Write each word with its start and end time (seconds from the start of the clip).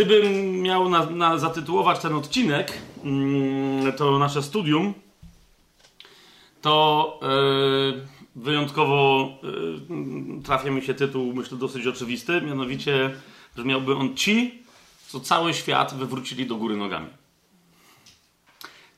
Gdybym 0.00 0.62
miał 0.62 0.88
na, 0.88 1.06
na 1.06 1.38
zatytułować 1.38 2.00
ten 2.00 2.14
odcinek, 2.14 2.78
mm, 3.04 3.92
to 3.92 4.18
nasze 4.18 4.42
studium, 4.42 4.94
to 6.62 7.20
yy, 7.22 8.06
wyjątkowo 8.36 9.28
yy, 9.42 10.42
trafia 10.42 10.70
mi 10.70 10.82
się 10.82 10.94
tytuł, 10.94 11.34
myślę, 11.34 11.58
dosyć 11.58 11.86
oczywisty, 11.86 12.40
mianowicie 12.40 13.10
brzmiałby 13.56 13.96
on 13.96 14.16
Ci, 14.16 14.62
co 15.06 15.20
cały 15.20 15.54
świat 15.54 15.94
wywrócili 15.94 16.46
do 16.46 16.56
góry 16.56 16.76
nogami. 16.76 17.08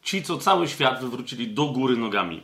Ci, 0.03 0.23
co 0.23 0.39
cały 0.39 0.69
świat 0.69 1.01
wywrócili 1.01 1.49
do 1.49 1.67
góry 1.67 1.97
nogami. 1.97 2.43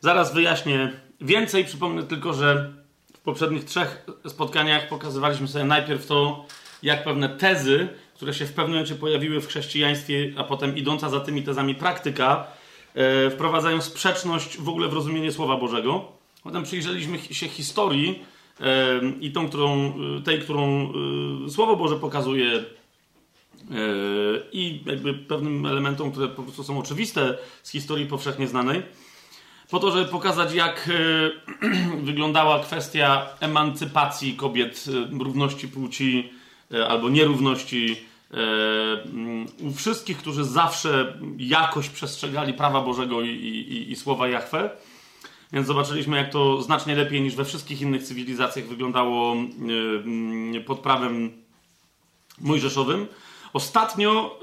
Zaraz 0.00 0.34
wyjaśnię 0.34 1.00
więcej, 1.20 1.64
przypomnę 1.64 2.02
tylko, 2.02 2.34
że 2.34 2.72
w 3.14 3.18
poprzednich 3.18 3.64
trzech 3.64 4.06
spotkaniach 4.28 4.88
pokazywaliśmy 4.88 5.48
sobie 5.48 5.64
najpierw 5.64 6.06
to, 6.06 6.46
jak 6.82 7.04
pewne 7.04 7.28
tezy, 7.28 7.88
które 8.14 8.34
się 8.34 8.46
w 8.46 8.52
pewnym 8.52 8.72
momencie 8.72 8.94
pojawiły 8.94 9.40
w 9.40 9.46
chrześcijaństwie, 9.46 10.32
a 10.36 10.44
potem 10.44 10.76
idąca 10.76 11.08
za 11.08 11.20
tymi 11.20 11.42
tezami 11.42 11.74
praktyka, 11.74 12.46
e, 12.94 13.30
wprowadzają 13.30 13.80
sprzeczność 13.80 14.58
w 14.58 14.68
ogóle 14.68 14.88
w 14.88 14.92
rozumienie 14.92 15.32
Słowa 15.32 15.56
Bożego. 15.56 16.12
Potem 16.42 16.62
przyjrzeliśmy 16.62 17.18
się 17.18 17.48
historii 17.48 18.22
e, 18.60 19.00
i 19.20 19.32
tą, 19.32 19.48
którą, 19.48 19.92
tej, 20.24 20.40
którą 20.40 20.92
e, 21.46 21.50
Słowo 21.50 21.76
Boże 21.76 21.96
pokazuje 21.96 22.52
e, 22.52 22.64
i 24.52 24.82
jakby 24.86 25.14
pewnym 25.14 25.66
elementom, 25.66 26.12
które 26.12 26.28
po 26.28 26.42
prostu 26.42 26.64
są 26.64 26.78
oczywiste 26.78 27.38
z 27.62 27.70
historii 27.70 28.06
powszechnie 28.06 28.48
znanej 28.48 28.82
po 29.70 29.78
to, 29.78 29.90
żeby 29.90 30.04
pokazać, 30.04 30.54
jak 30.54 30.88
e, 30.88 32.00
wyglądała 32.10 32.58
kwestia 32.58 33.26
emancypacji 33.40 34.34
kobiet, 34.34 34.84
e, 34.88 35.24
równości 35.24 35.68
płci 35.68 36.30
e, 36.30 36.39
albo 36.88 37.08
nierówności 37.08 37.96
u 39.58 39.72
wszystkich, 39.72 40.18
którzy 40.18 40.44
zawsze 40.44 41.18
jakoś 41.38 41.88
przestrzegali 41.88 42.54
prawa 42.54 42.80
Bożego 42.80 43.22
i, 43.22 43.28
i, 43.28 43.92
i 43.92 43.96
słowa 43.96 44.28
Jahwe. 44.28 44.70
Więc 45.52 45.66
zobaczyliśmy, 45.66 46.16
jak 46.16 46.32
to 46.32 46.62
znacznie 46.62 46.94
lepiej 46.94 47.20
niż 47.20 47.34
we 47.34 47.44
wszystkich 47.44 47.80
innych 47.80 48.02
cywilizacjach 48.02 48.66
wyglądało 48.66 49.36
pod 50.66 50.78
prawem 50.78 51.32
mojżeszowym. 52.40 53.06
Ostatnio 53.52 54.40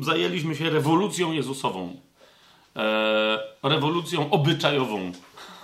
zajęliśmy 0.00 0.56
się 0.56 0.70
rewolucją 0.70 1.32
Jezusową 1.32 1.96
e, 2.76 3.38
rewolucją 3.62 4.30
obyczajową 4.30 5.12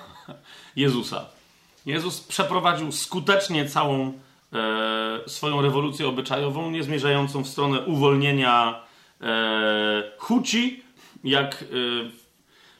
Jezusa. 0.76 1.24
Jezus 1.86 2.20
przeprowadził 2.20 2.92
skutecznie 2.92 3.68
całą 3.68 4.06
e, 4.06 4.12
swoją 5.26 5.62
rewolucję 5.62 6.08
obyczajową, 6.08 6.70
nie 6.70 6.82
zmierzającą 6.82 7.44
w 7.44 7.48
stronę 7.48 7.80
uwolnienia 7.80 8.82
e, 9.20 10.12
huci, 10.18 10.82
jak 11.24 11.62
e, 11.62 11.66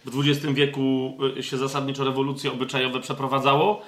w 0.04 0.20
XX 0.20 0.54
wieku 0.54 1.18
e, 1.38 1.42
się 1.42 1.56
zasadniczo 1.56 2.04
rewolucje 2.04 2.52
obyczajowe 2.52 3.00
przeprowadzało, 3.00 3.82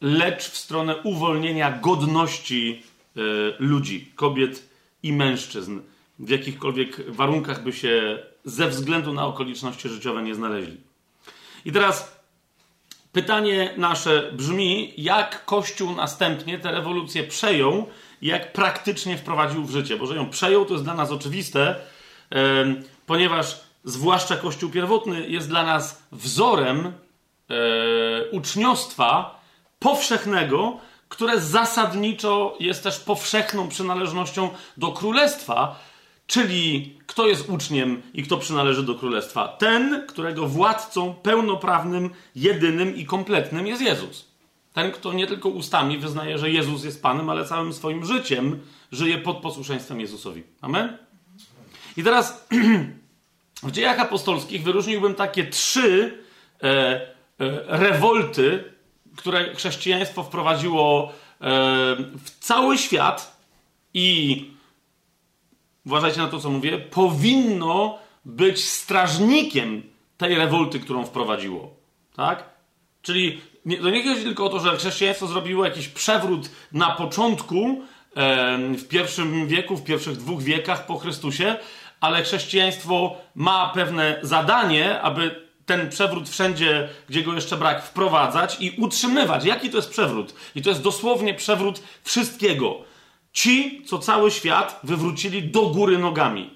lecz 0.00 0.50
w 0.50 0.56
stronę 0.56 0.96
uwolnienia 0.96 1.78
godności 1.78 2.82
e, 3.16 3.20
ludzi, 3.58 4.12
kobiet 4.14 4.68
i 5.02 5.12
mężczyzn, 5.12 5.80
w 6.18 6.28
jakichkolwiek 6.28 7.10
warunkach 7.10 7.62
by 7.62 7.72
się 7.72 8.18
ze 8.44 8.68
względu 8.68 9.12
na 9.12 9.26
okoliczności 9.26 9.88
życiowe 9.88 10.22
nie 10.22 10.34
znaleźli. 10.34 10.76
I 11.64 11.72
teraz 11.72 12.15
pytanie 13.16 13.74
nasze 13.76 14.32
brzmi, 14.32 14.94
jak 14.96 15.44
Kościół 15.44 15.94
następnie 15.94 16.58
tę 16.58 16.72
rewolucję 16.72 17.24
przejął 17.24 17.86
i 18.22 18.26
jak 18.26 18.52
praktycznie 18.52 19.16
wprowadził 19.16 19.64
w 19.64 19.70
życie. 19.70 19.96
Bo 19.96 20.06
że 20.06 20.16
ją 20.16 20.30
przejął, 20.30 20.64
to 20.64 20.72
jest 20.72 20.84
dla 20.84 20.94
nas 20.94 21.10
oczywiste, 21.10 21.76
ponieważ 23.06 23.60
zwłaszcza 23.84 24.36
Kościół 24.36 24.70
pierwotny 24.70 25.28
jest 25.28 25.48
dla 25.48 25.62
nas 25.62 26.02
wzorem 26.12 26.86
e, 26.86 26.92
uczniostwa 28.30 29.40
powszechnego, 29.78 30.76
które 31.08 31.40
zasadniczo 31.40 32.56
jest 32.60 32.82
też 32.82 32.98
powszechną 33.00 33.68
przynależnością 33.68 34.50
do 34.76 34.92
królestwa, 34.92 35.78
Czyli 36.26 36.96
kto 37.06 37.26
jest 37.26 37.48
uczniem 37.48 38.02
i 38.14 38.22
kto 38.22 38.36
przynależy 38.36 38.82
do 38.82 38.94
królestwa? 38.94 39.48
Ten, 39.48 40.06
którego 40.08 40.46
władcą 40.46 41.14
pełnoprawnym, 41.14 42.10
jedynym 42.34 42.96
i 42.96 43.06
kompletnym 43.06 43.66
jest 43.66 43.82
Jezus. 43.82 44.28
Ten, 44.72 44.92
kto 44.92 45.12
nie 45.12 45.26
tylko 45.26 45.48
ustami 45.48 45.98
wyznaje, 45.98 46.38
że 46.38 46.50
Jezus 46.50 46.84
jest 46.84 47.02
Panem, 47.02 47.30
ale 47.30 47.44
całym 47.44 47.72
swoim 47.72 48.04
życiem 48.04 48.60
żyje 48.92 49.18
pod 49.18 49.36
posłuszeństwem 49.36 50.00
Jezusowi. 50.00 50.42
Amen? 50.60 50.98
I 51.96 52.02
teraz 52.02 52.48
w 53.62 53.70
dziejach 53.70 54.00
apostolskich 54.00 54.62
wyróżniłbym 54.62 55.14
takie 55.14 55.46
trzy 55.46 56.18
e, 56.62 56.66
e, 56.66 57.08
rewolty, 57.66 58.64
które 59.16 59.54
chrześcijaństwo 59.54 60.22
wprowadziło 60.22 61.08
e, 61.08 61.12
w 62.24 62.30
cały 62.40 62.78
świat 62.78 63.40
i 63.94 64.55
uważajcie 65.86 66.20
na 66.20 66.28
to, 66.28 66.40
co 66.40 66.50
mówię, 66.50 66.78
powinno 66.78 67.98
być 68.24 68.64
strażnikiem 68.68 69.82
tej 70.16 70.34
rewolty, 70.34 70.80
którą 70.80 71.04
wprowadziło. 71.04 71.70
Tak? 72.16 72.44
Czyli 73.02 73.40
nie, 73.64 73.76
to 73.76 73.90
nie 73.90 74.08
chodzi 74.08 74.22
tylko 74.22 74.44
o 74.44 74.48
to, 74.48 74.60
że 74.60 74.76
chrześcijaństwo 74.76 75.26
zrobiło 75.26 75.64
jakiś 75.64 75.88
przewrót 75.88 76.50
na 76.72 76.90
początku, 76.90 77.82
w 78.78 78.88
pierwszym 78.88 79.46
wieku, 79.46 79.76
w 79.76 79.84
pierwszych 79.84 80.16
dwóch 80.16 80.42
wiekach 80.42 80.86
po 80.86 80.98
Chrystusie, 80.98 81.56
ale 82.00 82.22
chrześcijaństwo 82.22 83.16
ma 83.34 83.70
pewne 83.74 84.18
zadanie, 84.22 85.00
aby 85.00 85.46
ten 85.66 85.90
przewrót 85.90 86.28
wszędzie, 86.28 86.88
gdzie 87.08 87.22
go 87.22 87.34
jeszcze 87.34 87.56
brak, 87.56 87.84
wprowadzać 87.84 88.56
i 88.60 88.70
utrzymywać. 88.70 89.44
Jaki 89.44 89.70
to 89.70 89.76
jest 89.76 89.90
przewrót? 89.90 90.34
I 90.54 90.62
to 90.62 90.70
jest 90.70 90.82
dosłownie 90.82 91.34
przewrót 91.34 91.82
wszystkiego 92.02 92.84
Ci, 93.36 93.82
co 93.86 93.98
cały 93.98 94.30
świat 94.30 94.80
wywrócili 94.82 95.42
do 95.42 95.62
góry 95.62 95.98
nogami. 95.98 96.50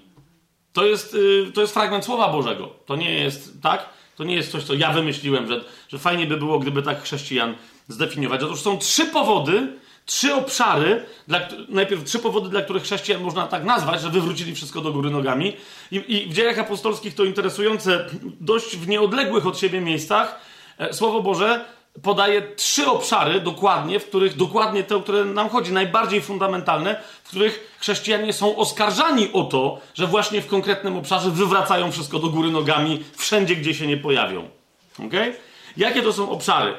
To 0.73 0.85
jest, 0.85 1.13
yy, 1.13 1.51
to 1.53 1.61
jest 1.61 1.73
fragment 1.73 2.05
Słowa 2.05 2.31
Bożego. 2.31 2.69
To 2.85 2.95
nie 2.95 3.13
jest, 3.13 3.61
tak? 3.61 3.89
To 4.15 4.23
nie 4.23 4.35
jest 4.35 4.51
coś, 4.51 4.63
co 4.63 4.73
ja 4.73 4.93
wymyśliłem, 4.93 5.47
że, 5.47 5.61
że 5.89 5.99
fajnie 5.99 6.27
by 6.27 6.37
było, 6.37 6.59
gdyby 6.59 6.81
tak 6.81 7.03
chrześcijan 7.03 7.55
zdefiniować. 7.87 8.43
Otóż 8.43 8.61
są 8.61 8.77
trzy 8.77 9.05
powody, 9.05 9.67
trzy 10.05 10.35
obszary, 10.35 11.05
dla, 11.27 11.39
najpierw 11.69 12.03
trzy 12.03 12.19
powody, 12.19 12.49
dla 12.49 12.61
których 12.61 12.83
chrześcijan 12.83 13.21
można 13.21 13.47
tak 13.47 13.63
nazwać, 13.65 14.01
że 14.01 14.09
wywrócili 14.09 14.55
wszystko 14.55 14.81
do 14.81 14.91
góry 14.91 15.09
nogami. 15.09 15.53
I, 15.91 15.95
i 16.07 16.29
w 16.29 16.33
dziejach 16.33 16.59
apostolskich 16.59 17.15
to 17.15 17.23
interesujące, 17.23 18.05
dość 18.39 18.77
w 18.77 18.87
nieodległych 18.87 19.47
od 19.47 19.59
siebie 19.59 19.81
miejscach, 19.81 20.39
e, 20.77 20.93
Słowo 20.93 21.21
Boże 21.21 21.65
podaje 22.03 22.41
trzy 22.41 22.87
obszary 22.87 23.39
dokładnie, 23.39 23.99
w 23.99 24.09
których 24.09 24.37
dokładnie 24.37 24.83
te, 24.83 24.95
o 24.95 25.01
które 25.01 25.25
nam 25.25 25.49
chodzi, 25.49 25.73
najbardziej 25.73 26.21
fundamentalne, 26.21 27.03
w 27.23 27.27
których 27.27 27.77
chrześcijanie 27.79 28.33
są 28.33 28.55
oskarżani 28.55 29.29
o 29.33 29.43
to, 29.43 29.79
że 29.93 30.07
właśnie 30.07 30.41
w 30.41 30.47
konkretnym 30.47 30.97
obszarze 30.97 31.31
wywracają 31.31 31.91
wszystko 31.91 32.19
do 32.19 32.29
góry 32.29 32.51
nogami 32.51 33.03
wszędzie, 33.15 33.55
gdzie 33.55 33.73
się 33.73 33.87
nie 33.87 33.97
pojawią. 33.97 34.49
Okay? 35.07 35.35
Jakie 35.77 36.01
to 36.01 36.13
są 36.13 36.29
obszary? 36.29 36.73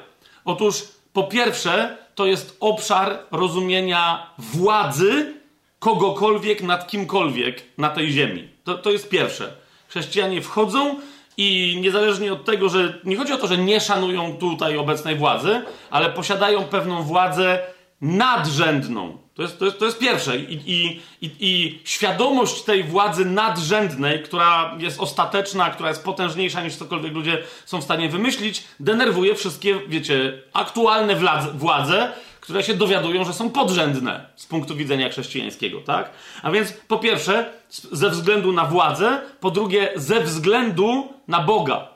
Otóż 0.44 0.82
po 1.12 1.24
pierwsze, 1.24 1.98
to 2.14 2.26
jest 2.26 2.56
obszar 2.60 3.18
rozumienia 3.30 4.30
władzy 4.38 5.34
kogokolwiek 5.78 6.62
nad 6.62 6.86
kimkolwiek 6.86 7.62
na 7.78 7.88
tej 7.88 8.12
ziemi. 8.12 8.48
To, 8.64 8.78
to 8.78 8.90
jest 8.90 9.08
pierwsze. 9.08 9.56
Chrześcijanie 9.88 10.42
wchodzą 10.42 10.96
i 11.42 11.80
niezależnie 11.80 12.32
od 12.32 12.44
tego, 12.44 12.68
że 12.68 12.98
nie 13.04 13.16
chodzi 13.16 13.32
o 13.32 13.36
to, 13.36 13.46
że 13.46 13.58
nie 13.58 13.80
szanują 13.80 14.36
tutaj 14.36 14.76
obecnej 14.76 15.16
władzy, 15.16 15.62
ale 15.90 16.10
posiadają 16.10 16.64
pewną 16.64 17.02
władzę 17.02 17.58
nadrzędną. 18.00 19.18
To 19.34 19.42
jest, 19.42 19.58
to 19.58 19.64
jest, 19.64 19.78
to 19.78 19.84
jest 19.84 19.98
pierwsze. 19.98 20.38
I, 20.38 20.60
i, 20.66 21.00
i, 21.20 21.30
I 21.40 21.80
świadomość 21.84 22.62
tej 22.62 22.84
władzy 22.84 23.24
nadrzędnej, 23.24 24.22
która 24.22 24.76
jest 24.78 25.00
ostateczna, 25.00 25.70
która 25.70 25.88
jest 25.88 26.04
potężniejsza 26.04 26.62
niż 26.62 26.76
cokolwiek 26.76 27.12
ludzie 27.12 27.42
są 27.64 27.80
w 27.80 27.84
stanie 27.84 28.08
wymyślić, 28.08 28.64
denerwuje 28.80 29.34
wszystkie, 29.34 29.80
wiecie, 29.88 30.42
aktualne 30.52 31.16
władze, 31.16 31.52
władze 31.52 32.12
które 32.42 32.62
się 32.62 32.74
dowiadują, 32.74 33.24
że 33.24 33.32
są 33.32 33.50
podrzędne 33.50 34.26
z 34.36 34.46
punktu 34.46 34.76
widzenia 34.76 35.08
chrześcijańskiego, 35.08 35.80
tak? 35.80 36.10
A 36.42 36.50
więc 36.50 36.72
po 36.72 36.98
pierwsze, 36.98 37.52
ze 37.92 38.10
względu 38.10 38.52
na 38.52 38.64
władzę, 38.64 39.20
po 39.40 39.50
drugie, 39.50 39.92
ze 39.96 40.20
względu 40.20 41.12
na 41.28 41.40
Boga 41.40 41.88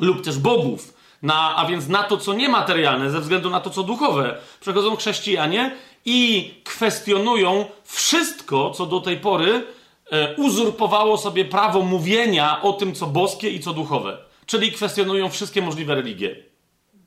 lub 0.00 0.24
też 0.24 0.38
bogów, 0.38 0.94
na, 1.22 1.56
a 1.56 1.66
więc 1.66 1.88
na 1.88 2.02
to, 2.02 2.16
co 2.16 2.32
niematerialne, 2.34 3.10
ze 3.10 3.20
względu 3.20 3.50
na 3.50 3.60
to, 3.60 3.70
co 3.70 3.82
duchowe, 3.82 4.38
przechodzą 4.60 4.96
chrześcijanie 4.96 5.76
i 6.04 6.50
kwestionują 6.64 7.64
wszystko, 7.84 8.70
co 8.70 8.86
do 8.86 9.00
tej 9.00 9.16
pory 9.16 9.66
e, 10.10 10.36
uzurpowało 10.36 11.18
sobie 11.18 11.44
prawo 11.44 11.82
mówienia 11.82 12.62
o 12.62 12.72
tym, 12.72 12.94
co 12.94 13.06
boskie 13.06 13.50
i 13.50 13.60
co 13.60 13.72
duchowe. 13.72 14.18
Czyli 14.46 14.72
kwestionują 14.72 15.28
wszystkie 15.28 15.62
możliwe 15.62 15.94
religie. 15.94 16.36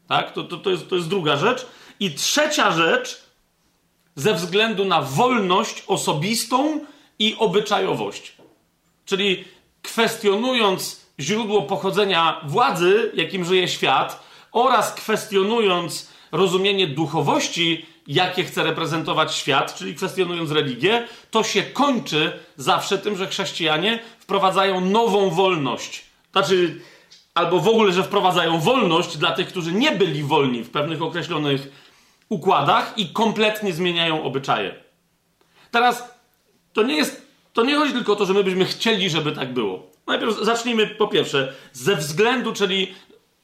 Tak? 0.07 0.33
To, 0.33 0.43
to, 0.43 0.57
to, 0.57 0.69
jest, 0.69 0.89
to 0.89 0.95
jest 0.95 1.07
druga 1.07 1.37
rzecz. 1.37 1.65
I 1.99 2.11
trzecia 2.11 2.71
rzecz, 2.71 3.25
ze 4.15 4.33
względu 4.33 4.85
na 4.85 5.01
wolność 5.01 5.83
osobistą 5.87 6.79
i 7.19 7.35
obyczajowość. 7.39 8.35
Czyli 9.05 9.45
kwestionując 9.81 11.05
źródło 11.19 11.61
pochodzenia 11.61 12.41
władzy, 12.45 13.11
jakim 13.13 13.45
żyje 13.45 13.67
świat, 13.67 14.23
oraz 14.51 14.93
kwestionując 14.93 16.09
rozumienie 16.31 16.87
duchowości, 16.87 17.85
jakie 18.07 18.43
chce 18.43 18.63
reprezentować 18.63 19.35
świat, 19.35 19.75
czyli 19.75 19.95
kwestionując 19.95 20.51
religię, 20.51 21.07
to 21.31 21.43
się 21.43 21.63
kończy 21.63 22.39
zawsze 22.57 22.97
tym, 22.97 23.17
że 23.17 23.27
chrześcijanie 23.27 23.99
wprowadzają 24.19 24.81
nową 24.81 25.29
wolność. 25.29 26.05
Znaczy, 26.31 26.81
albo 27.33 27.59
w 27.59 27.67
ogóle, 27.67 27.93
że 27.93 28.03
wprowadzają 28.03 28.59
wolność 28.59 29.17
dla 29.17 29.31
tych, 29.31 29.47
którzy 29.47 29.71
nie 29.71 29.91
byli 29.91 30.23
wolni 30.23 30.63
w 30.63 30.69
pewnych 30.69 31.01
określonych 31.01 31.84
układach 32.29 32.97
i 32.97 33.09
kompletnie 33.09 33.73
zmieniają 33.73 34.23
obyczaje. 34.23 34.75
Teraz 35.71 36.15
to 36.73 36.83
nie 36.83 36.95
jest, 36.95 37.27
to 37.53 37.63
nie 37.63 37.75
chodzi 37.75 37.93
tylko 37.93 38.13
o 38.13 38.15
to, 38.15 38.25
że 38.25 38.33
my 38.33 38.43
byśmy 38.43 38.65
chcieli, 38.65 39.09
żeby 39.09 39.31
tak 39.31 39.53
było. 39.53 39.91
Najpierw 40.07 40.39
zacznijmy 40.41 40.87
po 40.87 41.07
pierwsze 41.07 41.53
ze 41.73 41.95
względu, 41.95 42.53
czyli 42.53 42.93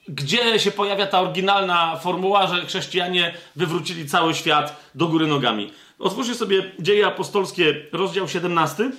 gdzie 0.08 0.60
się 0.60 0.72
pojawia 0.72 1.08
ta 1.08 1.22
oryginalna 1.22 1.96
formuła, 1.96 2.48
że 2.48 2.66
chrześcijanie 2.66 3.34
wywrócili 3.56 4.10
cały 4.10 4.34
świat 4.34 4.92
do 4.96 5.08
góry 5.08 5.28
nogami. 5.28 5.74
Otwórzcie 6.00 6.36
sobie 6.36 6.72
Dzieje 6.80 7.08
Apostolskie, 7.08 7.86
rozdział 7.92 8.28
17. 8.28 8.92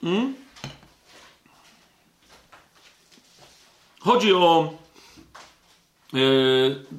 Hmm? 0.00 0.34
Chodzi 4.00 4.32
o 4.32 4.74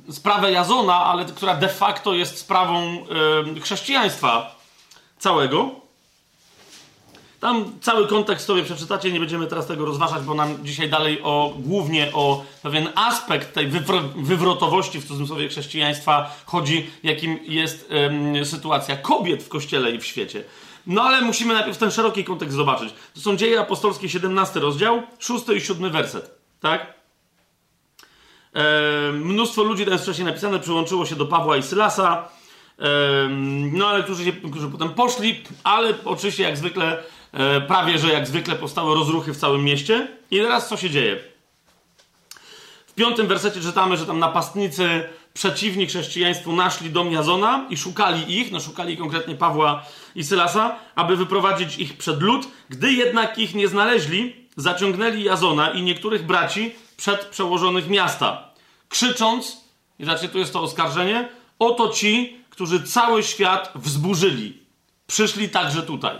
sprawę 0.09 0.51
Jazona, 0.51 1.05
ale 1.05 1.25
która 1.25 1.55
de 1.55 1.69
facto 1.69 2.13
jest 2.13 2.37
sprawą 2.37 3.05
yy, 3.55 3.61
chrześcijaństwa 3.61 4.55
całego. 5.19 5.83
Tam 7.39 7.65
cały 7.81 8.07
kontekst 8.07 8.47
sobie 8.47 8.63
przeczytacie, 8.63 9.11
nie 9.11 9.19
będziemy 9.19 9.47
teraz 9.47 9.67
tego 9.67 9.85
rozważać, 9.85 10.23
bo 10.23 10.33
nam 10.33 10.65
dzisiaj 10.65 10.89
dalej 10.89 11.21
o, 11.23 11.53
głównie 11.57 12.11
o 12.13 12.43
pewien 12.61 12.89
aspekt 12.95 13.53
tej 13.53 13.67
wywrotowości 14.15 15.01
w 15.01 15.07
cudzysłowie 15.07 15.47
chrześcijaństwa 15.47 16.35
chodzi, 16.45 16.89
jakim 17.03 17.39
jest 17.43 17.89
ym, 17.91 18.45
sytuacja 18.45 18.97
kobiet 18.97 19.43
w 19.43 19.49
kościele 19.49 19.91
i 19.91 19.99
w 19.99 20.05
świecie. 20.05 20.43
No 20.87 21.01
ale 21.01 21.21
musimy 21.21 21.53
najpierw 21.53 21.77
ten 21.77 21.91
szeroki 21.91 22.23
kontekst 22.23 22.55
zobaczyć. 22.55 22.93
To 23.15 23.21
są 23.21 23.35
dzieje 23.35 23.59
apostolskie, 23.59 24.09
17 24.09 24.59
rozdział, 24.59 25.01
6 25.19 25.45
i 25.55 25.61
7 25.61 25.91
werset. 25.91 26.31
Tak? 26.59 27.02
Mnóstwo 29.13 29.63
ludzi, 29.63 29.83
tam 29.83 29.93
jest 29.93 30.03
wcześniej 30.03 30.25
napisane, 30.25 30.59
przyłączyło 30.59 31.05
się 31.05 31.15
do 31.15 31.25
Pawła 31.25 31.57
i 31.57 31.63
Sylasa. 31.63 32.27
No 33.71 33.87
ale 33.87 34.03
którzy, 34.03 34.25
się, 34.25 34.31
którzy 34.31 34.67
potem 34.67 34.89
poszli, 34.89 35.43
ale 35.63 35.93
oczywiście 36.05 36.43
jak 36.43 36.57
zwykle 36.57 37.03
E, 37.33 37.61
prawie 37.61 37.97
że 37.97 38.13
jak 38.13 38.27
zwykle 38.27 38.55
powstały 38.55 38.95
rozruchy 38.95 39.33
w 39.33 39.37
całym 39.37 39.63
mieście. 39.63 40.07
I 40.31 40.37
teraz 40.37 40.69
co 40.69 40.77
się 40.77 40.89
dzieje? 40.89 41.19
W 42.87 42.93
piątym 42.93 43.27
wersecie 43.27 43.61
czytamy, 43.61 43.97
że 43.97 44.05
tam 44.05 44.19
napastnicy 44.19 45.03
przeciwni 45.33 45.87
chrześcijaństwu 45.87 46.55
naszli 46.55 46.89
dom 46.89 47.11
Jazona 47.11 47.65
i 47.69 47.77
szukali 47.77 48.39
ich, 48.39 48.51
no 48.51 48.59
szukali 48.59 48.97
konkretnie 48.97 49.35
Pawła 49.35 49.85
i 50.15 50.23
Sylasa, 50.23 50.75
aby 50.95 51.17
wyprowadzić 51.17 51.77
ich 51.77 51.97
przed 51.97 52.21
lud. 52.21 52.47
Gdy 52.69 52.93
jednak 52.93 53.37
ich 53.37 53.55
nie 53.55 53.67
znaleźli, 53.67 54.35
zaciągnęli 54.55 55.23
Jazona 55.23 55.69
i 55.69 55.81
niektórych 55.81 56.25
braci 56.25 56.75
przed 56.97 57.25
przełożonych 57.25 57.89
miasta, 57.89 58.53
krzycząc, 58.89 59.57
i 59.99 60.03
znaczy 60.03 60.29
tu 60.29 60.39
jest 60.39 60.53
to 60.53 60.61
oskarżenie, 60.61 61.29
oto 61.59 61.89
ci, 61.89 62.37
którzy 62.49 62.83
cały 62.83 63.23
świat 63.23 63.71
wzburzyli. 63.75 64.57
Przyszli 65.07 65.49
także 65.49 65.83
tutaj. 65.83 66.15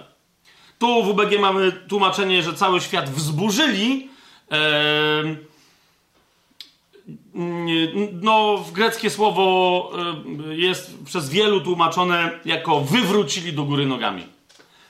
Tu 0.80 1.04
w 1.04 1.08
UBG 1.08 1.40
mamy 1.40 1.72
tłumaczenie, 1.72 2.44
że 2.44 2.54
cały 2.54 2.82
świat 2.82 3.10
wzburzyli. 3.10 4.10
no, 8.22 8.58
w 8.58 8.72
greckie 8.72 9.10
słowo 9.10 9.92
jest 10.50 11.04
przez 11.06 11.30
wielu 11.30 11.62
tłumaczone 11.62 12.40
jako 12.46 12.82
wywrócili 12.82 13.54
do 13.54 13.64
góry 13.64 13.86
nogami. 13.86 14.28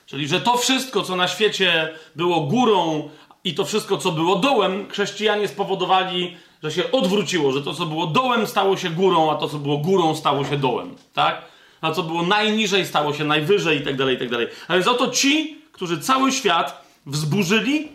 Czyli, 0.06 0.28
że 0.28 0.40
to 0.40 0.56
wszystko, 0.56 1.02
co 1.02 1.16
na 1.16 1.28
świecie 1.28 1.94
było 2.16 2.40
górą 2.40 3.10
i 3.44 3.54
to 3.54 3.64
wszystko, 3.64 3.98
co 3.98 4.12
było 4.12 4.36
dołem, 4.36 4.88
chrześcijanie 4.90 5.48
spowodowali, 5.48 6.36
że 6.62 6.72
się 6.72 6.92
odwróciło, 6.92 7.52
że 7.52 7.62
to, 7.62 7.74
co 7.74 7.86
było 7.86 8.06
dołem, 8.06 8.46
stało 8.46 8.76
się 8.76 8.90
górą, 8.90 9.30
a 9.30 9.34
to, 9.34 9.48
co 9.48 9.58
było 9.58 9.78
górą, 9.78 10.14
stało 10.14 10.44
się 10.44 10.56
dołem. 10.56 10.94
Tak? 11.12 11.42
A 11.80 11.92
co 11.92 12.02
było 12.02 12.22
najniżej, 12.22 12.86
stało 12.86 13.14
się 13.14 13.24
najwyżej 13.24 13.78
i 13.78 13.84
tak 13.84 13.96
dalej, 13.96 14.16
i 14.16 14.18
tak 14.18 14.30
dalej. 14.30 14.46
Ale 14.68 14.82
za 14.82 14.94
to 14.94 15.08
ci, 15.08 15.58
którzy 15.72 16.00
cały 16.00 16.32
świat 16.32 16.84
wzburzyli, 17.06 17.88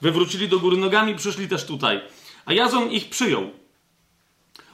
wywrócili 0.00 0.48
do 0.48 0.58
góry 0.58 0.76
nogami, 0.76 1.14
przyszli 1.14 1.48
też 1.48 1.64
tutaj. 1.64 2.00
A 2.46 2.52
Jazon 2.52 2.90
ich 2.90 3.08
przyjął. 3.08 3.50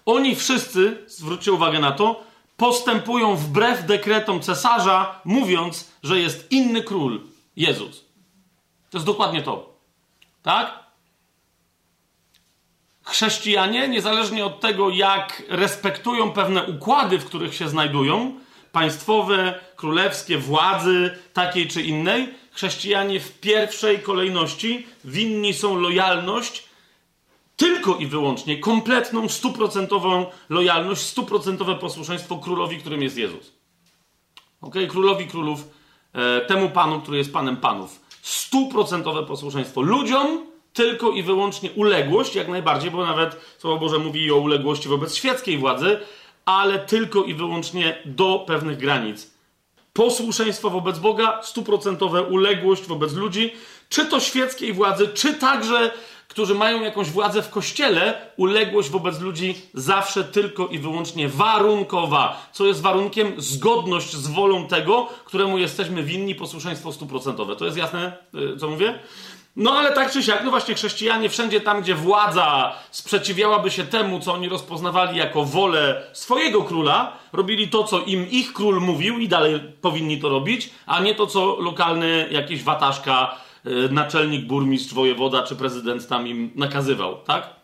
Oni 0.06 0.36
wszyscy, 0.36 1.04
zwróćcie 1.06 1.52
uwagę 1.52 1.80
na 1.80 1.92
to, 1.92 2.24
postępują 2.56 3.36
wbrew 3.36 3.86
dekretom 3.86 4.40
cesarza, 4.40 5.20
mówiąc, 5.24 5.90
że 6.02 6.20
jest 6.20 6.52
inny 6.52 6.82
król, 6.82 7.20
Jezus. 7.56 8.04
To 8.90 8.98
jest 8.98 9.06
dokładnie 9.06 9.42
to. 9.42 9.71
Tak? 10.42 10.82
Chrześcijanie, 13.04 13.88
niezależnie 13.88 14.44
od 14.44 14.60
tego, 14.60 14.90
jak 14.90 15.42
respektują 15.48 16.32
pewne 16.32 16.64
układy, 16.64 17.18
w 17.18 17.24
których 17.24 17.54
się 17.54 17.68
znajdują, 17.68 18.40
państwowe, 18.72 19.60
królewskie, 19.76 20.38
władzy 20.38 21.18
takiej 21.32 21.68
czy 21.68 21.82
innej, 21.82 22.34
chrześcijanie 22.52 23.20
w 23.20 23.40
pierwszej 23.40 24.00
kolejności 24.00 24.86
winni 25.04 25.54
są 25.54 25.76
lojalność 25.76 26.72
tylko 27.56 27.96
i 27.96 28.06
wyłącznie, 28.06 28.58
kompletną, 28.58 29.28
stuprocentową 29.28 30.26
lojalność, 30.48 31.02
stuprocentowe 31.02 31.74
posłuszeństwo 31.74 32.36
królowi, 32.36 32.78
którym 32.78 33.02
jest 33.02 33.16
Jezus. 33.16 33.52
Ok? 34.60 34.74
Królowi 34.88 35.26
królów, 35.26 35.68
e, 36.12 36.40
temu 36.40 36.70
panu, 36.70 37.00
który 37.00 37.18
jest 37.18 37.32
panem 37.32 37.56
panów. 37.56 38.00
Stuprocentowe 38.22 39.26
posłuszeństwo. 39.26 39.80
Ludziom 39.80 40.46
tylko 40.72 41.10
i 41.10 41.22
wyłącznie 41.22 41.70
uległość, 41.70 42.34
jak 42.34 42.48
najbardziej, 42.48 42.90
bo 42.90 43.06
nawet 43.06 43.36
Słowo 43.58 43.78
Boże 43.78 43.98
mówi 43.98 44.32
o 44.32 44.36
uległości 44.36 44.88
wobec 44.88 45.14
świeckiej 45.14 45.58
władzy, 45.58 46.00
ale 46.44 46.78
tylko 46.78 47.24
i 47.24 47.34
wyłącznie 47.34 48.02
do 48.04 48.44
pewnych 48.46 48.78
granic 48.78 49.32
posłuszeństwo 49.92 50.70
wobec 50.70 50.98
Boga, 50.98 51.40
stuprocentowe 51.42 52.22
uległość 52.22 52.86
wobec 52.86 53.12
ludzi, 53.12 53.52
czy 53.88 54.06
to 54.06 54.20
świeckiej 54.20 54.72
władzy, 54.72 55.08
czy 55.08 55.34
także, 55.34 55.90
którzy 56.32 56.54
mają 56.54 56.82
jakąś 56.82 57.10
władzę 57.10 57.42
w 57.42 57.50
kościele, 57.50 58.26
uległość 58.36 58.90
wobec 58.90 59.20
ludzi 59.20 59.54
zawsze 59.74 60.24
tylko 60.24 60.66
i 60.66 60.78
wyłącznie 60.78 61.28
warunkowa. 61.28 62.46
Co 62.52 62.66
jest 62.66 62.82
warunkiem? 62.82 63.32
Zgodność 63.36 64.12
z 64.12 64.26
wolą 64.26 64.66
tego, 64.66 65.08
któremu 65.24 65.58
jesteśmy 65.58 66.02
winni, 66.02 66.34
posłuszeństwo 66.34 66.92
stuprocentowe. 66.92 67.56
To 67.56 67.64
jest 67.64 67.76
jasne, 67.76 68.12
y, 68.54 68.56
co 68.56 68.68
mówię? 68.68 68.98
No 69.56 69.72
ale 69.72 69.92
tak 69.92 70.12
czy 70.12 70.22
siak, 70.22 70.44
no 70.44 70.50
właśnie 70.50 70.74
chrześcijanie 70.74 71.28
wszędzie 71.28 71.60
tam, 71.60 71.82
gdzie 71.82 71.94
władza 71.94 72.72
sprzeciwiałaby 72.90 73.70
się 73.70 73.84
temu, 73.84 74.20
co 74.20 74.32
oni 74.32 74.48
rozpoznawali 74.48 75.18
jako 75.18 75.44
wolę 75.44 76.02
swojego 76.12 76.62
króla, 76.62 77.16
robili 77.32 77.68
to, 77.68 77.84
co 77.84 78.00
im 78.00 78.30
ich 78.30 78.52
król 78.52 78.80
mówił 78.80 79.18
i 79.18 79.28
dalej 79.28 79.60
powinni 79.80 80.20
to 80.20 80.28
robić, 80.28 80.70
a 80.86 81.00
nie 81.00 81.14
to, 81.14 81.26
co 81.26 81.56
lokalny 81.60 82.28
jakiś 82.30 82.62
wataszka, 82.62 83.36
naczelnik, 83.90 84.46
burmistrz, 84.46 84.94
wojewoda 84.94 85.42
czy 85.42 85.56
prezydent 85.56 86.08
tam 86.08 86.26
im 86.26 86.50
nakazywał, 86.54 87.16
tak? 87.26 87.62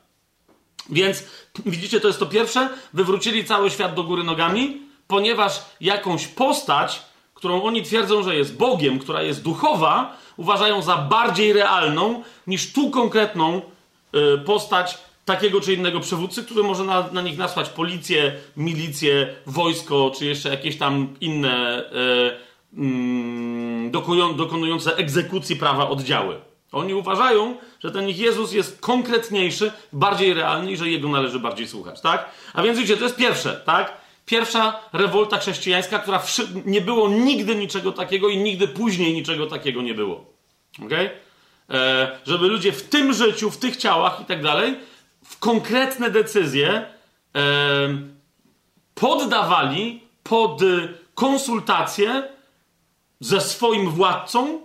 Więc 0.90 1.24
widzicie, 1.66 2.00
to 2.00 2.08
jest 2.08 2.20
to 2.20 2.26
pierwsze, 2.26 2.68
wywrócili 2.92 3.44
cały 3.44 3.70
świat 3.70 3.94
do 3.94 4.04
góry 4.04 4.24
nogami, 4.24 4.80
ponieważ 5.06 5.62
jakąś 5.80 6.26
postać, 6.26 7.02
którą 7.34 7.62
oni 7.62 7.82
twierdzą, 7.82 8.22
że 8.22 8.36
jest 8.36 8.56
Bogiem, 8.56 8.98
która 8.98 9.22
jest 9.22 9.42
duchowa, 9.42 10.16
uważają 10.36 10.82
za 10.82 10.96
bardziej 10.96 11.52
realną 11.52 12.22
niż 12.46 12.72
tu 12.72 12.90
konkretną 12.90 13.62
y, 14.14 14.38
postać 14.38 14.98
takiego 15.24 15.60
czy 15.60 15.74
innego 15.74 16.00
przywódcy, 16.00 16.44
który 16.44 16.62
może 16.62 16.84
na, 16.84 17.08
na 17.12 17.22
nich 17.22 17.38
nasłać 17.38 17.68
policję, 17.68 18.32
milicję, 18.56 19.34
wojsko, 19.46 20.12
czy 20.18 20.26
jeszcze 20.26 20.48
jakieś 20.48 20.78
tam 20.78 21.14
inne 21.20 21.78
y, 21.78 21.96
y, 21.96 22.47
dokonujące 24.36 24.96
egzekucji 24.96 25.56
prawa 25.56 25.88
oddziały. 25.88 26.40
Oni 26.72 26.94
uważają, 26.94 27.56
że 27.80 27.90
ten 27.90 28.08
ich 28.08 28.18
Jezus 28.18 28.52
jest 28.52 28.80
konkretniejszy, 28.80 29.72
bardziej 29.92 30.34
realny 30.34 30.72
i 30.72 30.76
że 30.76 30.88
jego 30.88 31.08
należy 31.08 31.40
bardziej 31.40 31.68
słuchać, 31.68 32.00
tak? 32.00 32.30
A 32.54 32.62
więc 32.62 32.78
widzicie, 32.78 32.96
to 32.96 33.04
jest 33.04 33.16
pierwsze, 33.16 33.62
tak? 33.66 33.92
Pierwsza 34.26 34.80
rewolta 34.92 35.38
chrześcijańska, 35.38 35.98
która 35.98 36.22
nie 36.66 36.80
było 36.80 37.08
nigdy 37.08 37.54
niczego 37.54 37.92
takiego 37.92 38.28
i 38.28 38.36
nigdy 38.36 38.68
później 38.68 39.14
niczego 39.14 39.46
takiego 39.46 39.82
nie 39.82 39.94
było. 39.94 40.24
Okay? 40.86 41.10
E, 41.70 42.18
żeby 42.26 42.48
ludzie 42.48 42.72
w 42.72 42.88
tym 42.88 43.12
życiu, 43.12 43.50
w 43.50 43.58
tych 43.58 43.76
ciałach 43.76 44.20
i 44.20 44.24
tak 44.24 44.42
dalej, 44.42 44.76
w 45.24 45.38
konkretne 45.38 46.10
decyzje 46.10 46.68
e, 46.68 46.84
poddawali 48.94 50.02
pod 50.22 50.60
konsultację 51.14 52.22
ze 53.20 53.40
swoim 53.40 53.90
władcą 53.90 54.60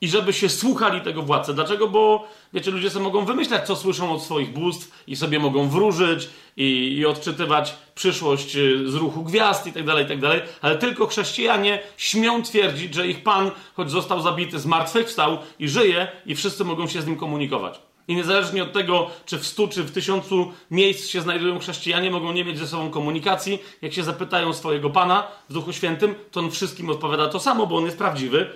i 0.00 0.08
żeby 0.08 0.32
się 0.32 0.48
słuchali 0.48 1.00
tego 1.00 1.22
władcy. 1.22 1.54
Dlaczego? 1.54 1.88
Bo 1.88 2.28
wiecie, 2.52 2.70
ludzie 2.70 2.90
sobie 2.90 3.04
mogą 3.04 3.24
wymyślać, 3.24 3.66
co 3.66 3.76
słyszą 3.76 4.12
od 4.12 4.22
swoich 4.22 4.52
bóstw 4.52 5.04
i 5.06 5.16
sobie 5.16 5.38
mogą 5.38 5.68
wróżyć 5.68 6.28
i, 6.56 6.96
i 6.98 7.06
odczytywać 7.06 7.74
przyszłość 7.94 8.56
y, 8.56 8.90
z 8.90 8.94
ruchu 8.94 9.24
gwiazd 9.24 9.66
i 9.66 9.72
tak 9.72 9.84
dalej, 9.84 10.04
i 10.04 10.08
tak 10.08 10.20
dalej, 10.20 10.40
ale 10.60 10.78
tylko 10.78 11.06
chrześcijanie 11.06 11.82
śmią 11.96 12.42
twierdzić, 12.42 12.94
że 12.94 13.08
ich 13.08 13.22
Pan, 13.22 13.50
choć 13.74 13.90
został 13.90 14.22
zabity, 14.22 14.58
zmartwychwstał 14.58 15.38
i 15.58 15.68
żyje 15.68 16.08
i 16.26 16.34
wszyscy 16.34 16.64
mogą 16.64 16.86
się 16.86 17.02
z 17.02 17.06
nim 17.06 17.16
komunikować. 17.16 17.87
I 18.08 18.16
niezależnie 18.16 18.62
od 18.62 18.72
tego, 18.72 19.10
czy 19.26 19.38
w 19.38 19.46
stu, 19.46 19.68
czy 19.68 19.82
w 19.82 19.90
tysiącu 19.90 20.52
miejsc 20.70 21.08
się 21.08 21.20
znajdują 21.20 21.58
chrześcijanie, 21.58 22.10
mogą 22.10 22.32
nie 22.32 22.44
mieć 22.44 22.58
ze 22.58 22.68
sobą 22.68 22.90
komunikacji. 22.90 23.58
Jak 23.82 23.92
się 23.92 24.04
zapytają 24.04 24.52
swojego 24.52 24.90
Pana 24.90 25.26
w 25.48 25.52
Duchu 25.52 25.72
Świętym, 25.72 26.14
to 26.30 26.40
on 26.40 26.50
wszystkim 26.50 26.90
odpowiada 26.90 27.28
to 27.28 27.40
samo, 27.40 27.66
bo 27.66 27.76
on 27.76 27.84
jest 27.84 27.98
prawdziwy, 27.98 28.50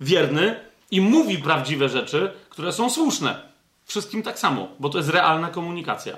wierny 0.00 0.60
i 0.90 1.00
mówi 1.00 1.38
prawdziwe 1.38 1.88
rzeczy, 1.88 2.32
które 2.48 2.72
są 2.72 2.90
słuszne. 2.90 3.48
Wszystkim 3.84 4.22
tak 4.22 4.38
samo, 4.38 4.68
bo 4.78 4.88
to 4.88 4.98
jest 4.98 5.10
realna 5.10 5.48
komunikacja. 5.48 6.16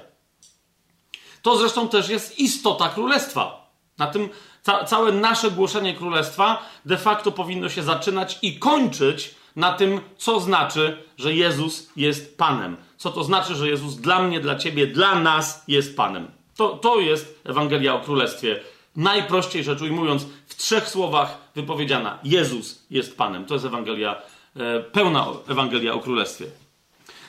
To 1.42 1.56
zresztą 1.56 1.88
też 1.88 2.08
jest 2.08 2.38
istota 2.38 2.88
królestwa. 2.88 3.70
Na 3.98 4.06
tym 4.06 4.28
ca 4.62 4.84
całe 4.84 5.12
nasze 5.12 5.50
głoszenie 5.50 5.94
królestwa 5.94 6.62
de 6.84 6.98
facto 6.98 7.32
powinno 7.32 7.68
się 7.68 7.82
zaczynać 7.82 8.38
i 8.42 8.58
kończyć 8.58 9.34
na 9.56 9.72
tym, 9.72 10.00
co 10.16 10.40
znaczy, 10.40 11.04
że 11.18 11.34
Jezus 11.34 11.90
jest 11.96 12.38
Panem. 12.38 12.76
Co 12.96 13.10
to 13.10 13.24
znaczy, 13.24 13.54
że 13.54 13.68
Jezus 13.68 13.96
dla 13.96 14.22
mnie, 14.22 14.40
dla 14.40 14.56
ciebie, 14.56 14.86
dla 14.86 15.20
nas 15.20 15.64
jest 15.68 15.96
Panem. 15.96 16.28
To, 16.56 16.68
to 16.68 17.00
jest 17.00 17.40
Ewangelia 17.44 17.94
o 17.94 18.00
Królestwie. 18.00 18.60
Najprościej 18.96 19.64
rzecz 19.64 19.82
ujmując, 19.82 20.26
w 20.46 20.54
trzech 20.56 20.88
słowach 20.88 21.38
wypowiedziana: 21.54 22.18
Jezus 22.24 22.82
jest 22.90 23.16
Panem. 23.16 23.44
To 23.44 23.54
jest 23.54 23.66
Ewangelia, 23.66 24.22
e, 24.56 24.80
pełna 24.80 25.26
Ewangelia 25.48 25.94
o 25.94 25.98
Królestwie. 25.98 26.46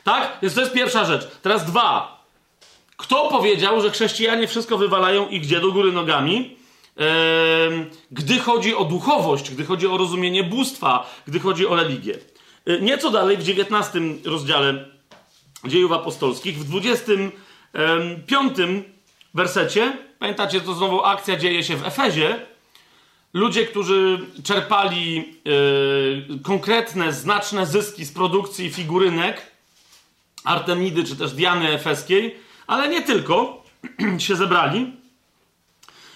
Tak? 0.03 0.37
Więc 0.41 0.53
to 0.53 0.61
jest 0.61 0.73
pierwsza 0.73 1.05
rzecz. 1.05 1.27
Teraz 1.41 1.65
dwa. 1.65 2.17
Kto 2.97 3.29
powiedział, 3.29 3.81
że 3.81 3.91
chrześcijanie 3.91 4.47
wszystko 4.47 4.77
wywalają 4.77 5.29
i 5.29 5.39
gdzie 5.39 5.59
do 5.59 5.71
góry 5.71 5.91
nogami? 5.91 6.56
Gdy 8.11 8.39
chodzi 8.39 8.75
o 8.75 8.85
duchowość, 8.85 9.51
gdy 9.51 9.65
chodzi 9.65 9.87
o 9.87 9.97
rozumienie 9.97 10.43
bóstwa, 10.43 11.09
gdy 11.27 11.39
chodzi 11.39 11.67
o 11.67 11.75
religię. 11.75 12.19
E, 12.65 12.81
nieco 12.81 13.11
dalej, 13.11 13.37
w 13.37 13.43
19 13.43 13.99
rozdziale 14.25 14.85
dziejów 15.65 15.91
apostolskich, 15.91 16.57
w 16.57 16.63
25 16.63 18.57
wersecie, 19.33 19.97
pamiętacie, 20.19 20.61
to 20.61 20.73
znowu 20.73 21.03
akcja 21.03 21.37
dzieje 21.37 21.63
się 21.63 21.75
w 21.75 21.87
Efezie, 21.87 22.39
ludzie, 23.33 23.65
którzy 23.65 24.19
czerpali 24.43 25.17
e, 25.19 26.39
konkretne, 26.39 27.13
znaczne 27.13 27.65
zyski 27.65 28.05
z 28.05 28.11
produkcji 28.11 28.69
figurynek 28.69 29.51
Artemidy 30.43 31.03
czy 31.03 31.15
też 31.15 31.31
Diany 31.31 31.69
Efeskiej, 31.69 32.35
ale 32.67 32.89
nie 32.89 33.01
tylko, 33.01 33.63
się 34.25 34.35
zebrali 34.35 34.96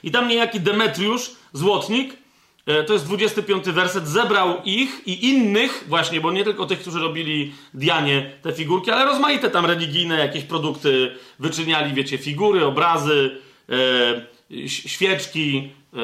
i 0.03 0.11
tam 0.11 0.27
niejaki 0.27 0.59
Demetriusz, 0.59 1.31
złotnik, 1.53 2.17
e, 2.65 2.83
to 2.83 2.93
jest 2.93 3.05
25 3.05 3.65
werset, 3.65 4.07
zebrał 4.07 4.63
ich 4.65 5.01
i 5.07 5.29
innych, 5.29 5.85
właśnie, 5.87 6.21
bo 6.21 6.31
nie 6.31 6.43
tylko 6.43 6.65
tych, 6.65 6.79
którzy 6.79 6.99
robili 6.99 7.53
Dianie 7.73 8.31
te 8.41 8.53
figurki, 8.53 8.91
ale 8.91 9.05
rozmaite 9.05 9.49
tam 9.49 9.65
religijne 9.65 10.19
jakieś 10.19 10.43
produkty 10.43 11.15
wyczyniali, 11.39 11.93
wiecie, 11.93 12.17
figury, 12.17 12.65
obrazy, 12.65 13.41
e, 13.69 14.67
świeczki, 14.67 15.69
e, 15.93 15.97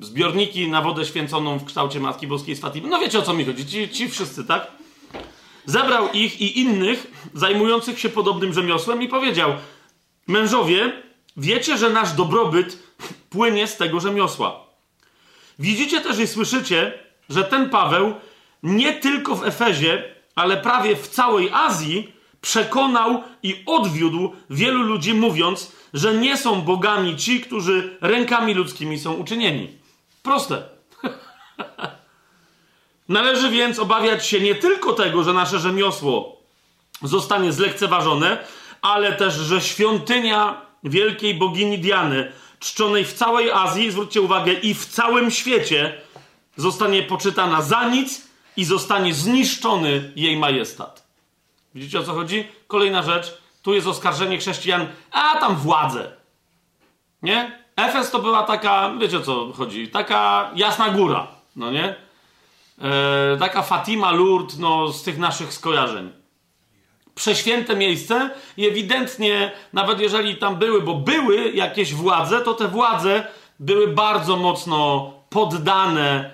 zbiorniki 0.00 0.68
na 0.68 0.82
wodę 0.82 1.04
święconą 1.04 1.58
w 1.58 1.64
kształcie 1.64 2.00
Matki 2.00 2.26
Boskiej 2.26 2.56
z 2.56 2.60
Fatimy. 2.60 2.88
No 2.88 2.98
wiecie 2.98 3.18
o 3.18 3.22
co 3.22 3.34
mi 3.34 3.44
chodzi, 3.44 3.66
ci, 3.66 3.88
ci 3.88 4.08
wszyscy, 4.08 4.44
tak? 4.44 4.66
Zebrał 5.66 6.08
ich 6.12 6.40
i 6.40 6.60
innych 6.60 7.06
zajmujących 7.34 7.98
się 7.98 8.08
podobnym 8.08 8.52
rzemiosłem 8.52 9.02
i 9.02 9.08
powiedział: 9.08 9.52
Mężowie, 10.26 10.92
wiecie, 11.36 11.78
że 11.78 11.90
nasz 11.90 12.12
dobrobyt 12.12 12.78
płynie 13.30 13.66
z 13.66 13.76
tego 13.76 14.00
rzemiosła. 14.00 14.66
Widzicie 15.58 16.00
też 16.00 16.18
i 16.18 16.26
słyszycie, 16.26 16.98
że 17.28 17.44
ten 17.44 17.70
Paweł 17.70 18.14
nie 18.62 18.92
tylko 18.92 19.36
w 19.36 19.44
Efezie, 19.44 20.14
ale 20.34 20.56
prawie 20.56 20.96
w 20.96 21.08
całej 21.08 21.50
Azji 21.52 22.12
przekonał 22.40 23.22
i 23.42 23.62
odwiódł 23.66 24.32
wielu 24.50 24.82
ludzi, 24.82 25.14
mówiąc, 25.14 25.72
że 25.94 26.14
nie 26.14 26.36
są 26.36 26.62
bogami 26.62 27.16
ci, 27.16 27.40
którzy 27.40 27.96
rękami 28.00 28.54
ludzkimi 28.54 28.98
są 28.98 29.12
uczynieni. 29.12 29.78
Proste. 30.22 30.62
Należy 33.08 33.50
więc 33.50 33.78
obawiać 33.78 34.26
się 34.26 34.40
nie 34.40 34.54
tylko 34.54 34.92
tego, 34.92 35.24
że 35.24 35.32
nasze 35.32 35.58
rzemiosło 35.58 36.42
zostanie 37.02 37.52
zlekceważone, 37.52 38.38
ale 38.82 39.12
też, 39.12 39.34
że 39.34 39.60
świątynia 39.60 40.65
wielkiej 40.90 41.34
bogini 41.34 41.78
Diany 41.78 42.32
czczonej 42.58 43.04
w 43.04 43.12
całej 43.12 43.50
Azji, 43.50 43.90
zwróćcie 43.90 44.20
uwagę, 44.20 44.52
i 44.52 44.74
w 44.74 44.86
całym 44.86 45.30
świecie 45.30 46.00
zostanie 46.56 47.02
poczytana 47.02 47.62
za 47.62 47.88
nic 47.88 48.28
i 48.56 48.64
zostanie 48.64 49.14
zniszczony 49.14 50.12
jej 50.16 50.36
majestat. 50.36 51.06
Widzicie 51.74 52.00
o 52.00 52.02
co 52.02 52.12
chodzi? 52.12 52.48
Kolejna 52.66 53.02
rzecz. 53.02 53.38
Tu 53.62 53.74
jest 53.74 53.86
oskarżenie 53.86 54.38
chrześcijan, 54.38 54.86
a 55.10 55.36
tam 55.40 55.56
władzę. 55.56 56.12
Nie? 57.22 57.66
Efes 57.76 58.10
to 58.10 58.18
była 58.18 58.42
taka, 58.42 58.94
wiecie 59.00 59.18
o 59.18 59.22
co 59.22 59.52
chodzi, 59.52 59.88
taka 59.88 60.50
jasna 60.54 60.90
góra, 60.90 61.26
no 61.56 61.70
nie? 61.70 61.94
E, 62.82 63.36
taka 63.38 63.62
Fatima 63.62 64.12
Lourdes, 64.12 64.58
no 64.58 64.92
z 64.92 65.02
tych 65.02 65.18
naszych 65.18 65.52
skojarzeń 65.52 66.12
prześwięte 67.16 67.76
miejsce 67.76 68.30
i 68.56 68.68
ewidentnie, 68.68 69.52
nawet 69.72 70.00
jeżeli 70.00 70.36
tam 70.36 70.56
były, 70.56 70.82
bo 70.82 70.94
były 70.94 71.50
jakieś 71.50 71.94
władze, 71.94 72.40
to 72.40 72.54
te 72.54 72.68
władze 72.68 73.26
były 73.60 73.88
bardzo 73.88 74.36
mocno 74.36 75.12
poddane. 75.30 76.30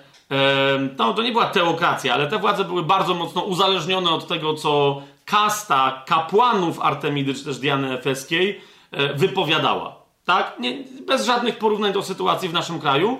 No, 0.97 1.13
to 1.13 1.21
nie 1.21 1.31
była 1.31 1.45
teokracja, 1.45 2.13
ale 2.13 2.27
te 2.27 2.39
władze 2.39 2.65
były 2.65 2.83
bardzo 2.83 3.13
mocno 3.13 3.41
uzależnione 3.41 4.09
od 4.11 4.27
tego, 4.27 4.53
co 4.53 5.01
kasta 5.25 6.03
kapłanów 6.05 6.79
Artemidy 6.81 7.33
czy 7.33 7.45
też 7.45 7.57
Diany 7.57 7.91
Efeskiej 7.91 8.61
e, 8.91 9.13
wypowiadała. 9.13 9.95
Tak? 10.25 10.59
Nie, 10.59 10.83
bez 11.07 11.25
żadnych 11.25 11.57
porównań 11.57 11.93
do 11.93 12.03
sytuacji 12.03 12.49
w 12.49 12.53
naszym 12.53 12.79
kraju. 12.79 13.17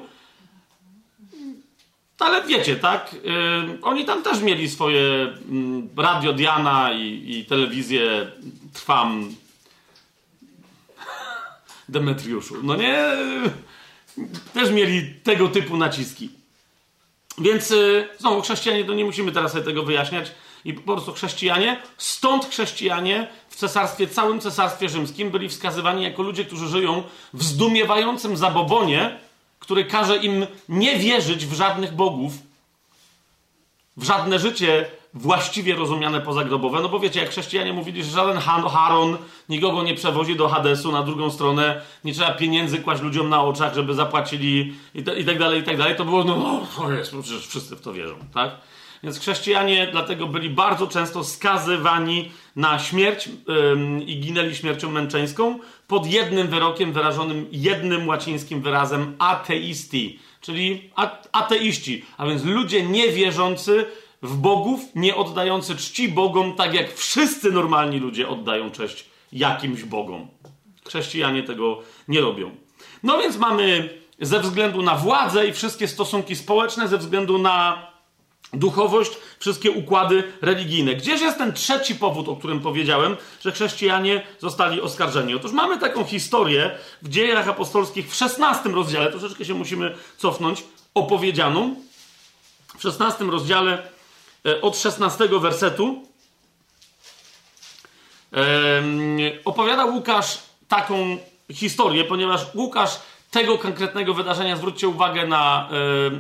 Ale 2.20 2.44
wiecie, 2.44 2.76
tak? 2.76 3.14
Yy, 3.14 3.80
oni 3.82 4.06
tam 4.06 4.24
też 4.24 4.42
mieli 4.42 4.70
swoje 4.70 5.02
yy, 5.02 6.04
radio 6.04 6.34
Diana 6.34 6.94
i, 6.94 7.24
i 7.28 7.46
telewizję 7.46 8.32
Trwam 8.74 9.36
Demetriuszu. 11.90 12.56
No 12.64 12.76
nie? 12.76 13.06
Też 14.54 14.72
mieli 14.72 15.14
tego 15.24 15.48
typu 15.48 15.78
naciski. 15.78 16.30
Więc 17.38 17.70
yy, 17.70 18.10
znowu, 18.20 18.42
chrześcijanie, 18.42 18.86
to 18.86 18.94
nie 18.94 19.06
musimy 19.06 19.32
teraz 19.32 19.52
sobie 19.52 19.64
tego 19.64 19.84
wyjaśniać. 19.84 20.32
I 20.66 20.74
po 20.74 20.94
prostu 20.94 21.14
chrześcijanie, 21.14 21.82
stąd 21.98 22.46
chrześcijanie 22.46 23.28
w 23.50 23.56
cesarstwie, 23.56 24.08
całym 24.08 24.40
cesarstwie 24.40 24.90
rzymskim 24.90 25.32
byli 25.32 25.50
wskazywani 25.50 26.04
jako 26.04 26.22
ludzie, 26.24 26.46
którzy 26.46 26.68
żyją 26.68 27.04
w 27.34 27.44
zdumiewającym 27.44 28.38
zabobonie, 28.38 29.20
który 29.64 29.86
każe 29.86 30.18
im 30.18 30.46
nie 30.70 31.00
wierzyć 31.00 31.46
w 31.46 31.54
żadnych 31.54 31.94
bogów, 31.94 32.34
w 33.98 34.04
żadne 34.04 34.40
życie 34.40 34.86
właściwie 35.14 35.76
rozumiane 35.76 36.22
pozagrobowe. 36.22 36.82
No 36.82 36.90
bo 36.90 37.00
wiecie, 37.00 37.20
jak 37.20 37.30
chrześcijanie 37.30 37.74
mówili, 37.74 38.04
że 38.04 38.12
żaden 38.12 38.38
Haron 38.70 39.18
nikogo 39.50 39.84
nie 39.84 39.96
przewozi 39.96 40.36
do 40.36 40.50
Hadesu, 40.50 40.92
na 40.92 41.04
drugą 41.04 41.30
stronę 41.30 41.82
nie 42.04 42.14
trzeba 42.14 42.32
pieniędzy 42.32 42.80
kłaść 42.80 43.02
ludziom 43.02 43.30
na 43.30 43.44
oczach, 43.44 43.74
żeby 43.74 43.94
zapłacili 43.94 44.74
i, 44.96 45.04
tak 45.04 45.40
dalej, 45.40 45.62
i 45.62 45.64
tak 45.64 45.78
dalej, 45.78 45.96
to 45.96 46.06
było, 46.06 46.24
no, 46.24 46.62
no 46.80 46.92
jest, 46.92 47.12
przecież 47.22 47.48
wszyscy 47.48 47.76
w 47.76 47.82
to 47.82 47.94
wierzą, 47.94 48.16
tak? 48.34 48.52
Więc 49.04 49.20
chrześcijanie 49.20 49.88
dlatego 49.92 50.28
byli 50.28 50.50
bardzo 50.50 50.88
często 50.88 51.24
skazywani 51.24 52.32
na 52.56 52.80
śmierć 52.80 53.28
yy, 53.28 54.04
i 54.06 54.20
ginęli 54.20 54.56
śmiercią 54.56 54.92
męczeńską 54.92 55.60
pod 55.88 56.08
jednym 56.08 56.48
wyrokiem 56.48 56.94
wyrażonym 56.94 57.48
jednym 57.52 58.08
łacińskim 58.08 58.62
wyrazem 58.62 59.16
ateisti, 59.20 60.20
czyli 60.42 60.90
ateiści, 61.32 62.06
a 62.18 62.28
więc 62.28 62.44
ludzie 62.44 62.84
niewierzący 62.84 63.86
w 64.22 64.38
bogów, 64.38 64.82
nie 64.96 65.16
oddający 65.16 65.76
czci 65.76 66.10
bogom, 66.10 66.56
tak 66.56 66.74
jak 66.74 66.94
wszyscy 66.94 67.52
normalni 67.52 68.00
ludzie 68.00 68.28
oddają 68.28 68.72
cześć 68.72 69.06
jakimś 69.32 69.84
bogom. 69.84 70.28
Chrześcijanie 70.88 71.44
tego 71.44 71.80
nie 72.08 72.22
robią. 72.22 72.52
No 73.04 73.18
więc 73.18 73.38
mamy 73.38 73.90
ze 74.20 74.40
względu 74.40 74.82
na 74.82 74.96
władzę 74.96 75.48
i 75.48 75.54
wszystkie 75.54 75.88
stosunki 75.88 76.36
społeczne, 76.36 76.88
ze 76.88 76.98
względu 76.98 77.38
na 77.38 77.93
duchowość, 78.54 79.12
wszystkie 79.40 79.72
układy 79.72 80.24
religijne. 80.42 80.96
Gdzież 80.96 81.22
jest 81.22 81.38
ten 81.38 81.54
trzeci 81.54 81.96
powód, 81.96 82.30
o 82.30 82.36
którym 82.36 82.60
powiedziałem, 82.60 83.18
że 83.42 83.52
chrześcijanie 83.52 84.22
zostali 84.40 84.82
oskarżeni? 84.82 85.36
Otóż 85.36 85.52
mamy 85.52 85.80
taką 85.80 86.04
historię 86.04 86.78
w 87.02 87.10
dziejach 87.10 87.48
apostolskich 87.48 88.12
w 88.12 88.16
16 88.16 88.70
rozdziale, 88.70 89.12
troszeczkę 89.12 89.46
się 89.46 89.54
musimy 89.54 89.96
cofnąć, 90.18 90.64
opowiedzianą. 90.94 91.76
W 92.78 92.82
16 92.82 93.26
rozdziale 93.26 93.88
e, 94.46 94.62
od 94.62 94.78
16 94.78 95.28
wersetu 95.28 96.04
opowiada 99.46 99.86
Łukasz 99.86 100.40
taką 100.68 101.18
historię, 101.52 102.04
ponieważ 102.04 102.42
Łukasz 102.56 103.00
tego 103.34 103.58
konkretnego 103.58 104.14
wydarzenia, 104.14 104.58
zwróćcie 104.58 104.88
uwagę 104.88 105.28
na, 105.28 105.70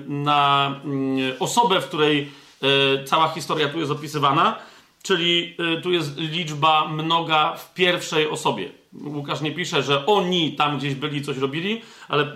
na 0.07 0.67
mm, 0.85 1.33
osobę, 1.39 1.81
w 1.81 1.87
której 1.87 2.31
e, 2.61 3.03
cała 3.03 3.27
historia 3.27 3.69
tu 3.69 3.79
jest 3.79 3.91
opisywana, 3.91 4.59
czyli 5.03 5.55
e, 5.77 5.81
tu 5.81 5.91
jest 5.91 6.17
liczba 6.17 6.87
mnoga 6.87 7.55
w 7.55 7.73
pierwszej 7.73 8.29
osobie. 8.29 8.71
Łukasz 8.93 9.41
nie 9.41 9.51
pisze, 9.51 9.83
że 9.83 10.05
oni 10.05 10.55
tam 10.55 10.77
gdzieś 10.77 10.95
byli, 10.95 11.21
coś 11.21 11.37
robili, 11.37 11.81
ale 12.07 12.33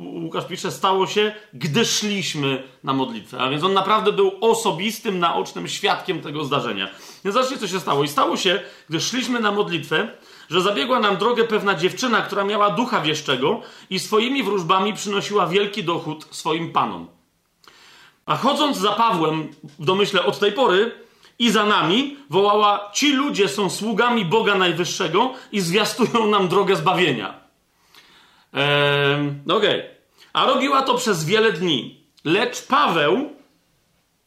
Łukasz 0.00 0.44
pisze, 0.44 0.70
stało 0.70 1.06
się, 1.06 1.32
gdy 1.54 1.84
szliśmy 1.84 2.62
na 2.84 2.92
modlitwę. 2.92 3.38
A 3.38 3.50
więc 3.50 3.64
on 3.64 3.72
naprawdę 3.72 4.12
był 4.12 4.32
osobistym, 4.40 5.18
naocznym 5.18 5.68
świadkiem 5.68 6.20
tego 6.20 6.44
zdarzenia. 6.44 6.88
Więc 7.24 7.34
zobaczcie, 7.34 7.58
co 7.58 7.68
się 7.68 7.80
stało. 7.80 8.04
I 8.04 8.08
stało 8.08 8.36
się, 8.36 8.60
gdy 8.88 9.00
szliśmy 9.00 9.40
na 9.40 9.52
modlitwę, 9.52 10.08
że 10.50 10.60
zabiegła 10.60 11.00
nam 11.00 11.16
drogę 11.16 11.44
pewna 11.44 11.74
dziewczyna, 11.74 12.22
która 12.22 12.44
miała 12.44 12.70
ducha 12.70 13.00
wieszczego 13.00 13.60
i 13.90 13.98
swoimi 13.98 14.42
wróżbami 14.42 14.94
przynosiła 14.94 15.46
wielki 15.46 15.84
dochód 15.84 16.26
swoim 16.30 16.72
panom. 16.72 17.06
A 18.26 18.36
chodząc 18.36 18.76
za 18.76 18.92
Pawłem, 18.92 19.48
w 19.78 19.84
domyśle 19.84 20.24
od 20.24 20.38
tej 20.38 20.52
pory, 20.52 20.92
i 21.38 21.50
za 21.50 21.64
nami 21.64 22.16
wołała: 22.30 22.90
Ci 22.94 23.12
ludzie 23.12 23.48
są 23.48 23.70
sługami 23.70 24.24
Boga 24.24 24.54
Najwyższego 24.54 25.32
i 25.52 25.60
zwiastują 25.60 26.26
nam 26.26 26.48
drogę 26.48 26.76
zbawienia. 26.76 27.34
Eee, 28.54 29.32
Okej. 29.48 29.80
Okay. 29.80 29.98
A 30.32 30.46
robiła 30.46 30.82
to 30.82 30.94
przez 30.94 31.24
wiele 31.24 31.52
dni. 31.52 32.04
Lecz 32.24 32.66
Paweł, 32.66 33.32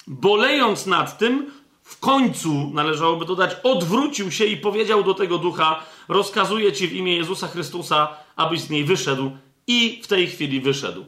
bolejąc 0.08 0.86
nad 0.86 1.18
tym, 1.18 1.52
w 1.92 2.00
końcu, 2.00 2.72
należałoby 2.74 3.26
dodać, 3.26 3.52
odwrócił 3.64 4.32
się 4.32 4.46
i 4.46 4.58
powiedział 4.58 5.04
do 5.04 5.14
tego 5.14 5.38
ducha: 5.38 5.84
Rozkazuję 6.08 6.74
ci 6.74 6.88
w 6.88 6.94
imię 6.94 7.16
Jezusa 7.16 7.48
Chrystusa, 7.48 8.08
abyś 8.36 8.62
z 8.62 8.70
niej 8.70 8.84
wyszedł. 8.84 9.32
I 9.68 10.02
w 10.04 10.08
tej 10.08 10.28
chwili 10.28 10.62
wyszedł. 10.62 11.06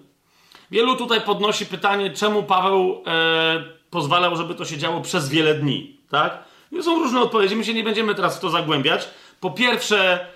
Wielu 0.71 0.95
tutaj 0.95 1.21
podnosi 1.21 1.65
pytanie, 1.65 2.11
czemu 2.11 2.43
Paweł 2.43 3.03
e, 3.07 3.63
pozwalał, 3.89 4.35
żeby 4.35 4.55
to 4.55 4.65
się 4.65 4.77
działo 4.77 5.01
przez 5.01 5.29
wiele 5.29 5.53
dni. 5.53 5.97
Tak? 6.09 6.43
I 6.71 6.83
są 6.83 6.99
różne 6.99 7.21
odpowiedzi, 7.21 7.55
my 7.55 7.65
się 7.65 7.73
nie 7.73 7.83
będziemy 7.83 8.15
teraz 8.15 8.37
w 8.37 8.39
to 8.39 8.49
zagłębiać. 8.49 9.07
Po 9.39 9.51
pierwsze, 9.51 10.27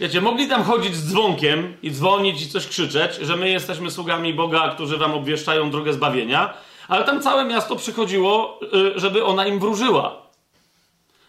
wiecie, 0.00 0.20
mogli 0.20 0.48
tam 0.48 0.64
chodzić 0.64 0.96
z 0.96 1.10
dzwonkiem 1.10 1.76
i 1.82 1.90
dzwonić 1.90 2.42
i 2.42 2.48
coś 2.48 2.66
krzyczeć, 2.66 3.14
że 3.22 3.36
my 3.36 3.50
jesteśmy 3.50 3.90
sługami 3.90 4.34
Boga, 4.34 4.68
którzy 4.74 4.98
wam 4.98 5.14
obwieszczają 5.14 5.70
drogę 5.70 5.92
zbawienia, 5.92 6.54
ale 6.88 7.04
tam 7.04 7.22
całe 7.22 7.44
miasto 7.44 7.76
przychodziło, 7.76 8.60
y, 8.96 9.00
żeby 9.00 9.24
ona 9.24 9.46
im 9.46 9.58
wróżyła. 9.58 10.16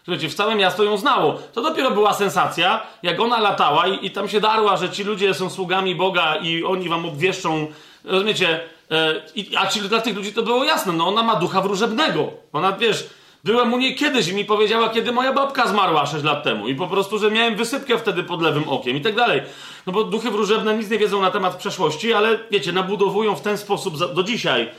Słuchajcie, 0.04 0.28
w 0.28 0.34
całe 0.34 0.54
miasto 0.54 0.84
ją 0.84 0.96
znało. 0.96 1.38
To 1.54 1.62
dopiero 1.62 1.90
była 1.90 2.14
sensacja, 2.14 2.82
jak 3.02 3.20
ona 3.20 3.40
latała 3.40 3.86
i, 3.86 4.06
i 4.06 4.10
tam 4.10 4.28
się 4.28 4.40
darła, 4.40 4.76
że 4.76 4.90
ci 4.90 5.04
ludzie 5.04 5.34
są 5.34 5.50
sługami 5.50 5.94
Boga 5.94 6.36
i 6.36 6.64
oni 6.64 6.88
wam 6.88 7.06
obwieszczą, 7.06 7.66
rozumiecie, 8.04 8.60
E, 8.90 9.22
a 9.56 9.66
ci, 9.66 9.80
dla 9.80 10.00
tych 10.00 10.16
ludzi 10.16 10.32
to 10.32 10.42
było 10.42 10.64
jasne, 10.64 10.92
no 10.92 11.08
ona 11.08 11.22
ma 11.22 11.36
ducha 11.36 11.60
wróżebnego. 11.60 12.30
Ona, 12.52 12.72
wiesz, 12.72 13.06
byłem 13.44 13.72
u 13.74 13.78
niej 13.78 13.94
kiedyś 13.94 14.28
i 14.28 14.34
mi 14.34 14.44
powiedziała, 14.44 14.88
kiedy 14.88 15.12
moja 15.12 15.32
babka 15.32 15.68
zmarła 15.68 16.06
6 16.06 16.24
lat 16.24 16.44
temu 16.44 16.68
i 16.68 16.74
po 16.74 16.86
prostu, 16.86 17.18
że 17.18 17.30
miałem 17.30 17.56
wysypkę 17.56 17.98
wtedy 17.98 18.22
pod 18.22 18.42
lewym 18.42 18.68
okiem 18.68 18.96
i 18.96 19.00
tak 19.00 19.14
dalej. 19.14 19.42
No 19.86 19.92
bo 19.92 20.04
duchy 20.04 20.30
wróżebne 20.30 20.76
nic 20.76 20.90
nie 20.90 20.98
wiedzą 20.98 21.22
na 21.22 21.30
temat 21.30 21.56
przeszłości, 21.56 22.12
ale 22.12 22.38
wiecie, 22.50 22.72
nabudowują 22.72 23.36
w 23.36 23.40
ten 23.40 23.58
sposób 23.58 24.14
do 24.14 24.22
dzisiaj 24.22 24.70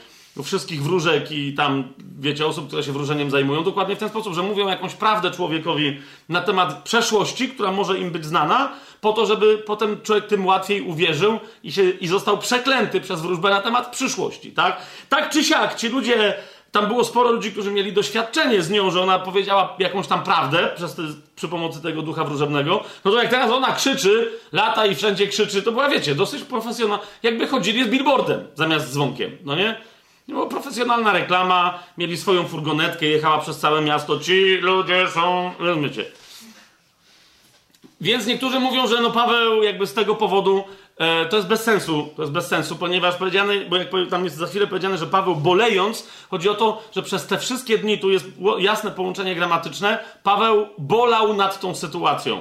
wszystkich 0.42 0.82
wróżek 0.82 1.32
i 1.32 1.54
tam, 1.54 1.84
wiecie, 2.18 2.46
osób, 2.46 2.66
które 2.66 2.82
się 2.82 2.92
wróżeniem 2.92 3.30
zajmują, 3.30 3.64
dokładnie 3.64 3.96
w 3.96 3.98
ten 3.98 4.08
sposób, 4.08 4.34
że 4.34 4.42
mówią 4.42 4.68
jakąś 4.68 4.94
prawdę 4.94 5.30
człowiekowi 5.30 6.00
na 6.28 6.40
temat 6.40 6.82
przeszłości, 6.82 7.48
która 7.48 7.72
może 7.72 7.98
im 7.98 8.10
być 8.10 8.24
znana, 8.24 8.72
po 9.00 9.12
to, 9.12 9.26
żeby 9.26 9.58
potem 9.58 10.00
człowiek 10.02 10.26
tym 10.26 10.46
łatwiej 10.46 10.82
uwierzył 10.82 11.38
i, 11.62 11.72
się, 11.72 11.90
i 11.90 12.08
został 12.08 12.38
przeklęty 12.38 13.00
przez 13.00 13.20
wróżbę 13.20 13.50
na 13.50 13.60
temat 13.60 13.90
przyszłości, 13.90 14.52
tak? 14.52 14.82
Tak 15.08 15.30
czy 15.30 15.44
siak, 15.44 15.74
ci 15.74 15.88
ludzie, 15.88 16.34
tam 16.72 16.86
było 16.86 17.04
sporo 17.04 17.32
ludzi, 17.32 17.52
którzy 17.52 17.70
mieli 17.70 17.92
doświadczenie 17.92 18.62
z 18.62 18.70
nią, 18.70 18.90
że 18.90 19.02
ona 19.02 19.18
powiedziała 19.18 19.76
jakąś 19.78 20.06
tam 20.06 20.22
prawdę 20.22 20.70
przez 20.76 20.94
te, 20.94 21.02
przy 21.36 21.48
pomocy 21.48 21.82
tego 21.82 22.02
ducha 22.02 22.24
wróżebnego, 22.24 22.84
no 23.04 23.10
to 23.10 23.22
jak 23.22 23.30
teraz 23.30 23.50
ona 23.50 23.72
krzyczy, 23.72 24.30
lata 24.52 24.86
i 24.86 24.94
wszędzie 24.94 25.26
krzyczy, 25.26 25.62
to 25.62 25.72
była, 25.72 25.88
wiecie, 25.88 26.14
dosyć 26.14 26.42
profesjonalna, 26.42 27.04
jakby 27.22 27.46
chodzili 27.46 27.84
z 27.84 27.88
billboardem 27.88 28.46
zamiast 28.54 28.92
dzwonkiem, 28.92 29.36
no 29.44 29.56
nie? 29.56 29.80
No, 30.28 30.46
profesjonalna 30.46 31.12
reklama, 31.12 31.78
mieli 31.98 32.16
swoją 32.16 32.48
furgonetkę, 32.48 33.06
jechała 33.06 33.38
przez 33.38 33.58
całe 33.58 33.80
miasto. 33.80 34.20
Ci 34.20 34.56
ludzie 34.56 35.08
są. 35.14 35.52
Rozumiecie? 35.58 36.04
Więc 38.00 38.26
niektórzy 38.26 38.60
mówią, 38.60 38.86
że 38.86 39.00
no 39.00 39.10
Paweł 39.10 39.62
jakby 39.62 39.86
z 39.86 39.94
tego 39.94 40.14
powodu 40.14 40.64
e, 40.96 41.26
to 41.26 41.36
jest 41.36 41.48
bez 41.48 41.62
sensu, 41.62 42.08
to 42.16 42.22
jest 42.22 42.32
bez 42.32 42.46
sensu, 42.46 42.76
ponieważ 42.76 43.16
powiedziane, 43.16 43.54
bo 43.60 43.76
jak 43.76 43.88
tam 44.10 44.24
jest 44.24 44.36
za 44.36 44.46
chwilę 44.46 44.66
powiedziane, 44.66 44.98
że 44.98 45.06
Paweł 45.06 45.36
bolejąc, 45.36 46.08
chodzi 46.30 46.48
o 46.48 46.54
to, 46.54 46.82
że 46.92 47.02
przez 47.02 47.26
te 47.26 47.38
wszystkie 47.38 47.78
dni, 47.78 47.98
tu 47.98 48.10
jest 48.10 48.26
jasne 48.58 48.90
połączenie 48.90 49.34
gramatyczne, 49.34 49.98
Paweł 50.22 50.66
bolał 50.78 51.34
nad 51.34 51.60
tą 51.60 51.74
sytuacją. 51.74 52.40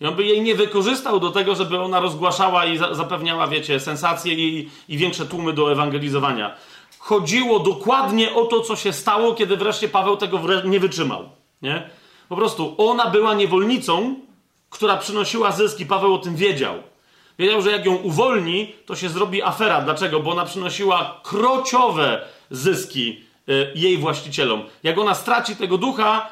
I 0.00 0.06
on 0.06 0.14
by 0.14 0.24
jej 0.24 0.42
nie 0.42 0.54
wykorzystał 0.54 1.20
do 1.20 1.30
tego, 1.30 1.54
żeby 1.54 1.80
ona 1.80 2.00
rozgłaszała 2.00 2.64
i 2.64 2.78
za 2.78 2.94
zapewniała, 2.94 3.48
wiecie, 3.48 3.80
sensacje 3.80 4.34
i, 4.34 4.70
i 4.88 4.98
większe 4.98 5.26
tłumy 5.26 5.52
do 5.52 5.72
ewangelizowania 5.72 6.56
chodziło 7.02 7.58
dokładnie 7.58 8.34
o 8.34 8.44
to, 8.44 8.60
co 8.60 8.76
się 8.76 8.92
stało, 8.92 9.34
kiedy 9.34 9.56
wreszcie 9.56 9.88
Paweł 9.88 10.16
tego 10.16 10.40
nie 10.64 10.80
wytrzymał. 10.80 11.28
Nie? 11.62 11.90
Po 12.28 12.36
prostu 12.36 12.74
ona 12.78 13.10
była 13.10 13.34
niewolnicą, 13.34 14.16
która 14.70 14.96
przynosiła 14.96 15.52
zyski. 15.52 15.86
Paweł 15.86 16.14
o 16.14 16.18
tym 16.18 16.36
wiedział. 16.36 16.74
Wiedział, 17.38 17.62
że 17.62 17.70
jak 17.70 17.86
ją 17.86 17.94
uwolni, 17.94 18.74
to 18.86 18.96
się 18.96 19.08
zrobi 19.08 19.42
afera. 19.42 19.80
Dlaczego? 19.80 20.20
Bo 20.20 20.30
ona 20.30 20.44
przynosiła 20.44 21.20
krociowe 21.22 22.24
zyski 22.50 23.20
y, 23.48 23.72
jej 23.74 23.98
właścicielom. 23.98 24.62
Jak 24.82 24.98
ona 24.98 25.14
straci 25.14 25.56
tego 25.56 25.78
ducha, 25.78 26.28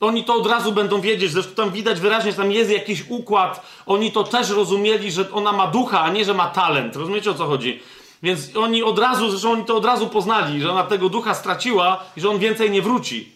oni 0.00 0.24
to 0.24 0.34
od 0.34 0.46
razu 0.46 0.72
będą 0.72 1.00
wiedzieć. 1.00 1.32
Zresztą 1.32 1.54
tam 1.54 1.70
widać 1.70 2.00
wyraźnie, 2.00 2.30
że 2.30 2.36
tam 2.36 2.52
jest 2.52 2.70
jakiś 2.70 3.04
układ. 3.08 3.66
Oni 3.86 4.12
to 4.12 4.24
też 4.24 4.50
rozumieli, 4.50 5.12
że 5.12 5.32
ona 5.32 5.52
ma 5.52 5.66
ducha, 5.66 6.00
a 6.00 6.10
nie, 6.10 6.24
że 6.24 6.34
ma 6.34 6.46
talent. 6.46 6.96
Rozumiecie 6.96 7.30
o 7.30 7.34
co 7.34 7.46
chodzi? 7.46 7.80
Więc 8.22 8.56
oni 8.56 8.82
od 8.82 8.98
razu, 8.98 9.30
zresztą 9.30 9.52
oni 9.52 9.64
to 9.64 9.76
od 9.76 9.84
razu 9.84 10.08
poznali, 10.08 10.60
że 10.60 10.70
ona 10.70 10.82
tego 10.82 11.08
ducha 11.08 11.34
straciła 11.34 12.04
i 12.16 12.20
że 12.20 12.30
on 12.30 12.38
więcej 12.38 12.70
nie 12.70 12.82
wróci. 12.82 13.32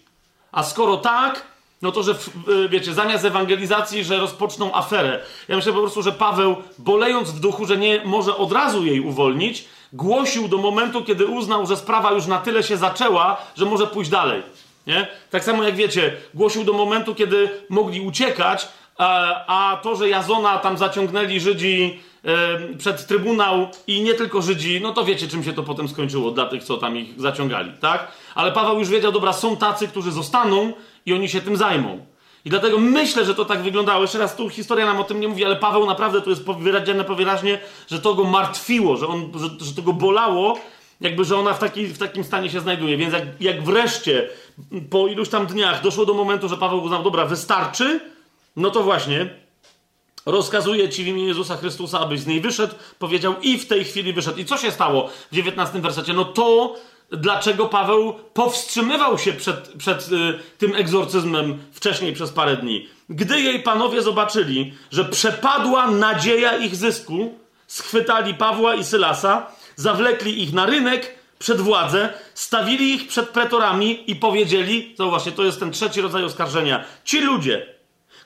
A 0.53 0.63
skoro 0.63 0.97
tak, 0.97 1.47
no 1.83 1.93
to, 1.93 2.03
że 2.03 2.15
wiecie, 2.69 2.95
zamiast 2.95 3.25
ewangelizacji, 3.25 4.05
że 4.05 4.17
rozpoczną 4.17 4.75
aferę. 4.75 5.21
Ja 5.49 5.57
myślę 5.57 5.73
po 5.73 5.81
prostu, 5.81 6.03
że 6.03 6.13
Paweł, 6.13 6.57
bolejąc 6.79 7.31
w 7.31 7.41
duchu, 7.41 7.67
że 7.67 7.77
nie 7.77 8.03
może 8.05 8.37
od 8.37 8.53
razu 8.53 8.85
jej 8.85 9.01
uwolnić, 9.01 9.65
głosił 9.93 10.49
do 10.49 10.59
momentu, 10.59 11.05
kiedy 11.05 11.27
uznał, 11.27 11.67
że 11.67 11.77
sprawa 11.77 12.13
już 12.13 12.27
na 12.27 12.39
tyle 12.39 12.63
się 12.63 12.77
zaczęła, 12.77 13.37
że 13.57 13.65
może 13.65 13.87
pójść 13.87 14.11
dalej. 14.11 14.43
Nie? 14.87 15.09
Tak 15.31 15.45
samo 15.45 15.65
jak 15.65 15.77
wiecie, 15.77 16.17
głosił 16.35 16.65
do 16.65 16.73
momentu, 16.73 17.15
kiedy 17.15 17.51
mogli 17.69 18.01
uciekać, 18.01 18.69
a, 18.99 19.45
a 19.47 19.77
to, 19.77 19.97
że 19.97 20.09
Jazona 20.09 20.59
tam 20.59 20.79
zaciągnęli 20.79 21.41
Żydzi 21.41 22.01
przed 22.79 23.07
trybunał 23.07 23.69
i 23.87 24.03
nie 24.03 24.15
tylko 24.15 24.43
Żydzi, 24.43 24.81
no 24.83 24.93
to 24.93 25.05
wiecie, 25.05 25.29
czym 25.29 25.45
się 25.45 25.53
to 25.53 25.63
potem 25.63 25.89
skończyło 25.89 26.31
dla 26.31 26.47
tych, 26.47 26.65
co 26.65 26.77
tam 26.77 26.97
ich 26.97 27.21
zaciągali, 27.21 27.73
tak? 27.81 28.09
Ale 28.35 28.53
Paweł 28.53 28.79
już 28.79 28.89
wiedział, 28.89 29.13
dobra, 29.13 29.33
są 29.33 29.57
tacy, 29.57 29.89
którzy 29.89 30.13
zostaną 30.13 30.73
i 31.07 31.13
oni 31.13 31.29
się 31.29 31.41
tym 31.41 31.57
zajmą. 31.57 32.07
I 32.45 32.51
dlatego 32.51 32.79
myślę, 32.79 33.25
że 33.25 33.35
to 33.35 33.45
tak 33.45 33.63
wyglądało. 33.63 34.03
Jeszcze 34.03 34.19
raz, 34.19 34.37
tu 34.37 34.49
historia 34.49 34.87
nam 34.87 35.01
o 35.01 35.05
tym 35.05 35.21
nie 35.21 35.29
mówi, 35.29 35.45
ale 35.45 35.57
Paweł 35.57 35.87
naprawdę 35.87 36.23
tu 36.23 36.31
jest 36.31 36.43
wyrażone 36.43 37.05
powyraźnie, 37.05 37.59
że 37.89 38.01
to 38.01 38.15
go 38.15 38.25
martwiło, 38.25 38.97
że, 38.97 39.07
on, 39.07 39.33
że, 39.35 39.67
że 39.67 39.75
to 39.75 39.83
go 39.83 39.93
bolało, 39.93 40.59
jakby, 41.01 41.25
że 41.25 41.37
ona 41.37 41.55
w, 41.55 41.59
taki, 41.59 41.87
w 41.87 41.99
takim 41.99 42.25
stanie 42.25 42.51
się 42.51 42.61
znajduje. 42.61 42.97
Więc 42.97 43.13
jak, 43.13 43.25
jak 43.41 43.65
wreszcie 43.65 44.29
po 44.91 45.07
iluś 45.07 45.29
tam 45.29 45.47
dniach 45.47 45.83
doszło 45.83 46.07
do 46.07 46.15
momentu, 46.15 46.49
że 46.49 46.57
Paweł 46.57 46.83
uznał, 46.83 47.03
dobra, 47.03 47.27
wystarczy, 47.27 48.01
no 48.57 48.71
to 48.71 48.83
właśnie 48.83 49.46
rozkazuje 50.27 50.89
ci 50.89 51.05
w 51.05 51.07
imię 51.07 51.27
Jezusa 51.27 51.57
Chrystusa, 51.57 52.01
abyś 52.01 52.21
z 52.21 52.27
niej 52.27 52.41
wyszedł, 52.41 52.75
powiedział 52.99 53.35
i 53.43 53.59
w 53.59 53.67
tej 53.67 53.85
chwili 53.85 54.13
wyszedł. 54.13 54.39
I 54.39 54.45
co 54.45 54.57
się 54.57 54.71
stało 54.71 55.11
w 55.33 55.35
19 55.35 55.81
wersecie? 55.81 56.13
No 56.13 56.25
to, 56.25 56.75
dlaczego 57.11 57.67
Paweł 57.67 58.15
powstrzymywał 58.35 59.19
się 59.19 59.33
przed, 59.33 59.73
przed 59.79 60.13
y, 60.13 60.39
tym 60.59 60.77
egzorcyzmem 60.77 61.59
wcześniej 61.73 62.13
przez 62.13 62.31
parę 62.31 62.57
dni. 62.57 62.89
Gdy 63.09 63.41
jej 63.41 63.63
panowie 63.63 64.03
zobaczyli, 64.03 64.75
że 64.91 65.05
przepadła 65.05 65.91
nadzieja 65.91 66.57
ich 66.57 66.77
zysku, 66.77 67.35
schwytali 67.67 68.35
Pawła 68.35 68.75
i 68.75 68.85
Sylasa, 68.85 69.47
zawlekli 69.77 70.43
ich 70.43 70.53
na 70.53 70.67
rynek, 70.67 71.17
przed 71.39 71.61
władzę, 71.61 72.09
stawili 72.35 72.95
ich 72.95 73.09
przed 73.09 73.29
pretorami 73.29 74.11
i 74.11 74.17
powiedzieli, 74.17 74.95
to 74.97 75.11
właśnie 75.11 75.33
to 75.33 75.45
jest 75.45 75.61
ten 75.61 75.73
trzeci 75.73 76.01
rodzaj 76.01 76.25
oskarżenia, 76.25 76.85
ci 77.05 77.21
ludzie, 77.21 77.76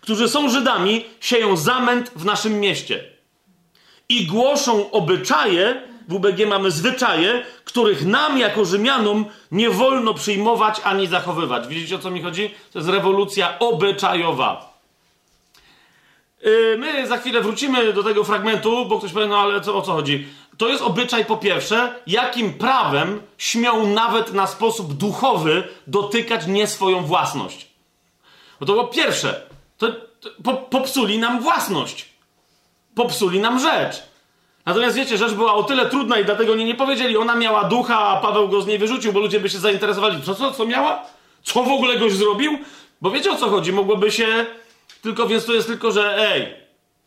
którzy 0.00 0.28
są 0.28 0.50
Żydami, 0.50 1.04
sieją 1.20 1.56
zamęt 1.56 2.10
w 2.16 2.24
naszym 2.24 2.60
mieście 2.60 3.04
i 4.10 4.26
głoszą 4.26 4.90
obyczaje, 4.90 5.82
w 6.08 6.14
UBG 6.14 6.46
mamy 6.46 6.70
zwyczaje, 6.70 7.44
których 7.64 8.06
nam 8.06 8.38
jako 8.38 8.64
Rzymianom 8.64 9.24
nie 9.52 9.70
wolno 9.70 10.14
przyjmować 10.14 10.80
ani 10.84 11.06
zachowywać. 11.06 11.68
Widzicie 11.68 11.96
o 11.96 11.98
co 11.98 12.10
mi 12.10 12.22
chodzi? 12.22 12.54
To 12.72 12.78
jest 12.78 12.90
rewolucja 12.90 13.58
obyczajowa. 13.58 14.70
Yy, 16.42 16.76
my 16.78 17.06
za 17.06 17.18
chwilę 17.18 17.40
wrócimy 17.40 17.92
do 17.92 18.02
tego 18.02 18.24
fragmentu, 18.24 18.86
bo 18.86 18.98
ktoś 18.98 19.12
powie, 19.12 19.26
no 19.26 19.38
ale 19.38 19.60
co, 19.60 19.76
o 19.76 19.82
co 19.82 19.92
chodzi? 19.92 20.26
To 20.58 20.68
jest 20.68 20.82
obyczaj 20.82 21.24
po 21.24 21.36
pierwsze, 21.36 21.94
jakim 22.06 22.54
prawem 22.54 23.22
śmiał 23.38 23.86
nawet 23.86 24.32
na 24.32 24.46
sposób 24.46 24.92
duchowy 24.92 25.68
dotykać 25.86 26.46
nie 26.46 26.66
swoją 26.66 27.02
własność. 27.02 27.68
No 28.60 28.66
to 28.66 28.74
po 28.74 28.84
pierwsze, 28.84 29.49
to, 29.80 29.88
to 30.20 30.30
po, 30.44 30.54
popsuli 30.54 31.18
nam 31.18 31.40
własność. 31.40 32.08
Popsuli 32.94 33.40
nam 33.40 33.60
rzecz. 33.60 34.02
Natomiast 34.66 34.96
wiecie, 34.96 35.18
rzecz 35.18 35.32
była 35.32 35.54
o 35.54 35.62
tyle 35.62 35.86
trudna 35.86 36.18
i 36.18 36.24
dlatego 36.24 36.54
nie, 36.54 36.64
nie 36.64 36.74
powiedzieli, 36.74 37.16
ona 37.16 37.34
miała 37.34 37.64
ducha, 37.64 37.98
a 37.98 38.20
Paweł 38.20 38.48
go 38.48 38.62
z 38.62 38.66
niej 38.66 38.78
wyrzucił, 38.78 39.12
bo 39.12 39.20
ludzie 39.20 39.40
by 39.40 39.48
się 39.48 39.58
zainteresowali. 39.58 40.22
Co, 40.22 40.34
co, 40.34 40.52
co 40.52 40.66
miała? 40.66 41.02
Co 41.42 41.62
w 41.62 41.68
ogóle 41.68 41.98
goś 41.98 42.12
zrobił? 42.12 42.58
Bo 43.00 43.10
wiecie 43.10 43.32
o 43.32 43.36
co 43.36 43.50
chodzi? 43.50 43.72
Mogłoby 43.72 44.10
się. 44.10 44.46
Tylko 45.02 45.26
więc 45.26 45.44
to 45.44 45.52
jest 45.52 45.66
tylko, 45.66 45.92
że 45.92 46.32
ej, 46.32 46.54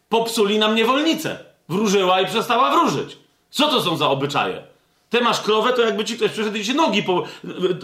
popsuli 0.10 0.60
nam 0.60 0.76
niewolnicę. 0.76 1.38
Wróżyła 1.70 2.22
i 2.22 2.26
przestała 2.26 2.72
wróżyć. 2.72 3.18
Co 3.50 3.68
to 3.68 3.82
są 3.82 3.98
za 3.98 4.10
obyczaje? 4.10 4.64
Ty 5.10 5.22
masz 5.22 5.42
krowę, 5.42 5.74
to 5.74 5.82
jakby 5.82 6.06
ci 6.06 6.16
ktoś 6.16 6.32
przyszedł 6.32 6.58
i 6.58 6.66
ci 6.66 6.76
nogi, 6.76 7.04
po, 7.04 7.24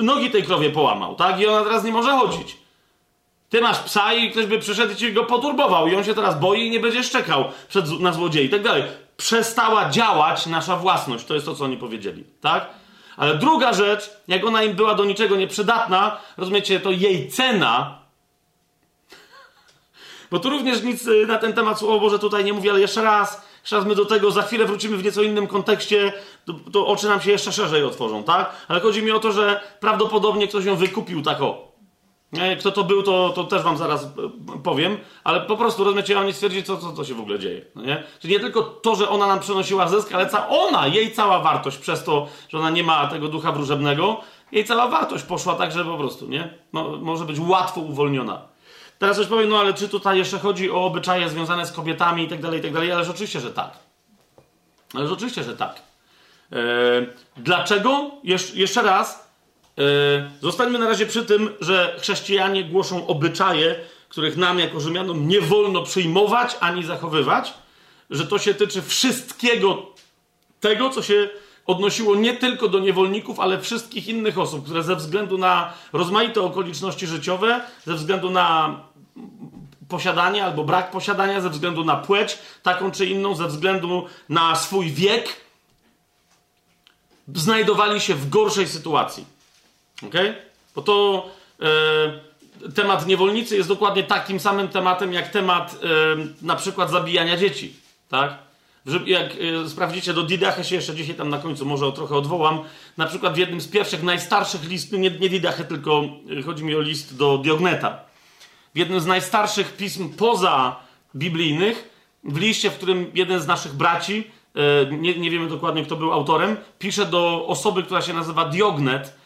nogi 0.03 0.31
tej 0.31 0.43
krowie 0.43 0.69
połamał, 0.69 1.15
tak? 1.15 1.39
I 1.39 1.47
ona 1.47 1.63
teraz 1.63 1.83
nie 1.83 1.91
może 1.91 2.11
chodzić. 2.11 2.57
Ty 3.49 3.61
masz 3.61 3.79
psa 3.79 4.13
i 4.13 4.31
ktoś 4.31 4.45
by 4.45 4.59
przyszedł 4.59 4.93
i 4.93 4.95
ci 4.95 5.13
go 5.13 5.23
poturbował 5.23 5.87
i 5.87 5.95
on 5.95 6.03
się 6.03 6.15
teraz 6.15 6.39
boi 6.39 6.67
i 6.67 6.69
nie 6.69 6.79
będzie 6.79 7.03
szczekał 7.03 7.45
przed, 7.69 7.99
na 7.99 8.13
złodziei 8.13 8.45
i 8.45 8.49
tak 8.49 8.61
dalej. 8.61 8.83
Przestała 9.17 9.89
działać 9.89 10.45
nasza 10.45 10.75
własność. 10.75 11.25
To 11.25 11.33
jest 11.33 11.45
to, 11.45 11.55
co 11.55 11.63
oni 11.63 11.77
powiedzieli, 11.77 12.23
tak? 12.41 12.69
Ale 13.17 13.35
druga 13.35 13.73
rzecz, 13.73 14.09
jak 14.27 14.45
ona 14.45 14.63
im 14.63 14.73
była 14.73 14.95
do 14.95 15.05
niczego 15.05 15.35
nieprzydatna, 15.35 16.17
rozumiecie, 16.37 16.79
to 16.79 16.91
jej 16.91 17.29
cena 17.29 17.99
bo 20.31 20.39
tu 20.39 20.49
również 20.49 20.83
nic 20.83 21.07
y, 21.07 21.27
na 21.27 21.37
ten 21.37 21.53
temat 21.53 21.79
Słowo 21.79 21.99
Boże 21.99 22.19
tutaj 22.19 22.45
nie 22.45 22.53
mówi, 22.53 22.69
ale 22.69 22.79
jeszcze 22.79 23.03
raz, 23.03 23.41
jeszcze 23.61 23.75
raz 23.75 23.85
my 23.85 23.95
do 23.95 24.05
tego 24.05 24.31
za 24.31 24.41
chwilę 24.41 24.65
wrócimy 24.65 24.97
w 24.97 25.03
nieco 25.03 25.21
innym 25.21 25.47
kontekście, 25.47 26.13
to, 26.45 26.53
to 26.73 26.87
oczy 26.87 27.07
nam 27.07 27.21
się 27.21 27.31
jeszcze 27.31 27.51
szerzej 27.51 27.83
otworzą, 27.83 28.23
tak? 28.23 28.51
Ale 28.67 28.79
chodzi 28.79 29.01
mi 29.01 29.11
o 29.11 29.19
to, 29.19 29.31
że 29.31 29.61
prawdopodobnie 29.79 30.47
ktoś 30.47 30.65
ją 30.65 30.75
wykupił 30.75 31.21
tak 31.21 31.41
o. 31.41 31.68
Kto 32.59 32.71
to 32.71 32.83
był, 32.83 33.03
to, 33.03 33.29
to 33.29 33.43
też 33.43 33.61
wam 33.61 33.77
zaraz 33.77 34.03
e, 34.03 34.07
powiem, 34.63 34.97
ale 35.23 35.41
po 35.41 35.57
prostu, 35.57 35.83
rozumiecie, 35.83 36.19
oni 36.19 36.33
stwierdzili, 36.33 36.63
co, 36.63 36.77
co, 36.77 36.93
co 36.93 37.05
się 37.05 37.13
w 37.13 37.19
ogóle 37.19 37.39
dzieje. 37.39 37.65
No 37.75 37.81
nie? 37.81 38.03
Czyli 38.19 38.33
nie 38.33 38.39
tylko 38.39 38.63
to, 38.63 38.95
że 38.95 39.09
ona 39.09 39.27
nam 39.27 39.39
przynosiła 39.39 39.87
zysk, 39.87 40.13
ale 40.13 40.29
ca 40.29 40.47
ona, 40.47 40.87
jej 40.87 41.11
cała 41.11 41.39
wartość 41.39 41.77
przez 41.77 42.03
to, 42.03 42.27
że 42.49 42.57
ona 42.57 42.69
nie 42.69 42.83
ma 42.83 43.07
tego 43.07 43.27
ducha 43.27 43.51
wróżebnego, 43.51 44.21
jej 44.51 44.65
cała 44.65 44.87
wartość 44.87 45.23
poszła 45.23 45.55
tak, 45.55 45.71
że 45.71 45.85
po 45.85 45.97
prostu, 45.97 46.27
nie? 46.27 46.53
No, 46.73 46.97
może 46.97 47.25
być 47.25 47.39
łatwo 47.39 47.81
uwolniona. 47.81 48.41
Teraz 48.99 49.17
coś 49.17 49.27
powiem, 49.27 49.49
no 49.49 49.59
ale 49.59 49.73
czy 49.73 49.89
tutaj 49.89 50.17
jeszcze 50.17 50.39
chodzi 50.39 50.71
o 50.71 50.85
obyczaje 50.85 51.29
związane 51.29 51.65
z 51.65 51.71
kobietami 51.71 52.23
i 52.23 52.27
tak 52.27 52.41
dalej, 52.41 52.59
i 52.59 52.63
tak 52.63 52.73
dalej, 52.73 52.91
ależ 52.91 53.09
oczywiście, 53.09 53.39
że 53.39 53.53
tak. 53.53 53.71
Ależ 54.93 55.11
oczywiście, 55.11 55.43
że 55.43 55.57
tak. 55.57 55.81
Eee, 56.51 57.07
dlaczego? 57.37 58.11
Jesz 58.23 58.55
jeszcze 58.55 58.81
raz, 58.81 59.28
zostańmy 60.41 60.79
na 60.79 60.87
razie 60.87 61.05
przy 61.05 61.25
tym, 61.25 61.49
że 61.61 61.95
chrześcijanie 61.99 62.63
głoszą 62.63 63.07
obyczaje, 63.07 63.75
których 64.09 64.37
nam 64.37 64.59
jako 64.59 64.79
Rzymianom 64.79 65.27
nie 65.27 65.41
wolno 65.41 65.83
przyjmować 65.83 66.57
ani 66.59 66.83
zachowywać, 66.83 67.53
że 68.09 68.27
to 68.27 68.39
się 68.39 68.53
tyczy 68.53 68.81
wszystkiego 68.81 69.85
tego, 70.59 70.89
co 70.89 71.01
się 71.01 71.29
odnosiło 71.65 72.15
nie 72.15 72.33
tylko 72.33 72.67
do 72.67 72.79
niewolników, 72.79 73.39
ale 73.39 73.61
wszystkich 73.61 74.07
innych 74.07 74.39
osób, 74.39 74.65
które 74.65 74.83
ze 74.83 74.95
względu 74.95 75.37
na 75.37 75.73
rozmaite 75.93 76.41
okoliczności 76.41 77.07
życiowe, 77.07 77.61
ze 77.85 77.95
względu 77.95 78.29
na 78.29 78.79
posiadanie 79.89 80.45
albo 80.45 80.63
brak 80.63 80.91
posiadania, 80.91 81.41
ze 81.41 81.49
względu 81.49 81.83
na 81.83 81.95
płeć, 81.95 82.37
taką 82.63 82.91
czy 82.91 83.05
inną, 83.05 83.35
ze 83.35 83.47
względu 83.47 84.05
na 84.29 84.55
swój 84.55 84.91
wiek, 84.91 85.35
znajdowali 87.35 88.01
się 88.01 88.15
w 88.15 88.29
gorszej 88.29 88.67
sytuacji. 88.67 89.38
Ok? 90.07 90.13
Bo 90.75 90.81
to 90.81 91.25
e, 91.61 92.71
temat 92.71 93.07
niewolnicy 93.07 93.55
jest 93.55 93.69
dokładnie 93.69 94.03
takim 94.03 94.39
samym 94.39 94.67
tematem, 94.67 95.13
jak 95.13 95.31
temat 95.31 95.79
e, 95.83 95.87
na 96.41 96.55
przykład 96.55 96.91
zabijania 96.91 97.37
dzieci. 97.37 97.73
Tak? 98.09 98.37
Jak 99.05 99.31
e, 99.65 99.69
sprawdzicie 99.69 100.13
do 100.13 100.23
Didachy 100.23 100.63
się 100.63 100.75
jeszcze 100.75 100.95
dzisiaj 100.95 101.15
tam 101.15 101.29
na 101.29 101.37
końcu 101.37 101.65
może 101.65 101.91
trochę 101.91 102.15
odwołam, 102.15 102.59
na 102.97 103.07
przykład 103.07 103.33
w 103.33 103.37
jednym 103.37 103.61
z 103.61 103.67
pierwszych, 103.67 104.03
najstarszych 104.03 104.63
listów, 104.63 104.99
nie, 104.99 105.09
nie 105.09 105.29
Didachy, 105.29 105.63
tylko 105.63 106.03
e, 106.39 106.41
chodzi 106.41 106.63
mi 106.63 106.75
o 106.75 106.81
list 106.81 107.17
do 107.17 107.37
Diogneta 107.37 108.09
w 108.75 108.77
jednym 108.77 108.99
z 108.99 109.05
najstarszych 109.05 109.77
pism 109.77 110.09
poza 110.09 110.75
biblijnych, 111.15 111.89
w 112.23 112.37
liście, 112.37 112.71
w 112.71 112.75
którym 112.75 113.11
jeden 113.13 113.41
z 113.41 113.47
naszych 113.47 113.73
braci, 113.73 114.31
e, 114.55 114.85
nie, 114.91 115.15
nie 115.19 115.29
wiemy 115.29 115.47
dokładnie 115.47 115.85
kto 115.85 115.95
był 115.95 116.13
autorem, 116.13 116.57
pisze 116.79 117.05
do 117.05 117.47
osoby, 117.47 117.83
która 117.83 118.01
się 118.01 118.13
nazywa 118.13 118.45
Diognet 118.45 119.18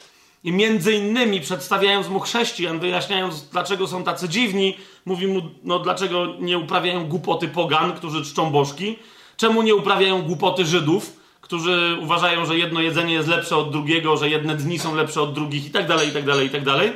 i 0.43 0.51
między 0.51 0.93
innymi 0.93 1.41
przedstawiając 1.41 2.09
mu 2.09 2.19
chrześcijan, 2.19 2.79
wyjaśniając 2.79 3.41
dlaczego 3.49 3.87
są 3.87 4.03
tacy 4.03 4.29
dziwni, 4.29 4.77
mówi 5.05 5.27
mu, 5.27 5.41
no 5.63 5.79
dlaczego 5.79 6.27
nie 6.39 6.57
uprawiają 6.57 7.07
głupoty 7.07 7.47
pogan, 7.47 7.93
którzy 7.93 8.25
czczą 8.25 8.51
bożki, 8.51 8.95
czemu 9.37 9.61
nie 9.61 9.75
uprawiają 9.75 10.21
głupoty 10.21 10.65
Żydów, 10.65 11.13
którzy 11.41 11.97
uważają, 12.01 12.45
że 12.45 12.57
jedno 12.57 12.81
jedzenie 12.81 13.13
jest 13.13 13.27
lepsze 13.27 13.57
od 13.57 13.71
drugiego, 13.71 14.17
że 14.17 14.29
jedne 14.29 14.55
dni 14.55 14.79
są 14.79 14.95
lepsze 14.95 15.21
od 15.21 15.33
drugich 15.33 15.65
i 15.65 15.69
tak 15.69 15.87
dalej, 15.87 16.09
i 16.09 16.11
tak 16.11 16.25
dalej, 16.25 16.47
i 16.47 16.49
tak 16.49 16.63
dalej. 16.63 16.91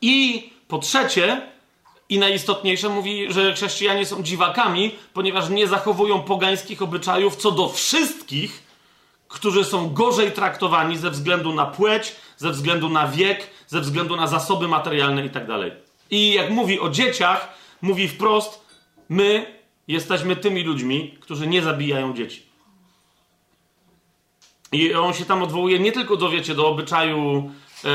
I 0.00 0.50
po 0.68 0.78
trzecie, 0.78 1.42
i 2.08 2.18
najistotniejsze, 2.18 2.88
mówi, 2.88 3.32
że 3.32 3.54
chrześcijanie 3.54 4.06
są 4.06 4.22
dziwakami, 4.22 4.94
ponieważ 5.12 5.48
nie 5.48 5.66
zachowują 5.66 6.22
pogańskich 6.22 6.82
obyczajów 6.82 7.36
co 7.36 7.50
do 7.50 7.68
wszystkich, 7.68 8.65
którzy 9.28 9.64
są 9.64 9.92
gorzej 9.92 10.32
traktowani 10.32 10.96
ze 10.96 11.10
względu 11.10 11.54
na 11.54 11.66
płeć, 11.66 12.16
ze 12.36 12.50
względu 12.50 12.88
na 12.88 13.08
wiek, 13.08 13.50
ze 13.66 13.80
względu 13.80 14.16
na 14.16 14.26
zasoby 14.26 14.68
materialne 14.68 15.22
itd. 15.22 15.46
Tak 15.46 15.72
I 16.10 16.32
jak 16.32 16.50
mówi 16.50 16.80
o 16.80 16.88
dzieciach, 16.88 17.48
mówi 17.82 18.08
wprost: 18.08 18.66
My 19.08 19.46
jesteśmy 19.88 20.36
tymi 20.36 20.62
ludźmi, 20.62 21.14
którzy 21.20 21.46
nie 21.46 21.62
zabijają 21.62 22.14
dzieci. 22.14 22.46
I 24.72 24.94
on 24.94 25.14
się 25.14 25.24
tam 25.24 25.42
odwołuje 25.42 25.78
nie 25.78 25.92
tylko 25.92 26.16
do, 26.16 26.30
wiecie, 26.30 26.54
do 26.54 26.68
obyczaju 26.68 27.50
E, 27.84 27.88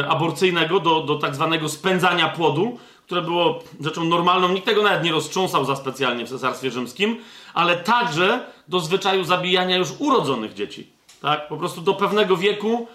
e, 0.00 0.08
aborcyjnego, 0.08 0.80
do, 0.80 1.00
do 1.00 1.14
tak 1.14 1.34
zwanego 1.34 1.68
spędzania 1.68 2.28
płodu, 2.28 2.78
które 3.06 3.22
było 3.22 3.62
rzeczą 3.80 4.04
normalną. 4.04 4.48
Nikt 4.48 4.66
tego 4.66 4.82
nawet 4.82 5.04
nie 5.04 5.12
roztrząsał 5.12 5.64
za 5.64 5.76
specjalnie 5.76 6.26
w 6.26 6.28
Cesarstwie 6.28 6.70
Rzymskim, 6.70 7.16
ale 7.54 7.76
także 7.76 8.46
do 8.68 8.80
zwyczaju 8.80 9.24
zabijania 9.24 9.76
już 9.76 9.88
urodzonych 9.98 10.54
dzieci. 10.54 10.86
Tak? 11.22 11.48
Po 11.48 11.56
prostu 11.56 11.80
do 11.80 11.94
pewnego 11.94 12.36
wieku, 12.36 12.86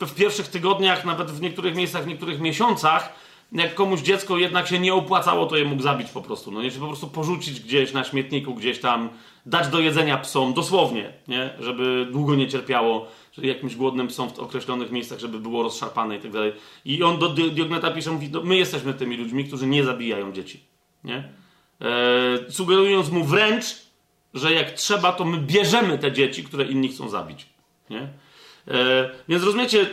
w, 0.00 0.14
pierwszych 0.14 0.48
tygodniach, 0.48 1.04
nawet 1.04 1.30
w 1.30 1.40
niektórych 1.40 1.74
miejscach, 1.74 2.04
w 2.04 2.06
niektórych 2.06 2.40
miesiącach, 2.40 3.12
jak 3.52 3.74
komuś 3.74 4.00
dziecko 4.00 4.38
jednak 4.38 4.68
się 4.68 4.78
nie 4.78 4.94
opłacało, 4.94 5.46
to 5.46 5.56
je 5.56 5.64
mógł 5.64 5.82
zabić 5.82 6.08
po 6.10 6.22
prostu. 6.22 6.50
No 6.50 6.62
nie, 6.62 6.70
po 6.70 6.86
prostu 6.86 7.08
porzucić 7.08 7.60
gdzieś 7.60 7.92
na 7.92 8.04
śmietniku, 8.04 8.54
gdzieś 8.54 8.80
tam, 8.80 9.08
dać 9.46 9.68
do 9.68 9.80
jedzenia 9.80 10.18
psom, 10.18 10.54
dosłownie, 10.54 11.12
nie? 11.28 11.50
żeby 11.60 12.06
długo 12.12 12.34
nie 12.34 12.48
cierpiało 12.48 13.06
że 13.32 13.46
jakimś 13.46 13.76
głodnym 13.76 14.08
psom 14.08 14.30
w 14.30 14.38
określonych 14.38 14.90
miejscach, 14.90 15.18
żeby 15.18 15.38
było 15.38 15.62
rozszarpane 15.62 16.16
i 16.16 16.20
tak 16.20 16.30
dalej. 16.30 16.52
I 16.84 17.02
on 17.02 17.18
do 17.18 17.28
Diogneta 17.28 17.90
pisze, 17.90 18.10
mówi, 18.10 18.28
no, 18.32 18.40
my 18.42 18.56
jesteśmy 18.56 18.94
tymi 18.94 19.16
ludźmi, 19.16 19.44
którzy 19.44 19.66
nie 19.66 19.84
zabijają 19.84 20.32
dzieci. 20.32 20.60
Nie? 21.04 21.32
E, 21.80 22.50
sugerując 22.50 23.10
mu 23.10 23.24
wręcz, 23.24 23.64
że 24.34 24.52
jak 24.52 24.70
trzeba, 24.70 25.12
to 25.12 25.24
my 25.24 25.38
bierzemy 25.38 25.98
te 25.98 26.12
dzieci, 26.12 26.44
które 26.44 26.64
inni 26.64 26.88
chcą 26.88 27.08
zabić. 27.08 27.46
Nie? 27.90 28.08
E, 28.68 29.10
więc 29.28 29.44
rozumiecie, 29.44 29.80
e, 29.80 29.86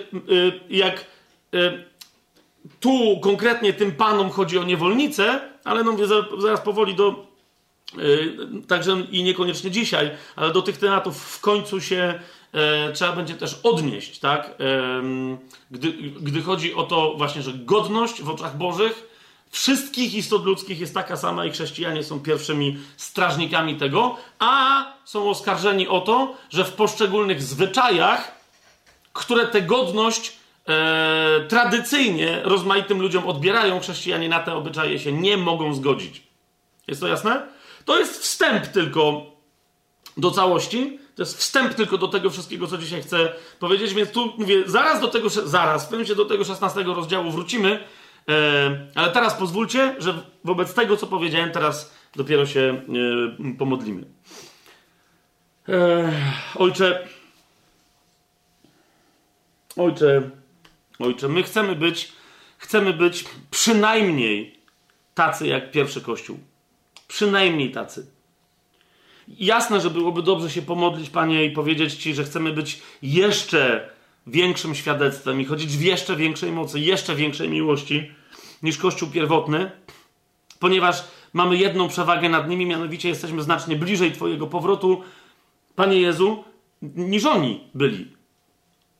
jak 0.70 1.06
e, 1.54 1.84
tu 2.80 3.20
konkretnie 3.20 3.74
tym 3.74 3.92
panom 3.92 4.30
chodzi 4.30 4.58
o 4.58 4.64
niewolnicę, 4.64 5.42
ale 5.64 5.84
no, 5.84 5.96
zaraz 6.40 6.62
powoli 6.62 6.96
do, 6.96 7.28
e, 7.94 7.98
także 8.68 9.02
i 9.12 9.24
niekoniecznie 9.24 9.72
dzisiaj, 9.72 10.12
ale 10.36 10.52
do 10.52 10.62
tych 10.62 10.78
tematów 10.78 11.18
w 11.18 11.42
końcu 11.42 11.82
się 11.82 12.20
e, 12.54 12.92
trzeba 12.92 13.12
będzie 13.12 13.36
też 13.36 13.60
odnieść, 13.64 14.20
tak? 14.20 14.56
Gdy, 15.72 15.92
gdy 16.22 16.42
chodzi 16.42 16.74
o 16.74 16.84
to 16.84 17.14
właśnie, 17.18 17.42
że 17.42 17.54
godność 17.54 18.22
w 18.22 18.30
oczach 18.30 18.58
Bożych 18.58 19.10
wszystkich 19.52 20.14
istot 20.14 20.46
ludzkich 20.46 20.80
jest 20.80 20.94
taka 20.94 21.18
sama 21.18 21.46
i 21.46 21.52
chrześcijanie 21.52 22.04
są 22.04 22.20
pierwszymi 22.20 22.78
strażnikami 22.98 23.76
tego, 23.76 24.18
a 24.40 24.84
są 25.06 25.30
oskarżeni 25.30 25.88
o 25.88 26.02
to, 26.02 26.36
że 26.50 26.66
w 26.66 26.74
poszczególnych 26.74 27.44
zwyczajach, 27.44 28.32
które 29.14 29.48
tę 29.48 29.62
godność 29.62 30.34
e, 30.68 31.46
tradycyjnie 31.48 32.42
rozmaitym 32.44 33.02
ludziom 33.02 33.28
odbierają, 33.28 33.80
chrześcijanie 33.80 34.30
na 34.30 34.40
te 34.40 34.54
obyczaje 34.54 35.00
się 35.00 35.12
nie 35.12 35.38
mogą 35.38 35.74
zgodzić. 35.74 36.24
Jest 36.88 37.02
to 37.02 37.08
jasne? 37.08 37.48
To 37.86 38.00
jest 38.00 38.22
wstęp 38.22 38.68
tylko 38.68 39.26
do 40.18 40.32
całości. 40.32 41.00
To 41.16 41.22
jest 41.22 41.38
wstęp 41.38 41.74
tylko 41.74 41.98
do 41.98 42.08
tego 42.08 42.30
wszystkiego, 42.30 42.68
co 42.68 42.78
dzisiaj 42.78 43.02
chcę 43.02 43.34
powiedzieć, 43.60 43.94
więc 43.94 44.12
tu 44.12 44.34
mówię, 44.38 44.64
zaraz 44.66 45.02
do 45.02 45.08
tego, 45.08 45.30
zaraz, 45.30 45.86
w 45.86 45.90
pewnym 45.90 46.18
do 46.18 46.26
tego 46.26 46.44
16 46.44 46.84
rozdziału 46.84 47.32
wrócimy, 47.32 47.84
ale 48.96 49.12
teraz 49.12 49.34
pozwólcie, 49.34 49.96
że 49.98 50.14
wobec 50.44 50.74
tego, 50.74 50.98
co 50.98 51.08
powiedziałem, 51.08 51.52
teraz 51.52 51.96
dopiero 52.16 52.46
się 52.46 52.82
e, 53.50 53.56
pomodlimy. 53.58 54.06
E, 55.70 56.12
ojcze, 56.56 57.08
ojcze, 59.78 60.30
ojcze, 61.00 61.28
my 61.28 61.44
chcemy 61.44 61.76
być, 61.76 62.12
chcemy 62.58 62.94
być 62.94 63.26
przynajmniej 63.52 64.60
tacy 65.14 65.48
jak 65.48 65.72
pierwszy 65.72 66.02
Kościół. 66.02 66.40
Przynajmniej 67.08 67.72
tacy. 67.72 68.08
Jasne, 69.28 69.82
że 69.82 69.90
byłoby 69.90 70.24
dobrze 70.24 70.50
się 70.50 70.62
pomodlić, 70.62 71.10
Panie, 71.10 71.46
i 71.46 71.52
powiedzieć 71.52 71.96
Ci, 71.96 72.14
że 72.14 72.24
chcemy 72.24 72.54
być 72.54 72.82
jeszcze 73.02 73.90
większym 74.32 74.76
świadectwem 74.76 75.42
i 75.42 75.46
chodzić 75.46 75.78
w 75.78 75.82
jeszcze 75.82 76.16
większej 76.16 76.52
mocy, 76.52 76.80
jeszcze 76.80 77.16
większej 77.16 77.50
miłości 77.50 78.12
niż 78.64 78.78
Kościół 78.78 79.10
pierwotny, 79.10 79.72
ponieważ 80.60 81.04
mamy 81.34 81.58
jedną 81.58 81.88
przewagę 81.88 82.30
nad 82.30 82.50
nimi, 82.50 82.66
mianowicie 82.66 83.10
jesteśmy 83.10 83.44
znacznie 83.44 83.76
bliżej 83.76 84.12
Twojego 84.12 84.48
powrotu, 84.48 85.04
Panie 85.76 86.02
Jezu, 86.02 86.44
niż 86.82 87.26
oni 87.26 87.64
byli. 87.74 88.08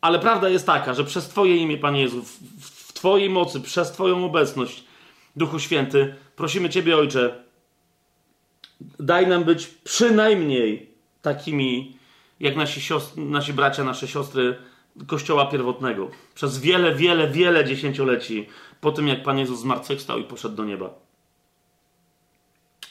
Ale 0.02 0.20
prawda 0.20 0.50
jest 0.50 0.66
taka, 0.66 0.94
że 0.94 1.04
przez 1.04 1.28
Twoje 1.28 1.58
imię, 1.58 1.78
Panie 1.78 2.02
Jezu, 2.02 2.24
w, 2.60 2.94
Twojej 2.94 3.30
mocy, 3.30 3.62
przez 3.62 3.92
Twoją 3.92 4.26
obecność, 4.26 4.84
Duchu 5.36 5.60
Święty, 5.60 6.16
prosimy 6.36 6.70
Ciebie, 6.70 6.98
Ojcze, 6.98 7.44
daj 9.00 9.28
nam 9.28 9.44
być 9.44 9.68
przynajmniej 9.68 10.90
takimi, 11.22 11.98
jak 12.40 12.56
nasi, 12.56 12.82
siostry, 12.82 13.24
nasi 13.24 13.54
bracia, 13.54 13.84
nasze 13.84 14.08
siostry 14.08 14.58
Kościoła 15.08 15.46
pierwotnego. 15.46 16.10
Przez 16.36 16.60
wiele, 16.60 16.96
wiele, 16.96 17.28
wiele 17.28 17.66
dziesięcioleci 17.66 18.48
po 18.82 18.92
tym, 18.92 19.08
jak 19.08 19.24
Pan 19.24 19.40
Jezus 19.40 19.60
zmartwychwstał 19.60 20.20
i 20.20 20.24
poszedł 20.24 20.56
do 20.56 20.66
nieba. 20.66 20.90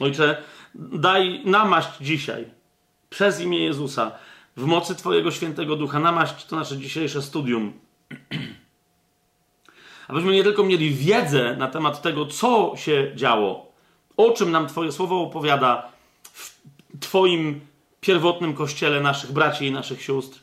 Ojcze, 0.00 0.42
daj 0.74 1.42
namaść 1.44 1.88
dzisiaj 2.00 2.44
przez 3.10 3.40
imię 3.40 3.64
Jezusa 3.64 4.12
w 4.56 4.64
mocy 4.64 4.94
Twojego 4.94 5.30
świętego 5.30 5.76
ducha. 5.76 5.98
Namaść 5.98 6.46
to 6.46 6.56
nasze 6.56 6.76
dzisiejsze 6.76 7.22
studium. 7.22 7.72
Abyśmy 10.08 10.32
nie 10.32 10.44
tylko 10.44 10.64
mieli 10.64 10.90
wiedzę 10.90 11.56
na 11.56 11.68
temat 11.68 12.02
tego, 12.02 12.26
co 12.26 12.72
się 12.76 13.12
działo, 13.14 13.72
o 14.16 14.30
czym 14.30 14.50
nam 14.50 14.66
Twoje 14.66 14.92
słowo 14.92 15.22
opowiada 15.22 15.92
w 16.22 16.58
Twoim 17.00 17.60
pierwotnym 18.00 18.54
kościele 18.54 19.00
naszych 19.00 19.32
braci 19.32 19.66
i 19.66 19.72
naszych 19.72 20.02
sióstr, 20.02 20.40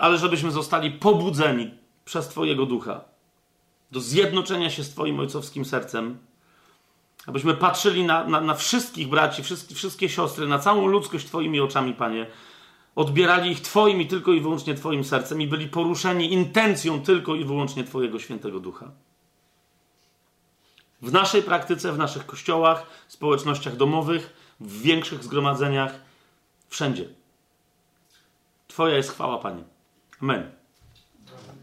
ale 0.00 0.18
żebyśmy 0.18 0.50
zostali 0.50 0.90
pobudzeni 0.90 1.70
przez 2.04 2.28
Twojego 2.28 2.66
ducha 2.66 3.04
do 3.90 4.00
zjednoczenia 4.00 4.70
się 4.70 4.84
z 4.84 4.90
Twoim 4.90 5.20
ojcowskim 5.20 5.64
sercem, 5.64 6.18
abyśmy 7.26 7.54
patrzyli 7.54 8.04
na, 8.04 8.24
na, 8.24 8.40
na 8.40 8.54
wszystkich 8.54 9.08
braci, 9.08 9.42
wszystkie, 9.42 9.74
wszystkie 9.74 10.08
siostry, 10.08 10.46
na 10.46 10.58
całą 10.58 10.86
ludzkość 10.86 11.26
Twoimi 11.26 11.60
oczami, 11.60 11.94
Panie, 11.94 12.26
odbierali 12.94 13.50
ich 13.50 13.60
Twoim 13.60 14.00
i 14.00 14.06
tylko 14.06 14.32
i 14.32 14.40
wyłącznie 14.40 14.74
Twoim 14.74 15.04
sercem 15.04 15.40
i 15.40 15.46
byli 15.46 15.68
poruszeni 15.68 16.32
intencją 16.32 17.02
tylko 17.02 17.34
i 17.34 17.44
wyłącznie 17.44 17.84
Twojego 17.84 18.18
świętego 18.18 18.60
ducha 18.60 18.90
w 21.04 21.12
naszej 21.12 21.42
praktyce, 21.42 21.92
w 21.92 21.98
naszych 21.98 22.26
kościołach, 22.26 22.86
społecznościach 23.08 23.76
domowych, 23.76 24.54
w 24.60 24.82
większych 24.82 25.24
zgromadzeniach, 25.24 26.00
wszędzie. 26.68 27.08
Twoja 28.68 28.96
jest 28.96 29.10
chwała, 29.10 29.38
Panie. 29.38 29.73
Amen. 30.24 30.50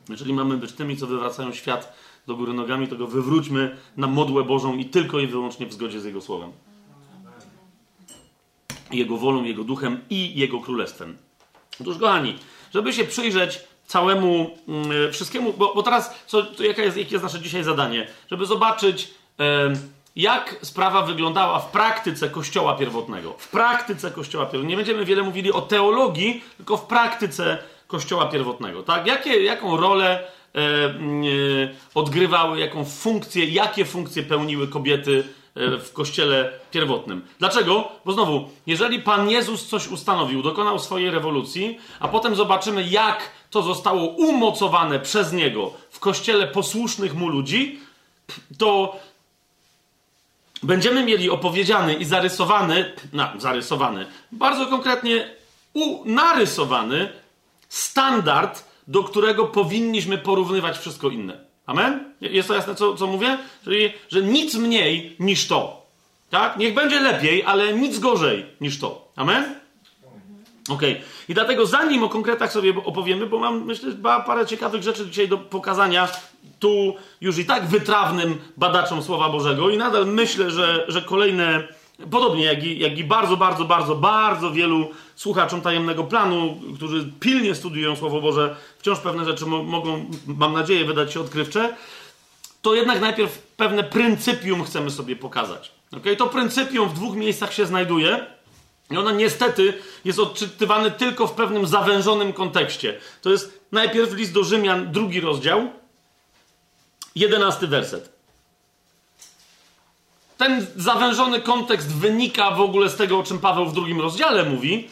Jeżeli 0.09 0.33
mamy 0.33 0.57
być 0.57 0.71
tymi, 0.71 0.97
co 0.97 1.07
wywracają 1.07 1.53
świat 1.53 1.93
do 2.27 2.35
góry 2.35 2.53
nogami, 2.53 2.87
to 2.87 2.95
go 2.95 3.07
wywróćmy 3.07 3.77
na 3.97 4.07
modłę 4.07 4.43
Bożą 4.43 4.77
i 4.77 4.85
tylko 4.85 5.19
i 5.19 5.27
wyłącznie 5.27 5.65
w 5.65 5.73
zgodzie 5.73 6.01
z 6.01 6.05
Jego 6.05 6.21
Słowem. 6.21 6.51
Jego 8.91 9.17
wolą, 9.17 9.43
Jego 9.43 9.63
duchem 9.63 9.99
i 10.09 10.39
Jego 10.39 10.59
królestwem. 10.59 11.17
Otóż, 11.81 11.97
kochani, 11.97 12.35
żeby 12.73 12.93
się 12.93 13.03
przyjrzeć 13.03 13.59
całemu 13.85 14.57
yy, 14.89 15.11
wszystkiemu, 15.11 15.53
bo, 15.53 15.75
bo 15.75 15.83
teraz, 15.83 16.15
co, 16.27 16.63
jaka 16.63 16.81
jest, 16.81 16.97
jakie 16.97 17.11
jest 17.11 17.23
nasze 17.23 17.39
dzisiaj 17.39 17.63
zadanie? 17.63 18.07
Żeby 18.31 18.45
zobaczyć, 18.45 19.13
jak 20.15 20.55
sprawa 20.61 21.01
wyglądała 21.01 21.59
w 21.59 21.71
praktyce 21.71 22.29
Kościoła 22.29 22.77
pierwotnego. 22.77 23.35
W 23.37 23.47
praktyce 23.47 24.11
Kościoła 24.11 24.45
pierwotnego. 24.45 24.69
Nie 24.69 24.77
będziemy 24.77 25.05
wiele 25.05 25.23
mówili 25.23 25.51
o 25.51 25.61
teologii, 25.61 26.43
tylko 26.57 26.77
w 26.77 26.85
praktyce 26.85 27.57
Kościoła 27.91 28.25
pierwotnego. 28.25 28.83
Tak? 28.83 29.07
Jakie, 29.07 29.43
jaką 29.43 29.77
rolę 29.77 30.19
e, 30.55 30.59
e, 30.59 30.93
odgrywały, 31.95 32.59
jaką 32.59 32.85
funkcję, 32.85 33.45
jakie 33.45 33.85
funkcje 33.85 34.23
pełniły 34.23 34.67
kobiety 34.67 35.23
e, 35.55 35.77
w 35.77 35.93
kościele 35.93 36.51
pierwotnym. 36.71 37.21
Dlaczego? 37.39 37.91
Bo 38.05 38.11
znowu, 38.11 38.49
jeżeli 38.67 38.99
Pan 38.99 39.29
Jezus 39.29 39.67
coś 39.67 39.87
ustanowił, 39.87 40.41
dokonał 40.43 40.79
swojej 40.79 41.11
rewolucji, 41.11 41.79
a 41.99 42.07
potem 42.07 42.35
zobaczymy, 42.35 42.83
jak 42.83 43.31
to 43.49 43.61
zostało 43.61 44.03
umocowane 44.03 44.99
przez 44.99 45.33
Niego 45.33 45.73
w 45.89 45.99
kościele 45.99 46.47
posłusznych 46.47 47.15
mu 47.15 47.29
ludzi, 47.29 47.79
to 48.57 48.95
będziemy 50.63 51.03
mieli 51.03 51.29
opowiedziany 51.29 51.93
i 51.93 52.05
zarysowany, 52.05 52.93
no, 53.13 53.27
zarysowany, 53.37 54.05
bardzo 54.31 54.67
konkretnie 54.67 55.29
u, 55.73 56.05
narysowany 56.05 57.09
standard, 57.71 58.63
do 58.87 59.03
którego 59.03 59.45
powinniśmy 59.45 60.17
porównywać 60.17 60.77
wszystko 60.77 61.09
inne. 61.09 61.37
Amen? 61.65 62.13
Jest 62.21 62.47
to 62.47 62.53
jasne, 62.53 62.75
co, 62.75 62.95
co 62.95 63.07
mówię? 63.07 63.37
Czyli, 63.63 63.93
że 64.09 64.21
nic 64.21 64.55
mniej 64.55 65.15
niż 65.19 65.47
to. 65.47 65.85
Tak? 66.29 66.57
Niech 66.57 66.73
będzie 66.73 66.99
lepiej, 66.99 67.43
ale 67.43 67.73
nic 67.73 67.99
gorzej 67.99 68.45
niż 68.61 68.79
to. 68.79 69.11
Amen? 69.15 69.55
Okej. 70.69 70.91
Okay. 70.91 71.03
I 71.29 71.33
dlatego 71.33 71.65
zanim 71.65 72.03
o 72.03 72.09
konkretach 72.09 72.51
sobie 72.51 72.73
opowiemy, 72.85 73.27
bo 73.27 73.39
mam, 73.39 73.65
myślę, 73.65 73.91
parę 74.25 74.45
ciekawych 74.45 74.83
rzeczy 74.83 75.05
dzisiaj 75.05 75.27
do 75.27 75.37
pokazania 75.37 76.07
tu 76.59 76.95
już 77.21 77.37
i 77.37 77.45
tak 77.45 77.65
wytrawnym 77.67 78.37
badaczom 78.57 79.03
Słowa 79.03 79.29
Bożego 79.29 79.69
i 79.69 79.77
nadal 79.77 80.07
myślę, 80.07 80.51
że, 80.51 80.85
że 80.87 81.01
kolejne, 81.01 81.67
podobnie 82.11 82.45
jak 82.45 82.63
i, 82.63 82.79
jak 82.79 82.97
i 82.97 83.03
bardzo, 83.03 83.37
bardzo, 83.37 83.65
bardzo, 83.65 83.95
bardzo 83.95 84.51
wielu 84.51 84.89
słuchaczom 85.21 85.61
tajemnego 85.61 86.03
planu, 86.03 86.59
którzy 86.75 87.11
pilnie 87.19 87.55
studiują 87.55 87.95
Słowo 87.95 88.21
Boże, 88.21 88.55
wciąż 88.79 88.99
pewne 88.99 89.25
rzeczy 89.25 89.45
mo 89.45 89.63
mogą, 89.63 90.05
mam 90.27 90.53
nadzieję, 90.53 90.85
wydać 90.85 91.13
się 91.13 91.19
odkrywcze, 91.19 91.75
to 92.61 92.75
jednak 92.75 93.01
najpierw 93.01 93.37
pewne 93.57 93.83
pryncypium 93.83 94.63
chcemy 94.63 94.91
sobie 94.91 95.15
pokazać. 95.15 95.71
Okay? 95.97 96.15
To 96.15 96.27
pryncypium 96.27 96.89
w 96.89 96.93
dwóch 96.93 97.15
miejscach 97.15 97.53
się 97.53 97.65
znajduje. 97.65 98.25
I 98.91 98.97
ono 98.97 99.11
niestety 99.11 99.73
jest 100.05 100.19
odczytywane 100.19 100.91
tylko 100.91 101.27
w 101.27 101.31
pewnym 101.31 101.67
zawężonym 101.67 102.33
kontekście. 102.33 102.99
To 103.21 103.29
jest 103.29 103.61
najpierw 103.71 104.13
list 104.13 104.33
do 104.33 104.43
Rzymian, 104.43 104.91
drugi 104.91 105.21
rozdział, 105.21 105.69
jedenasty 107.15 107.67
werset. 107.67 108.09
Ten 110.37 110.67
zawężony 110.75 111.41
kontekst 111.41 111.95
wynika 111.95 112.51
w 112.51 112.61
ogóle 112.61 112.89
z 112.89 112.95
tego, 112.95 113.19
o 113.19 113.23
czym 113.23 113.39
Paweł 113.39 113.65
w 113.65 113.73
drugim 113.73 114.01
rozdziale 114.01 114.43
mówi, 114.43 114.89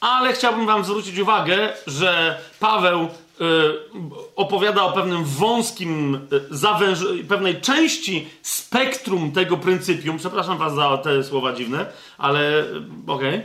ale 0.00 0.32
chciałbym 0.32 0.66
Wam 0.66 0.84
zwrócić 0.84 1.18
uwagę, 1.18 1.72
że 1.86 2.38
Paweł 2.60 3.02
y, 3.04 3.08
opowiada 4.36 4.82
o 4.82 4.92
pewnym 4.92 5.24
wąskim, 5.24 6.14
y, 6.32 6.54
zawęż- 6.54 7.24
pewnej 7.28 7.60
części 7.60 8.28
spektrum 8.42 9.32
tego 9.32 9.56
pryncypium. 9.56 10.18
Przepraszam 10.18 10.58
Was 10.58 10.74
za 10.74 10.98
te 10.98 11.24
słowa 11.24 11.52
dziwne, 11.52 11.86
ale 12.18 12.60
y, 12.60 12.64
okej, 13.06 13.42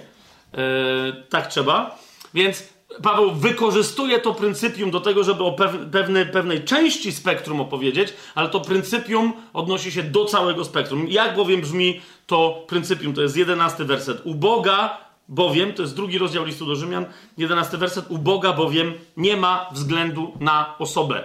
okay. 0.53 1.23
tak 1.29 1.47
trzeba. 1.47 1.99
Więc 2.33 2.73
Paweł 3.03 3.31
wykorzystuje 3.31 4.19
to 4.19 4.33
pryncypium 4.33 4.91
do 4.91 5.01
tego, 5.01 5.23
żeby 5.23 5.43
o 5.43 5.51
pewne, 5.91 6.25
pewnej 6.25 6.63
części 6.63 7.11
spektrum 7.11 7.61
opowiedzieć, 7.61 8.13
ale 8.35 8.49
to 8.49 8.61
pryncypium 8.61 9.33
odnosi 9.53 9.91
się 9.91 10.03
do 10.03 10.25
całego 10.25 10.65
spektrum. 10.65 11.07
Jak 11.07 11.35
bowiem 11.35 11.61
brzmi 11.61 12.01
to 12.27 12.65
pryncypium? 12.67 13.13
To 13.13 13.21
jest 13.21 13.37
jedenasty 13.37 13.85
werset. 13.85 14.21
U 14.23 14.35
Boga 14.35 14.97
bowiem, 15.27 15.73
to 15.73 15.81
jest 15.81 15.95
drugi 15.95 16.17
rozdział 16.17 16.45
listu 16.45 16.65
do 16.65 16.75
Rzymian, 16.75 17.05
jedenasty 17.37 17.77
werset. 17.77 18.05
U 18.09 18.17
Boga 18.17 18.53
bowiem 18.53 18.93
nie 19.17 19.37
ma 19.37 19.69
względu 19.71 20.33
na 20.39 20.75
osobę. 20.77 21.23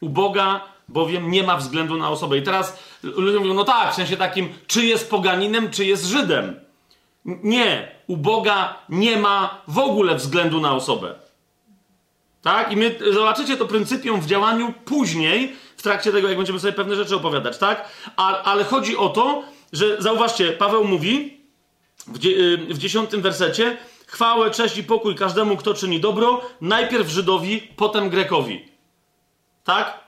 U 0.00 0.08
Boga 0.08 0.60
bowiem 0.88 1.30
nie 1.30 1.42
ma 1.42 1.56
względu 1.56 1.96
na 1.96 2.10
osobę. 2.10 2.38
I 2.38 2.42
teraz 2.42 2.78
ludzie 3.02 3.38
mówią, 3.38 3.54
no 3.54 3.64
tak, 3.64 3.92
w 3.92 3.94
sensie 3.94 4.16
takim, 4.16 4.48
czy 4.66 4.86
jest 4.86 5.10
poganinem, 5.10 5.70
czy 5.70 5.84
jest 5.84 6.04
Żydem. 6.04 6.60
Nie, 7.24 7.88
u 8.06 8.16
Boga 8.16 8.78
nie 8.88 9.16
ma 9.16 9.62
w 9.68 9.78
ogóle 9.78 10.14
względu 10.14 10.60
na 10.60 10.74
osobę. 10.74 11.14
Tak? 12.42 12.72
I 12.72 12.76
my 12.76 12.98
zobaczycie 13.12 13.56
to 13.56 13.66
pryncypium 13.66 14.20
w 14.20 14.26
działaniu 14.26 14.74
później, 14.84 15.56
w 15.76 15.82
trakcie 15.82 16.12
tego, 16.12 16.28
jak 16.28 16.36
będziemy 16.36 16.60
sobie 16.60 16.72
pewne 16.72 16.96
rzeczy 16.96 17.16
opowiadać, 17.16 17.58
tak? 17.58 17.88
A, 18.16 18.42
ale 18.42 18.64
chodzi 18.64 18.96
o 18.96 19.08
to, 19.08 19.42
że 19.72 20.02
zauważcie, 20.02 20.52
Paweł 20.52 20.84
mówi 20.84 21.41
y, 22.24 22.56
w 22.74 22.78
dziesiątym 22.78 23.22
wersecie: 23.22 23.76
chwałę, 24.06 24.50
cześć 24.50 24.76
i 24.76 24.84
pokój 24.84 25.14
każdemu, 25.14 25.56
kto 25.56 25.74
czyni 25.74 26.00
dobro, 26.00 26.40
najpierw 26.60 27.08
Żydowi, 27.08 27.60
potem 27.76 28.10
Grekowi. 28.10 28.64
Tak? 29.64 30.00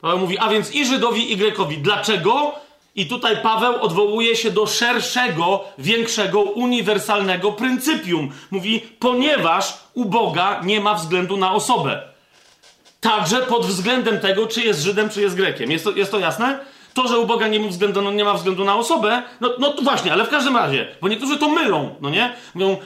Paweł 0.00 0.18
mówi, 0.18 0.38
a 0.38 0.48
więc 0.48 0.74
i 0.74 0.86
Żydowi, 0.86 1.32
i 1.32 1.36
Grekowi. 1.36 1.78
Dlaczego? 1.78 2.54
I 2.94 3.06
tutaj 3.06 3.36
Paweł 3.42 3.82
odwołuje 3.82 4.36
się 4.36 4.50
do 4.50 4.66
szerszego, 4.66 5.64
większego, 5.78 6.40
uniwersalnego 6.40 7.52
pryncypium. 7.52 8.32
Mówi, 8.50 8.80
ponieważ 8.98 9.78
u 9.94 10.04
Boga 10.04 10.60
nie 10.64 10.80
ma 10.80 10.94
względu 10.94 11.36
na 11.36 11.54
osobę. 11.54 12.02
Także 13.00 13.36
pod 13.36 13.66
względem 13.66 14.20
tego, 14.20 14.46
czy 14.46 14.60
jest 14.60 14.80
Żydem, 14.80 15.10
czy 15.10 15.20
jest 15.20 15.36
Grekiem. 15.36 15.70
Jest 15.70 15.84
to, 15.84 15.90
jest 15.90 16.10
to 16.10 16.18
jasne? 16.18 16.58
To, 16.94 17.08
że 17.08 17.18
u 17.18 17.26
Boga 17.26 17.48
nie 17.48 17.68
względu, 17.68 18.02
no, 18.02 18.12
nie 18.12 18.24
ma 18.24 18.34
względu 18.34 18.64
na 18.64 18.76
osobę, 18.76 19.22
no, 19.40 19.50
no 19.58 19.72
to 19.72 19.82
właśnie, 19.82 20.12
ale 20.12 20.24
w 20.24 20.28
każdym 20.28 20.56
razie, 20.56 20.88
bo 21.00 21.08
niektórzy 21.08 21.38
to 21.38 21.48
mylą, 21.48 21.94
no 22.00 22.10
nie? 22.10 22.32
Mówią, 22.54 22.76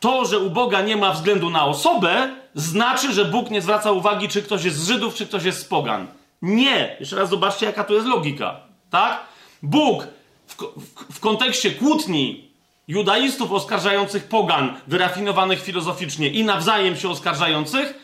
to, 0.00 0.24
że 0.24 0.38
u 0.38 0.50
Boga 0.50 0.80
nie 0.80 0.96
ma 0.96 1.12
względu 1.12 1.50
na 1.50 1.64
osobę, 1.64 2.28
znaczy, 2.54 3.12
że 3.12 3.24
Bóg 3.24 3.50
nie 3.50 3.62
zwraca 3.62 3.92
uwagi, 3.92 4.28
czy 4.28 4.42
ktoś 4.42 4.64
jest 4.64 4.76
z 4.76 4.88
Żydów, 4.88 5.14
czy 5.14 5.26
ktoś 5.26 5.44
jest 5.44 5.60
z 5.60 5.64
Pogan. 5.64 6.06
Nie! 6.42 6.96
Jeszcze 7.00 7.16
raz 7.16 7.30
zobaczcie, 7.30 7.66
jaka 7.66 7.84
tu 7.84 7.94
jest 7.94 8.06
logika. 8.06 8.60
Tak? 8.90 9.20
Bóg 9.62 10.06
w, 10.46 10.56
w, 10.56 11.14
w 11.14 11.20
kontekście 11.20 11.70
kłótni 11.70 12.52
judaistów 12.88 13.52
oskarżających 13.52 14.24
pogan, 14.24 14.74
wyrafinowanych 14.86 15.62
filozoficznie 15.62 16.28
i 16.28 16.44
nawzajem 16.44 16.96
się 16.96 17.08
oskarżających, 17.08 17.94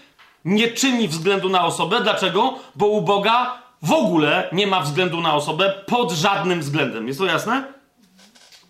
nie 0.45 0.69
czyni 0.69 1.09
względu 1.09 1.49
na 1.49 1.64
osobę. 1.64 2.01
Dlaczego? 2.01 2.55
Bo 2.75 2.87
u 2.87 3.03
Boga 3.03 3.62
w 3.83 3.93
ogóle 3.93 4.49
nie 4.53 4.67
ma 4.67 4.81
względu 4.81 5.21
na 5.21 5.35
osobę 5.35 5.75
pod 5.87 6.12
żadnym 6.12 6.61
względem. 6.61 7.09
Jest 7.09 7.19
to 7.19 7.27
jasne? 7.27 7.64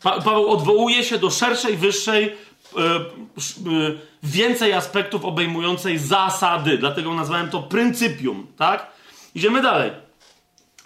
Pa 0.03 0.21
Paweł 0.21 0.49
odwołuje 0.49 1.05
się 1.05 1.19
do 1.19 1.31
szerszej, 1.31 1.77
wyższej, 1.77 2.37
yy, 2.77 3.73
yy, 3.73 3.99
więcej 4.23 4.73
aspektów 4.73 5.25
obejmującej 5.25 5.99
zasady. 5.99 6.79
Dlatego 6.79 7.15
nazwałem 7.15 7.51
to 7.51 7.63
pryncypium, 7.63 8.47
tak? 8.57 8.87
Idziemy 9.35 9.63
dalej. 9.63 9.91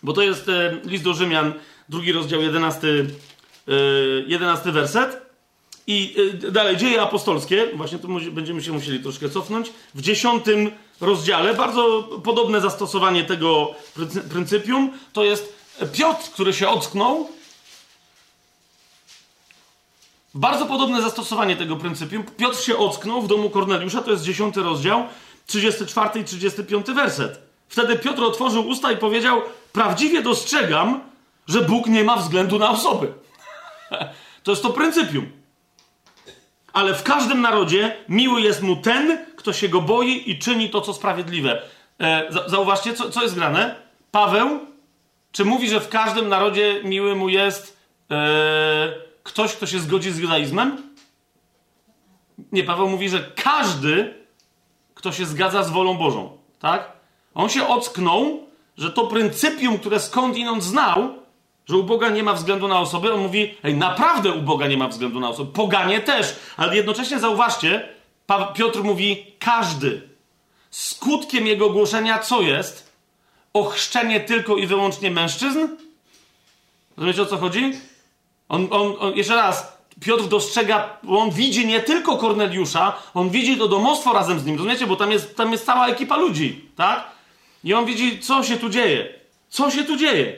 Bo 0.03 0.13
to 0.13 0.23
jest 0.23 0.49
e, 0.49 0.81
list 0.85 1.05
do 1.05 1.15
Rzymian, 1.15 1.53
drugi 1.89 2.13
rozdział, 2.13 2.43
jedenasty, 2.43 3.07
jedenasty 4.27 4.73
werset. 4.73 5.23
I 5.87 6.17
dalej, 6.53 6.77
dzieje 6.77 7.03
apostolskie, 7.03 7.67
właśnie 7.75 7.99
tu 7.99 8.09
będziemy 8.31 8.63
się 8.63 8.73
musieli 8.73 9.01
troszkę 9.01 9.29
cofnąć. 9.29 9.73
W 9.95 10.03
dziesiątym 10.03 10.71
rozdziale, 11.03 11.55
bardzo 11.55 12.03
podobne 12.25 12.61
zastosowanie 12.61 13.25
tego 13.25 13.75
pryncypium, 14.31 14.93
to 15.13 15.25
jest 15.25 15.63
Piotr, 15.93 16.31
który 16.31 16.53
się 16.53 16.69
ocknął. 16.69 17.29
Bardzo 20.35 20.67
podobne 20.67 21.03
zastosowanie 21.03 21.57
tego 21.57 21.77
pryncypium. 21.77 22.25
Piotr 22.25 22.63
się 22.63 22.77
ocknął 22.77 23.23
w 23.23 23.29
domu 23.29 23.51
Korneliusza, 23.51 24.03
to 24.03 24.11
jest 24.11 24.23
dziesiąty 24.23 24.63
rozdział, 24.63 25.07
34 25.47 26.21
i 26.21 26.25
35 26.25 26.87
werset. 26.87 27.39
Wtedy 27.69 27.97
Piotr 27.97 28.23
otworzył 28.23 28.69
usta 28.69 28.93
i 28.93 28.97
powiedział: 28.97 29.43
Prawdziwie 29.73 30.23
dostrzegam, 30.23 31.01
że 31.47 31.61
Bóg 31.61 31.87
nie 31.87 32.05
ma 32.05 32.17
względu 32.17 32.59
na 32.59 32.71
osoby. 32.71 33.13
to 34.45 34.51
jest 34.51 34.63
to 34.63 34.71
pryncypium. 34.71 35.31
Ale 36.73 36.95
w 36.95 37.03
każdym 37.03 37.41
narodzie 37.41 37.97
miły 38.09 38.41
jest 38.41 38.63
mu 38.63 38.77
ten, 38.77 39.19
kto 39.43 39.53
się 39.53 39.69
go 39.69 39.81
boi 39.81 40.31
i 40.31 40.39
czyni 40.39 40.71
to, 40.71 40.81
co 40.81 40.95
sprawiedliwe. 40.95 41.63
E, 42.01 42.29
zauważcie, 42.47 42.95
co, 42.95 43.11
co 43.11 43.23
jest 43.23 43.35
grane? 43.35 43.75
Paweł, 44.11 44.61
czy 45.33 45.45
mówi, 45.45 45.69
że 45.69 45.81
w 45.81 45.89
każdym 45.89 46.29
narodzie 46.29 46.81
miły 46.85 47.15
mu 47.15 47.29
jest 47.29 47.77
e, 48.11 48.93
ktoś, 49.23 49.53
kto 49.53 49.67
się 49.67 49.79
zgodzi 49.79 50.13
z 50.13 50.19
judaizmem? 50.19 50.77
Nie, 52.53 52.65
Paweł 52.65 52.89
mówi, 52.89 53.09
że 53.09 53.31
każdy, 53.35 54.15
kto 54.95 55.13
się 55.13 55.27
zgadza 55.27 55.63
z 55.63 55.71
wolą 55.71 55.95
Bożą. 55.95 56.39
Tak? 56.59 56.93
On 57.35 57.49
się 57.49 57.69
ocknął, 57.69 58.47
że 58.77 58.93
to 58.93 59.07
pryncypium, 59.07 59.79
które 59.79 60.01
skądinąd 60.01 60.63
znał, 60.63 61.15
że 61.67 61.77
u 61.77 61.85
Boga 61.85 62.09
nie 62.09 62.23
ma 62.23 62.33
względu 62.33 62.69
na 62.69 62.81
osobę, 62.81 63.15
on 63.15 63.21
mówi, 63.21 63.55
hej, 63.63 63.75
naprawdę 63.75 64.33
u 64.33 64.43
Boga 64.43 64.67
nie 64.67 64.77
ma 64.77 64.89
względu 64.89 65.21
na 65.21 65.29
osobę. 65.29 65.53
Poganie 65.53 66.01
też, 66.01 66.37
ale 66.57 66.77
jednocześnie 66.77 67.19
zauważcie, 67.19 67.89
Piotr 68.55 68.83
mówi, 68.83 69.27
każdy. 69.39 70.09
Skutkiem 70.71 71.47
jego 71.47 71.71
głoszenia 71.71 72.19
co 72.19 72.41
jest? 72.41 72.93
Ochrzczenie 73.53 74.21
tylko 74.21 74.57
i 74.57 74.67
wyłącznie 74.67 75.11
mężczyzn? 75.11 75.69
Rozumiecie 76.97 77.23
o 77.23 77.27
co 77.27 77.37
chodzi? 77.37 77.73
On, 78.49 78.69
on, 78.71 78.95
on, 78.99 79.17
jeszcze 79.17 79.37
raz, 79.37 79.79
Piotr 80.01 80.25
dostrzega, 80.29 80.97
on 81.09 81.31
widzi 81.31 81.67
nie 81.67 81.81
tylko 81.81 82.17
Korneliusza, 82.17 82.97
on 83.15 83.31
widzi 83.31 83.57
to 83.57 83.69
domostwo 83.69 84.13
razem 84.13 84.41
z 84.41 84.45
nim, 84.45 84.57
rozumiecie? 84.57 84.87
Bo 84.87 84.97
tam 84.97 85.11
jest, 85.11 85.37
tam 85.37 85.53
jest 85.53 85.67
cała 85.67 85.87
ekipa 85.87 86.17
ludzi, 86.17 86.69
tak? 86.77 87.11
I 87.65 87.75
on 87.75 87.85
widzi, 87.85 88.21
co 88.21 88.45
się 88.45 88.57
tu 88.57 88.69
dzieje. 88.69 89.15
Co 89.49 89.71
się 89.71 89.85
tu 89.85 89.97
dzieje? 89.97 90.37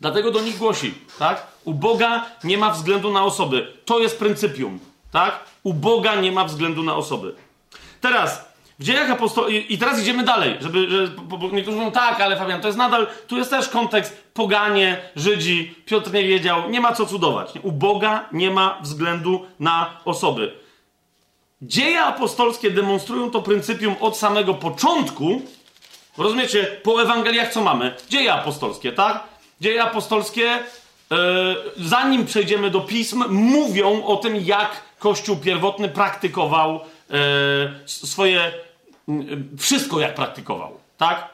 Dlatego 0.00 0.30
do 0.30 0.40
nich 0.40 0.58
głosi, 0.58 0.94
tak? 1.18 1.46
U 1.64 1.74
Boga 1.74 2.26
nie 2.44 2.58
ma 2.58 2.70
względu 2.70 3.12
na 3.12 3.24
osoby. 3.24 3.72
To 3.84 3.98
jest 3.98 4.18
pryncypium, 4.18 4.78
tak? 5.12 5.44
U 5.62 5.74
Boga 5.74 6.14
nie 6.14 6.32
ma 6.32 6.44
względu 6.44 6.82
na 6.82 6.96
osoby. 6.96 7.34
Teraz, 8.00 8.48
w 8.78 8.84
dziejach 8.84 9.10
apostolskich, 9.10 9.70
i 9.70 9.78
teraz 9.78 10.00
idziemy 10.00 10.24
dalej, 10.24 10.56
żeby, 10.60 10.90
że, 10.90 11.10
niektórzy 11.52 11.76
mówią, 11.76 11.90
tak, 11.90 12.20
ale 12.20 12.36
Fabian, 12.36 12.60
to 12.60 12.68
jest 12.68 12.78
nadal, 12.78 13.06
tu 13.26 13.36
jest 13.36 13.50
też 13.50 13.68
kontekst 13.68 14.24
poganie, 14.34 15.00
Żydzi, 15.16 15.74
Piotr 15.86 16.12
nie 16.12 16.24
wiedział, 16.24 16.70
nie 16.70 16.80
ma 16.80 16.92
co 16.92 17.06
cudować. 17.06 17.52
U 17.62 17.72
Boga 17.72 18.28
nie 18.32 18.50
ma 18.50 18.78
względu 18.82 19.46
na 19.60 20.00
osoby. 20.04 20.52
Dzieje 21.62 22.02
apostolskie 22.02 22.70
demonstrują 22.70 23.30
to 23.30 23.42
pryncypium 23.42 23.94
od 24.00 24.16
samego 24.16 24.54
początku. 24.54 25.42
Rozumiecie? 26.18 26.64
Po 26.82 27.02
Ewangeliach 27.02 27.52
co 27.52 27.62
mamy? 27.62 27.94
Dzieje 28.08 28.32
apostolskie, 28.32 28.92
tak? 28.92 29.24
Dzieje 29.60 29.82
apostolskie, 29.82 30.58
yy, 31.10 31.16
zanim 31.76 32.26
przejdziemy 32.26 32.70
do 32.70 32.80
pism, 32.80 33.24
mówią 33.28 34.04
o 34.04 34.16
tym, 34.16 34.36
jak 34.36 34.87
Kościół 34.98 35.36
pierwotny 35.36 35.88
praktykował 35.88 36.80
yy, 37.10 37.18
swoje. 37.86 38.52
Yy, 39.08 39.44
wszystko 39.58 40.00
jak 40.00 40.14
praktykował, 40.14 40.80
tak? 40.96 41.28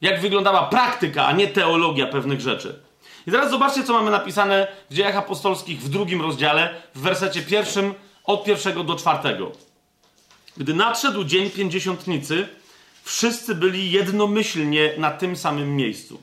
Jak 0.00 0.20
wyglądała 0.20 0.62
praktyka, 0.62 1.26
a 1.26 1.32
nie 1.32 1.48
teologia 1.48 2.06
pewnych 2.06 2.40
rzeczy. 2.40 2.80
I 3.26 3.30
teraz 3.30 3.50
zobaczcie, 3.50 3.84
co 3.84 3.92
mamy 3.92 4.10
napisane 4.10 4.66
w 4.90 4.94
Dziejach 4.94 5.16
Apostolskich 5.16 5.80
w 5.80 5.88
drugim 5.88 6.22
rozdziale, 6.22 6.74
w 6.94 7.00
wersecie 7.00 7.42
pierwszym, 7.42 7.94
od 8.24 8.44
pierwszego 8.44 8.84
do 8.84 8.94
czwartego. 8.94 9.52
Gdy 10.56 10.74
nadszedł 10.74 11.24
dzień 11.24 11.50
pięćdziesiątnicy, 11.50 12.48
wszyscy 13.02 13.54
byli 13.54 13.90
jednomyślnie 13.90 14.92
na 14.98 15.10
tym 15.10 15.36
samym 15.36 15.76
miejscu. 15.76 16.22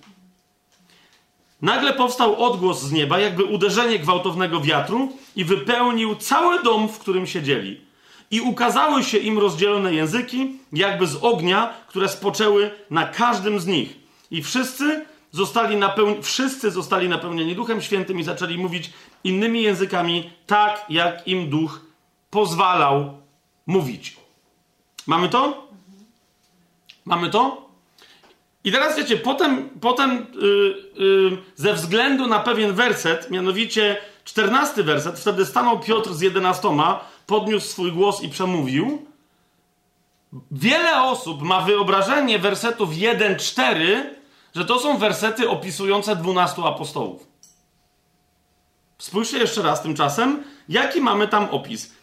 Nagle 1.62 1.93
powstał 1.93 2.43
odgłos 2.43 2.82
z 2.82 2.91
nieba, 2.91 3.20
jakby 3.20 3.43
uderzenie 3.43 3.99
gwałtownego 3.99 4.62
wiatru, 4.62 5.10
i 5.36 5.45
wypełnił 5.45 6.16
cały 6.16 6.64
dom, 6.64 6.89
w 6.89 6.99
którym 6.99 7.28
siedzieli. 7.28 7.82
I 8.32 8.41
ukazały 8.41 9.03
się 9.03 9.18
im 9.18 9.39
rozdzielone 9.39 9.93
języki, 9.93 10.60
jakby 10.74 11.08
z 11.08 11.16
ognia, 11.16 11.74
które 11.88 12.10
spoczęły 12.10 12.72
na 12.89 13.08
każdym 13.08 13.60
z 13.60 13.68
nich. 13.68 13.99
I 14.32 14.43
wszyscy 14.43 15.05
zostali, 15.32 15.76
napełni- 15.78 16.22
wszyscy 16.22 16.72
zostali 16.72 17.10
napełnieni 17.10 17.55
Duchem 17.55 17.82
Świętym 17.82 18.20
i 18.20 18.24
zaczęli 18.24 18.58
mówić 18.58 18.93
innymi 19.24 19.62
językami, 19.62 20.30
tak 20.47 20.86
jak 20.89 21.28
im 21.28 21.49
Duch 21.49 21.82
pozwalał 22.30 23.22
mówić. 23.68 24.18
Mamy 25.08 25.30
to? 25.30 25.68
Mamy 27.05 27.30
to? 27.30 27.66
I 28.68 28.72
teraz 28.72 28.97
wiecie, 28.97 29.18
potem, 29.18 29.70
potem 29.70 30.26
yy, 30.41 30.76
yy, 30.95 31.38
ze 31.55 31.74
względu 31.74 32.28
na 32.28 32.39
pewien 32.39 32.74
werset, 32.74 33.32
mianowicie 33.32 33.97
czternasty 34.24 34.84
werset, 34.84 35.20
wtedy 35.20 35.45
stanął 35.45 35.80
Piotr 35.80 36.13
z 36.13 36.22
jedenastoma, 36.22 36.99
podniósł 37.26 37.68
swój 37.68 37.91
głos 37.91 38.24
i 38.24 38.30
przemówił. 38.30 39.05
Wiele 40.51 41.01
osób 41.03 41.41
ma 41.41 41.61
wyobrażenie 41.61 42.39
wersetów 42.39 42.89
1-4, 42.89 44.01
że 44.55 44.65
to 44.65 44.80
są 44.80 44.97
wersety 44.97 45.49
opisujące 45.49 46.15
dwunastu 46.15 46.68
apostołów. 46.68 47.28
Spójrzcie 48.97 49.38
jeszcze 49.38 49.61
raz 49.61 49.82
tymczasem, 49.82 50.43
jaki 50.70 51.01
mamy 51.01 51.28
tam 51.28 51.49
opis. 51.49 51.93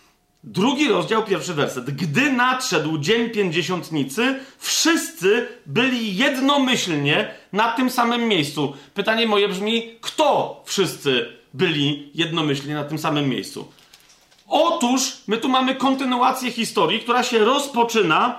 Drugi 0.47 0.89
rozdział, 0.89 1.25
pierwszy 1.25 1.55
werset. 1.55 1.91
Gdy 1.91 2.33
nadszedł 2.33 2.99
dzień 2.99 3.31
pięćdziesiątnicy, 3.31 4.41
wszyscy 4.59 5.49
byli 5.67 6.17
jednomyślnie 6.17 7.35
na 7.53 7.73
tym 7.73 7.91
samym 7.91 8.29
miejscu. 8.29 8.73
Pytanie 8.95 9.27
moje 9.27 9.49
brzmi, 9.49 9.91
kto 10.01 10.63
wszyscy 10.65 11.27
byli 11.55 12.11
jednomyślnie 12.15 12.75
na 12.75 12.85
tym 12.85 12.99
samym 12.99 13.29
miejscu? 13.29 13.69
Otóż 14.49 15.17
my 15.27 15.37
tu 15.37 15.49
mamy 15.49 15.75
kontynuację 15.75 16.51
historii, 16.53 17.01
która 17.01 17.23
się 17.23 17.39
rozpoczyna 17.39 18.39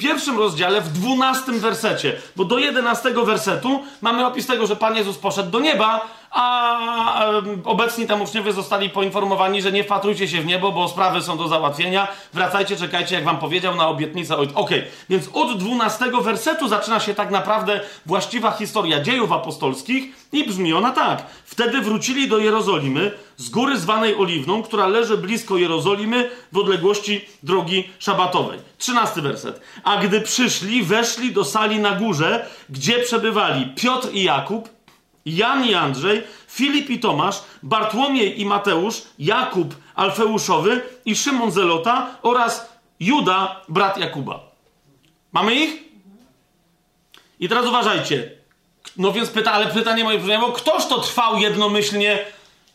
pierwszym 0.00 0.38
rozdziale, 0.38 0.80
w 0.80 0.92
dwunastym 0.92 1.60
wersecie, 1.60 2.16
bo 2.36 2.44
do 2.44 2.58
jedenastego 2.58 3.24
wersetu 3.24 3.82
mamy 4.00 4.26
opis 4.26 4.46
tego, 4.46 4.66
że 4.66 4.76
Pan 4.76 4.96
Jezus 4.96 5.18
poszedł 5.18 5.50
do 5.50 5.60
nieba, 5.60 6.06
a 6.30 7.30
obecni 7.64 8.06
tam 8.06 8.22
uczniowie 8.22 8.52
zostali 8.52 8.90
poinformowani, 8.90 9.62
że 9.62 9.72
nie 9.72 9.84
wpatrujcie 9.84 10.28
się 10.28 10.40
w 10.40 10.46
niebo, 10.46 10.72
bo 10.72 10.88
sprawy 10.88 11.22
są 11.22 11.38
do 11.38 11.48
załatwienia, 11.48 12.08
wracajcie, 12.32 12.76
czekajcie, 12.76 13.14
jak 13.14 13.24
wam 13.24 13.38
powiedział, 13.38 13.76
na 13.76 13.88
obietnicę 13.88 14.36
Okej, 14.36 14.54
okay. 14.54 14.82
więc 15.08 15.28
od 15.32 15.58
dwunastego 15.58 16.20
wersetu 16.20 16.68
zaczyna 16.68 17.00
się 17.00 17.14
tak 17.14 17.30
naprawdę 17.30 17.80
właściwa 18.06 18.50
historia 18.50 19.00
dziejów 19.00 19.32
apostolskich 19.32 20.04
i 20.32 20.44
brzmi 20.44 20.72
ona 20.72 20.90
tak. 20.90 21.26
Wtedy 21.44 21.80
wrócili 21.80 22.28
do 22.28 22.38
Jerozolimy, 22.38 23.12
z 23.36 23.48
góry 23.48 23.78
zwanej 23.78 24.16
Oliwną, 24.16 24.62
która 24.62 24.86
leży 24.86 25.18
blisko 25.18 25.56
Jerozolimy 25.56 26.30
w 26.52 26.58
odległości 26.58 27.28
drogi 27.42 27.90
szabatowej. 27.98 28.69
Trzynasty 28.80 29.22
werset. 29.22 29.60
A 29.84 29.96
gdy 29.96 30.20
przyszli, 30.20 30.82
weszli 30.82 31.32
do 31.32 31.44
sali 31.44 31.78
na 31.78 31.90
górze, 31.90 32.46
gdzie 32.68 32.98
przebywali 32.98 33.74
Piotr 33.76 34.08
i 34.12 34.22
Jakub, 34.22 34.68
Jan 35.26 35.64
i 35.64 35.74
Andrzej, 35.74 36.22
Filip 36.48 36.90
i 36.90 36.98
Tomasz, 36.98 37.42
Bartłomiej 37.62 38.40
i 38.40 38.46
Mateusz, 38.46 39.02
Jakub 39.18 39.74
Alfeuszowy 39.94 40.82
i 41.04 41.16
Szymon 41.16 41.50
Zelota 41.50 42.06
oraz 42.22 42.68
Juda, 43.00 43.60
brat 43.68 43.98
Jakuba. 43.98 44.40
Mamy 45.32 45.54
ich? 45.54 45.82
I 47.40 47.48
teraz 47.48 47.66
uważajcie. 47.66 48.30
No 48.96 49.12
więc 49.12 49.30
pyta, 49.30 49.52
ale 49.52 49.66
pytanie 49.66 50.04
moje 50.04 50.18
brzmiało, 50.18 50.52
ktoż 50.52 50.86
to 50.86 51.00
trwał 51.00 51.38
jednomyślnie? 51.38 52.18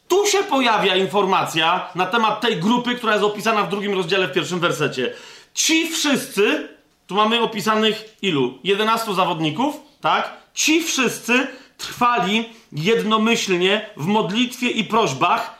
Tu 0.07 0.25
się 0.25 0.43
pojawia 0.43 0.95
informacja 0.95 1.89
na 1.95 2.05
temat 2.05 2.41
tej 2.41 2.57
grupy, 2.57 2.95
która 2.95 3.13
jest 3.13 3.25
opisana 3.25 3.63
w 3.63 3.69
drugim 3.69 3.93
rozdziale, 3.93 4.27
w 4.27 4.33
pierwszym 4.33 4.59
wersecie. 4.59 5.13
Ci 5.55 5.87
wszyscy, 5.89 6.69
tu 7.07 7.15
mamy 7.15 7.41
opisanych 7.41 8.17
ilu? 8.21 8.59
11 8.63 9.13
zawodników, 9.13 9.75
tak? 10.01 10.37
Ci 10.53 10.83
wszyscy 10.83 11.47
trwali 11.77 12.49
jednomyślnie 12.71 13.89
w 13.97 14.05
modlitwie 14.05 14.69
i 14.69 14.83
prośbach 14.83 15.59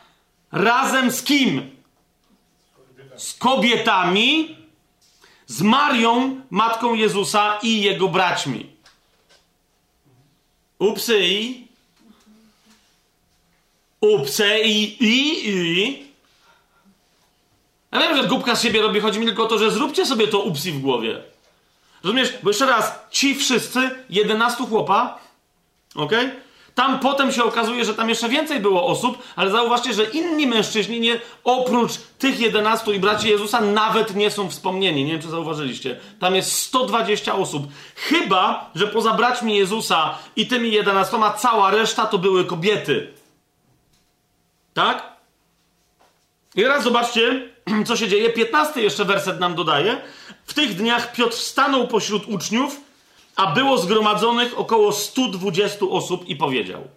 razem 0.51 1.11
z 1.11 1.23
kim? 1.23 1.75
Z 3.17 3.33
kobietami, 3.33 4.57
z 5.47 5.61
Marią, 5.61 6.41
matką 6.49 6.93
Jezusa 6.93 7.59
i 7.63 7.81
jego 7.81 8.07
braćmi. 8.07 8.69
Upsy 10.79 11.27
i. 11.27 11.67
Upsy 14.01 14.59
i, 14.63 15.03
i, 15.03 15.49
i. 15.49 16.04
Ja 17.95 18.01
wiem, 18.01 18.17
że 18.17 18.27
głupka 18.27 18.55
z 18.55 18.63
siebie 18.63 18.81
robi, 18.81 18.99
chodzi 18.99 19.19
mi 19.19 19.25
tylko 19.25 19.43
o 19.43 19.47
to, 19.47 19.57
że 19.57 19.71
zróbcie 19.71 20.05
sobie 20.05 20.27
to 20.27 20.39
upsi 20.39 20.71
w 20.71 20.79
głowie. 20.81 21.21
Rozumiesz? 22.03 22.33
Bo 22.43 22.49
jeszcze 22.49 22.65
raz, 22.65 22.99
ci 23.11 23.35
wszyscy, 23.35 23.89
11 24.09 24.63
chłopa, 24.65 25.19
ok? 25.95 26.11
Tam 26.75 26.99
potem 26.99 27.31
się 27.31 27.43
okazuje, 27.43 27.85
że 27.85 27.93
tam 27.93 28.09
jeszcze 28.09 28.29
więcej 28.29 28.59
było 28.59 28.87
osób, 28.87 29.23
ale 29.35 29.51
zauważcie, 29.51 29.93
że 29.93 30.03
inni 30.03 30.47
mężczyźni, 30.47 30.99
nie, 30.99 31.19
oprócz 31.43 31.91
tych 32.19 32.39
11 32.39 32.93
i 32.93 32.99
braci 32.99 33.29
Jezusa, 33.29 33.61
nawet 33.61 34.15
nie 34.15 34.31
są 34.31 34.49
wspomnieni. 34.49 35.05
Nie 35.05 35.11
wiem, 35.11 35.21
czy 35.21 35.29
zauważyliście. 35.29 35.99
Tam 36.19 36.35
jest 36.35 36.51
120 36.51 37.35
osób. 37.35 37.67
Chyba, 37.95 38.69
że 38.75 38.87
poza 38.87 39.13
braćmi 39.13 39.55
Jezusa 39.57 40.17
i 40.35 40.47
tymi 40.47 40.71
11 40.71 41.17
cała 41.37 41.71
reszta 41.71 42.05
to 42.05 42.17
były 42.17 42.45
kobiety. 42.45 43.13
Tak? 44.73 45.15
I 46.55 46.61
teraz 46.61 46.83
zobaczcie, 46.83 47.54
co 47.87 47.97
się 47.97 48.07
dzieje. 48.07 48.29
15 48.29 48.81
jeszcze 48.81 49.05
werset 49.05 49.39
nam 49.39 49.55
dodaje. 49.55 50.01
W 50.45 50.53
tych 50.53 50.75
dniach 50.75 51.11
Piotr 51.11 51.35
stanął 51.35 51.87
pośród 51.87 52.27
uczniów 52.27 52.85
a 53.35 53.47
było 53.51 53.77
zgromadzonych 53.77 54.59
około 54.59 54.91
120 54.91 55.85
osób 55.85 56.29
i 56.29 56.35
powiedział. 56.35 56.87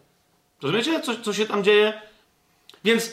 Rozumiecie, 0.62 1.00
co, 1.00 1.16
co 1.22 1.32
się 1.32 1.46
tam 1.46 1.64
dzieje? 1.64 2.00
Więc 2.84 3.06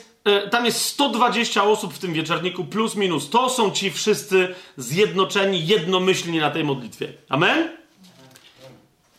y, 0.46 0.50
tam 0.50 0.66
jest 0.66 0.82
120 0.82 1.64
osób 1.64 1.94
w 1.94 2.00
tym 2.00 2.14
wieczorniku, 2.14 2.66
plus 2.66 2.96
minus. 2.96 3.30
To 3.30 3.50
są 3.50 3.72
ci 3.72 3.92
wszyscy 3.92 4.56
zjednoczeni 4.78 5.68
jednomyślnie 5.68 6.42
na 6.42 6.52
tej 6.52 6.64
modlitwie. 6.64 7.14
Amen? 7.30 7.78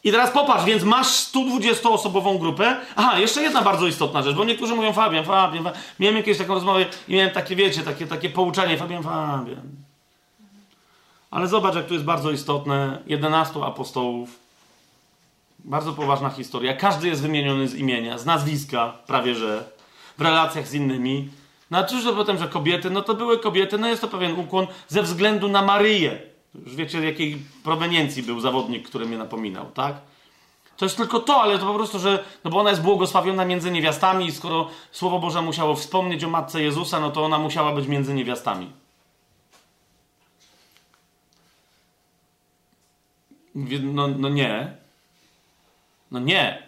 I 0.07 0.13
teraz 0.13 0.31
popatrz, 0.31 0.65
więc 0.65 0.83
masz 0.85 1.07
120-osobową 1.07 2.39
grupę. 2.39 2.77
Aha, 2.97 3.19
jeszcze 3.19 3.43
jedna 3.43 3.63
bardzo 3.63 3.87
istotna 3.87 4.23
rzecz, 4.23 4.37
bo 4.37 4.45
niektórzy 4.45 4.75
mówią 4.75 4.93
Fabian, 4.93 5.25
Fabian, 5.25 5.65
Fabian. 5.65 5.83
Miałem 6.01 6.17
jakieś 6.17 6.39
taką 6.39 6.55
rozmowę 6.55 6.87
i 7.09 7.15
miałem 7.15 7.31
takie, 7.31 7.57
wiecie, 7.57 7.83
takie, 7.83 8.07
takie 8.07 8.31
pouczenie, 8.31 8.79
Fabian, 8.79 9.03
Fabian. 9.03 9.63
Ale 11.31 11.49
zobacz, 11.49 11.75
jak 11.75 11.87
tu 11.87 11.95
jest 11.95 12.07
bardzo 12.07 12.31
istotne. 12.31 12.99
11 13.07 13.65
apostołów. 13.65 14.39
Bardzo 15.59 15.93
poważna 15.93 16.31
historia. 16.31 16.77
Każdy 16.77 17.09
jest 17.09 17.23
wymieniony 17.23 17.69
z 17.69 17.75
imienia, 17.75 18.19
z 18.19 18.27
nazwiska, 18.27 18.93
prawie 19.07 19.35
że, 19.35 19.65
w 20.19 20.23
relacjach 20.23 20.69
z 20.69 20.75
innymi. 20.75 21.29
No 21.71 21.79
a 21.79 21.85
czyż 21.85 22.05
to 22.05 22.13
potem, 22.13 22.39
że 22.39 22.49
kobiety, 22.49 22.91
no 22.91 23.03
to 23.03 23.15
były 23.15 23.39
kobiety, 23.39 23.79
no 23.79 23.89
jest 23.89 24.01
to 24.01 24.09
pewien 24.09 24.39
ukłon 24.39 24.67
ze 24.89 25.03
względu 25.03 25.49
na 25.49 25.63
Maryję. 25.63 26.36
Już 26.65 26.77
wiecie, 26.77 27.05
jakiej 27.05 27.39
proweniencji 27.65 28.23
był 28.23 28.41
zawodnik, 28.41 28.89
który 28.89 29.07
mnie 29.07 29.19
napominał, 29.19 29.71
tak? 29.71 29.95
To 30.77 30.85
jest 30.85 30.97
tylko 30.97 31.21
to, 31.21 31.43
ale 31.43 31.59
to 31.59 31.67
po 31.67 31.75
prostu, 31.75 31.99
że, 31.99 32.25
no 32.45 32.51
bo 32.51 32.61
ona 32.61 32.71
jest 32.71 32.83
błogosławiona 32.83 33.45
między 33.45 33.71
niewiastami 33.71 34.27
i 34.27 34.33
skoro 34.33 34.71
Słowo 34.93 35.19
Boże 35.19 35.43
musiało 35.43 35.75
wspomnieć 35.75 36.25
o 36.25 36.31
Matce 36.31 36.63
Jezusa, 36.63 37.01
no 37.01 37.11
to 37.11 37.25
ona 37.25 37.39
musiała 37.39 37.73
być 37.73 37.87
między 37.87 38.15
niewiastami. 38.15 38.73
No, 43.83 44.09
no 44.09 44.29
nie. 44.29 44.77
No 46.11 46.21
nie. 46.21 46.66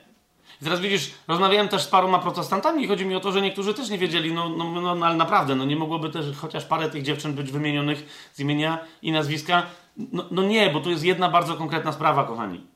I 0.63 0.65
teraz 0.65 0.81
widzisz, 0.81 1.11
rozmawiałem 1.29 1.69
też 1.69 1.83
z 1.83 1.87
paroma 1.87 2.19
protestantami 2.19 2.85
i 2.85 2.89
chodzi 2.89 3.07
mi 3.07 3.15
o 3.15 3.21
to, 3.21 3.33
że 3.33 3.43
niektórzy 3.43 3.75
też 3.75 3.91
nie 3.91 3.99
wiedzieli, 3.99 4.33
no, 4.33 4.49
no, 4.49 4.65
no, 4.65 4.95
no 4.95 5.07
ale 5.07 5.17
naprawdę, 5.17 5.55
no 5.55 5.65
nie 5.65 5.77
mogłoby 5.77 6.11
też 6.11 6.37
chociaż 6.37 6.65
parę 6.65 6.91
tych 6.91 7.03
dziewczyn 7.03 7.35
być 7.35 7.53
wymienionych 7.53 8.31
z 8.33 8.41
imienia 8.41 8.79
i 9.03 9.13
nazwiska. 9.13 9.63
No, 9.97 10.25
no 10.31 10.43
nie, 10.43 10.71
bo 10.71 10.81
tu 10.81 10.91
jest 10.91 11.05
jedna 11.05 11.29
bardzo 11.29 11.55
konkretna 11.55 11.93
sprawa, 11.93 12.25
kochani. 12.25 12.67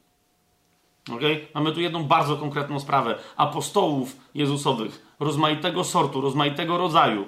Okay? 1.11 1.47
Mamy 1.55 1.73
tu 1.73 1.81
jedną 1.81 2.05
bardzo 2.05 2.37
konkretną 2.37 2.81
sprawę. 2.81 3.19
Apostołów 3.37 4.17
Jezusowych, 4.35 5.07
rozmaitego 5.21 5.85
sortu, 5.85 6.21
rozmaitego 6.21 6.79
rodzaju. 6.79 7.25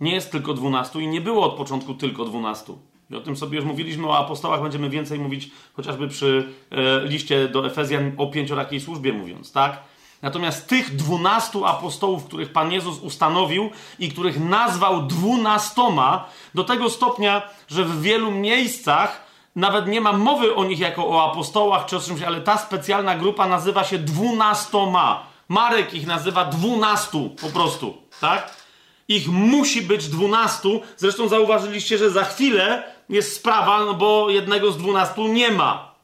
Nie 0.00 0.14
jest 0.14 0.32
tylko 0.32 0.54
dwunastu 0.54 1.00
i 1.00 1.08
nie 1.08 1.20
było 1.20 1.46
od 1.46 1.54
początku 1.54 1.94
tylko 1.94 2.24
dwunastu. 2.24 2.78
I 3.14 3.16
o 3.16 3.20
tym 3.20 3.36
sobie 3.36 3.56
już 3.56 3.64
mówiliśmy, 3.64 4.08
o 4.08 4.18
apostołach 4.18 4.62
będziemy 4.62 4.90
więcej 4.90 5.18
mówić, 5.18 5.50
chociażby 5.72 6.08
przy 6.08 6.48
e, 6.70 7.08
liście 7.08 7.48
do 7.48 7.66
Efezjan 7.66 8.12
o 8.16 8.26
pięciorakiej 8.26 8.80
służbie 8.80 9.12
mówiąc, 9.12 9.52
tak? 9.52 9.82
Natomiast 10.22 10.68
tych 10.68 10.96
dwunastu 10.96 11.66
apostołów, 11.66 12.24
których 12.24 12.52
Pan 12.52 12.72
Jezus 12.72 13.00
ustanowił 13.00 13.70
i 13.98 14.08
których 14.08 14.40
nazwał 14.40 15.06
dwunastoma, 15.06 16.28
do 16.54 16.64
tego 16.64 16.90
stopnia, 16.90 17.42
że 17.68 17.84
w 17.84 18.02
wielu 18.02 18.30
miejscach 18.30 19.26
nawet 19.56 19.86
nie 19.86 20.00
ma 20.00 20.12
mowy 20.12 20.54
o 20.54 20.64
nich 20.64 20.78
jako 20.78 21.08
o 21.08 21.30
apostołach 21.30 21.86
czy 21.86 21.96
o 21.96 22.00
czymś, 22.00 22.22
ale 22.22 22.40
ta 22.40 22.58
specjalna 22.58 23.14
grupa 23.14 23.48
nazywa 23.48 23.84
się 23.84 23.98
dwunastoma. 23.98 25.26
Marek 25.48 25.94
ich 25.94 26.06
nazywa 26.06 26.44
dwunastu 26.44 27.30
po 27.40 27.48
prostu, 27.48 27.94
tak? 28.20 28.64
Ich 29.08 29.28
musi 29.28 29.82
być 29.82 30.08
dwunastu. 30.08 30.80
Zresztą 30.96 31.28
zauważyliście, 31.28 31.98
że 31.98 32.10
za 32.10 32.24
chwilę 32.24 32.93
jest 33.08 33.36
sprawa, 33.36 33.84
no 33.84 33.94
bo 33.94 34.30
jednego 34.30 34.72
z 34.72 34.78
dwunastu 34.78 35.28
nie 35.28 35.50
ma. 35.50 35.94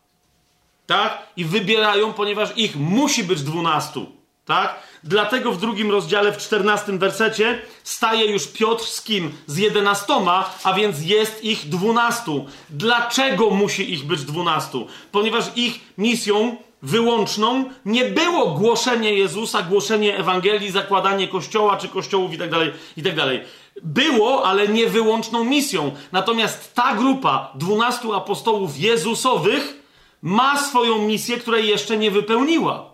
Tak? 0.86 1.22
I 1.36 1.44
wybierają, 1.44 2.12
ponieważ 2.12 2.52
ich 2.56 2.76
musi 2.76 3.24
być 3.24 3.42
dwunastu. 3.42 4.06
Tak? 4.44 4.82
Dlatego 5.04 5.52
w 5.52 5.60
drugim 5.60 5.90
rozdziale, 5.90 6.32
w 6.32 6.36
czternastym 6.38 6.98
wersecie, 6.98 7.62
staje 7.84 8.26
już 8.26 8.46
Piotr 8.46 8.84
z 8.84 9.02
kim? 9.02 9.32
Z 9.46 9.56
jedenastoma, 9.56 10.54
a 10.64 10.72
więc 10.72 11.02
jest 11.02 11.44
ich 11.44 11.68
dwunastu. 11.68 12.46
Dlaczego 12.70 13.50
musi 13.50 13.92
ich 13.92 14.04
być 14.04 14.24
dwunastu? 14.24 14.86
Ponieważ 15.12 15.44
ich 15.56 15.80
misją 15.98 16.56
wyłączną 16.82 17.64
nie 17.84 18.04
było 18.04 18.46
głoszenie 18.46 19.14
Jezusa, 19.14 19.62
głoszenie 19.62 20.18
Ewangelii, 20.18 20.70
zakładanie 20.70 21.28
kościoła 21.28 21.76
czy 21.76 21.88
kościołów 21.88 22.32
itd., 22.32 22.56
tak 22.56 22.74
itd. 22.96 23.16
Tak 23.16 23.46
było, 23.82 24.46
ale 24.46 24.68
nie 24.68 24.86
wyłączną 24.86 25.44
misją. 25.44 25.92
Natomiast 26.12 26.74
ta 26.74 26.94
grupa 26.94 27.52
dwunastu 27.54 28.14
apostołów 28.14 28.78
Jezusowych 28.78 29.82
ma 30.22 30.58
swoją 30.58 30.98
misję, 30.98 31.36
której 31.36 31.68
jeszcze 31.68 31.96
nie 31.96 32.10
wypełniła. 32.10 32.90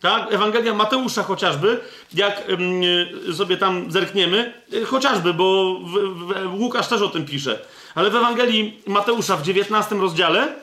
Tak? 0.00 0.32
Ewangelia 0.32 0.74
Mateusza 0.74 1.22
chociażby, 1.22 1.80
jak 2.14 2.42
y, 3.28 3.34
sobie 3.34 3.56
tam 3.56 3.90
zerkniemy, 3.90 4.52
y, 4.72 4.84
chociażby, 4.84 5.34
bo 5.34 5.74
w, 5.80 5.92
w, 6.54 6.60
Łukasz 6.60 6.88
też 6.88 7.02
o 7.02 7.08
tym 7.08 7.26
pisze, 7.26 7.58
ale 7.94 8.10
w 8.10 8.16
Ewangelii 8.16 8.82
Mateusza 8.86 9.36
w 9.36 9.42
19 9.42 9.94
rozdziale 9.94 10.54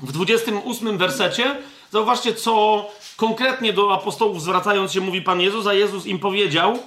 w 0.00 0.12
28 0.12 0.98
wersecie 0.98 1.56
zauważcie, 1.90 2.34
co 2.34 2.86
konkretnie 3.16 3.72
do 3.72 3.94
apostołów 3.94 4.42
zwracając 4.42 4.92
się 4.92 5.00
mówi 5.00 5.22
Pan 5.22 5.40
Jezus, 5.40 5.66
a 5.66 5.74
Jezus 5.74 6.06
im 6.06 6.18
powiedział 6.18 6.78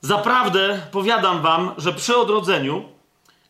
Zaprawdę 0.00 0.80
powiadam 0.92 1.42
wam, 1.42 1.74
że 1.76 1.92
przy 1.92 2.16
odrodzeniu 2.16 2.84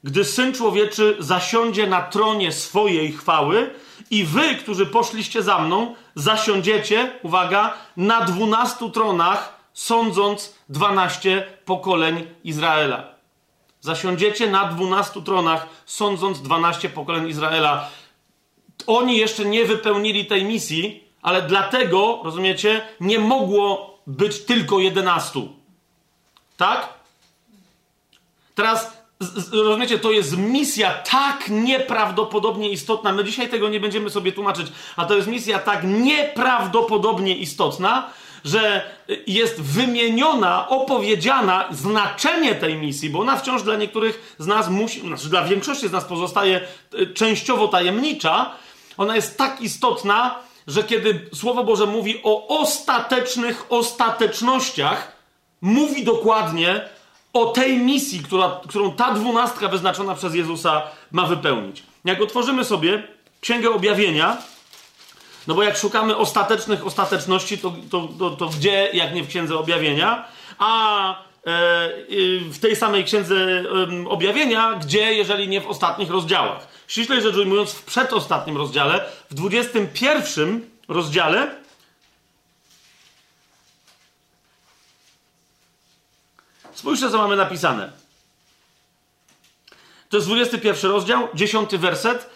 gdy 0.05 0.25
Syn 0.25 0.53
Człowieczy 0.55 1.17
zasiądzie 1.19 1.87
na 1.87 2.03
tronie 2.03 2.53
swojej 2.53 3.13
chwały 3.13 3.71
i 4.11 4.25
wy, 4.25 4.55
którzy 4.55 4.87
poszliście 4.87 5.43
za 5.43 5.59
mną, 5.59 5.95
zasiądziecie, 6.15 7.13
uwaga, 7.23 7.75
na 7.97 8.21
dwunastu 8.21 8.91
tronach, 8.91 9.59
sądząc 9.73 10.55
dwanaście 10.69 11.47
pokoleń 11.65 12.27
Izraela. 12.45 13.18
Zasiądziecie 13.81 14.51
na 14.51 14.65
dwunastu 14.65 15.23
tronach, 15.23 15.67
sądząc 15.87 16.43
dwanaście 16.43 16.89
pokoleń 16.89 17.29
Izraela. 17.29 17.89
Oni 18.87 19.17
jeszcze 19.17 19.45
nie 19.45 19.65
wypełnili 19.65 20.27
tej 20.27 20.45
misji, 20.45 21.05
ale 21.23 21.43
dlatego, 21.43 22.21
rozumiecie, 22.25 22.89
nie 23.01 23.19
mogło 23.19 23.99
być 24.07 24.45
tylko 24.45 24.79
jedenastu. 24.79 25.49
Tak? 26.57 26.89
Teraz 28.55 28.99
rozumiecie, 29.53 29.99
to 29.99 30.11
jest 30.11 30.37
misja 30.37 30.95
tak 30.95 31.49
nieprawdopodobnie 31.49 32.71
istotna. 32.71 33.13
My 33.13 33.25
dzisiaj 33.25 33.49
tego 33.49 33.69
nie 33.69 33.81
będziemy 33.81 34.11
sobie 34.11 34.33
tłumaczyć, 34.33 34.73
a 34.97 35.05
to 35.05 35.17
jest 35.17 35.29
misja 35.29 35.59
tak 35.59 35.85
nieprawdopodobnie 35.85 37.37
istotna, 37.37 38.11
że 38.45 38.91
jest 39.27 39.61
wymieniona, 39.61 40.69
opowiedziana 40.69 41.65
znaczenie 41.71 42.55
tej 42.55 42.77
misji, 42.77 43.11
bo 43.11 43.21
ona 43.21 43.37
wciąż 43.37 43.63
dla 43.63 43.77
niektórych 43.77 44.37
z 44.39 44.47
nas 44.47 44.69
musi, 44.69 45.01
znaczy 45.01 45.29
dla 45.29 45.45
większości 45.45 45.89
z 45.89 45.93
nas 45.93 46.05
pozostaje 46.05 46.61
e, 46.93 47.07
częściowo 47.07 47.69
tajemnicza. 47.69 48.51
Ona 48.97 49.17
jest 49.17 49.39
tak 49.39 49.61
istotna, 49.61 50.39
że 50.67 50.83
kiedy 50.83 51.29
Słowo 51.35 51.65
Boże 51.65 51.87
mówi 51.87 52.21
o 52.23 52.61
ostatecznych 52.61 53.67
ostatecznościach, 53.69 55.13
mówi 55.61 56.05
dokładnie, 56.05 56.81
o 57.33 57.47
tej 57.47 57.79
misji, 57.79 58.21
która, 58.21 58.61
którą 58.69 58.93
ta 58.93 59.15
dwunastka 59.15 59.69
wyznaczona 59.69 60.15
przez 60.15 60.35
Jezusa 60.35 60.83
ma 61.13 61.27
wypełnić. 61.27 61.83
Jak 62.05 62.21
otworzymy 62.23 62.65
sobie 62.65 63.03
Księgę 63.41 63.71
Objawienia, 63.71 64.37
no 65.49 65.55
bo 65.55 65.63
jak 65.63 65.77
szukamy 65.77 66.17
ostatecznych 66.17 66.87
ostateczności, 66.87 67.59
to, 67.59 67.75
to, 67.91 68.09
to, 68.19 68.31
to 68.31 68.47
gdzie, 68.47 68.91
jak 68.93 69.15
nie 69.15 69.25
w 69.25 69.29
Księdze 69.29 69.59
Objawienia, 69.59 70.29
a 70.59 71.11
e, 71.11 71.25
w 72.51 72.59
tej 72.61 72.77
samej 72.77 73.05
Księdze 73.05 73.65
Objawienia, 74.09 74.75
gdzie, 74.75 75.15
jeżeli 75.15 75.49
nie 75.49 75.61
w 75.61 75.67
ostatnich 75.67 76.11
rozdziałach. 76.11 76.69
Ściślej 76.89 77.23
rzecz 77.23 77.37
ujmując, 77.37 77.73
w 77.73 77.85
przedostatnim 77.85 78.57
rozdziale, 78.57 79.05
w 79.31 79.35
21 79.35 80.71
rozdziale, 80.89 81.59
Spójrzcie, 86.75 87.11
co 87.11 87.19
mamy 87.19 87.37
napisane. 87.37 87.93
To 90.09 90.17
jest 90.17 90.27
21 90.27 90.91
rozdział, 90.91 91.29
10 91.35 91.77
werset, 91.77 92.31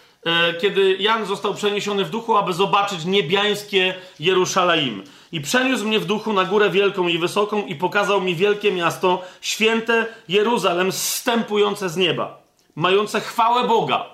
kiedy 0.61 0.97
Jan 0.99 1.25
został 1.25 1.53
przeniesiony 1.53 2.05
w 2.05 2.09
duchu, 2.09 2.37
aby 2.37 2.53
zobaczyć 2.53 3.05
niebiańskie 3.05 3.95
Jerusalem. 4.19 5.03
I 5.31 5.41
przeniósł 5.41 5.87
mnie 5.87 5.99
w 5.99 6.05
duchu 6.05 6.33
na 6.33 6.45
górę 6.45 6.69
wielką 6.69 7.07
i 7.07 7.17
wysoką 7.17 7.65
i 7.65 7.75
pokazał 7.75 8.21
mi 8.21 8.35
wielkie 8.35 8.71
miasto, 8.71 9.21
święte 9.41 10.05
Jeruzalem, 10.29 10.91
zstępujące 10.91 11.89
z 11.89 11.97
nieba, 11.97 12.41
mające 12.75 13.21
chwałę 13.21 13.67
Boga. 13.67 14.05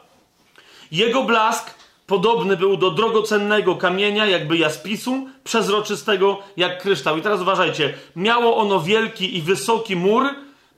Jego 0.91 1.23
blask 1.23 1.73
podobny 2.07 2.57
był 2.57 2.77
do 2.77 2.91
drogocennego 2.91 3.75
kamienia, 3.75 4.25
jakby 4.25 4.57
jaspisu, 4.57 5.27
przezroczystego 5.43 6.39
jak 6.57 6.81
kryształ. 6.81 7.17
I 7.17 7.21
teraz 7.21 7.41
uważajcie, 7.41 7.93
miało 8.15 8.57
ono 8.57 8.79
wielki 8.79 9.37
i 9.37 9.41
wysoki 9.41 9.95
mur, 9.95 10.23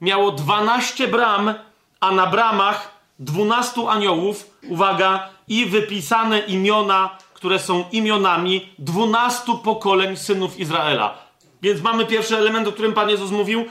miało 0.01 0.32
12 0.32 1.07
bram, 1.07 1.53
a 1.99 2.11
na 2.11 2.27
bramach 2.27 2.90
12 3.22 3.82
aniołów, 3.89 4.57
uwaga, 4.69 5.30
i 5.47 5.65
wypisane 5.65 6.39
imiona, 6.39 7.17
które 7.34 7.59
są 7.59 7.84
imionami 7.91 8.69
12 8.80 9.51
pokoleń 9.63 10.17
synów 10.17 10.59
Izraela. 10.59 11.17
Więc 11.61 11.82
mamy 11.82 12.05
pierwszy 12.05 12.38
element, 12.38 12.67
o 12.67 12.72
którym 12.72 12.93
Pan 12.93 13.09
Jezus 13.09 13.32
mówił, 13.32 13.65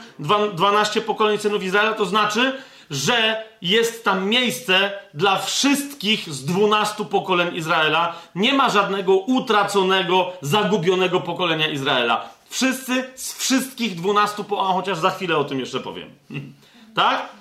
12 0.53 1.01
pokoleń 1.01 1.37
synów 1.37 1.63
Izraela, 1.63 1.93
to 1.93 2.05
znaczy, 2.05 2.53
że 2.89 3.43
jest 3.61 4.03
tam 4.03 4.29
miejsce 4.29 4.91
dla 5.13 5.39
wszystkich 5.39 6.33
z 6.33 6.45
dwunastu 6.45 7.05
pokoleń 7.05 7.55
Izraela. 7.55 8.15
Nie 8.35 8.53
ma 8.53 8.69
żadnego 8.69 9.15
utraconego, 9.15 10.33
zagubionego 10.41 11.19
pokolenia 11.19 11.67
Izraela. 11.67 12.29
Wszyscy 12.49 13.09
z 13.15 13.33
wszystkich 13.33 13.95
dwunastu, 13.95 14.43
po... 14.43 14.69
a 14.69 14.73
chociaż 14.73 14.97
za 14.97 15.09
chwilę 15.09 15.37
o 15.37 15.43
tym 15.43 15.59
jeszcze 15.59 15.79
powiem. 15.79 16.09
tak? 16.95 17.40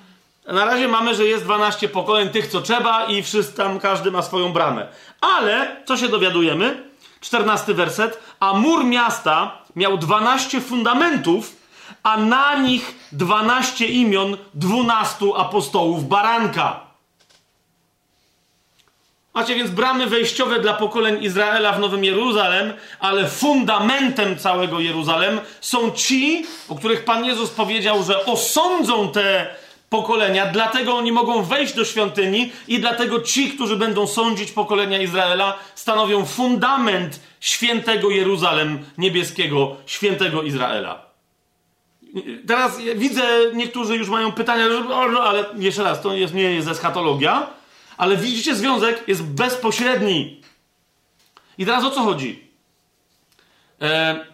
Na 0.51 0.65
razie 0.65 0.89
mamy, 0.89 1.15
że 1.15 1.25
jest 1.25 1.45
12 1.45 1.89
pokoleń 1.89 2.29
tych, 2.29 2.47
co 2.47 2.61
trzeba 2.61 3.05
i 3.05 3.23
wszyscy 3.23 3.57
tam, 3.57 3.81
każdy 3.81 4.11
ma 4.11 4.23
swoją 4.23 4.53
bramę. 4.53 4.89
Ale, 5.21 5.77
co 5.85 5.97
się 5.97 6.09
dowiadujemy? 6.09 6.83
14 7.21 7.75
werset. 7.75 8.21
A 8.41 8.53
mur 8.53 8.85
miasta 8.85 9.59
miał 9.77 9.99
12 9.99 10.61
fundamentów, 10.61 11.57
a 12.03 12.17
na 12.17 12.57
nich 12.57 12.95
12 13.13 13.87
imion 13.87 14.37
12 14.55 15.27
apostołów 15.37 16.09
baranka. 16.09 16.81
Macie 19.35 19.55
więc 19.55 19.71
bramy 19.71 20.07
wejściowe 20.07 20.61
dla 20.61 20.75
pokoleń 20.75 21.25
Izraela 21.25 21.73
w 21.73 21.81
Nowym 21.81 22.05
Jeruzalem, 22.05 22.73
ale 23.01 23.29
fundamentem 23.29 24.39
całego 24.39 24.81
Jeruzalem 24.81 25.41
są 25.61 25.91
ci, 25.91 26.47
o 26.69 26.75
których 26.75 27.05
Pan 27.05 27.25
Jezus 27.25 27.51
powiedział, 27.51 28.03
że 28.03 28.25
osądzą 28.25 29.13
te 29.13 29.55
pokolenia, 29.91 30.47
dlatego 30.47 30.97
oni 30.97 31.13
mogą 31.13 31.43
wejść 31.43 31.75
do 31.75 31.85
świątyni 31.85 32.53
i 32.69 32.81
dlatego 32.81 33.21
ci, 33.21 33.51
którzy 33.51 33.77
będą 33.77 34.07
sądzić 34.07 34.53
pokolenia 34.53 35.03
Izraela, 35.03 35.59
stanowią 35.75 36.27
fundament 36.27 37.21
świętego 37.41 38.11
Jeruzalem 38.11 38.85
niebieskiego, 38.99 39.77
świętego 39.87 40.43
Izraela. 40.43 41.11
Teraz 42.47 42.79
widzę, 42.97 43.23
niektórzy 43.55 43.97
już 43.97 44.09
mają 44.09 44.33
pytania, 44.33 44.67
no, 44.89 45.23
ale 45.23 45.45
jeszcze 45.59 45.83
raz, 45.83 46.03
to 46.03 46.15
jest, 46.15 46.35
nie 46.35 46.43
jest 46.43 46.69
eschatologia, 46.69 47.47
ale 47.97 48.17
widzicie, 48.17 48.55
związek 48.55 49.09
jest 49.09 49.23
bezpośredni. 49.23 50.41
I 51.59 51.67
teraz 51.67 51.85
o 51.85 51.91
co 51.91 52.03
chodzi? 52.03 52.49
E, 53.81 54.25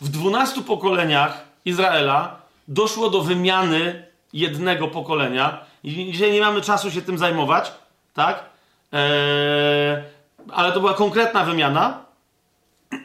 w 0.00 0.08
dwunastu 0.08 0.62
pokoleniach 0.62 1.44
Izraela 1.64 2.43
doszło 2.68 3.10
do 3.10 3.20
wymiany 3.20 4.06
jednego 4.32 4.88
pokolenia. 4.88 5.64
I 5.84 6.12
dzisiaj 6.12 6.32
nie 6.32 6.40
mamy 6.40 6.60
czasu 6.60 6.90
się 6.90 7.02
tym 7.02 7.18
zajmować, 7.18 7.72
tak? 8.14 8.44
E, 8.92 10.04
ale 10.52 10.72
to 10.72 10.80
była 10.80 10.94
konkretna 10.94 11.44
wymiana. 11.44 12.04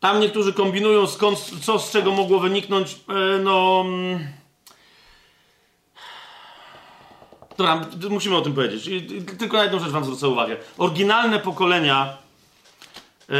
Tam 0.00 0.20
niektórzy 0.20 0.52
kombinują, 0.52 1.06
skąd, 1.06 1.38
co 1.62 1.78
z 1.78 1.90
czego 1.90 2.12
mogło 2.12 2.40
wyniknąć. 2.40 2.92
E, 2.92 3.38
no. 3.38 3.82
Mm. 3.86 4.26
Dobra, 7.56 7.86
musimy 8.10 8.36
o 8.36 8.40
tym 8.40 8.54
powiedzieć. 8.54 8.90
Tylko 9.38 9.56
na 9.56 9.62
jedną 9.62 9.78
rzecz 9.78 9.90
Wam 9.90 10.04
zwrócę 10.04 10.28
uwagę. 10.28 10.56
Oryginalne 10.78 11.38
pokolenia. 11.38 12.16
Yy, 13.28 13.36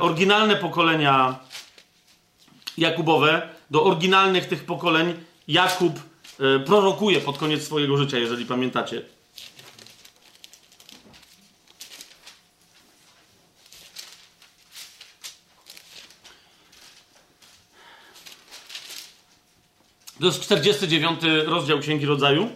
oryginalne 0.00 0.56
pokolenia 0.56 1.34
Jakubowe, 2.78 3.48
do 3.70 3.84
oryginalnych 3.84 4.46
tych 4.46 4.64
pokoleń 4.64 5.14
Jakub 5.48 6.00
yy, 6.38 6.60
prorokuje 6.60 7.20
pod 7.20 7.38
koniec 7.38 7.64
swojego 7.64 7.96
życia, 7.96 8.18
jeżeli 8.18 8.46
pamiętacie. 8.46 9.02
To 20.20 20.26
jest 20.26 20.40
49 20.40 21.20
rozdział 21.46 21.78
Księgi 21.78 22.06
Rodzaju. 22.06 22.50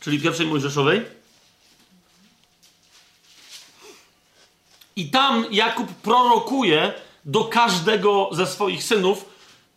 Czyli 0.00 0.20
pierwszej 0.20 0.46
Mojżeszowej. 0.46 1.23
I 4.96 5.10
tam 5.10 5.46
Jakub 5.50 5.88
prorokuje 5.92 6.92
do 7.24 7.44
każdego 7.44 8.28
ze 8.32 8.46
swoich 8.46 8.82
synów, 8.82 9.24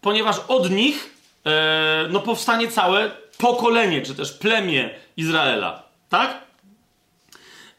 ponieważ 0.01 0.35
od 0.47 0.71
nich 0.71 1.15
e, 1.45 2.07
no 2.09 2.19
powstanie 2.19 2.67
całe 2.67 3.11
pokolenie, 3.37 4.01
czy 4.01 4.15
też 4.15 4.31
plemię 4.31 4.89
Izraela. 5.17 5.83
Tak? 6.09 6.41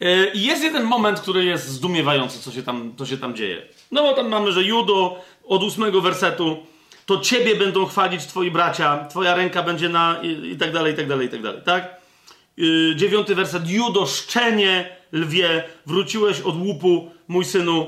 E, 0.01 0.07
jest 0.35 0.63
jeden 0.63 0.85
moment, 0.85 1.21
który 1.21 1.45
jest 1.45 1.69
zdumiewający, 1.69 2.39
co 2.39 2.53
się 2.53 2.63
tam, 2.63 2.93
co 2.99 3.07
się 3.07 3.19
tam 3.19 3.35
dzieje. 3.35 3.63
No 3.93 4.03
bo 4.03 4.15
tam 4.15 4.29
mamy, 4.29 4.53
że 4.53 4.63
Judo 4.63 5.25
od 5.47 5.63
ósmego 5.63 6.01
wersetu 6.01 6.67
to 7.07 7.21
ciebie 7.21 7.55
będą 7.57 7.87
chwalić 7.87 8.27
twoi 8.27 8.51
bracia, 8.51 9.07
twoja 9.11 9.35
ręka 9.35 9.63
będzie 9.63 9.89
na 9.89 10.21
i, 10.23 10.51
i 10.53 10.57
tak 10.57 10.73
dalej, 10.73 10.93
i 10.93 10.97
tak 10.97 11.09
dalej, 11.09 11.27
i 11.27 11.31
tak 11.31 11.43
dalej, 11.43 11.61
tak? 11.65 12.01
Yy, 12.57 12.97
dziewiąty 12.97 13.35
werset. 13.35 13.71
Judo, 13.71 14.07
szczenie, 14.07 14.97
lwie, 15.13 15.65
wróciłeś 15.87 16.41
od 16.41 16.57
łupu, 16.57 17.11
synu. 17.43 17.87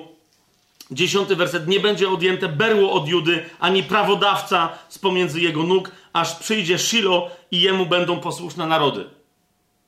Dziesiąty 0.90 1.36
werset. 1.36 1.68
Nie 1.68 1.80
będzie 1.80 2.08
odjęte 2.08 2.48
berło 2.48 2.92
od 2.92 3.08
Judy, 3.08 3.44
ani 3.60 3.82
prawodawca 3.82 4.68
z 4.88 4.98
pomiędzy 4.98 5.40
jego 5.40 5.62
nóg, 5.62 5.90
aż 6.12 6.34
przyjdzie 6.34 6.78
Shilo 6.78 7.30
i 7.50 7.60
jemu 7.60 7.86
będą 7.86 8.20
posłuszne 8.20 8.66
narody. 8.66 9.04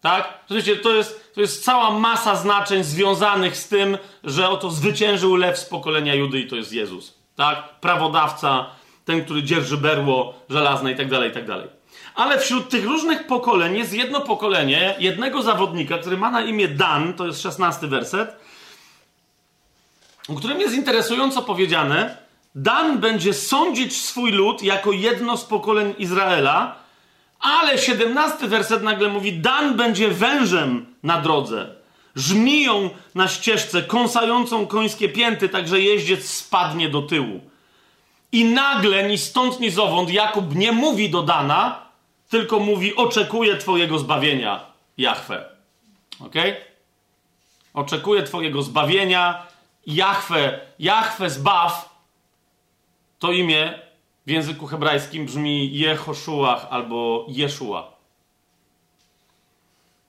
Tak? 0.01 0.39
Słuchajcie, 0.47 0.77
to 0.77 0.95
jest, 0.95 1.35
to 1.35 1.41
jest 1.41 1.65
cała 1.65 1.91
masa 1.91 2.37
znaczeń 2.37 2.85
związanych 2.85 3.57
z 3.57 3.69
tym, 3.69 3.99
że 4.25 4.49
oto 4.49 4.71
zwyciężył 4.71 5.37
lew 5.37 5.59
z 5.59 5.65
pokolenia 5.65 6.15
Judy 6.15 6.41
i 6.41 6.47
to 6.47 6.57
jest 6.57 6.73
Jezus. 6.73 7.15
Tak? 7.37 7.81
Prawodawca, 7.81 8.67
ten, 9.05 9.25
który 9.25 9.43
dzierży 9.43 9.77
berło 9.77 10.35
żelazne 10.51 10.93
i 10.93 10.97
tak 10.97 11.09
dalej, 11.09 11.31
i 11.31 11.33
tak 11.33 11.47
dalej. 11.47 11.69
Ale 12.15 12.39
wśród 12.39 12.69
tych 12.69 12.85
różnych 12.85 13.27
pokoleń 13.27 13.77
jest 13.77 13.93
jedno 13.93 14.21
pokolenie, 14.21 14.95
jednego 14.99 15.43
zawodnika, 15.43 15.99
który 15.99 16.17
ma 16.17 16.31
na 16.31 16.41
imię 16.41 16.69
Dan, 16.69 17.15
to 17.15 17.27
jest 17.27 17.43
szesnasty 17.43 17.89
werset, 17.89 18.37
o 20.29 20.35
którym 20.35 20.61
jest 20.61 20.75
interesująco 20.75 21.43
powiedziane, 21.43 22.17
Dan 22.55 22.99
będzie 22.99 23.35
sądzić 23.35 23.97
swój 23.97 24.33
lud 24.33 24.63
jako 24.63 24.93
jedno 24.93 25.37
z 25.37 25.45
pokoleń 25.45 25.95
Izraela, 25.99 26.77
ale 27.41 27.79
siedemnasty 27.79 28.49
werset 28.49 28.83
nagle 28.83 29.09
mówi, 29.09 29.33
Dan 29.33 29.77
będzie 29.77 30.09
wężem 30.09 30.87
na 31.03 31.21
drodze, 31.21 31.75
żmiją 32.17 32.91
na 33.15 33.29
ścieżce, 33.29 33.83
kąsającą 33.83 34.67
końskie 34.67 35.09
pięty, 35.09 35.49
tak 35.49 35.69
że 35.69 35.81
jeździec 35.81 36.29
spadnie 36.29 36.89
do 36.89 37.03
tyłu. 37.03 37.41
I 38.33 38.45
nagle, 38.45 39.09
ni 39.09 39.19
stąd, 39.19 39.61
ni 39.61 39.71
zowąd, 39.71 40.11
Jakub 40.11 40.55
nie 40.55 40.73
mówi 40.73 41.11
do 41.11 41.23
Dana, 41.23 41.83
tylko 42.29 42.59
mówi: 42.59 42.97
Oczekuję 42.97 43.57
Twojego 43.57 43.99
zbawienia, 43.99 44.61
Jahwe. 44.99 45.45
Ok? 46.21 46.35
Oczekuję 47.75 48.23
Twojego 48.23 48.63
zbawienia, 48.63 49.47
Jahwe. 49.87 50.61
Jahwe 50.79 51.31
zbaw 51.31 51.99
to 53.19 53.33
imię 53.33 53.79
w 54.27 54.31
języku 54.31 54.67
hebrajskim 54.67 55.27
brzmi 55.27 55.79
Jehoszuach 55.79 56.67
albo 56.71 57.27
Jeszua. 57.29 57.93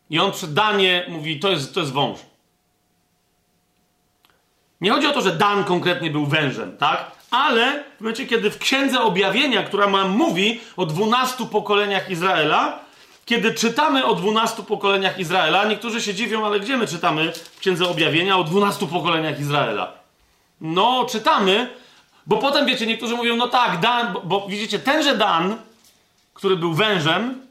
I 0.09 0.19
on 0.19 0.31
przy 0.31 0.47
Danie 0.47 1.05
mówi: 1.09 1.39
To 1.39 1.49
jest, 1.49 1.73
to 1.73 1.79
jest 1.79 1.91
wąż. 1.91 2.19
Nie 4.81 4.91
chodzi 4.91 5.07
o 5.07 5.13
to, 5.13 5.21
że 5.21 5.35
Dan 5.35 5.63
konkretnie 5.63 6.11
był 6.11 6.25
wężem, 6.25 6.77
tak? 6.77 7.11
ale 7.33 7.83
w 7.97 8.01
momencie, 8.01 8.25
kiedy 8.25 8.51
w 8.51 8.57
Księdze 8.57 9.01
Objawienia, 9.01 9.63
która 9.63 9.87
nam 9.87 10.09
mówi 10.09 10.61
o 10.77 10.85
dwunastu 10.85 11.47
pokoleniach 11.47 12.09
Izraela, 12.09 12.79
kiedy 13.25 13.53
czytamy 13.53 14.05
o 14.05 14.15
dwunastu 14.15 14.63
pokoleniach 14.63 15.19
Izraela, 15.19 15.65
niektórzy 15.65 16.01
się 16.01 16.13
dziwią, 16.13 16.45
ale 16.45 16.59
gdzie 16.59 16.77
my 16.77 16.87
czytamy 16.87 17.31
w 17.31 17.59
Księdze 17.59 17.89
Objawienia 17.89 18.37
o 18.37 18.43
dwunastu 18.43 18.87
pokoleniach 18.87 19.39
Izraela? 19.39 19.91
No, 20.61 21.05
czytamy, 21.09 21.69
bo 22.27 22.37
potem, 22.37 22.65
wiecie, 22.65 22.85
niektórzy 22.85 23.15
mówią, 23.15 23.35
no 23.35 23.47
tak, 23.47 23.79
Dan, 23.79 24.13
bo, 24.13 24.21
bo 24.21 24.47
widzicie, 24.47 24.79
tenże 24.79 25.17
Dan, 25.17 25.57
który 26.33 26.55
był 26.55 26.73
wężem 26.73 27.41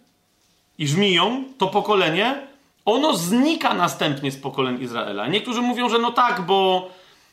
i 0.79 0.89
żmiją, 0.89 1.45
to 1.59 1.66
pokolenie, 1.66 2.47
ono 2.85 3.16
znika 3.16 3.75
następnie 3.75 4.33
z 4.33 4.41
pokoleń 4.41 4.83
Izraela. 4.83 5.27
Niektórzy 5.27 5.61
mówią, 5.61 5.89
że 5.89 5.99
no 5.99 6.12
tak, 6.12 6.41
bo 6.41 6.89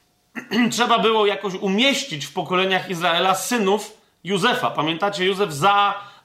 trzeba 0.72 1.00
było 1.00 1.26
jakoś 1.26 1.54
umieścić 1.54 2.26
w 2.26 2.34
pokoleniach 2.34 2.90
Izraela 2.90 3.36
synów 3.36 3.98
Józefa. 4.24 4.70
Pamiętacie, 4.70 5.26
Józef 5.26 5.54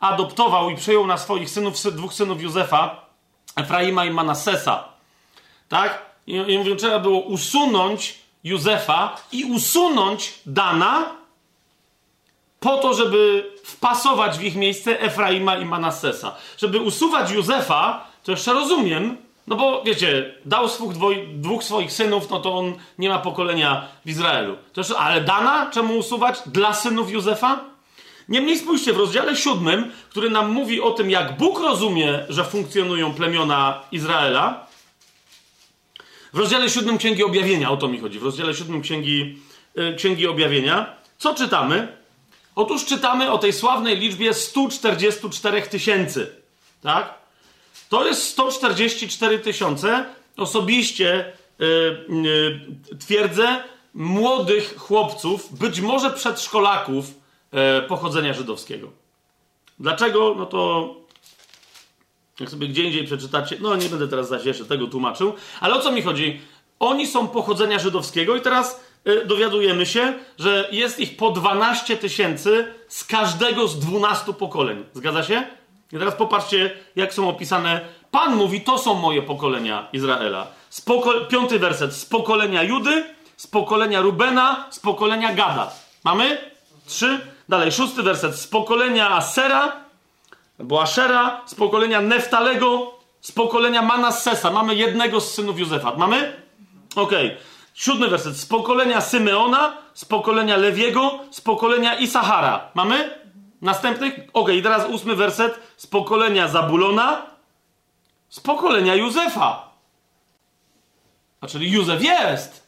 zaadoptował 0.05 0.70
i 0.70 0.76
przyjął 0.76 1.07
na 1.07 1.18
swoich 1.18 1.50
synów 1.50 1.74
dwóch 1.92 2.14
synów 2.14 2.42
Józefa, 2.42 3.07
Efraima 3.57 4.05
i 4.05 4.11
Manassesa. 4.11 4.84
Tak? 5.68 6.02
I, 6.26 6.32
i 6.32 6.59
mówią, 6.59 6.76
trzeba 6.76 6.98
było 6.98 7.20
usunąć 7.20 8.18
Józefa 8.44 9.16
i 9.32 9.44
usunąć 9.44 10.34
Dana 10.46 11.05
po 12.61 12.76
to, 12.76 12.94
żeby 12.94 13.50
wpasować 13.64 14.38
w 14.38 14.42
ich 14.42 14.57
miejsce 14.57 15.00
Efraima 15.00 15.57
i 15.57 15.64
Manassesa. 15.64 16.34
Żeby 16.59 16.80
usuwać 16.80 17.30
Józefa, 17.30 18.07
to 18.24 18.30
jeszcze 18.30 18.52
rozumiem, 18.52 19.16
no 19.46 19.57
bo 19.57 19.82
wiecie, 19.82 20.34
dał 20.44 20.68
dwoj, 20.90 21.28
dwóch 21.32 21.64
swoich 21.64 21.92
synów, 21.92 22.30
no 22.30 22.40
to 22.40 22.59
on 22.59 22.74
nie 22.98 23.09
ma 23.09 23.18
pokolenia 23.18 23.86
w 24.05 24.11
Izraelu. 24.11 24.57
To 24.72 24.80
już, 24.80 24.90
ale 24.90 25.20
Dana 25.20 25.70
czemu 25.70 25.98
usuwać 25.98 26.40
dla 26.46 26.74
synów 26.74 27.11
Józefa? 27.11 27.74
Niemniej 28.29 28.59
spójrzcie, 28.59 28.93
w 28.93 28.97
rozdziale 28.97 29.37
siódmym, 29.37 29.93
który 30.11 30.31
nam 30.31 30.53
mówi 30.53 30.81
o 30.81 30.91
tym, 30.91 31.11
jak 31.11 31.37
Bóg 31.37 31.61
rozumie, 31.61 32.25
że 32.29 32.45
funkcjonują 32.45 33.14
plemiona 33.14 33.83
Izraela, 33.93 34.66
w 36.33 36.39
rozdziale 36.39 36.70
siódmym 36.70 36.99
Księgi 36.99 37.25
Objawienia, 37.25 37.70
o 37.70 37.77
to 37.77 37.89
mi 37.89 37.99
chodzi, 37.99 38.18
w 38.18 38.22
rozdziale 38.22 38.55
siódmym 38.55 38.83
Księgi, 38.83 39.39
yy, 39.75 39.95
Księgi 39.95 40.27
Objawienia, 40.27 40.97
co 41.18 41.35
czytamy? 41.35 41.97
Otóż 42.55 42.85
czytamy 42.85 43.33
o 43.33 43.39
tej 43.39 43.53
sławnej 43.53 43.97
liczbie 43.97 44.35
144 44.35 45.62
tysięcy, 45.62 46.37
tak? 46.83 47.14
To 47.89 48.07
jest 48.07 48.22
144 48.22 49.39
tysiące, 49.39 50.05
osobiście 50.37 51.33
yy, 51.59 51.66
yy, 52.22 52.99
twierdzę, 52.99 53.64
młodych 53.95 54.77
chłopców, 54.77 55.59
być 55.59 55.81
może 55.81 56.11
przedszkolaków 56.11 57.24
pochodzenia 57.88 58.34
żydowskiego. 58.34 58.88
Dlaczego? 59.78 60.34
No 60.38 60.46
to 60.46 60.88
jak 62.40 62.50
sobie 62.50 62.68
gdzie 62.68 62.84
indziej 62.84 63.05
przeczytacie, 63.05 63.57
no 63.61 63.76
nie 63.76 63.88
będę 63.88 64.09
teraz 64.09 64.28
zaś 64.28 64.44
jeszcze 64.44 64.64
tego 64.64 64.86
tłumaczył, 64.86 65.34
ale 65.61 65.74
o 65.74 65.80
co 65.80 65.92
mi 65.92 66.02
chodzi? 66.02 66.40
Oni 66.80 67.07
są 67.07 67.28
pochodzenia 67.28 67.78
żydowskiego 67.78 68.36
i 68.36 68.40
teraz 68.40 68.84
y, 69.09 69.26
dowiadujemy 69.26 69.86
się, 69.86 70.14
że 70.38 70.68
jest 70.72 71.00
ich 71.00 71.16
po 71.16 71.30
12 71.30 71.96
tysięcy 71.96 72.74
z 72.88 73.05
każdego 73.05 73.68
z 73.68 73.78
12 73.78 74.32
pokoleń. 74.32 74.84
Zgadza 74.92 75.22
się? 75.22 75.46
I 75.92 75.98
teraz 75.98 76.14
popatrzcie, 76.14 76.76
jak 76.96 77.14
są 77.14 77.28
opisane. 77.28 77.80
Pan 78.11 78.36
mówi, 78.36 78.61
to 78.61 78.78
są 78.78 78.94
moje 78.94 79.22
pokolenia 79.22 79.88
Izraela. 79.92 80.46
Spoko- 80.70 81.26
piąty 81.26 81.59
werset. 81.59 81.92
Z 81.92 82.05
pokolenia 82.05 82.62
Judy, 82.62 83.05
z 83.36 83.46
pokolenia 83.46 84.00
Rubena, 84.00 84.66
z 84.70 84.80
pokolenia 84.80 85.34
Gada. 85.34 85.72
Mamy? 86.05 86.38
Trzy. 86.86 87.34
Dalej, 87.49 87.72
szósty 87.72 88.03
werset. 88.03 88.34
Z 88.34 88.47
pokolenia 88.47 89.11
Asera, 89.11 89.72
albo 90.61 90.82
Ashera, 90.82 91.40
z 91.47 91.55
pokolenia 91.55 92.01
Neftalego, 92.01 92.99
z 93.20 93.32
pokolenia 93.32 93.82
Manassesa. 93.82 94.51
Mamy 94.51 94.74
jednego 94.74 95.20
z 95.20 95.34
synów 95.34 95.59
Józefa. 95.59 95.92
Mamy? 95.97 96.42
Okej. 96.97 97.26
Okay. 97.26 97.38
Siódmy 97.74 98.09
werset. 98.09 98.36
Z 98.36 98.47
pokolenia 98.47 99.01
Symeona, 99.01 99.76
z 99.95 100.05
pokolenia 100.05 100.57
Lewiego, 100.57 101.18
z 101.30 101.40
pokolenia 101.40 101.95
Isachara. 101.95 102.70
Mamy? 102.74 103.18
Następnych? 103.62 104.14
Ok, 104.32 104.49
i 104.49 104.62
teraz 104.62 104.88
ósmy 104.88 105.16
werset 105.16 105.61
z 105.76 105.86
pokolenia 105.86 106.49
Zabulona, 106.49 107.26
z 108.28 108.40
pokolenia 108.40 108.95
Józefa. 108.95 109.68
A 111.40 111.47
czyli 111.47 111.72
Józef 111.72 112.03
jest. 112.03 112.64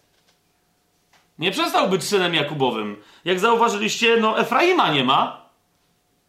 Nie 1.38 1.50
przestał 1.50 1.88
być 1.88 2.04
synem 2.04 2.34
Jakubowym. 2.34 2.96
Jak 3.24 3.40
zauważyliście, 3.40 4.16
no 4.16 4.38
Efraima 4.38 4.92
nie 4.92 5.04
ma. 5.04 5.46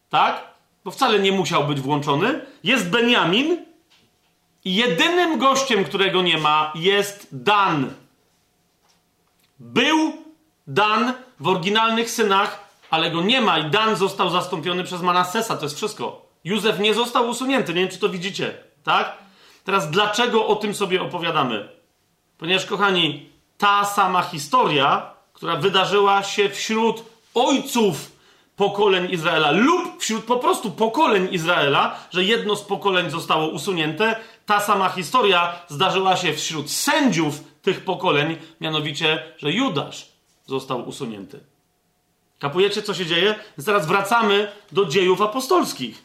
Tak? 0.08 0.44
Bo 0.84 0.90
wcale 0.90 1.18
nie 1.18 1.32
musiał 1.32 1.64
być 1.64 1.80
włączony. 1.80 2.46
Jest 2.64 2.90
Benjamin. 2.90 3.64
I 4.64 4.74
jedynym 4.74 5.38
gościem, 5.38 5.84
którego 5.84 6.22
nie 6.22 6.38
ma, 6.38 6.72
jest 6.74 7.28
Dan. 7.32 7.94
Był 9.58 10.12
Dan 10.66 11.12
w 11.40 11.48
oryginalnych 11.48 12.10
synach 12.10 12.68
ale 12.90 13.10
go 13.10 13.22
nie 13.22 13.40
ma 13.40 13.58
i 13.58 13.70
Dan 13.70 13.96
został 13.96 14.30
zastąpiony 14.30 14.84
przez 14.84 15.02
Manassesa. 15.02 15.56
To 15.56 15.64
jest 15.64 15.76
wszystko. 15.76 16.28
Józef 16.44 16.78
nie 16.78 16.94
został 16.94 17.28
usunięty. 17.28 17.74
Nie 17.74 17.80
wiem, 17.80 17.90
czy 17.90 17.98
to 17.98 18.08
widzicie. 18.08 18.54
Tak? 18.84 19.18
Teraz 19.64 19.90
dlaczego 19.90 20.46
o 20.46 20.56
tym 20.56 20.74
sobie 20.74 21.02
opowiadamy? 21.02 21.68
Ponieważ, 22.38 22.66
kochani, 22.66 23.28
ta 23.58 23.84
sama 23.84 24.22
historia, 24.22 25.10
która 25.32 25.56
wydarzyła 25.56 26.22
się 26.22 26.48
wśród 26.48 27.02
ojców 27.34 28.12
pokoleń 28.56 29.08
Izraela 29.10 29.50
lub 29.50 30.00
wśród 30.02 30.24
po 30.24 30.36
prostu 30.36 30.70
pokoleń 30.70 31.28
Izraela, 31.30 31.98
że 32.10 32.24
jedno 32.24 32.56
z 32.56 32.62
pokoleń 32.62 33.10
zostało 33.10 33.48
usunięte, 33.48 34.16
ta 34.46 34.60
sama 34.60 34.88
historia 34.88 35.52
zdarzyła 35.68 36.16
się 36.16 36.34
wśród 36.34 36.70
sędziów 36.70 37.40
tych 37.62 37.84
pokoleń, 37.84 38.36
mianowicie, 38.60 39.22
że 39.38 39.52
Judasz 39.52 40.08
został 40.46 40.88
usunięty. 40.88 41.40
Kapujecie, 42.38 42.82
co 42.82 42.94
się 42.94 43.06
dzieje? 43.06 43.34
Teraz 43.64 43.86
wracamy 43.86 44.52
do 44.72 44.84
dziejów 44.84 45.22
apostolskich. 45.22 46.02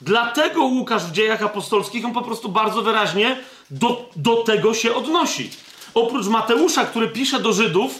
Dlatego 0.00 0.62
Łukasz 0.62 1.04
w 1.04 1.12
dziejach 1.12 1.42
apostolskich, 1.42 2.04
on 2.04 2.12
po 2.12 2.22
prostu 2.22 2.48
bardzo 2.48 2.82
wyraźnie 2.82 3.36
do, 3.70 4.10
do 4.16 4.36
tego 4.36 4.74
się 4.74 4.94
odnosi. 4.94 5.50
Oprócz 5.94 6.26
Mateusza, 6.26 6.84
który 6.84 7.08
pisze 7.08 7.40
do 7.40 7.52
Żydów 7.52 7.98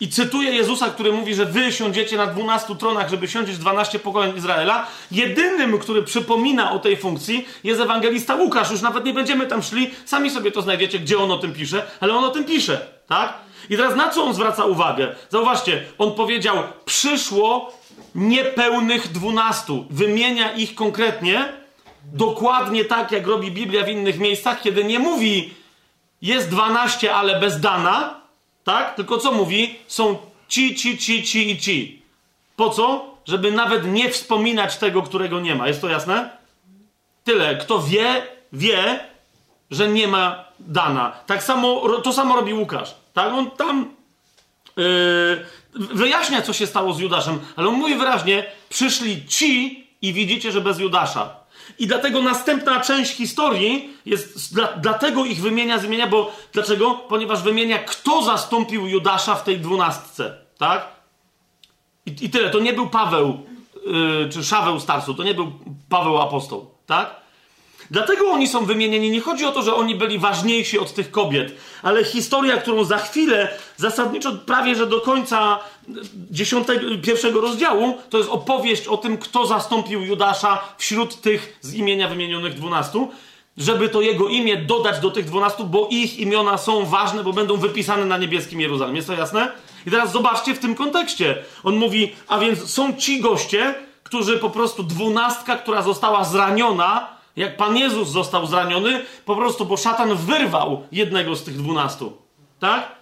i 0.00 0.08
cytuje 0.08 0.50
Jezusa, 0.50 0.90
który 0.90 1.12
mówi, 1.12 1.34
że 1.34 1.46
wy 1.46 1.72
siądziecie 1.72 2.16
na 2.16 2.26
12 2.26 2.76
tronach, 2.76 3.10
żeby 3.10 3.28
siądzieć 3.28 3.58
12 3.58 3.98
pokoleń 3.98 4.36
Izraela, 4.36 4.86
jedynym, 5.10 5.78
który 5.78 6.02
przypomina 6.02 6.72
o 6.72 6.78
tej 6.78 6.96
funkcji 6.96 7.48
jest 7.64 7.80
ewangelista 7.80 8.34
Łukasz. 8.34 8.70
Już 8.70 8.80
nawet 8.80 9.04
nie 9.04 9.14
będziemy 9.14 9.46
tam 9.46 9.62
szli, 9.62 9.90
sami 10.04 10.30
sobie 10.30 10.50
to 10.50 10.62
znajdziecie, 10.62 10.98
gdzie 10.98 11.18
on 11.18 11.30
o 11.30 11.38
tym 11.38 11.52
pisze, 11.52 11.86
ale 12.00 12.14
on 12.14 12.24
o 12.24 12.30
tym 12.30 12.44
pisze, 12.44 12.86
tak? 13.08 13.34
I 13.70 13.76
teraz 13.76 13.96
na 13.96 14.08
co 14.08 14.24
on 14.24 14.34
zwraca 14.34 14.64
uwagę? 14.64 15.14
Zauważcie, 15.30 15.84
on 15.98 16.12
powiedział, 16.12 16.56
przyszło 16.84 17.72
niepełnych 18.14 19.12
dwunastu. 19.12 19.86
Wymienia 19.90 20.52
ich 20.52 20.74
konkretnie, 20.74 21.52
dokładnie 22.12 22.84
tak, 22.84 23.12
jak 23.12 23.26
robi 23.26 23.50
Biblia 23.50 23.84
w 23.84 23.88
innych 23.88 24.18
miejscach, 24.18 24.62
kiedy 24.62 24.84
nie 24.84 24.98
mówi 24.98 25.54
jest 26.24 26.50
dwanaście, 26.50 27.14
ale 27.14 27.40
bez 27.40 27.60
dana, 27.60 28.20
tak? 28.64 28.94
Tylko 28.94 29.18
co 29.18 29.32
mówi? 29.32 29.78
Są 29.86 30.18
ci, 30.48 30.74
ci, 30.74 30.98
ci, 30.98 31.22
ci 31.22 31.50
i 31.50 31.58
ci. 31.58 32.02
Po 32.56 32.70
co? 32.70 33.14
Żeby 33.26 33.52
nawet 33.52 33.86
nie 33.86 34.10
wspominać 34.10 34.76
tego, 34.76 35.02
którego 35.02 35.40
nie 35.40 35.54
ma. 35.54 35.68
Jest 35.68 35.80
to 35.80 35.88
jasne? 35.88 36.30
Tyle. 37.24 37.56
Kto 37.56 37.82
wie, 37.82 38.22
wie, 38.52 39.00
że 39.70 39.88
nie 39.88 40.08
ma 40.08 40.44
dana. 40.58 41.12
Tak 41.26 41.42
samo, 41.42 41.88
to 42.04 42.12
samo 42.12 42.36
robi 42.36 42.54
Łukasz. 42.54 42.94
Tak? 43.12 43.32
On 43.32 43.50
tam 43.50 43.94
yy, 44.76 45.46
wyjaśnia, 45.74 46.42
co 46.42 46.52
się 46.52 46.66
stało 46.66 46.94
z 46.94 46.98
Judaszem, 46.98 47.40
ale 47.56 47.68
on 47.68 47.74
mówi 47.74 47.94
wyraźnie, 47.94 48.46
przyszli 48.68 49.26
ci 49.26 49.86
i 50.02 50.12
widzicie, 50.12 50.52
że 50.52 50.60
bez 50.60 50.78
Judasza. 50.78 51.43
I 51.78 51.86
dlatego 51.86 52.22
następna 52.22 52.80
część 52.80 53.16
historii 53.16 53.96
jest, 54.06 54.54
dla, 54.54 54.66
dlatego 54.72 55.24
ich 55.24 55.40
wymienia, 55.40 55.78
zmienia, 55.78 56.06
bo 56.06 56.32
dlaczego? 56.52 56.94
Ponieważ 56.94 57.42
wymienia, 57.42 57.78
kto 57.78 58.22
zastąpił 58.22 58.86
Judasza 58.86 59.34
w 59.34 59.44
tej 59.44 59.60
dwunastce, 59.60 60.38
tak? 60.58 60.86
I, 62.06 62.16
i 62.20 62.30
tyle, 62.30 62.50
to 62.50 62.60
nie 62.60 62.72
był 62.72 62.88
Paweł, 62.88 63.38
yy, 63.86 64.28
czy 64.32 64.44
Szaweł 64.44 64.80
Starsu, 64.80 65.14
to 65.14 65.22
nie 65.22 65.34
był 65.34 65.52
Paweł 65.88 66.18
Apostoł, 66.18 66.70
tak? 66.86 67.23
Dlatego 67.94 68.30
oni 68.30 68.48
są 68.48 68.64
wymienieni. 68.64 69.10
Nie 69.10 69.20
chodzi 69.20 69.44
o 69.44 69.52
to, 69.52 69.62
że 69.62 69.74
oni 69.74 69.94
byli 69.94 70.18
ważniejsi 70.18 70.78
od 70.78 70.94
tych 70.94 71.10
kobiet, 71.10 71.52
ale 71.82 72.04
historia, 72.04 72.56
którą 72.56 72.84
za 72.84 72.98
chwilę, 72.98 73.48
zasadniczo 73.76 74.32
prawie 74.32 74.74
że 74.74 74.86
do 74.86 75.00
końca 75.00 75.58
dziesiątego, 76.30 76.80
pierwszego 77.02 77.40
rozdziału, 77.40 77.98
to 78.10 78.18
jest 78.18 78.30
opowieść 78.30 78.88
o 78.88 78.96
tym, 78.96 79.18
kto 79.18 79.46
zastąpił 79.46 80.02
Judasza 80.02 80.58
wśród 80.78 81.20
tych 81.20 81.58
z 81.60 81.74
imienia 81.74 82.08
wymienionych 82.08 82.54
dwunastu, 82.54 83.10
żeby 83.56 83.88
to 83.88 84.00
jego 84.00 84.28
imię 84.28 84.56
dodać 84.56 85.00
do 85.00 85.10
tych 85.10 85.24
dwunastu, 85.24 85.64
bo 85.64 85.88
ich 85.90 86.18
imiona 86.18 86.58
są 86.58 86.86
ważne, 86.86 87.24
bo 87.24 87.32
będą 87.32 87.56
wypisane 87.56 88.04
na 88.04 88.18
niebieskim 88.18 88.60
Jeruzalemie. 88.60 88.96
Jest 88.96 89.08
to 89.08 89.14
jasne? 89.14 89.52
I 89.86 89.90
teraz 89.90 90.12
zobaczcie 90.12 90.54
w 90.54 90.58
tym 90.58 90.74
kontekście. 90.74 91.44
On 91.64 91.76
mówi, 91.76 92.12
a 92.28 92.38
więc 92.38 92.70
są 92.70 92.96
ci 92.96 93.20
goście, 93.20 93.74
którzy 94.02 94.38
po 94.38 94.50
prostu 94.50 94.82
dwunastka, 94.82 95.56
która 95.56 95.82
została 95.82 96.24
zraniona, 96.24 97.14
jak 97.36 97.56
Pan 97.56 97.76
Jezus 97.76 98.08
został 98.08 98.46
zraniony, 98.46 99.04
po 99.24 99.36
prostu, 99.36 99.66
bo 99.66 99.76
szatan 99.76 100.16
wyrwał 100.16 100.86
jednego 100.92 101.36
z 101.36 101.44
tych 101.44 101.56
dwunastu. 101.56 102.12
Tak? 102.58 102.92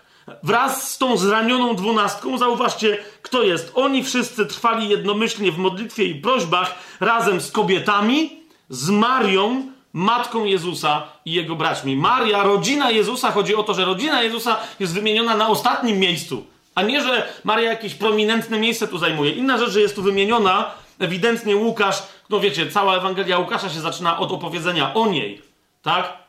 Wraz 0.42 0.90
z 0.90 0.98
tą 0.98 1.16
zranioną 1.16 1.76
dwunastką, 1.76 2.38
zauważcie, 2.38 2.98
kto 3.22 3.42
jest. 3.42 3.72
Oni 3.74 4.04
wszyscy 4.04 4.46
trwali 4.46 4.88
jednomyślnie 4.88 5.52
w 5.52 5.58
modlitwie 5.58 6.04
i 6.04 6.14
prośbach 6.14 6.74
razem 7.00 7.40
z 7.40 7.50
kobietami, 7.50 8.42
z 8.68 8.90
Marią, 8.90 9.72
matką 9.92 10.44
Jezusa 10.44 11.02
i 11.24 11.32
jego 11.32 11.56
braćmi. 11.56 11.96
Maria, 11.96 12.42
rodzina 12.42 12.90
Jezusa, 12.90 13.32
chodzi 13.32 13.54
o 13.54 13.62
to, 13.62 13.74
że 13.74 13.84
rodzina 13.84 14.22
Jezusa 14.22 14.56
jest 14.80 14.94
wymieniona 14.94 15.36
na 15.36 15.48
ostatnim 15.48 15.98
miejscu, 15.98 16.46
a 16.74 16.82
nie, 16.82 17.02
że 17.02 17.28
Maria 17.44 17.70
jakieś 17.70 17.94
prominentne 17.94 18.58
miejsce 18.58 18.88
tu 18.88 18.98
zajmuje. 18.98 19.30
Inna 19.30 19.58
rzecz, 19.58 19.70
że 19.70 19.80
jest 19.80 19.94
tu 19.94 20.02
wymieniona 20.02 20.70
ewidentnie 20.98 21.56
Łukasz, 21.56 22.02
no 22.32 22.40
wiecie, 22.40 22.70
cała 22.70 22.96
Ewangelia 22.96 23.38
Łukasza 23.38 23.70
się 23.70 23.80
zaczyna 23.80 24.18
od 24.18 24.32
opowiedzenia 24.32 24.94
o 24.94 25.06
niej, 25.06 25.42
tak? 25.82 26.22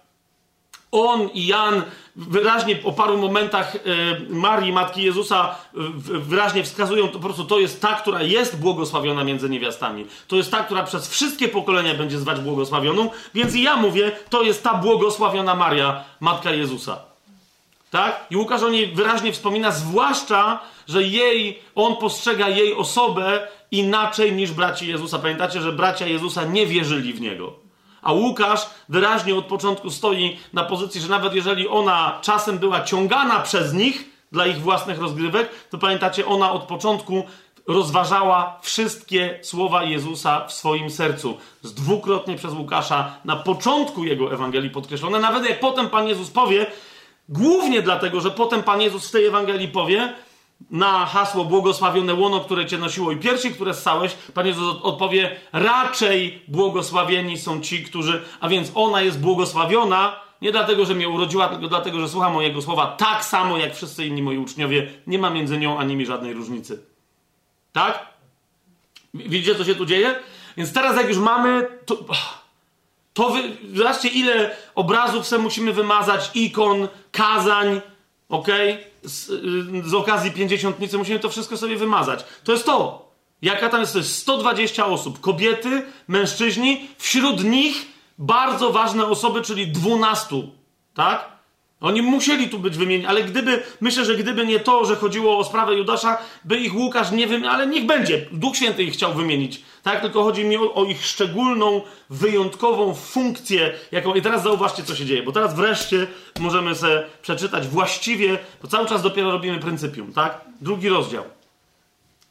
On 0.92 1.30
i 1.34 1.48
Jan 1.48 1.84
wyraźnie 2.16 2.76
po 2.76 2.94
paru 2.94 3.18
momentach 3.18 3.76
y, 3.76 3.80
Marii, 4.30 4.74
Matki 4.74 5.04
Jezusa, 5.04 5.56
wyraźnie 6.04 6.64
wskazują, 6.64 7.08
to 7.08 7.14
po 7.14 7.20
prostu 7.20 7.46
to 7.46 7.60
jest 7.60 7.82
ta, 7.82 7.94
która 7.94 8.22
jest 8.22 8.60
błogosławiona 8.60 9.24
między 9.24 9.50
niewiastami. 9.50 10.06
To 10.28 10.36
jest 10.36 10.52
ta, 10.52 10.64
która 10.64 10.84
przez 10.84 11.08
wszystkie 11.08 11.48
pokolenia 11.48 11.94
będzie 11.94 12.20
zwać 12.20 12.40
błogosławioną, 12.40 13.10
więc 13.34 13.56
ja 13.56 13.76
mówię, 13.76 14.12
to 14.30 14.42
jest 14.42 14.64
ta 14.64 14.74
błogosławiona 14.74 15.56
Maria, 15.56 16.04
Matka 16.20 16.52
Jezusa. 16.52 17.00
Tak? 17.92 18.26
I 18.30 18.38
Łukasz 18.38 18.64
o 18.64 18.70
niej 18.70 18.88
wyraźnie 18.88 19.34
wspomina, 19.34 19.72
zwłaszcza, 19.72 20.60
że 20.88 21.04
jej, 21.04 21.62
on 21.76 21.96
postrzega 21.96 22.50
jej 22.50 22.74
osobę 22.74 23.48
inaczej 23.74 24.34
niż 24.34 24.52
braci 24.52 24.88
Jezusa. 24.88 25.20
Pamiętacie, 25.20 25.62
że 25.62 25.72
bracia 25.72 26.08
Jezusa 26.08 26.46
nie 26.46 26.66
wierzyli 26.66 27.14
w 27.14 27.22
niego. 27.22 27.54
A 28.02 28.14
Łukasz 28.14 28.70
wyraźnie 28.90 29.36
od 29.36 29.46
początku 29.46 29.90
stoi 29.90 30.38
na 30.54 30.64
pozycji, 30.64 31.02
że 31.02 31.08
nawet 31.08 31.34
jeżeli 31.34 31.68
ona 31.68 32.20
czasem 32.22 32.58
była 32.58 32.82
ciągana 32.82 33.40
przez 33.40 33.74
nich 33.74 34.10
dla 34.32 34.48
ich 34.48 34.62
własnych 34.62 35.00
rozgrywek, 35.00 35.50
to 35.70 35.78
pamiętacie, 35.78 36.26
ona 36.26 36.52
od 36.52 36.64
początku 36.64 37.24
rozważała 37.68 38.60
wszystkie 38.62 39.40
słowa 39.42 39.84
Jezusa 39.84 40.48
w 40.48 40.54
swoim 40.54 40.90
sercu. 40.90 41.38
Z 41.62 41.74
dwukrotnie 41.74 42.36
przez 42.36 42.54
Łukasza 42.54 43.16
na 43.26 43.36
początku 43.36 44.06
jego 44.06 44.34
Ewangelii 44.34 44.70
podkreślone. 44.70 45.20
Nawet 45.20 45.50
jak 45.50 45.60
potem 45.60 45.90
Pan 45.90 46.08
Jezus 46.08 46.30
powie, 46.30 46.66
głównie 47.30 47.82
dlatego, 47.82 48.22
że 48.22 48.32
potem 48.32 48.64
Pan 48.64 48.82
Jezus 48.82 49.08
w 49.08 49.12
tej 49.12 49.26
Ewangelii 49.26 49.68
powie, 49.68 50.14
na 50.72 51.06
hasło 51.06 51.46
błogosławione 51.46 52.14
łono, 52.14 52.40
które 52.40 52.66
cię 52.66 52.78
nosiło 52.78 53.12
i 53.12 53.18
piersi, 53.18 53.52
które 53.52 53.74
ssałeś, 53.74 54.16
Pan 54.34 54.48
Jezus 54.48 54.76
odpowie, 54.82 55.36
raczej 55.54 56.42
błogosławieni 56.48 57.38
są 57.38 57.62
ci, 57.62 57.84
którzy, 57.84 58.22
a 58.40 58.50
więc 58.50 58.72
ona 58.76 59.02
jest 59.02 59.20
błogosławiona, 59.20 60.24
nie 60.42 60.52
dlatego, 60.52 60.86
że 60.86 60.96
mnie 60.96 61.10
urodziła, 61.10 61.48
tylko 61.48 61.68
dlatego, 61.68 62.00
że 62.00 62.10
słucha 62.10 62.30
mojego 62.30 62.62
słowa 62.62 62.88
tak 62.88 63.26
samo 63.26 63.58
jak 63.58 63.76
wszyscy 63.76 64.06
inni 64.06 64.22
moi 64.22 64.38
uczniowie. 64.38 64.92
Nie 65.08 65.20
ma 65.20 65.30
między 65.30 65.58
nią 65.58 65.80
ani 65.80 65.96
mi 65.96 66.06
żadnej 66.06 66.34
różnicy. 66.34 66.86
Tak? 67.74 68.06
Widzicie, 69.14 69.56
co 69.56 69.66
się 69.66 69.76
tu 69.76 69.86
dzieje? 69.86 70.16
Więc 70.58 70.74
teraz 70.74 70.98
jak 70.98 71.10
już 71.10 71.18
mamy, 71.18 71.68
to, 71.86 71.98
to 73.14 73.30
wy, 73.30 73.42
zobaczcie 73.74 74.08
ile 74.08 74.56
obrazów 74.76 75.28
sobie 75.28 75.44
musimy 75.44 75.74
wymazać, 75.74 76.32
ikon, 76.34 76.88
kazań, 77.12 77.82
okej? 78.30 78.74
Okay? 78.74 78.93
Z, 79.04 79.30
y, 79.30 79.90
z 79.90 79.94
okazji 79.94 80.32
pięćdziesiątnicy 80.32 80.98
musimy 80.98 81.20
to 81.20 81.30
wszystko 81.30 81.58
sobie 81.58 81.76
wymazać. 81.76 82.26
To 82.44 82.52
jest 82.52 82.66
to. 82.66 83.10
Jaka 83.42 83.70
tam 83.70 83.80
jest? 83.80 83.94
To 83.94 84.00
jest 84.00 84.16
120 84.16 84.86
osób. 84.86 85.20
Kobiety, 85.20 85.86
mężczyźni, 86.08 86.88
wśród 86.98 87.44
nich 87.44 87.86
bardzo 88.18 88.70
ważne 88.70 89.06
osoby, 89.06 89.42
czyli 89.42 89.68
12. 89.68 90.36
Tak? 90.94 91.34
Oni 91.82 92.02
musieli 92.02 92.50
tu 92.50 92.60
być 92.60 92.78
wymienieni, 92.78 93.06
ale 93.06 93.24
gdyby, 93.24 93.64
myślę, 93.82 94.06
że 94.06 94.16
gdyby 94.16 94.46
nie 94.46 94.60
to, 94.60 94.86
że 94.86 94.96
chodziło 94.96 95.38
o 95.38 95.44
sprawę 95.44 95.76
Judasza, 95.76 96.18
by 96.44 96.58
ich 96.58 96.76
Łukasz 96.76 97.12
nie 97.12 97.28
wymienił, 97.28 97.50
ale 97.50 97.68
niech 97.68 97.86
będzie. 97.86 98.26
Duch 98.32 98.56
Święty 98.56 98.84
ich 98.84 98.94
chciał 98.94 99.14
wymienić. 99.14 99.62
Tak, 99.84 100.02
tylko 100.02 100.24
chodzi 100.24 100.46
mi 100.46 100.58
o, 100.58 100.74
o, 100.74 100.86
ich 100.86 101.06
szczególną, 101.06 101.82
wyjątkową 102.10 102.96
funkcję, 102.96 103.74
jaką. 103.92 104.14
I 104.14 104.22
teraz 104.22 104.44
zauważcie, 104.44 104.84
co 104.84 104.96
się 104.96 105.06
dzieje, 105.06 105.24
bo 105.24 105.32
teraz 105.32 105.56
wreszcie 105.56 106.08
możemy 106.40 106.76
sobie 106.76 107.04
przeczytać 107.22 107.68
właściwie, 107.68 108.40
bo 108.62 108.68
cały 108.68 108.88
czas 108.88 109.02
dopiero 109.02 109.32
robimy 109.32 109.60
pryncypium, 109.60 110.14
tak? 110.14 110.42
Drugi 110.62 110.90
rozdział. 110.90 111.24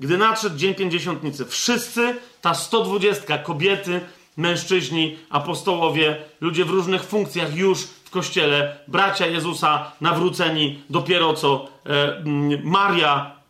Gdy 0.01 0.19
nadszedł 0.19 0.57
dzień 0.57 0.75
pięćdziesiątnicy, 0.75 1.45
wszyscy, 1.45 2.17
ta 2.41 2.55
120 2.55 3.39
kobiety, 3.39 4.01
mężczyźni, 4.37 5.19
apostołowie, 5.31 6.17
ludzie 6.41 6.65
w 6.65 6.71
różnych 6.71 7.05
funkcjach 7.05 7.57
już 7.57 7.83
w 7.85 8.11
kościele, 8.11 8.77
bracia 8.89 9.27
Jezusa 9.27 9.93
nawróceni, 10.01 10.83
dopiero 10.91 11.35
co 11.35 11.69
e, 11.87 12.23
Maria, 12.63 13.42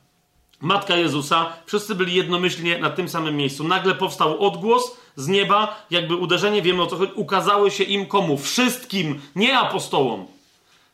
matka 0.62 0.96
Jezusa, 0.96 1.52
wszyscy 1.66 1.94
byli 1.94 2.14
jednomyślnie 2.14 2.78
na 2.78 2.90
tym 2.90 3.08
samym 3.08 3.36
miejscu. 3.36 3.64
Nagle 3.64 3.94
powstał 3.94 4.46
odgłos 4.46 4.96
z 5.16 5.28
nieba, 5.28 5.86
jakby 5.90 6.16
uderzenie, 6.16 6.62
wiemy 6.62 6.82
o 6.82 6.86
co 6.86 6.96
chodzi, 6.96 7.12
ukazały 7.14 7.70
się 7.70 7.84
im 7.84 8.06
komu? 8.06 8.38
Wszystkim, 8.38 9.20
nie 9.36 9.58
apostołom. 9.58 10.26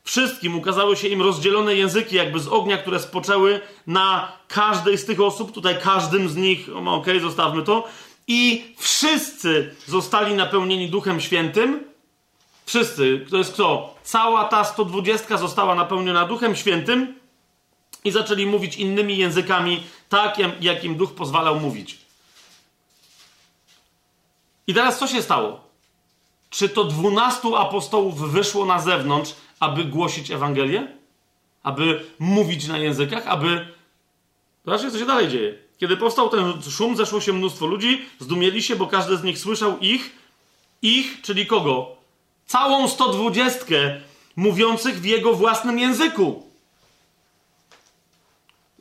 Wszystkim 0.04 0.58
ukazały 0.58 0.96
się 0.96 1.08
im 1.08 1.22
rozdzielone 1.22 1.74
języki, 1.74 2.16
jakby 2.16 2.40
z 2.40 2.48
ognia, 2.48 2.78
które 2.78 3.00
spoczęły 3.00 3.60
na 3.86 4.32
każdej 4.48 4.98
z 4.98 5.04
tych 5.04 5.20
osób. 5.20 5.52
Tutaj 5.52 5.78
każdym 5.82 6.28
z 6.28 6.36
nich, 6.36 6.68
okej, 6.68 6.88
okay, 6.88 7.20
zostawmy 7.20 7.62
to. 7.62 7.88
I 8.28 8.64
wszyscy 8.78 9.74
zostali 9.86 10.34
napełnieni 10.34 10.90
Duchem 10.90 11.20
Świętym. 11.20 11.84
Wszyscy, 12.66 13.26
to 13.30 13.36
jest 13.36 13.52
kto? 13.52 13.94
Cała 14.02 14.44
ta 14.44 14.64
120 14.64 15.36
została 15.36 15.74
napełniona 15.74 16.24
Duchem 16.24 16.56
Świętym 16.56 17.17
i 18.04 18.10
zaczęli 18.10 18.46
mówić 18.46 18.76
innymi 18.76 19.18
językami, 19.18 19.82
tak 20.08 20.36
jak 20.60 20.84
im 20.84 20.96
duch 20.96 21.14
pozwalał 21.14 21.60
mówić. 21.60 21.98
I 24.66 24.74
teraz 24.74 24.98
co 24.98 25.06
się 25.06 25.22
stało? 25.22 25.60
Czy 26.50 26.68
to 26.68 26.84
dwunastu 26.84 27.56
apostołów 27.56 28.32
wyszło 28.32 28.64
na 28.64 28.78
zewnątrz, 28.78 29.34
aby 29.60 29.84
głosić 29.84 30.30
Ewangelię? 30.30 30.88
Aby 31.62 32.04
mówić 32.18 32.66
na 32.66 32.78
językach? 32.78 33.26
Aby. 33.26 33.68
Zobaczcie, 34.64 34.90
co 34.90 34.98
się 34.98 35.06
dalej 35.06 35.28
dzieje. 35.28 35.58
Kiedy 35.78 35.96
powstał 35.96 36.28
ten 36.28 36.62
szum, 36.70 36.96
zeszło 36.96 37.20
się 37.20 37.32
mnóstwo 37.32 37.66
ludzi, 37.66 38.06
zdumieli 38.18 38.62
się, 38.62 38.76
bo 38.76 38.86
każdy 38.86 39.16
z 39.16 39.22
nich 39.22 39.38
słyszał 39.38 39.78
ich, 39.78 40.12
ich, 40.82 41.22
czyli 41.22 41.46
kogo? 41.46 41.96
Całą 42.46 42.88
120 42.88 43.66
mówiących 44.36 45.00
w 45.00 45.04
jego 45.04 45.34
własnym 45.34 45.78
języku. 45.78 46.47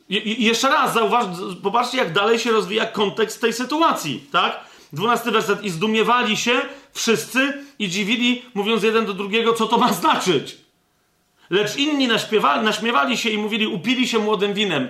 I, 0.08 0.44
jeszcze 0.44 0.68
raz, 0.68 0.94
zauważ, 0.94 1.26
popatrzcie, 1.62 1.98
jak 1.98 2.12
dalej 2.12 2.38
się 2.38 2.50
rozwija 2.50 2.86
kontekst 2.86 3.40
tej 3.40 3.52
sytuacji, 3.52 4.24
tak? 4.32 4.60
Dwunasty 4.92 5.30
werset. 5.30 5.64
I 5.64 5.70
zdumiewali 5.70 6.36
się 6.36 6.52
wszyscy 6.92 7.64
i 7.78 7.88
dziwili, 7.88 8.42
mówiąc 8.54 8.82
jeden 8.82 9.06
do 9.06 9.14
drugiego, 9.14 9.52
co 9.52 9.66
to 9.66 9.78
ma 9.78 9.92
znaczyć. 9.92 10.56
Lecz 11.50 11.76
inni 11.76 12.08
naśmiewali 12.62 13.18
się 13.18 13.30
i 13.30 13.38
mówili, 13.38 13.66
upili 13.66 14.08
się 14.08 14.18
młodym 14.18 14.54
winem. 14.54 14.88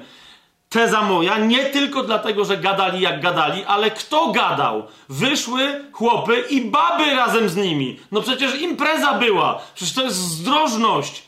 Teza 0.68 1.02
moja, 1.02 1.38
nie 1.38 1.64
tylko 1.64 2.02
dlatego, 2.02 2.44
że 2.44 2.56
gadali 2.56 3.00
jak 3.00 3.20
gadali, 3.20 3.64
ale 3.64 3.90
kto 3.90 4.32
gadał? 4.32 4.86
Wyszły 5.08 5.84
chłopy 5.92 6.44
i 6.50 6.60
baby 6.60 7.04
razem 7.04 7.48
z 7.48 7.56
nimi. 7.56 8.00
No 8.12 8.22
przecież 8.22 8.60
impreza 8.60 9.14
była. 9.14 9.62
Przecież 9.74 9.94
to 9.94 10.04
jest 10.04 10.16
zdrożność. 10.16 11.27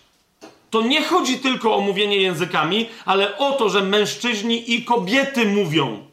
To 0.71 0.83
nie 0.83 1.05
chodzi 1.05 1.39
tylko 1.39 1.77
o 1.77 1.81
mówienie 1.81 2.17
językami, 2.17 2.89
ale 3.05 3.39
o 3.39 3.53
to, 3.53 3.69
że 3.69 3.83
mężczyźni 3.83 4.75
i 4.75 4.85
kobiety 4.85 5.47
mówią. 5.47 6.11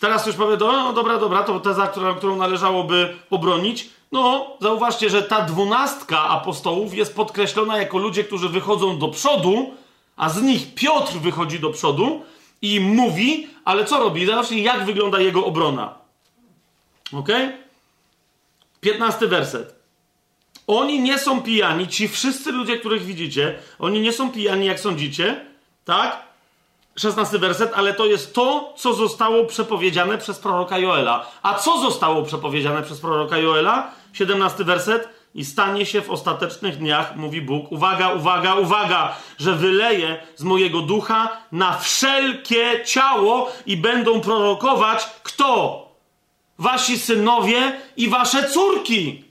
Teraz 0.00 0.22
ktoś 0.22 0.34
powie, 0.34 0.56
no 0.60 0.92
dobra, 0.92 1.18
dobra, 1.18 1.42
to 1.42 1.60
teza, 1.60 1.86
która, 1.86 2.14
którą 2.14 2.36
należałoby 2.36 3.16
obronić. 3.30 3.90
No, 4.12 4.56
zauważcie, 4.60 5.10
że 5.10 5.22
ta 5.22 5.42
dwunastka 5.42 6.28
apostołów 6.28 6.94
jest 6.94 7.16
podkreślona 7.16 7.78
jako 7.78 7.98
ludzie, 7.98 8.24
którzy 8.24 8.48
wychodzą 8.48 8.98
do 8.98 9.08
przodu, 9.08 9.74
a 10.16 10.28
z 10.28 10.42
nich 10.42 10.74
Piotr 10.74 11.12
wychodzi 11.12 11.60
do 11.60 11.70
przodu 11.70 12.22
i 12.62 12.80
mówi, 12.80 13.48
ale 13.64 13.84
co 13.84 13.98
robi? 13.98 14.26
Zobaczcie, 14.26 14.60
jak 14.60 14.84
wygląda 14.84 15.20
jego 15.20 15.46
obrona. 15.46 15.94
Ok? 17.12 17.28
Piętnasty 18.80 19.28
werset. 19.28 19.73
Oni 20.66 21.00
nie 21.00 21.18
są 21.18 21.42
pijani, 21.42 21.88
ci 21.88 22.08
wszyscy 22.08 22.52
ludzie, 22.52 22.78
których 22.78 23.04
widzicie, 23.04 23.58
oni 23.78 24.00
nie 24.00 24.12
są 24.12 24.30
pijani, 24.30 24.66
jak 24.66 24.80
sądzicie, 24.80 25.44
tak? 25.84 26.22
16 26.96 27.38
werset, 27.38 27.72
ale 27.74 27.94
to 27.94 28.06
jest 28.06 28.34
to, 28.34 28.74
co 28.76 28.94
zostało 28.94 29.44
przepowiedziane 29.44 30.18
przez 30.18 30.38
proroka 30.38 30.78
Joela. 30.78 31.26
A 31.42 31.54
co 31.54 31.78
zostało 31.78 32.22
przepowiedziane 32.22 32.82
przez 32.82 33.00
proroka 33.00 33.38
Joela? 33.38 33.90
17 34.12 34.64
werset. 34.64 35.08
I 35.34 35.44
stanie 35.44 35.86
się 35.86 36.00
w 36.00 36.10
ostatecznych 36.10 36.78
dniach, 36.78 37.16
mówi 37.16 37.42
Bóg, 37.42 37.72
uwaga, 37.72 38.12
uwaga, 38.12 38.54
uwaga, 38.54 39.16
że 39.38 39.52
wyleje 39.52 40.26
z 40.36 40.42
mojego 40.42 40.80
ducha 40.80 41.36
na 41.52 41.78
wszelkie 41.78 42.84
ciało 42.84 43.52
i 43.66 43.76
będą 43.76 44.20
prorokować 44.20 45.06
kto? 45.22 45.84
Wasi 46.58 46.98
synowie 46.98 47.80
i 47.96 48.08
wasze 48.08 48.50
córki. 48.50 49.23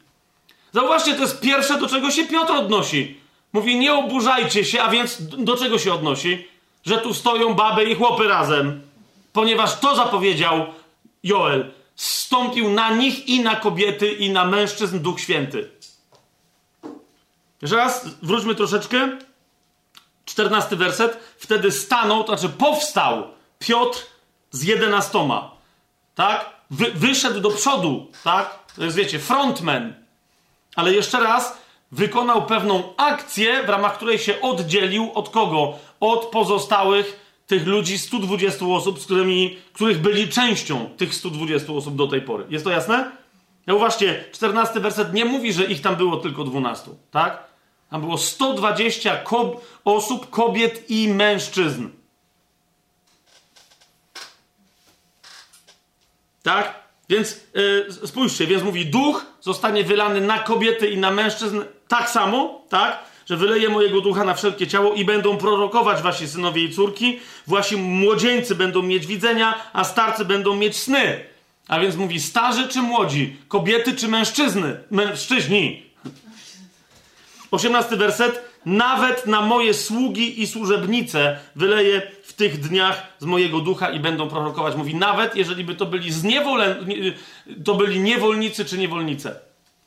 Zauważcie, 0.74 1.14
to 1.14 1.22
jest 1.22 1.40
pierwsze, 1.40 1.80
do 1.80 1.88
czego 1.88 2.12
się 2.12 2.26
Piotr 2.26 2.52
odnosi. 2.52 3.18
Mówi, 3.54 3.80
nie 3.80 3.94
oburzajcie 3.94 4.66
się, 4.66 4.82
a 4.82 4.90
więc 4.90 5.18
do 5.22 5.58
czego 5.58 5.80
się 5.80 5.94
odnosi? 5.94 6.54
że 6.86 6.98
tu 6.98 7.14
stoją 7.14 7.54
baby 7.54 7.84
i 7.84 7.96
chłopy 7.96 8.28
razem, 8.28 8.82
ponieważ 9.34 9.80
to 9.80 9.96
zapowiedział 9.96 10.66
Joel. 11.24 11.72
Stąpił 11.96 12.70
na 12.70 12.90
nich 12.90 13.28
i 13.28 13.44
na 13.44 13.56
kobiety, 13.56 14.12
i 14.12 14.30
na 14.30 14.46
mężczyzn 14.46 15.00
Duch 15.00 15.20
Święty. 15.20 15.70
Jeszcze 17.62 17.76
raz, 17.76 18.08
wróćmy 18.22 18.56
troszeczkę. 18.56 19.18
Czternasty 20.26 20.76
werset. 20.76 21.20
Wtedy 21.38 21.72
stanął, 21.72 22.24
to 22.24 22.38
znaczy 22.38 22.54
powstał 22.58 23.28
Piotr 23.60 24.00
z 24.52 24.64
jedenastoma. 24.64 25.52
Tak? 26.16 26.50
Wy, 26.72 26.92
wyszedł 26.92 27.40
do 27.40 27.50
przodu, 27.50 28.12
tak? 28.24 28.60
To 28.76 28.84
jest, 28.84 28.98
wiecie, 28.98 29.20
frontman. 29.20 29.94
Ale 30.76 30.94
jeszcze 30.94 31.20
raz, 31.20 31.58
wykonał 31.92 32.46
pewną 32.46 32.96
akcję, 32.98 33.64
w 33.64 33.70
ramach 33.70 33.96
której 33.96 34.20
się 34.20 34.42
oddzielił 34.42 35.12
od 35.14 35.30
kogo? 35.30 35.74
Od 36.00 36.26
pozostałych 36.26 37.20
tych 37.48 37.68
ludzi, 37.68 37.98
120 37.98 38.66
osób, 38.66 39.00
z 39.00 39.06
którymi, 39.06 39.58
których 39.74 40.02
byli 40.02 40.30
częścią 40.30 40.90
tych 40.98 41.16
120 41.16 41.74
osób 41.74 41.96
do 41.96 42.08
tej 42.08 42.22
pory. 42.22 42.46
Jest 42.50 42.66
to 42.66 42.72
jasne? 42.72 43.12
Ja 43.68 43.74
uważcie, 43.74 44.26
14 44.32 44.80
werset 44.80 45.14
nie 45.14 45.26
mówi, 45.26 45.54
że 45.54 45.66
ich 45.66 45.82
tam 45.82 45.96
było 45.96 46.18
tylko 46.18 46.44
12, 46.44 46.92
tak? 47.12 47.44
Tam 47.90 48.02
było 48.02 48.18
120 48.18 49.18
kob 49.18 49.66
osób, 49.86 50.30
kobiet 50.30 50.90
i 50.90 51.08
mężczyzn. 51.08 51.90
Tak? 56.44 56.83
Więc 57.14 57.40
yy, 57.54 58.08
spójrzcie, 58.08 58.48
więc 58.48 58.64
mówi, 58.64 58.86
duch 58.86 59.26
zostanie 59.42 59.84
wylany 59.84 60.22
na 60.22 60.40
kobiety 60.40 60.90
i 60.90 60.98
na 60.98 61.12
mężczyzn 61.12 61.62
tak 61.88 62.10
samo, 62.10 62.62
tak? 62.70 63.00
Że 63.26 63.38
wyleje 63.38 63.70
mojego 63.70 64.02
ducha 64.02 64.24
na 64.24 64.34
wszelkie 64.34 64.68
ciało 64.68 64.94
i 64.94 65.06
będą 65.06 65.38
prorokować 65.38 66.02
wasi 66.02 66.28
synowie 66.28 66.64
i 66.64 66.74
córki, 66.74 67.20
wasi 67.48 67.78
młodzieńcy 67.78 68.56
będą 68.56 68.82
mieć 68.82 69.06
widzenia, 69.06 69.70
a 69.74 69.84
starcy 69.84 70.26
będą 70.26 70.56
mieć 70.56 70.78
sny. 70.78 71.20
A 71.68 71.80
więc 71.80 71.96
mówi 71.96 72.20
starzy 72.20 72.68
czy 72.68 72.82
młodzi, 72.82 73.36
kobiety 73.48 73.96
czy 73.96 74.08
mężczyzny, 74.08 74.78
mężczyźni. 74.92 75.84
Osiemnasty 77.52 77.98
werset. 77.98 78.54
Nawet 78.66 79.26
na 79.26 79.42
moje 79.42 79.74
sługi 79.74 80.42
i 80.42 80.48
służebnice 80.48 81.40
wyleje 81.56 82.02
w 82.34 82.36
tych 82.36 82.60
dniach 82.60 83.08
z 83.20 83.26
mojego 83.26 83.60
ducha 83.60 83.92
i 83.92 84.00
będą 84.00 84.30
prorokować. 84.30 84.76
Mówi, 84.76 84.96
nawet 84.96 85.36
jeżeli 85.36 85.64
by 85.64 85.76
to 85.76 85.86
byli 85.86 86.12
to 87.66 87.76
byli 87.76 88.00
niewolnicy 88.00 88.66
czy 88.66 88.78
niewolnice. 88.78 89.40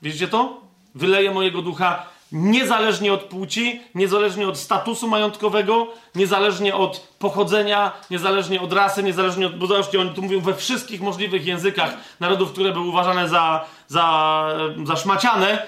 Widzicie 0.02 0.28
to? 0.28 0.60
Wyleje 0.94 1.30
mojego 1.30 1.62
ducha 1.62 2.06
niezależnie 2.32 3.12
od 3.12 3.20
płci, 3.20 3.80
niezależnie 3.94 4.48
od 4.48 4.58
statusu 4.58 5.08
majątkowego, 5.08 5.86
niezależnie 6.14 6.74
od 6.74 7.00
pochodzenia, 7.18 7.92
niezależnie 8.10 8.60
od 8.60 8.72
rasy, 8.72 9.02
niezależnie 9.02 9.46
od. 9.46 9.68
Zobaczcie, 9.68 10.00
oni 10.00 10.10
tu 10.10 10.22
mówią 10.22 10.40
we 10.40 10.54
wszystkich 10.54 11.00
możliwych 11.00 11.46
językach 11.46 11.94
narodów, 12.20 12.52
które 12.52 12.72
były 12.72 12.86
uważane 12.86 13.28
za, 13.28 13.64
za, 13.88 14.48
za 14.84 14.96
szmaciane. 14.96 15.66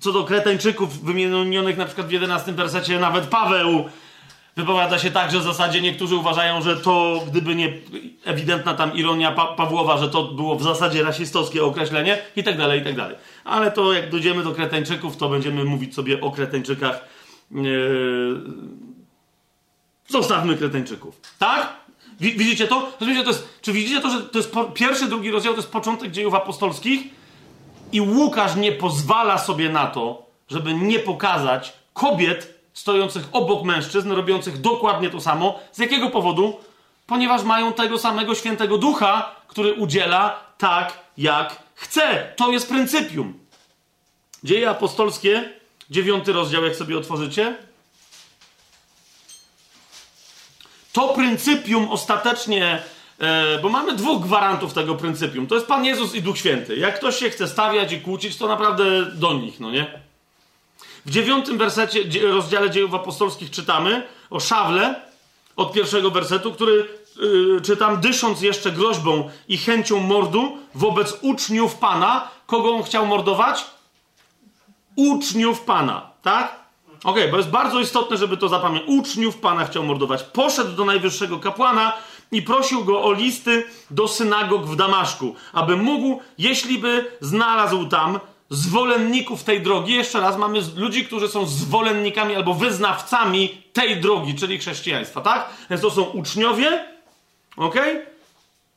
Co 0.00 0.12
do 0.12 0.24
Kretańczyków 0.24 1.04
wymienionych 1.04 1.76
na 1.76 1.84
przykład 1.84 2.06
w 2.06 2.12
11 2.12 2.52
wersecie, 2.52 2.98
nawet 2.98 3.26
Paweł 3.26 3.84
wypowiada 4.56 4.98
się 4.98 5.10
tak, 5.10 5.30
że 5.30 5.38
w 5.38 5.42
zasadzie 5.42 5.80
niektórzy 5.80 6.16
uważają, 6.16 6.62
że 6.62 6.76
to, 6.76 7.22
gdyby 7.26 7.54
nie 7.54 7.72
ewidentna 8.24 8.74
tam 8.74 8.96
ironia 8.96 9.32
pa 9.32 9.46
Pawłowa, 9.46 9.98
że 9.98 10.08
to 10.08 10.22
było 10.24 10.56
w 10.56 10.62
zasadzie 10.62 11.02
rasistowskie 11.02 11.64
określenie 11.64 12.18
i 12.36 12.44
tak 12.44 12.58
dalej, 12.58 12.80
i 12.80 12.84
tak 12.84 12.96
dalej. 12.96 13.16
Ale 13.44 13.70
to 13.70 13.92
jak 13.92 14.10
dojdziemy 14.10 14.44
do 14.44 14.52
Kretańczyków, 14.52 15.16
to 15.16 15.28
będziemy 15.28 15.64
mówić 15.64 15.94
sobie 15.94 16.20
o 16.20 16.30
Kretańczykach. 16.30 17.04
Yy... 17.50 18.40
Zostawmy 20.08 20.56
Kretańczyków. 20.56 21.20
Tak? 21.38 21.82
Widzicie 22.20 22.68
to? 22.68 22.92
to 22.98 23.04
jest, 23.04 23.60
czy 23.62 23.72
widzicie 23.72 24.00
to, 24.00 24.10
że 24.10 24.20
to 24.20 24.38
jest 24.38 24.54
pierwszy, 24.74 25.08
drugi 25.08 25.30
rozdział, 25.30 25.52
to 25.52 25.58
jest 25.60 25.72
początek 25.72 26.10
dziejów 26.10 26.34
apostolskich 26.34 27.02
i 27.92 28.00
Łukasz 28.00 28.56
nie 28.56 28.72
pozwala 28.72 29.38
sobie 29.38 29.68
na 29.68 29.86
to, 29.86 30.26
żeby 30.48 30.74
nie 30.74 30.98
pokazać 30.98 31.72
kobiet 31.92 32.61
stojących 32.72 33.28
obok 33.32 33.64
mężczyzn, 33.64 34.12
robiących 34.12 34.60
dokładnie 34.60 35.10
to 35.10 35.20
samo. 35.20 35.60
Z 35.72 35.78
jakiego 35.78 36.10
powodu? 36.10 36.60
Ponieważ 37.06 37.42
mają 37.42 37.72
tego 37.72 37.98
samego 37.98 38.34
świętego 38.34 38.78
ducha, 38.78 39.34
który 39.48 39.72
udziela 39.72 40.40
tak, 40.58 40.98
jak 41.18 41.62
chce. 41.74 42.32
To 42.36 42.52
jest 42.52 42.68
pryncypium. 42.68 43.38
Dzieje 44.44 44.70
apostolskie, 44.70 45.52
dziewiąty 45.90 46.32
rozdział, 46.32 46.64
jak 46.64 46.76
sobie 46.76 46.98
otworzycie. 46.98 47.56
To 50.92 51.08
pryncypium 51.08 51.88
ostatecznie, 51.88 52.82
e, 53.20 53.58
bo 53.58 53.68
mamy 53.68 53.96
dwóch 53.96 54.22
gwarantów 54.22 54.72
tego 54.72 54.94
pryncypium. 54.94 55.46
To 55.46 55.54
jest 55.54 55.66
Pan 55.66 55.84
Jezus 55.84 56.14
i 56.14 56.22
Duch 56.22 56.38
Święty. 56.38 56.76
Jak 56.76 56.98
ktoś 56.98 57.16
się 57.16 57.30
chce 57.30 57.48
stawiać 57.48 57.92
i 57.92 58.00
kłócić, 58.00 58.36
to 58.36 58.48
naprawdę 58.48 59.06
do 59.06 59.32
nich, 59.32 59.60
no 59.60 59.70
nie? 59.70 60.01
W 61.06 61.10
dziewiątym 61.10 61.58
wersecie, 61.58 62.00
rozdziale 62.32 62.70
dziejów 62.70 62.94
apostolskich 62.94 63.50
czytamy 63.50 64.06
o 64.30 64.40
Szawle 64.40 65.00
od 65.56 65.72
pierwszego 65.72 66.10
wersetu, 66.10 66.52
który 66.52 66.88
yy, 67.16 67.60
czytam, 67.60 68.00
dysząc 68.00 68.42
jeszcze 68.42 68.72
groźbą 68.72 69.30
i 69.48 69.58
chęcią 69.58 70.00
mordu 70.00 70.58
wobec 70.74 71.18
uczniów 71.22 71.74
Pana. 71.74 72.28
Kogo 72.46 72.70
on 72.70 72.82
chciał 72.82 73.06
mordować? 73.06 73.64
Uczniów 74.96 75.60
Pana, 75.60 76.10
tak? 76.22 76.62
Okej, 77.04 77.30
bo 77.30 77.36
jest 77.36 77.50
bardzo 77.50 77.80
istotne, 77.80 78.16
żeby 78.16 78.36
to 78.36 78.48
zapamiętać. 78.48 78.90
Uczniów 78.90 79.36
Pana 79.36 79.64
chciał 79.64 79.84
mordować. 79.84 80.22
Poszedł 80.22 80.72
do 80.72 80.84
najwyższego 80.84 81.38
kapłana 81.38 81.92
i 82.32 82.42
prosił 82.42 82.84
go 82.84 83.02
o 83.02 83.12
listy 83.12 83.64
do 83.90 84.08
synagog 84.08 84.66
w 84.66 84.76
Damaszku, 84.76 85.34
aby 85.52 85.76
mógł, 85.76 86.20
jeśli 86.38 86.78
by 86.78 87.16
znalazł 87.20 87.86
tam 87.86 88.20
zwolenników 88.52 89.44
tej 89.44 89.62
drogi. 89.62 89.94
Jeszcze 89.94 90.20
raz, 90.20 90.36
mamy 90.36 90.58
ludzi, 90.76 91.04
którzy 91.04 91.28
są 91.28 91.46
zwolennikami 91.46 92.34
albo 92.34 92.54
wyznawcami 92.54 93.62
tej 93.72 94.00
drogi, 94.00 94.34
czyli 94.34 94.58
chrześcijaństwa, 94.58 95.20
tak? 95.20 95.48
Więc 95.70 95.82
to 95.82 95.90
są 95.90 96.02
uczniowie, 96.02 96.84
ok? 97.56 97.76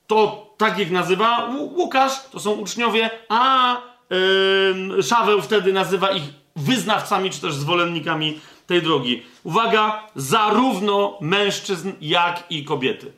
To 0.08 0.46
tak 0.58 0.80
ich 0.80 0.92
nazywa 0.92 1.50
Łukasz, 1.60 2.30
to 2.32 2.40
są 2.40 2.52
uczniowie, 2.52 3.10
a 3.30 3.76
yy, 4.10 5.04
Szaweł 5.04 5.42
wtedy 5.42 5.74
nazywa 5.74 6.12
ich 6.12 6.24
wyznawcami 6.56 7.30
czy 7.30 7.42
też 7.42 7.56
zwolennikami 7.56 8.40
tej 8.68 8.82
drogi. 8.82 9.24
Uwaga, 9.44 10.04
zarówno 10.16 11.18
mężczyzn, 11.22 11.92
jak 12.02 12.44
i 12.50 12.66
kobiety. 12.66 13.14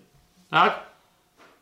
Tak? 0.49 0.87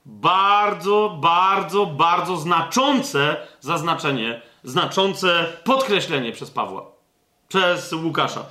Bardzo, 0.05 1.17
bardzo, 1.21 1.85
bardzo 1.85 2.37
znaczące 2.37 3.37
zaznaczenie, 3.59 4.41
znaczące 4.65 5.53
podkreślenie 5.63 6.31
przez 6.31 6.51
Pawła, 6.51 6.91
przez 7.47 7.93
Łukasza. 7.93 8.45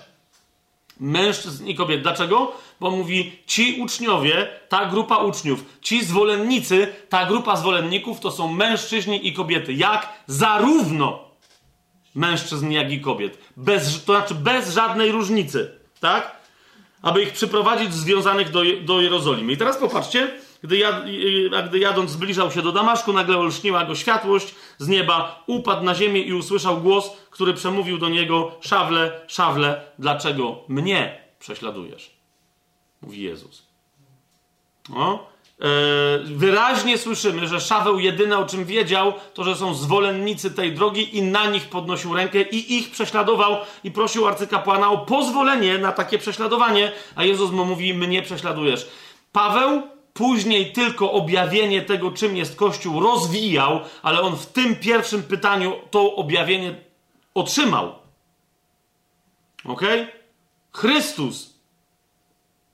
Mężczyzn 1.00 1.66
i 1.66 1.74
kobiet. 1.74 2.02
Dlaczego? 2.02 2.52
Bo 2.80 2.90
mówi, 2.90 3.32
ci 3.46 3.80
uczniowie, 3.82 4.48
ta 4.68 4.86
grupa 4.86 5.16
uczniów, 5.16 5.64
ci 5.80 6.04
zwolennicy, 6.04 6.94
ta 7.08 7.26
grupa 7.26 7.56
zwolenników 7.56 8.20
to 8.20 8.30
są 8.30 8.52
mężczyźni 8.52 9.28
i 9.28 9.32
kobiety. 9.32 9.72
Jak? 9.72 10.08
Zarówno 10.26 11.24
mężczyzn, 12.14 12.70
jak 12.70 12.92
i 12.92 13.00
kobiet. 13.00 13.38
Bez, 13.56 14.04
to 14.04 14.12
znaczy 14.12 14.34
bez 14.34 14.74
żadnej 14.74 15.12
różnicy, 15.12 15.70
tak? 16.00 16.36
Aby 17.02 17.22
ich 17.22 17.32
przyprowadzić 17.32 17.94
związanych 17.94 18.50
do, 18.50 18.62
do 18.84 19.00
Jerozolimy. 19.00 19.52
I 19.52 19.56
teraz 19.56 19.76
popatrzcie, 19.76 20.30
gdy, 20.64 20.78
jad, 20.78 21.04
gdy 21.68 21.78
jadąc 21.78 22.10
zbliżał 22.10 22.50
się 22.50 22.62
do 22.62 22.72
Damaszku, 22.72 23.12
nagle 23.12 23.38
olśniła 23.38 23.84
go 23.84 23.94
światłość 23.94 24.54
z 24.78 24.88
nieba, 24.88 25.44
upadł 25.46 25.84
na 25.84 25.94
ziemię 25.94 26.20
i 26.20 26.32
usłyszał 26.32 26.80
głos, 26.80 27.10
który 27.30 27.54
przemówił 27.54 27.98
do 27.98 28.08
niego: 28.08 28.58
Szawle, 28.60 29.20
szawle, 29.26 29.84
dlaczego 29.98 30.64
mnie 30.68 31.20
prześladujesz? 31.38 32.10
Mówi 33.02 33.22
Jezus. 33.22 33.66
O, 34.94 35.34
E, 35.60 35.66
wyraźnie 36.24 36.98
słyszymy, 36.98 37.48
że 37.48 37.60
Szaweł 37.60 37.98
jedyne 37.98 38.38
o 38.38 38.46
czym 38.46 38.64
wiedział, 38.64 39.12
to 39.34 39.44
że 39.44 39.56
są 39.56 39.74
zwolennicy 39.74 40.50
tej 40.50 40.72
drogi 40.72 41.18
i 41.18 41.22
na 41.22 41.50
nich 41.50 41.68
podnosił 41.68 42.14
rękę 42.14 42.42
i 42.42 42.78
ich 42.78 42.90
prześladował 42.90 43.56
i 43.84 43.90
prosił 43.90 44.26
arcykapłana 44.26 44.90
o 44.90 44.98
pozwolenie 44.98 45.78
na 45.78 45.92
takie 45.92 46.18
prześladowanie, 46.18 46.92
a 47.16 47.24
Jezus 47.24 47.50
mu 47.50 47.64
mówi, 47.64 47.94
mnie 47.94 48.22
prześladujesz. 48.22 48.88
Paweł 49.32 49.82
później 50.14 50.72
tylko 50.72 51.12
objawienie 51.12 51.82
tego, 51.82 52.12
czym 52.12 52.36
jest 52.36 52.56
Kościół, 52.56 53.00
rozwijał, 53.00 53.80
ale 54.02 54.20
on 54.20 54.36
w 54.36 54.46
tym 54.46 54.76
pierwszym 54.76 55.22
pytaniu 55.22 55.76
to 55.90 56.16
objawienie 56.16 56.74
otrzymał. 57.34 57.94
Ok? 59.64 59.82
Chrystus, 60.72 61.54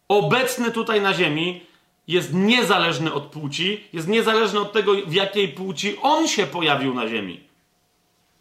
obecny 0.09 0.71
tutaj 0.71 1.01
na 1.01 1.15
ziemi, 1.15 1.61
jest 2.09 2.35
niezależny 2.35 3.13
od 3.13 3.25
płci, 3.25 3.85
jest 3.93 4.09
niezależny 4.09 4.61
od 4.61 4.73
tego, 4.73 4.93
w 5.07 5.13
jakiej 5.13 5.49
płci 5.49 5.97
on 6.03 6.29
się 6.29 6.47
pojawił 6.47 6.95
na 6.95 7.09
ziemi. 7.09 7.41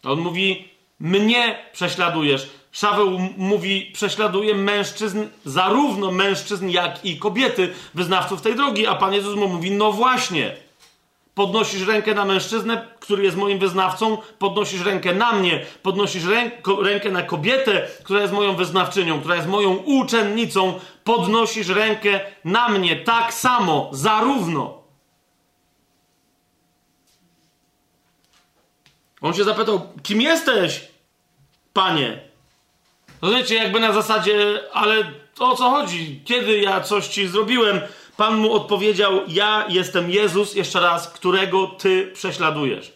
On 0.03 0.19
mówi, 0.19 0.69
mnie 0.99 1.65
prześladujesz. 1.73 2.49
Szaweł 2.71 3.19
mówi, 3.37 3.91
prześladuje 3.93 4.55
mężczyzn, 4.55 5.25
zarówno 5.45 6.11
mężczyzn, 6.11 6.69
jak 6.69 7.05
i 7.05 7.19
kobiety, 7.19 7.73
wyznawców 7.93 8.41
tej 8.41 8.55
drogi, 8.55 8.87
a 8.87 8.95
Pan 8.95 9.13
Jezus 9.13 9.35
mu 9.35 9.47
mówi, 9.47 9.71
no 9.71 9.91
właśnie, 9.91 10.55
podnosisz 11.33 11.87
rękę 11.87 12.13
na 12.13 12.25
mężczyznę, 12.25 12.87
który 12.99 13.23
jest 13.23 13.37
moim 13.37 13.59
wyznawcą, 13.59 14.17
podnosisz 14.39 14.81
rękę 14.81 15.13
na 15.13 15.31
mnie, 15.31 15.65
podnosisz 15.83 16.23
rękę 16.81 17.11
na 17.11 17.23
kobietę, 17.23 17.87
która 18.03 18.21
jest 18.21 18.33
moją 18.33 18.55
wyznawczynią, 18.55 19.19
która 19.19 19.35
jest 19.35 19.47
moją 19.47 19.75
uczennicą, 19.75 20.79
podnosisz 21.03 21.67
rękę 21.67 22.19
na 22.45 22.69
mnie 22.69 22.95
tak 22.95 23.33
samo, 23.33 23.89
zarówno. 23.93 24.79
On 29.21 29.33
się 29.33 29.43
zapytał, 29.43 29.81
kim 30.03 30.21
jesteś, 30.21 30.87
panie? 31.73 32.28
Rozumiecie, 33.21 33.55
jakby 33.55 33.79
na 33.79 33.93
zasadzie, 33.93 34.59
ale 34.73 35.11
o 35.39 35.55
co 35.55 35.69
chodzi? 35.69 36.21
Kiedy 36.25 36.59
ja 36.59 36.81
coś 36.81 37.07
ci 37.07 37.27
zrobiłem? 37.27 37.81
Pan 38.17 38.37
mu 38.37 38.53
odpowiedział: 38.53 39.21
Ja 39.27 39.65
jestem 39.69 40.11
Jezus, 40.11 40.55
jeszcze 40.55 40.79
raz, 40.79 41.07
którego 41.07 41.67
ty 41.67 42.11
prześladujesz. 42.13 42.93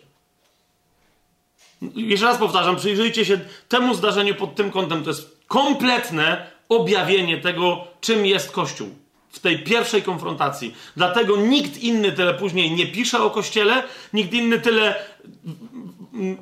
Jeszcze 1.96 2.26
raz 2.26 2.38
powtarzam, 2.38 2.76
przyjrzyjcie 2.76 3.26
się 3.26 3.40
temu 3.70 3.94
zdarzeniu 3.94 4.36
pod 4.36 4.56
tym 4.56 4.72
kątem. 4.72 5.04
To 5.04 5.10
jest 5.10 5.38
kompletne 5.48 6.48
objawienie 6.70 7.38
tego, 7.38 7.88
czym 8.02 8.26
jest 8.26 8.52
Kościół 8.52 8.90
w 9.30 9.40
tej 9.40 9.60
pierwszej 9.60 10.04
konfrontacji. 10.04 10.76
Dlatego 10.98 11.38
nikt 11.38 11.78
inny 11.78 12.12
tyle 12.12 12.34
później 12.34 12.72
nie 12.72 12.88
pisze 12.88 13.24
o 13.24 13.30
Kościele, 13.30 13.84
nikt 14.14 14.34
inny 14.34 14.60
tyle 14.60 14.96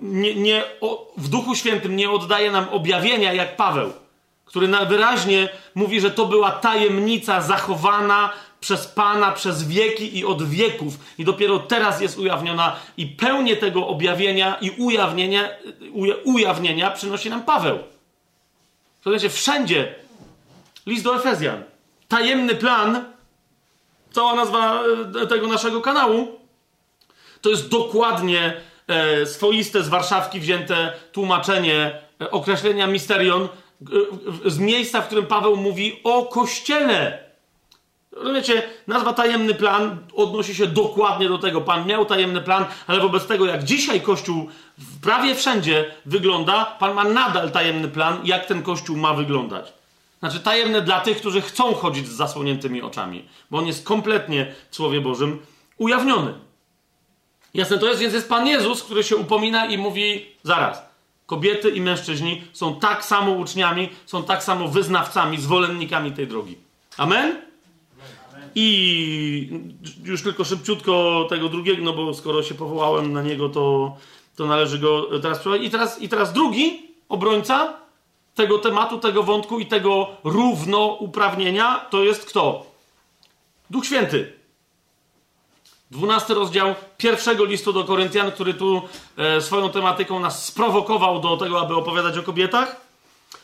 nie, 0.02 0.36
nie, 0.36 0.64
o, 0.82 1.14
w 1.18 1.28
Duchu 1.28 1.56
Świętym 1.56 1.96
nie 1.96 2.12
oddaje 2.12 2.52
nam 2.52 2.70
objawienia 2.70 3.34
jak 3.34 3.56
Paweł, 3.56 3.94
który 4.46 4.68
wyraźnie 4.68 5.50
mówi, 5.76 6.02
że 6.02 6.12
to 6.12 6.26
była 6.26 6.52
tajemnica 6.52 7.42
zachowana 7.42 8.34
przez 8.60 8.88
Pana 8.88 9.32
przez 9.32 9.68
wieki 9.68 10.18
i 10.18 10.26
od 10.26 10.50
wieków, 10.50 10.94
i 11.18 11.26
dopiero 11.26 11.60
teraz 11.60 12.02
jest 12.02 12.20
ujawniona, 12.20 12.76
i 12.98 13.08
pełnię 13.08 13.58
tego 13.58 13.88
objawienia 13.88 14.58
i 14.62 14.70
ujawnienia, 14.70 15.50
uja, 15.92 16.16
ujawnienia 16.24 16.92
przynosi 16.92 17.30
nam 17.30 17.44
Paweł. 17.44 17.80
Słuchajcie, 19.02 19.30
wszędzie 19.30 19.96
list 20.86 21.04
do 21.04 21.16
Efezjan. 21.16 21.64
Tajemny 22.08 22.56
plan, 22.56 23.06
cała 24.12 24.36
nazwa 24.36 24.84
e, 25.22 25.28
tego 25.28 25.48
naszego 25.48 25.82
kanału, 25.82 26.40
to 27.42 27.50
jest 27.50 27.70
dokładnie 27.70 28.62
e, 28.92 29.26
swoiste 29.26 29.84
z 29.84 29.90
Warszawki 29.90 30.40
wzięte 30.40 30.94
tłumaczenie 31.12 31.92
e, 32.22 32.32
określenia 32.32 32.88
misterion 32.88 33.44
e, 33.44 34.50
z 34.50 34.60
miejsca, 34.60 35.02
w 35.02 35.06
którym 35.06 35.26
Paweł 35.26 35.56
mówi 35.56 36.00
o 36.04 36.26
Kościele. 36.26 37.32
Rozumiecie, 38.12 38.64
nazwa 38.88 39.14
tajemny 39.14 39.54
plan 39.54 39.98
odnosi 40.16 40.56
się 40.56 40.68
dokładnie 40.68 41.30
do 41.30 41.38
tego. 41.38 41.62
Pan 41.62 41.88
miał 41.88 42.06
tajemny 42.06 42.42
plan, 42.42 42.66
ale 42.88 43.00
wobec 43.00 43.26
tego, 43.26 43.46
jak 43.46 43.64
dzisiaj 43.64 44.02
Kościół 44.02 44.50
prawie 45.02 45.36
wszędzie 45.36 45.86
wygląda, 46.06 46.66
Pan 46.66 46.94
ma 46.94 47.04
nadal 47.04 47.52
tajemny 47.52 47.88
plan, 47.88 48.22
jak 48.24 48.46
ten 48.46 48.64
Kościół 48.64 48.98
ma 48.98 49.14
wyglądać. 49.14 49.74
Znaczy 50.20 50.40
tajemny 50.40 50.82
dla 50.82 51.00
tych, 51.00 51.18
którzy 51.18 51.42
chcą 51.42 51.74
chodzić 51.74 52.08
z 52.08 52.16
zasłoniętymi 52.16 52.82
oczami, 52.82 53.26
bo 53.52 53.58
on 53.58 53.68
jest 53.68 53.86
kompletnie 53.86 54.54
w 54.70 54.76
Słowie 54.76 55.02
Bożym 55.02 55.40
ujawniony. 55.78 56.34
Jasne 57.54 57.78
to 57.78 57.88
jest, 57.88 58.02
więc 58.02 58.14
jest 58.14 58.30
Pan 58.30 58.48
Jezus, 58.48 58.84
który 58.84 59.04
się 59.04 59.16
upomina 59.16 59.66
i 59.66 59.78
mówi 59.78 60.26
zaraz. 60.44 60.82
Kobiety 61.26 61.70
i 61.70 61.82
mężczyźni 61.82 62.44
są 62.54 62.80
tak 62.80 63.06
samo 63.06 63.32
uczniami, 63.32 63.90
są 64.06 64.24
tak 64.24 64.44
samo 64.44 64.68
wyznawcami, 64.68 65.42
zwolennikami 65.42 66.12
tej 66.12 66.28
drogi. 66.28 66.58
Amen? 66.98 67.42
I 68.56 69.60
już 70.04 70.24
tylko 70.24 70.44
szybciutko 70.44 71.26
tego 71.30 71.50
drugiego, 71.50 71.84
no 71.84 71.94
bo 71.94 72.14
skoro 72.14 72.44
się 72.44 72.56
powołałem 72.56 73.14
na 73.14 73.22
niego, 73.22 73.50
to, 73.50 73.96
to 74.36 74.46
należy 74.46 74.80
go 74.80 75.20
teraz 75.20 75.40
prowadzić. 75.40 75.68
I 75.68 75.72
teraz, 75.72 76.02
I 76.02 76.10
teraz 76.10 76.34
drugi 76.34 76.88
obrońca 77.10 77.74
tego 78.36 78.60
tematu, 78.60 78.98
tego 78.98 79.24
wątku 79.24 79.60
i 79.60 79.66
tego 79.66 80.08
równouprawnienia 80.24 81.86
to 81.90 82.04
jest 82.04 82.26
kto? 82.26 82.66
Duch 83.70 83.86
Święty. 83.86 84.41
Dwunasty 85.92 86.34
rozdział 86.34 86.76
pierwszego 86.98 87.46
listu 87.46 87.74
do 87.74 87.84
Koryntian, 87.84 88.32
który 88.32 88.54
tu 88.54 88.82
e, 89.18 89.42
swoją 89.42 89.70
tematyką 89.70 90.20
nas 90.20 90.46
sprowokował 90.46 91.20
do 91.20 91.38
tego, 91.38 91.62
aby 91.62 91.76
opowiadać 91.76 92.18
o 92.18 92.24
kobietach. 92.24 92.76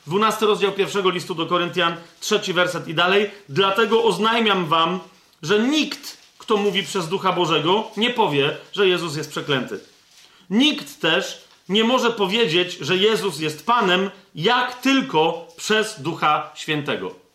12 0.08 0.46
rozdział 0.46 0.72
pierwszego 0.72 1.10
listu 1.10 1.36
do 1.36 1.46
Koryntian, 1.46 1.96
trzeci 2.20 2.54
werset 2.54 2.88
i 2.88 2.94
dalej. 2.94 3.32
Dlatego 3.50 4.04
oznajmiam 4.04 4.66
wam, 4.66 5.00
że 5.44 5.60
nikt, 5.60 6.18
kto 6.38 6.58
mówi 6.58 6.84
przez 6.84 7.10
Ducha 7.10 7.32
Bożego, 7.32 7.84
nie 7.98 8.10
powie, 8.10 8.58
że 8.74 8.88
Jezus 8.88 9.16
jest 9.16 9.30
przeklęty. 9.30 9.80
Nikt 10.50 11.02
też 11.02 11.42
nie 11.70 11.84
może 11.84 12.12
powiedzieć, 12.12 12.78
że 12.82 12.98
Jezus 12.98 13.40
jest 13.40 13.66
Panem, 13.66 14.10
jak 14.36 14.82
tylko 14.82 15.48
przez 15.58 16.02
Ducha 16.02 16.52
Świętego. 16.56 17.27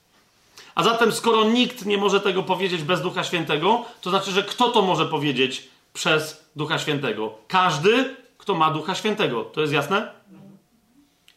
A 0.75 0.83
zatem, 0.83 1.13
skoro 1.13 1.45
nikt 1.45 1.87
nie 1.87 1.99
może 1.99 2.21
tego 2.21 2.43
powiedzieć 2.43 2.83
bez 2.83 3.03
Ducha 3.03 3.25
Świętego, 3.25 3.85
to 4.01 4.11
znaczy, 4.11 4.31
że 4.31 4.43
kto 4.43 4.69
to 4.69 4.83
może 4.83 5.07
powiedzieć 5.07 5.69
przez 5.93 6.45
Ducha 6.57 6.79
Świętego? 6.79 7.35
Każdy, 7.49 8.17
kto 8.39 8.55
ma 8.55 8.71
Ducha 8.71 8.95
Świętego. 8.95 9.45
To 9.45 9.61
jest 9.61 9.73
jasne? 9.73 10.13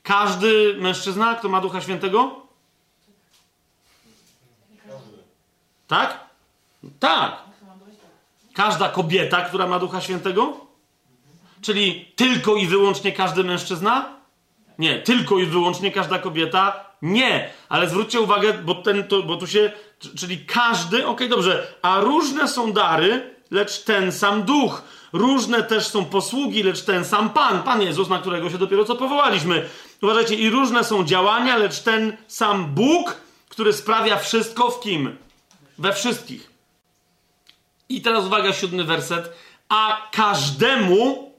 Każdy 0.03 0.75
mężczyzna, 0.79 1.35
kto 1.35 1.49
ma 1.49 1.61
Ducha 1.61 1.81
Świętego? 1.81 2.41
Tak? 5.87 6.19
Tak. 6.99 7.43
Każda 8.53 8.89
kobieta, 8.89 9.41
która 9.41 9.67
ma 9.67 9.79
Ducha 9.79 10.01
Świętego? 10.01 10.65
Czyli 11.61 12.05
tylko 12.15 12.55
i 12.55 12.67
wyłącznie 12.67 13.11
każdy 13.11 13.43
mężczyzna? 13.43 14.15
Nie, 14.79 14.99
tylko 14.99 15.39
i 15.39 15.45
wyłącznie 15.45 15.91
każda 15.91 16.19
kobieta? 16.19 16.85
Nie, 17.05 17.49
ale 17.69 17.89
zwróćcie 17.89 18.21
uwagę, 18.21 18.53
bo, 18.53 18.75
ten, 18.75 19.07
to, 19.07 19.23
bo 19.23 19.37
tu 19.37 19.47
się. 19.47 19.71
Czyli 20.17 20.45
każdy, 20.45 20.97
okej, 20.97 21.05
okay, 21.05 21.29
dobrze, 21.29 21.67
a 21.81 21.99
różne 21.99 22.47
są 22.47 22.73
dary, 22.73 23.35
lecz 23.51 23.83
ten 23.83 24.11
sam 24.11 24.43
duch. 24.43 24.83
Różne 25.13 25.63
też 25.63 25.87
są 25.87 26.05
posługi, 26.05 26.63
lecz 26.63 26.81
ten 26.81 27.05
sam 27.05 27.29
Pan, 27.29 27.63
Pan 27.63 27.81
Jezus, 27.81 28.09
na 28.09 28.19
którego 28.19 28.49
się 28.49 28.57
dopiero 28.57 28.85
co 28.85 28.95
powołaliśmy. 28.95 29.69
Uważajcie, 30.01 30.35
i 30.35 30.49
różne 30.49 30.83
są 30.83 31.03
działania, 31.03 31.57
lecz 31.57 31.79
ten 31.79 32.17
sam 32.27 32.65
Bóg, 32.65 33.17
który 33.49 33.73
sprawia 33.73 34.19
wszystko 34.19 34.71
w 34.71 34.79
kim? 34.79 35.17
We 35.77 35.93
wszystkich. 35.93 36.51
I 37.89 38.01
teraz 38.01 38.25
uwaga, 38.25 38.53
siódmy 38.53 38.83
werset. 38.83 39.31
A 39.69 40.09
każdemu 40.11 41.31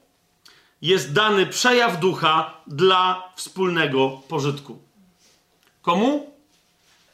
jest 0.81 1.13
dany 1.13 1.45
przejaw 1.45 1.99
ducha 1.99 2.53
dla 2.67 3.31
wspólnego 3.35 4.21
pożytku. 4.27 4.86
Komu? 5.87 6.33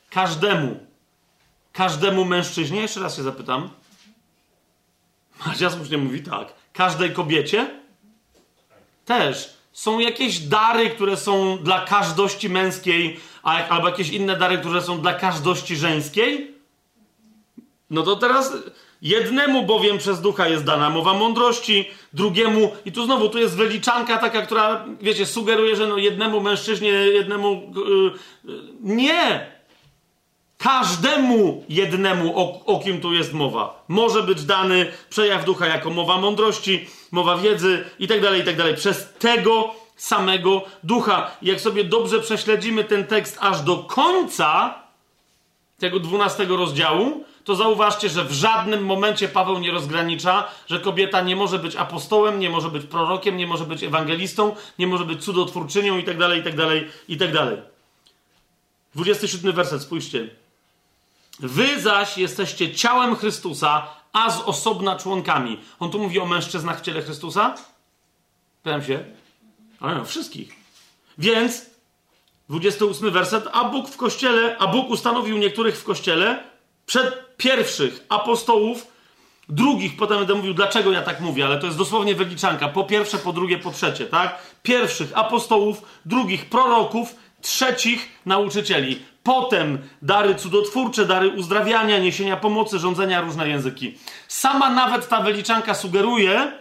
Każdemu. 0.09 0.80
Każdemu 1.74 2.26
mężczyźnie, 2.26 2.82
jeszcze 2.82 2.99
raz 2.99 3.15
się 3.15 3.24
zapytam. 3.24 3.69
Macia 5.45 5.69
słusznie 5.69 5.97
mówi 5.97 6.24
tak. 6.24 6.53
Każdej 6.74 7.13
kobiecie? 7.13 7.69
Też. 9.05 9.53
Są 9.74 9.99
jakieś 9.99 10.39
dary, 10.39 10.89
które 10.89 11.17
są 11.17 11.57
dla 11.57 11.86
każdości 11.86 12.49
męskiej, 12.49 13.19
albo 13.43 13.89
jakieś 13.89 14.09
inne 14.09 14.38
dary, 14.38 14.57
które 14.57 14.82
są 14.82 15.01
dla 15.01 15.13
każdości 15.13 15.76
żeńskiej? 15.76 16.55
No 17.89 18.03
to 18.03 18.15
teraz 18.15 18.53
jednemu 19.01 19.65
bowiem 19.65 19.97
przez 19.97 20.21
ducha 20.21 20.47
jest 20.47 20.63
dana 20.63 20.89
mowa 20.89 21.13
mądrości, 21.13 21.91
drugiemu, 22.14 22.72
i 22.86 22.91
tu 22.91 23.05
znowu 23.05 23.30
tu 23.30 23.39
jest 23.39 23.55
wyliczanka 23.55 24.18
taka, 24.18 24.41
która, 24.41 24.86
wiecie, 25.01 25.26
sugeruje, 25.26 25.76
że 25.76 25.88
no 25.88 25.97
jednemu 25.97 26.41
mężczyźnie, 26.41 26.89
jednemu. 26.89 27.74
Yy, 28.45 28.61
nie! 28.82 29.53
Każdemu 30.57 31.64
jednemu, 31.70 32.39
o, 32.39 32.66
o 32.66 32.80
kim 32.80 33.01
tu 33.01 33.14
jest 33.14 33.34
mowa, 33.34 33.86
może 33.88 34.24
być 34.24 34.43
dany 34.43 34.91
przejaw 35.09 35.45
ducha 35.45 35.68
jako 35.68 35.89
mowa 35.89 36.18
mądrości, 36.18 36.88
mowa 37.11 37.38
wiedzy 37.38 37.84
itd., 37.99 38.28
tak 38.28 38.38
itd. 38.38 38.64
Tak 38.64 38.76
przez 38.76 39.14
tego 39.20 39.76
samego 39.95 40.61
ducha. 40.84 41.32
Jak 41.41 41.61
sobie 41.61 41.84
dobrze 41.84 42.20
prześledzimy 42.20 42.84
ten 42.84 43.07
tekst 43.07 43.38
aż 43.41 43.61
do 43.61 43.78
końca 43.78 44.76
tego 45.80 45.99
dwunastego 45.99 46.57
rozdziału, 46.57 47.24
to 47.44 47.56
zauważcie, 47.56 48.10
że 48.10 48.26
w 48.26 48.32
żadnym 48.32 48.86
momencie 48.86 49.28
Paweł 49.28 49.60
nie 49.60 49.72
rozgranicza, 49.72 50.48
że 50.68 50.80
kobieta 50.80 51.22
nie 51.22 51.36
może 51.36 51.60
być 51.60 51.76
apostołem, 51.76 52.39
nie 52.39 52.50
może 52.50 52.70
być 52.70 52.86
prorokiem, 52.86 53.38
nie 53.38 53.48
może 53.48 53.66
być 53.66 53.84
ewangelistą, 53.84 54.56
nie 54.80 54.88
może 54.88 55.06
być 55.06 55.24
cudotwórczynią 55.24 55.98
itd., 55.98 56.38
itd., 56.38 56.84
itd. 57.08 57.62
27 58.96 59.54
werset, 59.54 59.82
spójrzcie. 59.82 60.30
Wy 61.39 61.82
zaś 61.82 62.18
jesteście 62.18 62.76
ciałem 62.76 63.16
Chrystusa, 63.16 63.88
a 64.14 64.32
z 64.32 64.41
osobna 64.41 64.96
członkami. 64.96 65.60
On 65.80 65.91
tu 65.91 66.00
mówi 66.00 66.20
o 66.20 66.26
mężczyznach 66.26 66.80
w 66.80 66.82
ciele 66.82 67.02
Chrystusa? 67.02 67.56
Pytam 68.64 68.84
się. 68.84 69.06
Ale 69.80 69.96
no, 69.96 70.06
wszystkich. 70.06 70.56
Więc 71.18 71.66
28 72.50 73.12
werset, 73.12 73.48
a 73.52 73.64
Bóg 73.64 73.89
w 73.89 73.98
kościele, 73.98 74.58
a 74.58 74.68
Bóg 74.68 74.89
ustanowił 74.89 75.38
niektórych 75.38 75.78
w 75.78 75.84
kościele 75.84 76.53
przed 76.86 77.38
pierwszych 77.38 78.05
apostołów, 78.09 78.88
drugich, 79.49 79.97
potem 79.97 80.17
będę 80.17 80.36
mówił, 80.36 80.53
dlaczego 80.53 80.91
ja 80.91 81.01
tak 81.01 81.19
mówię, 81.19 81.45
ale 81.45 81.59
to 81.59 81.65
jest 81.65 81.77
dosłownie 81.77 82.15
wyliczanka. 82.15 82.67
Po 82.67 82.84
pierwsze, 82.84 83.17
po 83.17 83.34
drugie, 83.34 83.57
po 83.57 83.71
trzecie, 83.71 84.05
tak? 84.05 84.38
Pierwszych 84.63 85.11
apostołów, 85.17 85.81
drugich 86.05 86.45
proroków, 86.45 87.15
trzecich 87.41 88.21
nauczycieli. 88.25 88.99
Potem 89.23 89.77
dary 90.01 90.36
cudotwórcze, 90.36 91.05
dary 91.05 91.29
uzdrawiania, 91.29 91.99
niesienia 91.99 92.38
pomocy, 92.38 92.79
rządzenia 92.79 93.21
różne 93.21 93.49
języki. 93.49 93.97
Sama 94.27 94.69
nawet 94.69 95.09
ta 95.09 95.21
wyliczanka 95.21 95.73
sugeruje, 95.73 96.51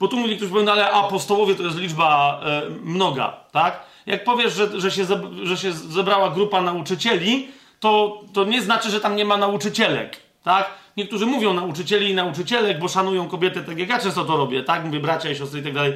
bo 0.00 0.08
tu 0.08 0.16
mówi 0.16 0.36
ktoś 0.36 0.48
no 0.64 0.72
ale 0.72 0.90
apostołowie 0.90 1.54
to 1.54 1.62
jest 1.62 1.78
liczba 1.78 2.40
e, 2.44 2.62
mnoga, 2.82 3.36
tak? 3.52 3.80
Jak 4.06 4.24
powiesz, 4.24 4.54
że, 4.54 4.80
że, 4.80 4.90
się 4.90 5.06
że 5.42 5.56
się 5.56 5.72
zebrała 5.72 6.30
grupa 6.30 6.62
nauczycieli, 6.62 7.48
to, 7.80 8.20
to 8.32 8.44
nie 8.44 8.62
znaczy, 8.62 8.90
że 8.90 9.00
tam 9.00 9.16
nie 9.16 9.24
ma 9.24 9.36
nauczycielek, 9.36 10.16
tak? 10.44 10.70
Niektórzy 10.96 11.26
mówią 11.26 11.54
nauczycieli 11.54 12.10
i 12.10 12.14
nauczycielek, 12.14 12.78
bo 12.78 12.88
szanują 12.88 13.28
kobiety, 13.28 13.62
tak 13.62 13.78
jak 13.78 13.88
ja 13.88 13.98
często 13.98 14.24
to 14.24 14.36
robię, 14.36 14.62
tak? 14.62 14.84
Mówię 14.84 15.00
bracia 15.00 15.30
i 15.30 15.36
siostry 15.36 15.60
i 15.60 15.62
tak 15.62 15.72
dalej. 15.72 15.92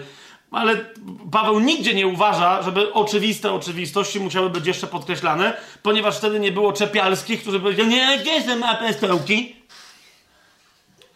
Ale 0.50 0.76
Paweł 1.32 1.60
nigdzie 1.60 1.94
nie 1.94 2.06
uważa, 2.06 2.62
żeby 2.62 2.92
oczywiste 2.92 3.52
oczywistości 3.52 4.20
musiały 4.20 4.50
być 4.50 4.66
jeszcze 4.66 4.86
podkreślane, 4.86 5.56
ponieważ 5.82 6.16
wtedy 6.16 6.40
nie 6.40 6.52
było 6.52 6.72
czepialskich, 6.72 7.40
którzy 7.42 7.60
powiedzieli, 7.60 7.88
nie, 7.88 8.18
gdzie 8.18 8.42
są 8.42 8.66
apostołki? 8.66 9.56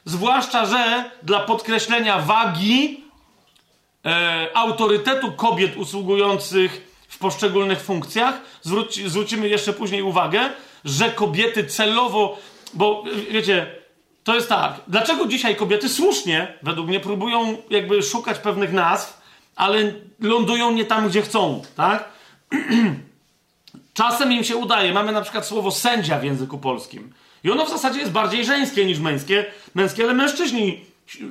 Zwłaszcza, 0.04 0.66
że 0.66 1.10
dla 1.22 1.40
podkreślenia 1.40 2.18
wagi 2.18 3.04
e, 4.04 4.48
autorytetu 4.54 5.32
kobiet 5.32 5.76
usługujących 5.76 6.93
w 7.14 7.18
poszczególnych 7.18 7.80
funkcjach, 7.80 8.40
zwróć, 8.62 9.10
zwrócimy 9.10 9.48
jeszcze 9.48 9.72
później 9.72 10.02
uwagę, 10.02 10.50
że 10.84 11.10
kobiety 11.10 11.64
celowo, 11.64 12.38
bo 12.74 13.04
wiecie, 13.30 13.66
to 14.24 14.34
jest 14.34 14.48
tak, 14.48 14.80
dlaczego 14.88 15.26
dzisiaj 15.26 15.56
kobiety 15.56 15.88
słusznie, 15.88 16.58
według 16.62 16.88
mnie, 16.88 17.00
próbują 17.00 17.56
jakby 17.70 18.02
szukać 18.02 18.38
pewnych 18.38 18.72
nazw, 18.72 19.20
ale 19.56 19.92
lądują 20.20 20.72
nie 20.72 20.84
tam, 20.84 21.08
gdzie 21.08 21.22
chcą, 21.22 21.62
tak? 21.76 22.08
Czasem 23.94 24.32
im 24.32 24.44
się 24.44 24.56
udaje. 24.56 24.92
Mamy 24.92 25.12
na 25.12 25.22
przykład 25.22 25.46
słowo 25.46 25.70
sędzia 25.70 26.18
w 26.18 26.24
języku 26.24 26.58
polskim. 26.58 27.12
I 27.44 27.50
ono 27.50 27.66
w 27.66 27.70
zasadzie 27.70 28.00
jest 28.00 28.12
bardziej 28.12 28.44
żeńskie 28.44 28.84
niż 28.84 28.98
męskie, 28.98 29.44
męskie, 29.74 30.04
ale 30.04 30.14
mężczyźni, 30.14 30.84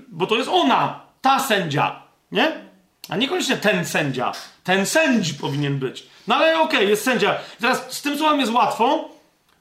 bo 0.07 0.27
to 0.27 0.35
jest 0.35 0.49
ona, 0.49 0.99
ta 1.21 1.39
sędzia, 1.39 2.01
nie? 2.31 2.72
A 3.09 3.17
niekoniecznie 3.17 3.57
ten 3.57 3.85
sędzia. 3.85 4.31
Ten 4.63 4.85
sędzi 4.85 5.33
powinien 5.33 5.79
być. 5.79 6.03
No 6.27 6.35
ale 6.35 6.59
okej, 6.59 6.77
okay, 6.77 6.89
jest 6.89 7.03
sędzia. 7.03 7.35
Teraz 7.61 7.85
z 7.89 8.01
tym 8.01 8.17
słowem 8.17 8.39
jest 8.39 8.51
łatwo, 8.51 9.09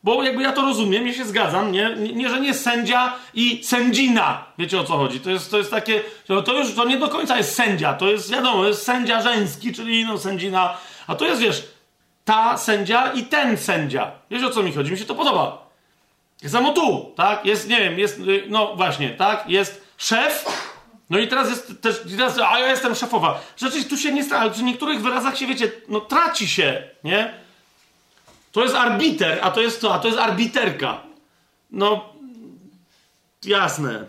bo 0.03 0.23
jakby 0.23 0.43
ja 0.43 0.53
to 0.53 0.63
rozumiem, 0.63 1.07
ja 1.07 1.15
się 1.15 1.25
zgadzam, 1.25 1.73
nie? 1.73 1.95
Nie, 1.97 2.13
nie 2.13 2.29
że 2.29 2.41
nie 2.41 2.55
sędzia 2.55 3.13
i 3.35 3.65
sędzina. 3.65 4.45
Wiecie 4.59 4.81
o 4.81 4.85
co 4.85 4.97
chodzi? 4.97 5.21
To 5.21 5.31
jest, 5.31 5.51
to 5.51 5.59
jest 5.59 5.71
takie, 5.71 6.01
to 6.27 6.59
już 6.59 6.75
to 6.75 6.85
nie 6.85 6.97
do 6.97 7.09
końca 7.09 7.37
jest 7.37 7.55
sędzia, 7.55 7.95
to 7.95 8.11
jest 8.11 8.31
wiadomo, 8.31 8.67
jest 8.67 8.83
sędzia 8.83 9.23
żeński, 9.23 9.73
czyli 9.73 10.05
no 10.05 10.19
sędzina, 10.19 10.77
a 11.07 11.15
to 11.15 11.25
jest 11.25 11.41
wiesz, 11.41 11.65
ta 12.25 12.59
sędzia 12.59 13.13
i 13.13 13.23
ten 13.23 13.57
sędzia. 13.57 14.11
Wiesz 14.31 14.43
o 14.43 14.51
co 14.51 14.63
mi 14.63 14.73
chodzi? 14.73 14.93
Mi 14.93 14.99
się 14.99 15.05
to 15.05 15.15
podoba. 15.15 15.67
Samo 16.49 16.73
tu, 16.73 17.13
tak? 17.17 17.47
Jest, 17.47 17.69
nie 17.69 17.81
wiem, 17.81 17.99
jest, 17.99 18.21
no 18.49 18.77
właśnie, 18.77 19.11
tak? 19.11 19.45
Jest 19.49 19.87
szef, 19.99 20.45
no 21.13 21.19
i 21.19 21.29
teraz 21.29 21.51
jest 21.51 21.81
też, 21.81 22.03
teraz, 22.17 22.39
a 22.39 22.59
ja 22.59 22.71
jestem 22.71 22.95
szefowa. 22.95 23.41
Rzeczywiście 23.57 23.91
tu 23.91 23.97
się 23.97 24.13
nie 24.13 24.25
straci, 24.25 24.43
ale 24.43 24.51
przy 24.51 24.63
niektórych 24.63 25.03
wyrazach 25.03 25.39
się, 25.39 25.47
wiecie, 25.47 25.73
no 25.89 26.01
traci 26.01 26.49
się, 26.49 26.83
nie? 27.05 27.35
To 28.53 28.63
jest 28.63 28.75
arbiter, 28.75 29.39
a 29.43 29.51
to 29.51 29.61
jest 29.61 29.81
to, 29.81 29.95
a 29.95 29.99
to 29.99 30.09
jest 30.09 30.21
arbiterka. 30.21 31.03
No, 31.71 32.15
jasne. 33.45 34.05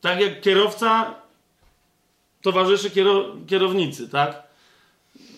Tak 0.00 0.20
jak 0.20 0.40
kierowca 0.40 1.14
towarzyszy 2.42 2.90
kiero, 2.90 3.24
kierownicy, 3.48 4.08
tak? 4.08 4.42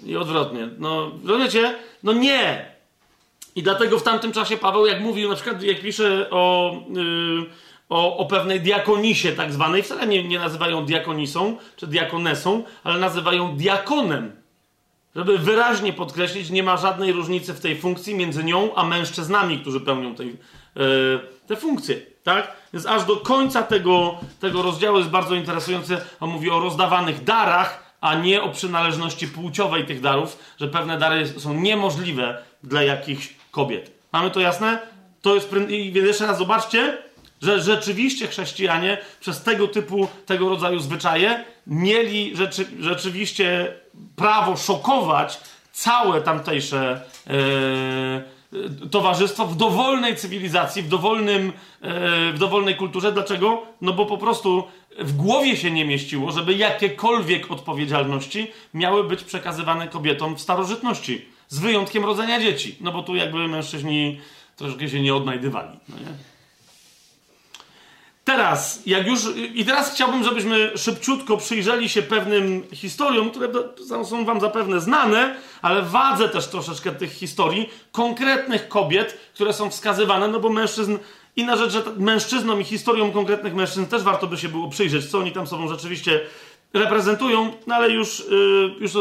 I 0.05 0.17
odwrotnie. 0.17 0.69
No, 0.79 1.11
rozumiecie? 1.25 1.79
No 2.03 2.13
nie. 2.13 2.73
I 3.57 3.63
dlatego 3.63 3.99
w 3.99 4.03
tamtym 4.03 4.33
czasie 4.33 4.57
Paweł, 4.57 4.87
jak 4.87 5.01
mówił, 5.01 5.29
na 5.29 5.35
przykład 5.35 5.63
jak 5.63 5.81
pisze 5.81 6.31
o... 6.31 6.75
Yy, 6.95 7.68
o, 7.89 8.17
o 8.17 8.27
pewnej 8.27 8.61
diakonisie 8.61 9.33
tak 9.33 9.53
zwanej, 9.53 9.83
wcale 9.83 10.07
nie, 10.07 10.25
nie 10.25 10.39
nazywają 10.39 10.85
diakonisą 10.85 11.57
czy 11.77 11.87
diakonesą, 11.87 12.63
ale 12.85 12.99
nazywają 12.99 13.57
diakonem. 13.57 14.33
Żeby 15.17 15.39
wyraźnie 15.39 15.93
podkreślić, 15.93 16.51
nie 16.51 16.63
ma 16.63 16.77
żadnej 16.77 17.13
różnicy 17.13 17.55
w 17.55 17.61
tej 17.61 17.77
funkcji 17.77 18.15
między 18.15 18.45
nią 18.45 18.75
a 18.75 18.85
mężczyznami, 18.85 19.59
którzy 19.59 19.81
pełnią 19.81 20.15
tej, 20.15 20.27
yy, 20.27 21.21
te 21.47 21.57
funkcje. 21.57 22.01
Tak? 22.25 22.57
Więc 22.73 22.87
aż 22.87 23.05
do 23.05 23.17
końca 23.17 23.63
tego, 23.63 24.19
tego 24.41 24.63
rozdziału 24.63 24.99
jest 24.99 25.11
bardzo 25.11 25.35
interesujący. 25.35 25.97
On 26.21 26.31
mówi 26.31 26.51
o 26.51 26.61
rozdawanych 26.61 27.25
darach, 27.25 27.89
a 28.01 28.15
nie 28.15 28.43
o 28.43 28.49
przynależności 28.49 29.29
płciowej 29.29 29.87
tych 29.87 30.01
darów, 30.01 30.39
że 30.61 30.69
pewne 30.69 30.99
dary 30.99 31.27
są 31.27 31.55
niemożliwe 31.55 32.43
dla 32.63 32.83
jakichś 32.83 33.35
kobiet. 33.51 33.91
Mamy 34.13 34.31
to 34.31 34.41
jasne? 34.41 34.79
To 35.23 35.35
jest. 35.35 35.55
I 35.69 35.93
jeszcze 35.93 36.27
raz 36.27 36.39
zobaczcie, 36.39 36.99
że 37.43 37.61
rzeczywiście 37.61 38.27
chrześcijanie 38.27 38.99
przez 39.21 39.43
tego 39.43 39.69
typu, 39.69 40.09
tego 40.27 40.49
rodzaju 40.49 40.79
zwyczaje 40.79 41.45
mieli 41.67 42.37
rzeczy, 42.37 42.67
rzeczywiście 42.81 43.75
prawo 44.17 44.57
szokować 44.57 45.41
całe 45.73 46.23
tamtejsze 46.23 47.01
e, 47.27 48.39
towarzystwo 48.91 49.47
w 49.47 49.57
dowolnej 49.57 50.17
cywilizacji, 50.17 50.83
w, 50.83 50.89
dowolnym, 50.89 51.53
e, 51.81 52.33
w 52.33 52.39
dowolnej 52.39 52.77
kulturze. 52.77 53.13
Dlaczego? 53.13 53.63
No 53.81 53.93
bo 53.93 54.07
po 54.07 54.19
prostu 54.19 54.65
w 54.99 55.17
głowie 55.17 55.57
się 55.57 55.71
nie 55.71 55.85
mieściło, 55.85 56.33
żeby 56.33 56.55
jakiekolwiek 56.55 57.51
odpowiedzialności 57.51 58.51
miały 58.75 59.05
być 59.05 59.25
przekazywane 59.25 59.89
kobietom 59.89 60.37
w 60.37 60.41
starożytności. 60.41 61.25
Z 61.49 61.59
wyjątkiem 61.59 62.05
rodzenia 62.05 62.41
dzieci. 62.41 62.77
No 62.81 62.93
bo 62.93 63.03
tu 63.03 63.15
jakby 63.15 63.49
mężczyźni 63.49 64.21
troszkę 64.57 64.89
się 64.89 65.03
nie 65.03 65.15
odnajdywali. 65.15 65.79
No 65.89 65.97
nie? 65.99 66.38
Teraz, 68.29 68.83
jak 68.87 69.07
już. 69.07 69.21
I 69.55 69.65
teraz 69.65 69.95
chciałbym, 69.95 70.25
żebyśmy 70.25 70.79
szybciutko 70.79 71.37
przyjrzeli 71.37 71.89
się 71.89 72.03
pewnym 72.03 72.63
historiom, 72.73 73.31
które 73.31 73.49
są 74.05 74.25
Wam 74.25 74.41
zapewne 74.41 74.81
znane, 74.81 75.37
ale 75.63 75.83
wadzę 75.83 76.29
też 76.29 76.47
troszeczkę 76.47 76.93
tych 76.93 77.13
historii, 77.13 77.69
konkretnych 77.93 78.69
kobiet, 78.69 79.19
które 79.35 79.53
są 79.53 79.71
wskazywane, 79.71 80.29
no 80.29 80.41
bo 80.41 80.51
mężczyzn. 80.51 80.99
Inna 81.37 81.57
rzecz, 81.57 81.73
że 81.73 81.83
mężczyznom 81.97 82.61
i 82.61 82.65
historiom 82.65 83.13
konkretnych 83.13 83.55
mężczyzn 83.55 83.87
też 83.87 84.03
warto 84.03 84.27
by 84.27 84.37
się 84.37 84.49
było 84.49 84.71
przyjrzeć, 84.71 85.11
co 85.11 85.19
oni 85.19 85.33
tam 85.33 85.47
sobą 85.47 85.69
rzeczywiście 85.69 86.21
reprezentują, 86.73 87.53
no 87.67 87.75
ale 87.75 87.91
już, 87.91 88.27
yy, 88.31 88.75
już 88.81 88.93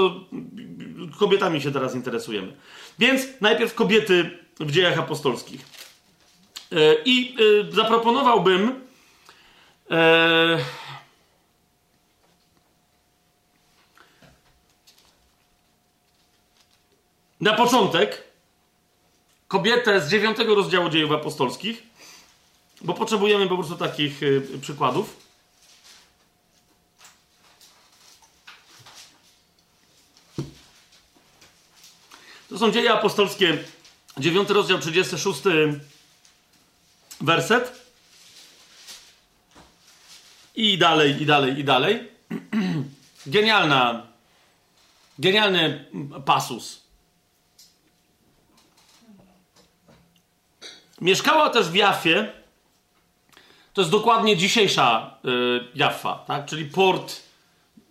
kobietami 1.20 1.62
się 1.62 1.72
teraz 1.72 1.96
interesujemy. 1.96 2.54
Więc 3.00 3.28
najpierw 3.42 3.76
kobiety 3.76 4.30
w 4.60 4.72
dziejach 4.72 5.00
apostolskich. 5.00 5.62
Yy, 6.72 6.98
I 7.06 7.36
yy, 7.36 7.72
zaproponowałbym 7.72 8.87
Eee... 9.90 10.58
Na 17.42 17.54
początek 17.54 18.24
kobietę 19.48 20.02
z 20.02 20.10
dziewiątego 20.10 20.56
rozdziału 20.56 20.90
dziejów 20.90 21.12
apostolskich, 21.12 21.84
bo 22.82 22.94
potrzebujemy 22.94 23.48
po 23.48 23.58
prostu 23.58 23.76
takich 23.76 24.24
y, 24.24 24.60
przykładów. 24.62 25.28
To 32.50 32.58
są 32.58 32.72
dzieje 32.72 32.94
apostolskie, 32.94 33.64
dziewiąty 34.18 34.54
rozdział, 34.54 34.80
36 34.80 35.42
werset. 37.22 37.77
I 40.58 40.78
dalej, 40.78 41.22
i 41.22 41.26
dalej, 41.26 41.60
i 41.60 41.64
dalej. 41.64 42.08
Genialna, 43.28 44.08
genialny 45.20 45.86
pasus. 46.26 46.82
Mieszkała 51.02 51.50
też 51.50 51.70
w 51.70 51.76
Jafie. 51.76 52.32
To 53.74 53.82
jest 53.82 53.92
dokładnie 53.92 54.38
dzisiejsza 54.38 55.18
y, 55.26 55.30
Jaffa, 55.76 56.16
tak? 56.28 56.46
czyli 56.46 56.66
port 56.66 57.22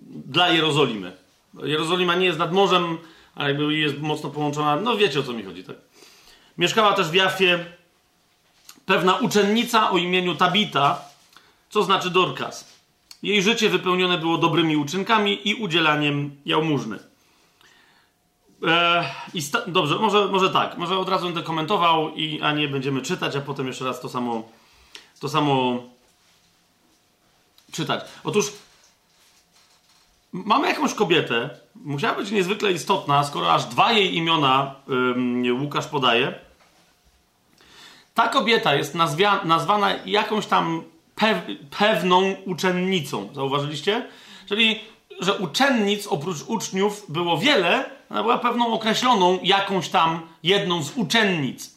dla 0.01 0.49
Jerozolimy. 0.49 1.17
Jerozolima 1.63 2.15
nie 2.15 2.27
jest 2.27 2.39
nad 2.39 2.53
morzem, 2.53 2.99
ale 3.35 3.53
jest 3.53 3.99
mocno 3.99 4.31
połączona. 4.31 4.77
No 4.77 4.97
wiecie 4.97 5.21
o 5.21 5.23
co 5.23 5.33
mi 5.33 5.43
chodzi, 5.43 5.65
tak? 5.65 5.77
Mieszkała 6.59 6.93
też 6.93 7.09
w 7.09 7.15
Jafie 7.15 7.65
pewna 8.87 9.17
uczennica 9.17 9.91
o 9.91 9.99
imieniu 9.99 10.35
Tabita, 10.35 11.06
co 11.77 11.82
znaczy 11.82 12.11
Dorcas. 12.11 12.69
Jej 13.23 13.43
życie 13.43 13.69
wypełnione 13.69 14.19
było 14.19 14.39
dobrymi 14.39 14.77
uczynkami 14.77 15.48
i 15.48 15.55
udzielaniem 15.55 16.36
jałmużny. 16.47 16.98
Eee, 18.66 19.05
i 19.35 19.43
dobrze, 19.66 19.98
może, 19.98 20.28
może 20.28 20.51
tak, 20.51 20.78
może 20.78 20.98
od 20.98 21.09
razu 21.09 21.24
będę 21.24 21.43
komentował, 21.43 22.15
i, 22.15 22.40
a 22.43 22.53
nie 22.53 22.69
będziemy 22.69 23.03
czytać, 23.03 23.36
a 23.36 23.40
potem 23.40 23.66
jeszcze 23.66 23.85
raz 23.85 24.01
to 24.01 24.09
samo, 24.09 24.48
to 25.20 25.28
samo 25.28 25.82
czytać. 27.73 28.05
Otóż 28.24 28.53
mamy 30.32 30.69
jakąś 30.69 30.94
kobietę, 30.94 31.51
musiała 31.74 32.15
być 32.15 32.31
niezwykle 32.31 32.73
istotna, 32.73 33.24
skoro 33.24 33.55
aż 33.55 33.65
dwa 33.65 33.93
jej 33.93 34.16
imiona 34.16 34.74
ym, 34.89 35.62
Łukasz 35.62 35.86
podaje. 35.86 36.35
Ta 38.15 38.28
kobieta 38.28 38.74
jest 38.74 38.94
nazwia, 38.94 39.40
nazwana 39.44 39.94
jakąś 40.05 40.47
tam 40.47 40.95
pew, 41.17 41.43
pewną 41.79 42.35
uczennicą. 42.47 43.29
Zauważyliście? 43.35 44.07
Czyli, 44.49 44.81
że 45.21 45.35
uczennic 45.35 46.07
oprócz 46.07 46.43
uczniów 46.47 47.05
było 47.09 47.39
wiele, 47.39 47.91
ona 48.11 48.23
była 48.23 48.39
pewną 48.39 48.73
określoną 48.73 49.39
jakąś 49.43 49.89
tam 49.89 50.21
jedną 50.43 50.83
z 50.83 50.97
uczennic. 50.97 51.77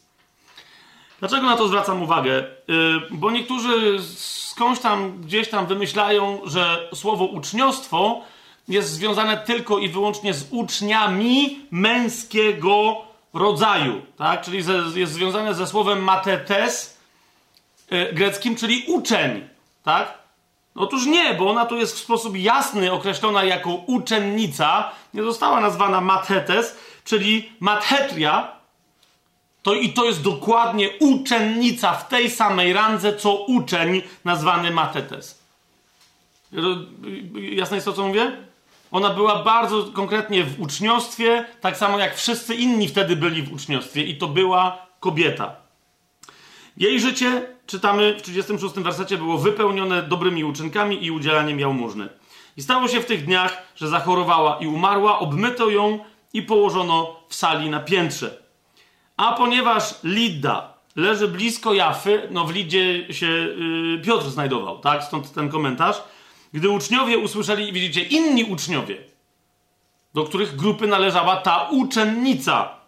Dlaczego 1.20 1.46
na 1.46 1.56
to 1.56 1.68
zwracam 1.68 2.02
uwagę? 2.02 2.44
Yy, 2.68 3.00
bo 3.10 3.30
niektórzy 3.30 3.98
skądś 4.16 4.80
tam, 4.80 5.20
gdzieś 5.20 5.48
tam 5.48 5.66
wymyślają, 5.66 6.40
że 6.44 6.88
słowo 6.94 7.24
uczniostwo 7.24 8.22
jest 8.68 8.90
związane 8.90 9.36
tylko 9.36 9.78
i 9.78 9.88
wyłącznie 9.88 10.34
z 10.34 10.46
uczniami 10.50 11.60
męskiego 11.70 12.96
rodzaju, 13.34 14.02
tak? 14.16 14.42
Czyli 14.42 14.62
jest 14.94 15.12
związane 15.12 15.54
ze 15.54 15.66
słowem 15.66 16.04
matetes, 16.04 16.99
greckim, 18.12 18.56
czyli 18.56 18.84
uczeń, 18.86 19.48
tak? 19.84 20.18
Otóż 20.74 21.06
nie, 21.06 21.34
bo 21.34 21.50
ona 21.50 21.66
tu 21.66 21.76
jest 21.76 21.96
w 21.96 21.98
sposób 21.98 22.36
jasny 22.36 22.92
określona 22.92 23.44
jako 23.44 23.70
uczennica, 23.70 24.90
nie 25.14 25.22
została 25.22 25.60
nazwana 25.60 26.00
mathetes, 26.00 26.76
czyli 27.04 27.52
mathetria, 27.60 28.52
to 29.62 29.74
i 29.74 29.92
to 29.92 30.04
jest 30.04 30.22
dokładnie 30.22 30.90
uczennica 31.00 31.92
w 31.92 32.08
tej 32.08 32.30
samej 32.30 32.72
randze, 32.72 33.16
co 33.16 33.34
uczeń 33.34 34.02
nazwany 34.24 34.70
mathetes. 34.70 35.38
Jasne 37.34 37.76
jest 37.76 37.84
to, 37.84 37.92
co 37.92 38.06
mówię? 38.06 38.32
Ona 38.90 39.10
była 39.10 39.42
bardzo 39.42 39.84
konkretnie 39.84 40.44
w 40.44 40.60
uczniostwie, 40.60 41.44
tak 41.60 41.76
samo 41.76 41.98
jak 41.98 42.16
wszyscy 42.16 42.54
inni 42.54 42.88
wtedy 42.88 43.16
byli 43.16 43.42
w 43.42 43.52
uczniostwie, 43.52 44.04
i 44.04 44.18
to 44.18 44.28
była 44.28 44.86
kobieta. 45.00 45.56
Jej 46.76 47.00
życie, 47.00 47.46
czytamy 47.70 48.14
w 48.18 48.22
36 48.22 48.74
wersecie, 48.74 49.16
było 49.16 49.38
wypełnione 49.38 50.02
dobrymi 50.02 50.44
uczynkami 50.44 51.04
i 51.04 51.10
udzielaniem 51.10 51.60
jałmużny. 51.60 52.08
I 52.56 52.62
stało 52.62 52.88
się 52.88 53.00
w 53.00 53.06
tych 53.06 53.24
dniach, 53.24 53.62
że 53.76 53.88
zachorowała 53.88 54.58
i 54.60 54.66
umarła, 54.66 55.18
obmyto 55.18 55.70
ją 55.70 55.98
i 56.32 56.42
położono 56.42 57.16
w 57.28 57.34
sali 57.34 57.70
na 57.70 57.80
piętrze. 57.80 58.42
A 59.16 59.32
ponieważ 59.32 59.94
Lidda 60.04 60.74
leży 60.96 61.28
blisko 61.28 61.74
Jafy, 61.74 62.28
no 62.30 62.44
w 62.44 62.54
Lidzie 62.54 63.14
się 63.14 63.26
yy, 63.26 64.02
Piotr 64.04 64.26
znajdował, 64.26 64.78
tak? 64.78 65.04
Stąd 65.04 65.32
ten 65.32 65.48
komentarz. 65.48 66.02
Gdy 66.52 66.70
uczniowie 66.70 67.18
usłyszeli, 67.18 67.72
widzicie, 67.72 68.02
inni 68.02 68.44
uczniowie, 68.44 68.98
do 70.14 70.24
których 70.24 70.56
grupy 70.56 70.86
należała 70.86 71.36
ta 71.36 71.68
uczennica, 71.70 72.79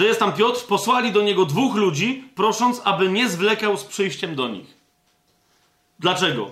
że 0.00 0.06
jest 0.06 0.20
tam 0.20 0.32
Piotr, 0.32 0.66
posłali 0.66 1.12
do 1.12 1.22
niego 1.22 1.46
dwóch 1.46 1.74
ludzi, 1.74 2.24
prosząc, 2.34 2.80
aby 2.84 3.08
nie 3.08 3.28
zwlekał 3.28 3.76
z 3.76 3.84
przyjściem 3.84 4.34
do 4.34 4.48
nich. 4.48 4.76
Dlaczego? 5.98 6.50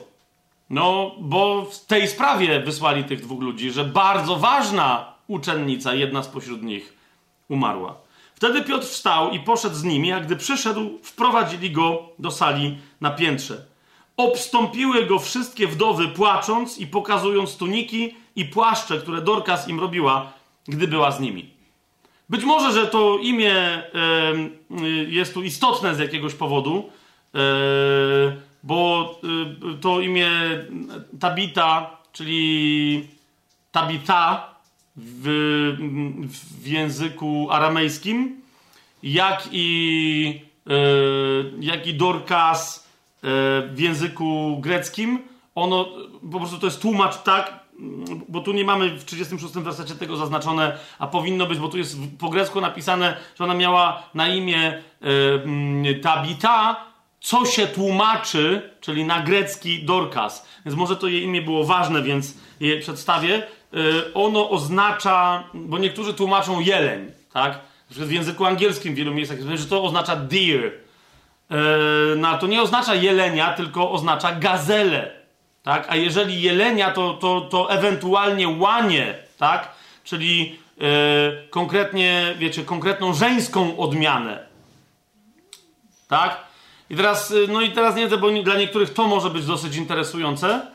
No, 0.70 1.14
bo 1.18 1.64
w 1.64 1.86
tej 1.86 2.08
sprawie 2.08 2.60
wysłali 2.60 3.04
tych 3.04 3.20
dwóch 3.20 3.42
ludzi, 3.42 3.70
że 3.70 3.84
bardzo 3.84 4.36
ważna 4.36 5.12
uczennica, 5.26 5.94
jedna 5.94 6.22
spośród 6.22 6.62
nich, 6.62 6.92
umarła. 7.48 7.96
Wtedy 8.34 8.62
Piotr 8.62 8.86
wstał 8.86 9.30
i 9.30 9.40
poszedł 9.40 9.74
z 9.74 9.84
nimi, 9.84 10.12
a 10.12 10.20
gdy 10.20 10.36
przyszedł, 10.36 10.98
wprowadzili 11.02 11.70
go 11.70 12.02
do 12.18 12.30
sali 12.30 12.78
na 13.00 13.10
piętrze. 13.10 13.64
Obstąpiły 14.16 15.06
go 15.06 15.18
wszystkie 15.18 15.66
wdowy, 15.66 16.08
płacząc 16.08 16.78
i 16.78 16.86
pokazując 16.86 17.56
tuniki 17.56 18.14
i 18.36 18.44
płaszcze, 18.44 18.98
które 18.98 19.22
Dorkas 19.22 19.68
im 19.68 19.80
robiła, 19.80 20.32
gdy 20.66 20.88
była 20.88 21.12
z 21.12 21.20
nimi. 21.20 21.57
Być 22.28 22.44
może, 22.44 22.72
że 22.72 22.86
to 22.86 23.18
imię 23.18 23.82
jest 25.08 25.34
tu 25.34 25.42
istotne 25.42 25.94
z 25.94 25.98
jakiegoś 25.98 26.34
powodu, 26.34 26.90
e, 27.34 27.38
bo 28.62 29.10
e, 29.72 29.78
to 29.80 30.00
imię 30.00 30.30
Tabita, 31.20 31.96
czyli 32.12 33.08
Tabita 33.72 34.54
w, 34.96 35.26
w 36.62 36.66
języku 36.66 37.48
aramejskim, 37.50 38.40
jak 39.02 39.48
i, 39.52 40.40
e, 40.66 40.72
jak 41.60 41.86
i 41.86 41.94
Dorcas 41.94 42.88
w 43.72 43.74
języku 43.78 44.58
greckim, 44.60 45.18
ono 45.54 45.88
po 46.32 46.38
prostu 46.38 46.58
to 46.58 46.66
jest 46.66 46.80
tłumacz 46.80 47.22
tak, 47.22 47.60
bo 48.28 48.40
tu 48.40 48.52
nie 48.52 48.64
mamy 48.64 48.90
w 48.90 49.04
36 49.04 49.54
wersecie 49.54 49.94
tego 49.94 50.16
zaznaczone, 50.16 50.78
a 50.98 51.06
powinno 51.06 51.46
być, 51.46 51.58
bo 51.58 51.68
tu 51.68 51.78
jest 51.78 51.96
po 52.18 52.28
grecku 52.28 52.60
napisane, 52.60 53.16
że 53.38 53.44
ona 53.44 53.54
miała 53.54 54.02
na 54.14 54.28
imię 54.28 54.82
y, 55.86 56.00
Tabita, 56.02 56.84
co 57.20 57.46
się 57.46 57.66
tłumaczy, 57.66 58.70
czyli 58.80 59.04
na 59.04 59.22
grecki 59.22 59.84
Dorcas. 59.84 60.48
Więc 60.66 60.78
może 60.78 60.96
to 60.96 61.08
jej 61.08 61.22
imię 61.22 61.42
było 61.42 61.64
ważne, 61.64 62.02
więc 62.02 62.34
je 62.60 62.80
przedstawię. 62.80 63.42
y, 63.74 64.14
ono 64.14 64.50
oznacza, 64.50 65.44
bo 65.54 65.78
niektórzy 65.78 66.14
tłumaczą 66.14 66.60
jeleń, 66.60 67.12
tak? 67.32 67.58
W 67.90 68.12
języku 68.12 68.44
angielskim 68.44 68.94
w 68.94 68.96
wielu 68.96 69.14
miejscach 69.14 69.38
jest, 69.38 69.62
że 69.62 69.68
to 69.68 69.84
oznacza 69.84 70.16
deer. 70.16 70.64
Y, 70.64 70.72
no, 72.16 72.38
to 72.38 72.46
nie 72.46 72.62
oznacza 72.62 72.94
jelenia, 72.94 73.52
tylko 73.52 73.90
oznacza 73.90 74.32
gazelę, 74.32 75.17
tak? 75.68 75.86
A 75.88 75.96
jeżeli 75.96 76.42
jelenia, 76.42 76.90
to, 76.90 77.14
to, 77.14 77.40
to 77.40 77.70
ewentualnie 77.70 78.48
łanie, 78.48 79.18
tak? 79.38 79.68
Czyli 80.04 80.58
y, 81.46 81.48
konkretnie, 81.50 82.34
wiecie, 82.38 82.64
konkretną 82.64 83.14
żeńską 83.14 83.76
odmianę. 83.76 84.46
Tak? 86.08 86.36
I 86.90 86.96
teraz, 86.96 87.34
no 87.48 87.60
i 87.60 87.70
teraz 87.70 87.96
nie, 87.96 88.08
bo 88.08 88.30
dla 88.30 88.56
niektórych 88.56 88.94
to 88.94 89.06
może 89.06 89.30
być 89.30 89.46
dosyć 89.46 89.76
interesujące. 89.76 90.66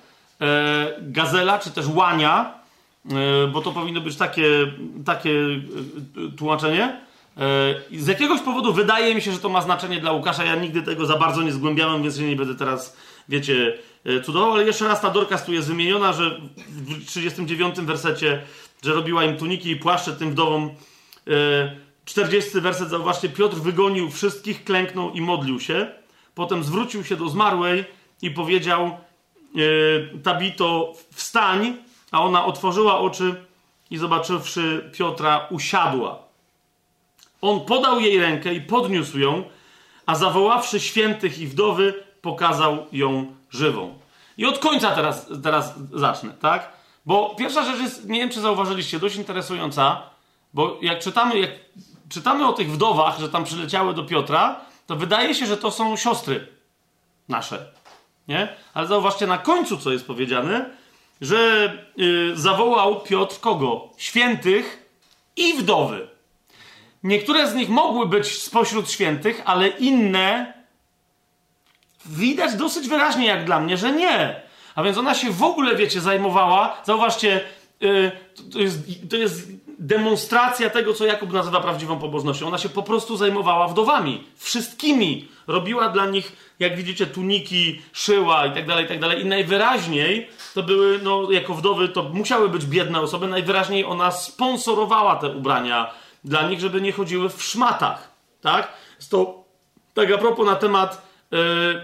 E, 0.42 0.88
gazela, 1.02 1.60
czy 1.60 1.72
też 1.72 1.86
łania, 1.88 2.54
e, 3.12 3.48
bo 3.48 3.62
to 3.62 3.72
powinno 3.72 4.02
być 4.02 4.18
takie, 4.18 4.50
takie 5.06 5.32
e, 5.32 6.38
tłumaczenie. 6.38 7.02
Z 7.92 8.08
jakiegoś 8.08 8.42
powodu 8.42 8.74
wydaje 8.74 9.16
mi 9.16 9.22
się, 9.22 9.32
że 9.32 9.40
to 9.40 9.50
ma 9.50 9.62
znaczenie 9.62 10.00
dla 10.00 10.12
Łukasza. 10.12 10.44
Ja 10.44 10.56
nigdy 10.56 10.82
tego 10.82 11.06
za 11.06 11.18
bardzo 11.18 11.42
nie 11.42 11.52
zgłębiałem, 11.52 12.04
więc 12.04 12.20
nie 12.20 12.36
będę 12.36 12.56
teraz, 12.56 12.98
wiecie, 13.30 13.74
cudował. 14.26 14.52
Ale 14.52 14.64
jeszcze 14.64 14.88
raz 14.88 15.02
ta 15.02 15.10
Dorcas 15.10 15.46
tu 15.46 15.54
jest 15.54 15.68
wymieniona, 15.68 16.14
że 16.14 16.42
w 16.68 17.06
39 17.06 17.76
wersecie, 17.76 18.44
że 18.84 18.94
robiła 18.94 19.24
im 19.24 19.38
tuniki 19.38 19.70
i 19.70 19.76
płaszcze 19.76 20.14
tym 20.14 20.32
wdowom. 20.32 20.70
40 22.06 22.62
werset, 22.62 22.90
zauważcie, 22.90 23.30
Piotr 23.30 23.58
wygonił 23.58 24.12
wszystkich, 24.12 24.64
klęknął 24.64 25.12
i 25.12 25.22
modlił 25.22 25.60
się. 25.60 25.92
Potem 26.36 26.64
zwrócił 26.64 27.04
się 27.04 27.16
do 27.16 27.30
zmarłej 27.30 27.86
i 28.22 28.32
powiedział: 28.32 28.82
E, 28.86 30.18
Tabito, 30.24 30.94
wstań, 31.14 31.78
a 32.12 32.22
ona 32.22 32.46
otworzyła 32.46 33.00
oczy 33.00 33.36
i 33.92 33.98
zobaczywszy 33.98 34.92
Piotra, 34.94 35.48
usiadła. 35.50 36.24
On 37.42 37.66
podał 37.66 38.00
jej 38.00 38.20
rękę 38.20 38.54
i 38.54 38.62
podniósł 38.62 39.20
ją, 39.20 39.44
a 40.06 40.16
zawoławszy 40.16 40.80
świętych 40.80 41.40
i 41.40 41.48
wdowy, 41.48 42.03
pokazał 42.24 42.86
ją 42.92 43.36
żywą. 43.50 44.00
I 44.38 44.46
od 44.46 44.60
końca 44.60 44.92
teraz, 44.92 45.28
teraz 45.44 45.74
zacznę, 45.94 46.34
tak? 46.42 46.74
Bo 47.06 47.36
pierwsza 47.36 47.64
rzecz 47.64 47.80
jest, 47.80 48.10
nie 48.10 48.20
wiem 48.20 48.30
czy 48.30 48.42
zauważyliście, 48.42 49.00
dość 49.00 49.16
interesująca, 49.16 50.02
bo 50.54 50.78
jak 50.82 51.00
czytamy, 51.00 51.40
jak 51.40 51.50
czytamy 52.10 52.48
o 52.48 52.54
tych 52.54 52.72
wdowach, 52.72 53.20
że 53.20 53.30
tam 53.30 53.44
przyleciały 53.44 53.94
do 53.94 54.04
Piotra, 54.04 54.60
to 54.88 54.96
wydaje 54.96 55.36
się, 55.36 55.46
że 55.46 55.58
to 55.58 55.72
są 55.72 55.98
siostry 55.98 56.48
nasze. 57.30 57.66
Nie? 58.28 58.48
Ale 58.74 58.88
zauważcie 58.88 59.28
na 59.28 59.38
końcu, 59.38 59.78
co 59.78 59.92
jest 59.92 60.08
powiedziane, 60.08 60.70
że 61.22 61.72
yy, 61.98 62.32
zawołał 62.36 63.02
Piotr 63.02 63.40
kogo? 63.40 63.90
Świętych 63.98 64.90
i 65.36 65.54
wdowy. 65.54 66.08
Niektóre 67.04 67.48
z 67.48 67.56
nich 67.56 67.70
mogły 67.70 68.08
być 68.08 68.42
spośród 68.42 68.92
świętych, 68.92 69.42
ale 69.46 69.68
inne 69.68 70.54
widać 72.06 72.56
dosyć 72.56 72.88
wyraźnie, 72.88 73.26
jak 73.26 73.46
dla 73.46 73.60
mnie, 73.60 73.78
że 73.78 73.92
nie. 73.92 74.42
A 74.76 74.84
więc 74.84 74.98
ona 74.98 75.16
się 75.16 75.32
w 75.32 75.44
ogóle, 75.44 75.76
wiecie, 75.76 76.02
zajmowała. 76.02 76.78
Zauważcie, 76.84 77.42
yy, 77.80 78.12
to, 78.54 78.60
jest, 78.60 78.78
to 79.10 79.18
jest 79.18 79.52
demonstracja 79.80 80.70
tego, 80.70 80.94
co 80.94 81.06
Jakub 81.06 81.34
nazywa 81.34 81.62
prawdziwą 81.62 82.00
pobożnością. 82.00 82.48
Ona 82.48 82.58
się 82.58 82.70
po 82.70 82.84
prostu 82.84 83.18
zajmowała 83.18 83.68
wdowami. 83.68 84.24
Wszystkimi. 84.36 85.28
Robiła 85.48 85.90
dla 85.90 86.06
nich, 86.06 86.56
jak 86.60 86.76
widzicie, 86.76 87.06
tuniki, 87.08 87.82
szyła 87.94 88.46
i 88.46 88.54
tak 88.54 88.68
dalej, 88.68 88.86
i 88.86 88.88
tak 88.88 89.00
dalej. 89.00 89.22
I 89.22 89.26
najwyraźniej 89.26 90.30
to 90.54 90.64
były, 90.64 91.00
no, 91.04 91.32
jako 91.32 91.54
wdowy, 91.54 91.90
to 91.90 92.04
musiały 92.04 92.50
być 92.50 92.66
biedne 92.66 93.02
osoby. 93.02 93.28
Najwyraźniej 93.28 93.86
ona 93.86 94.12
sponsorowała 94.12 95.16
te 95.16 95.30
ubrania 95.30 95.94
dla 96.24 96.42
nich, 96.50 96.60
żeby 96.60 96.82
nie 96.82 96.92
chodziły 96.92 97.30
w 97.30 97.44
szmatach. 97.44 98.12
Tak? 98.42 98.74
To, 99.10 99.44
tak 99.94 100.12
a 100.12 100.18
propos 100.18 100.46
na 100.46 100.56
temat 100.56 101.13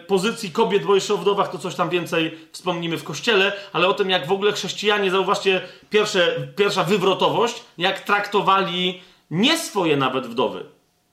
pozycji 0.08 0.52
kobiet, 0.52 0.84
bo 0.84 0.96
jeszcze 0.96 1.14
o 1.14 1.18
wdowach 1.18 1.52
to 1.52 1.58
coś 1.58 1.76
tam 1.76 1.90
więcej 1.90 2.38
wspomnimy 2.52 2.98
w 2.98 3.04
kościele, 3.04 3.54
ale 3.74 3.88
o 3.88 3.94
tym, 3.94 4.10
jak 4.10 4.28
w 4.28 4.32
ogóle 4.32 4.52
chrześcijanie, 4.52 5.12
zauważcie, 5.12 5.62
pierwsze, 5.90 6.48
pierwsza 6.56 6.84
wywrotowość, 6.84 7.64
jak 7.78 8.00
traktowali 8.00 9.02
nie 9.32 9.58
swoje 9.58 9.98
nawet 9.98 10.28
wdowy. 10.28 10.66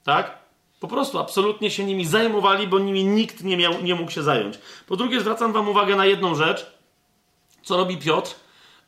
Tak? 0.04 0.38
Po 0.80 0.88
prostu 0.88 1.18
absolutnie 1.18 1.70
się 1.70 1.84
nimi 1.84 2.06
zajmowali, 2.06 2.68
bo 2.68 2.78
nimi 2.78 3.04
nikt 3.04 3.44
nie, 3.44 3.56
miał, 3.56 3.82
nie 3.82 3.94
mógł 3.94 4.10
się 4.10 4.22
zająć. 4.22 4.58
Po 4.86 4.96
drugie, 4.96 5.20
zwracam 5.20 5.52
Wam 5.52 5.68
uwagę 5.68 5.96
na 5.96 6.06
jedną 6.06 6.34
rzecz, 6.34 6.66
co 7.62 7.76
robi 7.76 7.96
Piotr, 7.96 8.34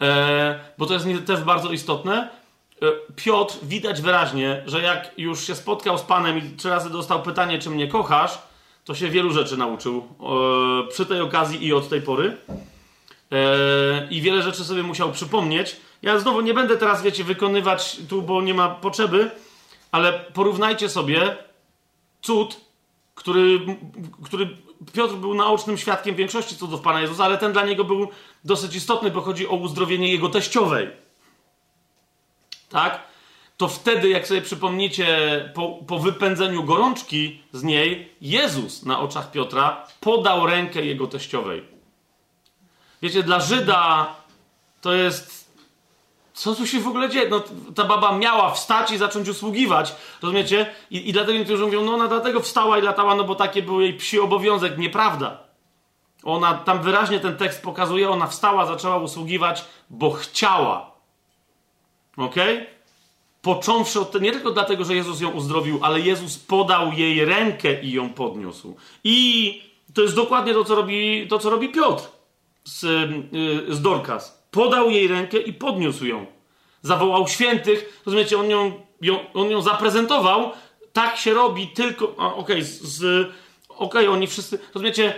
e, 0.01 0.61
bo 0.79 0.87
to 0.87 0.95
jest 0.95 1.07
też 1.27 1.41
bardzo 1.41 1.71
istotne. 1.71 2.29
E, 2.83 2.87
Piotr 3.17 3.55
widać 3.63 4.03
wyraźnie, 4.03 4.63
że 4.67 4.83
jak 4.83 5.11
już 5.17 5.47
się 5.47 5.55
spotkał 5.55 5.99
z 5.99 6.03
Panem 6.03 6.39
i 6.39 6.57
trzy 6.57 6.71
razy 6.71 6.91
dostał 6.91 7.23
pytanie, 7.23 7.59
czy 7.59 7.71
mnie 7.71 7.89
kochasz, 7.89 8.39
to 8.89 8.95
się 8.95 9.09
wielu 9.09 9.33
rzeczy 9.33 9.57
nauczył 9.57 10.09
e, 10.87 10.89
przy 10.89 11.07
tej 11.07 11.21
okazji 11.21 11.67
i 11.67 11.73
od 11.73 11.89
tej 11.89 12.03
pory. 12.03 12.37
E, 13.33 14.09
I 14.11 14.21
wiele 14.21 14.43
rzeczy 14.43 14.65
sobie 14.65 14.83
musiał 14.83 15.13
przypomnieć. 15.13 15.77
Ja 16.03 16.19
znowu 16.19 16.41
nie 16.41 16.55
będę 16.55 16.77
teraz, 16.77 17.03
wiecie, 17.03 17.25
wykonywać 17.25 17.97
tu, 18.09 18.23
bo 18.23 18.43
nie 18.43 18.55
ma 18.55 18.69
potrzeby, 18.69 19.31
ale 19.93 20.13
porównajcie 20.13 20.89
sobie 20.89 21.37
cud, 22.23 22.61
który, 23.15 23.61
który 24.25 24.49
Piotr 24.93 25.15
był 25.15 25.35
naocznym 25.35 25.79
świadkiem 25.79 26.15
większości 26.15 26.57
cudów 26.57 26.81
Pana 26.81 27.01
Jezusa, 27.01 27.25
ale 27.25 27.39
ten 27.39 27.53
dla 27.53 27.65
niego 27.65 27.85
był 27.85 28.09
dosyć 28.45 28.75
istotny, 28.75 29.11
bo 29.11 29.21
chodzi 29.21 29.49
o 29.49 29.55
uzdrowienie 29.55 30.13
jego 30.13 30.29
teściowej. 30.29 30.89
Tak? 32.69 33.08
To 33.59 33.69
wtedy, 33.69 34.09
jak 34.09 34.27
sobie 34.27 34.43
przypomnicie, 34.43 35.07
po, 35.55 35.69
po 35.87 35.99
wypędzeniu 35.99 36.65
gorączki 36.65 37.43
z 37.53 37.63
niej, 37.63 38.13
Jezus 38.21 38.85
na 38.85 39.01
oczach 39.01 39.31
Piotra 39.31 39.87
podał 40.01 40.47
rękę 40.47 40.85
jego 40.85 41.07
teściowej. 41.07 41.65
Wiecie, 43.03 43.23
dla 43.23 43.41
Żyda 43.41 44.15
to 44.81 44.93
jest. 44.93 45.49
Co 46.35 46.55
tu 46.55 46.67
się 46.67 46.81
w 46.81 46.89
ogóle 46.89 47.09
dzieje? 47.09 47.29
No, 47.29 47.43
ta 47.75 47.85
baba 47.85 48.13
miała 48.13 48.51
wstać 48.51 48.91
i 48.91 48.99
zacząć 48.99 49.29
usługiwać, 49.29 49.95
rozumiecie? 50.23 50.75
I, 50.91 51.09
I 51.09 51.13
dlatego 51.13 51.39
niektórzy 51.39 51.65
mówią, 51.65 51.85
no 51.85 51.95
ona 51.95 52.09
dlatego 52.09 52.41
wstała 52.41 52.79
i 52.79 52.83
latała, 52.83 53.15
no 53.15 53.25
bo 53.25 53.35
taki 53.35 53.63
był 53.63 53.81
jej 53.81 53.95
psi 53.95 54.21
obowiązek. 54.21 54.79
Nieprawda. 54.79 55.39
Ona, 56.25 56.55
tam 56.55 56.83
wyraźnie 56.83 57.21
ten 57.21 57.37
tekst 57.37 57.63
pokazuje, 57.63 58.11
ona 58.11 58.27
wstała, 58.27 58.67
zaczęła 58.67 58.97
usługiwać, 58.97 59.65
bo 59.91 60.11
chciała. 60.11 60.91
Okej? 62.17 62.57
Okay? 62.57 62.78
Począwszy 63.43 64.01
od 64.01 64.21
nie 64.21 64.33
tylko 64.33 64.51
dlatego, 64.51 64.85
że 64.85 64.95
Jezus 64.95 65.21
ją 65.21 65.31
uzdrowił, 65.31 65.79
ale 65.83 66.01
Jezus 66.01 66.39
podał 66.39 66.93
jej 66.93 67.25
rękę 67.25 67.83
i 67.83 67.93
ją 67.93 68.11
podniósł. 68.11 68.77
I 69.05 69.63
to 69.95 70.03
jest 70.03 70.15
dokładnie 70.15 70.55
to, 70.55 70.65
co 70.65 70.75
robi, 70.75 71.27
to, 71.29 71.39
co 71.39 71.51
robi 71.51 71.69
Piotr 71.69 72.05
z, 72.65 72.83
yy, 73.33 73.75
z 73.75 73.83
Dorcas. 73.83 74.49
Podał 74.51 74.91
jej 74.91 75.09
rękę 75.09 75.39
i 75.39 75.53
podniósł 75.53 76.07
ją. 76.07 76.27
Zawołał 76.83 77.29
świętych, 77.29 78.03
rozumiecie, 78.07 78.39
on 78.39 78.51
ją, 78.51 78.73
ją, 79.03 79.19
on 79.35 79.51
ją 79.51 79.63
zaprezentował. 79.63 80.51
Tak 80.93 81.17
się 81.17 81.35
robi 81.35 81.69
tylko. 81.69 82.17
Okej, 82.17 82.63
okay, 82.89 83.27
okay, 83.69 84.11
oni 84.11 84.27
wszyscy. 84.27 84.59
Rozumiecie, 84.75 85.15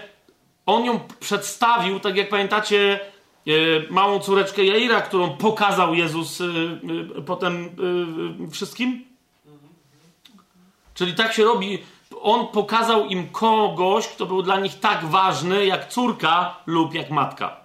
on 0.67 0.85
ją 0.85 1.01
przedstawił, 1.21 2.01
tak 2.01 2.17
jak 2.17 2.29
pamiętacie, 2.29 3.01
małą 3.91 4.21
córeczkę 4.21 4.65
Jaira, 4.65 5.01
którą 5.01 5.31
pokazał 5.31 5.95
Jezus 5.95 6.41
e, 6.41 6.45
e, 7.19 7.23
potem 7.23 7.69
wszystkim? 8.51 9.05
Czyli 10.95 11.15
tak 11.15 11.33
się 11.33 11.45
robi. 11.45 11.79
On 12.23 12.47
pokazał 12.47 13.07
im 13.07 13.29
kogoś, 13.29 14.09
kto 14.09 14.27
był 14.27 14.43
dla 14.43 14.61
nich 14.61 14.81
tak 14.81 15.05
ważny 15.05 15.67
jak 15.67 15.89
córka 15.89 16.57
lub 16.67 16.95
jak 16.95 17.11
matka. 17.11 17.57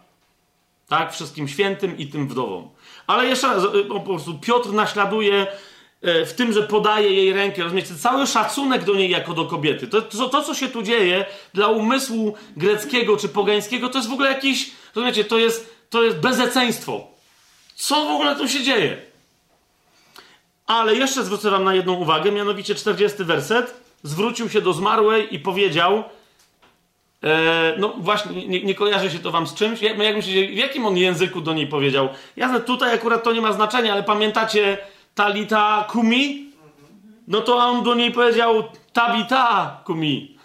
Tak? 0.88 1.14
Wszystkim 1.14 1.48
świętym 1.48 1.98
i 1.98 2.08
tym 2.08 2.28
wdowom. 2.28 2.70
Ale 3.08 3.26
jeszcze 3.26 3.48
raz, 3.48 3.64
po 3.90 4.00
prostu 4.00 4.40
Piotr 4.40 4.74
naśladuje 4.74 5.48
w 6.02 6.34
tym, 6.34 6.54
że 6.54 6.64
podaje 6.64 7.14
jej 7.14 7.34
rękę. 7.34 7.64
Rozumiecie? 7.64 7.96
Cały 7.96 8.28
szacunek 8.28 8.84
do 8.84 8.96
niej 8.96 9.10
jako 9.10 9.34
do 9.34 9.46
kobiety. 9.46 9.88
To, 9.88 10.02
to, 10.02 10.30
to, 10.30 10.44
co 10.44 10.54
się 10.54 10.68
tu 10.68 10.84
dzieje 10.84 11.26
dla 11.54 11.68
umysłu 11.68 12.34
greckiego 12.58 13.18
czy 13.18 13.30
pogańskiego, 13.30 13.90
to 13.90 13.98
jest 13.98 14.10
w 14.10 14.14
ogóle 14.14 14.30
jakiś 14.30 14.72
Rozumiecie, 14.96 15.24
to 15.24 15.38
jest, 15.38 15.76
to 15.90 16.04
jest 16.04 16.18
bezeceństwo. 16.18 17.08
Co 17.76 18.06
w 18.06 18.08
ogóle 18.08 18.36
tu 18.36 18.48
się 18.48 18.64
dzieje? 18.64 18.98
Ale 20.68 20.96
jeszcze 20.96 21.24
zwrócę 21.24 21.50
wam 21.50 21.64
na 21.64 21.74
jedną 21.74 21.94
uwagę, 21.94 22.32
mianowicie 22.32 22.76
40 22.76 23.24
werset. 23.24 23.82
Zwrócił 24.04 24.50
się 24.50 24.62
do 24.62 24.74
zmarłej 24.74 25.36
i 25.36 25.40
powiedział, 25.40 26.04
e, 27.24 27.76
no 27.78 27.94
właśnie, 27.98 28.48
nie, 28.48 28.64
nie 28.64 28.76
kojarzy 28.76 29.12
się 29.12 29.20
to 29.20 29.32
wam 29.32 29.48
z 29.48 29.54
czymś. 29.54 29.82
Jak, 29.82 29.98
jak 29.98 30.16
myślicie, 30.16 30.48
w 30.48 30.58
jakim 30.58 30.86
on 30.86 30.98
języku 30.98 31.42
do 31.42 31.54
niej 31.54 31.68
powiedział? 31.68 32.10
Jasne, 32.38 32.60
tutaj 32.60 32.94
akurat 32.94 33.24
to 33.24 33.34
nie 33.34 33.42
ma 33.42 33.54
znaczenia, 33.54 33.94
ale 33.94 34.04
pamiętacie 34.04 34.78
Talita 35.16 35.86
Kumi? 35.90 36.52
No 37.28 37.42
to 37.42 37.58
on 37.58 37.84
do 37.84 37.96
niej 37.96 38.12
powiedział 38.12 38.64
Tabita 38.94 39.80
Kumi. 39.84 40.38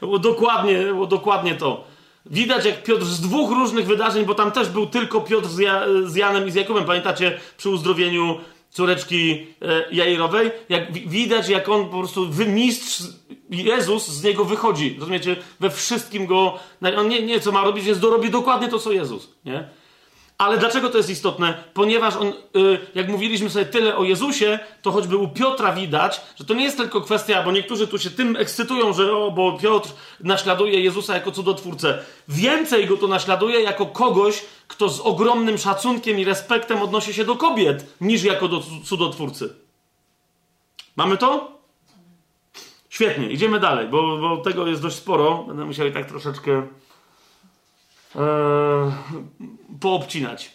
Było 0.00 0.18
dokładnie, 0.30 0.78
było 0.78 1.06
dokładnie 1.06 1.54
to. 1.54 1.91
Widać, 2.26 2.64
jak 2.64 2.82
Piotr 2.82 3.04
z 3.04 3.20
dwóch 3.20 3.50
różnych 3.50 3.86
wydarzeń, 3.86 4.24
bo 4.24 4.34
tam 4.34 4.52
też 4.52 4.68
był 4.68 4.86
tylko 4.86 5.20
Piotr 5.20 5.48
z, 5.48 5.58
ja, 5.58 5.84
z 6.04 6.16
Janem 6.16 6.48
i 6.48 6.50
z 6.50 6.54
Jakubem. 6.54 6.84
Pamiętacie 6.84 7.40
przy 7.56 7.70
uzdrowieniu 7.70 8.38
córeczki 8.70 9.46
e, 9.62 9.94
Jairowej? 9.94 10.50
Jak 10.68 10.92
widać, 10.92 11.48
jak 11.48 11.68
on 11.68 11.88
po 11.88 11.98
prostu, 11.98 12.28
mistrz 12.46 13.02
Jezus 13.50 14.08
z 14.08 14.24
niego 14.24 14.44
wychodzi. 14.44 14.96
Rozumiecie? 14.98 15.36
We 15.60 15.70
wszystkim 15.70 16.26
go. 16.26 16.58
On 16.96 17.08
nie, 17.08 17.22
nie 17.22 17.40
co 17.40 17.52
ma 17.52 17.64
robić, 17.64 17.86
jest 17.86 18.00
dorobi 18.00 18.30
dokładnie 18.30 18.68
to, 18.68 18.78
co 18.78 18.92
Jezus. 18.92 19.28
Nie? 19.44 19.68
Ale 20.42 20.58
dlaczego 20.58 20.90
to 20.90 20.96
jest 20.96 21.10
istotne? 21.10 21.64
Ponieważ 21.74 22.16
on, 22.16 22.28
y, 22.28 22.32
jak 22.94 23.08
mówiliśmy 23.08 23.50
sobie 23.50 23.64
tyle 23.64 23.96
o 23.96 24.04
Jezusie, 24.04 24.58
to 24.82 24.92
choćby 24.92 25.16
u 25.16 25.28
Piotra 25.28 25.72
widać, 25.72 26.20
że 26.36 26.44
to 26.44 26.54
nie 26.54 26.64
jest 26.64 26.76
tylko 26.76 27.00
kwestia, 27.00 27.42
bo 27.42 27.52
niektórzy 27.52 27.88
tu 27.88 27.98
się 27.98 28.10
tym 28.10 28.36
ekscytują, 28.36 28.92
że 28.92 29.12
o, 29.12 29.30
bo 29.30 29.58
Piotr 29.58 29.90
naśladuje 30.20 30.80
Jezusa 30.80 31.14
jako 31.14 31.32
cudotwórcę. 31.32 31.98
Więcej 32.28 32.86
go 32.86 32.96
to 32.96 33.08
naśladuje 33.08 33.60
jako 33.60 33.86
kogoś, 33.86 34.44
kto 34.68 34.88
z 34.88 35.00
ogromnym 35.00 35.58
szacunkiem 35.58 36.18
i 36.18 36.24
respektem 36.24 36.82
odnosi 36.82 37.14
się 37.14 37.24
do 37.24 37.36
kobiet, 37.36 37.96
niż 38.00 38.24
jako 38.24 38.48
do 38.48 38.62
cudotwórcy. 38.84 39.54
Mamy 40.96 41.16
to? 41.16 41.58
Świetnie, 42.88 43.30
idziemy 43.30 43.60
dalej, 43.60 43.88
bo, 43.88 44.18
bo 44.18 44.36
tego 44.36 44.66
jest 44.66 44.82
dość 44.82 44.96
sporo. 44.96 45.44
Będę 45.48 45.64
musiał 45.64 45.86
i 45.86 45.92
tak 45.92 46.06
troszeczkę 46.06 46.66
e, 48.16 48.92
poobcinać. 49.82 50.50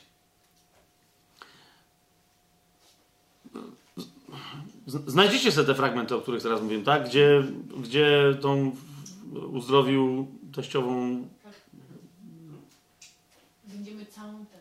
Znajdziecie 4.88 5.52
sobie 5.52 5.68
te 5.68 5.76
fragmenty, 5.76 6.16
o 6.16 6.22
których 6.22 6.44
teraz 6.44 6.62
mówiłem, 6.62 6.84
tak? 6.84 7.06
Gdzie, 7.06 7.44
gdzie 7.78 8.38
tą 8.42 8.76
uzdrowił 9.54 10.28
teściową. 10.56 11.28
Będziemy 13.64 14.06
całą 14.06 14.46
ten. 14.46 14.60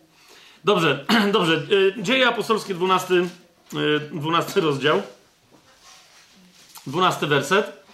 Dobrze, 0.65 1.05
dobrze. 1.33 1.63
E, 1.99 2.03
dzieje 2.03 2.29
apostolskie, 2.29 2.75
12, 2.75 3.15
12 4.13 4.61
e, 4.61 4.63
rozdział. 4.63 5.03
12 6.87 7.27
werset. 7.27 7.85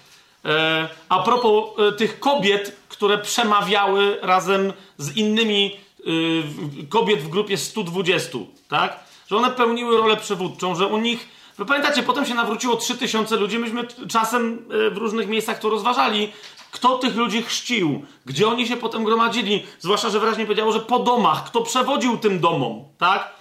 E, 0.44 0.88
a 1.08 1.22
propos 1.22 1.70
tych 1.96 2.20
kobiet, 2.20 2.76
które 2.88 3.18
przemawiały 3.18 4.18
razem 4.22 4.72
z 4.98 5.16
innymi 5.16 5.81
y, 6.06 6.86
kobiet 6.88 7.20
w 7.20 7.28
grupie 7.28 7.56
120, 7.56 8.38
tak? 8.68 9.00
Że 9.30 9.36
one 9.36 9.50
pełniły 9.50 9.96
rolę 9.96 10.16
przewódczą, 10.16 10.74
że 10.74 10.86
u 10.86 10.98
nich. 10.98 11.28
Wy 11.58 11.66
pamiętacie, 11.66 12.02
potem 12.02 12.26
się 12.26 12.34
nawróciło 12.34 12.76
3000 12.76 13.36
ludzi. 13.36 13.58
Myśmy 13.58 13.86
czasem 14.08 14.58
y, 14.72 14.90
w 14.90 14.96
różnych 14.96 15.28
miejscach 15.28 15.58
to 15.58 15.70
rozważali. 15.70 16.32
Kto 16.70 16.98
tych 16.98 17.16
ludzi 17.16 17.42
chrzcił? 17.42 18.02
Gdzie 18.26 18.48
oni 18.48 18.66
się 18.66 18.76
potem 18.76 19.04
gromadzili? 19.04 19.62
Zwłaszcza, 19.78 20.10
że 20.10 20.20
wyraźnie 20.20 20.44
powiedziało, 20.44 20.72
że 20.72 20.80
po 20.80 20.98
domach. 20.98 21.44
Kto 21.44 21.62
przewodził 21.62 22.18
tym 22.18 22.40
domom, 22.40 22.84
tak? 22.98 23.32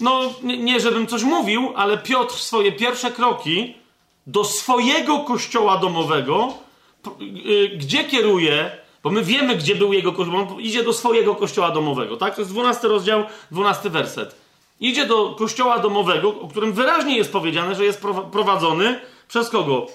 No, 0.00 0.20
nie, 0.42 0.58
nie 0.58 0.80
żebym 0.80 1.06
coś 1.06 1.22
mówił, 1.22 1.72
ale 1.76 1.98
Piotr 1.98 2.34
swoje 2.34 2.72
pierwsze 2.72 3.10
kroki 3.10 3.74
do 4.26 4.44
swojego 4.44 5.18
kościoła 5.18 5.78
domowego, 5.78 6.54
y, 7.46 7.68
gdzie 7.76 8.04
kieruje 8.04 8.83
bo 9.04 9.10
my 9.10 9.24
wiemy, 9.24 9.56
gdzie 9.56 9.74
był 9.74 9.92
jego 9.92 10.12
kościół. 10.12 10.36
On 10.36 10.60
idzie 10.60 10.82
do 10.82 10.92
swojego 10.92 11.34
kościoła 11.34 11.70
domowego, 11.70 12.16
tak? 12.16 12.34
To 12.34 12.40
jest 12.40 12.50
12 12.50 12.88
rozdział, 12.88 13.24
12 13.50 13.90
werset. 13.90 14.36
Idzie 14.80 15.06
do 15.06 15.34
kościoła 15.38 15.78
domowego, 15.78 16.40
o 16.40 16.48
którym 16.48 16.72
wyraźnie 16.72 17.16
jest 17.16 17.32
powiedziane, 17.32 17.74
że 17.74 17.84
jest 17.84 18.02
prowadzony 18.32 19.00
przez 19.28 19.50
kogo? 19.50 19.86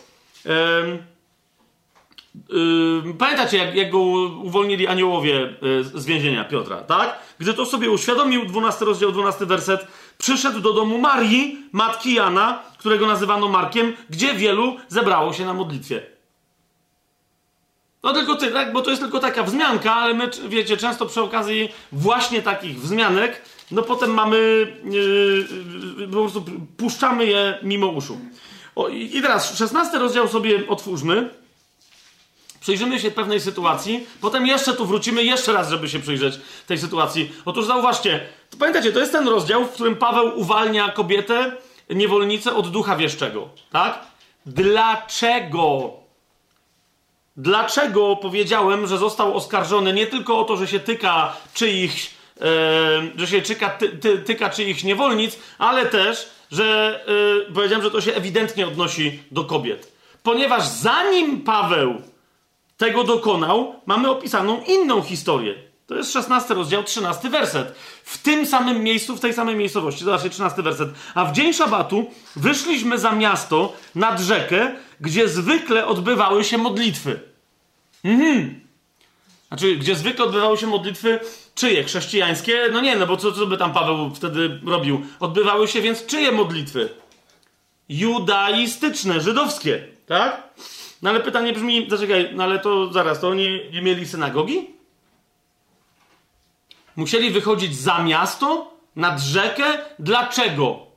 pamiętacie, 3.18 3.58
jak, 3.58 3.76
jak, 3.76 3.92
go 3.92 4.00
uwolnili 4.44 4.88
aniołowie 4.88 5.54
e, 5.80 5.84
z 5.84 6.06
więzienia 6.06 6.46
Piotra, 6.46 6.78
tak? 6.78 7.20
Gdy 7.40 7.54
to 7.54 7.66
sobie 7.66 7.90
uświadomił, 7.90 8.46
12 8.46 8.86
rozdział, 8.86 9.12
12 9.12 9.46
werset, 9.46 9.88
przyszedł 10.18 10.60
do 10.60 10.74
domu 10.74 10.98
Marii, 10.98 11.58
matki 11.72 12.14
Jana, 12.14 12.64
którego 12.78 13.08
nazywano 13.08 13.48
Markiem, 13.48 13.94
gdzie 14.10 14.34
wielu 14.34 14.78
zebrało 14.88 15.34
się 15.34 15.46
na 15.46 15.54
modlitwie. 15.54 16.19
No 18.04 18.14
tylko 18.14 18.36
ty, 18.36 18.52
tak? 18.52 18.74
Bo 18.74 18.82
to 18.82 18.90
jest 18.90 19.02
tylko 19.02 19.20
taka 19.20 19.44
wzmianka, 19.44 19.96
ale 19.96 20.14
my, 20.14 20.30
wiecie, 20.48 20.78
często 20.78 21.06
przy 21.06 21.22
okazji 21.22 21.70
właśnie 21.92 22.42
takich 22.42 22.82
wzmianek, 22.82 23.42
no 23.72 23.82
potem 23.82 24.14
mamy, 24.14 24.38
yy, 26.00 26.08
po 26.08 26.12
prostu 26.12 26.46
puszczamy 26.78 27.26
je 27.26 27.60
mimo 27.64 27.88
uszu. 27.88 28.18
O, 28.76 28.88
i, 28.88 29.22
teraz 29.22 29.58
16 29.58 30.00
rozdział 30.00 30.28
sobie 30.28 30.68
otwórzmy. 30.68 31.30
Przyjrzymy 32.62 33.00
się 33.00 33.12
pewnej 33.12 33.42
sytuacji, 33.42 34.08
potem 34.22 34.48
jeszcze 34.48 34.74
tu 34.74 34.86
wrócimy 34.86 35.24
jeszcze 35.24 35.54
raz, 35.54 35.70
żeby 35.70 35.90
się 35.90 36.00
przyjrzeć 36.00 36.40
tej 36.68 36.78
sytuacji. 36.78 37.32
Otóż 37.46 37.66
zauważcie, 37.66 38.20
to 38.50 38.58
pamiętacie, 38.58 38.92
to 38.92 39.00
jest 39.00 39.12
ten 39.12 39.28
rozdział, 39.28 39.66
w 39.66 39.72
którym 39.72 39.96
Paweł 39.96 40.40
uwalnia 40.40 40.90
kobietę, 40.90 41.52
niewolnicę 41.90 42.56
od 42.56 42.72
ducha 42.72 42.96
wieszczego, 42.96 43.50
tak? 43.72 44.00
Dlaczego 44.46 45.99
Dlaczego 47.42 48.16
powiedziałem, 48.16 48.88
że 48.88 48.98
został 48.98 49.38
oskarżony 49.38 49.94
nie 49.94 50.08
tylko 50.08 50.40
o 50.40 50.44
to, 50.44 50.58
że 50.58 50.68
się 50.68 50.80
tyka 50.80 51.34
czyichś, 51.54 52.12
e, 52.42 52.46
że 53.16 53.28
się 53.28 53.42
tyka, 53.42 53.70
ty, 53.70 53.90
ty, 53.90 54.18
tyka 54.18 54.50
czyichś 54.50 54.84
niewolnic, 54.84 55.40
ale 55.58 55.86
też, 55.86 56.30
że 56.52 57.00
e, 57.48 57.54
powiedziałem, 57.54 57.84
że 57.84 57.92
to 57.92 58.02
się 58.02 58.14
ewidentnie 58.14 58.68
odnosi 58.68 59.24
do 59.32 59.44
kobiet. 59.44 59.92
Ponieważ 60.24 60.68
zanim 60.68 61.42
Paweł 61.42 62.02
tego 62.78 63.04
dokonał, 63.04 63.76
mamy 63.86 64.10
opisaną 64.10 64.64
inną 64.68 65.02
historię. 65.02 65.56
To 65.88 65.96
jest 65.96 66.14
16 66.14 66.54
rozdział, 66.54 66.84
13 66.84 67.30
werset. 67.30 67.76
W 68.04 68.18
tym 68.18 68.46
samym 68.46 68.84
miejscu, 68.84 69.16
w 69.16 69.20
tej 69.20 69.34
samej 69.34 69.56
miejscowości. 69.56 70.04
Zobaczcie, 70.04 70.30
13 70.30 70.62
werset. 70.62 70.90
A 71.16 71.26
w 71.26 71.32
dzień 71.32 71.54
szabatu 71.54 72.12
wyszliśmy 72.36 73.00
za 73.00 73.12
miasto 73.12 73.74
nad 73.96 74.20
rzekę, 74.20 74.72
gdzie 75.02 75.30
zwykle 75.30 75.86
odbywały 75.86 76.44
się 76.44 76.58
modlitwy. 76.58 77.29
Mhm. 78.04 78.60
Znaczy, 79.48 79.76
gdzie 79.76 79.96
zwykle 79.96 80.26
odbywały 80.26 80.58
się 80.58 80.68
modlitwy 80.68 81.20
czyje? 81.56 81.84
Chrześcijańskie? 81.84 82.70
No 82.72 82.82
nie, 82.82 82.96
no 82.96 83.08
bo 83.08 83.18
co, 83.18 83.32
co 83.32 83.46
by 83.46 83.58
tam 83.58 83.74
Paweł 83.74 84.16
wtedy 84.16 84.60
robił? 84.66 85.02
Odbywały 85.20 85.68
się 85.68 85.82
więc 85.82 86.06
czyje 86.06 86.32
modlitwy? 86.32 86.90
Judaistyczne, 87.90 89.22
żydowskie, 89.22 89.88
tak? 90.06 90.44
No 91.02 91.10
ale 91.10 91.20
pytanie 91.20 91.54
brzmi, 91.54 91.88
zaczekaj, 91.90 92.30
no 92.34 92.44
ale 92.44 92.60
to 92.60 92.94
zaraz, 92.94 93.20
to 93.20 93.30
oni 93.30 93.60
nie 93.74 93.82
mieli 93.82 94.08
synagogi? 94.08 94.70
Musieli 96.96 97.32
wychodzić 97.32 97.76
za 97.76 98.04
miasto, 98.04 98.74
nad 98.96 99.20
rzekę? 99.20 99.64
Dlaczego? 100.00 100.89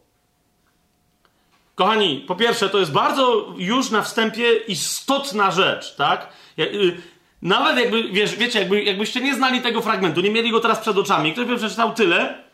Kochani, 1.82 2.24
po 2.28 2.36
pierwsze, 2.36 2.70
to 2.70 2.78
jest 2.78 2.92
bardzo 2.92 3.54
już 3.56 3.90
na 3.90 4.02
wstępie 4.02 4.56
istotna 4.56 5.50
rzecz, 5.50 5.96
tak? 5.96 6.32
Y, 6.58 7.02
nawet 7.42 7.78
jakby, 7.78 8.08
wiesz, 8.08 8.36
wiecie, 8.36 8.58
jakby, 8.58 8.82
jakbyście 8.82 9.20
nie 9.20 9.34
znali 9.34 9.60
tego 9.60 9.80
fragmentu, 9.80 10.20
nie 10.20 10.30
mieli 10.30 10.50
go 10.50 10.60
teraz 10.60 10.78
przed 10.78 10.98
oczami, 10.98 11.32
ktoś 11.32 11.46
by 11.46 11.56
przeczytał 11.56 11.94
tyle. 11.94 12.44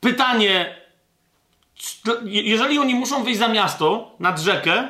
Pytanie, 0.00 0.76
jeżeli 2.24 2.78
oni 2.78 2.94
muszą 2.94 3.24
wyjść 3.24 3.38
za 3.38 3.48
miasto, 3.48 4.16
nad 4.20 4.40
rzekę, 4.40 4.88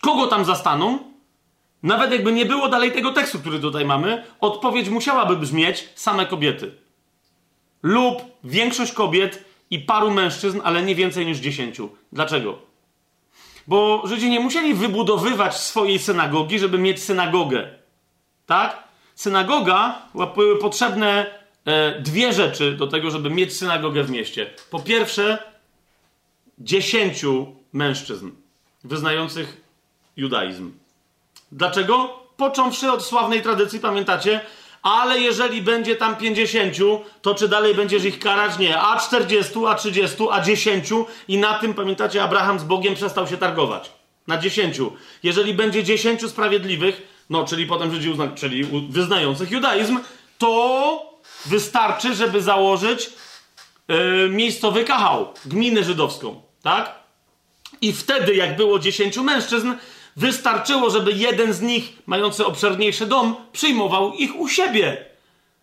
kogo 0.00 0.26
tam 0.26 0.44
zastaną? 0.44 0.98
Nawet 1.82 2.12
jakby 2.12 2.32
nie 2.32 2.46
było 2.46 2.68
dalej 2.68 2.92
tego 2.92 3.12
tekstu, 3.12 3.38
który 3.38 3.60
tutaj 3.60 3.84
mamy, 3.84 4.24
odpowiedź 4.40 4.88
musiałaby 4.88 5.36
brzmieć 5.36 5.88
same 5.94 6.26
kobiety. 6.26 6.85
Lub 7.86 8.22
większość 8.44 8.92
kobiet 8.92 9.44
i 9.70 9.78
paru 9.78 10.10
mężczyzn, 10.10 10.60
ale 10.64 10.82
nie 10.82 10.94
więcej 10.94 11.26
niż 11.26 11.38
dziesięciu. 11.38 11.88
Dlaczego? 12.12 12.58
Bo 13.66 14.02
Żydzi 14.04 14.30
nie 14.30 14.40
musieli 14.40 14.74
wybudowywać 14.74 15.56
swojej 15.56 15.98
synagogi, 15.98 16.58
żeby 16.58 16.78
mieć 16.78 17.02
synagogę. 17.02 17.68
Tak? 18.46 18.84
Synagoga 19.14 20.02
były 20.34 20.58
potrzebne 20.58 21.26
e, 21.64 22.00
dwie 22.00 22.32
rzeczy 22.32 22.72
do 22.72 22.86
tego, 22.86 23.10
żeby 23.10 23.30
mieć 23.30 23.56
synagogę 23.56 24.02
w 24.02 24.10
mieście. 24.10 24.50
Po 24.70 24.80
pierwsze, 24.80 25.38
dziesięciu 26.58 27.46
mężczyzn 27.72 28.30
wyznających 28.84 29.60
judaizm. 30.16 30.72
Dlaczego? 31.52 32.20
Począwszy 32.36 32.92
od 32.92 33.04
sławnej 33.04 33.42
tradycji, 33.42 33.80
pamiętacie, 33.80 34.40
ale 34.86 35.20
jeżeli 35.20 35.62
będzie 35.62 35.96
tam 35.96 36.16
50, 36.16 36.76
to 37.22 37.34
czy 37.34 37.48
dalej 37.48 37.74
będziesz 37.74 38.04
ich 38.04 38.18
karać? 38.18 38.58
Nie. 38.58 38.80
A 38.80 39.00
40, 39.00 39.52
a 39.68 39.74
30, 39.74 40.16
a 40.30 40.40
10 40.40 40.88
i 41.28 41.38
na 41.38 41.58
tym, 41.58 41.74
pamiętacie, 41.74 42.22
Abraham 42.22 42.58
z 42.58 42.64
Bogiem 42.64 42.94
przestał 42.94 43.26
się 43.26 43.36
targować. 43.36 43.90
Na 44.26 44.38
10. 44.38 44.78
Jeżeli 45.22 45.54
będzie 45.54 45.84
10 45.84 46.30
sprawiedliwych, 46.30 47.02
no 47.30 47.44
czyli 47.44 47.66
potem 47.66 47.94
Żydzi 47.94 48.10
uzna, 48.10 48.28
czyli 48.28 48.64
wyznających 48.90 49.50
judaizm, 49.50 49.98
to 50.38 51.12
wystarczy, 51.46 52.14
żeby 52.14 52.42
założyć 52.42 53.10
yy, 53.88 54.28
miejscowy 54.30 54.84
kahał, 54.84 55.32
gminę 55.46 55.84
żydowską, 55.84 56.42
tak? 56.62 56.94
I 57.80 57.92
wtedy, 57.92 58.34
jak 58.34 58.56
było 58.56 58.78
dziesięciu 58.78 59.22
mężczyzn, 59.24 59.72
wystarczyło, 60.16 60.90
żeby 60.90 61.12
jeden 61.12 61.52
z 61.52 61.60
nich, 61.60 61.92
mający 62.06 62.46
obszerniejszy 62.46 63.06
dom, 63.06 63.36
przyjmował 63.52 64.14
ich 64.14 64.40
u 64.40 64.48
siebie. 64.48 65.04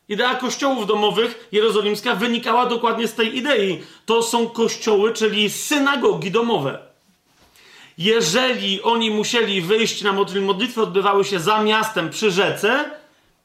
Idea 0.09 0.35
kościołów 0.35 0.87
domowych 0.87 1.47
jerozolimska 1.51 2.15
wynikała 2.15 2.65
dokładnie 2.65 3.07
z 3.07 3.13
tej 3.13 3.37
idei. 3.37 3.83
To 4.05 4.23
są 4.23 4.49
kościoły, 4.49 5.13
czyli 5.13 5.49
synagogi 5.49 6.31
domowe. 6.31 6.79
Jeżeli 7.97 8.81
oni 8.81 9.11
musieli 9.11 9.61
wyjść 9.61 10.01
na 10.01 10.13
modlitwę, 10.13 10.41
modlitwy 10.45 10.81
odbywały 10.81 11.25
się 11.25 11.39
za 11.39 11.63
miastem 11.63 12.09
przy 12.09 12.31
rzece, 12.31 12.85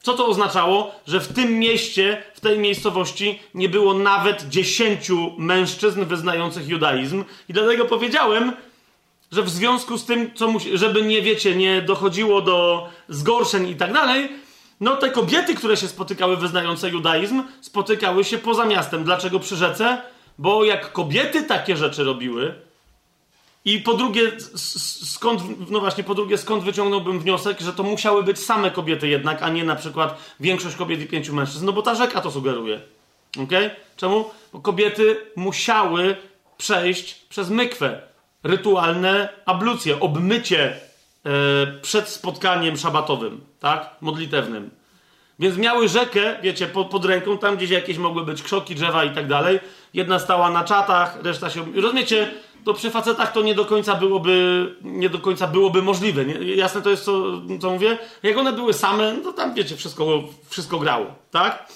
co 0.02 0.14
to 0.14 0.26
oznaczało? 0.26 0.94
Że 1.06 1.20
w 1.20 1.32
tym 1.32 1.58
mieście, 1.58 2.22
w 2.34 2.40
tej 2.40 2.58
miejscowości 2.58 3.38
nie 3.54 3.68
było 3.68 3.94
nawet 3.94 4.48
dziesięciu 4.48 5.32
mężczyzn 5.38 6.04
wyznających 6.04 6.68
judaizm. 6.68 7.24
I 7.48 7.52
dlatego 7.52 7.84
powiedziałem, 7.84 8.52
że 9.32 9.42
w 9.42 9.48
związku 9.50 9.98
z 9.98 10.04
tym, 10.04 10.34
co 10.34 10.48
musi, 10.48 10.78
żeby 10.78 11.02
nie 11.02 11.22
wiecie, 11.22 11.56
nie 11.56 11.82
dochodziło 11.82 12.40
do 12.40 12.88
zgorszeń 13.08 13.68
i 13.68 13.76
tak 13.76 13.92
dalej, 13.92 14.28
no 14.80 14.96
te 14.96 15.10
kobiety, 15.10 15.54
które 15.54 15.76
się 15.76 15.88
spotykały 15.88 16.36
wyznające 16.36 16.90
judaizm, 16.90 17.42
spotykały 17.60 18.24
się 18.24 18.38
poza 18.38 18.64
miastem. 18.64 19.04
Dlaczego 19.04 19.40
przy 19.40 19.56
rzece? 19.56 20.02
Bo 20.38 20.64
jak 20.64 20.92
kobiety 20.92 21.42
takie 21.42 21.76
rzeczy 21.76 22.04
robiły, 22.04 22.54
i 23.64 23.78
po 23.78 23.94
drugie, 23.94 24.32
skąd, 25.14 25.70
no 25.70 25.80
właśnie, 25.80 26.04
po 26.04 26.14
drugie, 26.14 26.38
skąd 26.38 26.64
wyciągnąłbym 26.64 27.20
wniosek, 27.20 27.60
że 27.60 27.72
to 27.72 27.82
musiały 27.82 28.22
być 28.22 28.38
same 28.38 28.70
kobiety 28.70 29.08
jednak, 29.08 29.42
a 29.42 29.48
nie 29.48 29.64
na 29.64 29.76
przykład 29.76 30.18
większość 30.40 30.76
kobiet 30.76 31.00
i 31.00 31.06
pięciu 31.06 31.34
mężczyzn? 31.34 31.66
No 31.66 31.72
bo 31.72 31.82
ta 31.82 31.94
rzeka 31.94 32.20
to 32.20 32.30
sugeruje. 32.30 32.80
Ok? 33.42 33.52
Czemu? 33.96 34.30
Bo 34.52 34.60
kobiety 34.60 35.16
musiały 35.36 36.16
przejść 36.58 37.14
przez 37.14 37.50
mykwę. 37.50 38.07
Rytualne 38.44 39.28
ablucje, 39.46 40.00
obmycie 40.00 40.64
e, 40.66 40.80
przed 41.82 42.08
spotkaniem 42.08 42.76
szabatowym, 42.76 43.40
tak? 43.60 43.90
Modlitewnym. 44.00 44.70
Więc 45.38 45.56
miały 45.56 45.88
rzekę, 45.88 46.36
wiecie, 46.42 46.66
pod, 46.66 46.90
pod 46.90 47.04
ręką, 47.04 47.38
tam 47.38 47.56
gdzieś 47.56 47.70
jakieś 47.70 47.98
mogły 47.98 48.24
być 48.24 48.42
krzoki, 48.42 48.74
drzewa 48.74 49.04
i 49.04 49.14
tak 49.14 49.26
dalej. 49.26 49.60
Jedna 49.94 50.18
stała 50.18 50.50
na 50.50 50.64
czatach, 50.64 51.18
reszta 51.22 51.50
się. 51.50 51.64
Rozumiecie? 51.74 52.30
To 52.64 52.74
przy 52.74 52.90
facetach 52.90 53.32
to 53.32 53.42
nie 53.42 53.54
do 53.54 53.64
końca 53.64 53.94
byłoby, 53.94 54.66
nie 54.82 55.10
do 55.10 55.18
końca 55.18 55.46
byłoby 55.46 55.82
możliwe. 55.82 56.24
Nie? 56.24 56.54
Jasne 56.54 56.82
to 56.82 56.90
jest, 56.90 57.04
co, 57.04 57.22
co 57.60 57.70
mówię? 57.70 57.98
Jak 58.22 58.38
one 58.38 58.52
były 58.52 58.72
same, 58.74 59.12
no 59.12 59.22
to 59.22 59.32
tam, 59.32 59.54
wiecie, 59.54 59.76
wszystko, 59.76 60.22
wszystko 60.48 60.78
grało, 60.78 61.06
tak? 61.30 61.68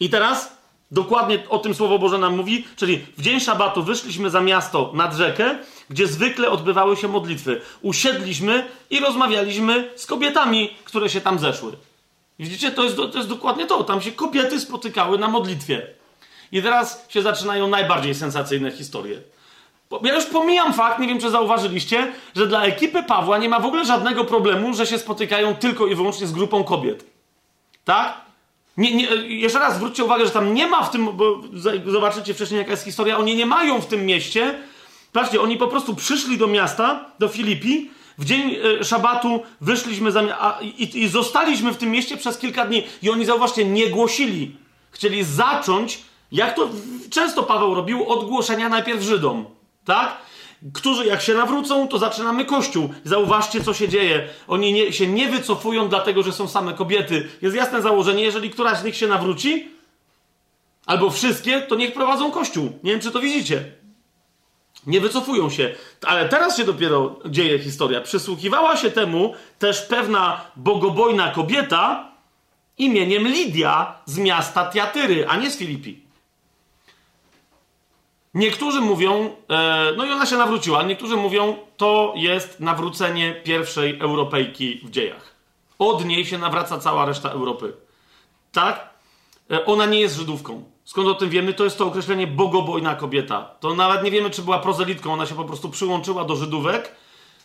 I 0.00 0.10
teraz 0.10 0.55
dokładnie 0.90 1.38
o 1.48 1.58
tym 1.58 1.74
Słowo 1.74 1.98
Boże 1.98 2.18
nam 2.18 2.36
mówi, 2.36 2.64
czyli 2.76 3.06
w 3.18 3.22
dzień 3.22 3.40
szabatu 3.40 3.82
wyszliśmy 3.82 4.30
za 4.30 4.40
miasto 4.40 4.90
nad 4.94 5.14
rzekę, 5.14 5.58
gdzie 5.90 6.06
zwykle 6.06 6.50
odbywały 6.50 6.96
się 6.96 7.08
modlitwy. 7.08 7.60
Usiedliśmy 7.82 8.66
i 8.90 9.00
rozmawialiśmy 9.00 9.90
z 9.96 10.06
kobietami, 10.06 10.76
które 10.84 11.10
się 11.10 11.20
tam 11.20 11.38
zeszły. 11.38 11.72
Widzicie, 12.38 12.70
to 12.70 12.84
jest, 12.84 12.96
to 12.96 13.16
jest 13.16 13.28
dokładnie 13.28 13.66
to. 13.66 13.84
Tam 13.84 14.00
się 14.00 14.12
kobiety 14.12 14.60
spotykały 14.60 15.18
na 15.18 15.28
modlitwie. 15.28 15.86
I 16.52 16.62
teraz 16.62 17.06
się 17.08 17.22
zaczynają 17.22 17.68
najbardziej 17.68 18.14
sensacyjne 18.14 18.70
historie. 18.70 19.20
Ja 20.02 20.14
już 20.14 20.24
pomijam 20.24 20.72
fakt, 20.74 20.98
nie 20.98 21.08
wiem 21.08 21.20
czy 21.20 21.30
zauważyliście, 21.30 22.12
że 22.36 22.46
dla 22.46 22.64
ekipy 22.64 23.02
Pawła 23.02 23.38
nie 23.38 23.48
ma 23.48 23.60
w 23.60 23.66
ogóle 23.66 23.84
żadnego 23.84 24.24
problemu, 24.24 24.74
że 24.74 24.86
się 24.86 24.98
spotykają 24.98 25.54
tylko 25.54 25.86
i 25.86 25.94
wyłącznie 25.94 26.26
z 26.26 26.32
grupą 26.32 26.64
kobiet. 26.64 27.04
Tak? 27.84 28.25
Nie, 28.76 28.94
nie, 28.94 29.04
jeszcze 29.26 29.58
raz 29.58 29.76
zwróćcie 29.76 30.04
uwagę, 30.04 30.24
że 30.24 30.30
tam 30.30 30.54
nie 30.54 30.66
ma 30.66 30.82
w 30.82 30.90
tym, 30.90 31.16
bo 31.16 31.42
zobaczycie 31.86 32.34
wcześniej 32.34 32.58
jaka 32.58 32.70
jest 32.70 32.84
historia, 32.84 33.18
oni 33.18 33.36
nie 33.36 33.46
mają 33.46 33.80
w 33.80 33.86
tym 33.86 34.06
mieście. 34.06 34.58
Patrzcie, 35.12 35.40
oni 35.40 35.56
po 35.56 35.68
prostu 35.68 35.94
przyszli 35.94 36.38
do 36.38 36.46
miasta, 36.46 37.10
do 37.18 37.28
Filipi, 37.28 37.90
w 38.18 38.24
dzień 38.24 38.56
e, 38.80 38.84
szabatu 38.84 39.42
wyszliśmy 39.60 40.12
za, 40.12 40.22
i, 40.62 41.02
i 41.02 41.08
zostaliśmy 41.08 41.72
w 41.72 41.76
tym 41.76 41.90
mieście 41.90 42.16
przez 42.16 42.38
kilka 42.38 42.66
dni. 42.66 42.82
I 43.02 43.10
oni, 43.10 43.24
zauważcie, 43.24 43.64
nie 43.64 43.90
głosili. 43.90 44.56
Chcieli 44.90 45.24
zacząć, 45.24 45.98
jak 46.32 46.56
to 46.56 46.68
często 47.10 47.42
Paweł 47.42 47.74
robił, 47.74 48.08
od 48.08 48.28
głoszenia 48.28 48.68
najpierw 48.68 49.02
Żydom. 49.02 49.44
Tak? 49.84 50.16
Którzy 50.74 51.06
jak 51.06 51.22
się 51.22 51.34
nawrócą, 51.34 51.88
to 51.88 51.98
zaczynamy 51.98 52.44
kościół. 52.44 52.88
Zauważcie, 53.04 53.64
co 53.64 53.74
się 53.74 53.88
dzieje. 53.88 54.28
Oni 54.48 54.72
nie, 54.72 54.92
się 54.92 55.06
nie 55.06 55.28
wycofują, 55.28 55.88
dlatego 55.88 56.22
że 56.22 56.32
są 56.32 56.48
same 56.48 56.74
kobiety. 56.74 57.28
Jest 57.42 57.56
jasne 57.56 57.82
założenie, 57.82 58.22
jeżeli 58.22 58.50
któraś 58.50 58.78
z 58.78 58.84
nich 58.84 58.96
się 58.96 59.06
nawróci, 59.06 59.68
albo 60.86 61.10
wszystkie, 61.10 61.60
to 61.60 61.74
niech 61.74 61.92
prowadzą 61.92 62.30
kościół. 62.30 62.78
Nie 62.82 62.92
wiem, 62.92 63.00
czy 63.00 63.10
to 63.10 63.20
widzicie. 63.20 63.64
Nie 64.86 65.00
wycofują 65.00 65.50
się. 65.50 65.74
Ale 66.02 66.28
teraz 66.28 66.56
się 66.56 66.64
dopiero 66.64 67.16
dzieje 67.26 67.58
historia. 67.58 68.00
Przysłuchiwała 68.00 68.76
się 68.76 68.90
temu 68.90 69.34
też 69.58 69.82
pewna 69.82 70.40
bogobojna 70.56 71.30
kobieta 71.30 72.12
imieniem 72.78 73.28
Lidia 73.28 73.98
z 74.04 74.18
miasta 74.18 74.70
Tiatyry, 74.70 75.28
a 75.28 75.36
nie 75.36 75.50
z 75.50 75.56
Filipi. 75.56 76.05
Niektórzy 78.36 78.80
mówią, 78.80 79.30
e, 79.50 79.92
no 79.96 80.04
i 80.04 80.10
ona 80.10 80.26
się 80.26 80.36
nawróciła, 80.36 80.82
niektórzy 80.82 81.16
mówią, 81.16 81.56
to 81.76 82.12
jest 82.16 82.60
nawrócenie 82.60 83.34
pierwszej 83.44 83.98
Europejki 84.00 84.80
w 84.84 84.90
dziejach. 84.90 85.34
Od 85.78 86.04
niej 86.04 86.26
się 86.26 86.38
nawraca 86.38 86.78
cała 86.78 87.06
reszta 87.06 87.30
Europy. 87.30 87.72
Tak? 88.52 88.90
E, 89.50 89.64
ona 89.64 89.86
nie 89.86 90.00
jest 90.00 90.16
Żydówką. 90.16 90.64
Skąd 90.84 91.08
o 91.08 91.14
tym 91.14 91.30
wiemy? 91.30 91.54
To 91.54 91.64
jest 91.64 91.78
to 91.78 91.86
określenie 91.86 92.26
bogobojna 92.26 92.94
kobieta. 92.94 93.50
To 93.60 93.74
nawet 93.74 94.02
nie 94.02 94.10
wiemy, 94.10 94.30
czy 94.30 94.42
była 94.42 94.58
prozelitką. 94.58 95.12
Ona 95.12 95.26
się 95.26 95.34
po 95.34 95.44
prostu 95.44 95.70
przyłączyła 95.70 96.24
do 96.24 96.36
Żydówek, 96.36 96.92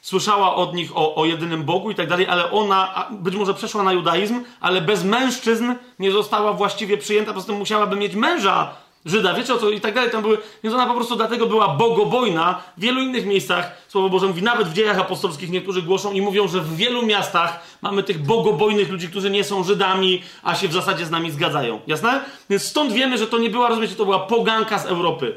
słyszała 0.02 0.56
od 0.56 0.74
nich 0.74 0.98
o, 0.98 1.16
o 1.16 1.26
jedynym 1.26 1.64
Bogu 1.64 1.92
i 1.92 1.96
tak 1.96 2.08
dalej, 2.08 2.28
ale 2.28 2.52
ona 2.52 3.08
być 3.12 3.36
może 3.36 3.54
przeszła 3.54 3.84
na 3.84 3.94
judaizm, 3.94 4.44
ale 4.62 4.82
bez 4.82 5.04
mężczyzn 5.04 5.74
nie 6.00 6.12
została 6.12 6.54
właściwie 6.54 6.98
przyjęta, 6.98 7.28
po 7.28 7.34
prostu 7.34 7.56
musiałaby 7.56 7.96
mieć 7.96 8.16
męża 8.16 8.76
Żyda, 9.06 9.34
wiecie 9.34 9.54
o 9.54 9.58
co 9.58 9.70
i 9.70 9.82
tak 9.82 9.96
dalej, 9.96 10.12
tam 10.12 10.22
były, 10.22 10.38
więc 10.64 10.76
ona 10.76 10.86
po 10.86 10.94
prostu 10.94 11.16
dlatego 11.16 11.48
była 11.48 11.68
bogobojna. 11.68 12.64
W 12.78 12.82
wielu 12.82 13.02
innych 13.02 13.26
miejscach 13.26 13.82
Słowo 13.88 14.10
Boże 14.10 14.28
mówi, 14.28 14.44
nawet 14.44 14.68
w 14.68 14.74
dziejach 14.74 15.00
apostolskich 15.00 15.50
niektórzy 15.50 15.82
głoszą 15.82 16.12
i 16.12 16.22
mówią, 16.22 16.48
że 16.48 16.62
w 16.62 16.76
wielu 16.76 17.06
miastach 17.06 17.60
mamy 17.82 18.04
tych 18.04 18.26
bogobojnych 18.26 18.90
ludzi, 18.90 19.10
którzy 19.10 19.30
nie 19.30 19.44
są 19.44 19.64
Żydami, 19.64 20.22
a 20.44 20.56
się 20.56 20.68
w 20.68 20.74
zasadzie 20.74 21.06
z 21.06 21.12
nami 21.12 21.32
zgadzają. 21.32 21.82
Jasne? 21.88 22.26
Więc 22.50 22.64
stąd 22.64 22.94
wiemy, 22.94 23.18
że 23.18 23.28
to 23.28 23.38
nie 23.38 23.50
była, 23.50 23.70
rozumiecie, 23.70 23.96
to 23.96 24.06
była 24.06 24.20
poganka 24.20 24.80
z 24.80 24.86
Europy. 24.86 25.36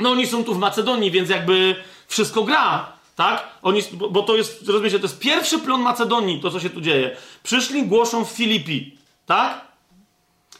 No 0.00 0.10
oni 0.10 0.26
są 0.26 0.44
tu 0.44 0.54
w 0.54 0.58
Macedonii, 0.58 1.10
więc 1.10 1.30
jakby 1.30 1.76
wszystko 2.08 2.42
gra. 2.42 2.92
Tak? 3.16 3.48
Oni, 3.62 3.82
bo 4.10 4.22
to 4.22 4.36
jest, 4.36 4.68
rozumiecie, 4.68 4.98
to 4.98 5.04
jest 5.04 5.18
pierwszy 5.18 5.58
plon 5.58 5.80
Macedonii, 5.80 6.40
to 6.40 6.50
co 6.50 6.60
się 6.60 6.70
tu 6.70 6.80
dzieje. 6.80 7.16
Przyszli, 7.42 7.82
głoszą 7.82 8.24
w 8.24 8.30
Filipi. 8.30 8.98
Tak? 9.26 9.69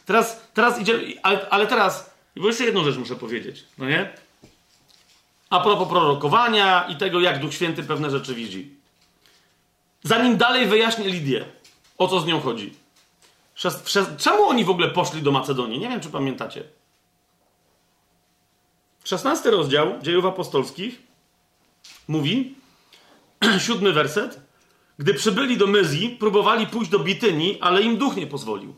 Teraz, 0.05 0.41
teraz 0.53 0.79
idzie, 0.79 0.99
ale, 1.23 1.49
ale 1.49 1.67
teraz, 1.67 2.11
bo 2.35 2.47
jeszcze 2.47 2.63
jedną 2.63 2.83
rzecz 2.83 2.97
muszę 2.97 3.15
powiedzieć, 3.15 3.65
no 3.77 3.85
nie? 3.85 4.13
A 5.49 5.59
propos 5.59 5.89
prorokowania 5.89 6.83
i 6.89 6.95
tego, 6.95 7.19
jak 7.19 7.39
Duch 7.39 7.53
Święty 7.53 7.83
pewne 7.83 8.09
rzeczy 8.09 8.35
widzi. 8.35 8.75
Zanim 10.03 10.37
dalej 10.37 10.67
wyjaśnię 10.67 11.09
Lidię, 11.09 11.45
o 11.97 12.07
co 12.07 12.19
z 12.19 12.25
nią 12.25 12.41
chodzi. 12.41 12.73
Czemu 14.17 14.43
oni 14.43 14.65
w 14.65 14.69
ogóle 14.69 14.89
poszli 14.89 15.21
do 15.21 15.31
Macedonii? 15.31 15.79
Nie 15.79 15.89
wiem, 15.89 15.99
czy 15.99 16.09
pamiętacie. 16.09 16.63
16 19.03 19.51
rozdział 19.51 20.01
dziejów 20.01 20.25
apostolskich 20.25 21.01
mówi, 22.07 22.55
siódmy 23.65 23.93
werset, 23.93 24.39
gdy 24.99 25.13
przybyli 25.13 25.57
do 25.57 25.67
Myzji, 25.67 26.09
próbowali 26.09 26.67
pójść 26.67 26.91
do 26.91 26.99
Bityni, 26.99 27.57
ale 27.61 27.81
im 27.81 27.97
duch 27.97 28.15
nie 28.15 28.27
pozwolił. 28.27 28.75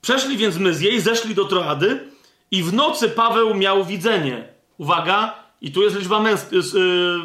Przeszli 0.00 0.36
więc 0.36 0.56
Myzję 0.56 0.90
i 0.90 1.00
zeszli 1.00 1.34
do 1.34 1.44
Troady 1.44 2.10
i 2.50 2.62
w 2.62 2.72
nocy 2.72 3.08
Paweł 3.08 3.54
miał 3.54 3.84
widzenie. 3.84 4.48
Uwaga, 4.78 5.34
i 5.60 5.72
tu 5.72 5.82
jest 5.82 5.96
liczba 5.96 6.20
męski, 6.20 6.56
yy, 6.56 6.62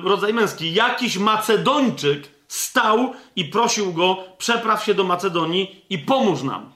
rodzaj 0.03 0.33
męski. 0.33 0.73
Jakiś 0.73 1.17
Macedończyk 1.17 2.31
stał 2.47 3.13
i 3.35 3.45
prosił 3.45 3.93
go, 3.93 4.17
przepraw 4.37 4.83
się 4.83 4.93
do 4.93 5.03
Macedonii 5.03 5.85
i 5.89 5.97
pomóż 5.97 6.43
nam. 6.43 6.71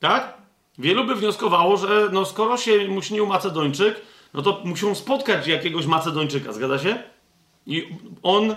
Tak? 0.00 0.34
Wielu 0.78 1.04
by 1.04 1.14
wnioskowało, 1.14 1.76
że 1.76 2.08
no 2.12 2.24
skoro 2.24 2.56
się 2.56 2.88
mu 2.88 3.02
śnił 3.02 3.26
Macedończyk, 3.26 4.00
no 4.34 4.42
to 4.42 4.62
muszą 4.64 4.94
spotkać 4.94 5.46
jakiegoś 5.46 5.86
Macedończyka, 5.86 6.52
zgadza 6.52 6.78
się? 6.78 7.02
I 7.66 7.88
on 8.22 8.56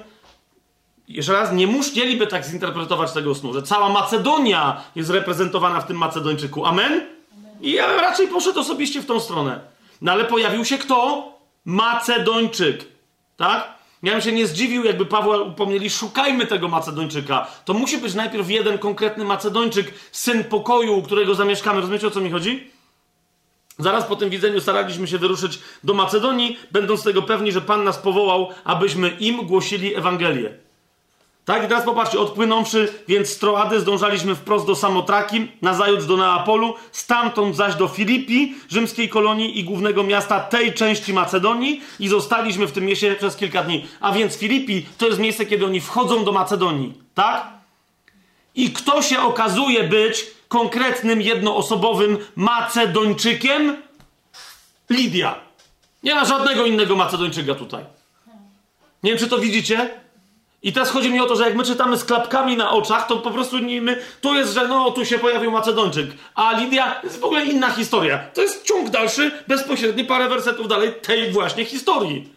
jeszcze 1.07 1.33
raz, 1.33 1.51
nie 1.51 1.67
musieliby 1.67 2.27
tak 2.27 2.45
zinterpretować 2.45 3.11
tego 3.11 3.35
snu, 3.35 3.53
że 3.53 3.61
cała 3.61 3.89
Macedonia 3.89 4.83
jest 4.95 5.09
reprezentowana 5.09 5.81
w 5.81 5.87
tym 5.87 5.97
Macedończyku. 5.97 6.65
Amen? 6.65 7.01
I 7.61 7.71
ja 7.71 8.01
raczej 8.01 8.27
poszedł 8.27 8.59
osobiście 8.59 9.01
w 9.01 9.05
tą 9.05 9.19
stronę. 9.19 9.59
No 10.01 10.11
ale 10.11 10.25
pojawił 10.25 10.65
się 10.65 10.77
kto? 10.77 11.31
Macedończyk. 11.65 12.85
Tak? 13.37 13.77
Ja 14.03 14.11
bym 14.11 14.21
się 14.21 14.31
nie 14.31 14.47
zdziwił, 14.47 14.83
jakby 14.83 15.05
Pawła 15.05 15.37
upomnieli, 15.37 15.89
szukajmy 15.89 16.45
tego 16.45 16.67
Macedończyka. 16.67 17.47
To 17.65 17.73
musi 17.73 17.97
być 17.97 18.13
najpierw 18.13 18.49
jeden 18.49 18.77
konkretny 18.77 19.25
Macedończyk, 19.25 19.93
syn 20.11 20.43
pokoju, 20.43 20.97
u 20.97 21.01
którego 21.01 21.35
zamieszkamy. 21.35 21.81
Rozumiecie, 21.81 22.07
o 22.07 22.11
co 22.11 22.21
mi 22.21 22.31
chodzi? 22.31 22.71
Zaraz 23.79 24.05
po 24.05 24.15
tym 24.15 24.29
widzeniu 24.29 24.61
staraliśmy 24.61 25.07
się 25.07 25.17
wyruszyć 25.17 25.59
do 25.83 25.93
Macedonii, 25.93 26.59
będąc 26.71 27.03
tego 27.03 27.21
pewni, 27.21 27.51
że 27.51 27.61
Pan 27.61 27.83
nas 27.83 27.97
powołał, 27.97 28.49
abyśmy 28.63 29.09
im 29.09 29.45
głosili 29.45 29.95
Ewangelię. 29.95 30.66
Tak, 31.47 31.63
i 31.63 31.67
teraz 31.67 31.85
popatrzcie, 31.85 32.19
odpłynąwszy 32.19 32.93
więc 33.07 33.29
z 33.29 33.37
Troady 33.37 33.79
zdążaliśmy 33.79 34.35
wprost 34.35 34.65
do 34.65 34.75
Samotraki, 34.75 35.47
nazajutrz 35.61 36.05
do 36.05 36.17
Neapolu, 36.17 36.75
stamtąd 36.91 37.55
zaś 37.55 37.75
do 37.75 37.87
Filipi, 37.87 38.55
rzymskiej 38.69 39.09
kolonii 39.09 39.59
i 39.59 39.63
głównego 39.63 40.03
miasta 40.03 40.39
tej 40.39 40.73
części 40.73 41.13
Macedonii 41.13 41.81
i 41.99 42.07
zostaliśmy 42.07 42.67
w 42.67 42.71
tym 42.71 42.85
mieście 42.85 43.15
przez 43.15 43.35
kilka 43.35 43.63
dni. 43.63 43.87
A 43.99 44.11
więc 44.11 44.37
Filipi 44.37 44.85
to 44.97 45.07
jest 45.07 45.19
miejsce, 45.19 45.45
kiedy 45.45 45.65
oni 45.65 45.81
wchodzą 45.81 46.25
do 46.25 46.31
Macedonii, 46.31 46.93
tak? 47.13 47.47
I 48.55 48.71
kto 48.71 49.01
się 49.01 49.19
okazuje 49.19 49.83
być 49.83 50.27
konkretnym, 50.47 51.21
jednoosobowym 51.21 52.17
Macedończykiem? 52.35 53.77
Lidia. 54.89 55.35
Nie 56.03 56.15
ma 56.15 56.25
żadnego 56.25 56.65
innego 56.65 56.95
Macedończyka 56.95 57.55
tutaj. 57.55 57.83
Nie 59.03 59.11
wiem, 59.11 59.19
czy 59.19 59.27
to 59.27 59.37
widzicie? 59.37 60.06
I 60.63 60.73
teraz 60.73 60.89
chodzi 60.89 61.11
mi 61.11 61.19
o 61.19 61.25
to, 61.25 61.35
że 61.35 61.43
jak 61.43 61.55
my 61.55 61.63
czytamy 61.63 61.97
z 61.97 62.03
klapkami 62.03 62.57
na 62.57 62.71
oczach, 62.71 63.07
to 63.07 63.17
po 63.17 63.31
prostu 63.31 63.57
my, 63.81 64.01
tu 64.21 64.35
jest, 64.35 64.53
że 64.53 64.67
no, 64.67 64.91
tu 64.91 65.05
się 65.05 65.19
pojawił 65.19 65.51
Macedończyk, 65.51 66.07
a 66.35 66.59
Lidia 66.59 67.01
jest 67.03 67.19
w 67.19 67.23
ogóle 67.23 67.45
inna 67.45 67.69
historia. 67.69 68.17
To 68.33 68.41
jest 68.41 68.63
ciąg 68.63 68.89
dalszy, 68.89 69.31
bezpośredni, 69.47 70.03
parę 70.03 70.29
wersetów 70.29 70.67
dalej 70.67 70.93
tej 71.01 71.31
właśnie 71.31 71.65
historii. 71.65 72.29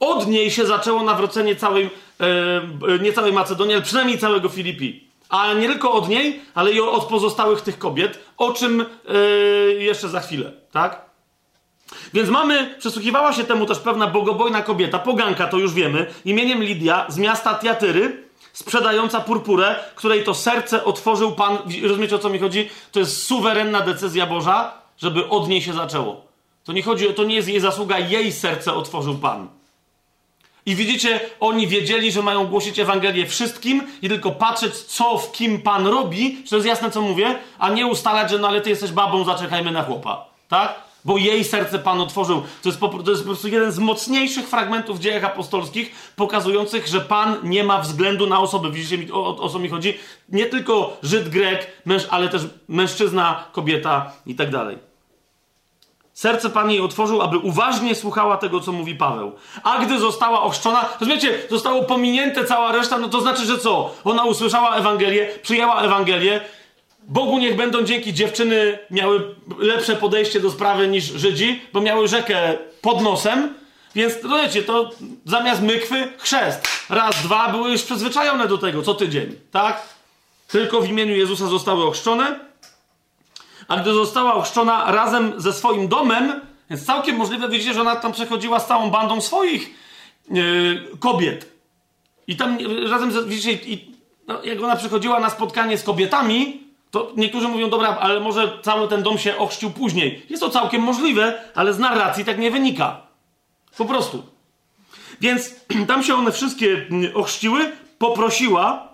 Od 0.00 0.26
niej 0.26 0.50
się 0.50 0.66
zaczęło 0.66 1.02
nawrócenie 1.02 1.56
całej, 1.56 1.90
e, 2.20 2.98
nie 3.02 3.12
całej 3.12 3.32
Macedonii, 3.32 3.74
ale 3.74 3.82
przynajmniej 3.82 4.18
całego 4.18 4.48
Filipi. 4.48 5.08
A 5.28 5.52
nie 5.52 5.68
tylko 5.68 5.92
od 5.92 6.08
niej, 6.08 6.40
ale 6.54 6.72
i 6.72 6.80
od 6.80 7.04
pozostałych 7.04 7.60
tych 7.60 7.78
kobiet, 7.78 8.18
o 8.36 8.52
czym 8.52 8.80
e, 8.80 9.14
jeszcze 9.72 10.08
za 10.08 10.20
chwilę, 10.20 10.52
tak? 10.72 11.07
Więc 12.14 12.28
mamy, 12.28 12.74
przysłuchiwała 12.78 13.32
się 13.32 13.44
temu 13.44 13.66
też 13.66 13.78
pewna 13.78 14.06
bogobojna 14.06 14.62
kobieta, 14.62 14.98
poganka, 14.98 15.46
to 15.46 15.56
już 15.56 15.74
wiemy, 15.74 16.06
imieniem 16.24 16.62
Lidia 16.62 17.06
z 17.08 17.18
miasta 17.18 17.54
Tiatyry, 17.54 18.28
sprzedająca 18.52 19.20
purpurę, 19.20 19.76
której 19.94 20.24
to 20.24 20.34
serce 20.34 20.84
otworzył 20.84 21.32
Pan. 21.32 21.58
Rozumiecie 21.82 22.16
o 22.16 22.18
co 22.18 22.30
mi 22.30 22.38
chodzi? 22.38 22.68
To 22.92 23.00
jest 23.00 23.22
suwerenna 23.22 23.80
decyzja 23.80 24.26
Boża, 24.26 24.72
żeby 24.98 25.28
od 25.28 25.48
niej 25.48 25.62
się 25.62 25.72
zaczęło. 25.72 26.24
To 26.64 26.72
nie 26.72 26.82
chodzi 26.82 27.14
to, 27.14 27.24
nie 27.24 27.34
jest 27.34 27.48
jej 27.48 27.60
zasługa, 27.60 27.98
jej 27.98 28.32
serce 28.32 28.74
otworzył 28.74 29.14
Pan. 29.14 29.48
I 30.66 30.74
widzicie, 30.74 31.20
oni 31.40 31.66
wiedzieli, 31.66 32.12
że 32.12 32.22
mają 32.22 32.46
głosić 32.46 32.78
Ewangelię 32.78 33.26
wszystkim 33.26 33.82
i 34.02 34.08
tylko 34.08 34.30
patrzeć, 34.30 34.74
co 34.74 35.18
w 35.18 35.32
kim 35.32 35.62
Pan 35.62 35.86
robi, 35.86 36.42
czy 36.44 36.50
to 36.50 36.56
jest 36.56 36.68
jasne, 36.68 36.90
co 36.90 37.00
mówię, 37.00 37.38
a 37.58 37.70
nie 37.70 37.86
ustalać, 37.86 38.30
że 38.30 38.38
no 38.38 38.48
ale 38.48 38.60
ty 38.60 38.70
jesteś 38.70 38.92
babą, 38.92 39.24
zaczekajmy 39.24 39.70
na 39.70 39.82
chłopa. 39.82 40.26
Tak? 40.48 40.87
Bo 41.04 41.18
jej 41.18 41.44
serce 41.44 41.78
Pan 41.78 42.00
otworzył. 42.00 42.42
To 42.62 42.68
jest, 42.68 42.80
po, 42.80 42.88
to 42.88 43.10
jest 43.10 43.22
po 43.22 43.26
prostu 43.26 43.48
jeden 43.48 43.72
z 43.72 43.78
mocniejszych 43.78 44.48
fragmentów 44.48 44.98
w 44.98 45.00
dziejach 45.00 45.24
apostolskich, 45.24 46.12
pokazujących, 46.16 46.86
że 46.86 47.00
Pan 47.00 47.36
nie 47.42 47.64
ma 47.64 47.80
względu 47.80 48.26
na 48.26 48.40
osoby. 48.40 48.70
Widzicie, 48.70 48.98
mi, 48.98 49.12
o, 49.12 49.36
o, 49.36 49.48
co 49.48 49.58
mi 49.58 49.68
chodzi? 49.68 49.98
Nie 50.28 50.46
tylko 50.46 50.96
Żyd, 51.02 51.28
Grek, 51.28 51.66
męż, 51.84 52.06
ale 52.10 52.28
też 52.28 52.42
mężczyzna, 52.68 53.44
kobieta 53.52 54.12
i 54.26 54.34
tak 54.34 54.50
dalej. 54.50 54.88
Serce 56.18 56.50
Pan 56.50 56.70
jej 56.70 56.80
otworzył, 56.80 57.22
aby 57.22 57.38
uważnie 57.38 57.94
słuchała 57.94 58.36
tego, 58.36 58.60
co 58.60 58.72
mówi 58.72 58.94
Paweł. 58.94 59.32
A 59.62 59.84
gdy 59.84 59.98
została 59.98 60.42
ochrzczona, 60.42 60.88
rozumiecie, 61.00 61.38
zostało 61.50 61.84
pominięte 61.84 62.44
cała 62.44 62.72
reszta, 62.72 62.98
no 62.98 63.08
to 63.08 63.20
znaczy, 63.20 63.44
że 63.44 63.58
co? 63.58 63.94
Ona 64.04 64.24
usłyszała 64.24 64.76
Ewangelię, 64.76 65.28
przyjęła 65.42 65.82
Ewangelię, 65.82 66.40
Bogu 67.08 67.38
niech 67.38 67.56
będą 67.56 67.82
dzięki 67.82 68.14
dziewczyny 68.14 68.78
miały 68.90 69.34
lepsze 69.58 69.96
podejście 69.96 70.40
do 70.40 70.50
sprawy 70.50 70.88
niż 70.88 71.04
Żydzi, 71.04 71.62
bo 71.72 71.80
miały 71.80 72.08
rzekę 72.08 72.58
pod 72.80 73.02
nosem, 73.02 73.54
więc 73.94 74.14
no 74.22 74.38
wiecie, 74.38 74.62
to 74.62 74.90
zamiast 75.24 75.62
mykwy 75.62 76.08
chrzest. 76.18 76.68
Raz, 76.88 77.22
dwa 77.22 77.48
były 77.48 77.70
już 77.70 77.82
przyzwyczajone 77.82 78.48
do 78.48 78.58
tego 78.58 78.82
co 78.82 78.94
tydzień, 78.94 79.36
tak? 79.50 79.82
Tylko 80.48 80.80
w 80.80 80.88
imieniu 80.88 81.16
Jezusa 81.16 81.46
zostały 81.46 81.84
ochrzczone. 81.84 82.40
A 83.68 83.76
gdy 83.76 83.92
została 83.94 84.34
ochrzczona 84.34 84.92
razem 84.92 85.32
ze 85.36 85.52
swoim 85.52 85.88
domem, 85.88 86.40
więc 86.70 86.86
całkiem 86.86 87.16
możliwe, 87.16 87.48
widzicie, 87.48 87.74
że 87.74 87.80
ona 87.80 87.96
tam 87.96 88.12
przechodziła 88.12 88.60
z 88.60 88.66
całą 88.66 88.90
bandą 88.90 89.20
swoich 89.20 89.70
yy, 90.30 90.88
kobiet. 91.00 91.52
I 92.26 92.36
tam 92.36 92.58
razem, 92.90 93.12
ze, 93.12 93.24
widzicie, 93.24 93.52
i, 93.52 93.94
no, 94.26 94.42
jak 94.42 94.62
ona 94.62 94.76
przychodziła 94.76 95.20
na 95.20 95.30
spotkanie 95.30 95.78
z 95.78 95.82
kobietami, 95.82 96.67
to 96.90 97.12
niektórzy 97.16 97.48
mówią, 97.48 97.70
dobra, 97.70 97.96
ale 98.00 98.20
może 98.20 98.58
cały 98.62 98.88
ten 98.88 99.02
dom 99.02 99.18
się 99.18 99.36
ochrzcił 99.36 99.70
później. 99.70 100.22
Jest 100.30 100.42
to 100.42 100.50
całkiem 100.50 100.82
możliwe, 100.82 101.40
ale 101.54 101.74
z 101.74 101.78
narracji 101.78 102.24
tak 102.24 102.38
nie 102.38 102.50
wynika. 102.50 103.00
Po 103.78 103.84
prostu. 103.84 104.22
Więc 105.20 105.54
tam 105.88 106.02
się 106.02 106.14
one 106.14 106.32
wszystkie 106.32 106.86
mm, 106.90 107.16
ochrzciły, 107.16 107.72
poprosiła, 107.98 108.88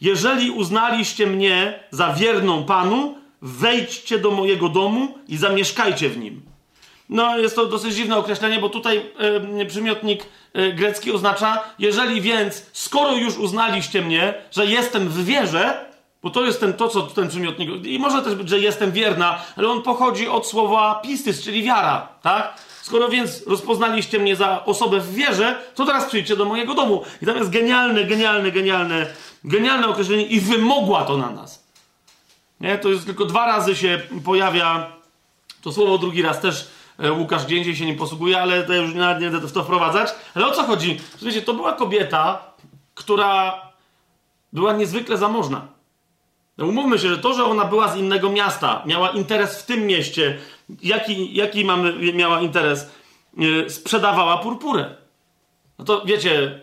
jeżeli 0.00 0.50
uznaliście 0.50 1.26
mnie 1.26 1.80
za 1.90 2.12
wierną 2.12 2.64
Panu, 2.64 3.14
wejdźcie 3.42 4.18
do 4.18 4.30
mojego 4.30 4.68
domu 4.68 5.18
i 5.28 5.36
zamieszkajcie 5.36 6.08
w 6.08 6.18
nim. 6.18 6.42
No, 7.08 7.38
jest 7.38 7.56
to 7.56 7.66
dosyć 7.66 7.94
dziwne 7.94 8.16
określenie, 8.16 8.58
bo 8.58 8.68
tutaj 8.68 9.02
y, 9.60 9.66
przymiotnik 9.66 10.24
y, 10.56 10.72
grecki 10.72 11.12
oznacza, 11.12 11.64
jeżeli 11.78 12.20
więc, 12.20 12.66
skoro 12.72 13.16
już 13.16 13.38
uznaliście 13.38 14.02
mnie, 14.02 14.34
że 14.50 14.66
jestem 14.66 15.08
w 15.08 15.24
wierze, 15.24 15.91
bo 16.22 16.30
to 16.30 16.44
jest 16.44 16.60
ten, 16.60 16.72
to, 16.72 16.88
co 16.88 17.02
ten 17.02 17.28
przymiotnik. 17.28 17.86
I 17.86 17.98
może 17.98 18.22
też 18.22 18.34
być, 18.34 18.48
że 18.48 18.58
jestem 18.58 18.92
wierna, 18.92 19.42
ale 19.56 19.68
on 19.68 19.82
pochodzi 19.82 20.28
od 20.28 20.46
słowa 20.46 20.94
pistis, 20.94 21.42
czyli 21.42 21.62
wiara, 21.62 22.08
tak? 22.22 22.54
Skoro 22.82 23.08
więc 23.08 23.46
rozpoznaliście 23.46 24.18
mnie 24.18 24.36
za 24.36 24.64
osobę 24.64 25.00
w 25.00 25.14
wierze, 25.14 25.62
to 25.74 25.86
teraz 25.86 26.04
przyjdźcie 26.04 26.36
do 26.36 26.44
mojego 26.44 26.74
domu. 26.74 27.02
I 27.22 27.26
tam 27.26 27.36
jest 27.36 27.50
genialne, 27.50 28.04
genialne, 28.04 28.52
genialne, 28.52 29.06
genialne 29.44 29.88
określenie 29.88 30.26
i 30.26 30.40
wymogła 30.40 31.04
to 31.04 31.16
na 31.16 31.30
nas. 31.30 31.66
Nie? 32.60 32.78
To 32.78 32.88
jest 32.88 33.06
tylko 33.06 33.24
dwa 33.24 33.46
razy 33.46 33.76
się 33.76 34.00
pojawia 34.24 34.92
to 35.62 35.72
słowo, 35.72 35.98
drugi 35.98 36.22
raz 36.22 36.40
też 36.40 36.68
e, 36.98 37.12
Łukasz 37.12 37.44
gdzie 37.44 37.56
indziej 37.56 37.76
się 37.76 37.86
nie 37.86 37.94
posługuje, 37.94 38.40
ale 38.40 38.62
to 38.62 38.72
już 38.72 38.94
nie 38.94 39.30
będę 39.30 39.40
w 39.40 39.52
to 39.52 39.64
wprowadzać. 39.64 40.08
Ale 40.34 40.46
o 40.46 40.50
co 40.50 40.62
chodzi? 40.62 41.00
Słuchajcie, 41.10 41.42
to 41.42 41.54
była 41.54 41.72
kobieta, 41.72 42.42
która 42.94 43.60
była 44.52 44.72
niezwykle 44.72 45.16
zamożna. 45.16 45.71
No 46.58 46.66
umówmy 46.66 46.98
się, 46.98 47.08
że 47.08 47.18
to, 47.18 47.34
że 47.34 47.44
ona 47.44 47.64
była 47.64 47.88
z 47.88 47.96
innego 47.96 48.30
miasta, 48.30 48.82
miała 48.86 49.10
interes 49.10 49.62
w 49.62 49.66
tym 49.66 49.86
mieście, 49.86 50.38
jaki, 50.82 51.34
jaki 51.34 51.64
mamy, 51.64 52.12
miała 52.12 52.40
interes, 52.40 52.90
yy, 53.36 53.70
sprzedawała 53.70 54.38
purpurę. 54.38 54.96
No 55.78 55.84
to 55.84 56.02
wiecie, 56.04 56.60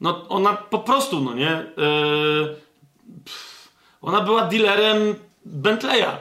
no 0.00 0.28
ona 0.28 0.52
po 0.52 0.78
prostu, 0.78 1.20
no 1.20 1.34
nie, 1.34 1.64
yy, 1.76 2.56
pff, 3.24 3.68
ona 4.02 4.20
była 4.20 4.42
dealerem 4.42 5.14
Bentleya 5.44 6.16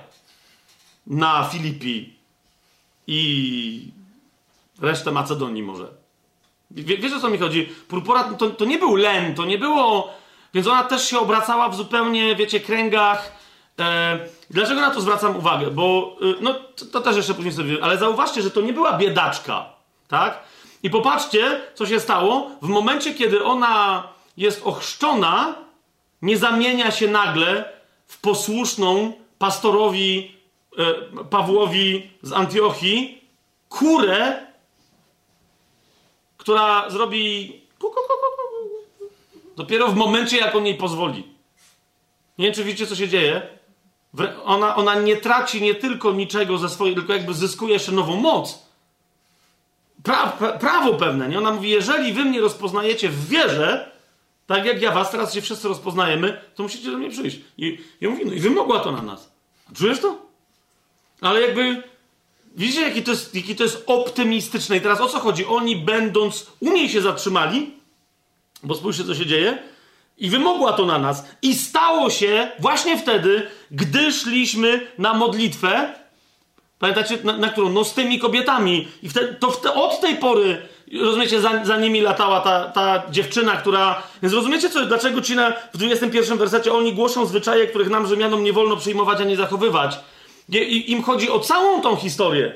na 1.08 1.44
Filipi 1.44 2.14
i 3.08 3.92
resztę 4.82 5.12
Macedonii 5.12 5.64
może. 5.64 5.88
Wie, 6.72 7.16
o 7.18 7.20
co 7.20 7.30
mi 7.30 7.38
chodzi? 7.38 7.70
Purpura 7.88 8.24
to, 8.24 8.50
to 8.50 8.66
nie 8.66 8.78
był 8.78 8.96
len, 8.96 9.36
to 9.36 9.46
nie 9.46 9.58
było 9.58 10.14
więc 10.56 10.68
ona 10.68 10.84
też 10.84 11.10
się 11.10 11.20
obracała 11.20 11.70
w 11.70 11.76
zupełnie, 11.76 12.36
wiecie, 12.36 12.60
kręgach. 12.60 13.32
E, 13.80 14.20
dlaczego 14.50 14.82
na 14.82 14.92
to 14.92 15.02
zwracam 15.02 15.38
uwagę? 15.38 15.72
Bo, 15.72 16.18
e, 16.22 16.26
no, 16.42 16.54
to, 16.54 16.86
to, 16.86 17.02
też 17.02 17.16
jeszcze 17.16 17.34
później 17.34 17.54
sobie, 17.54 17.78
ale 17.82 17.98
zauważcie, 17.98 18.42
że 18.42 18.52
to 18.52 18.62
nie 18.62 18.74
była 18.74 18.98
biedaczka, 18.98 19.66
tak? 20.08 20.44
I 20.84 20.90
popatrzcie, 20.90 21.62
co 21.74 21.86
się 21.86 22.00
stało. 22.00 22.52
W 22.62 22.68
momencie, 22.68 23.14
kiedy 23.14 23.44
ona 23.44 24.04
jest 24.38 24.62
ochrzczona, 24.66 25.56
nie 26.22 26.38
zamienia 26.38 26.92
się 26.92 27.08
nagle 27.08 27.70
w 28.08 28.22
posłuszną 28.22 29.14
pastorowi 29.38 30.36
e, 30.78 31.24
Pawłowi 31.24 32.12
z 32.22 32.34
Antiochii 32.34 33.22
kurę, 33.70 34.46
która 36.38 36.90
zrobi 36.90 37.62
Dopiero 39.56 39.88
w 39.88 39.96
momencie, 39.96 40.38
jak 40.38 40.56
on 40.56 40.66
jej 40.66 40.76
pozwoli. 40.76 41.24
Nie 42.38 42.46
wiem, 42.46 42.54
czy 42.54 42.64
widzicie, 42.64 42.88
co 42.88 42.96
się 42.96 43.08
dzieje. 43.08 43.42
Ona, 44.46 44.76
ona 44.76 44.96
nie 44.96 45.18
traci 45.18 45.62
nie 45.62 45.76
tylko 45.76 46.12
niczego 46.12 46.58
ze 46.58 46.70
swojej, 46.70 46.96
tylko 46.96 47.14
jakby 47.14 47.34
zyskuje 47.34 47.74
jeszcze 47.74 47.92
nową 47.92 48.16
moc. 48.16 48.66
Pra, 50.04 50.28
pra, 50.28 50.52
prawo 50.52 50.94
pewne, 50.94 51.30
nie? 51.30 51.38
Ona 51.38 51.52
mówi, 51.52 51.70
jeżeli 51.70 52.14
wy 52.14 52.26
mnie 52.26 52.42
rozpoznajecie 52.42 53.10
w 53.10 53.28
wierze, 53.28 53.92
tak 54.48 54.66
jak 54.66 54.82
ja 54.82 54.92
was, 54.92 55.12
teraz 55.12 55.34
się 55.34 55.42
wszyscy 55.42 55.68
rozpoznajemy, 55.68 56.42
to 56.56 56.64
musicie 56.64 56.92
do 56.92 56.98
mnie 56.98 57.10
przyjść. 57.10 57.40
I, 57.58 57.78
i 58.02 58.08
mówi, 58.08 58.26
no 58.26 58.34
i 58.34 58.40
wymogła 58.40 58.80
to 58.80 58.92
na 58.92 59.02
nas. 59.02 59.32
Czujesz 59.76 60.00
to? 60.00 60.18
Ale 61.22 61.42
jakby, 61.42 61.84
widzicie, 62.56 62.82
jaki 62.82 63.04
to 63.04 63.12
jest, 63.12 63.36
jaki 63.36 63.56
to 63.56 63.64
jest 63.64 63.84
optymistyczne. 63.88 64.78
I 64.78 64.82
teraz 64.82 65.02
o 65.02 65.10
co 65.10 65.20
chodzi? 65.20 65.46
Oni 65.46 65.76
będąc, 65.76 66.48
u 66.60 66.74
niej 66.74 66.90
się 66.90 67.02
zatrzymali, 67.02 67.74
bo 68.66 68.76
spójrzcie, 68.76 69.04
co 69.04 69.16
się 69.16 69.26
dzieje. 69.26 69.58
I 70.18 70.30
wymogła 70.30 70.74
to 70.74 70.86
na 70.86 70.98
nas. 70.98 71.26
I 71.42 71.56
stało 71.56 72.10
się 72.10 72.52
właśnie 72.60 72.98
wtedy, 72.98 73.48
gdy 73.72 74.12
szliśmy 74.12 74.88
na 74.98 75.14
modlitwę. 75.14 75.94
Pamiętacie, 76.80 77.18
na, 77.24 77.38
na 77.38 77.50
którą? 77.50 77.70
No 77.70 77.84
z 77.84 77.94
tymi 77.94 78.20
kobietami. 78.20 78.88
I 79.04 79.10
wtedy, 79.10 79.36
to 79.40 79.74
od 79.74 80.02
tej 80.02 80.16
pory, 80.16 80.62
rozumiecie, 81.02 81.42
za, 81.42 81.66
za 81.66 81.78
nimi 81.78 82.02
latała 82.02 82.40
ta, 82.42 82.66
ta 82.66 83.04
dziewczyna, 83.12 83.56
która... 83.56 84.04
Więc 84.22 84.34
rozumiecie, 84.34 84.70
co, 84.70 84.86
dlaczego 84.86 85.22
ci 85.22 85.36
na, 85.36 85.54
w 85.74 85.78
21 85.78 86.38
wersecie 86.38 86.74
oni 86.74 86.94
głoszą 86.94 87.26
zwyczaje, 87.26 87.68
których 87.68 87.90
nam 87.90 88.08
Rzymianom 88.08 88.44
nie 88.44 88.54
wolno 88.54 88.78
przyjmować, 88.78 89.22
a 89.22 89.24
nie 89.24 89.36
zachowywać. 89.36 90.00
I, 90.50 90.58
i, 90.58 90.92
im 90.92 91.04
chodzi 91.04 91.30
o 91.30 91.40
całą 91.40 91.82
tą 91.82 91.96
historię. 91.96 92.54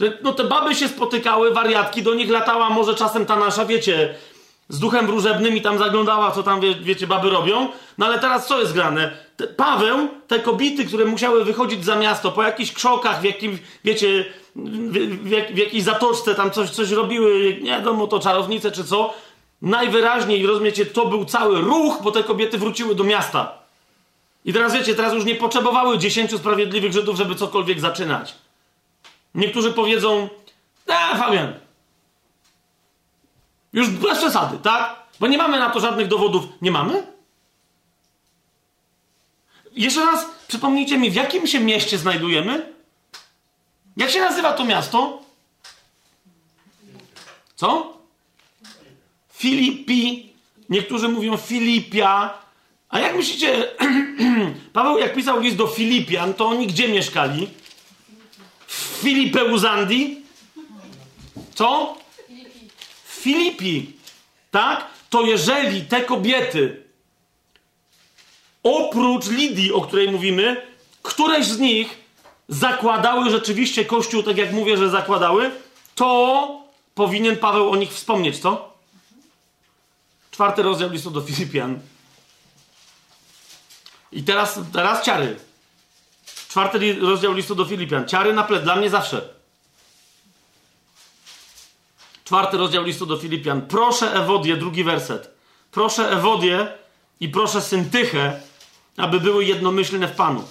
Że 0.00 0.18
no 0.22 0.32
te 0.32 0.44
baby 0.44 0.74
się 0.74 0.88
spotykały, 0.88 1.54
wariatki, 1.54 2.02
do 2.02 2.14
nich 2.14 2.30
latała 2.30 2.70
może 2.70 2.94
czasem 2.94 3.26
ta 3.26 3.36
nasza, 3.36 3.66
wiecie, 3.66 4.14
z 4.68 4.78
duchem 4.78 5.06
wróżebnym 5.06 5.56
i 5.56 5.60
tam 5.60 5.78
zaglądała, 5.78 6.30
co 6.30 6.42
tam, 6.42 6.60
wie, 6.60 6.74
wiecie, 6.74 7.06
baby 7.06 7.30
robią. 7.30 7.68
No 7.98 8.06
ale 8.06 8.18
teraz 8.18 8.46
co 8.46 8.60
jest 8.60 8.72
grane? 8.72 9.16
Te, 9.36 9.46
Paweł, 9.46 10.08
te 10.26 10.40
kobiety, 10.40 10.84
które 10.84 11.04
musiały 11.04 11.44
wychodzić 11.44 11.84
za 11.84 11.96
miasto 11.96 12.32
po 12.32 12.42
jakichś 12.42 12.72
krzokach, 12.72 13.20
w 13.20 13.24
jakimś, 13.24 13.58
wiecie, 13.84 14.24
w, 14.56 14.88
w, 14.92 15.54
w 15.54 15.58
jakiejś 15.58 15.82
zatoczce 15.82 16.34
tam 16.34 16.50
coś, 16.50 16.70
coś 16.70 16.90
robiły, 16.90 17.58
nie 17.62 17.70
wiadomo, 17.70 18.06
to 18.06 18.20
czarownice 18.20 18.70
czy 18.70 18.84
co, 18.84 19.14
najwyraźniej, 19.62 20.46
rozumiecie, 20.46 20.86
to 20.86 21.06
był 21.06 21.24
cały 21.24 21.60
ruch, 21.60 21.98
bo 22.02 22.12
te 22.12 22.24
kobiety 22.24 22.58
wróciły 22.58 22.94
do 22.94 23.04
miasta. 23.04 23.52
I 24.44 24.52
teraz 24.52 24.74
wiecie, 24.74 24.94
teraz 24.94 25.14
już 25.14 25.24
nie 25.24 25.34
potrzebowały 25.34 25.98
dziesięciu 25.98 26.38
sprawiedliwych 26.38 26.92
Żydów, 26.92 27.16
żeby 27.16 27.34
cokolwiek 27.34 27.80
zaczynać. 27.80 28.34
Niektórzy 29.34 29.72
powiedzą, 29.72 30.28
a 30.88 31.16
Fabian, 31.16 31.52
już 33.76 33.88
bez 33.90 34.18
przesady, 34.18 34.58
tak? 34.58 34.96
Bo 35.20 35.26
nie 35.26 35.38
mamy 35.38 35.58
na 35.58 35.70
to 35.70 35.80
żadnych 35.80 36.08
dowodów. 36.08 36.44
Nie 36.62 36.70
mamy? 36.70 37.06
Jeszcze 39.72 40.00
raz 40.00 40.26
przypomnijcie 40.48 40.98
mi, 40.98 41.10
w 41.10 41.14
jakim 41.14 41.46
się 41.46 41.60
mieście 41.60 41.98
znajdujemy? 41.98 42.72
Jak 43.96 44.10
się 44.10 44.20
nazywa 44.20 44.52
to 44.52 44.64
miasto? 44.64 45.22
Co? 47.56 47.98
Filipi. 49.32 50.32
Niektórzy 50.68 51.08
mówią 51.08 51.36
Filipia. 51.36 52.34
A 52.88 52.98
jak 52.98 53.16
myślicie, 53.16 53.68
Paweł 54.72 54.98
jak 54.98 55.14
pisał 55.14 55.40
list 55.40 55.56
do 55.56 55.66
Filipian, 55.66 56.34
to 56.34 56.46
oni 56.46 56.66
gdzie 56.66 56.88
mieszkali? 56.88 57.50
W 58.66 58.72
Filipeuzandii? 58.74 60.22
Co? 61.54 61.96
Filipi. 63.16 63.92
Tak? 64.50 64.86
To 65.10 65.22
jeżeli 65.22 65.82
te 65.82 66.02
kobiety, 66.02 66.82
oprócz 68.62 69.26
Lidii, 69.26 69.72
o 69.72 69.80
której 69.80 70.10
mówimy, 70.10 70.66
któreś 71.02 71.46
z 71.46 71.58
nich 71.58 71.98
zakładały 72.48 73.30
rzeczywiście 73.30 73.84
Kościół, 73.84 74.22
tak 74.22 74.36
jak 74.36 74.52
mówię, 74.52 74.76
że 74.76 74.90
zakładały, 74.90 75.50
to 75.94 76.62
powinien 76.94 77.36
Paweł 77.36 77.70
o 77.70 77.76
nich 77.76 77.92
wspomnieć, 77.92 78.38
co? 78.38 78.72
Czwarty 80.30 80.62
rozdział 80.62 80.90
listu 80.90 81.10
do 81.10 81.20
Filipian. 81.20 81.80
I 84.12 84.22
teraz, 84.22 84.58
teraz 84.72 85.04
ciary. 85.04 85.36
Czwarty 86.48 86.94
rozdział 87.00 87.32
listu 87.32 87.54
do 87.54 87.64
Filipian. 87.64 88.08
Ciary 88.08 88.32
na 88.32 88.42
ple, 88.44 88.60
dla 88.60 88.76
mnie 88.76 88.90
zawsze. 88.90 89.35
Czwarty 92.26 92.56
rozdział 92.56 92.84
listu 92.84 93.06
do 93.06 93.16
Filipian. 93.16 93.62
Proszę 93.62 94.12
Ewodię, 94.14 94.56
drugi 94.56 94.84
werset. 94.84 95.30
Proszę 95.70 96.10
Ewodię 96.10 96.68
i 97.20 97.28
proszę 97.28 97.60
Syntychę, 97.60 98.40
aby 98.96 99.20
były 99.20 99.44
jednomyślne 99.44 100.08
w 100.08 100.12
Panu. 100.12 100.44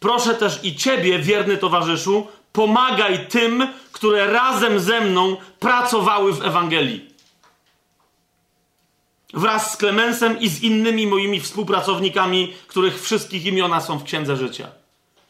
Proszę 0.00 0.34
też 0.34 0.60
i 0.62 0.76
Ciebie, 0.76 1.18
wierny 1.18 1.56
towarzyszu, 1.56 2.26
pomagaj 2.52 3.26
tym, 3.26 3.68
które 3.92 4.26
razem 4.26 4.80
ze 4.80 5.00
mną 5.00 5.36
pracowały 5.60 6.32
w 6.32 6.44
Ewangelii. 6.44 7.14
Wraz 9.34 9.72
z 9.72 9.76
Klemensem 9.76 10.40
i 10.40 10.48
z 10.48 10.62
innymi 10.62 11.06
moimi 11.06 11.40
współpracownikami, 11.40 12.54
których 12.66 13.02
wszystkich 13.02 13.44
imiona 13.44 13.80
są 13.80 13.98
w 13.98 14.04
Księdze 14.04 14.36
Życia. 14.36 14.68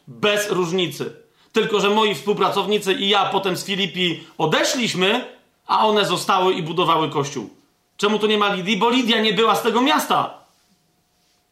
Bez 0.07 0.51
różnicy. 0.51 1.20
Tylko, 1.51 1.79
że 1.79 1.89
moi 1.89 2.15
współpracownicy 2.15 2.93
i 2.93 3.09
ja 3.09 3.25
potem 3.25 3.57
z 3.57 3.65
Filipi 3.65 4.23
odeszliśmy, 4.37 5.25
a 5.67 5.87
one 5.87 6.05
zostały 6.05 6.53
i 6.53 6.63
budowały 6.63 7.09
kościół. 7.09 7.49
Czemu 7.97 8.19
tu 8.19 8.27
nie 8.27 8.37
ma 8.37 8.53
Lidii? 8.53 8.77
Bo 8.77 8.89
Lidia 8.89 9.21
nie 9.21 9.33
była 9.33 9.55
z 9.55 9.61
tego 9.61 9.81
miasta. 9.81 10.33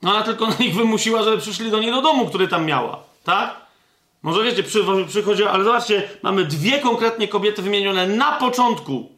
No 0.02 0.12
ona 0.12 0.24
tylko 0.24 0.48
na 0.48 0.56
nich 0.60 0.76
wymusiła, 0.76 1.24
żeby 1.24 1.38
przyszli 1.38 1.72
do 1.72 1.80
niej 1.80 1.92
do 1.92 2.02
domu, 2.02 2.28
który 2.28 2.48
tam 2.48 2.66
miała. 2.66 3.00
Tak? 3.24 3.56
Może 4.22 4.44
wiecie, 4.44 4.64
przy, 4.64 4.84
przychodzi, 5.08 5.44
ale 5.44 5.64
zobaczcie, 5.64 6.10
mamy 6.22 6.46
dwie 6.46 6.80
konkretnie 6.80 7.28
kobiety 7.28 7.62
wymienione 7.62 8.08
na 8.08 8.32
początku, 8.32 9.10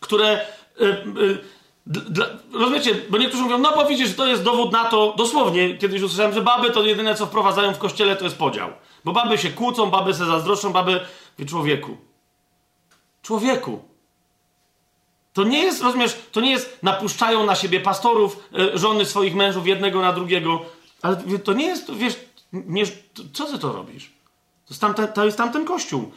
które. 0.00 0.46
Yy, 0.80 1.04
yy, 1.16 1.38
dla, 1.86 2.26
rozumiecie, 2.52 2.94
bo 3.10 3.18
niektórzy 3.18 3.42
mówią, 3.42 3.58
no 3.58 3.76
bo 3.76 3.84
widzisz, 3.84 4.16
to 4.16 4.26
jest 4.26 4.42
dowód 4.42 4.72
na 4.72 4.84
to, 4.84 5.14
dosłownie, 5.16 5.78
kiedyś 5.78 6.02
usłyszałem, 6.02 6.32
że 6.32 6.42
baby 6.42 6.70
to 6.70 6.82
jedyne, 6.82 7.14
co 7.14 7.26
wprowadzają 7.26 7.74
w 7.74 7.78
kościele, 7.78 8.16
to 8.16 8.24
jest 8.24 8.38
podział. 8.38 8.70
Bo 9.04 9.12
baby 9.12 9.38
się 9.38 9.50
kłócą, 9.50 9.90
baby 9.90 10.14
se 10.14 10.26
zazdroszczą, 10.26 10.72
baby... 10.72 11.00
Wie, 11.38 11.46
człowieku. 11.46 11.96
Człowieku. 13.22 13.80
To 15.32 15.44
nie 15.44 15.58
jest, 15.58 15.82
rozumiesz, 15.82 16.16
to 16.32 16.40
nie 16.40 16.50
jest 16.50 16.82
napuszczają 16.82 17.46
na 17.46 17.54
siebie 17.54 17.80
pastorów, 17.80 18.48
y, 18.74 18.78
żony 18.78 19.06
swoich 19.06 19.34
mężów 19.34 19.66
jednego 19.66 20.00
na 20.00 20.12
drugiego, 20.12 20.60
ale 21.02 21.16
to 21.44 21.52
nie 21.52 21.66
jest, 21.66 21.94
wiesz, 21.94 22.16
nie, 22.52 22.84
co 23.32 23.44
ty 23.44 23.58
to 23.58 23.72
robisz? 23.72 24.04
To 24.66 24.74
jest, 24.74 24.80
tamten, 24.80 25.12
to 25.12 25.24
jest 25.24 25.38
tamten 25.38 25.64
kościół. 25.64 26.12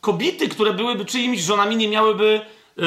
Kobiety, 0.00 0.48
które 0.48 0.72
byłyby 0.72 1.04
czyimiś 1.04 1.40
żonami, 1.42 1.76
nie 1.76 1.88
miałyby 1.88 2.40
yy, 2.76 2.84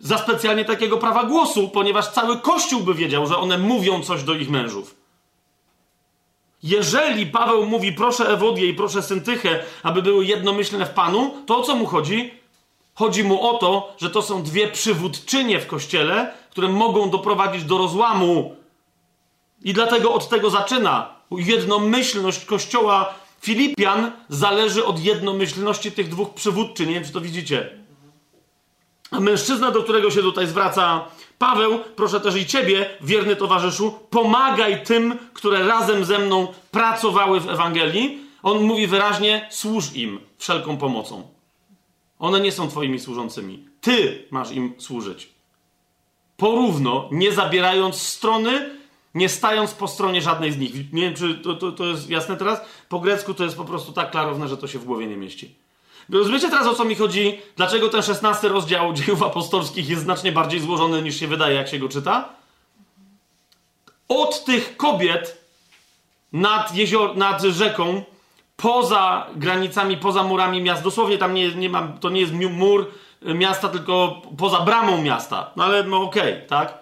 za 0.00 0.18
specjalnie 0.18 0.64
takiego 0.64 0.98
prawa 0.98 1.24
głosu, 1.24 1.68
ponieważ 1.68 2.08
cały 2.08 2.40
kościół 2.40 2.80
by 2.80 2.94
wiedział, 2.94 3.26
że 3.26 3.36
one 3.36 3.58
mówią 3.58 4.02
coś 4.02 4.22
do 4.22 4.34
ich 4.34 4.50
mężów. 4.50 4.99
Jeżeli 6.62 7.26
Paweł 7.26 7.66
mówi, 7.66 7.92
proszę 7.92 8.28
Ewodię 8.28 8.66
i 8.66 8.74
proszę 8.74 9.02
Syntychę, 9.02 9.62
aby 9.82 10.02
były 10.02 10.24
jednomyślne 10.24 10.86
w 10.86 10.90
Panu, 10.90 11.34
to 11.46 11.58
o 11.58 11.62
co 11.62 11.76
mu 11.76 11.86
chodzi? 11.86 12.30
Chodzi 12.94 13.24
mu 13.24 13.48
o 13.48 13.58
to, 13.58 13.94
że 13.98 14.10
to 14.10 14.22
są 14.22 14.42
dwie 14.42 14.68
przywódczynie 14.68 15.60
w 15.60 15.66
kościele, 15.66 16.32
które 16.50 16.68
mogą 16.68 17.10
doprowadzić 17.10 17.64
do 17.64 17.78
rozłamu. 17.78 18.56
I 19.64 19.72
dlatego 19.72 20.12
od 20.12 20.28
tego 20.28 20.50
zaczyna. 20.50 21.14
Jednomyślność 21.30 22.44
kościoła 22.44 23.14
Filipian 23.40 24.12
zależy 24.28 24.84
od 24.84 25.00
jednomyślności 25.00 25.92
tych 25.92 26.08
dwóch 26.08 26.34
przywódczy. 26.34 26.86
Nie 26.86 26.94
wiem, 26.94 27.04
czy 27.04 27.12
to 27.12 27.20
widzicie. 27.20 27.79
A 29.10 29.20
mężczyzna, 29.20 29.70
do 29.70 29.82
którego 29.82 30.10
się 30.10 30.22
tutaj 30.22 30.46
zwraca 30.46 31.04
Paweł, 31.38 31.78
proszę 31.96 32.20
też 32.20 32.36
i 32.36 32.46
ciebie, 32.46 32.90
wierny 33.00 33.36
towarzyszu, 33.36 33.94
pomagaj 34.10 34.84
tym, 34.84 35.18
które 35.32 35.66
razem 35.66 36.04
ze 36.04 36.18
mną 36.18 36.48
pracowały 36.70 37.40
w 37.40 37.48
Ewangelii. 37.48 38.18
On 38.42 38.62
mówi 38.62 38.86
wyraźnie, 38.86 39.48
służ 39.50 39.94
im 39.94 40.20
wszelką 40.38 40.76
pomocą. 40.76 41.28
One 42.18 42.40
nie 42.40 42.52
są 42.52 42.68
twoimi 42.68 43.00
służącymi. 43.00 43.64
Ty 43.80 44.24
masz 44.30 44.52
im 44.52 44.74
służyć. 44.78 45.28
Porówno, 46.36 47.08
nie 47.12 47.32
zabierając 47.32 47.96
strony, 48.02 48.70
nie 49.14 49.28
stając 49.28 49.72
po 49.72 49.88
stronie 49.88 50.22
żadnej 50.22 50.52
z 50.52 50.58
nich. 50.58 50.92
Nie 50.92 51.02
wiem, 51.02 51.14
czy 51.14 51.34
to, 51.34 51.54
to, 51.54 51.72
to 51.72 51.86
jest 51.86 52.10
jasne 52.10 52.36
teraz? 52.36 52.60
Po 52.88 53.00
grecku 53.00 53.34
to 53.34 53.44
jest 53.44 53.56
po 53.56 53.64
prostu 53.64 53.92
tak 53.92 54.10
klarowne, 54.10 54.48
że 54.48 54.56
to 54.56 54.68
się 54.68 54.78
w 54.78 54.84
głowie 54.84 55.06
nie 55.06 55.16
mieści. 55.16 55.54
Rozumiecie 56.12 56.50
teraz 56.50 56.66
o 56.66 56.74
co 56.74 56.84
mi 56.84 56.94
chodzi? 56.94 57.40
Dlaczego 57.56 57.88
ten 57.88 58.02
szesnasty 58.02 58.48
rozdział 58.48 58.92
dziejów 58.94 59.22
apostolskich 59.22 59.88
jest 59.88 60.02
znacznie 60.02 60.32
bardziej 60.32 60.60
złożony 60.60 61.02
niż 61.02 61.20
się 61.20 61.26
wydaje, 61.26 61.54
jak 61.54 61.68
się 61.68 61.78
go 61.78 61.88
czyta? 61.88 62.28
Od 64.08 64.44
tych 64.44 64.76
kobiet 64.76 65.44
nad, 66.32 66.74
jezior, 66.74 67.16
nad 67.16 67.42
rzeką, 67.42 68.02
poza 68.56 69.26
granicami, 69.34 69.96
poza 69.96 70.22
murami 70.22 70.62
miast, 70.62 70.82
dosłownie 70.82 71.18
tam 71.18 71.34
nie, 71.34 71.54
nie 71.54 71.68
mam, 71.68 71.98
to 71.98 72.10
nie 72.10 72.20
jest 72.20 72.32
mur 72.32 72.90
miasta, 73.22 73.68
tylko 73.68 74.22
poza 74.38 74.60
bramą 74.60 75.02
miasta. 75.02 75.50
No 75.56 75.64
ale 75.64 75.84
no 75.84 76.02
okej, 76.02 76.32
okay, 76.34 76.46
tak? 76.48 76.78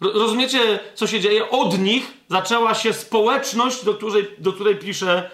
Rozumiecie, 0.00 0.78
co 0.94 1.06
się 1.06 1.20
dzieje? 1.20 1.50
Od 1.50 1.78
nich 1.78 2.12
zaczęła 2.28 2.74
się 2.74 2.92
społeczność, 2.92 3.84
do 3.84 3.94
której, 3.94 4.26
do 4.38 4.52
której 4.52 4.76
pisze 4.76 5.30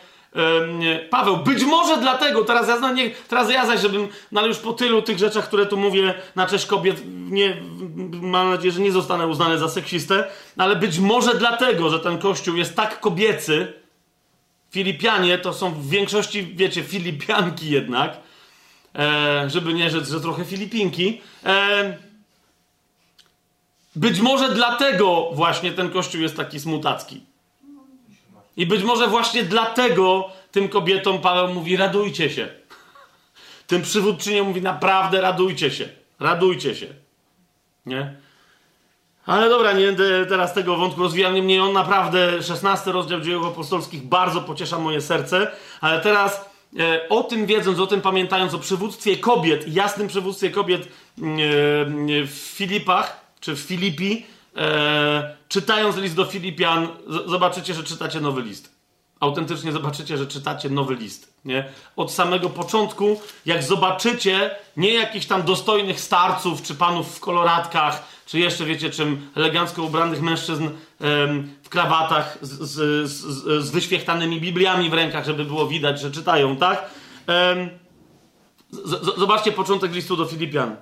Paweł. 1.11 1.37
Być 1.37 1.65
może 1.65 1.97
dlatego, 1.97 2.45
teraz 2.45 2.69
ja, 2.69 2.93
nie, 2.93 3.11
teraz 3.11 3.51
ja 3.51 3.67
zaś, 3.67 3.81
żebym, 3.81 4.09
no 4.33 4.41
ale 4.41 4.49
już 4.49 4.59
po 4.59 4.73
tylu 4.73 5.03
tych 5.03 5.19
rzeczach, 5.19 5.49
które 5.49 5.67
tu 5.67 5.77
mówię 5.77 6.15
na 6.37 6.47
cześć 6.47 6.67
kobiet, 6.67 7.03
nie, 7.07 7.57
mam 8.23 8.51
nadzieję, 8.51 8.73
że 8.73 8.81
nie 8.81 8.93
zostanę 8.93 9.27
uznany 9.27 9.59
za 9.59 9.69
seksistę, 9.69 10.25
ale 10.57 10.77
być 10.77 10.99
może 10.99 11.35
dlatego, 11.35 11.91
że 11.91 12.01
ten 12.01 12.19
kościół 12.19 12.57
jest 12.57 12.77
tak 12.77 13.01
kobiecy, 13.01 13.73
Filipianie 14.71 15.39
to 15.39 15.53
są 15.53 15.71
w 15.71 15.89
większości, 15.89 16.47
wiecie, 16.57 16.83
Filipianki 16.83 17.71
jednak, 17.71 18.17
e, 18.95 19.51
żeby 19.51 19.75
nie 19.75 19.91
rzec, 19.91 20.09
że 20.09 20.21
trochę 20.21 20.45
Filipinki. 20.45 21.21
E, 21.45 21.97
być 23.97 24.21
może 24.21 24.55
dlatego 24.55 25.31
właśnie 25.33 25.73
ten 25.73 25.91
kościół 25.91 26.21
jest 26.21 26.37
taki 26.37 26.61
smutacki. 26.61 27.34
I 28.57 28.67
być 28.67 28.83
może 28.83 29.07
właśnie 29.07 29.43
dlatego 29.43 30.31
tym 30.53 30.69
kobietom 30.69 31.21
Paweł 31.21 31.55
mówi: 31.55 31.77
radujcie 31.77 32.31
się. 32.31 32.49
Tym 33.67 33.83
przywódczyniom 33.83 34.47
mówi: 34.47 34.63
naprawdę 34.63 35.21
radujcie 35.21 35.71
się. 35.71 35.89
Radujcie 36.21 36.75
się. 36.75 36.87
Nie? 37.87 38.17
Ale 39.27 39.49
dobra, 39.49 39.73
nie 39.73 39.87
będę 39.87 40.27
teraz 40.27 40.55
tego 40.55 40.77
wątku 40.77 41.03
rozwijał. 41.03 41.33
Niemniej 41.33 41.61
on 41.61 41.73
naprawdę, 41.73 42.43
16 42.43 42.93
rozdział 42.93 43.21
dziejów 43.21 43.47
apostolskich, 43.47 44.03
bardzo 44.03 44.41
pociesza 44.41 44.79
moje 44.79 45.01
serce. 45.01 45.51
Ale 45.81 46.01
teraz 46.01 46.51
e, 46.79 47.09
o 47.09 47.23
tym 47.23 47.47
wiedząc, 47.47 47.79
o 47.79 47.87
tym 47.87 48.01
pamiętając, 48.01 48.55
o 48.55 48.59
przywództwie 48.59 49.17
kobiet, 49.17 49.75
jasnym 49.75 50.09
przywództwie 50.09 50.51
kobiet 50.51 50.83
e, 50.83 50.89
w 52.27 52.53
Filipach, 52.57 53.21
czy 53.41 53.57
w 53.57 53.59
Filipi, 53.59 54.27
e, 54.57 55.37
czytając 55.49 55.97
list 55.97 56.15
do 56.15 56.25
Filipian, 56.25 56.89
zobaczycie, 57.27 57.75
że 57.75 57.85
czytacie 57.85 58.21
nowy 58.21 58.43
list. 58.43 58.75
Autentycznie 59.21 59.73
zobaczycie, 59.73 60.19
że 60.19 60.27
czytacie 60.27 60.71
nowy 60.71 60.95
list. 60.95 61.35
Nie? 61.45 61.69
Od 61.97 62.13
samego 62.13 62.51
początku, 62.51 63.21
jak 63.47 63.63
zobaczycie 63.63 64.51
nie 64.77 64.95
jakichś 64.95 65.27
tam 65.27 65.43
dostojnych 65.43 66.01
starców, 66.01 66.63
czy 66.63 66.75
panów 66.75 67.17
w 67.17 67.21
koloratkach, 67.21 68.09
czy 68.27 68.39
jeszcze 68.39 68.65
wiecie 68.65 68.91
czym, 68.91 69.31
elegancko 69.35 69.83
ubranych 69.83 70.23
mężczyzn 70.23 70.69
em, 71.01 71.55
w 71.63 71.69
krawatach 71.69 72.39
z, 72.41 72.51
z, 72.51 73.11
z, 73.11 73.65
z 73.65 73.71
wyświechtanymi 73.71 74.41
Bibliami 74.41 74.91
w 74.91 74.95
rękach, 74.95 75.25
żeby 75.25 75.45
było 75.45 75.67
widać, 75.67 76.01
że 76.01 76.11
czytają, 76.11 76.57
tak? 76.57 76.91
Em, 77.27 77.71
z, 78.71 79.19
zobaczcie 79.19 79.53
początek 79.53 79.93
listu 79.93 80.17
do 80.17 80.25
Filipian. 80.25 80.77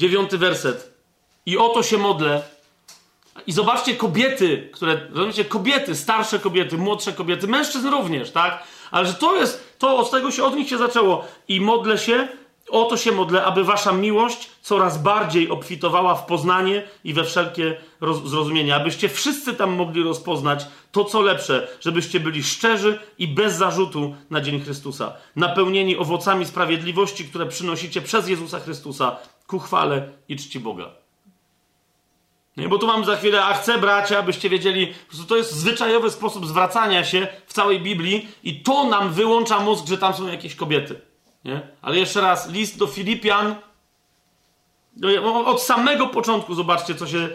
Dziewiąty 0.00 0.38
werset. 0.38 0.92
I 1.46 1.58
o 1.58 1.68
to 1.68 1.82
się 1.82 1.98
modlę. 1.98 2.42
I 3.46 3.52
zobaczcie 3.52 3.96
kobiety, 3.96 4.68
które, 4.72 5.00
rozumiecie, 5.12 5.44
kobiety, 5.44 5.96
starsze 5.96 6.38
kobiety, 6.38 6.78
młodsze 6.78 7.12
kobiety, 7.12 7.46
mężczyzn 7.46 7.88
również, 7.88 8.30
tak? 8.30 8.62
Ale 8.90 9.06
że 9.06 9.14
to 9.14 9.36
jest, 9.36 9.78
to 9.78 9.96
od 9.96 10.10
tego 10.10 10.30
się, 10.30 10.44
od 10.44 10.56
nich 10.56 10.68
się 10.68 10.78
zaczęło. 10.78 11.24
I 11.48 11.60
modlę 11.60 11.98
się, 11.98 12.28
o 12.70 12.84
to 12.84 12.96
się 12.96 13.12
modlę, 13.12 13.44
aby 13.44 13.64
wasza 13.64 13.92
miłość 13.92 14.50
coraz 14.62 15.02
bardziej 15.02 15.50
obfitowała 15.50 16.14
w 16.14 16.26
poznanie 16.26 16.82
i 17.04 17.14
we 17.14 17.24
wszelkie 17.24 17.80
roz, 18.00 18.24
zrozumienie. 18.24 18.76
Abyście 18.76 19.08
wszyscy 19.08 19.54
tam 19.54 19.72
mogli 19.72 20.02
rozpoznać 20.02 20.66
to, 20.92 21.04
co 21.04 21.20
lepsze, 21.20 21.68
żebyście 21.80 22.20
byli 22.20 22.42
szczerzy 22.42 22.98
i 23.18 23.28
bez 23.28 23.54
zarzutu 23.54 24.14
na 24.30 24.40
dzień 24.40 24.60
Chrystusa. 24.60 25.12
Napełnieni 25.36 25.96
owocami 25.96 26.46
sprawiedliwości, 26.46 27.24
które 27.24 27.46
przynosicie 27.46 28.02
przez 28.02 28.28
Jezusa 28.28 28.60
Chrystusa 28.60 29.16
ku 29.46 29.58
chwale 29.58 30.08
i 30.28 30.36
czci 30.36 30.60
Boga. 30.60 30.90
Nie, 32.56 32.68
bo 32.68 32.78
tu 32.78 32.86
mam 32.86 33.04
za 33.04 33.16
chwilę, 33.16 33.44
a 33.44 33.54
chcę 33.54 33.78
bracia, 33.78 34.18
abyście 34.18 34.50
wiedzieli, 34.50 34.94
prostu 35.08 35.24
to 35.26 35.36
jest 35.36 35.52
zwyczajowy 35.52 36.10
sposób 36.10 36.46
zwracania 36.46 37.04
się 37.04 37.28
w 37.46 37.52
całej 37.52 37.80
Biblii 37.80 38.28
i 38.44 38.60
to 38.60 38.84
nam 38.84 39.12
wyłącza 39.12 39.60
mózg, 39.60 39.86
że 39.88 39.98
tam 39.98 40.14
są 40.14 40.26
jakieś 40.26 40.54
kobiety. 40.54 41.09
Nie? 41.44 41.68
Ale 41.82 41.98
jeszcze 41.98 42.20
raz, 42.20 42.50
list 42.50 42.78
do 42.78 42.86
Filipian, 42.86 43.54
no, 44.96 45.46
od 45.46 45.62
samego 45.62 46.06
początku 46.06 46.54
zobaczcie, 46.54 46.94
co 46.94 47.06
się, 47.06 47.28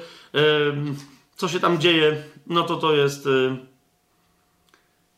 co 1.35 1.47
się 1.47 1.59
tam 1.59 1.79
dzieje, 1.79 2.23
no 2.47 2.63
to 2.63 2.75
to 2.75 2.93
jest 2.93 3.27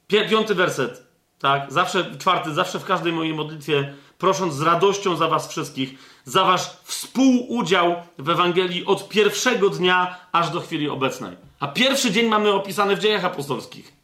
piąty 0.07 0.55
werset, 0.55 1.03
tak, 1.39 1.73
zawsze, 1.73 2.17
czwarty, 2.17 2.53
zawsze 2.53 2.79
w 2.79 2.85
każdej 2.85 3.13
mojej 3.13 3.33
modlitwie, 3.33 3.93
prosząc 4.17 4.53
z 4.53 4.61
radością 4.61 5.15
za 5.15 5.27
was 5.27 5.47
wszystkich, 5.49 5.99
za 6.25 6.43
wasz 6.43 6.69
współudział 6.83 7.95
w 8.17 8.29
Ewangelii 8.29 8.85
od 8.85 9.09
pierwszego 9.09 9.69
dnia 9.69 10.15
aż 10.31 10.49
do 10.49 10.61
chwili 10.61 10.89
obecnej. 10.89 11.37
A 11.59 11.67
pierwszy 11.67 12.11
dzień 12.11 12.27
mamy 12.27 12.51
opisany 12.51 12.95
w 12.95 12.99
dziejach 12.99 13.25
apostolskich. 13.25 13.96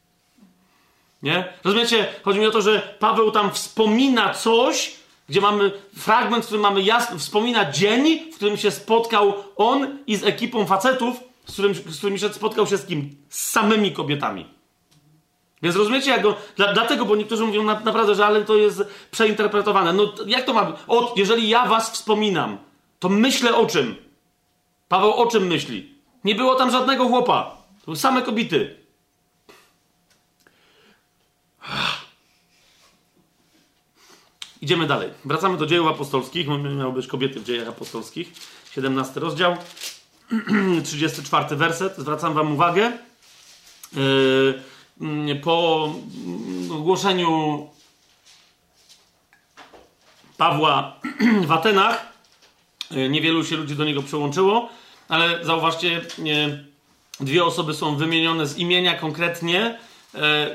Nie? 1.23 1.53
Rozumiecie? 1.63 2.07
Chodzi 2.23 2.39
mi 2.39 2.45
o 2.45 2.51
to, 2.51 2.61
że 2.61 2.95
Paweł 2.99 3.31
tam 3.31 3.51
wspomina 3.51 4.33
coś, 4.33 4.95
gdzie 5.29 5.41
mamy 5.41 5.71
fragment, 5.97 6.43
w 6.43 6.45
którym 6.45 6.61
mamy 6.61 6.81
jasno, 6.81 7.17
wspomina 7.17 7.71
dzień, 7.71 8.31
w 8.31 8.35
którym 8.35 8.57
się 8.57 8.71
spotkał 8.71 9.33
on 9.55 9.97
i 10.07 10.15
z 10.15 10.23
ekipą 10.23 10.65
facetów, 10.65 11.19
z, 11.45 11.53
którym, 11.53 11.75
z 11.75 11.97
którymi 11.97 12.19
się 12.19 12.33
spotkał 12.33 12.67
się 12.67 12.77
z 12.77 12.85
kim? 12.85 13.15
Z 13.29 13.49
samymi 13.49 13.91
kobietami. 13.91 14.45
Więc 15.61 15.75
rozumiecie, 15.75 16.11
jak 16.11 16.21
go, 16.21 16.35
dla, 16.55 16.73
dlatego, 16.73 17.05
bo 17.05 17.15
niektórzy 17.15 17.45
mówią 17.45 17.63
na, 17.63 17.79
naprawdę, 17.79 18.15
że 18.15 18.25
ale 18.25 18.45
to 18.45 18.55
jest 18.55 18.83
przeinterpretowane. 19.11 19.93
No 19.93 20.13
jak 20.25 20.45
to 20.45 20.53
ma 20.53 20.65
być? 20.65 20.75
Jeżeli 21.15 21.49
ja 21.49 21.65
was 21.65 21.91
wspominam, 21.91 22.57
to 22.99 23.09
myślę 23.09 23.55
o 23.55 23.65
czym? 23.65 23.95
Paweł 24.87 25.13
o 25.13 25.27
czym 25.27 25.47
myśli? 25.47 25.93
Nie 26.23 26.35
było 26.35 26.55
tam 26.55 26.71
żadnego 26.71 27.07
chłopa. 27.07 27.57
To 27.79 27.85
były 27.85 27.97
same 27.97 28.21
kobiety. 28.21 28.82
Idziemy 34.63 34.87
dalej. 34.87 35.09
Wracamy 35.25 35.57
do 35.57 35.65
dziejów 35.65 35.87
apostolskich. 35.87 36.47
Miały 36.77 36.93
być 36.93 37.07
kobiety 37.07 37.39
w 37.39 37.43
dziejach 37.43 37.67
apostolskich. 37.67 38.31
17 38.71 39.19
rozdział. 39.19 39.57
34 40.83 41.55
werset. 41.55 41.97
Zwracam 41.97 42.33
wam 42.33 42.53
uwagę. 42.53 42.91
Yy, 44.97 45.35
po 45.35 45.89
ogłoszeniu 46.71 47.67
Pawła 50.37 50.99
w 51.47 51.51
Atenach 51.51 52.13
yy, 52.91 53.09
niewielu 53.09 53.45
się 53.45 53.55
ludzi 53.55 53.75
do 53.75 53.85
niego 53.85 54.03
przyłączyło, 54.03 54.69
ale 55.09 55.45
zauważcie, 55.45 56.01
yy, 56.17 56.65
dwie 57.19 57.45
osoby 57.45 57.73
są 57.73 57.95
wymienione 57.95 58.47
z 58.47 58.57
imienia 58.57 58.97
konkretnie, 58.97 59.79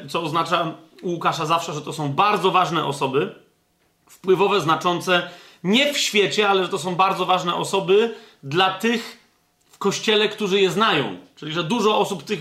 co 0.08 0.22
oznacza 0.22 0.74
u 1.02 1.10
Łukasza 1.10 1.46
zawsze, 1.46 1.72
że 1.72 1.82
to 1.82 1.92
są 1.92 2.12
bardzo 2.12 2.50
ważne 2.50 2.84
osoby, 2.84 3.47
wpływowe, 4.18 4.60
znaczące 4.60 5.30
nie 5.64 5.94
w 5.94 5.98
świecie, 5.98 6.48
ale 6.48 6.62
że 6.62 6.68
to 6.68 6.78
są 6.78 6.94
bardzo 6.94 7.26
ważne 7.26 7.54
osoby 7.54 8.14
dla 8.42 8.70
tych 8.70 9.18
w 9.70 9.78
kościele, 9.78 10.28
którzy 10.28 10.60
je 10.60 10.70
znają. 10.70 11.16
Czyli, 11.36 11.52
że 11.52 11.64
dużo 11.64 11.98
osób 11.98 12.22
tych 12.22 12.40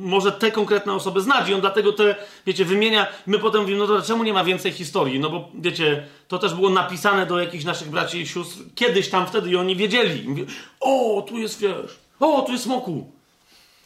może 0.00 0.32
te 0.32 0.52
konkretne 0.52 0.92
osoby 0.92 1.20
znać 1.20 1.48
i 1.48 1.54
on 1.54 1.60
dlatego 1.60 1.92
te, 1.92 2.16
wiecie, 2.46 2.64
wymienia. 2.64 3.06
My 3.26 3.38
potem 3.38 3.60
mówimy, 3.60 3.78
no 3.78 3.86
to 3.86 4.02
czemu 4.02 4.24
nie 4.24 4.32
ma 4.32 4.44
więcej 4.44 4.72
historii? 4.72 5.20
No 5.20 5.30
bo, 5.30 5.48
wiecie, 5.54 6.06
to 6.28 6.38
też 6.38 6.54
było 6.54 6.70
napisane 6.70 7.26
do 7.26 7.38
jakichś 7.38 7.64
naszych 7.64 7.90
braci 7.90 8.20
i 8.20 8.26
sióstr 8.26 8.58
kiedyś 8.74 9.08
tam 9.08 9.26
wtedy 9.26 9.50
i 9.50 9.56
oni 9.56 9.76
wiedzieli. 9.76 10.24
I 10.24 10.28
Mówię, 10.28 10.44
o, 10.80 11.24
tu 11.28 11.38
jest, 11.38 11.60
wiesz, 11.60 11.98
o, 12.20 12.42
tu 12.42 12.52
jest 12.52 12.64
Smoku. 12.64 13.10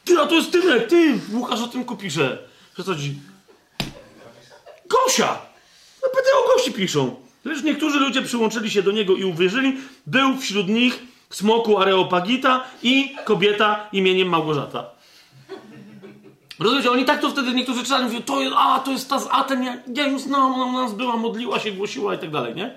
Ty, 0.05 0.21
a 0.21 0.27
tu 0.27 0.35
jest 0.35 0.53
Tymek, 0.53 0.89
ty, 0.89 1.21
Łukasz 1.33 1.61
o 1.61 1.69
tym 1.69 1.85
kupisze. 1.85 2.39
Co 2.77 2.85
to 2.85 2.97
ci? 2.97 3.15
Gosia! 4.87 5.50
No 6.03 6.09
pytaj 6.09 6.33
o 6.45 6.57
Gosi 6.57 6.73
piszą. 6.73 7.17
Lecz 7.45 7.63
niektórzy 7.63 7.99
ludzie 7.99 8.23
przyłączyli 8.23 8.71
się 8.71 8.83
do 8.83 8.93
niego 8.93 9.17
i 9.17 9.25
uwierzyli. 9.25 9.77
Był 10.07 10.37
wśród 10.37 10.69
nich 10.69 11.03
smoku 11.31 11.79
Areopagita 11.79 12.65
i 12.83 13.17
kobieta 13.25 13.89
imieniem 13.93 14.29
Małgorzata. 14.29 14.91
Rozumiecie, 16.59 16.91
oni 16.91 17.05
tak 17.05 17.21
to 17.21 17.31
wtedy 17.31 17.55
niektórzy 17.55 17.83
czytali, 17.83 18.05
mówią, 18.05 18.23
to 18.23 18.41
jest, 18.41 18.55
a, 18.59 18.79
to 18.79 18.91
jest 18.91 19.09
ta 19.09 19.19
z 19.19 19.29
Aten, 19.31 19.65
ja, 19.65 19.77
ja 19.95 20.07
ją 20.07 20.19
znam, 20.19 20.55
ona 20.55 20.65
u 20.65 20.73
nas 20.73 20.95
była, 20.95 21.17
modliła 21.17 21.59
się, 21.59 21.73
głosiła 21.73 22.15
i 22.15 22.19
tak 22.19 22.31
dalej, 22.31 22.55
nie? 22.55 22.77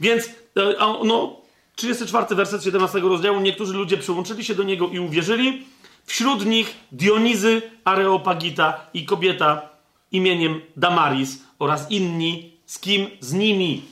Więc, 0.00 0.26
e, 0.26 0.74
no, 1.04 1.36
34 1.76 2.34
werset 2.34 2.64
17 2.64 3.00
rozdziału, 3.00 3.40
niektórzy 3.40 3.72
ludzie 3.72 3.96
przyłączyli 3.96 4.44
się 4.44 4.54
do 4.54 4.62
niego 4.62 4.88
i 4.88 4.98
uwierzyli. 4.98 5.66
Wśród 6.04 6.46
nich 6.46 6.76
Dionizy 6.92 7.62
Areopagita 7.84 8.80
i 8.94 9.04
kobieta 9.04 9.68
imieniem 10.12 10.60
Damaris 10.76 11.47
oraz 11.58 11.90
inni, 11.90 12.52
z 12.66 12.78
kim? 12.78 13.06
Z 13.20 13.32
nimi. 13.32 13.82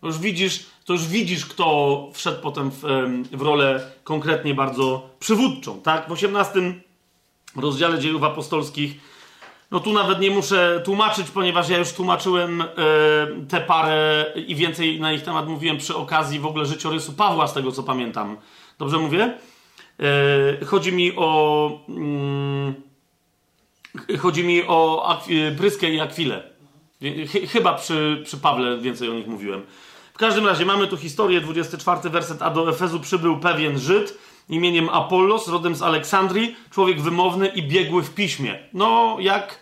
To 0.00 0.06
już 0.06 0.18
widzisz, 0.18 0.66
to 0.84 0.92
już 0.92 1.06
widzisz, 1.06 1.46
kto 1.46 2.08
wszedł 2.12 2.42
potem 2.42 2.70
w, 2.70 2.82
w 3.32 3.42
rolę 3.42 3.90
konkretnie 4.04 4.54
bardzo 4.54 5.08
przywódczą, 5.18 5.80
tak? 5.80 6.08
W 6.08 6.12
18 6.12 6.74
rozdziale 7.56 7.98
dziejów 7.98 8.22
apostolskich, 8.22 8.94
no 9.70 9.80
tu 9.80 9.92
nawet 9.92 10.20
nie 10.20 10.30
muszę 10.30 10.82
tłumaczyć, 10.84 11.30
ponieważ 11.30 11.68
ja 11.68 11.78
już 11.78 11.92
tłumaczyłem 11.92 12.60
e, 12.62 12.66
tę 13.48 13.60
parę 13.60 14.26
i 14.46 14.54
więcej 14.54 15.00
na 15.00 15.12
ich 15.12 15.22
temat 15.22 15.48
mówiłem 15.48 15.78
przy 15.78 15.96
okazji 15.96 16.38
w 16.40 16.46
ogóle 16.46 16.66
życiorysu 16.66 17.12
Pawła, 17.12 17.48
z 17.48 17.52
tego 17.54 17.72
co 17.72 17.82
pamiętam. 17.82 18.36
Dobrze 18.78 18.98
mówię? 18.98 19.38
E, 20.60 20.64
chodzi 20.64 20.92
mi 20.92 21.12
o... 21.16 21.70
Mm, 21.88 22.74
chodzi 24.18 24.44
mi 24.44 24.62
o 24.66 25.06
Akwi- 25.08 25.56
Pryskę 25.56 25.90
i 25.90 26.00
Akwilę. 26.00 26.55
Ch- 27.00 27.50
chyba 27.52 27.74
przy, 27.74 28.22
przy 28.24 28.38
Pawle 28.38 28.78
więcej 28.78 29.10
o 29.10 29.14
nich 29.14 29.26
mówiłem. 29.26 29.62
W 30.14 30.18
każdym 30.18 30.46
razie 30.46 30.64
mamy 30.64 30.86
tu 30.86 30.96
historię, 30.96 31.40
24 31.40 32.10
werset, 32.10 32.42
a 32.42 32.50
do 32.50 32.70
Efezu 32.70 33.00
przybył 33.00 33.40
pewien 33.40 33.78
Żyd 33.78 34.18
imieniem 34.48 34.88
Apollos, 34.88 35.48
rodem 35.48 35.74
z 35.74 35.82
Aleksandrii, 35.82 36.56
człowiek 36.70 37.00
wymowny 37.00 37.46
i 37.46 37.62
biegły 37.62 38.02
w 38.02 38.14
piśmie. 38.14 38.58
No, 38.72 39.16
jak 39.20 39.58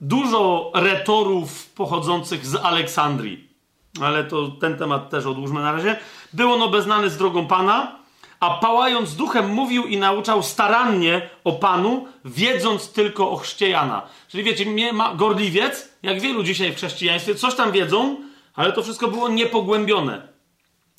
dużo 0.00 0.70
retorów 0.74 1.66
pochodzących 1.66 2.46
z 2.46 2.54
Aleksandrii. 2.54 3.48
Ale 4.00 4.24
to 4.24 4.48
ten 4.48 4.78
temat 4.78 5.10
też 5.10 5.26
odłóżmy 5.26 5.60
na 5.60 5.72
razie. 5.72 5.96
Był 6.32 6.52
on 6.52 6.62
obeznany 6.62 7.10
z 7.10 7.16
drogą 7.16 7.46
Pana, 7.46 7.98
a 8.44 8.58
pałając 8.58 9.16
duchem 9.16 9.48
mówił 9.48 9.84
i 9.84 9.96
nauczał 9.96 10.42
starannie 10.42 11.30
o 11.44 11.52
Panu, 11.52 12.06
wiedząc 12.24 12.92
tylko 12.92 13.30
o 13.30 13.36
chrzcie 13.36 13.68
Jana. 13.68 14.02
Czyli 14.28 14.44
wiecie, 14.44 14.92
ma 14.92 15.14
gorliwiec, 15.14 15.88
jak 16.02 16.20
wielu 16.20 16.42
dzisiaj 16.42 16.72
w 16.72 16.76
chrześcijaństwie, 16.76 17.34
coś 17.34 17.54
tam 17.54 17.72
wiedzą, 17.72 18.16
ale 18.54 18.72
to 18.72 18.82
wszystko 18.82 19.08
było 19.08 19.28
niepogłębione. 19.28 20.28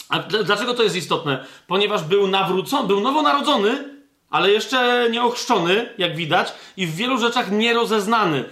A 0.10 0.20
dlaczego 0.20 0.74
to 0.74 0.84
jest 0.84 0.96
istotne? 0.96 1.46
Ponieważ 1.68 2.04
był 2.04 2.28
nawrócony, 2.28 2.88
był 2.88 3.00
nowonarodzony, 3.02 3.84
ale 4.30 4.52
jeszcze 4.52 5.08
nie 5.12 5.24
ochrzczony, 5.24 5.90
jak 5.98 6.16
widać, 6.16 6.54
i 6.78 6.88
w 6.88 6.96
wielu 6.96 7.18
rzeczach 7.18 7.52
nierozeznany. 7.52 8.44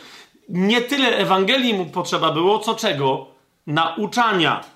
Nie 0.50 0.82
tyle 0.82 1.18
Ewangelii 1.18 1.74
mu 1.74 1.86
potrzeba 1.86 2.32
było, 2.32 2.60
co 2.60 2.76
czego? 2.76 3.28
Nauczania. 3.68 4.73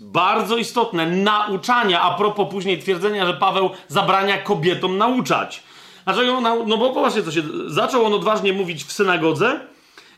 Bardzo 0.00 0.56
istotne, 0.56 1.06
nauczania, 1.06 2.02
a 2.02 2.14
propos 2.14 2.50
później 2.50 2.78
twierdzenia, 2.78 3.26
że 3.26 3.34
Paweł 3.34 3.70
zabrania 3.88 4.38
kobietom 4.38 4.98
nauczać. 4.98 5.62
Dlaczego? 6.04 6.40
No 6.40 6.76
bo 6.76 6.90
popatrzcie, 6.90 7.22
co 7.22 7.32
się... 7.32 7.42
Zaczął 7.66 8.04
on 8.04 8.14
odważnie 8.14 8.52
mówić 8.52 8.84
w 8.84 8.92
synagodze, 8.92 9.60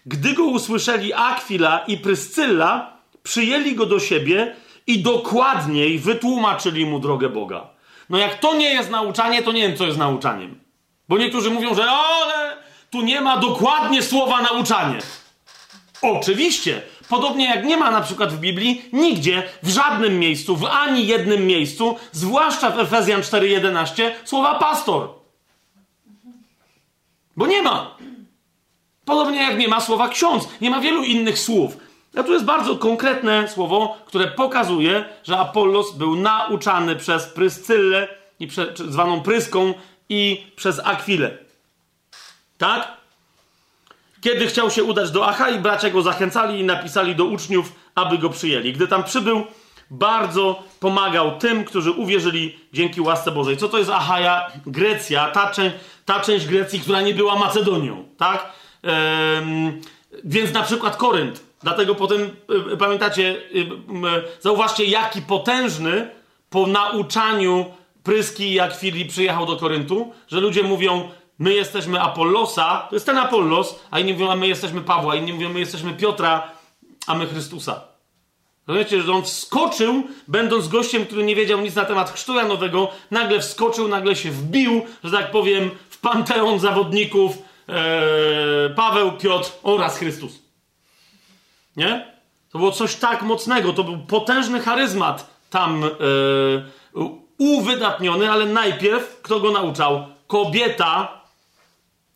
gdy 0.06 0.34
go 0.34 0.44
usłyszeli 0.44 1.12
Akwila 1.14 1.78
i 1.86 1.98
Pryscylla, 1.98 2.96
przyjęli 3.22 3.74
go 3.74 3.86
do 3.86 4.00
siebie 4.00 4.56
i 4.86 5.02
dokładniej 5.02 5.98
wytłumaczyli 5.98 6.86
mu 6.86 6.98
drogę 6.98 7.28
Boga. 7.28 7.66
No 8.10 8.18
jak 8.18 8.38
to 8.38 8.54
nie 8.54 8.70
jest 8.70 8.90
nauczanie, 8.90 9.42
to 9.42 9.52
nie 9.52 9.68
wiem, 9.68 9.76
co 9.76 9.86
jest 9.86 9.98
nauczaniem. 9.98 10.60
Bo 11.08 11.18
niektórzy 11.18 11.50
mówią, 11.50 11.74
że 11.74 11.90
ale 11.90 12.56
tu 12.90 13.02
nie 13.02 13.20
ma 13.20 13.36
dokładnie 13.36 14.02
słowa 14.02 14.42
nauczanie. 14.42 14.98
Oczywiście. 16.02 16.82
Podobnie 17.12 17.47
jak 17.47 17.64
nie 17.64 17.76
ma 17.76 17.90
na 17.90 18.01
przykład 18.01 18.32
w 18.32 18.39
Biblii 18.39 18.82
nigdzie, 18.93 19.43
w 19.62 19.68
żadnym 19.68 20.18
miejscu, 20.18 20.56
w 20.56 20.64
ani 20.64 21.06
jednym 21.06 21.47
miejscu, 21.47 21.97
zwłaszcza 22.12 22.70
w 22.70 22.78
Efezjan 22.78 23.20
4:11, 23.20 24.10
słowa 24.24 24.59
pastor. 24.59 25.09
Bo 27.36 27.47
nie 27.47 27.62
ma. 27.62 27.97
Podobnie 29.05 29.43
jak 29.43 29.59
nie 29.59 29.68
ma 29.68 29.80
słowa 29.80 30.09
ksiądz, 30.09 30.48
nie 30.60 30.70
ma 30.70 30.80
wielu 30.80 31.05
innych 31.05 31.39
słów. 31.39 31.76
A 32.16 32.22
tu 32.22 32.32
jest 32.32 32.44
bardzo 32.44 32.76
konkretne 32.76 33.48
słowo, 33.48 33.97
które 34.06 34.26
pokazuje, 34.26 35.05
że 35.24 35.39
Apollos 35.39 35.93
był 35.93 36.16
nauczany 36.16 36.97
przez 36.97 37.26
Pryscyllę, 37.26 38.09
i 38.40 38.48
zwaną 38.74 39.20
Pryską, 39.20 39.74
i 40.09 40.47
przez 40.56 40.80
Akwilę. 40.84 41.39
Tak? 42.59 43.01
Kiedy 44.22 44.46
chciał 44.46 44.70
się 44.70 44.84
udać 44.84 45.10
do 45.10 45.28
Achai, 45.28 45.58
bracia 45.58 45.90
go 45.90 46.02
zachęcali 46.02 46.60
i 46.60 46.64
napisali 46.64 47.16
do 47.16 47.24
uczniów, 47.24 47.72
aby 47.94 48.18
go 48.18 48.30
przyjęli. 48.30 48.72
Gdy 48.72 48.88
tam 48.88 49.04
przybył, 49.04 49.46
bardzo 49.90 50.62
pomagał 50.80 51.38
tym, 51.38 51.64
którzy 51.64 51.90
uwierzyli 51.90 52.58
dzięki 52.72 53.00
łasce 53.00 53.30
Bożej. 53.30 53.56
Co 53.56 53.68
to 53.68 53.78
jest 53.78 53.90
Achaja? 53.90 54.50
Grecja, 54.66 55.30
ta, 55.30 55.50
część, 55.50 55.76
ta 56.04 56.20
część 56.20 56.46
Grecji, 56.46 56.80
która 56.80 57.00
nie 57.00 57.14
była 57.14 57.36
Macedonią, 57.36 58.04
tak? 58.16 58.52
Ehm, 58.82 59.80
więc 60.24 60.52
na 60.52 60.62
przykład 60.62 60.96
Korynt. 60.96 61.42
Dlatego 61.62 61.94
potem, 61.94 62.30
y, 62.72 62.76
pamiętacie, 62.76 63.22
y, 63.22 63.58
y, 63.58 63.64
zauważcie, 64.40 64.84
jaki 64.84 65.22
potężny 65.22 66.10
po 66.50 66.66
nauczaniu 66.66 67.66
Pryski 68.02 68.54
jak 68.54 68.76
Filip 68.76 69.08
przyjechał 69.08 69.46
do 69.46 69.56
Koryntu, 69.56 70.12
że 70.28 70.40
ludzie 70.40 70.62
mówią, 70.62 71.10
my 71.43 71.55
jesteśmy 71.55 72.01
Apollosa, 72.01 72.86
to 72.90 72.97
jest 72.97 73.06
ten 73.06 73.19
Apollos, 73.19 73.81
a 73.90 74.01
inni 74.01 74.12
mówią, 74.12 74.31
a 74.31 74.36
my 74.36 74.48
jesteśmy 74.48 74.81
Pawła, 74.81 75.16
inni 75.16 75.32
mówią, 75.32 75.48
my 75.48 75.60
jesteśmy 75.60 75.93
Piotra, 75.94 76.51
a 77.06 77.14
my 77.14 77.27
Chrystusa. 77.27 77.81
Rozumiecie, 78.66 79.02
że 79.02 79.12
on 79.12 79.23
wskoczył, 79.23 80.02
będąc 80.28 80.69
gościem, 80.69 81.06
który 81.06 81.24
nie 81.24 81.36
wiedział 81.36 81.60
nic 81.60 81.74
na 81.74 81.85
temat 81.85 82.10
chrztu 82.10 82.35
Janowego, 82.35 82.90
nagle 83.10 83.40
wskoczył, 83.40 83.89
nagle 83.89 84.16
się 84.16 84.31
wbił, 84.31 84.82
że 85.05 85.19
tak 85.19 85.31
powiem, 85.31 85.70
w 85.90 85.98
panteon 85.98 86.59
zawodników 86.59 87.39
ee, 87.69 88.70
Paweł, 88.70 89.12
Piotr 89.12 89.51
oraz 89.62 89.98
Chrystus. 89.98 90.32
Nie? 91.77 92.12
To 92.52 92.59
było 92.59 92.73
coś 92.73 92.97
tak 92.97 93.23
mocnego, 93.23 93.73
to 93.73 93.85
był 93.85 93.98
potężny 93.98 94.60
charyzmat 94.60 95.31
tam 95.51 95.85
ee, 95.85 95.89
uwydatniony, 97.39 98.31
ale 98.31 98.47
najpierw 98.47 99.23
kto 99.23 99.40
go 99.40 99.51
nauczał? 99.51 100.06
Kobieta 100.27 101.21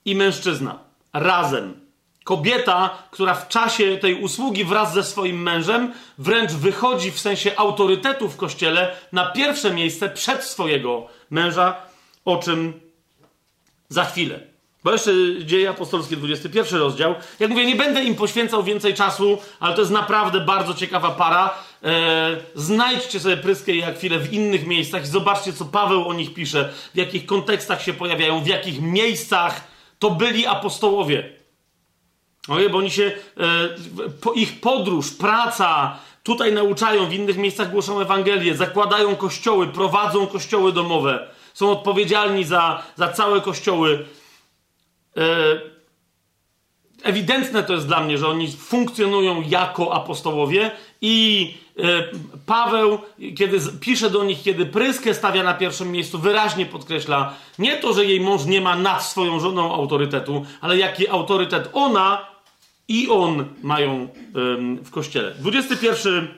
i 0.06 0.14
mężczyzna. 0.14 0.78
Razem. 1.12 1.86
Kobieta, 2.24 2.90
która 3.10 3.34
w 3.34 3.48
czasie 3.48 3.96
tej 3.96 4.14
usługi 4.14 4.64
wraz 4.64 4.94
ze 4.94 5.02
swoim 5.02 5.42
mężem 5.42 5.92
wręcz 6.18 6.52
wychodzi 6.52 7.10
w 7.10 7.20
sensie 7.20 7.56
autorytetu 7.56 8.28
w 8.28 8.36
kościele 8.36 8.96
na 9.12 9.30
pierwsze 9.30 9.74
miejsce 9.74 10.08
przed 10.08 10.44
swojego 10.44 11.06
męża, 11.30 11.74
o 12.24 12.36
czym 12.36 12.80
za 13.88 14.04
chwilę. 14.04 14.40
Bo 14.84 14.92
jeszcze 14.92 15.10
dzieje 15.44 15.70
apostolskie, 15.70 16.16
21 16.16 16.80
rozdział. 16.80 17.14
Jak 17.40 17.50
mówię, 17.50 17.66
nie 17.66 17.76
będę 17.76 18.04
im 18.04 18.14
poświęcał 18.14 18.64
więcej 18.64 18.94
czasu, 18.94 19.38
ale 19.60 19.74
to 19.74 19.80
jest 19.80 19.92
naprawdę 19.92 20.40
bardzo 20.40 20.74
ciekawa 20.74 21.10
para. 21.10 21.54
Eee, 21.82 21.92
znajdźcie 22.54 23.20
sobie 23.20 23.36
pryskę 23.36 23.72
i 23.72 23.82
chwilę 23.82 24.18
w 24.18 24.32
innych 24.32 24.66
miejscach 24.66 25.04
i 25.04 25.06
zobaczcie, 25.06 25.52
co 25.52 25.64
Paweł 25.64 26.08
o 26.08 26.14
nich 26.14 26.34
pisze, 26.34 26.72
w 26.94 26.98
jakich 26.98 27.26
kontekstach 27.26 27.82
się 27.82 27.92
pojawiają, 27.92 28.40
w 28.40 28.46
jakich 28.46 28.80
miejscach 28.80 29.75
to 29.98 30.10
byli 30.10 30.46
apostołowie. 30.46 31.32
Oje, 32.48 32.70
bo 32.70 32.78
oni 32.78 32.90
się, 32.90 33.12
e, 33.36 34.34
ich 34.34 34.60
podróż, 34.60 35.10
praca, 35.10 35.98
tutaj 36.22 36.52
nauczają, 36.52 37.06
w 37.06 37.12
innych 37.12 37.36
miejscach 37.36 37.70
głoszą 37.70 38.00
Ewangelię, 38.00 38.54
zakładają 38.54 39.16
kościoły, 39.16 39.66
prowadzą 39.66 40.26
kościoły 40.26 40.72
domowe, 40.72 41.28
są 41.54 41.70
odpowiedzialni 41.70 42.44
za, 42.44 42.82
za 42.96 43.12
całe 43.12 43.40
kościoły. 43.40 44.06
E, 45.16 45.22
ewidentne 47.02 47.62
to 47.62 47.72
jest 47.72 47.86
dla 47.86 48.00
mnie, 48.00 48.18
że 48.18 48.28
oni 48.28 48.52
funkcjonują 48.52 49.42
jako 49.42 49.94
apostołowie 49.94 50.70
i 51.00 51.54
e, 51.78 51.82
Paweł, 52.46 52.98
kiedy 53.36 53.60
pisze 53.80 54.10
do 54.10 54.24
nich, 54.24 54.42
kiedy 54.42 54.66
pryskę 54.66 55.14
stawia 55.14 55.42
na 55.42 55.54
pierwszym 55.54 55.92
miejscu, 55.92 56.18
wyraźnie 56.18 56.66
podkreśla 56.66 57.34
nie 57.58 57.76
to, 57.76 57.92
że 57.92 58.04
jej 58.04 58.20
mąż 58.20 58.44
nie 58.44 58.60
ma 58.60 58.76
nad 58.76 59.02
swoją 59.02 59.40
żoną 59.40 59.74
autorytetu, 59.74 60.46
ale 60.60 60.78
jaki 60.78 61.08
autorytet 61.08 61.70
ona 61.72 62.26
i 62.88 63.08
on 63.08 63.44
mają 63.62 64.08
w 64.84 64.90
kościele. 64.90 65.34
21, 65.34 66.28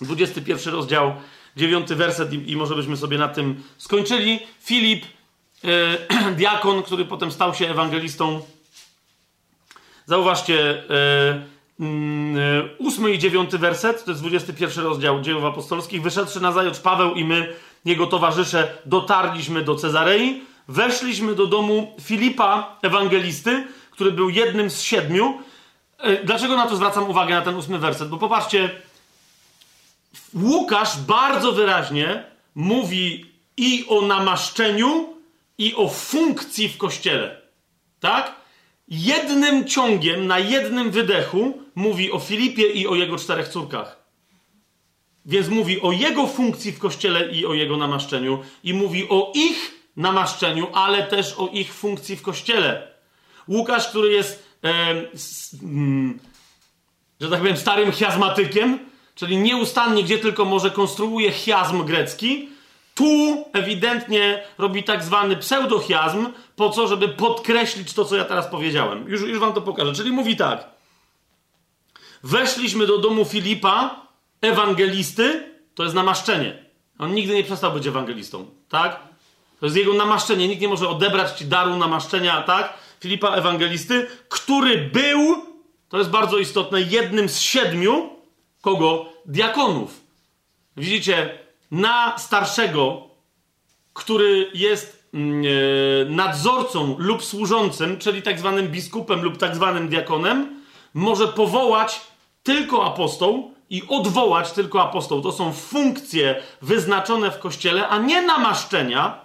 21 0.00 0.74
rozdział, 0.74 1.14
9 1.56 1.88
werset 1.88 2.32
i, 2.32 2.56
może 2.56 2.74
byśmy 2.74 2.96
sobie 2.96 3.18
na 3.18 3.28
tym 3.28 3.62
skończyli. 3.78 4.40
Filip, 4.60 5.04
e, 5.64 6.32
diakon, 6.40 6.82
który 6.82 7.04
potem 7.04 7.32
stał 7.32 7.54
się 7.54 7.70
ewangelistą. 7.70 8.40
Zauważcie, 10.06 10.82
e, 10.90 11.57
mm, 11.80 12.68
ósmy 12.78 13.10
i 13.10 13.18
dziewiąty 13.18 13.58
werset, 13.58 14.04
to 14.04 14.10
jest 14.10 14.22
21 14.22 14.84
rozdział 14.84 15.20
dziejów 15.20 15.44
apostolskich. 15.44 16.02
Wyszedłszy 16.02 16.40
na 16.40 16.52
zajutrz 16.52 16.80
Paweł 16.80 17.14
i 17.14 17.24
my, 17.24 17.54
jego 17.84 18.06
towarzysze, 18.06 18.78
dotarliśmy 18.86 19.62
do 19.62 19.74
Cezarei, 19.74 20.42
weszliśmy 20.68 21.34
do 21.34 21.46
domu 21.46 21.96
Filipa, 22.00 22.76
ewangelisty, 22.82 23.66
który 23.90 24.12
był 24.12 24.30
jednym 24.30 24.70
z 24.70 24.80
siedmiu. 24.80 25.42
E, 25.98 26.24
dlaczego 26.24 26.56
na 26.56 26.66
to 26.66 26.76
zwracam 26.76 27.10
uwagę, 27.10 27.34
na 27.34 27.42
ten 27.42 27.54
ósmy 27.54 27.78
werset? 27.78 28.08
Bo 28.08 28.16
popatrzcie, 28.16 28.70
Łukasz 30.34 30.98
bardzo 30.98 31.52
wyraźnie 31.52 32.24
mówi 32.54 33.26
i 33.56 33.84
o 33.88 34.02
namaszczeniu, 34.02 35.18
i 35.58 35.74
o 35.74 35.88
funkcji 35.88 36.68
w 36.68 36.78
kościele. 36.78 37.40
Tak? 38.00 38.34
Jednym 38.88 39.64
ciągiem, 39.64 40.26
na 40.26 40.38
jednym 40.38 40.90
wydechu 40.90 41.62
mówi 41.78 42.12
o 42.12 42.18
Filipie 42.18 42.66
i 42.66 42.86
o 42.86 42.94
jego 42.94 43.16
czterech 43.16 43.48
córkach. 43.48 44.02
Więc 45.26 45.48
mówi 45.48 45.80
o 45.80 45.92
jego 45.92 46.26
funkcji 46.26 46.72
w 46.72 46.78
kościele 46.78 47.30
i 47.32 47.46
o 47.46 47.54
jego 47.54 47.76
namaszczeniu, 47.76 48.38
i 48.64 48.74
mówi 48.74 49.08
o 49.08 49.32
ich 49.34 49.74
namaszczeniu, 49.96 50.66
ale 50.72 51.02
też 51.02 51.34
o 51.38 51.48
ich 51.48 51.74
funkcji 51.74 52.16
w 52.16 52.22
kościele. 52.22 52.88
Łukasz, 53.48 53.88
który 53.88 54.12
jest 54.12 54.48
Mm, 55.62 56.18
że 57.20 57.30
tak 57.30 57.38
powiem, 57.38 57.56
starym 57.56 57.92
chiazmatykiem, 57.92 58.78
czyli 59.14 59.36
nieustannie, 59.36 60.02
gdzie 60.02 60.18
tylko 60.18 60.44
może, 60.44 60.70
konstruuje 60.70 61.32
chiazm 61.32 61.84
grecki. 61.84 62.48
Tu 62.94 63.44
ewidentnie 63.52 64.42
robi 64.58 64.84
tak 64.84 65.04
zwany 65.04 65.36
pseudochiazm, 65.36 66.26
po 66.56 66.70
co, 66.70 66.88
żeby 66.88 67.08
podkreślić 67.08 67.92
to, 67.92 68.04
co 68.04 68.16
ja 68.16 68.24
teraz 68.24 68.46
powiedziałem. 68.46 69.08
Już, 69.08 69.20
już 69.22 69.38
wam 69.38 69.52
to 69.52 69.62
pokażę. 69.62 69.92
Czyli 69.92 70.10
mówi 70.12 70.36
tak. 70.36 70.77
Weszliśmy 72.22 72.86
do 72.86 72.98
domu 72.98 73.24
Filipa, 73.24 74.06
ewangelisty, 74.40 75.54
to 75.74 75.82
jest 75.82 75.94
namaszczenie. 75.94 76.64
On 76.98 77.14
nigdy 77.14 77.34
nie 77.34 77.44
przestał 77.44 77.72
być 77.72 77.86
ewangelistą, 77.86 78.46
tak? 78.68 79.00
To 79.60 79.66
jest 79.66 79.76
jego 79.76 79.94
namaszczenie. 79.94 80.48
Nikt 80.48 80.62
nie 80.62 80.68
może 80.68 80.88
odebrać 80.88 81.38
ci 81.38 81.44
daru 81.44 81.76
namaszczenia, 81.76 82.42
tak? 82.42 82.74
Filipa 83.00 83.28
Ewangelisty, 83.28 84.06
który 84.28 84.90
był, 84.92 85.44
to 85.88 85.98
jest 85.98 86.10
bardzo 86.10 86.38
istotne, 86.38 86.80
jednym 86.80 87.28
z 87.28 87.40
siedmiu, 87.40 88.10
kogo? 88.60 89.06
Diakonów. 89.26 90.00
Widzicie, 90.76 91.38
na 91.70 92.18
starszego 92.18 93.08
który 93.98 94.50
jest 94.54 95.08
mm, 95.14 95.42
e, 95.44 96.10
nadzorcą 96.10 96.96
lub 96.98 97.24
służącym, 97.24 97.98
czyli 97.98 98.22
tak 98.22 98.38
zwanym 98.38 98.68
biskupem 98.68 99.22
lub 99.22 99.36
tak 99.36 99.54
zwanym 99.54 99.88
diakonem, 99.88 100.57
może 100.94 101.28
powołać 101.28 102.00
tylko 102.42 102.86
apostoł 102.86 103.54
i 103.70 103.82
odwołać 103.88 104.52
tylko 104.52 104.82
apostoł. 104.82 105.22
To 105.22 105.32
są 105.32 105.52
funkcje 105.52 106.42
wyznaczone 106.62 107.30
w 107.30 107.38
kościele, 107.38 107.88
a 107.88 107.98
nie 107.98 108.22
namaszczenia. 108.22 109.20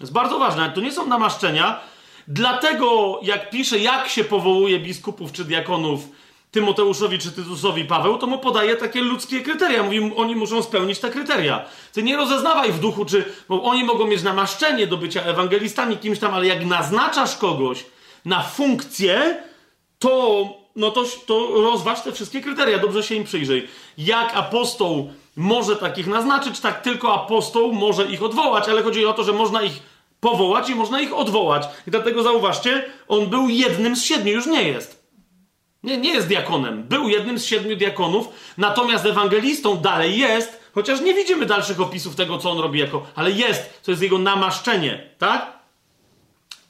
Jest 0.00 0.12
bardzo 0.12 0.38
ważne, 0.38 0.70
to 0.70 0.80
nie 0.80 0.92
są 0.92 1.06
namaszczenia. 1.06 1.80
Dlatego, 2.28 3.20
jak 3.22 3.50
pisze, 3.50 3.78
jak 3.78 4.08
się 4.08 4.24
powołuje 4.24 4.80
biskupów 4.80 5.32
czy 5.32 5.44
diakonów 5.44 6.00
Tymoteuszowi 6.50 7.18
czy 7.18 7.32
Tytusowi 7.32 7.84
Paweł, 7.84 8.18
to 8.18 8.26
mu 8.26 8.38
podaje 8.38 8.76
takie 8.76 9.00
ludzkie 9.00 9.40
kryteria. 9.40 9.82
Mówi, 9.82 10.12
oni 10.16 10.36
muszą 10.36 10.62
spełnić 10.62 10.98
te 10.98 11.10
kryteria. 11.10 11.64
Ty 11.92 12.02
nie 12.02 12.16
rozeznawaj 12.16 12.72
w 12.72 12.78
duchu, 12.78 13.04
czy 13.04 13.24
bo 13.48 13.62
oni 13.62 13.84
mogą 13.84 14.06
mieć 14.06 14.22
namaszczenie 14.22 14.86
do 14.86 14.96
bycia 14.96 15.22
ewangelistami, 15.22 15.96
kimś 15.96 16.18
tam, 16.18 16.34
ale 16.34 16.46
jak 16.46 16.66
naznaczasz 16.66 17.36
kogoś 17.36 17.84
na 18.24 18.42
funkcję, 18.42 19.42
to, 19.98 20.44
no 20.76 20.90
to, 20.90 21.04
to 21.26 21.50
rozważ 21.50 22.02
te 22.02 22.12
wszystkie 22.12 22.40
kryteria, 22.40 22.78
dobrze 22.78 23.02
się 23.02 23.14
im 23.14 23.24
przyjrzyj. 23.24 23.68
Jak 23.98 24.36
apostoł 24.36 25.12
może 25.36 25.76
takich 25.76 26.06
naznaczyć, 26.06 26.60
tak 26.60 26.82
tylko 26.82 27.14
apostoł 27.14 27.72
może 27.72 28.06
ich 28.06 28.22
odwołać, 28.22 28.68
ale 28.68 28.82
chodzi 28.82 29.06
o 29.06 29.12
to, 29.12 29.24
że 29.24 29.32
można 29.32 29.62
ich 29.62 29.82
powołać 30.20 30.70
i 30.70 30.74
można 30.74 31.00
ich 31.00 31.14
odwołać. 31.14 31.62
I 31.86 31.90
dlatego 31.90 32.22
zauważcie, 32.22 32.84
on 33.08 33.26
był 33.26 33.48
jednym 33.48 33.96
z 33.96 34.04
siedmiu, 34.04 34.32
już 34.32 34.46
nie 34.46 34.62
jest. 34.62 35.04
Nie, 35.82 35.96
nie 35.98 36.12
jest 36.14 36.28
diakonem. 36.28 36.82
Był 36.82 37.08
jednym 37.08 37.38
z 37.38 37.44
siedmiu 37.44 37.76
diakonów, 37.76 38.28
natomiast 38.58 39.06
ewangelistą 39.06 39.76
dalej 39.76 40.18
jest, 40.18 40.60
chociaż 40.74 41.00
nie 41.00 41.14
widzimy 41.14 41.46
dalszych 41.46 41.80
opisów 41.80 42.16
tego, 42.16 42.38
co 42.38 42.50
on 42.50 42.58
robi 42.58 42.78
jako, 42.78 43.06
ale 43.14 43.30
jest, 43.30 43.82
to 43.82 43.90
jest 43.90 44.02
jego 44.02 44.18
namaszczenie, 44.18 45.10
tak? 45.18 45.53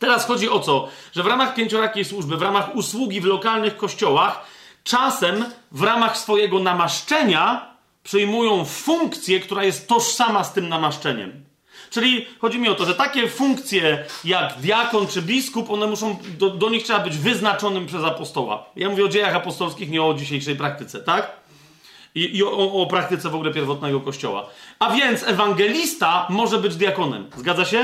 Teraz 0.05 0.27
chodzi 0.27 0.49
o 0.49 0.61
co? 0.61 0.89
Że 1.13 1.23
w 1.23 1.27
ramach 1.27 1.55
pięciorakiej 1.55 2.05
służby, 2.05 2.37
w 2.37 2.43
ramach 2.43 2.77
usługi 2.77 3.21
w 3.21 3.25
lokalnych 3.25 3.77
kościołach, 3.77 4.47
czasem 4.83 5.45
w 5.73 5.83
ramach 5.83 6.19
swojego 6.19 6.59
namaszczenia 6.59 7.75
przyjmują 8.03 8.65
funkcję, 8.65 9.41
która 9.41 9.65
jest 9.65 9.89
tożsama 9.89 10.45
z 10.45 10.53
tym 10.53 10.69
namaszczeniem. 10.69 11.45
Czyli 11.91 12.27
chodzi 12.39 12.59
mi 12.59 12.69
o 12.69 12.75
to, 12.75 12.85
że 12.85 12.95
takie 12.95 13.29
funkcje 13.29 14.05
jak 14.25 14.59
diakon 14.59 15.07
czy 15.07 15.23
biskup, 15.23 15.71
one 15.71 15.87
muszą, 15.87 16.17
do, 16.39 16.51
do 16.51 16.71
nich 16.71 16.85
trzeba 16.85 16.99
być 16.99 17.17
wyznaczonym 17.17 17.87
przez 17.87 18.05
apostoła. 18.05 18.65
Ja 18.77 18.89
mówię 18.89 19.05
o 19.05 19.09
dziejach 19.09 19.35
apostolskich, 19.35 19.91
nie 19.91 20.03
o 20.03 20.15
dzisiejszej 20.15 20.57
praktyce, 20.57 21.01
tak? 21.01 21.31
I, 22.15 22.37
i 22.37 22.45
o, 22.45 22.73
o, 22.73 22.87
praktyce 22.87 23.31
w 23.31 23.35
ogóle 23.35 23.53
pierwotnego 23.53 24.01
kościoła. 24.01 24.47
A 24.79 24.91
więc 24.91 25.23
ewangelista 25.23 26.27
może 26.31 26.59
być 26.59 26.77
diakonem. 26.77 27.31
Zgadza 27.37 27.65
się? 27.65 27.79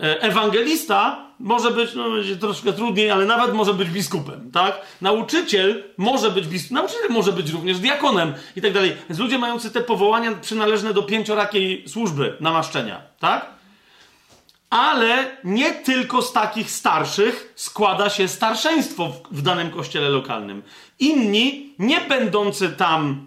E, 0.00 0.22
ewangelista 0.22 1.29
może 1.40 1.70
być, 1.70 1.94
no 1.94 2.10
będzie 2.10 2.36
troszkę 2.36 2.72
trudniej, 2.72 3.10
ale 3.10 3.24
nawet 3.24 3.54
może 3.54 3.74
być 3.74 3.90
biskupem, 3.90 4.50
tak? 4.50 4.80
Nauczyciel 5.00 5.84
może 5.96 6.30
być 6.30 6.46
biskupem, 6.46 6.74
nauczyciel 6.74 7.10
może 7.10 7.32
być 7.32 7.50
również 7.50 7.78
diakonem 7.78 8.34
i 8.56 8.62
tak 8.62 8.72
dalej. 8.72 8.96
Więc 9.08 9.20
ludzie 9.20 9.38
mający 9.38 9.70
te 9.70 9.80
powołania 9.80 10.32
przynależne 10.34 10.94
do 10.94 11.02
pięciorakiej 11.02 11.84
służby 11.88 12.36
namaszczenia, 12.40 13.02
tak? 13.18 13.46
Ale 14.70 15.36
nie 15.44 15.72
tylko 15.72 16.22
z 16.22 16.32
takich 16.32 16.70
starszych 16.70 17.52
składa 17.56 18.10
się 18.10 18.28
starszeństwo 18.28 19.08
w, 19.08 19.38
w 19.38 19.42
danym 19.42 19.70
kościele 19.70 20.08
lokalnym. 20.08 20.62
Inni, 20.98 21.74
nie 21.78 22.00
będący 22.00 22.68
tam 22.68 23.26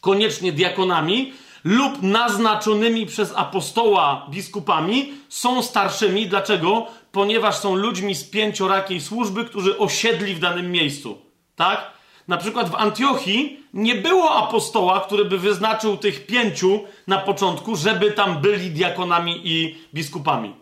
koniecznie 0.00 0.52
diakonami, 0.52 1.32
lub 1.64 2.02
naznaczonymi 2.02 3.06
przez 3.06 3.32
apostoła 3.36 4.26
biskupami 4.30 5.12
są 5.28 5.62
starszymi. 5.62 6.26
Dlaczego? 6.26 6.86
Ponieważ 7.16 7.56
są 7.56 7.74
ludźmi 7.74 8.14
z 8.14 8.24
pięciorakiej 8.24 9.00
służby, 9.00 9.44
którzy 9.44 9.78
osiedli 9.78 10.34
w 10.34 10.38
danym 10.38 10.70
miejscu. 10.70 11.18
Tak? 11.54 11.90
Na 12.28 12.36
przykład 12.36 12.70
w 12.70 12.74
Antiochii 12.74 13.60
nie 13.74 13.94
było 13.94 14.30
apostoła, 14.30 15.00
który 15.00 15.24
by 15.24 15.38
wyznaczył 15.38 15.96
tych 15.96 16.26
pięciu 16.26 16.80
na 17.06 17.18
początku, 17.18 17.76
żeby 17.76 18.12
tam 18.12 18.40
byli 18.40 18.70
diakonami 18.70 19.40
i 19.44 19.76
biskupami. 19.94 20.54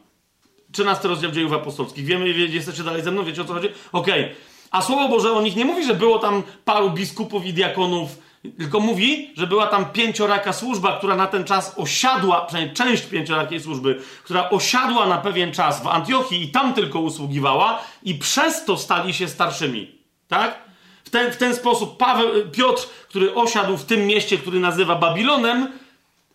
13 0.73 1.09
rozdział 1.09 1.31
dziejów 1.31 1.53
apostolskich. 1.53 2.05
Wiemy, 2.05 2.29
jesteście 2.29 2.83
dalej 2.83 3.03
ze 3.03 3.11
mną, 3.11 3.25
wiecie 3.25 3.43
o 3.43 3.45
co 3.45 3.55
chodzi? 3.55 3.69
Okej. 3.93 4.25
Okay. 4.25 4.37
A 4.71 4.83
Słowo 4.83 5.09
Boże 5.09 5.33
o 5.33 5.43
nich 5.43 5.57
nie 5.57 5.65
mówi, 5.65 5.87
że 5.87 5.95
było 5.95 6.19
tam 6.19 6.43
paru 6.65 6.91
biskupów 6.91 7.47
i 7.47 7.53
diakonów 7.53 8.19
tylko 8.59 8.81
mówi, 8.81 9.31
że 9.37 9.47
była 9.47 9.67
tam 9.67 9.85
pięcioraka 9.85 10.53
służba, 10.53 10.99
która 10.99 11.17
na 11.17 11.27
ten 11.27 11.45
czas 11.45 11.75
osiadła, 11.77 12.41
przynajmniej 12.41 12.75
część 12.77 13.07
pięciorakiej 13.07 13.61
służby, 13.61 14.01
która 14.25 14.51
osiadła 14.51 15.07
na 15.07 15.19
pewien 15.19 15.53
czas 15.53 15.83
w 15.83 15.87
Antiochii 15.87 16.43
i 16.43 16.49
tam 16.49 16.75
tylko 16.75 17.01
usługiwała 17.01 17.83
i 18.03 18.15
przez 18.15 18.65
to 18.65 18.77
stali 18.77 19.15
się 19.15 19.29
starszymi. 19.29 19.99
Tak? 20.29 20.59
W 21.05 21.11
ten, 21.11 21.33
w 21.33 21.37
ten 21.37 21.55
sposób 21.55 21.97
Paweł, 21.97 22.29
Piotr, 22.53 22.89
który 23.09 23.35
osiadł 23.35 23.77
w 23.77 23.85
tym 23.85 24.07
mieście, 24.07 24.39
który 24.39 24.61
nazywa 24.61 24.95
Babilonem, 24.95 25.73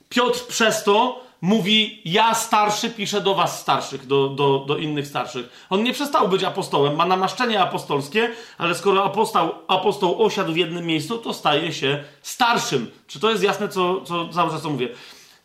Piotr 0.10 0.48
przez 0.48 0.84
to 0.84 1.28
mówi: 1.41 2.01
Ja 2.05 2.33
starszy 2.33 2.89
piszę 2.89 3.21
do 3.21 3.35
was 3.35 3.61
starszych, 3.61 4.07
do, 4.07 4.29
do, 4.29 4.63
do 4.67 4.77
innych 4.77 5.07
starszych. 5.07 5.67
On 5.69 5.83
nie 5.83 5.93
przestał 5.93 6.29
być 6.29 6.43
apostołem, 6.43 6.95
ma 6.95 7.05
namaszczenie 7.05 7.61
apostolskie, 7.61 8.31
ale 8.57 8.75
skoro 8.75 9.03
apostoł, 9.03 9.51
apostoł 9.67 10.23
osiadł 10.23 10.53
w 10.53 10.57
jednym 10.57 10.85
miejscu, 10.85 11.17
to 11.17 11.33
staje 11.33 11.73
się 11.73 12.03
starszym. 12.21 12.91
Czy 13.07 13.19
to 13.19 13.29
jest 13.29 13.43
jasne, 13.43 13.69
co, 13.69 14.01
co 14.01 14.29
cały 14.29 14.51
czas 14.51 14.63
mówię? 14.63 14.89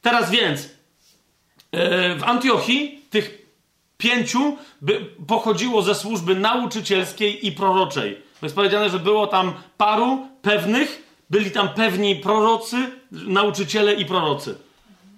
Teraz 0.02 0.30
więc, 0.30 0.62
yy, 0.62 2.16
w 2.16 2.24
Antiochii 2.24 3.00
tych 3.10 3.44
pięciu 3.98 4.56
pochodziło 5.26 5.82
ze 5.82 5.94
służby 5.94 6.34
nauczycielskiej 6.34 7.46
i 7.46 7.52
proroczej. 7.52 8.22
Jest 8.42 8.54
powiedziane, 8.54 8.90
że 8.90 8.98
było 8.98 9.26
tam 9.26 9.52
paru 9.76 10.28
pewnych, 10.42 11.02
byli 11.30 11.50
tam 11.50 11.68
pewni 11.68 12.16
prorocy, 12.16 12.76
nauczyciele 13.10 13.94
i 13.94 14.06
prorocy. 14.06 14.58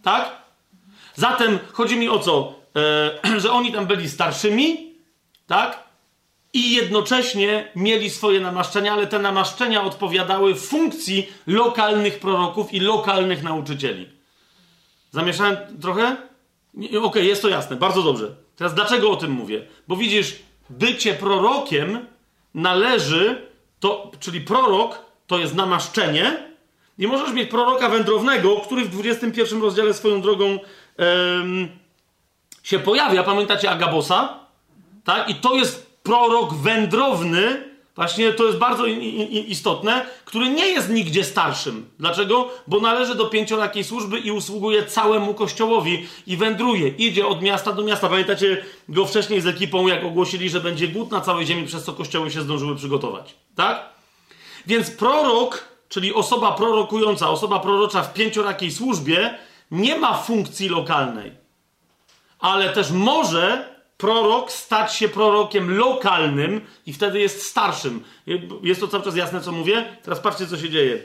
Tak? 0.02 0.45
Zatem 1.16 1.58
chodzi 1.72 1.96
mi 1.96 2.08
o 2.08 2.18
co? 2.18 2.54
E, 2.76 3.40
że 3.40 3.52
oni 3.52 3.72
tam 3.72 3.86
byli 3.86 4.08
starszymi, 4.08 4.94
tak? 5.46 5.86
I 6.52 6.74
jednocześnie 6.74 7.68
mieli 7.76 8.10
swoje 8.10 8.40
namaszczenia, 8.40 8.92
ale 8.92 9.06
te 9.06 9.18
namaszczenia 9.18 9.82
odpowiadały 9.82 10.54
funkcji 10.54 11.28
lokalnych 11.46 12.18
proroków 12.18 12.74
i 12.74 12.80
lokalnych 12.80 13.42
nauczycieli. 13.42 14.08
Zamieszałem 15.10 15.56
trochę? 15.80 16.16
Okej, 16.76 16.98
okay, 16.98 17.24
jest 17.24 17.42
to 17.42 17.48
jasne, 17.48 17.76
bardzo 17.76 18.02
dobrze. 18.02 18.34
Teraz 18.56 18.74
dlaczego 18.74 19.10
o 19.10 19.16
tym 19.16 19.30
mówię? 19.30 19.66
Bo 19.88 19.96
widzisz, 19.96 20.36
bycie 20.70 21.14
prorokiem 21.14 22.06
należy, 22.54 23.46
to, 23.80 24.10
czyli 24.20 24.40
prorok 24.40 24.98
to 25.26 25.38
jest 25.38 25.54
namaszczenie, 25.54 26.46
i 26.98 27.06
możesz 27.06 27.32
mieć 27.32 27.50
proroka 27.50 27.88
wędrownego, 27.88 28.56
który 28.56 28.84
w 28.84 28.88
21 28.88 29.62
rozdziale 29.62 29.94
swoją 29.94 30.20
drogą 30.20 30.58
się 32.62 32.78
pojawia. 32.78 33.22
Pamiętacie 33.22 33.70
Agabosa? 33.70 34.38
Tak? 35.04 35.28
I 35.28 35.34
to 35.34 35.54
jest 35.54 35.86
prorok 36.02 36.54
wędrowny, 36.54 37.64
właśnie 37.96 38.32
to 38.32 38.44
jest 38.44 38.58
bardzo 38.58 38.86
istotne, 39.46 40.06
który 40.24 40.48
nie 40.48 40.66
jest 40.66 40.90
nigdzie 40.90 41.24
starszym. 41.24 41.90
Dlaczego? 41.98 42.48
Bo 42.66 42.80
należy 42.80 43.14
do 43.14 43.26
pięciorakiej 43.26 43.84
służby 43.84 44.18
i 44.18 44.30
usługuje 44.30 44.84
całemu 44.84 45.34
kościołowi 45.34 46.08
i 46.26 46.36
wędruje. 46.36 46.88
Idzie 46.88 47.26
od 47.26 47.42
miasta 47.42 47.72
do 47.72 47.82
miasta. 47.82 48.08
Pamiętacie 48.08 48.64
go 48.88 49.06
wcześniej 49.06 49.40
z 49.40 49.46
ekipą, 49.46 49.86
jak 49.86 50.04
ogłosili, 50.04 50.50
że 50.50 50.60
będzie 50.60 50.88
głód 50.88 51.10
na 51.10 51.20
całej 51.20 51.46
ziemi, 51.46 51.66
przez 51.66 51.84
co 51.84 51.92
kościoły 51.92 52.30
się 52.30 52.40
zdążyły 52.40 52.76
przygotować. 52.76 53.34
Tak? 53.54 53.88
Więc 54.66 54.90
prorok, 54.90 55.68
czyli 55.88 56.14
osoba 56.14 56.52
prorokująca, 56.52 57.30
osoba 57.30 57.60
prorocza 57.60 58.02
w 58.02 58.14
pięciorakiej 58.14 58.70
służbie, 58.70 59.38
nie 59.70 59.98
ma 59.98 60.14
funkcji 60.18 60.68
lokalnej, 60.68 61.32
ale 62.38 62.72
też 62.72 62.90
może 62.90 63.76
prorok 63.96 64.52
stać 64.52 64.94
się 64.94 65.08
prorokiem 65.08 65.76
lokalnym 65.76 66.60
i 66.86 66.92
wtedy 66.92 67.20
jest 67.20 67.46
starszym. 67.46 68.04
Jest 68.62 68.80
to 68.80 68.88
cały 68.88 69.04
czas 69.04 69.16
jasne, 69.16 69.40
co 69.40 69.52
mówię? 69.52 69.96
Teraz 70.02 70.20
patrzcie, 70.20 70.46
co 70.46 70.56
się 70.56 70.70
dzieje. 70.70 71.02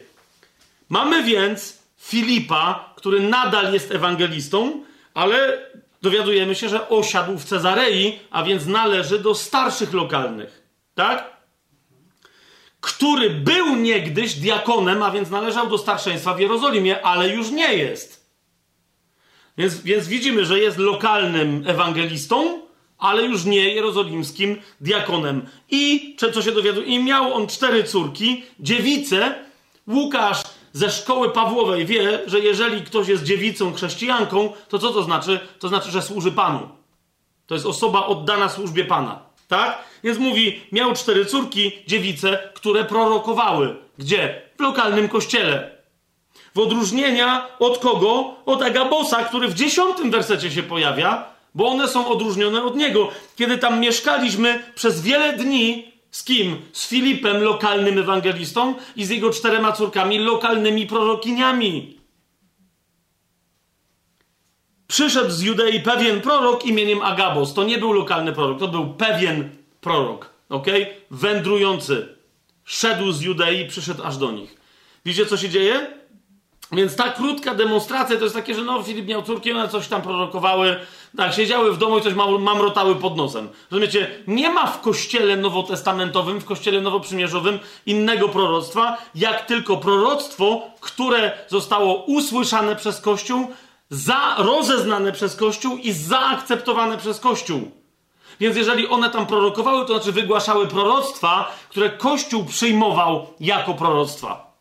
Mamy 0.90 1.24
więc 1.24 1.80
Filipa, 1.98 2.94
który 2.96 3.20
nadal 3.20 3.74
jest 3.74 3.92
ewangelistą, 3.92 4.84
ale 5.14 5.66
dowiadujemy 6.02 6.56
się, 6.56 6.70
że 6.70 6.90
osiadł 6.90 7.38
w 7.38 7.46
Cezarei, 7.46 8.20
a 8.32 8.44
więc 8.44 8.66
należy 8.66 9.20
do 9.20 9.36
starszych 9.36 9.94
lokalnych. 9.94 10.62
Tak? 10.96 11.32
Który 12.82 13.30
był 13.30 13.76
niegdyś 13.76 14.34
diakonem, 14.34 15.04
a 15.04 15.12
więc 15.12 15.30
należał 15.30 15.68
do 15.68 15.78
starszeństwa 15.78 16.34
w 16.34 16.40
Jerozolimie, 16.40 17.06
ale 17.06 17.30
już 17.30 17.52
nie 17.52 17.74
jest. 17.74 18.20
Więc, 19.57 19.82
więc 19.82 20.07
widzimy, 20.07 20.45
że 20.45 20.60
jest 20.60 20.78
lokalnym 20.78 21.64
ewangelistą, 21.68 22.61
ale 22.98 23.23
już 23.23 23.45
nie 23.45 23.73
jerozolimskim 23.73 24.61
diakonem. 24.82 25.45
I, 25.69 26.15
co 26.34 26.41
się 26.41 26.52
dowiaduje, 26.52 26.88
i 26.88 27.03
miał 27.03 27.34
on 27.34 27.48
cztery 27.48 27.84
córki, 27.84 28.44
dziewice. 28.60 29.36
Łukasz 29.88 30.44
ze 30.73 30.91
szkoły 30.91 31.30
Pawłowej 31.30 31.86
wie, 31.86 32.19
że 32.28 32.40
jeżeli 32.40 32.82
ktoś 32.82 33.07
jest 33.07 33.23
dziewicą 33.23 33.73
chrześcijanką, 33.73 34.53
to 34.69 34.80
co 34.80 34.94
to 34.94 35.03
znaczy? 35.03 35.40
To 35.60 35.68
znaczy, 35.68 35.91
że 35.91 36.02
służy 36.02 36.32
Panu. 36.32 36.69
To 37.48 37.56
jest 37.56 37.65
osoba 37.65 38.06
oddana 38.06 38.49
służbie 38.49 38.86
Pana. 38.86 39.19
Tak? 39.48 39.84
Więc 40.03 40.18
mówi, 40.18 40.61
miał 40.72 40.94
cztery 40.94 41.26
córki, 41.26 41.72
dziewice, 41.88 42.49
które 42.53 42.84
prorokowały. 42.84 43.76
Gdzie? 43.98 44.41
W 44.57 44.61
lokalnym 44.61 45.10
kościele. 45.10 45.81
W 46.56 46.60
odróżnienia 46.60 47.48
od 47.60 47.78
kogo? 47.78 48.36
Od 48.45 48.61
Agabosa, 48.61 49.23
który 49.23 49.48
w 49.48 49.53
dziesiątym 49.53 50.11
wersecie 50.11 50.52
się 50.52 50.64
pojawia, 50.64 51.26
bo 51.56 51.68
one 51.68 51.88
są 51.88 52.07
odróżnione 52.07 52.64
od 52.64 52.76
niego. 52.76 53.10
Kiedy 53.36 53.57
tam 53.57 53.80
mieszkaliśmy 53.80 54.64
przez 54.76 55.02
wiele 55.02 55.34
dni, 55.34 55.91
z 56.11 56.23
kim? 56.23 56.61
Z 56.73 56.88
Filipem, 56.88 57.44
lokalnym 57.44 57.98
ewangelistą 57.98 58.76
i 58.95 59.06
z 59.06 59.10
jego 59.10 59.30
czterema 59.30 59.72
córkami, 59.72 60.19
lokalnymi 60.19 60.88
prorokiniami. 60.88 61.98
Przyszedł 64.88 65.32
z 65.32 65.41
Judei 65.41 65.80
pewien 65.80 66.22
prorok 66.22 66.65
imieniem 66.65 67.02
Agabos. 67.02 67.53
To 67.53 67.64
nie 67.64 67.78
był 67.78 67.94
lokalny 67.94 68.34
prorok, 68.34 68.60
to 68.60 68.68
był 68.68 68.94
pewien 68.94 69.49
prorok, 69.82 70.30
ok? 70.49 70.68
Wędrujący. 71.11 72.15
Szedł 72.65 73.11
z 73.11 73.22
Judei, 73.22 73.68
przyszedł 73.68 74.03
aż 74.03 74.18
do 74.18 74.32
nich. 74.32 74.57
Widzicie, 75.06 75.26
co 75.26 75.38
się 75.38 75.49
dzieje? 75.49 76.01
Więc 76.72 76.95
ta 76.95 77.10
krótka 77.10 77.56
demonstracja 77.56 78.18
to 78.18 78.23
jest 78.23 78.35
takie, 78.35 78.56
że 78.56 78.61
no, 78.61 78.84
Filip 78.84 79.07
miał 79.07 79.23
córki, 79.23 79.52
one 79.52 79.69
coś 79.69 79.88
tam 79.88 80.02
prorokowały, 80.02 80.80
tak, 81.18 81.34
siedziały 81.34 81.73
w 81.73 81.77
domu 81.77 81.98
i 81.98 82.02
coś 82.02 82.14
mamrotały 82.39 82.95
pod 82.95 83.18
nosem. 83.18 83.49
Rozumiecie? 83.72 84.11
Nie 84.27 84.49
ma 84.49 84.68
w 84.68 84.81
kościele 84.81 85.38
nowotestamentowym, 85.38 86.39
w 86.39 86.45
kościele 86.45 86.81
nowoprzymierzowym 86.81 87.60
innego 87.85 88.30
proroctwa, 88.30 88.98
jak 89.15 89.45
tylko 89.45 89.77
proroctwo, 89.77 90.61
które 90.81 91.31
zostało 91.48 92.03
usłyszane 92.03 92.76
przez 92.76 93.02
Kościół, 93.02 93.48
za, 93.89 94.35
rozeznane 94.38 95.11
przez 95.11 95.35
Kościół 95.35 95.77
i 95.77 95.91
zaakceptowane 95.91 96.98
przez 96.98 97.19
Kościół. 97.19 97.72
Więc 98.39 98.57
jeżeli 98.57 98.88
one 98.88 99.10
tam 99.10 99.27
prorokowały, 99.27 99.85
to 99.85 99.93
znaczy 99.93 100.11
wygłaszały 100.11 100.68
proroctwa, 100.68 101.52
które 101.69 101.89
Kościół 101.89 102.45
przyjmował 102.45 103.27
jako 103.39 103.73
proroctwa. 103.73 104.53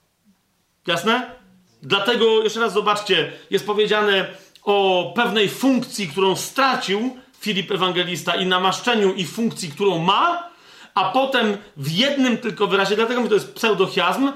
Jasne? 0.86 1.39
Dlatego, 1.82 2.43
jeszcze 2.43 2.61
raz 2.61 2.73
zobaczcie, 2.73 3.32
jest 3.51 3.66
powiedziane 3.66 4.27
o 4.62 5.12
pewnej 5.16 5.48
funkcji, 5.48 6.09
którą 6.09 6.36
stracił 6.36 7.16
Filip 7.40 7.70
Ewangelista 7.70 8.35
i 8.35 8.47
namaszczeniu 8.47 9.15
i 9.15 9.24
funkcji, 9.24 9.69
którą 9.69 9.98
ma, 9.98 10.51
a 10.94 11.05
potem 11.12 11.57
w 11.77 11.90
jednym 11.93 12.39
tylko 12.39 12.66
wyrazie, 12.66 12.97
dlatego 12.97 13.28
to 13.28 13.35
jest 13.35 13.55
pseudochiazm, 13.55 14.32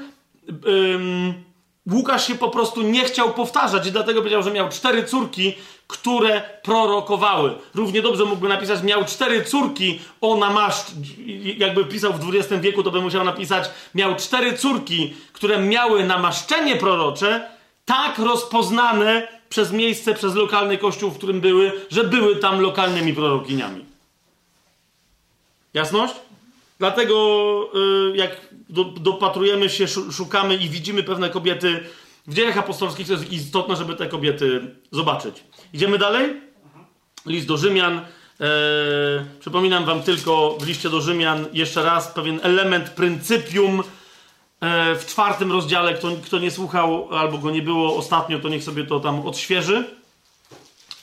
Łukasz 1.93 2.27
się 2.27 2.35
po 2.35 2.51
prostu 2.51 2.83
nie 2.83 3.05
chciał 3.05 3.35
powtarzać 3.35 3.87
i 3.87 3.93
dlatego 3.93 4.21
powiedział, 4.21 4.43
że 4.43 4.51
miał 4.51 4.69
cztery 4.69 5.05
córki, 5.05 5.55
które 5.87 6.43
prorokowały. 6.63 7.55
Równie 7.75 8.03
dobrze 8.03 8.25
mógłby 8.25 8.49
napisać, 8.49 8.83
miał 8.83 9.05
cztery 9.05 9.45
córki 9.45 10.01
o 10.21 10.37
namaszcz... 10.37 10.87
Jakby 11.57 11.85
pisał 11.85 12.13
w 12.13 12.35
XX 12.35 12.63
wieku, 12.63 12.83
to 12.83 12.91
by 12.91 13.01
musiał 13.01 13.25
napisać, 13.25 13.71
miał 13.95 14.17
cztery 14.17 14.59
córki, 14.59 15.15
które 15.33 15.59
miały 15.59 16.05
namaszczenie 16.05 16.77
prorocze, 16.77 17.51
tak 17.85 18.19
rozpoznane 18.19 19.29
przez 19.49 19.73
miejsce, 19.73 20.15
przez 20.15 20.35
lokalny 20.35 20.79
kościół, 20.79 21.11
w 21.11 21.17
którym 21.19 21.41
były, 21.41 21.73
że 21.91 22.05
były 22.05 22.37
tam 22.37 22.61
lokalnymi 22.61 23.15
prorokiniami. 23.15 23.85
Jasność? 25.75 26.15
Dlatego, 26.79 27.71
y, 28.13 28.17
jak 28.17 28.41
dopatrujemy 29.01 29.71
się, 29.71 29.87
szukamy 29.89 30.57
i 30.57 30.69
widzimy 30.69 31.03
pewne 31.03 31.31
kobiety 31.31 31.81
w 32.27 32.35
dziejach 32.35 32.59
apostolskich, 32.59 33.07
to 33.07 33.13
jest 33.13 33.33
istotne, 33.33 33.77
żeby 33.77 33.97
te 33.97 34.07
kobiety 34.07 34.75
zobaczyć. 34.91 35.45
Idziemy 35.73 35.99
dalej? 35.99 36.41
List 37.27 37.47
do 37.47 37.57
Rzymian. 37.57 38.01
Eee, 38.41 38.49
przypominam 39.41 39.85
wam 39.85 40.03
tylko 40.03 40.57
w 40.61 40.67
liście 40.67 40.91
do 40.91 41.01
Rzymian 41.01 41.47
jeszcze 41.53 41.83
raz 41.83 42.09
pewien 42.09 42.41
element, 42.43 42.91
pryncypium 42.91 43.83
e, 44.61 44.97
w 44.97 45.07
czwartym 45.07 45.53
rozdziale. 45.53 45.95
Kto, 45.95 46.09
kto 46.25 46.39
nie 46.39 46.51
słuchał 46.51 47.09
albo 47.11 47.39
go 47.39 47.51
nie 47.51 47.63
było 47.63 47.97
ostatnio, 47.97 48.39
to 48.39 48.49
niech 48.49 48.65
sobie 48.65 48.85
to 48.85 49.01
tam 49.01 49.27
odświeży. 49.27 49.85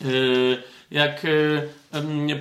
E, 0.01 0.05
jak 0.91 1.25
e, 1.25 1.27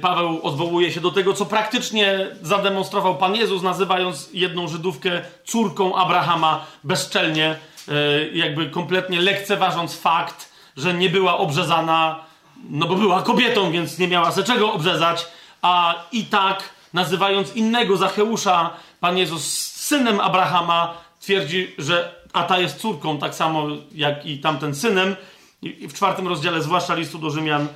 Paweł 0.01 0.41
odwołuje 0.43 0.93
się 0.93 1.01
do 1.01 1.11
tego, 1.11 1.33
co 1.33 1.47
praktycznie 1.47 2.27
zademonstrował 2.43 3.17
Pan 3.17 3.35
Jezus, 3.35 3.63
nazywając 3.63 4.31
jedną 4.33 4.69
Żydówkę 4.69 5.23
córką 5.45 5.97
Abrahama 5.97 6.67
bezczelnie, 6.85 7.57
e, 7.89 8.29
jakby 8.33 8.71
kompletnie 8.71 9.21
lekceważąc 9.21 9.97
fakt, 9.97 10.53
że 10.77 10.95
nie 10.95 11.11
była 11.11 11.39
obrzezana, 11.39 12.25
no 12.71 12.87
bo 12.87 12.95
była 12.95 13.23
kobietą, 13.23 13.73
więc 13.73 13.99
nie 13.99 14.09
miała 14.09 14.33
se 14.33 14.45
czego 14.45 14.73
obrzezać, 14.73 15.27
a 15.63 15.95
i 16.13 16.25
tak 16.25 16.63
nazywając 16.93 17.57
innego 17.57 17.97
Zacheusza, 17.97 18.71
Pan 19.01 19.19
Jezus 19.19 19.45
synem 19.73 20.21
Abrahama 20.21 20.95
twierdzi, 21.21 21.75
że 21.79 22.21
a 22.33 22.43
ta 22.43 22.59
jest 22.59 22.79
córką, 22.79 23.19
tak 23.19 23.35
samo 23.35 23.67
jak 23.93 24.27
i 24.27 24.39
tamten 24.39 24.75
synem. 24.75 25.17
I 25.63 25.89
w 25.89 25.95
czwartym 25.95 26.29
rozdziale, 26.29 26.63
zwłaszcza 26.63 26.95
listu 26.95 27.19
do 27.19 27.31
Rzymian, 27.31 27.69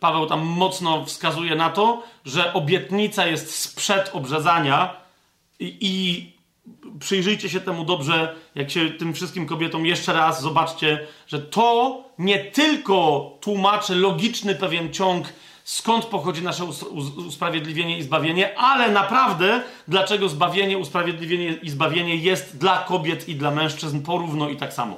Paweł 0.00 0.26
tam 0.26 0.40
mocno 0.40 1.04
wskazuje 1.04 1.54
na 1.56 1.70
to, 1.70 2.02
że 2.24 2.52
obietnica 2.52 3.26
jest 3.26 3.54
sprzed 3.54 4.10
obrzezania 4.12 4.96
i, 5.60 5.76
i 5.80 6.32
przyjrzyjcie 7.00 7.48
się 7.48 7.60
temu 7.60 7.84
dobrze, 7.84 8.34
jak 8.54 8.70
się 8.70 8.90
tym 8.90 9.14
wszystkim 9.14 9.46
kobietom 9.46 9.86
jeszcze 9.86 10.12
raz 10.12 10.42
zobaczcie, 10.42 11.06
że 11.26 11.38
to 11.38 11.98
nie 12.18 12.38
tylko 12.38 13.30
tłumaczy 13.40 13.94
logiczny 13.94 14.54
pewien 14.54 14.92
ciąg, 14.92 15.32
skąd 15.64 16.04
pochodzi 16.04 16.42
nasze 16.42 16.64
usprawiedliwienie 17.26 17.98
i 17.98 18.02
zbawienie, 18.02 18.58
ale 18.58 18.90
naprawdę 18.90 19.62
dlaczego 19.88 20.28
zbawienie, 20.28 20.78
usprawiedliwienie 20.78 21.52
i 21.62 21.70
zbawienie 21.70 22.16
jest 22.16 22.58
dla 22.58 22.78
kobiet 22.78 23.28
i 23.28 23.34
dla 23.34 23.50
mężczyzn 23.50 24.02
porówno 24.02 24.48
i 24.48 24.56
tak 24.56 24.72
samo. 24.72 24.96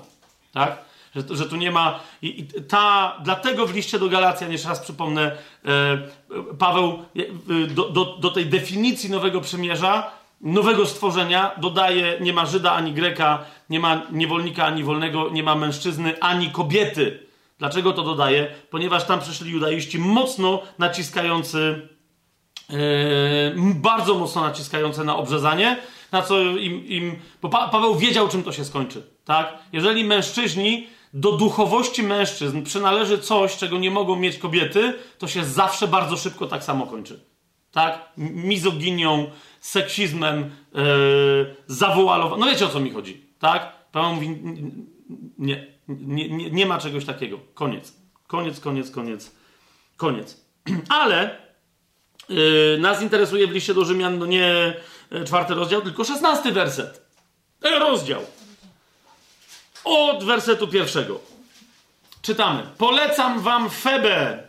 Tak? 0.52 0.91
Że, 1.16 1.36
że 1.36 1.48
tu 1.48 1.56
nie 1.56 1.70
ma. 1.70 2.00
I, 2.22 2.40
i 2.40 2.46
ta, 2.62 3.16
dlatego 3.24 3.66
w 3.66 3.74
liście 3.74 3.98
do 3.98 4.08
Galacjan, 4.08 4.52
jeszcze 4.52 4.68
raz 4.68 4.80
przypomnę, 4.80 5.36
e, 5.64 5.98
Paweł 6.58 6.98
e, 7.16 7.66
do, 7.66 7.88
do, 7.88 8.04
do 8.04 8.30
tej 8.30 8.46
definicji 8.46 9.10
nowego 9.10 9.40
przymierza, 9.40 10.10
nowego 10.40 10.86
stworzenia 10.86 11.50
dodaje: 11.60 12.16
nie 12.20 12.32
ma 12.32 12.46
Żyda 12.46 12.72
ani 12.72 12.92
Greka, 12.92 13.44
nie 13.70 13.80
ma 13.80 14.02
niewolnika 14.12 14.64
ani 14.64 14.84
wolnego, 14.84 15.30
nie 15.30 15.42
ma 15.42 15.54
mężczyzny 15.54 16.20
ani 16.20 16.50
kobiety. 16.50 17.26
Dlaczego 17.58 17.92
to 17.92 18.02
dodaje? 18.02 18.54
Ponieważ 18.70 19.04
tam 19.04 19.20
przyszli 19.20 19.50
judaiści 19.50 19.98
mocno 19.98 20.62
naciskający, 20.78 21.88
e, 22.70 22.74
bardzo 23.74 24.14
mocno 24.14 24.42
naciskające 24.42 25.04
na 25.04 25.16
obrzezanie, 25.16 25.76
na 26.12 26.22
co 26.22 26.40
im, 26.40 26.86
im 26.86 27.16
bo 27.42 27.48
pa, 27.48 27.68
Paweł 27.68 27.96
wiedział, 27.96 28.28
czym 28.28 28.42
to 28.42 28.52
się 28.52 28.64
skończy. 28.64 29.02
Tak? 29.24 29.58
Jeżeli 29.72 30.04
mężczyźni 30.04 30.86
do 31.12 31.32
duchowości 31.32 32.02
mężczyzn 32.02 32.62
przynależy 32.62 33.18
coś, 33.18 33.56
czego 33.56 33.78
nie 33.78 33.90
mogą 33.90 34.16
mieć 34.16 34.38
kobiety, 34.38 34.94
to 35.18 35.28
się 35.28 35.44
zawsze 35.44 35.88
bardzo 35.88 36.16
szybko 36.16 36.46
tak 36.46 36.64
samo 36.64 36.86
kończy. 36.86 37.24
Tak? 37.72 38.12
Mizoginią, 38.16 39.30
seksizmem, 39.60 40.50
yy, 40.74 41.56
zawoalowaniem. 41.66 42.40
No 42.40 42.52
wiecie 42.52 42.66
o 42.66 42.68
co 42.68 42.80
mi 42.80 42.90
chodzi, 42.90 43.26
tak? 43.38 43.72
Paweł 43.92 44.14
mówi, 44.14 44.28
nie, 45.38 45.66
nie, 45.88 46.28
nie, 46.28 46.50
nie 46.50 46.66
ma 46.66 46.78
czegoś 46.78 47.04
takiego. 47.04 47.38
Koniec. 47.54 47.92
Koniec, 48.26 48.60
koniec, 48.60 48.90
koniec, 48.90 49.34
koniec. 49.96 50.44
Ale 51.00 51.36
yy, 52.28 52.78
nas 52.80 53.02
interesuje 53.02 53.46
w 53.46 53.50
liście 53.50 53.74
do 53.74 53.84
Rzymian, 53.84 54.18
no 54.18 54.26
nie 54.26 54.74
e, 55.10 55.24
czwarty 55.24 55.54
rozdział, 55.54 55.82
tylko 55.82 56.04
szesnasty 56.04 56.52
werset. 56.52 57.06
E, 57.62 57.78
rozdział. 57.78 58.22
Od 59.84 60.24
wersetu 60.24 60.68
pierwszego. 60.68 61.20
Czytamy. 62.22 62.66
Polecam 62.78 63.40
wam 63.40 63.70
Febę, 63.70 64.42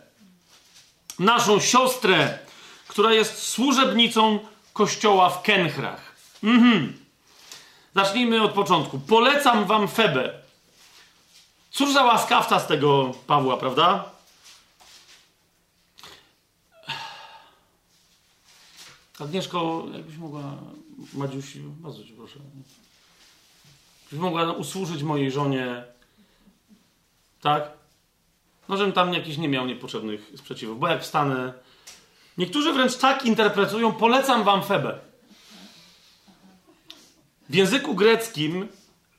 naszą 1.18 1.60
siostrę, 1.60 2.38
która 2.88 3.12
jest 3.12 3.42
służebnicą 3.42 4.38
kościoła 4.72 5.30
w 5.30 5.42
Kenchrach. 5.42 6.14
Mhm. 6.42 7.04
Zacznijmy 7.94 8.42
od 8.42 8.52
początku. 8.52 8.98
Polecam 8.98 9.64
wam 9.64 9.88
Febę. 9.88 10.34
Cóż 11.70 11.92
za 11.92 12.04
łaskawca 12.04 12.60
z 12.60 12.66
tego 12.66 13.12
Pawła, 13.26 13.56
prawda? 13.56 14.10
Agnieszko, 19.20 19.84
jakbyś 19.92 20.16
mogła 20.16 20.42
Madziusi, 21.14 21.60
bardzo 21.60 22.04
cię 22.04 22.12
proszę 22.16 22.38
mogła 24.18 24.52
usłużyć 24.52 25.02
mojej 25.02 25.30
żonie. 25.30 25.84
Tak? 27.40 27.70
No, 28.68 28.76
żebym 28.76 28.92
tam 28.92 29.14
jakiś 29.14 29.38
nie 29.38 29.48
miał 29.48 29.66
niepotrzebnych 29.66 30.32
sprzeciwów, 30.36 30.78
bo 30.78 30.88
jak 30.88 31.02
wstanę. 31.02 31.52
Niektórzy 32.38 32.72
wręcz 32.72 32.96
tak 32.96 33.26
interpretują, 33.26 33.92
polecam 33.92 34.44
wam 34.44 34.62
Febę. 34.62 34.98
W 37.48 37.54
języku 37.54 37.94
greckim 37.94 38.68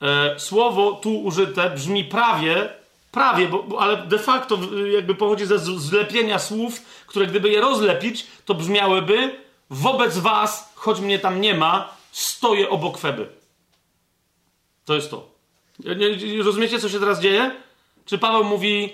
e, 0.01 0.39
słowo 0.39 0.91
tu 0.91 1.23
użyte 1.23 1.69
brzmi 1.69 2.03
prawie, 2.03 2.69
prawie, 3.11 3.47
bo, 3.47 3.63
bo, 3.63 3.81
ale 3.81 3.97
de 3.97 4.19
facto 4.19 4.59
jakby 4.93 5.15
pochodzi 5.15 5.45
ze 5.45 5.59
zlepienia 5.59 6.39
słów, 6.39 6.81
które 7.07 7.27
gdyby 7.27 7.49
je 7.49 7.61
rozlepić, 7.61 8.27
to 8.45 8.53
brzmiałyby 8.53 9.35
wobec 9.69 10.17
was, 10.17 10.73
choć 10.75 10.99
mnie 10.99 11.19
tam 11.19 11.41
nie 11.41 11.55
ma, 11.55 11.93
stoję 12.11 12.69
obok 12.69 12.97
Feby. 12.97 13.29
To 14.85 14.95
jest 14.95 15.11
to. 15.11 15.31
Rozumiecie, 16.43 16.79
co 16.79 16.89
się 16.89 16.99
teraz 16.99 17.19
dzieje? 17.19 17.51
Czy 18.05 18.17
Paweł 18.17 18.43
mówi, 18.43 18.93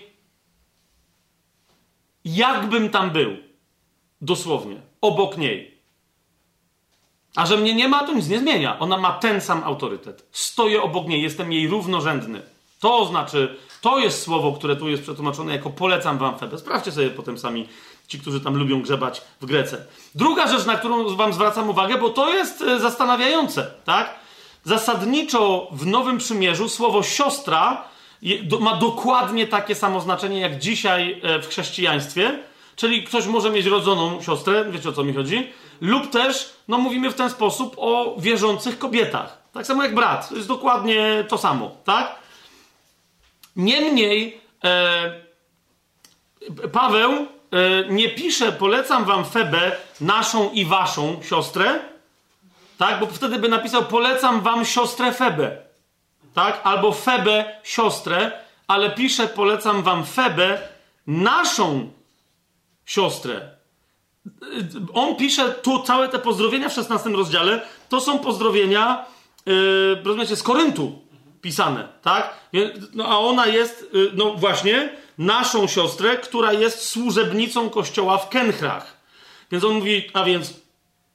jakbym 2.26 2.89
tam 2.89 3.09
był, 3.11 3.38
dosłownie, 4.22 4.81
obok 5.01 5.38
niej. 5.38 5.81
A 7.35 7.45
że 7.45 7.57
mnie 7.57 7.73
nie 7.73 7.88
ma, 7.88 8.03
to 8.03 8.13
nic 8.13 8.27
nie 8.27 8.39
zmienia. 8.39 8.80
Ona 8.80 8.97
ma 8.97 9.11
ten 9.11 9.41
sam 9.41 9.63
autorytet. 9.63 10.27
Stoję 10.31 10.81
obok 10.81 11.07
niej, 11.07 11.22
jestem 11.22 11.51
jej 11.51 11.68
równorzędny. 11.68 12.41
To 12.80 13.05
znaczy, 13.05 13.57
to 13.81 13.99
jest 13.99 14.22
słowo, 14.22 14.53
które 14.53 14.76
tu 14.76 14.89
jest 14.89 15.03
przetłumaczone 15.03 15.51
jako 15.51 15.69
polecam 15.69 16.18
wam 16.18 16.39
Febę. 16.39 16.57
Sprawdźcie 16.57 16.91
sobie 16.91 17.09
potem 17.09 17.38
sami 17.38 17.68
ci, 18.07 18.19
którzy 18.19 18.41
tam 18.41 18.57
lubią 18.57 18.81
grzebać 18.81 19.22
w 19.41 19.45
Grece. 19.45 19.85
Druga 20.15 20.47
rzecz, 20.47 20.65
na 20.65 20.76
którą 20.77 21.15
wam 21.15 21.34
zwracam 21.34 21.69
uwagę, 21.69 21.97
bo 21.97 22.09
to 22.09 22.34
jest 22.34 22.61
e, 22.61 22.80
zastanawiające, 22.80 23.72
tak? 23.85 24.20
Zasadniczo 24.64 25.68
w 25.72 25.86
Nowym 25.86 26.18
Przymierzu 26.18 26.70
słowo 26.70 27.04
siostra 27.04 27.84
ma 28.60 28.78
dokładnie 28.78 29.48
takie 29.48 29.76
samo 29.76 30.02
znaczenie 30.02 30.40
jak 30.40 30.60
dzisiaj 30.60 31.22
e, 31.24 31.40
w 31.40 31.48
chrześcijaństwie. 31.48 32.40
Czyli 32.76 33.04
ktoś 33.04 33.26
może 33.26 33.50
mieć 33.50 33.66
rodzoną 33.66 34.22
siostrę, 34.22 34.66
wiecie 34.72 34.90
o 34.90 34.94
co 34.94 35.04
mi 35.04 35.14
chodzi, 35.14 35.50
lub 35.82 36.10
też, 36.10 36.54
no 36.68 36.78
mówimy 36.78 37.10
w 37.10 37.16
ten 37.16 37.30
sposób 37.30 37.76
o 37.78 38.16
wierzących 38.20 38.80
kobietach. 38.80 39.42
Tak 39.54 39.66
samo 39.66 39.84
jak 39.84 39.96
brat. 39.96 40.30
To 40.30 40.36
jest 40.36 40.48
dokładnie 40.48 41.26
to 41.28 41.38
samo, 41.38 41.72
tak? 41.84 42.16
Niemniej 43.56 44.42
e, 44.64 45.22
Paweł 46.72 47.12
e, 47.12 47.28
nie 47.90 48.10
pisze, 48.10 48.52
polecam 48.52 49.06
wam 49.06 49.26
Febę, 49.26 49.72
naszą 50.02 50.52
i 50.52 50.66
waszą 50.66 51.20
siostrę, 51.24 51.80
tak? 52.82 52.99
Bo 52.99 53.06
wtedy 53.06 53.40
by 53.40 53.49
napisał, 53.49 53.86
polecam 53.86 54.41
wam 54.41 54.66
siostrę 54.66 55.14
Febę, 55.14 55.58
tak? 56.34 56.62
Albo 56.64 56.91
Febę, 56.91 57.45
siostrę, 57.64 58.32
ale 58.68 58.90
pisze, 58.91 59.28
polecam 59.28 59.84
wam 59.84 60.06
Febę, 60.06 60.60
naszą 61.08 61.91
siostrę. 62.86 63.49
On 64.94 65.16
pisze 65.16 65.49
tu 65.49 65.84
całe 65.84 66.10
te 66.10 66.20
pozdrowienia 66.20 66.70
w 66.70 66.74
16 66.74 67.10
rozdziale, 67.10 67.62
to 67.90 68.02
są 68.02 68.20
pozdrowienia, 68.20 69.06
yy, 69.45 70.02
rozumiecie, 70.03 70.36
z 70.36 70.44
Koryntu 70.44 71.02
pisane, 71.41 71.88
tak? 72.02 72.34
No, 72.94 73.06
a 73.06 73.18
ona 73.18 73.45
jest, 73.45 73.90
yy, 73.94 74.12
no 74.14 74.34
właśnie, 74.34 74.90
naszą 75.18 75.68
siostrę, 75.68 76.18
która 76.18 76.53
jest 76.53 76.88
służebnicą 76.88 77.70
kościoła 77.70 78.18
w 78.18 78.30
Kenchrach. 78.30 78.98
Więc 79.52 79.64
on 79.64 79.74
mówi, 79.74 80.10
a 80.14 80.24
więc 80.24 80.53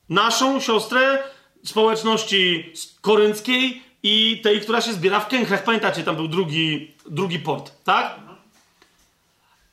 naszą 0.09 0.61
siostrę 0.61 1.23
społeczności 1.67 2.73
korynckiej 3.01 3.83
i 4.03 4.41
tej, 4.43 4.61
która 4.61 4.81
się 4.81 4.93
zbiera 4.93 5.21
w 5.21 5.29
Kenchrach. 5.29 5.65
Pamiętacie, 5.65 6.03
tam 6.03 6.17
był 6.17 6.29
drugi, 6.29 6.95
drugi 7.07 7.39
port, 7.39 7.73
tak? 7.85 8.21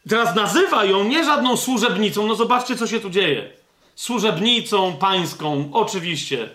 Teraz 0.10 0.36
nazywa 0.36 0.86
ją 0.86 1.04
nie 1.04 1.24
żadną 1.24 1.58
służebnicą. 1.58 2.28
No 2.28 2.36
zobaczcie, 2.36 2.76
co 2.76 2.88
się 2.88 3.00
tu 3.00 3.10
dzieje. 3.10 3.54
Służebnicą 3.96 4.94
pańską, 4.94 5.70
oczywiście. 5.74 6.50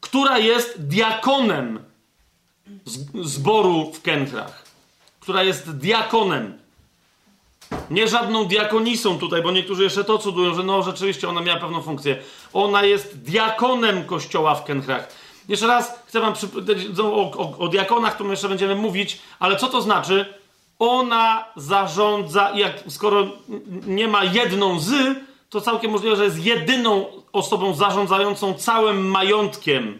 Która 0.00 0.38
jest 0.38 0.86
diakonem 0.86 1.84
zboru 3.22 3.92
w 3.92 4.02
Kenchrach. 4.02 4.64
Która 5.20 5.42
jest 5.42 5.76
diakonem. 5.76 6.58
Nie 7.90 8.08
żadną 8.08 8.44
diakonisą 8.44 9.18
tutaj, 9.18 9.42
bo 9.42 9.52
niektórzy 9.52 9.82
jeszcze 9.82 10.04
to 10.04 10.18
cudują, 10.18 10.54
że 10.54 10.62
no 10.62 10.82
rzeczywiście 10.82 11.28
ona 11.28 11.40
miała 11.40 11.60
pewną 11.60 11.82
funkcję. 11.82 12.22
Ona 12.52 12.82
jest 12.82 13.22
diakonem 13.22 14.04
kościoła 14.04 14.54
w 14.54 14.64
Kenchrach. 14.64 15.08
Jeszcze 15.48 15.66
raz 15.66 16.02
chcę 16.06 16.20
wam 16.20 16.34
przypomnieć 16.34 17.00
o, 17.00 17.14
o, 17.14 17.58
o 17.58 17.68
diakonach, 17.68 18.16
to 18.16 18.24
jeszcze 18.24 18.48
będziemy 18.48 18.74
mówić, 18.74 19.20
ale 19.38 19.56
co 19.56 19.68
to 19.68 19.82
znaczy? 19.82 20.40
ona 20.80 21.44
zarządza, 21.56 22.50
jak, 22.54 22.82
skoro 22.88 23.28
nie 23.86 24.08
ma 24.08 24.24
jedną 24.24 24.80
z, 24.80 25.18
to 25.48 25.60
całkiem 25.60 25.90
możliwe, 25.90 26.16
że 26.16 26.24
jest 26.24 26.44
jedyną 26.44 27.06
osobą 27.32 27.74
zarządzającą 27.74 28.54
całym 28.54 29.06
majątkiem 29.06 29.98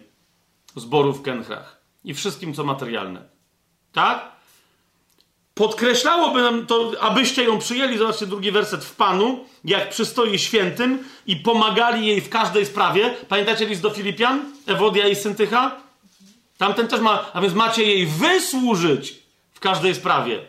zborów 0.76 1.18
w 1.18 1.22
Kenchrach 1.22 1.80
i 2.04 2.14
wszystkim, 2.14 2.54
co 2.54 2.64
materialne. 2.64 3.22
Tak? 3.92 4.32
Podkreślałoby 5.60 6.42
nam 6.42 6.66
to, 6.66 6.92
abyście 7.00 7.44
ją 7.44 7.58
przyjęli, 7.58 7.98
zobaczcie 7.98 8.26
drugi 8.26 8.50
werset, 8.50 8.84
w 8.84 8.96
Panu, 8.96 9.44
jak 9.64 9.90
przystoi 9.90 10.38
świętym 10.38 11.04
i 11.26 11.36
pomagali 11.36 12.06
jej 12.06 12.20
w 12.20 12.28
każdej 12.28 12.66
sprawie. 12.66 13.14
Pamiętacie 13.28 13.66
list 13.66 13.82
do 13.82 13.90
Filipian? 13.90 14.52
Ewodia 14.66 15.08
i 15.08 15.14
Syntycha? 15.14 15.76
Tamten 16.58 16.88
też 16.88 17.00
ma, 17.00 17.32
a 17.32 17.40
więc 17.40 17.54
macie 17.54 17.82
jej 17.82 18.06
wysłużyć 18.06 19.14
w 19.52 19.60
każdej 19.60 19.94
sprawie 19.94 20.40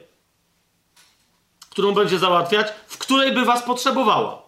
którą 1.70 1.92
będzie 1.92 2.20
załatwiać, 2.20 2.68
w 2.88 2.98
której 2.98 3.32
by 3.32 3.46
was 3.46 3.64
potrzebowała. 3.64 4.42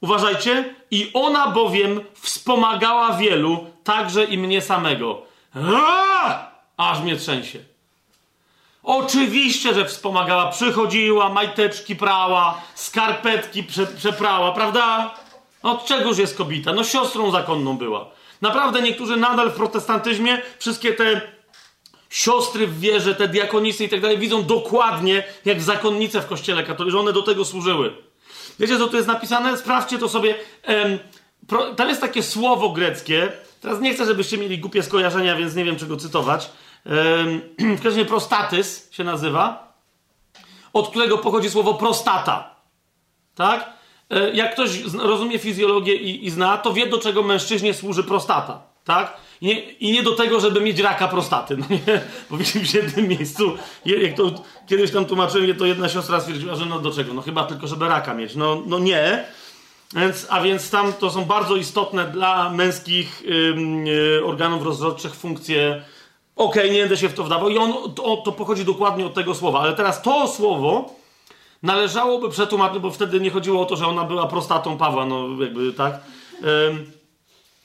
Uważajcie, 0.00 0.74
i 0.90 1.10
ona 1.14 1.46
bowiem 1.46 2.00
wspomagała 2.14 3.16
wielu, 3.16 3.66
także 3.84 4.24
i 4.24 4.38
mnie 4.38 4.60
samego. 4.60 5.22
Aż 6.76 7.00
mnie 7.00 7.16
trzęsie. 7.16 7.73
Oczywiście, 8.84 9.74
że 9.74 9.84
wspomagała. 9.84 10.50
Przychodziła, 10.50 11.28
majteczki 11.28 11.96
prała, 11.96 12.62
skarpetki 12.74 13.62
prze, 13.62 13.86
przeprała, 13.86 14.52
prawda? 14.52 15.14
Od 15.62 15.84
czegoż 15.84 16.18
jest 16.18 16.36
kobieta? 16.36 16.72
No 16.72 16.84
siostrą 16.84 17.30
zakonną 17.30 17.76
była. 17.76 18.10
Naprawdę 18.42 18.82
niektórzy 18.82 19.16
nadal 19.16 19.50
w 19.50 19.54
protestantyzmie 19.54 20.42
wszystkie 20.58 20.92
te 20.92 21.20
siostry 22.10 22.66
w 22.66 22.80
wierze, 22.80 23.14
te 23.14 23.28
diakonisy 23.28 23.84
i 23.84 23.88
tak 23.88 24.00
dalej, 24.00 24.18
widzą 24.18 24.42
dokładnie, 24.42 25.24
jak 25.44 25.62
zakonnice 25.62 26.20
w 26.20 26.26
kościele 26.26 26.64
katolickim, 26.64 27.00
one 27.00 27.12
do 27.12 27.22
tego 27.22 27.44
służyły. 27.44 27.94
Wiecie, 28.58 28.78
co 28.78 28.86
tu 28.86 28.96
jest 28.96 29.08
napisane? 29.08 29.56
Sprawdźcie 29.56 29.98
to 29.98 30.08
sobie. 30.08 30.34
Tam 31.76 31.88
jest 31.88 32.00
takie 32.00 32.22
słowo 32.22 32.68
greckie. 32.68 33.32
Teraz 33.60 33.80
nie 33.80 33.94
chcę, 33.94 34.04
żebyście 34.04 34.38
mieli 34.38 34.58
głupie 34.58 34.82
skojarzenia, 34.82 35.36
więc 35.36 35.54
nie 35.54 35.64
wiem, 35.64 35.76
czego 35.76 35.96
cytować. 35.96 36.50
W 37.78 37.82
każdym 37.82 37.84
razie 37.84 38.04
prostatys 38.04 38.92
się 38.92 39.04
nazywa, 39.04 39.74
od 40.72 40.88
którego 40.88 41.18
pochodzi 41.18 41.50
słowo 41.50 41.74
prostata. 41.74 42.54
Tak? 43.34 43.70
E, 44.10 44.30
jak 44.30 44.52
ktoś 44.52 44.82
rozumie 44.84 45.38
fizjologię 45.38 45.94
i, 45.94 46.26
i 46.26 46.30
zna, 46.30 46.58
to 46.58 46.72
wie, 46.72 46.86
do 46.86 46.98
czego 46.98 47.22
mężczyźnie 47.22 47.74
służy 47.74 48.04
prostata. 48.04 48.62
Tak? 48.84 49.16
I 49.40 49.46
nie, 49.46 49.60
I 49.60 49.92
nie 49.92 50.02
do 50.02 50.12
tego, 50.12 50.40
żeby 50.40 50.60
mieć 50.60 50.78
raka 50.78 51.08
prostaty. 51.08 51.56
No 51.56 51.64
nie? 51.70 52.00
Bo 52.30 52.36
w 52.36 52.74
jednym 52.74 53.08
miejscu, 53.08 53.56
jak 53.84 54.16
to 54.16 54.30
kiedyś 54.66 54.90
tam 54.90 55.04
tłumaczyłem, 55.04 55.56
to 55.56 55.66
jedna 55.66 55.88
siostra 55.88 56.20
stwierdziła, 56.20 56.54
że 56.54 56.66
no 56.66 56.80
do 56.80 56.90
czego? 56.90 57.14
No 57.14 57.22
chyba 57.22 57.44
tylko, 57.44 57.66
żeby 57.66 57.88
raka 57.88 58.14
mieć. 58.14 58.34
No, 58.34 58.62
no 58.66 58.78
nie. 58.78 59.24
Więc, 59.96 60.26
a 60.30 60.40
więc 60.40 60.70
tam 60.70 60.92
to 60.92 61.10
są 61.10 61.24
bardzo 61.24 61.56
istotne 61.56 62.04
dla 62.04 62.50
męskich 62.50 63.22
yy, 63.84 64.24
organów 64.24 64.62
rozrodczych 64.62 65.14
funkcje. 65.14 65.82
Okej, 66.36 66.62
okay, 66.62 66.74
nie 66.74 66.80
będę 66.80 66.96
się 66.96 67.08
w 67.08 67.14
to 67.14 67.24
wdawał. 67.24 67.48
I 67.48 67.58
on, 67.58 67.72
to, 67.94 68.16
to 68.16 68.32
pochodzi 68.32 68.64
dokładnie 68.64 69.06
od 69.06 69.14
tego 69.14 69.34
słowa. 69.34 69.60
Ale 69.60 69.72
teraz 69.72 70.02
to 70.02 70.28
słowo 70.28 70.94
należałoby 71.62 72.28
przetłumaczyć, 72.28 72.78
bo 72.78 72.90
wtedy 72.90 73.20
nie 73.20 73.30
chodziło 73.30 73.62
o 73.62 73.64
to, 73.64 73.76
że 73.76 73.86
ona 73.86 74.04
była 74.04 74.26
prostatą 74.26 74.76
Pawła, 74.76 75.06
no 75.06 75.28
jakby 75.40 75.72
tak. 75.72 76.00
Yy, 76.42 76.86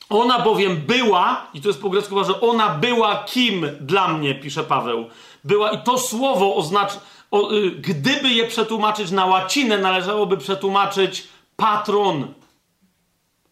ona 0.10 0.40
bowiem 0.40 0.78
była, 0.78 1.48
i 1.54 1.62
to 1.62 1.68
jest 1.68 1.82
po 1.82 1.90
grecku, 1.90 2.24
że 2.24 2.42
ona 2.42 2.70
była 2.70 3.24
kim 3.24 3.66
dla 3.82 4.08
mnie, 4.08 4.36
pisze 4.36 4.64
Paweł. 4.64 5.06
Była, 5.44 5.72
i 5.72 5.84
to 5.84 5.98
słowo 5.98 6.56
oznacza, 6.56 7.00
o, 7.32 7.54
y, 7.54 7.72
gdyby 7.72 8.30
je 8.30 8.48
przetłumaczyć 8.48 9.12
na 9.12 9.26
łacinę, 9.26 9.78
należałoby 9.78 10.38
przetłumaczyć 10.38 11.28
patron. 11.56 12.28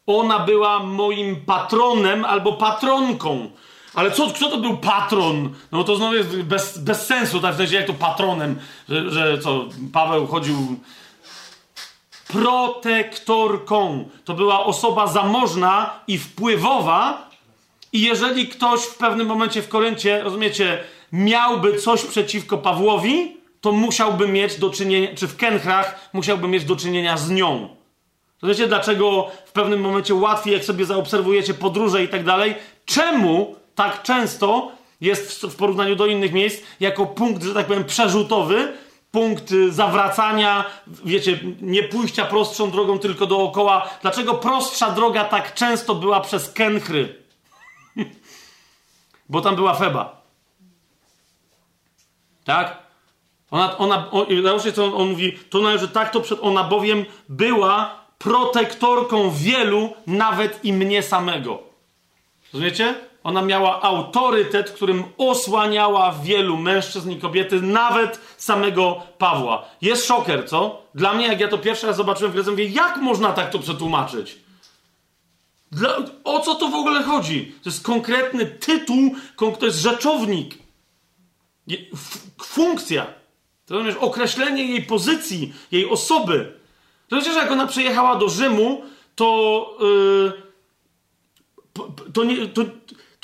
Ona 0.07 0.39
była 0.39 0.79
moim 0.79 1.35
patronem 1.35 2.25
albo 2.25 2.53
patronką. 2.53 3.49
Ale 3.93 4.11
co, 4.11 4.27
kto 4.27 4.49
to 4.49 4.57
był 4.57 4.77
patron? 4.77 5.53
No 5.71 5.83
to 5.83 5.95
znowu 5.95 6.15
jest 6.15 6.41
bez, 6.41 6.77
bez 6.77 7.05
sensu, 7.05 7.39
tak 7.39 7.53
w 7.53 7.57
sensie 7.57 7.75
jak 7.75 7.87
to 7.87 7.93
patronem, 7.93 8.59
że, 8.89 9.11
że 9.11 9.39
co, 9.39 9.65
Paweł 9.93 10.27
chodził 10.27 10.79
protektorką. 12.27 14.09
To 14.25 14.33
była 14.33 14.65
osoba 14.65 15.07
zamożna 15.07 15.99
i 16.07 16.17
wpływowa, 16.17 17.29
i 17.93 18.01
jeżeli 18.01 18.47
ktoś 18.47 18.81
w 18.81 18.97
pewnym 18.97 19.27
momencie 19.27 19.61
w 19.61 19.69
Koryncie, 19.69 20.23
rozumiecie, 20.23 20.83
miałby 21.11 21.77
coś 21.77 22.05
przeciwko 22.05 22.57
Pawłowi, 22.57 23.37
to 23.61 23.71
musiałby 23.71 24.27
mieć 24.27 24.59
do 24.59 24.69
czynienia, 24.69 25.07
czy 25.15 25.27
w 25.27 25.37
Kenchrach 25.37 26.09
musiałby 26.13 26.47
mieć 26.47 26.63
do 26.63 26.75
czynienia 26.75 27.17
z 27.17 27.29
nią. 27.29 27.69
Rozumiecie, 28.41 28.67
dlaczego 28.67 29.31
w 29.45 29.51
pewnym 29.51 29.81
momencie 29.81 30.15
łatwiej, 30.15 30.53
jak 30.53 30.65
sobie 30.65 30.85
zaobserwujecie 30.85 31.53
podróże 31.53 32.03
i 32.03 32.07
tak 32.07 32.23
dalej, 32.23 32.55
czemu 32.85 33.55
tak 33.77 34.03
często 34.03 34.71
jest 35.01 35.41
w, 35.41 35.55
porównaniu 35.55 35.95
do 35.95 36.05
innych 36.05 36.33
miejsc 36.33 36.63
jako 36.79 37.05
punkt, 37.05 37.43
że 37.43 37.53
tak 37.53 37.65
powiem, 37.65 37.85
przerzutowy, 37.85 38.77
punkt 39.11 39.53
zawracania, 39.69 40.65
wiecie, 41.05 41.39
nie 41.61 41.83
pójścia 41.83 42.25
prostszą 42.25 42.71
drogą, 42.71 42.99
tylko 42.99 43.25
dookoła. 43.25 43.89
Dlaczego 44.01 44.33
prostsza 44.33 44.91
droga 44.91 45.25
tak 45.25 45.53
często 45.53 45.95
była 45.95 46.21
przez 46.21 46.53
Kenchry? 46.53 47.23
Bo 49.29 49.41
tam 49.41 49.55
była 49.55 49.73
Feba. 49.73 50.21
Tak? 52.43 52.77
Ona, 53.51 53.77
ona, 53.77 54.11
on, 54.11 54.25
co 54.75 54.85
on, 54.85 54.93
on 54.93 55.09
mówi, 55.09 55.39
to 55.49 55.59
należy 55.59 55.87
tak, 55.87 56.11
to 56.11 56.21
przed, 56.21 56.39
ona 56.41 56.63
bowiem 56.63 57.05
była 57.29 58.01
protektorką 58.17 59.31
wielu, 59.31 59.93
nawet 60.07 60.65
i 60.65 60.73
mnie 60.73 61.03
samego. 61.03 61.59
Rozumiecie? 62.53 63.06
Ona 63.27 63.41
miała 63.41 63.81
autorytet, 63.81 64.71
którym 64.71 65.03
osłaniała 65.17 66.15
wielu 66.23 66.57
mężczyzn 66.57 67.11
i 67.11 67.19
kobiety, 67.19 67.61
nawet 67.61 68.19
samego 68.37 69.03
Pawła. 69.17 69.65
Jest 69.81 70.05
szoker, 70.05 70.49
co? 70.49 70.81
Dla 70.95 71.13
mnie, 71.13 71.27
jak 71.27 71.39
ja 71.39 71.47
to 71.47 71.57
pierwszy 71.57 71.87
raz 71.87 71.95
zobaczyłem 71.95 72.31
w 72.31 72.35
Grece, 72.35 72.51
mówię, 72.51 72.65
jak 72.65 72.97
można 72.97 73.33
tak 73.33 73.49
to 73.49 73.59
przetłumaczyć? 73.59 74.37
Dla, 75.71 75.97
o 76.23 76.39
co 76.39 76.55
to 76.55 76.67
w 76.67 76.73
ogóle 76.73 77.03
chodzi? 77.03 77.55
To 77.63 77.69
jest 77.69 77.83
konkretny 77.83 78.45
tytuł, 78.45 79.15
to 79.59 79.65
jest 79.65 79.79
rzeczownik. 79.79 80.57
Funkcja. 82.43 83.07
To 83.65 83.73
rozumiesz, 83.73 83.95
określenie 83.99 84.63
jej 84.63 84.81
pozycji, 84.81 85.53
jej 85.71 85.89
osoby. 85.89 86.53
To 87.07 87.15
przecież 87.15 87.35
jak 87.35 87.51
ona 87.51 87.67
przyjechała 87.67 88.15
do 88.15 88.29
Rzymu, 88.29 88.81
to, 89.15 89.77
yy, 89.81 90.47
to, 92.13 92.23
nie, 92.23 92.47
to, 92.47 92.61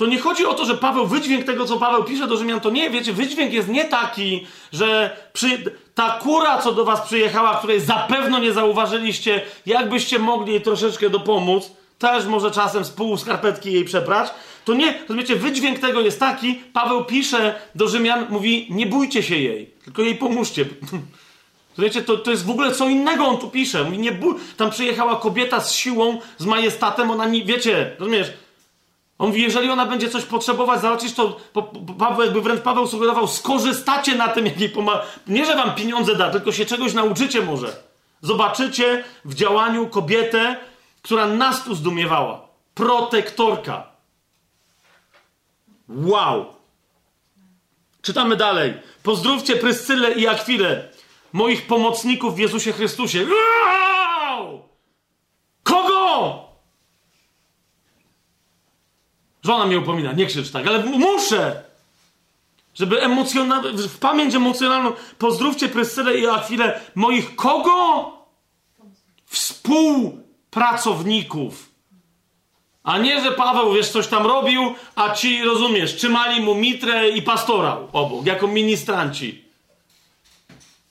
to 0.03 0.07
nie 0.07 0.19
chodzi 0.19 0.45
o 0.45 0.53
to, 0.53 0.65
że 0.65 0.77
Paweł, 0.77 1.07
wydźwięk 1.07 1.45
tego, 1.45 1.65
co 1.65 1.77
Paweł 1.77 2.03
pisze 2.03 2.27
do 2.27 2.37
Rzymian, 2.37 2.59
to 2.59 2.69
nie, 2.69 2.89
wiecie, 2.89 3.13
wydźwięk 3.13 3.53
jest 3.53 3.67
nie 3.67 3.85
taki, 3.85 4.47
że 4.73 5.17
przy, 5.33 5.63
ta 5.95 6.09
kura, 6.09 6.57
co 6.57 6.71
do 6.71 6.85
was 6.85 7.01
przyjechała, 7.01 7.55
której 7.55 7.79
zapewne 7.79 8.41
nie 8.41 8.53
zauważyliście, 8.53 9.41
jakbyście 9.65 10.19
mogli 10.19 10.53
jej 10.53 10.61
troszeczkę 10.61 11.09
dopomóc, 11.09 11.71
też 11.99 12.25
może 12.25 12.51
czasem 12.51 12.85
z 12.85 12.89
pół 12.89 13.17
skarpetki 13.17 13.73
jej 13.73 13.85
przeprać, 13.85 14.29
to 14.65 14.73
nie, 14.73 14.99
rozumiecie, 14.99 15.35
wydźwięk 15.35 15.79
tego 15.79 16.01
jest 16.01 16.19
taki, 16.19 16.55
Paweł 16.73 17.05
pisze 17.05 17.55
do 17.75 17.87
Rzymian, 17.87 18.25
mówi, 18.29 18.67
nie 18.69 18.85
bójcie 18.85 19.23
się 19.23 19.37
jej, 19.37 19.71
tylko 19.83 20.01
jej 20.01 20.15
pomóżcie. 20.15 20.65
Wiecie, 21.77 22.01
to, 22.01 22.17
to 22.17 22.31
jest 22.31 22.45
w 22.45 22.49
ogóle 22.49 22.71
co 22.71 22.89
innego 22.89 23.25
on 23.25 23.37
tu 23.37 23.49
pisze. 23.49 23.83
Mówi, 23.83 23.97
nie 23.97 24.11
bój... 24.11 24.35
Tam 24.57 24.69
przyjechała 24.69 25.15
kobieta 25.15 25.61
z 25.61 25.73
siłą, 25.73 26.19
z 26.37 26.45
majestatem, 26.45 27.11
ona 27.11 27.25
nie, 27.25 27.45
wiecie, 27.45 27.95
rozumiesz? 27.99 28.33
On 29.17 29.27
mówi, 29.27 29.41
jeżeli 29.41 29.69
ona 29.69 29.85
będzie 29.85 30.09
coś 30.09 30.23
potrzebować, 30.23 30.81
zobaczysz, 30.81 31.13
to 31.13 31.39
Paweł, 31.99 32.21
jakby 32.21 32.41
wręcz 32.41 32.61
Paweł 32.61 32.87
sugerował, 32.87 33.27
skorzystacie 33.27 34.15
na 34.15 34.27
tym, 34.27 34.45
jak 34.45 34.59
jej 34.59 34.69
pomaga. 34.69 35.01
Nie, 35.27 35.45
że 35.45 35.55
wam 35.55 35.75
pieniądze 35.75 36.15
da, 36.15 36.29
tylko 36.31 36.51
się 36.51 36.65
czegoś 36.65 36.93
nauczycie 36.93 37.41
może. 37.41 37.83
Zobaczycie 38.21 39.03
w 39.25 39.33
działaniu 39.33 39.87
kobietę, 39.87 40.55
która 41.01 41.27
nas 41.27 41.63
tu 41.63 41.75
zdumiewała. 41.75 42.47
Protektorka. 42.73 43.87
Wow! 45.89 46.45
Czytamy 48.01 48.35
dalej. 48.35 48.73
Pozdrówcie 49.03 49.55
Pryscylę 49.55 50.11
i 50.11 50.27
Akwilę, 50.27 50.89
moich 51.33 51.67
pomocników 51.67 52.35
w 52.35 52.39
Jezusie 52.39 52.71
Chrystusie. 52.71 53.27
Kogo? 55.63 56.43
Żona 59.43 59.65
mnie 59.65 59.79
upomina, 59.79 60.11
nie 60.11 60.25
krzycz 60.25 60.51
tak, 60.51 60.67
ale 60.67 60.85
muszę! 60.85 61.63
Żeby 62.73 63.01
emocjonalnie, 63.01 63.71
w 63.71 63.99
pamięć 63.99 64.35
emocjonalną, 64.35 64.91
pozdrówcie 65.17 65.69
Pryscylę 65.69 66.17
i 66.17 66.27
Akwilę, 66.27 66.81
moich 66.95 67.35
kogo? 67.35 68.11
Współpracowników. 69.25 71.69
A 72.83 72.97
nie, 72.97 73.21
że 73.21 73.31
Paweł, 73.31 73.73
wiesz, 73.73 73.89
coś 73.89 74.07
tam 74.07 74.25
robił, 74.25 74.75
a 74.95 75.15
ci, 75.15 75.43
rozumiesz, 75.43 75.95
trzymali 75.95 76.41
mu 76.41 76.55
mitrę 76.55 77.09
i 77.09 77.21
pastorał 77.21 77.87
obok, 77.93 78.25
jako 78.25 78.47
ministranci. 78.47 79.43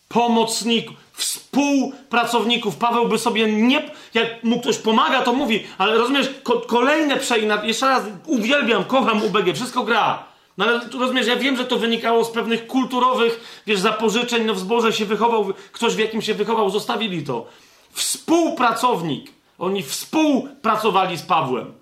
Pomocników, 0.09 0.97
współpracowników. 1.23 2.77
Paweł 2.77 3.09
by 3.09 3.19
sobie 3.19 3.53
nie... 3.53 3.91
Jak 4.15 4.45
mu 4.45 4.61
ktoś 4.61 4.79
pomaga, 4.79 5.23
to 5.23 5.33
mówi, 5.33 5.67
ale 5.79 5.99
rozumiesz, 5.99 6.31
ko 6.43 6.61
kolejne 6.61 7.17
przeinad... 7.17 7.65
Jeszcze 7.65 7.89
raz, 7.89 8.03
uwielbiam, 8.27 8.85
kocham 8.85 9.25
UBG, 9.25 9.55
wszystko 9.55 9.85
gra. 9.85 10.25
No 10.59 10.65
ale 10.65 10.81
rozumiesz, 10.99 11.27
ja 11.27 11.37
wiem, 11.37 11.57
że 11.57 11.65
to 11.65 11.79
wynikało 11.79 12.25
z 12.25 12.31
pewnych 12.31 12.67
kulturowych, 12.67 13.63
wiesz, 13.67 13.81
zapożyczeń, 13.81 14.45
no 14.45 14.55
w 14.55 14.59
zborze 14.59 14.93
się 14.93 15.05
wychował, 15.05 15.53
ktoś 15.73 15.95
w 15.95 15.99
jakim 15.99 16.23
się 16.23 16.35
wychował, 16.35 16.71
zostawili 16.71 17.23
to. 17.23 17.47
Współpracownik. 17.93 19.31
Oni 19.59 19.83
współpracowali 19.83 21.19
z 21.19 21.23
Pawłem. 21.23 21.73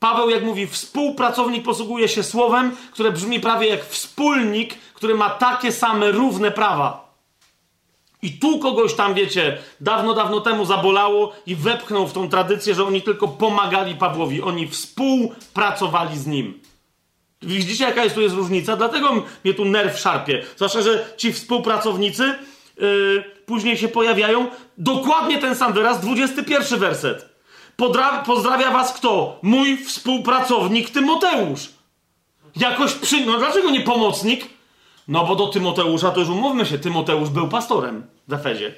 Paweł, 0.00 0.30
jak 0.30 0.44
mówi, 0.44 0.66
współpracownik 0.66 1.64
posługuje 1.64 2.08
się 2.08 2.22
słowem, 2.22 2.76
które 2.92 3.12
brzmi 3.12 3.40
prawie 3.40 3.66
jak 3.66 3.84
wspólnik, 3.84 4.74
który 4.94 5.14
ma 5.14 5.30
takie 5.30 5.72
same 5.72 6.12
równe 6.12 6.50
prawa. 6.50 7.11
I 8.22 8.32
tu 8.32 8.58
kogoś 8.58 8.94
tam, 8.94 9.14
wiecie, 9.14 9.58
dawno, 9.80 10.14
dawno 10.14 10.40
temu 10.40 10.64
zabolało 10.64 11.32
i 11.46 11.54
wepchnął 11.56 12.06
w 12.06 12.12
tą 12.12 12.28
tradycję, 12.28 12.74
że 12.74 12.84
oni 12.84 13.02
tylko 13.02 13.28
pomagali 13.28 13.94
Pawłowi. 13.94 14.42
Oni 14.42 14.68
współpracowali 14.68 16.18
z 16.18 16.26
nim. 16.26 16.60
Widzicie, 17.42 17.84
jaka 17.84 18.04
jest 18.04 18.14
tu 18.14 18.20
jest 18.20 18.34
różnica? 18.34 18.76
Dlatego 18.76 19.22
mnie 19.44 19.54
tu 19.54 19.64
nerw 19.64 20.00
szarpie. 20.00 20.42
Zwłaszcza, 20.56 20.82
że 20.82 21.04
ci 21.16 21.32
współpracownicy 21.32 22.34
yy, 22.78 23.24
później 23.46 23.76
się 23.76 23.88
pojawiają. 23.88 24.46
Dokładnie 24.78 25.38
ten 25.38 25.54
sam 25.56 25.72
wyraz, 25.72 26.00
21 26.00 26.78
werset. 26.78 27.28
Podra 27.76 28.22
pozdrawia 28.22 28.70
was 28.70 28.92
kto? 28.92 29.38
Mój 29.42 29.76
współpracownik 29.76 30.90
Tymoteusz. 30.90 31.68
Jakoś 32.56 32.92
przy... 32.92 33.26
No 33.26 33.38
dlaczego 33.38 33.70
nie 33.70 33.80
pomocnik? 33.80 34.44
No 35.08 35.26
bo 35.26 35.36
do 35.36 35.46
Tymoteusza 35.46 36.10
to 36.10 36.20
już 36.20 36.28
umówmy 36.28 36.66
się, 36.66 36.78
Tymoteusz 36.78 37.30
był 37.30 37.48
pastorem 37.48 38.06
w 38.28 38.32
Efezie. 38.32 38.74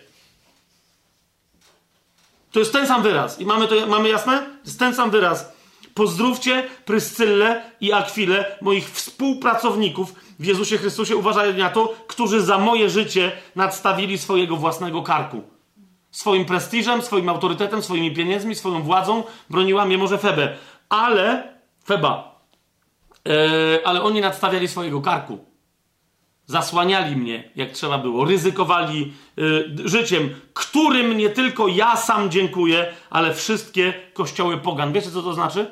To 2.52 2.58
jest 2.58 2.72
ten 2.72 2.86
sam 2.86 3.02
wyraz. 3.02 3.40
I 3.40 3.46
mamy 3.46 3.68
to 3.68 3.86
mamy 3.86 4.08
jasne? 4.08 4.38
To 4.38 4.66
jest 4.66 4.78
ten 4.78 4.94
sam 4.94 5.10
wyraz. 5.10 5.52
Pozdrówcie 5.94 6.68
Pryscyllę 6.84 7.62
i 7.80 7.92
Akwilę, 7.92 8.58
moich 8.60 8.90
współpracowników 8.90 10.14
w 10.38 10.44
Jezusie 10.44 10.78
Chrystusie, 10.78 11.16
uważaj 11.16 11.54
na 11.54 11.70
to, 11.70 11.94
którzy 12.06 12.42
za 12.42 12.58
moje 12.58 12.90
życie 12.90 13.32
nadstawili 13.56 14.18
swojego 14.18 14.56
własnego 14.56 15.02
karku 15.02 15.54
swoim 16.14 16.44
prestiżem, 16.44 17.02
swoim 17.02 17.28
autorytetem, 17.28 17.82
swoimi 17.82 18.14
pieniędzmi, 18.14 18.54
swoją 18.54 18.82
władzą 18.82 19.22
broniła 19.50 19.84
mnie 19.84 19.98
może 19.98 20.18
Febę. 20.18 20.56
Ale, 20.88 21.54
Feba, 21.84 22.40
yy, 23.24 23.32
ale 23.84 24.02
oni 24.02 24.20
nadstawiali 24.20 24.68
swojego 24.68 25.00
karku. 25.00 25.44
Zasłaniali 26.46 27.16
mnie, 27.16 27.50
jak 27.56 27.72
trzeba 27.72 27.98
było. 27.98 28.24
Ryzykowali 28.24 29.12
yy, 29.36 29.74
życiem, 29.84 30.34
którym 30.54 31.16
nie 31.16 31.30
tylko 31.30 31.68
ja 31.68 31.96
sam 31.96 32.30
dziękuję, 32.30 32.94
ale 33.10 33.34
wszystkie 33.34 33.94
kościoły 34.12 34.58
pogan. 34.58 34.92
Wiecie, 34.92 35.10
co 35.10 35.22
to 35.22 35.34
znaczy? 35.34 35.70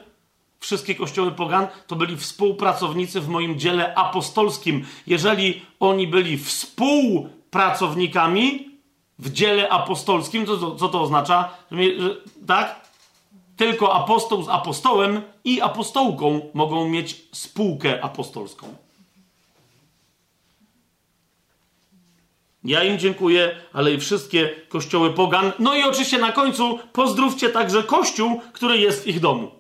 Wszystkie 0.61 0.94
kościoły 0.94 1.31
pogan 1.31 1.66
to 1.86 1.97
byli 1.97 2.16
współpracownicy 2.16 3.20
w 3.20 3.28
moim 3.28 3.59
dziele 3.59 3.94
apostolskim. 3.94 4.85
Jeżeli 5.07 5.62
oni 5.81 6.07
byli 6.07 6.39
współpracownikami, 6.39 8.70
w 9.19 9.32
dziele 9.32 9.69
apostolskim, 9.69 10.47
to, 10.47 10.77
co 10.77 10.89
to 10.89 11.01
oznacza? 11.01 11.51
Tak? 12.47 12.81
Tylko 13.57 13.94
apostoł 13.94 14.43
z 14.43 14.49
apostołem 14.49 15.23
i 15.44 15.61
apostołką 15.61 16.40
mogą 16.55 16.89
mieć 16.89 17.23
spółkę 17.32 18.05
apostolską. 18.05 18.74
Ja 22.65 22.85
im 22.85 22.99
dziękuję, 22.99 23.57
ale 23.73 23.93
i 23.93 24.01
wszystkie 24.01 24.51
kościoły 24.69 25.11
pogan. 25.11 25.53
No 25.59 25.75
i 25.75 25.83
oczywiście 25.83 26.19
na 26.19 26.33
końcu 26.33 26.79
pozdrówcie 26.93 27.49
także 27.49 27.83
kościół, 27.83 28.41
który 28.53 28.79
jest 28.79 29.05
w 29.05 29.07
ich 29.07 29.21
domu. 29.21 29.51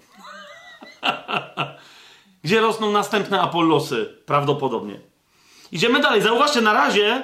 Gdzie 2.44 2.60
rosną 2.60 2.92
następne 2.92 3.40
Apollosy, 3.40 4.14
prawdopodobnie. 4.26 5.00
Idziemy 5.72 6.00
dalej. 6.00 6.22
Zauważcie, 6.22 6.60
na 6.60 6.72
razie 6.72 7.22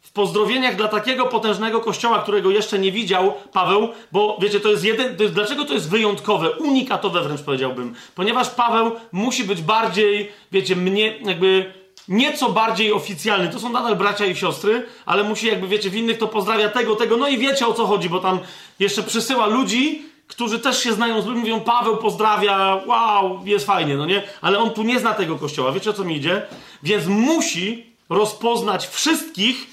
w 0.00 0.12
pozdrowieniach 0.12 0.76
dla 0.76 0.88
takiego 0.88 1.26
potężnego 1.26 1.80
kościoła, 1.80 2.22
którego 2.22 2.50
jeszcze 2.50 2.78
nie 2.78 2.92
widział 2.92 3.34
Paweł, 3.52 3.88
bo 4.12 4.38
wiecie, 4.40 4.60
to 4.60 4.68
jest 4.68 4.84
jeden. 4.84 5.16
To 5.16 5.22
jest, 5.22 5.34
dlaczego 5.34 5.64
to 5.64 5.74
jest 5.74 5.90
wyjątkowe, 5.90 6.50
unikatowe 6.50 7.22
wręcz 7.22 7.42
powiedziałbym? 7.42 7.94
Ponieważ 8.14 8.50
Paweł 8.50 8.92
musi 9.12 9.44
być 9.44 9.62
bardziej, 9.62 10.32
wiecie, 10.52 10.76
mnie 10.76 11.18
jakby 11.18 11.72
nieco 12.08 12.48
bardziej 12.48 12.92
oficjalny. 12.92 13.48
To 13.48 13.60
są 13.60 13.68
nadal 13.68 13.96
bracia 13.96 14.26
i 14.26 14.36
siostry, 14.36 14.86
ale 15.06 15.24
musi 15.24 15.46
jakby, 15.46 15.68
wiecie, 15.68 15.90
w 15.90 15.96
innych 15.96 16.18
to 16.18 16.28
pozdrawia 16.28 16.68
tego, 16.68 16.96
tego. 16.96 17.16
No 17.16 17.28
i 17.28 17.38
wiecie 17.38 17.66
o 17.66 17.74
co 17.74 17.86
chodzi, 17.86 18.08
bo 18.08 18.20
tam 18.20 18.40
jeszcze 18.78 19.02
przysyła 19.02 19.46
ludzi, 19.46 20.02
którzy 20.26 20.58
też 20.58 20.82
się 20.82 20.92
znają 20.92 21.22
z 21.22 21.26
ludźmi, 21.26 21.40
mówią, 21.40 21.60
Paweł 21.60 21.96
pozdrawia, 21.96 22.80
wow, 22.86 23.40
jest 23.44 23.66
fajnie, 23.66 23.96
no 23.96 24.06
nie? 24.06 24.22
Ale 24.40 24.58
on 24.58 24.70
tu 24.70 24.82
nie 24.82 25.00
zna 25.00 25.14
tego 25.14 25.38
kościoła, 25.38 25.72
wiecie 25.72 25.90
o 25.90 25.92
co 25.92 26.04
mi 26.04 26.16
idzie? 26.16 26.42
Więc 26.82 27.06
musi 27.06 27.86
rozpoznać 28.08 28.86
wszystkich, 28.86 29.66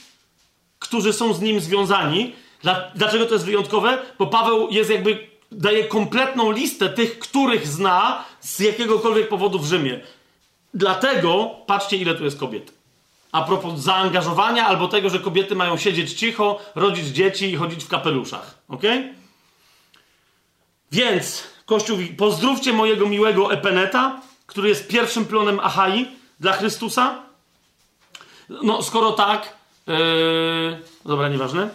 którzy 0.80 1.14
są 1.14 1.34
z 1.34 1.42
nim 1.42 1.60
związani. 1.60 2.34
Dlaczego 2.96 3.26
to 3.26 3.34
jest 3.34 3.46
wyjątkowe? 3.46 3.98
Bo 4.20 4.28
Paweł 4.28 4.68
jest 4.72 4.90
jakby, 4.90 5.28
daje 5.52 5.84
kompletną 5.84 6.52
listę 6.52 6.90
tych, 6.90 7.20
których 7.20 7.68
zna 7.68 8.24
z 8.40 8.60
jakiegokolwiek 8.60 9.30
powodu 9.30 9.60
w 9.60 9.66
Rzymie. 9.66 10.00
Dlatego, 10.76 11.56
patrzcie 11.68 11.98
ile 11.98 12.16
tu 12.16 12.24
jest 12.24 12.40
kobiet. 12.40 12.74
A 13.32 13.42
propos 13.42 13.80
zaangażowania 13.80 14.68
albo 14.68 14.88
tego, 14.88 15.10
że 15.10 15.20
kobiety 15.20 15.56
mają 15.56 15.78
siedzieć 15.78 16.14
cicho, 16.14 16.60
rodzić 16.76 17.08
dzieci 17.08 17.54
i 17.54 17.56
chodzić 17.56 17.84
w 17.84 17.88
kapeluszach. 17.88 18.58
Ok? 18.70 18.82
Więc, 20.92 21.44
Kościół, 21.66 21.98
pozdrówcie 22.18 22.74
mojego 22.74 23.10
miłego 23.10 23.54
Epeneta, 23.54 24.22
który 24.46 24.70
jest 24.70 24.88
pierwszym 24.88 25.26
plonem 25.26 25.60
Achai 25.60 26.08
dla 26.40 26.54
Chrystusa. 26.54 27.24
No, 28.50 28.84
skoro 28.84 29.12
tak, 29.12 29.54
yy... 29.88 30.82
dobra, 31.06 31.30
nieważne. 31.30 31.70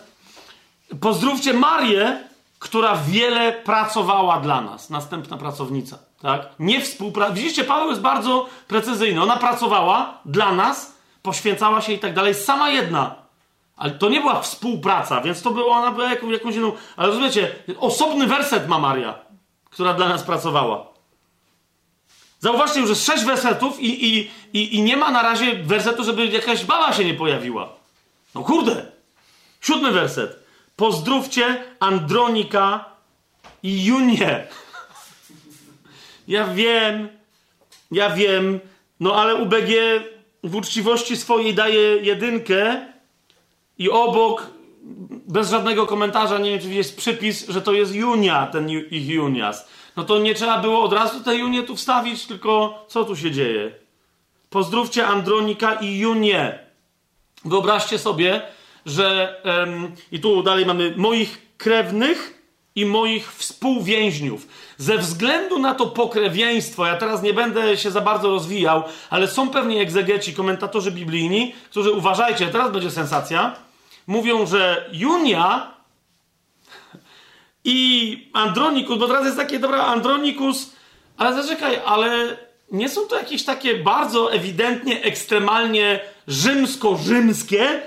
Pozdrówcie 1.00 1.54
Marię, 1.54 2.24
która 2.58 2.96
wiele 2.96 3.52
pracowała 3.52 4.40
dla 4.40 4.60
nas. 4.60 4.90
Następna 4.90 5.36
pracownica, 5.36 5.98
tak? 6.22 6.48
Nie 6.58 6.80
współpracowała. 6.80 7.36
Widzicie, 7.36 7.64
Paweł 7.64 7.88
jest 7.88 8.00
bardzo 8.00 8.48
precyzyjny. 8.68 9.22
Ona 9.22 9.36
pracowała 9.36 10.18
dla 10.24 10.52
nas, 10.52 10.94
poświęcała 11.22 11.80
się 11.80 11.92
i 11.92 11.98
tak 11.98 12.14
dalej. 12.14 12.34
Sama 12.34 12.70
jedna. 12.70 13.14
Ale 13.76 13.90
to 13.90 14.08
nie 14.08 14.20
była 14.20 14.40
współpraca, 14.40 15.20
więc 15.20 15.42
to 15.42 15.50
była, 15.50 15.76
ona 15.76 15.90
była 15.90 16.10
jaką, 16.10 16.30
jakąś 16.30 16.54
inną... 16.54 16.72
Ale 16.96 17.08
rozumiecie, 17.08 17.54
osobny 17.78 18.26
werset 18.26 18.68
ma 18.68 18.78
Maria, 18.78 19.14
która 19.70 19.94
dla 19.94 20.08
nas 20.08 20.22
pracowała. 20.22 20.86
Zauważcie, 22.40 22.82
że 22.82 22.88
jest 22.88 23.06
sześć 23.06 23.24
wersetów 23.24 23.80
i, 23.80 24.06
i, 24.06 24.30
i, 24.52 24.76
i 24.76 24.82
nie 24.82 24.96
ma 24.96 25.10
na 25.10 25.22
razie 25.22 25.54
wersetu, 25.54 26.04
żeby 26.04 26.26
jakaś 26.26 26.64
baba 26.64 26.92
się 26.92 27.04
nie 27.04 27.14
pojawiła. 27.14 27.68
No 28.34 28.42
kurde. 28.42 28.86
Siódmy 29.60 29.92
werset. 29.92 30.44
Pozdrówcie 30.76 31.64
Andronika 31.80 32.84
i 33.62 33.84
Junię. 33.84 34.46
Ja 36.28 36.46
wiem, 36.54 37.08
ja 37.90 38.10
wiem, 38.10 38.60
no 39.00 39.14
ale 39.14 39.34
UBG 39.34 39.70
w 40.44 40.54
uczciwości 40.54 41.16
swojej 41.16 41.54
daje 41.54 41.80
jedynkę 41.80 42.86
i 43.78 43.90
obok, 43.90 44.46
bez 45.28 45.50
żadnego 45.50 45.86
komentarza, 45.86 46.38
nie 46.38 46.50
wiem 46.50 46.60
czy 46.60 46.68
jest 46.68 46.96
przypis, 46.96 47.48
że 47.48 47.62
to 47.62 47.72
jest 47.72 47.94
Junia, 47.94 48.46
ten 48.46 48.70
ich 48.70 49.08
Junias. 49.08 49.68
No 49.96 50.04
to 50.04 50.18
nie 50.18 50.34
trzeba 50.34 50.58
było 50.58 50.82
od 50.82 50.92
razu 50.92 51.24
tę 51.24 51.36
Junię 51.36 51.62
tu 51.62 51.76
wstawić, 51.76 52.26
tylko 52.26 52.84
co 52.88 53.04
tu 53.04 53.16
się 53.16 53.30
dzieje? 53.30 53.70
Pozdrówcie 54.50 55.06
Andronika 55.06 55.74
i 55.74 55.98
Junię. 55.98 56.58
Wyobraźcie 57.44 57.98
sobie, 57.98 58.42
że 58.86 59.36
i 60.12 60.20
tu 60.20 60.42
dalej 60.42 60.66
mamy 60.66 60.94
moich 60.96 61.46
krewnych 61.58 62.39
i 62.74 62.86
moich 62.86 63.32
współwięźniów. 63.32 64.46
Ze 64.78 64.98
względu 64.98 65.58
na 65.58 65.74
to 65.74 65.86
pokrewieństwo, 65.86 66.86
ja 66.86 66.96
teraz 66.96 67.22
nie 67.22 67.34
będę 67.34 67.76
się 67.76 67.90
za 67.90 68.00
bardzo 68.00 68.28
rozwijał, 68.28 68.82
ale 69.10 69.28
są 69.28 69.50
pewnie 69.50 69.80
egzegeci, 69.80 70.34
komentatorzy 70.34 70.90
biblijni, 70.90 71.54
którzy 71.70 71.90
uważajcie, 71.90 72.46
teraz 72.46 72.72
będzie 72.72 72.90
sensacja, 72.90 73.56
mówią, 74.06 74.46
że 74.46 74.90
Junia 74.92 75.74
i 77.64 78.30
Andronikus, 78.32 78.98
bo 78.98 79.06
teraz 79.06 79.24
jest 79.24 79.36
takie, 79.36 79.58
dobra, 79.58 79.84
Andronikus, 79.84 80.72
ale 81.16 81.42
zaczekaj, 81.42 81.80
ale 81.86 82.36
nie 82.72 82.88
są 82.88 83.00
to 83.00 83.16
jakieś 83.16 83.44
takie 83.44 83.74
bardzo 83.74 84.32
ewidentnie, 84.32 85.02
ekstremalnie 85.02 86.00
rzymsko-rzymskie 86.28 87.80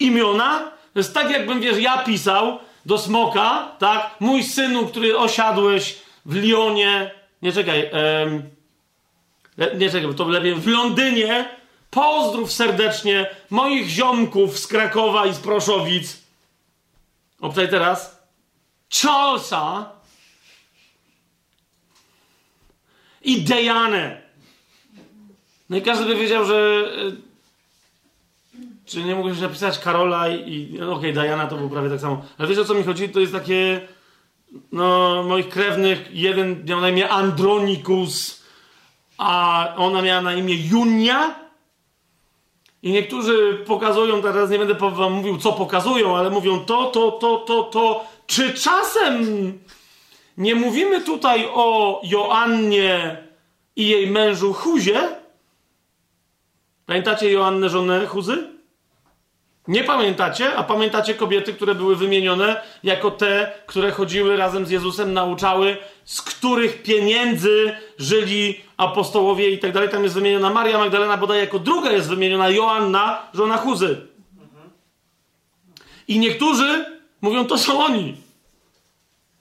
imiona? 0.00 0.58
To 0.92 1.00
jest 1.00 1.14
tak, 1.14 1.30
jakbym, 1.30 1.60
wiesz, 1.60 1.78
ja 1.78 1.98
pisał 1.98 2.58
do 2.88 2.98
Smoka, 2.98 3.76
tak? 3.78 4.14
Mój 4.20 4.42
synu, 4.42 4.86
który 4.86 5.18
osiadłeś 5.18 5.98
w 6.24 6.34
Lyonie, 6.34 7.10
nie 7.42 7.52
czekaj, 7.52 7.90
em, 7.92 8.50
nie 9.78 9.90
czekaj, 9.90 10.08
bo 10.08 10.14
to 10.14 10.28
lepiej, 10.28 10.54
w 10.54 10.66
Londynie, 10.66 11.48
pozdrów 11.90 12.52
serdecznie 12.52 13.30
moich 13.50 13.88
ziomków 13.88 14.58
z 14.58 14.66
Krakowa 14.66 15.26
i 15.26 15.34
z 15.34 15.38
Proszowic. 15.38 16.22
Obczaj 17.40 17.68
teraz. 17.68 18.22
Charlesa 19.02 19.92
i 23.22 23.42
Diane. 23.42 24.22
No 25.70 25.76
i 25.76 25.82
każdy 25.82 26.04
by 26.04 26.16
wiedział, 26.16 26.44
że 26.44 26.56
e, 26.56 27.27
czy 28.88 29.04
nie 29.04 29.14
mógłbyś 29.14 29.40
napisać 29.40 29.78
Karola 29.78 30.28
i, 30.28 30.76
no 30.78 30.92
okej, 30.92 31.10
okay, 31.10 31.12
Diana 31.12 31.46
to 31.46 31.56
był 31.56 31.70
prawie 31.70 31.90
tak 31.90 32.00
samo. 32.00 32.22
Ale 32.38 32.48
wiesz 32.48 32.58
o 32.58 32.64
co 32.64 32.74
mi 32.74 32.84
chodzi? 32.84 33.08
To 33.08 33.20
jest 33.20 33.32
takie 33.32 33.80
no, 34.72 35.22
moich 35.22 35.48
krewnych, 35.48 36.08
jeden 36.12 36.64
miał 36.64 36.80
na 36.80 36.88
imię 36.88 37.08
Andronikus, 37.08 38.42
a 39.18 39.68
ona 39.76 40.02
miała 40.02 40.22
na 40.22 40.34
imię 40.34 40.54
Junia. 40.54 41.48
I 42.82 42.92
niektórzy 42.92 43.64
pokazują, 43.66 44.22
teraz 44.22 44.50
nie 44.50 44.58
będę 44.58 44.74
wam 44.74 45.12
mówił, 45.12 45.38
co 45.38 45.52
pokazują, 45.52 46.16
ale 46.16 46.30
mówią 46.30 46.60
to, 46.60 46.84
to, 46.84 47.12
to, 47.12 47.36
to, 47.36 47.62
to. 47.62 48.04
Czy 48.26 48.54
czasem 48.54 49.24
nie 50.38 50.54
mówimy 50.54 51.00
tutaj 51.00 51.48
o 51.52 52.00
Joannie 52.04 53.22
i 53.76 53.88
jej 53.88 54.10
mężu 54.10 54.52
Huzie? 54.52 55.08
Pamiętacie 56.86 57.32
Joannę, 57.32 57.68
żonę 57.68 58.06
Huzy? 58.06 58.57
Nie 59.68 59.84
pamiętacie, 59.84 60.56
a 60.56 60.62
pamiętacie 60.62 61.14
kobiety, 61.14 61.52
które 61.52 61.74
były 61.74 61.96
wymienione 61.96 62.60
jako 62.82 63.10
te, 63.10 63.52
które 63.66 63.90
chodziły 63.90 64.36
razem 64.36 64.66
z 64.66 64.70
Jezusem, 64.70 65.12
nauczały, 65.12 65.76
z 66.04 66.22
których 66.22 66.82
pieniędzy 66.82 67.76
żyli 67.98 68.60
apostołowie 68.76 69.50
i 69.50 69.58
tak 69.58 69.72
dalej. 69.72 69.88
Tam 69.88 70.02
jest 70.02 70.14
wymieniona 70.14 70.50
Maria 70.50 70.78
Magdalena, 70.78 71.16
bodaj 71.16 71.40
jako 71.40 71.58
druga 71.58 71.92
jest 71.92 72.08
wymieniona 72.08 72.48
Joanna, 72.48 73.22
żona 73.34 73.56
Huzy. 73.56 74.06
I 76.08 76.18
niektórzy 76.18 76.84
mówią, 77.20 77.44
to 77.44 77.58
są 77.58 77.84
oni. 77.84 78.27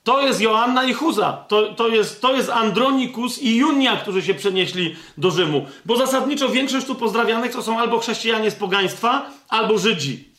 To 0.07 0.21
jest 0.21 0.41
Joanna 0.41 0.83
i 0.83 0.93
Huza. 0.93 1.45
To, 1.47 1.73
to, 1.73 1.87
jest, 1.87 2.21
to 2.21 2.35
jest 2.35 2.49
Andronikus 2.49 3.39
i 3.39 3.55
Junia, 3.55 3.97
którzy 3.97 4.21
się 4.21 4.33
przenieśli 4.33 4.95
do 5.17 5.31
Rzymu. 5.31 5.65
Bo 5.85 5.97
zasadniczo 5.97 6.49
większość 6.49 6.87
tu 6.87 6.95
pozdrawianych 6.95 7.51
to 7.51 7.63
są 7.63 7.79
albo 7.79 7.99
chrześcijanie 7.99 8.51
z 8.51 8.55
pogaństwa, 8.55 9.29
albo 9.49 9.77
Żydzi. 9.77 10.29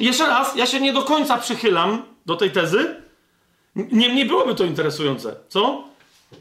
Jeszcze 0.00 0.26
raz, 0.26 0.56
ja 0.56 0.66
się 0.66 0.80
nie 0.80 0.92
do 0.92 1.02
końca 1.02 1.38
przychylam 1.38 2.02
do 2.26 2.36
tej 2.36 2.50
tezy. 2.50 3.02
Niemniej 3.76 4.26
byłoby 4.26 4.54
to 4.54 4.64
interesujące, 4.64 5.36
co? 5.48 5.84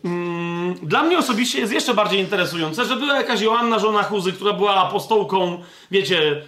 Mm, 0.06 0.74
dla 0.84 1.04
mnie 1.04 1.18
osobiście 1.18 1.60
jest 1.60 1.74
jeszcze 1.74 1.94
bardziej 1.94 2.20
interesujące, 2.20 2.86
że 2.86 2.96
była 2.96 3.16
jakaś 3.16 3.42
Joanna, 3.42 3.80
żona 3.80 4.04
Huzy, 4.04 4.34
która 4.34 4.54
była 4.54 4.76
apostołką, 4.76 5.64
wiecie, 5.92 6.42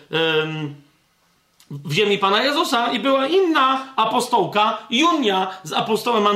w 1.86 1.92
ziemi 1.92 2.18
Pana 2.18 2.44
Jezusa 2.44 2.92
i 2.92 3.00
była 3.00 3.28
inna 3.28 3.94
apostołka, 3.96 4.78
Junia 4.90 5.58
z 5.64 5.74
apostołem 5.74 6.28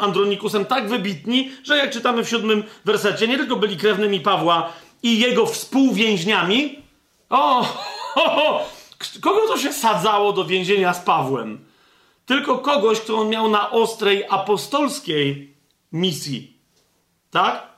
Andronikusem, 0.00 0.64
tak 0.64 0.88
wybitni, 0.88 1.50
że 1.64 1.76
jak 1.76 1.90
czytamy 1.90 2.24
w 2.24 2.28
siódmym 2.28 2.64
wersecie, 2.84 3.28
nie 3.28 3.38
tylko 3.38 3.56
byli 3.56 3.76
krewnymi 3.76 4.20
Pawła 4.20 4.72
i 5.02 5.18
jego 5.18 5.46
współwięźniami, 5.46 6.78
o, 7.30 7.62
ho, 8.14 8.30
ho, 8.30 8.66
kogo 9.20 9.40
to 9.48 9.58
się 9.58 9.72
sadzało 9.72 10.32
do 10.32 10.44
więzienia 10.44 10.94
z 10.94 11.00
Pawłem? 11.00 11.64
Tylko 12.26 12.58
kogoś, 12.58 13.00
kto 13.00 13.16
on 13.16 13.28
miał 13.28 13.48
na 13.48 13.70
ostrej 13.70 14.24
apostolskiej 14.28 15.54
misji. 15.92 16.56
Tak? 17.30 17.69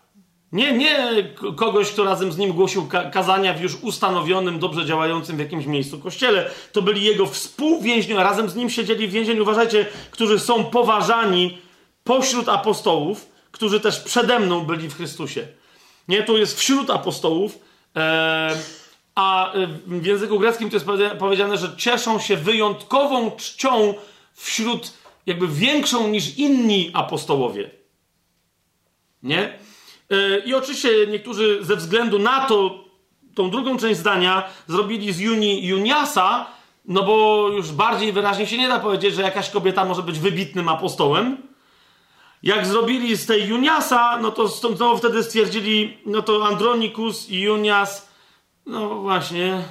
Nie, 0.53 0.73
nie 0.73 1.25
kogoś, 1.57 1.93
kto 1.93 2.05
razem 2.05 2.33
z 2.33 2.39
nim 2.39 2.53
głosił 2.53 2.89
kazania 3.13 3.55
w 3.55 3.61
już 3.61 3.75
ustanowionym, 3.75 4.59
dobrze 4.59 4.87
działającym 4.87 5.37
w 5.37 5.41
jakimś 5.41 5.67
miejscu 5.67 5.99
kościele. 5.99 6.51
To 6.73 6.83
byli 6.83 7.05
jego 7.05 7.27
współwięźniowie, 7.27 8.23
razem 8.23 8.51
z 8.51 8.55
nim 8.55 8.71
siedzieli 8.71 9.09
w 9.09 9.11
więzieniu, 9.11 9.43
uważajcie, 9.43 9.87
którzy 10.11 10.39
są 10.39 10.65
poważani 10.65 11.59
pośród 12.05 12.49
apostołów, 12.49 13.29
którzy 13.51 13.81
też 13.81 14.01
przede 14.01 14.39
mną 14.39 14.61
byli 14.61 14.89
w 14.89 14.97
Chrystusie. 14.97 15.47
Nie, 16.09 16.23
to 16.23 16.37
jest 16.37 16.59
wśród 16.59 16.91
apostołów, 16.91 17.59
e, 17.97 18.57
a 19.15 19.53
w 19.87 20.07
języku 20.07 20.39
greckim 20.39 20.71
to 20.71 20.77
jest 20.77 20.87
powiedziane, 21.19 21.59
że 21.59 21.77
cieszą 21.77 22.19
się 22.19 22.37
wyjątkową 22.37 23.31
czcią 23.31 23.95
wśród, 24.33 24.93
jakby 25.27 25.49
większą 25.49 26.09
niż 26.09 26.39
inni 26.39 26.91
apostołowie. 26.95 27.71
Nie? 29.23 29.59
E, 30.13 30.39
I 30.39 30.55
oczywiście 30.55 31.07
niektórzy 31.07 31.65
ze 31.65 31.77
względu 31.77 32.19
na 32.19 32.47
to, 32.47 32.85
tą 33.35 33.51
drugą 33.51 33.79
część 33.79 34.01
zdania, 34.01 34.43
zrobili 34.67 35.13
z 35.13 35.19
Juni 35.19 35.67
Juniasa, 35.67 36.47
no 36.85 37.03
bo 37.03 37.49
już 37.49 37.73
bardziej 37.73 38.13
wyraźnie 38.13 38.47
się 38.47 38.59
nie 38.59 38.69
da 38.69 38.81
powiedzieć, 38.81 39.15
że 39.15 39.23
jakaś 39.23 39.51
kobieta 39.51 39.85
może 39.85 40.03
być 40.03 40.19
wybitnym 40.19 40.69
apostołem. 40.69 41.37
Jak 42.43 42.67
zrobili 42.67 43.17
z 43.17 43.27
tej 43.27 43.49
Juniasa, 43.49 44.19
no 44.19 44.31
to 44.31 44.49
znowu 44.49 44.99
wtedy 44.99 45.23
stwierdzili, 45.23 45.99
no 46.07 46.23
to 46.23 46.47
Andronikus 46.47 47.31
i 47.31 47.41
Junias, 47.41 48.13
no 48.67 48.89
właśnie, 48.89 49.63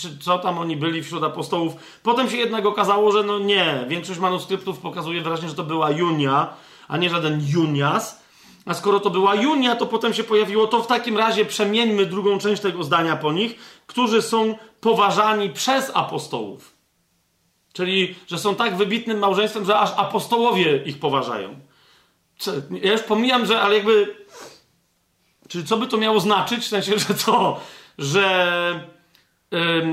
yy, 0.00 0.16
co 0.20 0.38
tam 0.38 0.58
oni 0.58 0.76
byli 0.76 1.02
wśród 1.02 1.22
apostołów. 1.22 1.72
Potem 2.02 2.30
się 2.30 2.36
jednak 2.36 2.66
okazało, 2.66 3.12
że 3.12 3.22
no 3.22 3.38
nie, 3.38 3.84
większość 3.88 4.20
manuskryptów 4.20 4.78
pokazuje 4.78 5.20
wyraźnie, 5.20 5.48
że 5.48 5.54
to 5.54 5.64
była 5.64 5.90
Junia, 5.90 6.54
a 6.88 6.96
nie 6.96 7.10
żaden 7.10 7.40
Junias. 7.48 8.21
A 8.66 8.74
skoro 8.74 9.00
to 9.00 9.10
była 9.10 9.34
Junia, 9.34 9.76
to 9.76 9.86
potem 9.86 10.14
się 10.14 10.24
pojawiło, 10.24 10.66
to 10.66 10.82
w 10.82 10.86
takim 10.86 11.18
razie 11.18 11.44
przemieńmy 11.44 12.06
drugą 12.06 12.38
część 12.38 12.62
tego 12.62 12.84
zdania 12.84 13.16
po 13.16 13.32
nich, 13.32 13.82
którzy 13.86 14.22
są 14.22 14.54
poważani 14.80 15.50
przez 15.50 15.90
apostołów. 15.94 16.76
Czyli, 17.72 18.14
że 18.26 18.38
są 18.38 18.54
tak 18.54 18.76
wybitnym 18.76 19.18
małżeństwem, 19.18 19.64
że 19.64 19.78
aż 19.78 19.90
apostołowie 19.96 20.82
ich 20.84 20.98
poważają. 20.98 21.56
Ja 22.70 22.92
już 22.92 23.02
pomijam, 23.02 23.46
że, 23.46 23.60
ale 23.60 23.74
jakby. 23.74 24.16
Czyli 25.48 25.66
co 25.66 25.76
by 25.76 25.86
to 25.86 25.96
miało 25.96 26.20
znaczyć? 26.20 26.64
W 26.64 26.68
sensie, 26.68 26.98
że 26.98 27.14
co? 27.14 27.60
Że, 27.98 28.88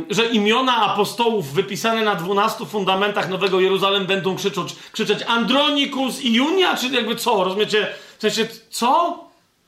że 0.09 0.25
imiona 0.25 0.75
apostołów 0.75 1.53
wypisane 1.53 2.03
na 2.03 2.15
dwunastu 2.15 2.65
fundamentach 2.65 3.29
Nowego 3.29 3.59
Jeruzalem 3.59 4.05
będą 4.05 4.35
krzyczeć, 4.35 4.75
krzyczeć 4.91 5.19
Andronikus 5.27 6.21
i 6.21 6.33
Junia? 6.33 6.77
Czyli 6.77 6.95
jakby 6.95 7.15
co? 7.15 7.43
Rozumiecie? 7.43 7.87
W 8.19 8.21
sensie, 8.21 8.47
co? 8.69 9.19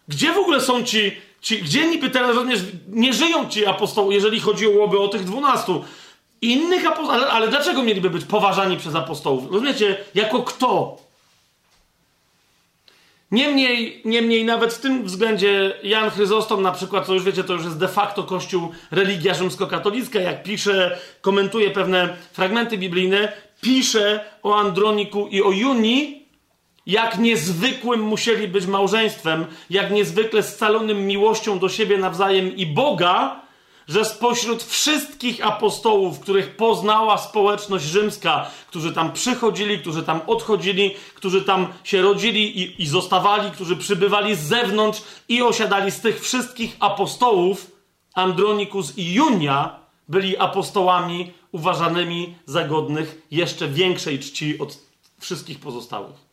Gdzie 0.08 0.34
w 0.34 0.38
ogóle 0.38 0.62
są 0.62 0.84
ci, 0.84 1.18
ci 1.42 1.62
gdzie 1.62 1.88
niby 1.88 2.10
teraz 2.10 2.36
również 2.36 2.60
nie 2.88 3.14
żyją 3.14 3.50
ci 3.50 3.66
apostołowie, 3.66 4.16
jeżeli 4.16 4.40
chodziłoby 4.40 5.00
o 5.00 5.08
tych 5.08 5.24
dwunastu? 5.24 5.84
Innych 6.42 6.86
apostołów, 6.86 7.24
ale, 7.32 7.48
dlaczego 7.48 7.84
mieliby 7.84 8.10
być 8.10 8.26
poważani 8.26 8.78
przez 8.78 8.96
apostołów? 8.96 9.52
Rozumiecie? 9.52 9.98
Jako 10.16 10.44
kto? 10.44 10.98
Niemniej, 13.32 14.02
niemniej 14.06 14.46
nawet 14.46 14.74
w 14.74 14.80
tym 14.80 15.06
względzie 15.06 15.74
Jan 15.84 16.10
Chryzostom 16.10 16.62
na 16.62 16.72
przykład, 16.72 17.06
co 17.06 17.14
już 17.14 17.24
wiecie, 17.24 17.44
to 17.44 17.54
już 17.54 17.64
jest 17.64 17.78
de 17.78 17.88
facto 17.88 18.24
kościół 18.24 18.72
religia 18.92 19.34
rzymskokatolicka, 19.34 20.20
jak 20.20 20.44
pisze, 20.44 21.00
komentuje 21.22 21.72
pewne 21.72 22.18
fragmenty 22.32 22.78
biblijne, 22.78 23.34
pisze 23.62 24.26
o 24.44 24.56
Androniku 24.60 25.28
i 25.28 25.42
o 25.42 25.52
Junii, 25.52 26.21
jak 26.86 27.18
niezwykłym 27.18 28.02
musieli 28.02 28.48
być 28.48 28.66
małżeństwem, 28.66 29.46
jak 29.70 29.92
niezwykle 29.92 30.44
scalonym 30.44 31.08
miłością 31.08 31.60
do 31.60 31.70
siebie 31.70 31.98
nawzajem 31.98 32.56
i 32.56 32.66
Boga, 32.66 33.42
że 33.88 34.06
spośród 34.06 34.64
wszystkich 34.64 35.48
apostołów, 35.48 36.20
których 36.20 36.56
poznała 36.56 37.18
społeczność 37.18 37.86
rzymska, 37.86 38.50
którzy 38.68 38.94
tam 38.94 39.14
przychodzili, 39.14 39.80
którzy 39.80 40.04
tam 40.04 40.22
odchodzili, 40.28 40.96
którzy 41.16 41.42
tam 41.42 41.68
się 41.84 42.02
rodzili 42.02 42.62
i, 42.62 42.82
i 42.82 42.88
zostawali, 42.88 43.52
którzy 43.52 43.76
przybywali 43.76 44.36
z 44.36 44.40
zewnątrz 44.40 45.02
i 45.30 45.42
osiadali 45.42 45.92
z 45.92 46.02
tych 46.02 46.22
wszystkich 46.22 46.76
apostołów, 46.80 47.72
Andronikus 48.14 48.98
i 48.98 49.14
Junia 49.14 49.80
byli 50.10 50.38
apostołami 50.38 51.34
uważanymi 51.52 52.36
za 52.46 52.64
godnych 52.64 53.22
jeszcze 53.32 53.68
większej 53.68 54.20
czci 54.20 54.60
od 54.60 54.78
wszystkich 55.20 55.60
pozostałych. 55.60 56.31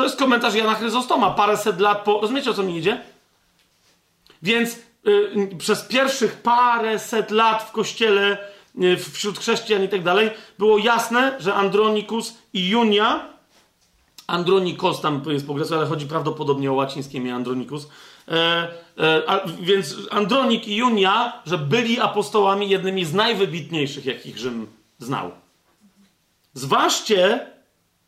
To 0.00 0.04
jest 0.04 0.18
komentarz 0.18 0.54
Jana 0.54 0.74
Chryzostoma, 0.74 1.30
paręset 1.30 1.80
lat 1.80 2.04
po... 2.04 2.20
Rozumiecie, 2.20 2.50
o 2.50 2.54
co 2.54 2.62
mi 2.62 2.76
idzie? 2.76 3.02
Więc 4.42 4.78
Y, 5.06 5.56
przez 5.58 5.82
pierwszych 5.82 6.36
parę 6.36 6.98
set 6.98 7.30
lat 7.30 7.62
w 7.62 7.72
kościele, 7.72 8.38
y, 8.82 8.96
wśród 8.96 9.38
chrześcijan 9.38 9.84
i 9.84 9.88
tak 9.88 10.02
dalej, 10.02 10.30
było 10.58 10.78
jasne, 10.78 11.36
że 11.38 11.54
Andronikus 11.54 12.34
i 12.52 12.68
Junia, 12.68 13.26
Andronikos 14.26 15.00
tam 15.00 15.22
jest 15.26 15.46
po 15.46 15.54
grecku, 15.54 15.74
ale 15.74 15.86
chodzi 15.86 16.06
prawdopodobnie 16.06 16.70
o 16.70 16.74
łacińskie 16.74 17.18
imię 17.18 17.34
Andronikus, 17.34 17.88
e, 18.28 18.34
e, 18.98 19.22
a, 19.26 19.40
więc 19.60 19.96
Andronik 20.10 20.68
i 20.68 20.76
Junia, 20.76 21.42
że 21.46 21.58
byli 21.58 22.00
apostołami 22.00 22.68
jednymi 22.68 23.04
z 23.04 23.14
najwybitniejszych, 23.14 24.06
jakich 24.06 24.38
Rzym 24.38 24.66
znał. 24.98 25.30
Zważcie, 26.54 27.46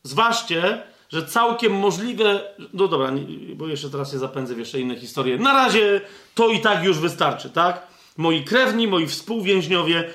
zważcie, 0.02 0.82
że 1.12 1.26
całkiem 1.26 1.78
możliwe. 1.78 2.54
No 2.72 2.88
dobra, 2.88 3.12
bo 3.54 3.68
jeszcze 3.68 3.90
teraz 3.90 4.12
się 4.12 4.18
zapędzę 4.18 4.54
w 4.54 4.58
jeszcze 4.58 4.80
inne 4.80 4.96
historie. 4.96 5.38
Na 5.38 5.52
razie 5.52 6.00
to 6.34 6.48
i 6.48 6.60
tak 6.60 6.84
już 6.84 6.98
wystarczy, 6.98 7.50
tak? 7.50 7.86
Moi 8.16 8.44
krewni, 8.44 8.88
moi 8.88 9.06
współwięźniowie, 9.06 10.10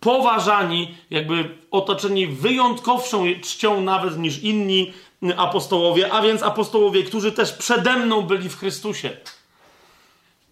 poważani, 0.00 0.94
jakby 1.10 1.58
otoczeni 1.70 2.26
wyjątkowszą 2.26 3.24
czcią 3.42 3.80
nawet 3.80 4.18
niż 4.18 4.38
inni 4.38 4.92
apostołowie, 5.36 6.12
a 6.12 6.22
więc 6.22 6.42
apostołowie, 6.42 7.02
którzy 7.02 7.32
też 7.32 7.52
przede 7.52 7.96
mną 7.96 8.22
byli 8.22 8.48
w 8.48 8.58
Chrystusie. 8.58 9.16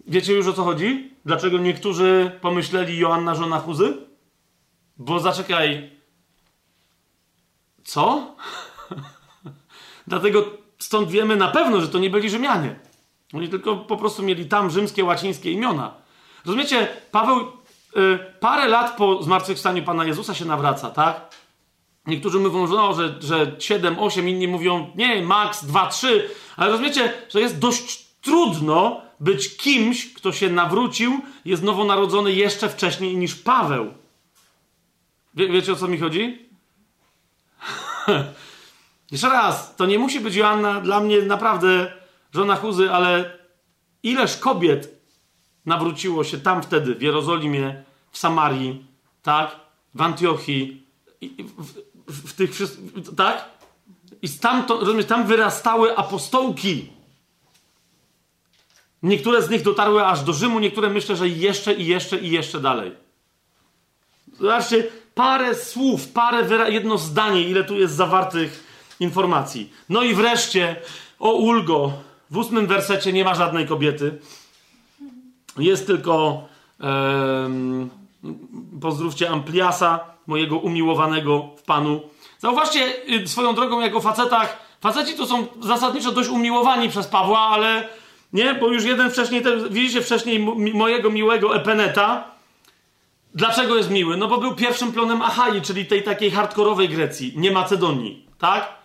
Wiecie 0.07 0.33
już 0.33 0.47
o 0.47 0.52
co 0.52 0.65
chodzi? 0.65 1.10
Dlaczego 1.25 1.58
niektórzy 1.58 2.31
pomyśleli 2.41 2.99
Joanna 2.99 3.34
żona 3.34 3.58
Chuzy? 3.58 3.97
Bo 4.97 5.20
zaczekaj. 5.20 5.91
Co? 7.84 8.36
Dlatego 10.09 10.45
stąd 10.78 11.11
wiemy 11.11 11.37
na 11.37 11.49
pewno, 11.49 11.81
że 11.81 11.89
to 11.89 11.99
nie 11.99 12.11
byli 12.11 12.31
Rzymianie. 12.31 12.78
Oni 13.35 13.49
tylko 13.49 13.77
po 13.77 13.97
prostu 13.97 14.23
mieli 14.23 14.47
tam 14.47 14.70
rzymskie, 14.70 15.05
łacińskie 15.05 15.53
imiona. 15.53 15.95
Rozumiecie, 16.47 16.89
Paweł 17.11 17.39
y, 17.41 18.19
parę 18.41 18.69
lat 18.69 18.97
po 18.97 19.23
zmartwychwstaniu 19.23 19.83
Pana 19.83 20.05
Jezusa 20.05 20.35
się 20.35 20.45
nawraca, 20.45 20.91
tak? 20.91 21.37
Niektórzy 22.07 22.39
mówią, 22.39 22.67
że, 22.67 22.75
no, 22.75 22.95
że, 22.95 23.15
że 23.20 23.57
7, 23.59 23.99
8, 23.99 24.28
inni 24.28 24.49
mówią 24.49 24.91
nie, 24.95 25.23
maks 25.23 25.65
2, 25.65 25.87
3, 25.87 26.31
ale 26.57 26.70
rozumiecie, 26.70 27.12
że 27.28 27.41
jest 27.41 27.59
dość 27.59 28.05
trudno 28.20 29.01
być 29.20 29.57
kimś, 29.57 30.15
kto 30.15 30.33
się 30.33 30.51
nawrócił, 30.51 31.20
jest 31.45 31.62
nowonarodzony 31.62 32.33
jeszcze 32.33 32.69
wcześniej 32.69 33.17
niż 33.17 33.35
Paweł. 33.35 33.95
Wie, 35.35 35.49
wiecie 35.49 35.73
o 35.73 35.77
co 35.77 35.89
mi 35.89 35.99
chodzi? 35.99 36.49
Jeszcze 39.11 39.28
raz, 39.28 39.77
to 39.77 39.87
nie 39.87 39.99
musi 39.99 40.20
być 40.20 40.35
Joanna 40.35 40.81
dla 40.81 41.01
mnie 41.01 41.23
naprawdę 41.23 41.93
żona 42.35 42.57
Chuzy, 42.57 42.91
ale 42.93 43.39
ileż 44.03 44.37
kobiet 44.37 45.01
nawróciło 45.67 46.25
się 46.25 46.39
tam 46.39 46.62
wtedy, 46.62 46.95
w 46.95 47.03
Jerozolimie, 47.03 47.83
w 48.11 48.19
Samarii, 48.19 48.87
tak? 49.23 49.57
W 49.95 50.03
Antiochii, 50.03 50.87
w, 51.39 51.75
w, 52.12 52.31
w 52.31 52.33
tych 52.33 52.55
wszystkich, 52.55 52.93
tak? 53.17 53.45
I 54.23 54.28
stamtąd, 54.28 54.81
rozumiesz, 54.81 55.07
tam 55.07 55.27
wyrastały 55.27 55.97
apostołki. 55.97 56.93
Niektóre 59.03 59.43
z 59.43 59.51
nich 59.51 59.62
dotarły 59.62 60.07
aż 60.07 60.23
do 60.23 60.33
Rzymu, 60.33 60.61
niektóre 60.61 60.91
myślę, 60.91 61.17
że 61.17 61.28
jeszcze 61.28 61.75
i 61.75 61.87
jeszcze 61.87 62.19
i 62.19 62.31
jeszcze 62.31 62.61
dalej. 62.61 62.93
Zobaczcie, 64.41 64.87
parę 65.15 65.55
słów, 65.55 66.09
parę, 66.09 66.70
jedno 66.73 66.99
zdanie, 66.99 67.43
ile 67.43 67.65
tu 67.65 67.77
jest 67.77 67.95
zawartych 67.95 68.68
informacji. 69.01 69.73
No 69.89 70.02
i 70.02 70.15
wreszcie, 70.15 70.77
o 71.18 71.33
ulgo, 71.33 71.93
w 72.31 72.36
ósmym 72.36 72.67
wersecie 72.67 73.12
nie 73.12 73.25
ma 73.25 73.35
żadnej 73.35 73.67
kobiety. 73.67 74.18
Jest 75.59 75.86
tylko 75.86 76.44
um, 76.81 77.91
pozdrówcie 78.81 79.31
Ampliasa, 79.31 80.01
mojego 80.27 80.59
umiłowanego 80.59 81.51
w 81.57 81.62
Panu. 81.62 82.01
Zauważcie 82.39 83.09
y, 83.09 83.28
swoją 83.28 83.55
drogą, 83.55 83.81
jako 83.81 84.01
facetach, 84.01 84.59
faceci 84.81 85.15
to 85.15 85.27
są 85.27 85.47
zasadniczo 85.60 86.12
dość 86.12 86.28
umiłowani 86.28 86.89
przez 86.89 87.07
Pawła, 87.07 87.41
ale 87.41 87.89
nie, 88.33 88.55
bo 88.55 88.68
już 88.68 88.85
jeden 88.85 89.10
wcześniej, 89.10 89.43
widzicie 89.70 90.02
wcześniej 90.02 90.39
mojego 90.75 91.10
miłego 91.10 91.57
Epeneta. 91.57 92.25
Dlaczego 93.35 93.77
jest 93.77 93.91
miły? 93.91 94.17
No 94.17 94.28
bo 94.28 94.39
był 94.39 94.55
pierwszym 94.55 94.93
plonem 94.93 95.23
Achai, 95.23 95.62
czyli 95.62 95.86
tej 95.86 96.02
takiej 96.02 96.31
hardkorowej 96.31 96.89
Grecji, 96.89 97.33
nie 97.36 97.51
Macedonii, 97.51 98.27
tak? 98.39 98.77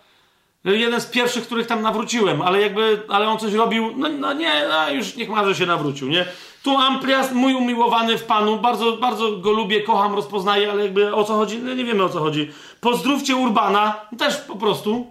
Jeden 0.66 1.02
z 1.02 1.06
pierwszych, 1.06 1.46
których 1.46 1.68
tam 1.68 1.82
nawróciłem, 1.82 2.42
ale 2.42 2.62
jakby, 2.62 3.02
ale 3.08 3.28
on 3.28 3.40
coś 3.40 3.54
robił, 3.54 3.94
no, 3.98 4.10
no 4.10 4.34
nie, 4.34 4.66
no 4.70 4.90
już 4.90 5.16
niech 5.16 5.30
marze 5.30 5.56
się 5.56 5.66
nawrócił, 5.66 6.10
nie? 6.10 6.26
Tu 6.64 6.78
Amplias, 6.78 7.32
mój 7.32 7.54
umiłowany 7.54 8.18
w 8.18 8.24
Panu, 8.24 8.60
bardzo, 8.60 8.98
bardzo 8.98 9.32
go 9.32 9.52
lubię, 9.52 9.82
kocham, 9.82 10.14
rozpoznaję, 10.14 10.72
ale 10.72 10.84
jakby 10.84 11.16
o 11.16 11.24
co 11.24 11.34
chodzi, 11.34 11.58
no 11.58 11.74
nie 11.74 11.86
wiemy 11.86 12.04
o 12.04 12.10
co 12.10 12.20
chodzi. 12.20 12.52
Pozdrówcie 12.82 13.36
Urbana, 13.36 13.96
też 14.18 14.38
po 14.38 14.56
prostu, 14.56 15.08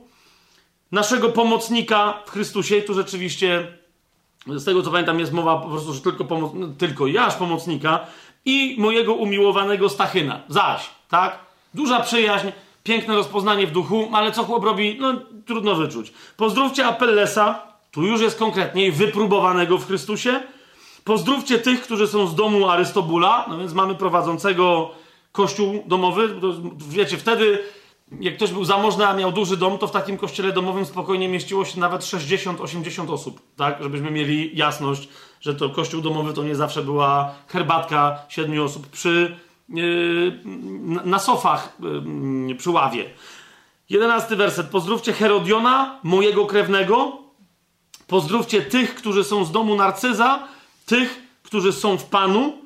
naszego 0.93 1.29
pomocnika 1.29 2.23
w 2.27 2.31
Chrystusie, 2.31 2.83
tu 2.83 2.95
rzeczywiście, 2.95 3.67
z 4.47 4.65
tego 4.65 4.83
co 4.83 4.91
pamiętam 4.91 5.21
jest 5.21 5.33
mowa 5.33 5.57
po 5.57 5.69
prostu, 5.69 5.93
że 5.93 6.01
tylko, 6.01 6.25
pomoc, 6.25 6.53
no, 6.55 6.69
tylko 6.79 7.07
ja 7.07 7.27
aż 7.27 7.35
pomocnika 7.35 8.07
i 8.45 8.77
mojego 8.79 9.15
umiłowanego 9.15 9.89
Stachyna, 9.89 10.41
zaś, 10.49 10.91
tak? 11.09 11.39
Duża 11.75 12.01
przyjaźń, 12.01 12.47
piękne 12.85 13.15
rozpoznanie 13.15 13.67
w 13.67 13.71
duchu, 13.71 14.11
ale 14.13 14.33
co 14.33 14.45
chłop 14.45 14.65
robi, 14.65 14.97
no 15.01 15.15
trudno 15.53 15.75
wyczuć. 15.75 16.13
Pozdrówcie 16.37 16.87
Apellesa, 16.87 17.63
tu 17.91 18.03
już 18.03 18.21
jest 18.21 18.39
konkretniej, 18.39 18.93
wypróbowanego 18.93 19.79
w 19.79 19.87
Chrystusie. 19.87 20.41
Pozdrówcie 21.05 21.59
tych, 21.59 21.83
którzy 21.83 22.07
są 22.07 22.27
z 22.27 22.35
domu 22.35 22.69
Arystobula, 22.69 23.47
no 23.49 23.59
więc 23.59 23.73
mamy 23.73 23.95
prowadzącego 23.95 24.91
kościół 25.33 25.85
domowy. 25.87 26.29
Wiecie, 26.89 27.17
wtedy 27.17 27.59
jak 28.21 28.37
ktoś 28.37 28.51
był 28.51 28.65
zamożny, 28.65 29.07
a 29.07 29.15
miał 29.15 29.33
duży 29.33 29.57
dom, 29.57 29.79
to 29.79 29.87
w 29.87 29.91
takim 29.91 30.19
kościele 30.19 30.53
domowym 30.53 30.87
spokojnie 30.87 31.29
mieściło 31.29 31.65
się 31.65 31.81
nawet 31.81 32.03
60-80 32.03 33.13
osób, 33.13 33.41
tak? 33.57 33.83
Żebyśmy 33.83 34.11
mieli 34.11 34.51
jasność, 34.55 35.09
że 35.41 35.55
to 35.55 35.71
kościół 35.71 36.01
domowy 36.01 36.33
to 36.33 36.45
nie 36.45 36.57
zawsze 36.57 36.83
była 36.83 37.35
herbatka 37.49 38.19
siedmiu 38.29 38.65
osób 38.65 38.87
przy, 38.87 39.37
yy, 39.69 40.39
na 41.05 41.19
sofach 41.19 41.77
yy, 42.49 42.55
przy 42.55 42.71
ławie. 42.71 43.05
Jedenasty 43.93 44.37
werset. 44.37 44.67
Pozdrówcie 44.67 45.13
Herodiona, 45.13 45.99
mojego 46.03 46.47
krewnego. 46.47 47.19
Pozdrówcie 48.07 48.63
tych, 48.63 48.95
którzy 48.95 49.25
są 49.25 49.45
z 49.45 49.53
domu 49.53 49.75
Narcyza, 49.75 50.49
tych, 50.87 51.23
którzy 51.43 51.73
są 51.73 51.99
w 51.99 52.05
Panu. 52.05 52.59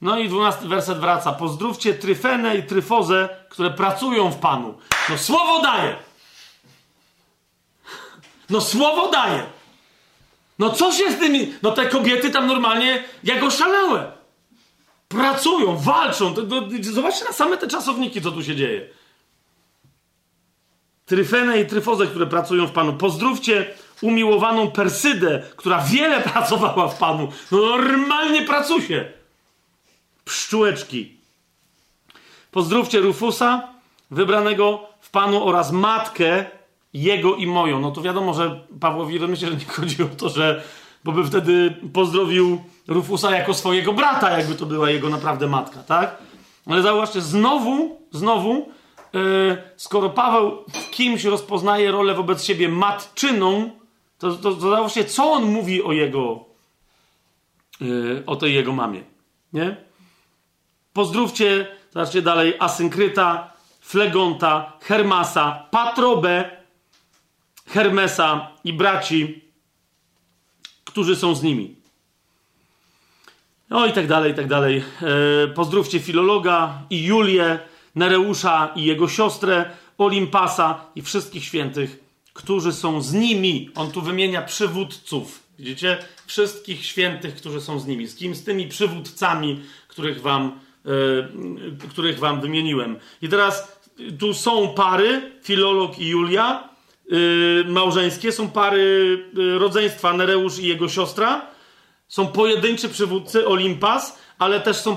No 0.00 0.18
i 0.18 0.28
dwunasty 0.28 0.68
werset 0.68 0.98
wraca. 0.98 1.32
Pozdrówcie 1.32 1.94
Tryfenę 1.94 2.56
i 2.56 2.62
Tryfozę, 2.62 3.28
które 3.50 3.70
pracują 3.70 4.30
w 4.30 4.36
Panu. 4.36 4.78
No 5.08 5.18
słowo 5.18 5.62
daje. 5.62 5.96
No 8.50 8.60
słowo 8.60 9.10
daje. 9.10 9.42
No 10.58 10.70
co 10.70 10.92
się 10.92 11.12
z 11.12 11.18
tymi... 11.18 11.54
No 11.62 11.70
te 11.70 11.86
kobiety 11.86 12.30
tam 12.30 12.46
normalnie 12.46 13.04
jak 13.24 13.42
oszalałe. 13.42 14.12
Pracują, 15.08 15.76
walczą. 15.76 16.34
Zobaczcie 16.80 17.24
na 17.24 17.32
same 17.32 17.56
te 17.56 17.68
czasowniki, 17.68 18.22
co 18.22 18.32
tu 18.32 18.44
się 18.44 18.56
dzieje. 18.56 18.88
Tryfenę 21.06 21.60
i 21.60 21.66
Tryfozę, 21.66 22.06
które 22.06 22.26
pracują 22.26 22.66
w 22.66 22.72
Panu. 22.72 22.92
Pozdrówcie 22.92 23.66
umiłowaną 24.02 24.70
Persydę, 24.70 25.42
która 25.56 25.78
wiele 25.78 26.20
pracowała 26.32 26.88
w 26.88 26.98
Panu. 26.98 27.28
No 27.52 27.58
normalnie 27.58 28.42
pracuje. 28.42 29.12
Pszczółeczki. 30.24 31.16
Pozdrówcie 32.50 33.00
Rufusa, 33.00 33.68
wybranego 34.10 34.88
w 35.00 35.10
Panu 35.10 35.48
oraz 35.48 35.72
matkę 35.72 36.44
jego 36.94 37.34
i 37.34 37.46
moją. 37.46 37.80
No 37.80 37.90
to 37.90 38.02
wiadomo, 38.02 38.34
że 38.34 38.60
Pawłowi 38.80 39.20
myślę, 39.20 39.48
że 39.48 39.56
nie 39.56 39.64
chodzi 39.64 40.02
o 40.02 40.06
to, 40.06 40.28
że 40.28 40.62
bo 41.04 41.12
by 41.12 41.24
wtedy 41.24 41.76
pozdrowił 41.92 42.64
Rufusa 42.88 43.30
jako 43.30 43.54
swojego 43.54 43.92
brata, 43.92 44.38
jakby 44.38 44.54
to 44.54 44.66
była 44.66 44.90
jego 44.90 45.08
naprawdę 45.08 45.46
matka, 45.46 45.82
tak? 45.82 46.16
Ale 46.66 46.82
zauważcie, 46.82 47.20
znowu, 47.20 48.00
znowu, 48.12 48.68
skoro 49.76 50.10
Paweł 50.10 50.64
w 50.68 50.90
kimś 50.90 51.24
rozpoznaje 51.24 51.92
rolę 51.92 52.14
wobec 52.14 52.44
siebie 52.44 52.68
matczyną, 52.68 53.70
to, 54.18 54.32
to, 54.32 54.54
to 54.54 54.88
co 55.08 55.32
on 55.32 55.44
mówi 55.44 55.82
o 55.82 55.92
jego, 55.92 56.44
yy, 57.80 58.22
o 58.26 58.36
tej 58.36 58.54
jego 58.54 58.72
mamie, 58.72 59.04
nie? 59.52 59.76
Pozdrówcie, 60.92 61.66
zobaczcie 61.90 62.22
dalej, 62.22 62.54
Asynkryta, 62.58 63.52
Flegonta, 63.80 64.72
Hermasa, 64.82 65.66
Patrobę, 65.70 66.50
Hermesa 67.66 68.50
i 68.64 68.72
braci, 68.72 69.44
którzy 70.84 71.16
są 71.16 71.34
z 71.34 71.42
nimi. 71.42 71.76
No 73.70 73.86
i 73.86 73.92
tak 73.92 74.06
dalej, 74.06 74.32
i 74.32 74.34
tak 74.34 74.46
dalej. 74.46 74.84
E, 75.44 75.48
pozdrówcie 75.48 76.00
Filologa 76.00 76.82
i 76.90 77.04
Julię, 77.04 77.58
Nereusza 77.96 78.72
i 78.76 78.84
jego 78.84 79.08
siostrę, 79.08 79.70
Olimpasa 79.98 80.86
i 80.94 81.02
wszystkich 81.02 81.44
świętych, 81.44 82.00
którzy 82.32 82.72
są 82.72 83.02
z 83.02 83.12
nimi. 83.12 83.70
On 83.74 83.92
tu 83.92 84.02
wymienia 84.02 84.42
przywódców. 84.42 85.42
Widzicie? 85.58 85.98
Wszystkich 86.26 86.86
świętych, 86.86 87.34
którzy 87.36 87.60
są 87.60 87.80
z 87.80 87.86
nimi. 87.86 88.06
Z 88.06 88.16
kim? 88.16 88.34
Z 88.34 88.44
tymi 88.44 88.68
przywódcami, 88.68 89.60
których 89.88 90.20
wam 90.20 90.60
E, 90.86 91.88
których 91.88 92.18
wam 92.18 92.40
wymieniłem. 92.40 92.98
I 93.22 93.28
teraz 93.28 93.80
tu 94.18 94.34
są 94.34 94.68
pary, 94.68 95.32
Filolog 95.42 95.98
i 95.98 96.08
Julia, 96.08 96.68
e, 97.10 97.70
małżeńskie, 97.70 98.32
są 98.32 98.50
pary 98.50 99.18
e, 99.38 99.58
rodzeństwa 99.58 100.12
Nereusz 100.12 100.58
i 100.58 100.66
jego 100.66 100.88
siostra, 100.88 101.46
są 102.08 102.26
pojedynczy 102.26 102.88
przywódcy 102.88 103.46
Olimpas, 103.46 104.18
ale 104.38 104.60
też 104.60 104.76
są 104.76 104.96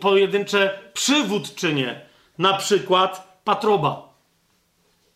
pojedyncze 0.00 0.78
przywódczynie, 0.94 2.00
na 2.40 2.52
przykład 2.54 3.40
Patroba. 3.44 4.08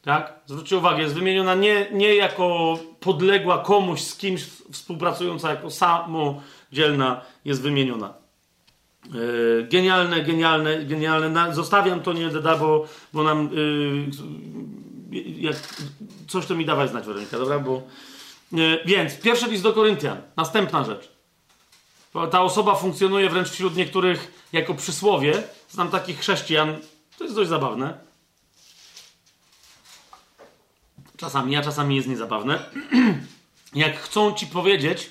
Tak? 0.03 0.33
Zwróćcie 0.47 0.77
uwagę, 0.77 1.03
jest 1.03 1.15
wymieniona 1.15 1.55
nie, 1.55 1.87
nie 1.93 2.15
jako 2.15 2.79
podległa 3.01 3.59
komuś 3.59 4.01
z 4.01 4.17
kimś 4.17 4.45
współpracująca, 4.73 5.51
jako 5.51 5.71
samodzielna 5.71 7.21
jest 7.45 7.63
wymieniona. 7.63 8.15
E, 9.05 9.63
genialne, 9.63 10.23
genialne, 10.23 10.85
genialne. 10.85 11.55
Zostawiam 11.55 12.01
to 12.01 12.13
nie 12.13 12.29
da, 12.29 12.57
bo, 12.57 12.87
bo 13.13 13.23
nam. 13.23 13.51
Yy, 15.13 15.23
jak 15.41 15.57
coś 16.29 16.47
to 16.47 16.55
mi 16.55 16.65
dawaj 16.65 16.89
znać, 16.89 17.07
Weronika, 17.07 17.39
dobra? 17.39 17.59
Bo, 17.59 17.83
yy, 18.53 18.79
więc 18.87 19.21
pierwszy 19.21 19.51
list 19.51 19.63
do 19.63 19.73
Koryntian. 19.73 20.17
Następna 20.37 20.85
rzecz. 20.85 21.09
Ta 22.31 22.43
osoba 22.43 22.75
funkcjonuje 22.75 23.31
wręcz 23.31 23.49
wśród 23.49 23.77
niektórych 23.77 24.47
jako 24.53 24.75
przysłowie. 24.75 25.43
Znam 25.69 25.91
takich 25.91 26.19
chrześcijan. 26.19 26.77
To 27.19 27.25
jest 27.25 27.37
dość 27.37 27.51
zabawne. 27.51 27.99
Czasami, 31.17 31.57
a 31.57 31.63
czasami 31.63 31.97
jest 31.97 32.09
niezabawne. 32.09 32.71
jak 33.75 34.01
chcą 34.01 34.35
ci 34.35 34.47
powiedzieć, 34.47 35.11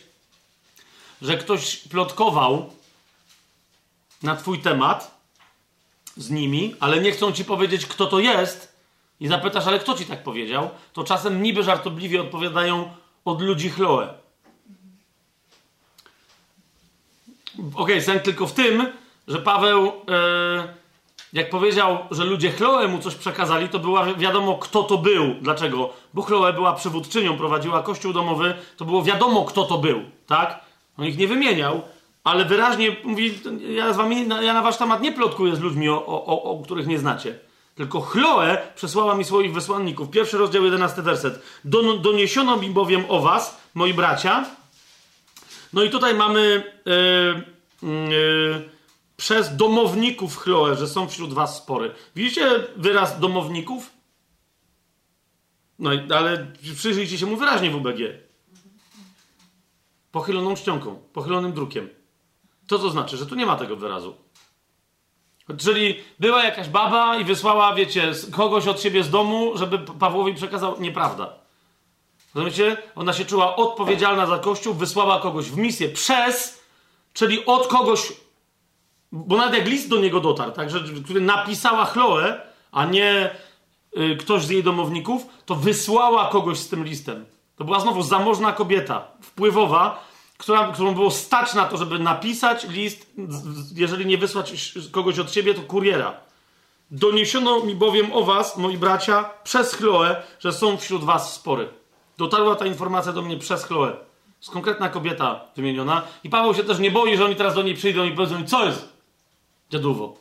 że 1.22 1.38
ktoś 1.38 1.78
plotkował 1.78 2.74
na 4.24 4.36
Twój 4.36 4.60
temat 4.60 5.24
z 6.18 6.30
nimi, 6.30 6.76
ale 6.80 7.02
nie 7.02 7.12
chcą 7.12 7.32
Ci 7.32 7.46
powiedzieć, 7.46 7.86
kto 7.86 8.06
to 8.06 8.20
jest, 8.20 8.74
i 9.20 9.28
zapytasz, 9.28 9.68
ale 9.68 9.80
kto 9.80 9.98
Ci 9.98 10.06
tak 10.06 10.24
powiedział, 10.24 10.70
to 10.94 11.04
czasem 11.04 11.44
niby 11.44 11.64
żartobliwie 11.64 12.22
odpowiadają 12.22 12.96
od 13.26 13.42
ludzi 13.42 13.70
Chloe. 13.70 14.14
Okej, 17.58 17.74
okay, 17.74 18.02
sęk 18.02 18.24
tylko 18.24 18.48
w 18.48 18.54
tym, 18.54 18.88
że 19.28 19.40
Paweł, 19.40 19.88
e, 19.88 20.74
jak 21.34 21.50
powiedział, 21.50 21.98
że 22.12 22.26
ludzie 22.26 22.52
Chloe 22.52 22.88
mu 22.88 23.00
coś 23.00 23.16
przekazali, 23.16 23.70
to 23.70 23.80
była 23.80 24.14
wiadomo, 24.14 24.58
kto 24.58 24.84
to 24.84 24.98
był. 24.98 25.36
Dlaczego? 25.42 25.94
Bo 26.14 26.22
Chloe 26.22 26.54
była 26.54 26.74
przywódczynią, 26.74 27.38
prowadziła 27.38 27.84
kościół 27.84 28.14
domowy, 28.14 28.54
to 28.78 28.86
było 28.86 29.04
wiadomo, 29.04 29.46
kto 29.46 29.64
to 29.64 29.78
był, 29.78 30.02
tak? 30.28 30.60
On 30.98 31.06
ich 31.06 31.18
nie 31.18 31.28
wymieniał, 31.28 31.82
ale 32.24 32.46
wyraźnie 32.46 32.96
mówi, 33.04 33.40
ja 33.70 33.94
z 33.94 33.98
wami, 33.98 34.30
ja 34.42 34.54
na 34.54 34.62
wasz 34.62 34.78
temat 34.78 35.02
nie 35.02 35.12
plotkuję 35.12 35.56
z 35.56 35.60
ludźmi, 35.60 35.90
o, 35.90 36.06
o, 36.06 36.44
o 36.44 36.64
których 36.64 36.88
nie 36.88 37.00
znacie. 37.00 37.40
Tylko 37.76 38.02
Chloe 38.02 38.58
przesłała 38.76 39.16
mi 39.16 39.24
swoich 39.24 39.54
wysłanników. 39.54 40.10
Pierwszy 40.10 40.38
rozdział, 40.38 40.66
jedenasty 40.66 41.02
werset. 41.02 41.42
Don, 41.66 42.02
doniesiono 42.02 42.58
mi 42.58 42.70
bowiem 42.70 43.06
o 43.10 43.20
was, 43.20 43.62
moi 43.74 43.94
bracia. 43.94 44.46
No 45.74 45.84
i 45.84 45.90
tutaj 45.90 46.16
mamy 46.16 46.64
yy, 46.86 47.90
yy, 47.90 48.73
przez 49.24 49.56
domowników 49.56 50.38
Chloe, 50.38 50.76
że 50.76 50.88
są 50.88 51.08
wśród 51.08 51.34
was 51.34 51.58
spory. 51.58 51.92
Widzicie 52.16 52.68
wyraz 52.76 53.20
domowników? 53.20 53.92
No 55.80 55.90
ale 56.16 56.52
przyjrzyjcie 56.76 57.18
się 57.18 57.26
mu 57.26 57.38
wyraźnie 57.38 57.72
w 57.72 57.76
UBG. 57.76 58.00
Pochyloną 60.12 60.56
czcionką, 60.56 60.96
pochylonym 61.14 61.54
drukiem. 61.54 61.90
Co 62.70 62.80
to 62.80 62.90
znaczy? 62.90 63.18
Że 63.18 63.26
tu 63.26 63.36
nie 63.36 63.46
ma 63.46 63.56
tego 63.56 63.76
wyrazu. 63.76 64.16
Czyli 65.58 66.00
była 66.20 66.44
jakaś 66.44 66.68
baba 66.68 67.18
i 67.18 67.24
wysłała, 67.24 67.76
wiecie, 67.76 68.12
kogoś 68.32 68.68
od 68.68 68.82
siebie 68.82 69.04
z 69.04 69.10
domu, 69.10 69.58
żeby 69.58 69.80
Pawłowi 69.80 70.34
przekazał. 70.34 70.82
Nieprawda. 70.82 71.34
Rozumiecie? 72.36 72.78
Ona 72.96 73.14
się 73.14 73.26
czuła 73.26 73.56
odpowiedzialna 73.56 74.26
za 74.26 74.40
Kościół, 74.40 74.74
wysłała 74.74 75.20
kogoś 75.20 75.46
w 75.46 75.58
misję 75.58 75.90
przez, 75.90 76.64
czyli 77.14 77.46
od 77.46 77.68
kogoś, 77.68 78.14
bo 79.14 79.38
nawet 79.38 79.54
jak 79.54 79.68
list 79.68 79.90
do 79.90 80.00
niego 80.00 80.20
dotarł, 80.20 80.52
także, 80.52 80.80
który 81.06 81.22
napisała 81.22 81.86
Chloe, 81.86 82.42
a 82.72 82.86
nie 82.86 83.30
y, 83.98 84.18
ktoś 84.18 84.46
z 84.46 84.50
jej 84.50 84.64
domowników, 84.64 85.26
to 85.46 85.56
wysłała 85.56 86.30
kogoś 86.30 86.60
z 86.60 86.70
tym 86.70 86.84
listem. 86.84 87.26
To 87.56 87.64
była 87.64 87.80
znowu 87.80 88.04
zamożna 88.04 88.52
kobieta, 88.52 89.08
wpływowa, 89.22 90.04
która, 90.38 90.72
którą 90.72 90.94
było 90.94 91.12
stać 91.12 91.54
na 91.54 91.66
to, 91.66 91.78
żeby 91.78 92.00
napisać 92.00 92.68
list, 92.70 93.14
jeżeli 93.76 94.06
nie 94.06 94.18
wysłać 94.18 94.74
kogoś 94.92 95.20
od 95.20 95.34
siebie, 95.34 95.54
to 95.54 95.62
kuriera. 95.62 96.14
Doniesiono 96.92 97.60
mi 97.60 97.76
bowiem 97.76 98.14
o 98.14 98.24
was, 98.24 98.58
moi 98.58 98.78
bracia, 98.78 99.30
przez 99.44 99.74
Chloe, 99.74 100.24
że 100.40 100.54
są 100.54 100.78
wśród 100.78 101.04
was 101.04 101.34
spory. 101.34 101.68
Dotarła 102.18 102.56
ta 102.56 102.66
informacja 102.66 103.14
do 103.14 103.22
mnie 103.22 103.38
przez 103.38 103.66
Chloe. 103.66 103.96
Jest 104.40 104.52
konkretna 104.52 104.90
kobieta 104.90 105.42
wymieniona. 105.56 106.02
I 106.24 106.30
Paweł 106.30 106.54
się 106.54 106.64
też 106.64 106.80
nie 106.80 106.92
boi, 106.92 107.18
że 107.18 107.26
oni 107.26 107.36
teraz 107.36 107.56
do 107.56 107.62
niej 107.62 107.76
przyjdą 107.76 108.04
i 108.04 108.12
powiedzą, 108.12 108.46
co 108.46 108.66
jest? 108.66 108.93
Dziaduwo. 109.70 110.18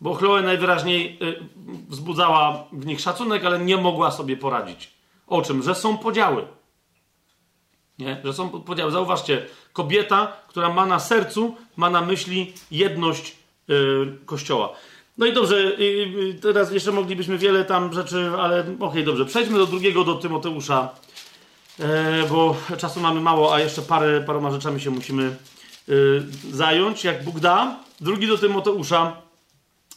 Bo 0.00 0.14
Chloe 0.14 0.42
najwyraźniej 0.42 1.18
y, 1.22 1.40
wzbudzała 1.88 2.64
w 2.72 2.86
nich 2.86 3.00
szacunek, 3.00 3.44
ale 3.44 3.58
nie 3.58 3.76
mogła 3.76 4.10
sobie 4.10 4.36
poradzić. 4.36 4.90
O 5.26 5.42
czym? 5.42 5.62
Że 5.62 5.74
są 5.74 5.98
podziały. 5.98 6.46
Nie? 7.98 8.20
Że 8.24 8.32
są 8.32 8.48
podziały. 8.48 8.90
Zauważcie, 8.90 9.46
kobieta, 9.72 10.32
która 10.48 10.68
ma 10.74 10.86
na 10.86 11.00
sercu, 11.00 11.56
ma 11.76 11.90
na 11.90 12.00
myśli 12.00 12.52
jedność 12.70 13.36
Kościoła. 14.26 14.72
No 15.18 15.26
i 15.26 15.32
dobrze, 15.32 15.76
teraz 16.42 16.72
jeszcze 16.72 16.92
moglibyśmy 16.92 17.38
wiele 17.38 17.64
tam 17.64 17.92
rzeczy, 17.92 18.30
ale 18.38 18.60
okej, 18.60 18.76
okay, 18.80 19.02
dobrze. 19.02 19.24
Przejdźmy 19.24 19.58
do 19.58 19.66
drugiego, 19.66 20.04
do 20.04 20.14
Tymoteusza, 20.14 20.88
bo 22.30 22.56
czasu 22.78 23.00
mamy 23.00 23.20
mało, 23.20 23.54
a 23.54 23.60
jeszcze 23.60 23.82
parę, 23.82 24.20
paroma 24.20 24.50
rzeczami 24.50 24.80
się 24.80 24.90
musimy 24.90 25.36
zająć, 26.52 27.04
jak 27.04 27.24
Bóg 27.24 27.40
da. 27.40 27.78
Drugi 28.00 28.26
do 28.26 28.38
Tymoteusza, 28.38 29.16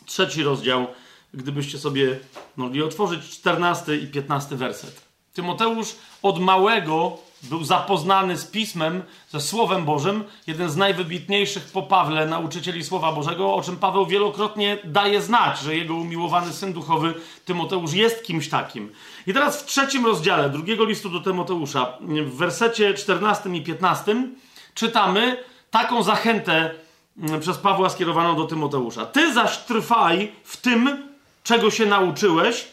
trzeci 0.05 0.43
rozdział, 0.43 0.87
gdybyście 1.33 1.77
sobie 1.77 2.19
mogli 2.55 2.83
otworzyć, 2.83 3.29
czternasty 3.29 3.97
i 3.97 4.07
piętnasty 4.07 4.55
werset. 4.55 5.01
Tymoteusz 5.33 5.95
od 6.21 6.39
małego 6.39 7.17
był 7.43 7.63
zapoznany 7.63 8.37
z 8.37 8.45
Pismem, 8.45 9.03
ze 9.29 9.41
Słowem 9.41 9.85
Bożym, 9.85 10.23
jeden 10.47 10.69
z 10.69 10.75
najwybitniejszych 10.75 11.63
po 11.63 11.83
Pawle 11.83 12.25
nauczycieli 12.25 12.83
Słowa 12.83 13.11
Bożego, 13.11 13.53
o 13.53 13.61
czym 13.61 13.77
Paweł 13.77 14.05
wielokrotnie 14.05 14.77
daje 14.83 15.21
znać, 15.21 15.59
że 15.59 15.75
jego 15.75 15.95
umiłowany 15.95 16.53
syn 16.53 16.73
duchowy 16.73 17.13
Tymoteusz 17.45 17.93
jest 17.93 18.23
kimś 18.23 18.49
takim. 18.49 18.91
I 19.27 19.33
teraz 19.33 19.61
w 19.61 19.65
trzecim 19.65 20.05
rozdziale 20.05 20.49
drugiego 20.49 20.85
listu 20.85 21.09
do 21.09 21.19
Tymoteusza, 21.19 21.97
w 22.25 22.37
wersecie 22.37 22.93
14 22.93 23.49
i 23.49 23.61
15 23.61 24.27
czytamy 24.73 25.43
taką 25.71 26.03
zachętę 26.03 26.71
mm, 27.17 27.39
przez 27.39 27.57
Pawła 27.57 27.89
skierowaną 27.89 28.35
do 28.35 28.45
Tymoteusza. 28.45 29.05
Ty 29.05 29.33
zaś 29.33 29.57
trwaj 29.57 30.31
w 30.43 30.57
tym, 30.57 31.09
czego 31.43 31.71
się 31.71 31.85
nauczyłeś 31.85 32.67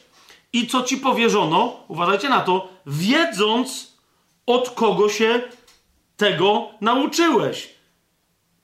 i 0.53 0.67
co 0.67 0.83
ci 0.83 0.97
powierzono, 0.97 1.77
uważajcie 1.89 2.29
na 2.29 2.41
to, 2.41 2.69
wiedząc, 2.87 3.97
od 4.47 4.71
kogo 4.71 5.09
się 5.09 5.41
tego 6.17 6.69
nauczyłeś. 6.81 7.69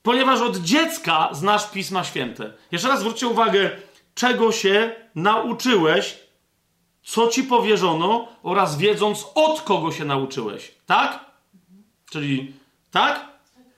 Ponieważ 0.02 0.40
od 0.40 0.56
dziecka 0.56 1.28
znasz 1.32 1.70
Pisma 1.70 2.04
Święte. 2.04 2.52
Jeszcze 2.72 2.88
raz 2.88 3.00
zwróćcie 3.00 3.26
uwagę, 3.26 3.70
czego 4.14 4.52
się 4.52 4.92
nauczyłeś, 5.14 6.18
co 7.02 7.28
ci 7.28 7.42
powierzono 7.42 8.28
oraz 8.42 8.76
wiedząc, 8.76 9.26
od 9.34 9.60
kogo 9.60 9.92
się 9.92 10.04
nauczyłeś. 10.04 10.74
Tak? 10.86 11.24
Czyli 12.10 12.52
tak? 12.90 13.31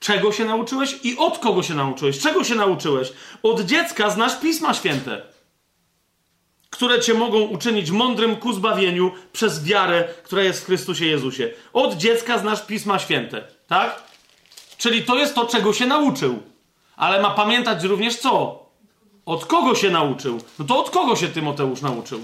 Czego 0.05 0.31
się 0.31 0.45
nauczyłeś 0.45 0.99
i 1.03 1.17
od 1.17 1.39
kogo 1.39 1.63
się 1.63 1.73
nauczyłeś? 1.73 2.19
Czego 2.19 2.43
się 2.43 2.55
nauczyłeś? 2.55 3.13
Od 3.43 3.61
dziecka 3.61 4.09
znasz 4.09 4.39
Pisma 4.39 4.73
Święte 4.73 5.21
które 6.69 7.01
cię 7.01 7.13
mogą 7.13 7.41
uczynić 7.41 7.91
mądrym 7.91 8.35
ku 8.35 8.53
zbawieniu 8.53 9.11
przez 9.33 9.63
wiarę, 9.63 10.07
która 10.23 10.43
jest 10.43 10.61
w 10.61 10.65
Chrystusie 10.65 11.05
Jezusie. 11.05 11.53
Od 11.73 11.97
dziecka 11.97 12.37
znasz 12.37 12.65
Pisma 12.65 12.99
Święte, 12.99 13.47
tak? 13.67 14.03
Czyli 14.77 15.03
to 15.03 15.15
jest 15.15 15.35
to, 15.35 15.45
czego 15.45 15.73
się 15.73 15.85
nauczył. 15.85 16.43
Ale 16.95 17.21
ma 17.21 17.29
pamiętać 17.29 17.83
również 17.83 18.17
co? 18.17 18.65
Od 19.25 19.45
kogo 19.45 19.75
się 19.75 19.89
nauczył? 19.89 20.39
No 20.59 20.65
to 20.65 20.79
od 20.79 20.89
kogo 20.89 21.15
się 21.15 21.27
Tymoteusz 21.27 21.81
nauczył? 21.81 22.19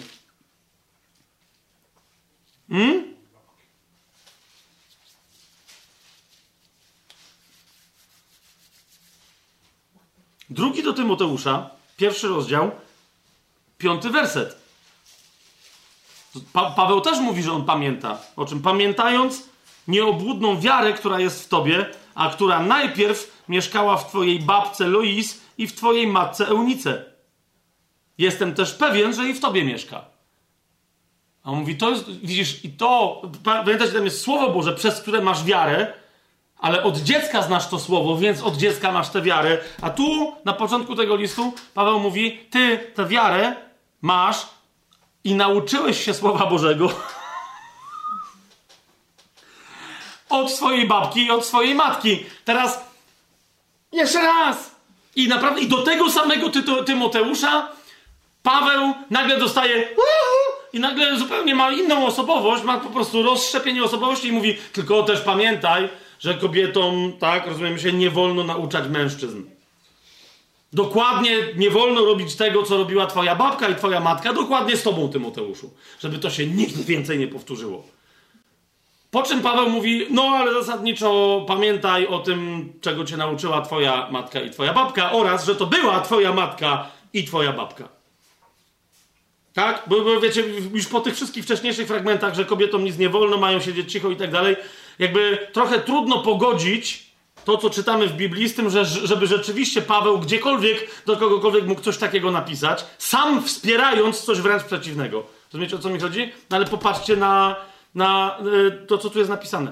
Hmm? 2.69 3.10
Drugi 10.51 10.83
do 10.83 10.93
Tymoteusza, 10.93 11.69
pierwszy 11.97 12.27
rozdział, 12.27 12.71
Piąty 13.77 14.09
werset. 14.09 14.57
Pa 16.53 16.71
Paweł 16.71 17.01
też 17.01 17.19
mówi, 17.19 17.43
że 17.43 17.51
on 17.51 17.65
pamięta. 17.65 18.19
O 18.35 18.45
czym? 18.45 18.61
Pamiętając 18.61 19.43
nieobłudną 19.88 20.59
wiarę, 20.59 20.93
która 20.93 21.19
jest 21.19 21.45
w 21.45 21.47
tobie, 21.47 21.85
a 22.15 22.30
która 22.30 22.59
najpierw 22.59 23.43
mieszkała 23.49 23.97
w 23.97 24.07
twojej 24.07 24.39
babce 24.39 24.88
Lois 24.88 25.41
i 25.57 25.67
w 25.67 25.75
twojej 25.75 26.07
matce 26.07 26.47
Eunice. 26.47 27.05
Jestem 28.17 28.55
też 28.55 28.73
pewien, 28.73 29.13
że 29.13 29.30
i 29.30 29.33
w 29.33 29.39
tobie 29.39 29.63
mieszka. 29.63 30.05
A 31.43 31.51
on 31.51 31.59
mówi, 31.59 31.77
to 31.77 31.89
jest, 31.89 32.11
widzisz, 32.11 32.65
i 32.65 32.69
to, 32.69 33.21
pamiętacie, 33.43 33.91
tam 33.91 34.05
jest 34.05 34.21
Słowo 34.21 34.49
Boże, 34.49 34.73
przez 34.73 35.01
które 35.01 35.21
masz 35.21 35.43
wiarę, 35.43 35.93
ale 36.61 36.83
od 36.83 36.98
dziecka 36.98 37.41
znasz 37.41 37.67
to 37.67 37.80
Słowo, 37.80 38.17
więc 38.17 38.43
od 38.43 38.57
dziecka 38.57 38.91
masz 38.91 39.09
tę 39.09 39.22
wiarę. 39.22 39.57
A 39.81 39.90
tu, 39.90 40.35
na 40.45 40.53
początku 40.53 40.95
tego 40.95 41.15
listu, 41.15 41.53
Paweł 41.73 41.99
mówi, 41.99 42.40
ty 42.49 42.91
tę 42.95 43.06
wiarę 43.06 43.56
masz 44.01 44.38
i 45.23 45.35
nauczyłeś 45.35 46.06
się 46.06 46.14
Słowa 46.14 46.45
Bożego 46.45 46.90
od 50.30 50.51
swojej 50.51 50.88
babki 50.88 51.25
i 51.25 51.31
od 51.31 51.45
swojej 51.45 51.75
matki. 51.75 52.25
Teraz 52.45 52.85
jeszcze 53.91 54.22
raz. 54.22 54.72
I 55.15 55.27
naprawdę, 55.27 55.61
i 55.61 55.67
do 55.67 55.77
tego 55.77 56.11
samego 56.11 56.49
ty, 56.49 56.64
Tymoteusza 56.85 57.67
Paweł 58.43 58.93
nagle 59.09 59.38
dostaje 59.38 59.88
i 60.73 60.80
nagle 60.80 61.17
zupełnie 61.17 61.56
ma 61.56 61.72
inną 61.72 62.06
osobowość, 62.06 62.64
ma 62.64 62.77
po 62.77 62.90
prostu 62.90 63.23
rozszczepienie 63.23 63.83
osobowości 63.83 64.27
i 64.27 64.31
mówi, 64.31 64.57
tylko 64.73 65.03
też 65.03 65.22
pamiętaj, 65.22 65.90
że 66.22 66.33
kobietom, 66.33 67.14
tak, 67.19 67.48
rozumiem 67.48 67.80
się, 67.80 67.93
nie 67.93 68.09
wolno 68.09 68.43
nauczać 68.43 68.90
mężczyzn. 68.90 69.43
Dokładnie 70.74 71.38
nie 71.56 71.69
wolno 71.69 72.06
robić 72.06 72.35
tego, 72.35 72.64
co 72.64 72.77
robiła 72.77 73.08
twoja 73.08 73.35
babka 73.35 73.69
i 73.69 73.75
twoja 73.75 74.00
matka, 74.00 74.33
dokładnie 74.33 74.77
z 74.77 74.83
tobą, 74.83 75.09
Tymoteuszu. 75.09 75.74
Żeby 76.00 76.17
to 76.17 76.30
się 76.30 76.48
nigdy 76.48 76.83
więcej 76.83 77.19
nie 77.19 77.27
powtórzyło. 77.27 77.83
Po 79.11 79.24
czym 79.24 79.41
Paweł 79.41 79.69
mówi, 79.69 80.08
no 80.09 80.24
ale 80.24 80.53
zasadniczo 80.53 81.43
pamiętaj 81.48 82.08
o 82.08 82.19
tym, 82.19 82.74
czego 82.82 83.06
cię 83.06 83.17
nauczyła 83.17 83.61
twoja 83.61 84.08
matka 84.11 84.41
i 84.41 84.50
twoja 84.50 84.74
babka 84.74 85.11
oraz, 85.11 85.45
że 85.45 85.56
to 85.56 85.66
była 85.66 86.01
twoja 86.01 86.33
matka 86.33 86.88
i 87.14 87.24
twoja 87.24 87.53
babka. 87.53 87.90
Tak? 89.53 89.83
Bo, 89.88 90.01
bo 90.01 90.19
wiecie, 90.19 90.43
już 90.74 90.88
po 90.88 91.01
tych 91.01 91.16
wszystkich 91.16 91.43
wcześniejszych 91.43 91.88
fragmentach, 91.88 92.35
że 92.35 92.45
kobietom 92.45 92.83
nic 92.83 92.98
nie 92.98 93.09
wolno, 93.09 93.38
mają 93.38 93.59
siedzieć 93.59 93.91
cicho 93.91 94.09
i 94.09 94.16
tak 94.16 94.32
dalej, 94.32 94.56
jakby 95.01 95.47
trochę 95.53 95.80
trudno 95.80 96.23
pogodzić 96.23 97.11
to, 97.45 97.57
co 97.57 97.69
czytamy 97.69 98.07
w 98.07 98.13
Biblii, 98.13 98.49
z 98.49 98.55
tym, 98.55 98.69
że, 98.69 98.85
żeby 98.85 99.27
rzeczywiście 99.27 99.81
Paweł 99.81 100.19
gdziekolwiek 100.19 101.03
do 101.05 101.17
kogokolwiek 101.17 101.65
mógł 101.65 101.81
coś 101.81 101.97
takiego 101.97 102.31
napisać, 102.31 102.85
sam 102.97 103.43
wspierając 103.43 104.21
coś 104.21 104.41
wręcz 104.41 104.63
przeciwnego. 104.63 105.23
Rozumiecie, 105.53 105.75
o 105.75 105.80
co 105.80 105.89
mi 105.89 105.99
chodzi? 105.99 106.31
No 106.49 106.57
ale 106.57 106.65
popatrzcie 106.65 107.15
na, 107.15 107.55
na 107.95 108.38
y, 108.67 108.88
to, 108.88 108.97
co 108.97 109.09
tu 109.09 109.19
jest 109.19 109.31
napisane. 109.31 109.71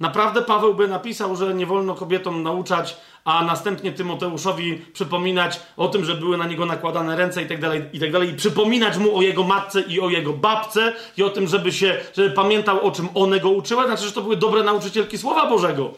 Naprawdę 0.00 0.42
Paweł 0.42 0.74
by 0.74 0.88
napisał, 0.88 1.36
że 1.36 1.54
nie 1.54 1.66
wolno 1.66 1.94
kobietom 1.94 2.42
nauczać, 2.42 2.96
a 3.24 3.44
następnie 3.44 3.92
Tymoteuszowi 3.92 4.78
przypominać 4.92 5.60
o 5.76 5.88
tym, 5.88 6.04
że 6.04 6.14
były 6.14 6.36
na 6.36 6.46
niego 6.46 6.66
nakładane 6.66 7.16
ręce 7.16 7.42
i 7.42 7.46
tak 7.46 7.60
dalej, 7.60 7.82
i 7.92 8.00
tak 8.00 8.12
dalej, 8.12 8.30
i 8.30 8.34
przypominać 8.34 8.96
mu 8.96 9.18
o 9.18 9.22
jego 9.22 9.44
matce 9.44 9.80
i 9.80 10.00
o 10.00 10.08
jego 10.08 10.32
babce 10.32 10.94
i 11.16 11.22
o 11.22 11.30
tym, 11.30 11.48
żeby 11.48 11.72
się, 11.72 12.00
żeby 12.16 12.30
pamiętał, 12.30 12.86
o 12.86 12.90
czym 12.90 13.08
one 13.14 13.40
go 13.40 13.50
uczyły, 13.50 13.86
znaczy, 13.86 14.04
że 14.04 14.12
to 14.12 14.22
były 14.22 14.36
dobre 14.36 14.62
nauczycielki 14.62 15.18
Słowa 15.18 15.48
Bożego. 15.48 15.90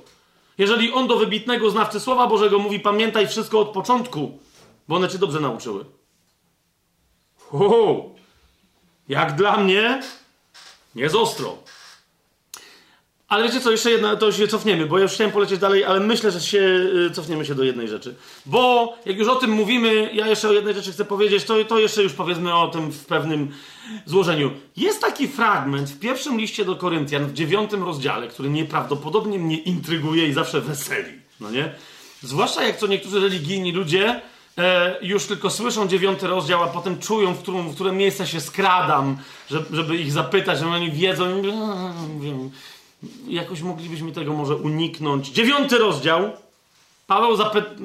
Jeżeli 0.59 0.93
on 0.93 1.07
do 1.07 1.17
wybitnego 1.17 1.71
znawcy 1.71 2.01
Słowa 2.01 2.27
Bożego 2.27 2.59
mówi, 2.59 2.81
pamiętaj 2.81 3.29
wszystko 3.29 3.61
od 3.61 3.69
początku, 3.69 4.39
bo 4.89 4.97
one 4.97 5.09
cię 5.09 5.19
dobrze 5.19 5.41
nauczyły. 5.41 5.85
Ho, 7.51 8.05
jak 9.09 9.37
dla 9.37 9.57
mnie, 9.57 10.03
jest 10.95 11.15
ostro. 11.15 11.57
Ale 13.33 13.45
wiecie 13.45 13.61
co, 13.61 13.71
jeszcze 13.71 13.91
jedna, 13.91 14.17
to 14.17 14.33
się 14.33 14.49
cofniemy, 14.49 14.87
bo 14.87 14.99
ja 14.99 15.03
już 15.03 15.13
chciałem 15.13 15.33
polecieć 15.33 15.59
dalej, 15.59 15.85
ale 15.85 16.01
myślę, 16.01 16.31
że 16.31 16.41
się 16.41 16.59
y, 16.59 17.11
cofniemy 17.11 17.45
się 17.45 17.55
do 17.55 17.65
jednej 17.65 17.89
rzeczy. 17.89 18.15
Bo 18.47 18.95
jak 19.07 19.19
już 19.19 19.29
o 19.29 19.35
tym 19.35 19.51
mówimy, 19.51 20.11
ja 20.15 20.27
jeszcze 20.27 20.49
o 20.49 20.53
jednej 20.53 20.75
rzeczy 20.75 20.93
chcę 20.93 21.05
powiedzieć, 21.05 21.45
to, 21.45 21.65
to 21.65 21.79
jeszcze 21.79 22.03
już 22.03 22.13
powiedzmy 22.13 22.55
o 22.55 22.69
tym 22.69 22.93
w 22.93 23.07
pewnym 23.07 23.51
złożeniu. 24.07 24.51
Jest 24.77 25.01
taki 25.01 25.29
fragment 25.29 25.91
w 25.91 25.99
pierwszym 25.99 26.41
liście 26.41 26.65
do 26.65 26.77
Koryntian, 26.77 27.27
w 27.27 27.33
dziewiątym 27.33 27.83
rozdziale, 27.83 28.29
który 28.29 28.51
nieprawdopodobnie 28.51 29.39
mnie 29.39 29.57
intryguje 29.57 30.29
i 30.29 30.33
zawsze 30.33 30.61
weseli, 30.61 31.13
no 31.41 31.51
nie? 31.51 31.73
Zwłaszcza 32.23 32.63
jak 32.63 32.79
to 32.79 32.87
niektórzy 32.87 33.21
religijni 33.21 33.73
ludzie 33.73 34.21
e, 34.59 34.97
już 35.03 35.27
tylko 35.27 35.51
słyszą 35.51 35.89
dziewiąty 35.89 36.27
rozdział, 36.27 36.63
a 36.63 36.67
potem 36.67 36.99
czują, 36.99 37.35
w, 37.35 37.43
którą, 37.43 37.69
w 37.69 37.75
które 37.75 37.93
miejsce 37.93 38.27
się 38.27 38.41
skradam, 38.41 39.17
żeby, 39.51 39.77
żeby 39.77 39.97
ich 39.97 40.13
zapytać, 40.13 40.59
że 40.59 40.67
oni 40.67 40.91
wiedzą, 40.91 41.43
jakoś 43.29 43.61
moglibyśmy 43.61 44.13
tego 44.13 44.33
może 44.33 44.57
uniknąć. 44.57 45.29
Dziewiąty 45.29 45.79
rozdział. 45.79 46.33
Paweł 47.07 47.37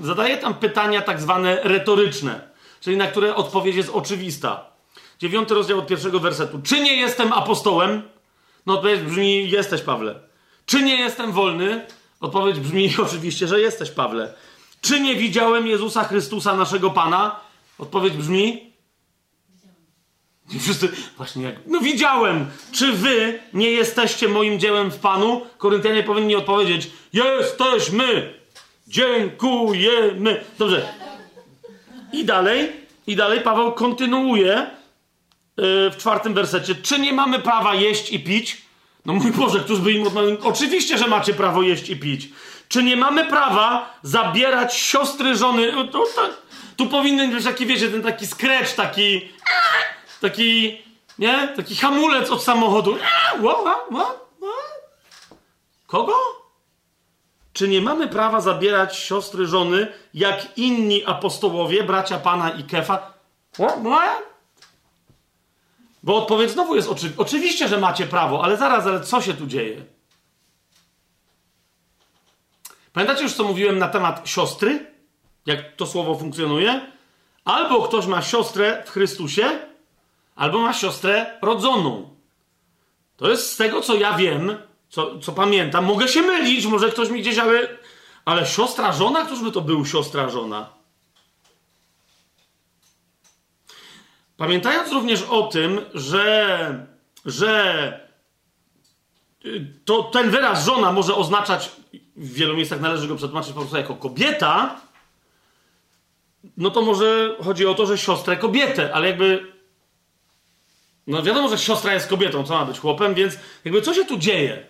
zadaje 0.02 0.38
tam 0.38 0.54
pytania 0.54 1.02
tak 1.02 1.22
zwane 1.22 1.60
retoryczne, 1.64 2.42
czyli 2.82 2.98
na 2.98 3.08
które 3.08 3.36
odpowiedź 3.36 3.76
jest 3.76 3.90
oczywista. 3.90 4.66
Dziewiąty 5.20 5.54
rozdział 5.54 5.80
od 5.80 5.88
pierwszego 5.88 6.20
wersetu. 6.20 6.60
Czy 6.64 6.82
nie 6.82 6.96
jestem 6.96 7.34
apostołem? 7.34 8.02
No 8.66 8.74
odpowiedź 8.74 9.02
brzmi, 9.02 9.50
jesteś 9.50 9.82
Pawle. 9.82 10.20
Czy 10.66 10.84
nie 10.84 10.96
jestem 10.96 11.32
wolny? 11.32 11.86
Odpowiedź 12.22 12.60
brzmi 12.60 12.90
oczywiście, 13.06 13.48
że 13.48 13.62
jesteś 13.62 13.92
Pawle. 13.92 14.34
Czy 14.82 15.00
nie 15.00 15.16
widziałem 15.16 15.68
Jezusa 15.68 16.04
Chrystusa, 16.04 16.56
naszego 16.56 16.90
Pana? 16.90 17.40
Odpowiedź 17.80 18.14
brzmi, 18.14 18.67
wszyscy, 20.64 20.90
właśnie 21.18 21.44
jak, 21.44 21.56
no 21.66 21.80
widziałem, 21.80 22.46
czy 22.72 22.94
wy 22.94 23.40
nie 23.54 23.72
jesteście 23.72 24.28
moim 24.28 24.60
dziełem 24.60 24.92
w 24.92 25.00
Panu? 25.00 25.42
Koryntianie 25.58 26.04
powinni 26.04 26.36
odpowiedzieć, 26.36 26.90
jesteśmy, 27.14 28.34
dziękujemy. 28.88 30.44
Dobrze. 30.60 30.94
I 32.14 32.26
dalej, 32.26 32.72
i 33.08 33.16
dalej 33.16 33.42
Paweł 33.42 33.72
kontynuuje 33.72 34.68
yy, 35.58 35.92
w 35.92 35.98
czwartym 35.98 36.34
wersecie. 36.34 36.76
Czy 36.76 37.00
nie 37.00 37.14
mamy 37.14 37.40
prawa 37.40 37.76
jeść 37.76 38.12
i 38.12 38.20
pić? 38.20 38.62
No 39.06 39.14
mój 39.14 39.32
Boże, 39.32 39.60
któż 39.60 39.80
by 39.80 39.92
im 39.92 40.08
odmawiał? 40.08 40.38
Oczywiście, 40.44 40.98
że 40.98 41.08
macie 41.08 41.34
prawo 41.34 41.62
jeść 41.62 41.90
i 41.90 41.96
pić. 41.98 42.30
Czy 42.68 42.84
nie 42.84 42.98
mamy 42.98 43.26
prawa 43.26 44.00
zabierać 44.04 44.76
siostry, 44.76 45.36
żony? 45.36 45.72
To, 45.92 46.06
tu 46.76 46.86
powinien 46.86 47.32
być 47.32 47.44
taki, 47.44 47.66
wiecie, 47.66 47.90
ten 47.90 48.04
taki 48.04 48.28
scratch, 48.28 48.74
taki 48.76 49.22
taki, 50.22 50.82
nie? 51.20 51.48
Taki 51.48 51.76
hamulec 51.76 52.30
od 52.30 52.44
samochodu. 52.44 52.98
Kogo? 55.88 56.14
Czy 57.54 57.68
nie 57.68 57.82
mamy 57.82 58.08
prawa 58.08 58.42
zabierać 58.42 58.98
siostry 58.98 59.48
żony, 59.48 59.88
jak 60.14 60.58
inni 60.58 61.06
apostołowie, 61.06 61.84
bracia 61.84 62.18
Pana 62.20 62.50
i 62.50 62.64
Kefa? 62.64 63.14
Bo 66.04 66.18
odpowiedź 66.18 66.52
znowu 66.52 66.76
jest 66.76 66.90
oczy... 66.90 67.14
oczywiście, 67.18 67.68
że 67.68 67.78
macie 67.78 68.06
prawo, 68.06 68.44
ale 68.44 68.58
zaraz, 68.58 68.86
ale 68.86 69.02
co 69.04 69.22
się 69.22 69.34
tu 69.34 69.48
dzieje? 69.48 69.86
Pamiętacie 72.94 73.24
już, 73.24 73.34
co 73.34 73.44
mówiłem 73.44 73.80
na 73.80 73.88
temat 73.88 74.30
siostry? 74.30 74.92
Jak 75.46 75.76
to 75.76 75.86
słowo 75.86 76.16
funkcjonuje? 76.16 76.92
Albo 77.46 77.82
ktoś 77.82 78.06
ma 78.06 78.22
siostrę 78.22 78.84
w 78.86 78.90
Chrystusie, 78.90 79.60
albo 80.38 80.60
ma 80.60 80.74
siostrę 80.74 81.40
rodzoną. 81.42 82.10
To 83.18 83.30
jest 83.30 83.54
z 83.54 83.58
tego, 83.58 83.82
co 83.82 83.96
ja 83.96 84.18
wiem, 84.18 84.58
co, 84.90 85.20
co 85.20 85.32
pamiętam. 85.32 85.86
Mogę 85.86 86.08
się 86.08 86.22
mylić, 86.22 86.66
może 86.66 86.90
ktoś 86.90 87.10
mi 87.10 87.22
gdzieś, 87.22 87.38
ale, 87.38 87.68
ale 88.26 88.46
siostra 88.46 88.94
żona? 88.94 89.26
Któż 89.26 89.40
by 89.40 89.52
to 89.52 89.62
był 89.62 89.86
siostra 89.86 90.30
żona? 90.30 90.70
Pamiętając 94.38 94.92
również 94.92 95.24
o 95.24 95.44
tym, 95.44 95.82
że, 95.94 96.88
że 97.26 98.00
y, 99.46 99.74
to 99.86 100.04
ten 100.04 100.30
wyraz 100.30 100.66
żona 100.66 100.92
może 100.92 101.16
oznaczać, 101.16 101.72
w 102.16 102.34
wielu 102.34 102.56
miejscach 102.56 102.82
należy 102.82 103.08
go 103.08 103.16
przetłumaczyć 103.16 103.54
po 103.54 103.60
prostu 103.60 103.78
jako 103.78 103.96
kobieta, 103.96 104.82
no 106.58 106.70
to 106.70 106.82
może 106.82 107.36
chodzi 107.44 107.66
o 107.66 107.74
to, 107.74 107.86
że 107.86 107.98
siostrę 107.98 108.38
kobietę, 108.38 108.94
ale 108.94 109.08
jakby 109.08 109.57
no 111.08 111.24
wiadomo, 111.24 111.50
że 111.50 111.58
siostra 111.58 111.94
jest 111.94 112.08
kobietą, 112.08 112.44
co 112.44 112.54
ma 112.54 112.66
być 112.66 112.80
chłopem, 112.80 113.14
więc 113.14 113.34
jakby 113.66 113.82
co 113.82 113.94
się 113.94 114.06
tu 114.06 114.18
dzieje? 114.18 114.64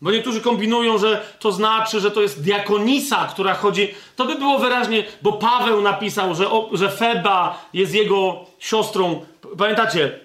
Bo 0.00 0.10
niektórzy 0.10 0.40
kombinują, 0.40 0.98
że 0.98 1.22
to 1.38 1.52
znaczy, 1.52 2.00
że 2.00 2.10
to 2.10 2.22
jest 2.22 2.42
diakonisa, 2.42 3.26
która 3.26 3.54
chodzi. 3.54 3.94
To 4.16 4.24
by 4.24 4.34
było 4.34 4.58
wyraźnie, 4.58 5.04
bo 5.22 5.32
Paweł 5.32 5.80
napisał, 5.80 6.34
że, 6.34 6.50
o, 6.50 6.70
że 6.72 6.90
Feba 6.90 7.68
jest 7.72 7.94
jego 7.94 8.46
siostrą. 8.58 9.26
Pamiętacie? 9.58 10.18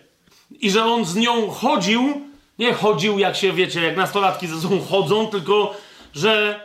I 0.59 0.71
że 0.71 0.85
on 0.85 1.05
z 1.05 1.15
nią 1.15 1.49
chodził. 1.49 2.21
Nie 2.59 2.73
chodził, 2.73 3.19
jak 3.19 3.35
się 3.35 3.53
wiecie, 3.53 3.81
jak 3.81 3.97
nastolatki 3.97 4.47
ze 4.47 4.61
sobą 4.61 4.81
chodzą, 4.89 5.27
tylko 5.27 5.75
że 6.13 6.59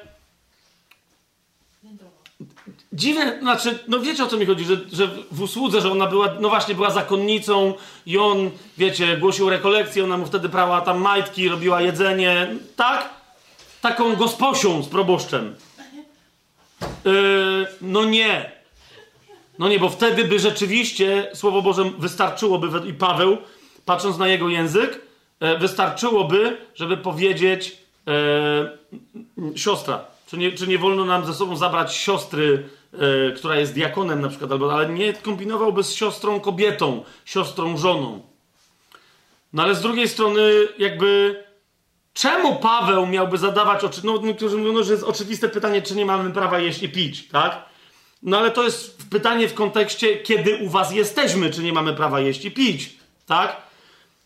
Dziwne, 2.93 3.39
znaczy, 3.41 3.79
no 3.89 4.01
wiecie 4.01 4.25
o 4.25 4.27
co 4.27 4.37
mi 4.37 4.47
chodzi, 4.47 4.65
że, 4.65 4.77
że 4.93 5.09
w 5.31 5.43
usłudze, 5.43 5.81
że 5.81 5.93
ona 5.93 6.07
była, 6.07 6.29
no 6.41 6.49
właśnie, 6.49 6.75
była 6.75 6.91
zakonnicą 6.91 7.75
i 8.07 8.19
on, 8.19 8.51
wiecie, 8.79 9.17
głosił 9.17 9.51
rekolekcję, 9.51 10.05
ona 10.05 10.19
mu 10.19 10.27
wtedy 10.27 10.49
prała 10.49 10.81
tam 10.81 11.01
majtki, 11.01 11.49
robiła 11.49 11.81
jedzenie, 11.81 12.49
tak? 12.77 13.11
Taką 13.81 14.17
gosposią 14.17 14.83
z 14.83 14.89
proboszczem. 14.89 15.55
Yy, 17.05 17.67
no 17.81 18.05
nie. 18.05 18.53
No 19.59 19.69
nie, 19.69 19.79
bo 19.79 19.89
wtedy 19.89 20.25
by 20.25 20.39
rzeczywiście 20.39 21.31
Słowo 21.35 21.63
Boże 21.63 21.85
wystarczyłoby, 21.99 22.89
i 22.89 22.95
Paweł, 22.95 23.37
patrząc 23.85 24.19
na 24.19 24.29
jego 24.29 24.49
język, 24.49 25.01
yy, 25.41 25.59
wystarczyłoby, 25.59 26.57
żeby 26.75 26.97
powiedzieć 26.97 27.77
yy, 29.37 29.59
siostra. 29.59 30.05
Czy 30.27 30.39
nie, 30.39 30.53
czy 30.53 30.67
nie 30.67 30.79
wolno 30.79 31.05
nam 31.05 31.27
ze 31.27 31.35
sobą 31.35 31.57
zabrać 31.57 31.97
siostry 31.97 32.69
E, 32.93 33.33
która 33.33 33.57
jest 33.57 33.75
diakonem 33.75 34.21
na 34.21 34.29
przykład, 34.29 34.53
albo, 34.53 34.75
ale 34.75 34.89
nie 34.89 35.13
kombinowałby 35.13 35.85
z 35.85 35.93
siostrą 35.93 36.41
kobietą, 36.41 37.05
siostrą 37.25 37.77
żoną. 37.77 38.23
No 39.53 39.63
ale 39.63 39.75
z 39.75 39.81
drugiej 39.81 40.09
strony, 40.09 40.51
jakby, 40.79 41.45
czemu 42.15 42.57
Paweł 42.57 43.07
miałby 43.07 43.39
zadawać 43.39 43.85
oczy? 43.85 44.01
No, 44.05 44.19
niektórzy 44.23 44.57
mówią, 44.57 44.73
no, 44.73 44.83
że 44.83 44.93
jest 44.93 45.05
oczywiste 45.05 45.49
pytanie, 45.49 45.83
czy 45.83 45.95
nie 45.95 46.07
mamy 46.07 46.31
prawa 46.31 46.59
jeść 46.59 46.83
i 46.83 46.89
pić, 46.89 47.29
tak? 47.29 47.63
No 48.23 48.39
ale 48.39 48.51
to 48.51 48.65
jest 48.65 49.09
pytanie 49.11 49.49
w 49.49 49.55
kontekście, 49.55 50.17
kiedy 50.17 50.57
u 50.57 50.69
was 50.69 50.93
jesteśmy, 50.93 51.51
czy 51.51 51.63
nie 51.63 51.73
mamy 51.73 51.95
prawa 51.95 52.21
jeść 52.21 52.45
i 52.45 52.51
pić, 52.51 52.97
tak? 53.27 53.57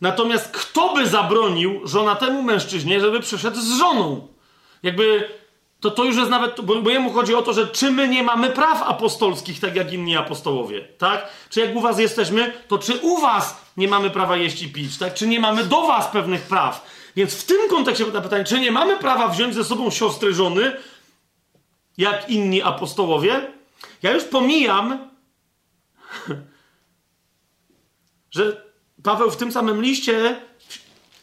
Natomiast 0.00 0.50
kto 0.56 0.94
by 0.94 1.06
zabronił 1.06 1.86
żonatemu 1.86 2.42
mężczyźnie, 2.42 3.00
żeby 3.00 3.20
przyszedł 3.20 3.60
z 3.60 3.78
żoną? 3.78 4.28
Jakby 4.82 5.28
to 5.82 5.90
to 5.90 6.04
już 6.04 6.16
jest 6.16 6.30
nawet, 6.30 6.60
bo, 6.60 6.82
bo 6.82 6.90
jemu 6.90 7.12
chodzi 7.12 7.34
o 7.34 7.42
to, 7.42 7.52
że 7.52 7.66
czy 7.66 7.90
my 7.90 8.08
nie 8.08 8.22
mamy 8.22 8.50
praw 8.50 8.82
apostolskich, 8.82 9.60
tak 9.60 9.76
jak 9.76 9.92
inni 9.92 10.16
apostołowie, 10.16 10.88
tak? 10.98 11.28
Czy 11.50 11.60
jak 11.60 11.76
u 11.76 11.80
was 11.80 11.98
jesteśmy, 11.98 12.52
to 12.68 12.78
czy 12.78 12.98
u 12.98 13.20
was 13.20 13.56
nie 13.76 13.88
mamy 13.88 14.10
prawa 14.10 14.36
jeść 14.36 14.62
i 14.62 14.68
pić, 14.68 14.98
tak? 14.98 15.14
Czy 15.14 15.26
nie 15.26 15.40
mamy 15.40 15.64
do 15.64 15.86
was 15.86 16.06
pewnych 16.06 16.42
praw? 16.42 16.86
Więc 17.16 17.34
w 17.34 17.44
tym 17.44 17.68
kontekście 17.70 18.06
na 18.06 18.20
pytanie, 18.20 18.44
czy 18.44 18.60
nie 18.60 18.72
mamy 18.72 18.96
prawa 18.96 19.28
wziąć 19.28 19.54
ze 19.54 19.64
sobą 19.64 19.90
siostry 19.90 20.34
żony, 20.34 20.76
jak 21.98 22.30
inni 22.30 22.62
apostołowie? 22.62 23.52
Ja 24.02 24.12
już 24.12 24.24
pomijam, 24.24 25.10
że 28.36 28.62
Paweł 29.02 29.30
w 29.30 29.36
tym 29.36 29.52
samym 29.52 29.82
liście, 29.82 30.40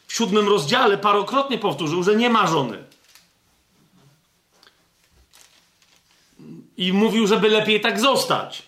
w 0.06 0.14
siódmym 0.14 0.48
rozdziale, 0.48 0.98
parokrotnie 0.98 1.58
powtórzył, 1.58 2.02
że 2.02 2.16
nie 2.16 2.30
ma 2.30 2.46
żony. 2.46 2.89
I 6.80 6.92
mówił, 6.92 7.26
żeby 7.26 7.48
lepiej 7.48 7.80
tak 7.80 8.00
zostać. 8.00 8.62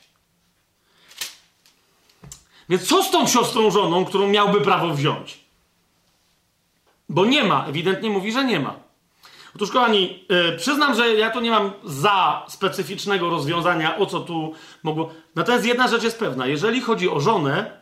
Więc 2.68 2.88
co 2.88 3.02
z 3.02 3.10
tą 3.10 3.26
siostrą 3.26 3.70
żoną, 3.70 4.04
którą 4.04 4.28
miałby 4.28 4.60
prawo 4.60 4.94
wziąć? 4.94 5.38
Bo 7.08 7.24
nie 7.24 7.44
ma, 7.44 7.66
ewidentnie 7.66 8.10
mówi, 8.10 8.32
że 8.32 8.44
nie 8.44 8.60
ma. 8.60 8.74
Otóż, 9.56 9.70
kochani, 9.70 10.24
yy, 10.28 10.56
przyznam, 10.56 10.94
że 10.94 11.14
ja 11.14 11.30
tu 11.30 11.40
nie 11.40 11.50
mam 11.50 11.72
za 11.84 12.46
specyficznego 12.48 13.30
rozwiązania, 13.30 13.98
o 13.98 14.06
co 14.06 14.20
tu 14.20 14.54
mogło. 14.82 15.10
Natomiast 15.34 15.64
jedna 15.64 15.88
rzecz 15.88 16.02
jest 16.02 16.18
pewna. 16.18 16.46
Jeżeli 16.46 16.80
chodzi 16.80 17.08
o 17.08 17.20
żonę, 17.20 17.80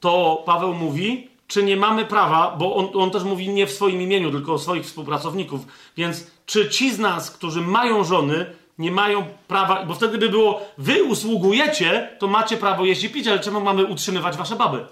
to 0.00 0.42
Paweł 0.46 0.74
mówi, 0.74 1.28
czy 1.46 1.62
nie 1.62 1.76
mamy 1.76 2.04
prawa, 2.04 2.56
bo 2.58 2.76
on, 2.76 3.02
on 3.02 3.10
też 3.10 3.22
mówi 3.22 3.48
nie 3.48 3.66
w 3.66 3.72
swoim 3.72 4.02
imieniu, 4.02 4.30
tylko 4.30 4.52
o 4.52 4.58
swoich 4.58 4.84
współpracowników. 4.84 5.60
Więc 5.96 6.30
czy 6.46 6.68
ci 6.68 6.92
z 6.92 6.98
nas, 6.98 7.30
którzy 7.30 7.60
mają 7.60 8.04
żony, 8.04 8.46
nie 8.78 8.90
mają 8.90 9.26
prawa, 9.48 9.84
bo 9.84 9.94
wtedy 9.94 10.18
by 10.18 10.28
było, 10.28 10.60
wy 10.78 11.02
usługujecie, 11.02 12.16
to 12.18 12.26
macie 12.26 12.56
prawo 12.56 12.84
jeść 12.84 13.04
i 13.04 13.10
pić, 13.10 13.28
ale 13.28 13.40
czemu 13.40 13.60
mamy 13.60 13.84
utrzymywać 13.84 14.36
wasze 14.36 14.56
baby? 14.56 14.86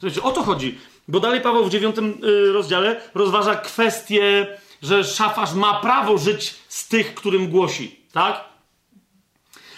Słuchajcie, 0.00 0.22
o 0.22 0.32
to 0.32 0.42
chodzi. 0.42 0.78
Bo 1.08 1.20
dalej 1.20 1.40
Paweł 1.40 1.64
w 1.64 1.70
dziewiątym 1.70 2.18
y, 2.24 2.52
rozdziale 2.52 3.00
rozważa 3.14 3.54
kwestię, 3.54 4.46
że 4.82 5.04
szafarz 5.04 5.54
ma 5.54 5.80
prawo 5.80 6.18
żyć 6.18 6.54
z 6.68 6.88
tych, 6.88 7.14
którym 7.14 7.48
głosi, 7.48 8.00
tak? 8.12 8.44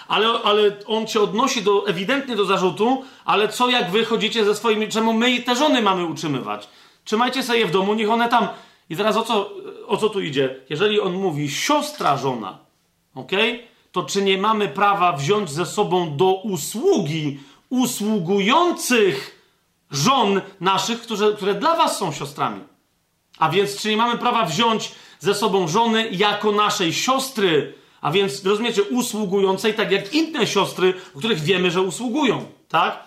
Ale, 0.09 0.29
ale 0.29 0.77
on 0.87 1.07
się 1.07 1.21
odnosi 1.21 1.63
do, 1.63 1.87
ewidentnie 1.87 2.37
do 2.37 2.45
zarzutu, 2.45 3.05
ale 3.25 3.49
co 3.49 3.71
jak 3.71 3.91
wy 3.91 4.05
chodzicie 4.05 4.45
ze 4.45 4.55
swoimi, 4.55 4.89
czemu 4.89 5.13
my 5.13 5.41
te 5.41 5.57
żony 5.57 5.83
mamy 5.83 6.05
utrzymywać? 6.05 6.69
Trzymajcie 7.05 7.43
sobie 7.43 7.59
je 7.59 7.67
w 7.67 7.71
domu, 7.71 7.95
niech 7.95 8.11
one 8.11 8.29
tam... 8.29 8.49
I 8.91 8.97
teraz 8.97 9.17
o 9.17 9.23
co, 9.23 9.51
o 9.87 9.97
co 9.97 10.09
tu 10.09 10.21
idzie? 10.21 10.61
Jeżeli 10.71 11.01
on 11.01 11.13
mówi 11.13 11.51
siostra 11.51 12.17
żona, 12.17 12.59
ok? 13.15 13.31
To 13.93 14.03
czy 14.03 14.23
nie 14.23 14.39
mamy 14.39 14.69
prawa 14.69 15.13
wziąć 15.13 15.51
ze 15.51 15.67
sobą 15.67 16.17
do 16.17 16.35
usługi 16.35 17.39
usługujących 17.71 19.41
żon 19.91 20.41
naszych, 20.61 21.01
które, 21.37 21.55
dla 21.55 21.77
was 21.77 21.99
są 21.99 22.13
siostrami? 22.13 22.61
A 23.39 23.51
więc 23.51 23.81
czy 23.81 23.89
nie 23.91 23.97
mamy 23.97 24.19
prawa 24.19 24.45
wziąć 24.47 24.93
ze 25.19 25.35
sobą 25.35 25.69
żony 25.69 26.09
jako 26.11 26.53
naszej 26.53 26.93
siostry, 26.93 27.75
a 28.01 28.11
więc 28.11 28.45
rozumiecie, 28.45 28.83
usługującej 28.83 29.75
tak 29.75 29.91
jak 29.91 30.15
inne 30.15 30.47
siostry, 30.47 30.95
których 31.19 31.41
wiemy, 31.41 31.71
że 31.71 31.83
usługują, 31.83 32.45
tak? 32.69 33.05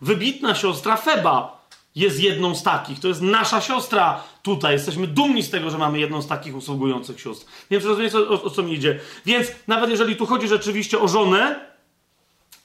Wybitna 0.00 0.54
siostra 0.54 0.96
Feba, 0.96 1.55
jest 1.96 2.20
jedną 2.20 2.54
z 2.54 2.62
takich. 2.62 3.00
To 3.00 3.08
jest 3.08 3.22
nasza 3.22 3.60
siostra 3.60 4.22
tutaj. 4.42 4.72
Jesteśmy 4.72 5.06
dumni 5.06 5.42
z 5.42 5.50
tego, 5.50 5.70
że 5.70 5.78
mamy 5.78 5.98
jedną 5.98 6.22
z 6.22 6.26
takich 6.26 6.56
usługujących 6.56 7.20
sióstr. 7.20 7.46
Nie 7.70 7.78
wiem, 7.78 7.88
rozumiecie, 7.88 8.18
o, 8.18 8.42
o 8.42 8.50
co 8.50 8.62
mi 8.62 8.72
idzie. 8.72 9.00
Więc 9.26 9.48
nawet 9.66 9.90
jeżeli 9.90 10.16
tu 10.16 10.26
chodzi 10.26 10.48
rzeczywiście 10.48 10.98
o 10.98 11.08
żonę, 11.08 11.60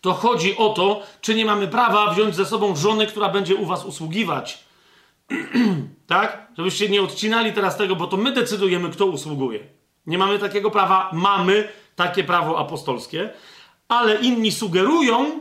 to 0.01 0.13
chodzi 0.13 0.57
o 0.57 0.69
to, 0.69 1.03
czy 1.21 1.35
nie 1.35 1.45
mamy 1.45 1.67
prawa 1.67 2.13
wziąć 2.13 2.35
ze 2.35 2.45
sobą 2.45 2.75
żony, 2.75 3.07
która 3.07 3.29
będzie 3.29 3.55
u 3.55 3.65
was 3.65 3.85
usługiwać. 3.85 4.63
tak? 6.07 6.47
Żebyście 6.57 6.89
nie 6.89 7.01
odcinali 7.01 7.53
teraz 7.53 7.77
tego, 7.77 7.95
bo 7.95 8.07
to 8.07 8.17
my 8.17 8.31
decydujemy, 8.31 8.89
kto 8.89 9.05
usługuje. 9.05 9.59
Nie 10.05 10.17
mamy 10.17 10.39
takiego 10.39 10.71
prawa, 10.71 11.09
mamy 11.13 11.67
takie 11.95 12.23
prawo 12.23 12.59
apostolskie. 12.59 13.29
ale 13.87 14.15
inni 14.15 14.51
sugerują, 14.51 15.39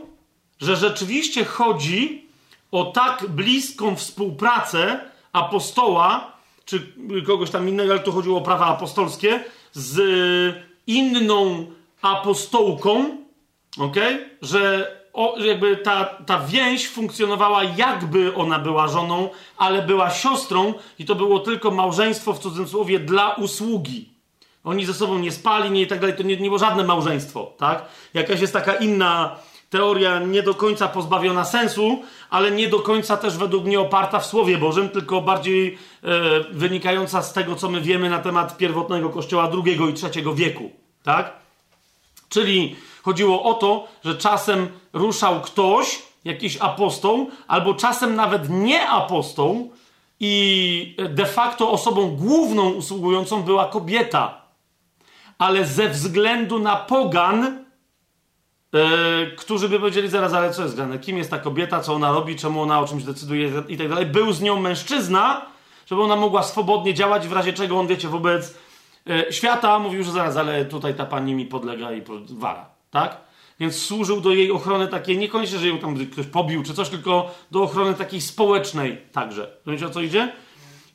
że 0.61 0.75
rzeczywiście 0.75 1.45
chodzi 1.45 2.30
o 2.71 2.85
tak 2.85 3.25
bliską 3.29 3.95
współpracę 3.95 4.99
apostoła, 5.33 6.31
czy 6.65 6.93
kogoś 7.27 7.49
tam 7.49 7.69
innego, 7.69 7.91
ale 7.91 8.01
tu 8.01 8.11
chodziło 8.11 8.37
o 8.37 8.41
prawa 8.41 8.65
apostolskie, 8.65 9.43
z 9.73 9.97
inną 10.87 11.65
apostołką, 12.01 13.17
ok? 13.79 13.95
Że 14.41 14.91
o, 15.13 15.35
jakby 15.39 15.77
ta, 15.77 16.05
ta 16.05 16.39
więź 16.39 16.87
funkcjonowała 16.87 17.63
jakby 17.63 18.35
ona 18.35 18.59
była 18.59 18.87
żoną, 18.87 19.29
ale 19.57 19.81
była 19.81 20.09
siostrą 20.09 20.73
i 20.99 21.05
to 21.05 21.15
było 21.15 21.39
tylko 21.39 21.71
małżeństwo 21.71 22.33
w 22.33 22.39
cudzysłowie 22.39 22.99
dla 22.99 23.33
usługi. 23.33 24.09
Oni 24.63 24.85
ze 24.85 24.93
sobą 24.93 25.19
nie 25.19 25.31
spali, 25.31 25.71
nie 25.71 25.81
i 25.81 25.87
tak 25.87 25.99
dalej, 25.99 26.17
to 26.17 26.23
nie, 26.23 26.37
nie 26.37 26.45
było 26.45 26.57
żadne 26.57 26.83
małżeństwo, 26.83 27.53
tak? 27.57 27.85
Jakaś 28.13 28.41
jest 28.41 28.53
taka 28.53 28.73
inna 28.73 29.35
teoria, 29.71 30.19
nie 30.19 30.43
do 30.43 30.53
końca 30.53 30.87
pozbawiona 30.87 31.45
sensu, 31.45 32.03
ale 32.29 32.51
nie 32.51 32.67
do 32.67 32.79
końca 32.79 33.17
też 33.17 33.37
według 33.37 33.65
mnie 33.65 33.79
oparta 33.79 34.19
w 34.19 34.25
Słowie 34.25 34.57
Bożym, 34.57 34.89
tylko 34.89 35.21
bardziej 35.21 35.77
e, 36.03 36.07
wynikająca 36.51 37.21
z 37.21 37.33
tego, 37.33 37.55
co 37.55 37.69
my 37.69 37.81
wiemy 37.81 38.09
na 38.09 38.19
temat 38.19 38.57
pierwotnego 38.57 39.09
kościoła 39.09 39.51
II 39.65 39.75
i 39.75 39.79
III 39.79 40.35
wieku, 40.35 40.71
tak? 41.03 41.33
Czyli 42.29 42.75
chodziło 43.03 43.43
o 43.43 43.53
to, 43.53 43.87
że 44.05 44.15
czasem 44.15 44.67
ruszał 44.93 45.41
ktoś, 45.41 46.01
jakiś 46.25 46.57
apostoł, 46.57 47.29
albo 47.47 47.73
czasem 47.73 48.15
nawet 48.15 48.49
nie 48.49 48.89
apostoł, 48.89 49.71
i 50.23 50.95
de 51.09 51.25
facto 51.25 51.71
osobą 51.71 52.15
główną 52.15 52.69
usługującą 52.69 53.43
była 53.43 53.65
kobieta. 53.65 54.41
Ale 55.37 55.65
ze 55.65 55.89
względu 55.89 56.59
na 56.59 56.75
pogan, 56.75 57.65
yy, 58.73 58.81
którzy 59.37 59.69
by 59.69 59.79
powiedzieli 59.79 60.09
zaraz, 60.09 60.33
ale 60.33 60.53
co 60.53 60.63
jest 60.63 60.75
grane? 60.75 60.99
Kim 60.99 61.17
jest 61.17 61.31
ta 61.31 61.39
kobieta, 61.39 61.79
co 61.79 61.93
ona 61.93 62.11
robi, 62.11 62.35
czemu 62.35 62.61
ona 62.61 62.79
o 62.79 62.87
czymś 62.87 63.03
decyduje 63.03 63.51
i 63.67 63.77
tak 63.77 63.89
dalej. 63.89 64.05
Był 64.05 64.31
z 64.31 64.41
nią 64.41 64.59
mężczyzna, 64.59 65.45
żeby 65.85 66.01
ona 66.01 66.15
mogła 66.15 66.43
swobodnie 66.43 66.93
działać, 66.93 67.27
w 67.27 67.33
razie 67.33 67.53
czego 67.53 67.79
on, 67.79 67.87
wiecie, 67.87 68.07
wobec 68.07 68.57
yy, 69.05 69.25
świata 69.29 69.79
mówił, 69.79 70.03
że 70.03 70.11
zaraz, 70.11 70.37
ale 70.37 70.65
tutaj 70.65 70.95
ta 70.95 71.05
pani 71.05 71.33
mi 71.33 71.45
podlega 71.45 71.91
i 71.91 72.01
wara, 72.29 72.65
tak? 72.91 73.17
Więc 73.59 73.81
służył 73.81 74.21
do 74.21 74.31
jej 74.31 74.51
ochrony 74.51 74.87
takiej, 74.87 75.17
niekoniecznie, 75.17 75.59
że 75.59 75.67
ją 75.67 75.77
tam 75.77 76.05
ktoś 76.05 76.25
pobił 76.25 76.63
czy 76.63 76.73
coś, 76.73 76.89
tylko 76.89 77.35
do 77.51 77.63
ochrony 77.63 77.93
takiej 77.93 78.21
społecznej 78.21 78.97
także. 79.11 79.51
Wiecie 79.67 79.87
o 79.87 79.89
co 79.89 80.01
idzie? 80.01 80.31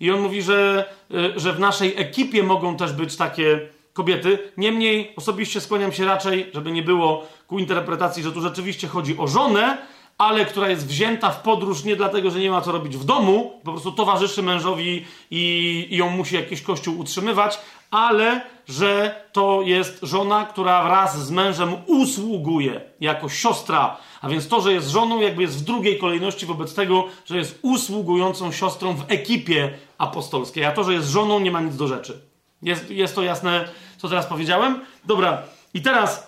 I 0.01 0.11
on 0.11 0.21
mówi, 0.21 0.43
że, 0.43 0.85
y, 1.15 1.41
że 1.41 1.53
w 1.53 1.61
naszej 1.61 1.95
ekipie 1.97 2.43
mogą 2.43 2.77
też 2.77 2.93
być 2.93 3.17
takie 3.17 3.69
kobiety. 3.97 4.39
Niemniej 4.57 5.13
osobiście 5.17 5.61
skłaniam 5.61 5.93
się 5.93 6.05
raczej, 6.05 6.51
żeby 6.55 6.73
nie 6.73 6.83
było 6.83 7.27
ku 7.47 7.59
interpretacji, 7.59 8.23
że 8.23 8.33
tu 8.33 8.41
rzeczywiście 8.41 8.89
chodzi 8.89 9.19
o 9.19 9.29
żonę, 9.29 9.79
ale 10.19 10.45
która 10.45 10.69
jest 10.69 10.87
wzięta 10.87 11.31
w 11.31 11.43
podróż 11.43 11.85
nie 11.85 11.97
dlatego, 11.97 12.31
że 12.31 12.39
nie 12.39 12.51
ma 12.51 12.61
co 12.61 12.73
robić 12.73 12.97
w 12.97 13.05
domu, 13.05 13.61
po 13.65 13.73
prostu 13.73 13.93
towarzyszy 13.93 14.43
mężowi 14.43 15.05
i, 15.31 15.87
i 15.91 15.97
ją 15.97 16.11
musi 16.11 16.35
jakiś 16.35 16.63
kościół 16.63 16.99
utrzymywać, 16.99 17.59
ale 17.91 18.41
że 18.69 19.21
to 19.33 19.63
jest 19.63 19.99
żona, 20.03 20.45
która 20.45 20.85
wraz 20.85 21.27
z 21.27 21.31
mężem 21.31 21.73
usługuje 21.87 22.81
jako 23.01 23.29
siostra. 23.29 23.97
A 24.21 24.29
więc 24.29 24.49
to, 24.49 24.61
że 24.61 24.73
jest 24.73 24.89
żoną, 24.89 25.21
jakby 25.21 25.43
jest 25.43 25.59
w 25.59 25.65
drugiej 25.65 25.99
kolejności 25.99 26.47
wobec 26.47 26.75
tego, 26.75 27.05
że 27.27 27.37
jest 27.37 27.59
usługującą 27.63 28.53
siostrą 28.53 28.95
w 28.95 29.05
ekipie 29.09 29.71
apostolskiej. 29.99 30.65
A 30.65 30.73
to, 30.73 30.85
że 30.85 30.93
jest 30.93 31.09
żoną, 31.09 31.41
nie 31.41 31.51
ma 31.51 31.61
nic 31.61 31.77
do 31.77 31.89
rzeczy. 31.89 32.21
Jest, 32.63 32.91
jest 32.91 33.15
to 33.15 33.23
jasne, 33.23 33.69
co 33.99 34.09
teraz 34.09 34.27
powiedziałem? 34.27 34.81
Dobra, 35.05 35.43
i 35.75 35.83
teraz 35.83 36.27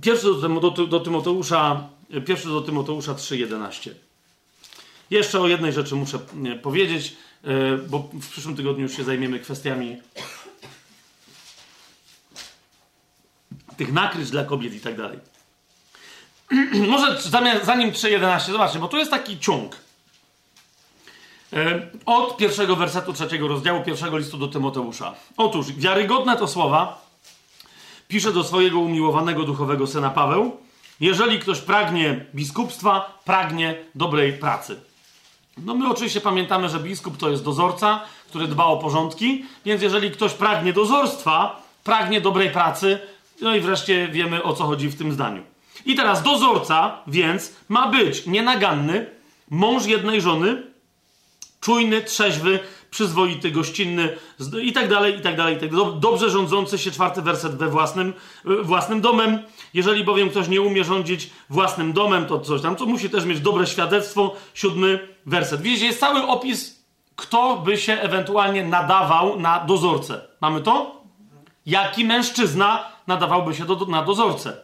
pierwszy 0.00 0.26
do, 0.26 0.70
do, 0.70 0.86
do 0.86 1.00
Tymoteusza, 1.00 1.88
pierwszy 2.26 2.48
do 2.48 2.60
Tymoteusza 2.60 3.14
3,11. 3.14 3.90
Jeszcze 5.10 5.40
o 5.40 5.48
jednej 5.48 5.72
rzeczy 5.72 5.94
muszę 5.94 6.18
powiedzieć, 6.62 7.16
e, 7.44 7.76
bo 7.76 7.98
w 8.12 8.28
przyszłym 8.28 8.56
tygodniu 8.56 8.82
już 8.82 8.96
się 8.96 9.04
zajmiemy 9.04 9.40
kwestiami 9.40 9.96
tych 13.76 13.92
nakryć 13.92 14.30
dla 14.30 14.44
kobiet 14.44 14.74
i 14.74 14.80
tak 14.80 14.96
dalej. 14.96 15.18
Może 16.88 17.20
zanim 17.64 17.92
3.11, 17.92 18.52
zobaczcie, 18.52 18.78
bo 18.78 18.88
tu 18.88 18.96
jest 18.96 19.10
taki 19.10 19.38
ciąg. 19.38 19.76
E, 21.52 21.88
od 22.06 22.36
pierwszego 22.36 22.76
wersetu 22.76 23.12
trzeciego 23.12 23.48
rozdziału 23.48 23.82
pierwszego 23.82 24.18
listu 24.18 24.38
do 24.38 24.48
Tymoteusza. 24.48 25.14
Otóż, 25.36 25.72
wiarygodne 25.72 26.36
to 26.36 26.48
słowa 26.48 27.02
pisze 28.08 28.32
do 28.32 28.44
swojego 28.44 28.80
umiłowanego 28.80 29.44
duchowego 29.44 29.86
syna 29.86 30.10
Paweł. 30.10 30.56
Jeżeli 31.00 31.38
ktoś 31.38 31.60
pragnie 31.60 32.26
biskupstwa, 32.34 33.18
pragnie 33.24 33.74
dobrej 33.94 34.32
pracy. 34.32 34.80
No 35.58 35.74
my 35.74 35.90
oczywiście 35.90 36.20
pamiętamy, 36.20 36.68
że 36.68 36.80
biskup 36.80 37.16
to 37.16 37.30
jest 37.30 37.44
dozorca, 37.44 38.00
który 38.28 38.48
dba 38.48 38.64
o 38.64 38.76
porządki, 38.76 39.44
więc 39.64 39.82
jeżeli 39.82 40.10
ktoś 40.10 40.32
pragnie 40.32 40.72
dozorstwa, 40.72 41.62
pragnie 41.84 42.20
dobrej 42.20 42.50
pracy, 42.50 42.98
no 43.40 43.56
i 43.56 43.60
wreszcie 43.60 44.08
wiemy 44.08 44.42
o 44.42 44.52
co 44.52 44.64
chodzi 44.64 44.88
w 44.88 44.98
tym 44.98 45.12
zdaniu. 45.12 45.42
I 45.86 45.94
teraz 45.94 46.22
dozorca, 46.22 46.98
więc 47.06 47.52
ma 47.68 47.88
być 47.88 48.26
nienaganny, 48.26 49.06
mąż 49.50 49.86
jednej 49.86 50.20
żony, 50.20 50.62
czujny, 51.62 52.02
trzeźwy, 52.02 52.60
przyzwoity, 52.90 53.50
gościnny 53.50 54.16
i 54.62 54.72
tak 54.72 54.88
dalej, 54.88 55.18
i 55.18 55.20
tak 55.20 55.36
dalej, 55.36 55.58
tak. 55.60 55.70
Dobrze 56.00 56.30
rządzący 56.30 56.78
się, 56.78 56.90
czwarty 56.90 57.22
werset, 57.22 57.56
we 57.56 57.68
własnym, 57.68 58.12
e, 58.46 58.62
własnym 58.62 59.00
domem. 59.00 59.38
Jeżeli 59.74 60.04
bowiem 60.04 60.30
ktoś 60.30 60.48
nie 60.48 60.60
umie 60.60 60.84
rządzić 60.84 61.30
własnym 61.50 61.92
domem, 61.92 62.26
to 62.26 62.40
coś 62.40 62.62
tam, 62.62 62.76
to 62.76 62.86
musi 62.86 63.10
też 63.10 63.24
mieć 63.24 63.40
dobre 63.40 63.66
świadectwo. 63.66 64.34
Siódmy 64.54 65.08
werset. 65.26 65.62
Widzicie, 65.62 65.86
jest 65.86 66.00
cały 66.00 66.26
opis, 66.26 66.84
kto 67.16 67.56
by 67.56 67.78
się 67.78 67.92
ewentualnie 67.92 68.64
nadawał 68.64 69.40
na 69.40 69.60
dozorcę. 69.60 70.20
Mamy 70.40 70.60
to? 70.60 71.02
Jaki 71.66 72.04
mężczyzna 72.04 72.84
nadawałby 73.06 73.54
się 73.54 73.64
do, 73.64 73.74
na 73.86 74.02
dozorcę. 74.02 74.56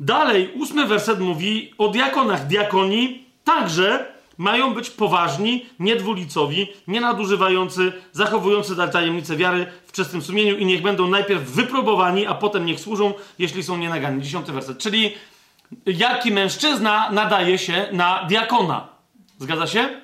Dalej, 0.00 0.52
ósmy 0.54 0.86
werset 0.86 1.20
mówi 1.20 1.74
o 1.78 1.88
diakonach. 1.88 2.46
Diakoni 2.46 3.24
także 3.44 4.19
mają 4.40 4.74
być 4.74 4.90
poważni, 4.90 5.66
niedwulicowi, 5.78 6.68
nienadużywający, 6.88 7.92
zachowujący 8.12 8.76
tajemnicę 8.92 9.36
wiary 9.36 9.66
w 9.86 9.92
czystym 9.92 10.22
sumieniu 10.22 10.56
i 10.56 10.66
niech 10.66 10.82
będą 10.82 11.08
najpierw 11.08 11.42
wyprobowani, 11.42 12.26
a 12.26 12.34
potem 12.34 12.64
niech 12.64 12.80
służą, 12.80 13.14
jeśli 13.38 13.62
są 13.62 13.76
nienaganni. 13.76 14.22
Dziesiąty 14.22 14.52
werset. 14.52 14.78
Czyli 14.78 15.14
jaki 15.86 16.32
mężczyzna 16.32 17.10
nadaje 17.10 17.58
się 17.58 17.88
na 17.92 18.24
diakona. 18.24 18.88
Zgadza 19.38 19.66
się? 19.66 20.00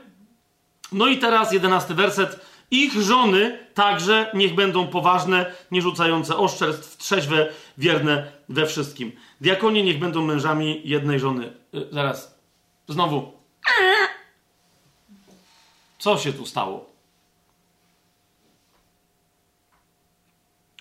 No 0.92 1.06
i 1.06 1.18
teraz 1.18 1.52
jedenasty 1.52 1.94
werset. 1.94 2.40
Ich 2.70 2.92
żony 2.92 3.58
także 3.74 4.30
niech 4.34 4.54
będą 4.54 4.86
poważne, 4.86 5.52
nie 5.70 5.82
rzucające 5.82 6.36
oszczerstw, 6.36 6.96
trzeźwe, 6.96 7.48
wierne 7.78 8.32
we 8.48 8.66
wszystkim. 8.66 9.12
Diakonie 9.40 9.82
niech 9.82 9.98
będą 9.98 10.22
mężami 10.22 10.82
jednej 10.84 11.20
żony. 11.20 11.52
Yy, 11.72 11.88
zaraz. 11.92 12.38
Znowu. 12.88 13.32
Co 15.98 16.18
się 16.18 16.32
tu 16.32 16.46
stało? 16.46 16.86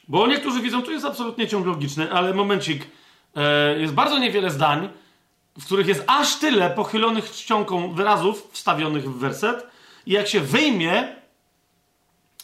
Bo 0.07 0.27
niektórzy 0.27 0.61
widzą, 0.61 0.81
tu 0.81 0.91
jest 0.91 1.05
absolutnie 1.05 1.47
ciąg 1.47 1.65
logiczny, 1.65 2.13
ale 2.13 2.33
momencik. 2.33 2.87
Yy, 3.35 3.81
jest 3.81 3.93
bardzo 3.93 4.19
niewiele 4.19 4.51
zdań, 4.51 4.89
w 5.59 5.65
których 5.65 5.87
jest 5.87 6.03
aż 6.07 6.35
tyle 6.35 6.69
pochylonych 6.69 7.31
czcionką 7.31 7.93
wyrazów 7.93 8.49
wstawionych 8.51 9.11
w 9.11 9.19
werset. 9.19 9.67
I 10.05 10.11
jak 10.11 10.27
się 10.27 10.39
wyjmie 10.39 11.15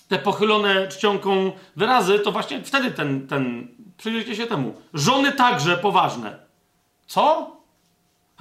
te 0.08 0.20
pochylone 0.20 0.88
czcionką 0.88 1.52
wyrazy, 1.76 2.20
to 2.20 2.32
właśnie 2.32 2.64
wtedy 2.64 2.92
ten, 2.92 3.28
ten, 3.28 3.68
przyjrzyjcie 3.98 4.36
się 4.36 4.48
temu. 4.48 4.82
Żony 4.94 5.32
także 5.32 5.78
poważne. 5.78 6.40
Co? 7.08 7.56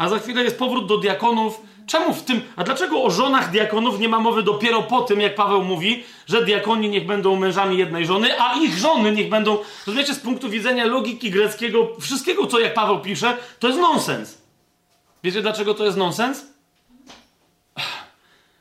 A 0.01 0.09
za 0.09 0.19
chwilę 0.19 0.45
jest 0.45 0.59
powrót 0.59 0.87
do 0.87 0.99
diakonów. 0.99 1.61
Czemu 1.87 2.15
w 2.15 2.23
tym, 2.23 2.41
a 2.57 2.65
dlaczego 2.65 3.03
o 3.03 3.11
żonach 3.11 3.51
diakonów 3.51 3.99
nie 3.99 4.09
ma 4.09 4.21
mowy 4.21 4.43
dopiero 4.43 4.83
po 4.83 5.01
tym, 5.01 5.21
jak 5.21 5.35
Paweł 5.35 5.65
mówi, 5.65 6.05
że 6.27 6.45
diakoni 6.45 6.89
niech 6.89 7.07
będą 7.07 7.37
mężami 7.37 7.79
jednej 7.79 8.07
żony, 8.07 8.41
a 8.41 8.55
ich 8.55 8.79
żony 8.79 9.13
niech 9.13 9.29
będą, 9.29 9.59
rozumiecie, 9.87 10.15
z 10.15 10.19
punktu 10.19 10.49
widzenia 10.49 10.85
logiki 10.85 11.31
greckiego, 11.31 11.89
wszystkiego, 12.01 12.47
co 12.47 12.61
jak 12.61 12.75
Paweł 12.75 13.01
pisze, 13.01 13.37
to 13.59 13.67
jest 13.67 13.81
nonsens. 13.81 14.39
Wiecie, 15.25 15.43
dlaczego 15.43 15.75
to 15.75 15.85
jest 15.85 15.97
nonsens? 15.97 16.47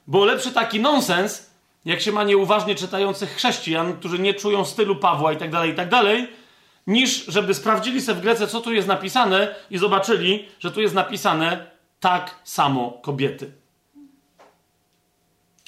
Bo 0.07 0.25
lepszy 0.25 0.51
taki 0.51 0.79
nonsens 0.79 1.49
jak 1.85 2.01
się 2.01 2.11
ma 2.11 2.23
nieuważnie 2.23 2.75
czytających 2.75 3.35
chrześcijan, 3.35 3.93
którzy 3.93 4.19
nie 4.19 4.33
czują 4.33 4.65
stylu 4.65 4.95
Pawła 4.95 5.33
i 5.33 5.37
tak 5.37 5.51
dalej, 5.51 5.71
i 5.71 5.75
tak 5.75 5.89
dalej, 5.89 6.27
niż 6.89 7.25
żeby 7.25 7.53
sprawdzili 7.53 8.01
sobie 8.01 8.19
w 8.19 8.21
Grece, 8.21 8.47
co 8.47 8.61
tu 8.61 8.73
jest 8.73 8.87
napisane 8.87 9.55
i 9.71 9.77
zobaczyli, 9.77 10.47
że 10.59 10.71
tu 10.71 10.81
jest 10.81 10.95
napisane 10.95 11.65
tak 11.99 12.35
samo 12.43 12.91
kobiety. 13.01 13.51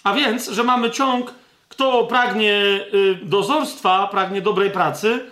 A 0.03 0.13
więc, 0.13 0.49
że 0.49 0.63
mamy 0.63 0.91
ciąg, 0.91 1.33
kto 1.69 2.03
pragnie 2.03 2.53
y, 2.93 3.19
dozorstwa, 3.23 4.07
pragnie 4.07 4.41
dobrej 4.41 4.71
pracy 4.71 5.31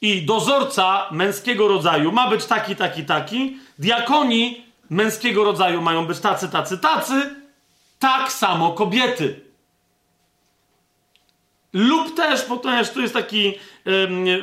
I 0.00 0.22
dozorca 0.22 1.08
męskiego 1.10 1.68
rodzaju 1.68 2.12
ma 2.12 2.28
być 2.28 2.44
taki, 2.44 2.76
taki, 2.76 3.04
taki. 3.04 3.58
Diakoni 3.78 4.64
męskiego 4.90 5.44
rodzaju 5.44 5.82
mają 5.82 6.06
być 6.06 6.20
tacy, 6.20 6.48
tacy, 6.48 6.78
tacy. 6.78 7.34
Tak 7.98 8.32
samo 8.32 8.72
kobiety. 8.72 9.43
Lub 11.74 12.16
też, 12.16 12.42
ponieważ 12.42 12.90
tu 12.90 13.00
jest 13.00 13.14
taki 13.14 13.54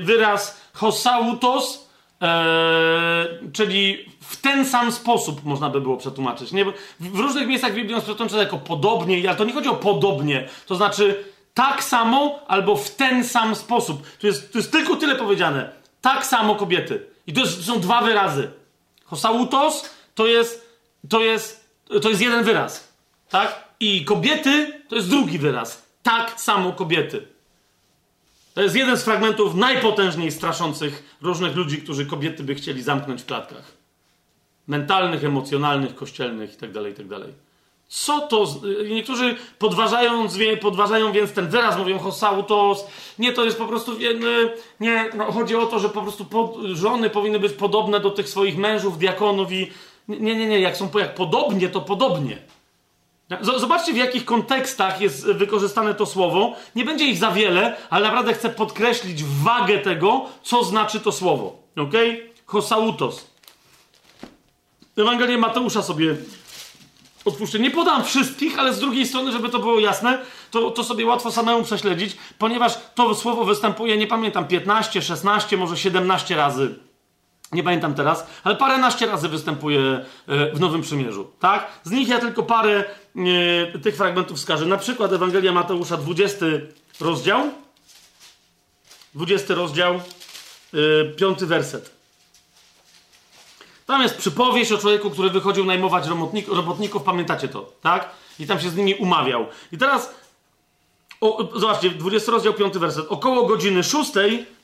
wyraz 0.02 0.62
hosautos, 0.74 1.90
e, 2.22 3.28
czyli 3.54 4.06
w 4.22 4.42
ten 4.42 4.66
sam 4.66 4.92
sposób 4.92 5.44
można 5.44 5.70
by 5.70 5.82
było 5.82 5.98
przetłumaczyć. 5.98 6.52
Nie? 6.52 6.66
W 7.00 7.20
różnych 7.20 7.48
miejscach 7.48 7.74
Biblii 7.74 7.96
on 7.96 8.02
przetłumaczy 8.02 8.38
jako 8.38 8.58
podobnie, 8.58 9.30
ale 9.30 9.38
to 9.38 9.46
nie 9.46 9.54
chodzi 9.54 9.70
o 9.70 9.76
podobnie, 9.76 10.50
to 10.66 10.76
znaczy 10.76 11.24
tak 11.54 11.84
samo 11.84 12.40
albo 12.48 12.76
w 12.76 12.90
ten 12.90 13.24
sam 13.24 13.56
sposób. 13.56 14.08
Tu 14.18 14.28
jest, 14.28 14.52
tu 14.52 14.58
jest 14.58 14.72
tylko 14.72 14.96
tyle 14.96 15.16
powiedziane. 15.16 15.70
Tak 16.02 16.26
samo 16.26 16.56
kobiety. 16.56 17.06
I 17.28 17.34
to, 17.34 17.42
jest, 17.42 17.58
to 17.58 17.64
są 17.64 17.80
dwa 17.80 18.02
wyrazy. 18.02 18.52
Hosautos 19.06 19.90
to 20.16 20.28
jest, 20.28 20.80
to 21.10 21.22
jest, 21.22 21.70
to 22.02 22.10
jest 22.10 22.22
jeden 22.22 22.44
wyraz. 22.44 22.94
Tak? 23.30 23.64
I 23.80 24.06
kobiety 24.06 24.82
to 24.90 24.96
jest 24.96 25.10
drugi 25.10 25.40
wyraz. 25.40 25.91
Tak 26.04 26.42
samo 26.42 26.74
kobiety. 26.74 27.28
To 28.54 28.62
jest 28.62 28.76
jeden 28.76 28.98
z 28.98 29.04
fragmentów 29.04 29.56
najpotężniej 29.56 30.32
straszących 30.32 31.18
różnych 31.22 31.56
ludzi, 31.56 31.78
którzy 31.78 32.06
kobiety 32.06 32.44
by 32.44 32.56
chcieli 32.56 32.84
zamknąć 32.84 33.22
w 33.22 33.26
klatkach. 33.26 33.72
Mentalnych, 34.68 35.24
emocjonalnych, 35.24 35.96
kościelnych 35.96 36.52
itd., 36.52 36.74
tak 36.74 36.86
itd. 36.86 37.20
Tak 37.20 37.30
Co 37.88 38.20
to? 38.20 38.48
Niektórzy 38.90 39.36
podważają, 39.60 40.28
podważają 40.62 41.12
więc 41.12 41.34
ten 41.34 41.50
wyraz, 41.50 41.78
mówią 41.78 42.00
hosautos. 42.00 42.88
Nie, 43.20 43.34
to 43.34 43.46
jest 43.46 43.58
po 43.58 43.66
prostu. 43.66 43.92
Nie, 44.80 45.10
no, 45.14 45.32
chodzi 45.32 45.56
o 45.56 45.66
to, 45.66 45.80
że 45.80 45.90
po 45.90 46.02
prostu 46.02 46.26
pod, 46.26 46.56
żony 46.64 47.10
powinny 47.10 47.40
być 47.40 47.54
podobne 47.54 48.00
do 48.00 48.10
tych 48.10 48.30
swoich 48.30 48.58
mężów, 48.58 48.98
diakonów 48.98 49.52
i. 49.52 49.72
Nie, 50.08 50.36
nie, 50.36 50.48
nie, 50.48 50.60
jak 50.60 50.78
są 50.78 50.90
jak 51.00 51.16
podobnie, 51.16 51.70
to 51.70 51.82
podobnie. 51.82 52.38
Zobaczcie, 53.42 53.94
w 53.94 53.98
jakich 53.98 54.26
kontekstach 54.26 55.02
jest 55.02 55.26
wykorzystane 55.26 55.96
to 55.96 56.06
słowo. 56.06 56.56
Nie 56.76 56.86
będzie 56.86 57.06
ich 57.06 57.18
za 57.18 57.32
wiele, 57.32 57.78
ale 57.90 58.08
naprawdę 58.08 58.34
chcę 58.34 58.50
podkreślić 58.50 59.24
wagę 59.24 59.78
tego, 59.78 60.26
co 60.44 60.64
znaczy 60.64 61.00
to 61.00 61.12
słowo. 61.12 61.64
Ok? 61.78 61.94
Hosautos. 62.46 63.28
Ewangelię 64.98 65.38
Mateusza 65.38 65.82
sobie 65.82 66.16
otwórzcie. 67.26 67.60
Nie 67.60 67.72
podam 67.72 68.04
wszystkich, 68.04 68.60
ale 68.60 68.74
z 68.74 68.80
drugiej 68.80 69.08
strony, 69.08 69.32
żeby 69.32 69.50
to 69.50 69.60
było 69.60 69.80
jasne, 69.80 70.20
to, 70.52 70.72
to 70.72 70.84
sobie 70.84 71.06
łatwo 71.06 71.32
samemu 71.32 71.64
prześledzić, 71.64 72.18
ponieważ 72.38 72.74
to 72.96 73.16
słowo 73.16 73.46
występuje, 73.46 73.98
nie 73.98 74.08
pamiętam, 74.08 74.48
15, 74.48 75.02
16, 75.02 75.58
może 75.58 75.78
17 75.78 76.36
razy 76.36 76.91
nie 77.52 77.64
pamiętam 77.64 77.94
teraz, 77.94 78.28
ale 78.44 78.56
paręnaście 78.56 79.06
razy 79.06 79.30
występuje 79.30 79.80
e, 80.28 80.52
w 80.54 80.60
Nowym 80.60 80.82
Przymierzu, 80.82 81.32
tak? 81.40 81.68
Z 81.84 81.92
nich 81.92 82.08
ja 82.08 82.20
tylko 82.20 82.44
parę 82.44 82.84
e, 83.74 83.80
tych 83.80 83.96
fragmentów 83.96 84.38
wskażę. 84.38 84.66
Na 84.66 84.78
przykład 84.78 85.14
Ewangelia 85.14 85.52
Mateusza, 85.52 85.98
20 85.98 86.46
rozdział, 87.02 87.42
20 89.16 89.56
rozdział, 89.56 90.02
5 91.18 91.42
e, 91.42 91.46
werset. 91.46 91.92
Tam 93.86 94.02
jest 94.02 94.18
przypowieść 94.18 94.72
o 94.72 94.78
człowieku, 94.78 95.10
który 95.10 95.30
wychodził 95.30 95.66
najmować 95.66 96.08
robotników, 96.08 96.56
robotników, 96.56 97.04
pamiętacie 97.04 97.48
to, 97.48 97.72
tak? 97.82 98.10
I 98.40 98.48
tam 98.48 98.60
się 98.60 98.70
z 98.70 98.76
nimi 98.76 98.96
umawiał. 98.96 99.46
I 99.72 99.78
teraz, 99.78 100.16
o, 101.22 101.50
zobaczcie, 101.60 101.90
20 101.90 102.32
rozdział, 102.32 102.54
5 102.54 102.78
werset. 102.78 103.06
Około 103.10 103.48
godziny 103.48 103.84
6 103.84 104.12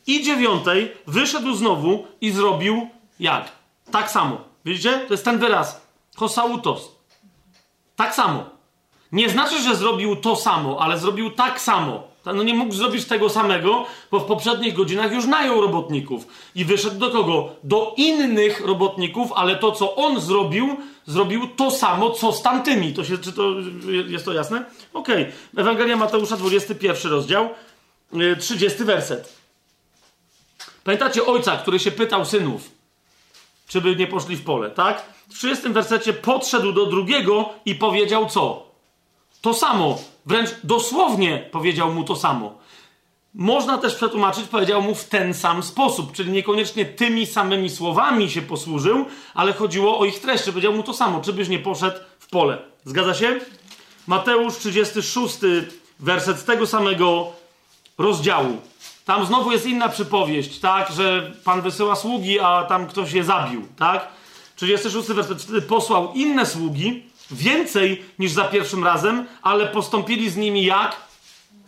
i 0.08 0.24
dziewiątej 0.24 0.92
wyszedł 1.08 1.56
znowu 1.56 2.06
i 2.22 2.32
zrobił 2.32 2.88
jak? 3.20 3.52
Tak 3.92 4.12
samo. 4.12 4.38
Widzicie? 4.66 5.00
To 5.08 5.14
jest 5.14 5.26
ten 5.26 5.40
wyraz. 5.40 5.82
Hosautos. 6.16 6.92
Tak 7.96 8.16
samo. 8.16 8.44
Nie 9.12 9.30
znaczy, 9.30 9.62
że 9.62 9.76
zrobił 9.76 10.16
to 10.16 10.36
samo, 10.36 10.82
ale 10.82 10.98
zrobił 10.98 11.32
tak 11.32 11.62
samo. 11.62 12.08
No 12.26 12.44
nie 12.44 12.54
mógł 12.54 12.74
zrobić 12.74 13.06
tego 13.06 13.30
samego, 13.30 13.86
bo 14.12 14.20
w 14.20 14.26
poprzednich 14.26 14.74
godzinach 14.74 15.12
już 15.12 15.26
najął 15.26 15.62
robotników. 15.62 16.28
I 16.56 16.66
wyszedł 16.66 17.00
do 17.00 17.10
kogo? 17.10 17.50
Do 17.64 17.94
innych 17.98 18.66
robotników, 18.66 19.32
ale 19.32 19.56
to, 19.56 19.72
co 19.72 19.96
on 19.96 20.20
zrobił, 20.20 20.78
zrobił 21.06 21.48
to 21.48 21.72
samo, 21.72 22.10
co 22.10 22.32
z 22.32 22.42
tamtymi. 22.42 22.94
To 22.94 23.04
się, 23.04 23.18
czy 23.18 23.34
to, 23.34 23.54
jest 24.08 24.26
to 24.26 24.34
jasne? 24.34 24.66
Okej. 24.94 25.22
Okay. 25.22 25.62
Ewangelia 25.62 25.98
Mateusza, 25.98 26.38
21 26.38 27.12
rozdział, 27.12 27.50
30 28.40 28.82
y, 28.82 28.86
werset. 28.86 29.37
Pamiętacie 30.88 31.26
ojca, 31.26 31.58
który 31.58 31.80
się 31.80 31.92
pytał 31.92 32.26
synów, 32.26 32.72
czy 33.68 33.82
by 33.82 33.96
nie 33.96 34.08
poszli 34.08 34.36
w 34.36 34.44
pole, 34.44 34.70
tak? 34.70 35.04
W 35.30 35.34
30 35.34 35.70
wersecie 35.70 36.14
podszedł 36.14 36.72
do 36.72 36.86
drugiego 36.86 37.50
i 37.66 37.76
powiedział 37.76 38.30
co? 38.30 38.72
To 39.42 39.54
samo. 39.54 40.00
Wręcz 40.26 40.50
dosłownie 40.64 41.50
powiedział 41.52 41.94
mu 41.94 42.04
to 42.04 42.16
samo. 42.16 42.58
Można 43.34 43.78
też 43.78 43.96
przetłumaczyć, 43.96 44.48
powiedział 44.48 44.82
mu 44.82 44.96
w 44.96 45.04
ten 45.04 45.34
sam 45.34 45.64
sposób, 45.64 46.12
czyli 46.12 46.32
niekoniecznie 46.32 46.86
tymi 46.86 47.26
samymi 47.26 47.70
słowami 47.70 48.30
się 48.30 48.42
posłużył, 48.42 49.06
ale 49.34 49.54
chodziło 49.54 50.00
o 50.00 50.06
ich 50.06 50.20
treść. 50.20 50.44
Powiedział 50.44 50.74
mu 50.74 50.84
to 50.84 50.94
samo, 50.94 51.22
czy 51.22 51.34
byś 51.34 51.50
nie 51.50 51.60
poszedł 51.60 51.98
w 52.20 52.30
pole. 52.30 52.58
Zgadza 52.86 53.14
się? 53.14 53.40
Mateusz 54.08 54.58
36, 54.58 55.38
werset 56.00 56.38
z 56.38 56.44
tego 56.44 56.68
samego 56.68 57.32
rozdziału. 57.98 58.62
Tam 59.08 59.26
znowu 59.26 59.52
jest 59.52 59.66
inna 59.66 59.90
przypowieść, 59.90 60.60
tak, 60.60 60.92
że 60.92 61.32
Pan 61.44 61.62
wysyła 61.62 61.96
sługi, 61.96 62.40
a 62.40 62.64
tam 62.64 62.88
ktoś 62.88 63.14
je 63.14 63.24
zabił, 63.24 63.68
tak? 63.78 64.08
36 64.56 65.08
werset. 65.08 65.42
Wtedy 65.42 65.62
posłał 65.62 66.14
inne 66.14 66.46
sługi, 66.46 67.04
więcej 67.32 68.04
niż 68.20 68.32
za 68.32 68.44
pierwszym 68.44 68.84
razem, 68.84 69.26
ale 69.42 69.68
postąpili 69.68 70.30
z 70.30 70.38
nimi 70.38 70.66
jak? 70.66 70.96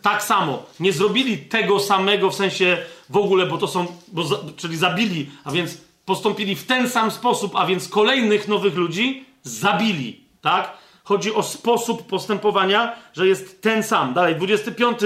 Tak 0.01 0.24
samo. 0.24 0.64
Nie 0.80 0.93
zrobili 0.93 1.38
tego 1.38 1.80
samego 1.80 2.30
w 2.30 2.35
sensie 2.35 2.77
w 3.09 3.18
ogóle, 3.18 3.45
bo 3.45 3.58
to 3.58 3.68
są, 3.68 3.88
bo 4.08 4.24
za, 4.24 4.35
czyli 4.58 4.77
zabili, 4.77 5.30
a 5.43 5.51
więc 5.51 5.77
postąpili 6.06 6.56
w 6.56 6.66
ten 6.66 6.90
sam 6.90 7.11
sposób, 7.11 7.56
a 7.56 7.66
więc 7.66 7.88
kolejnych 7.90 8.48
nowych 8.48 8.76
ludzi 8.76 9.26
zabili, 9.43 10.24
tak? 10.42 10.77
Chodzi 11.03 11.34
o 11.34 11.43
sposób 11.43 12.08
postępowania, 12.08 12.95
że 13.14 13.27
jest 13.27 13.61
ten 13.61 13.84
sam. 13.84 14.14
Dalej, 14.14 14.35
25 14.35 15.00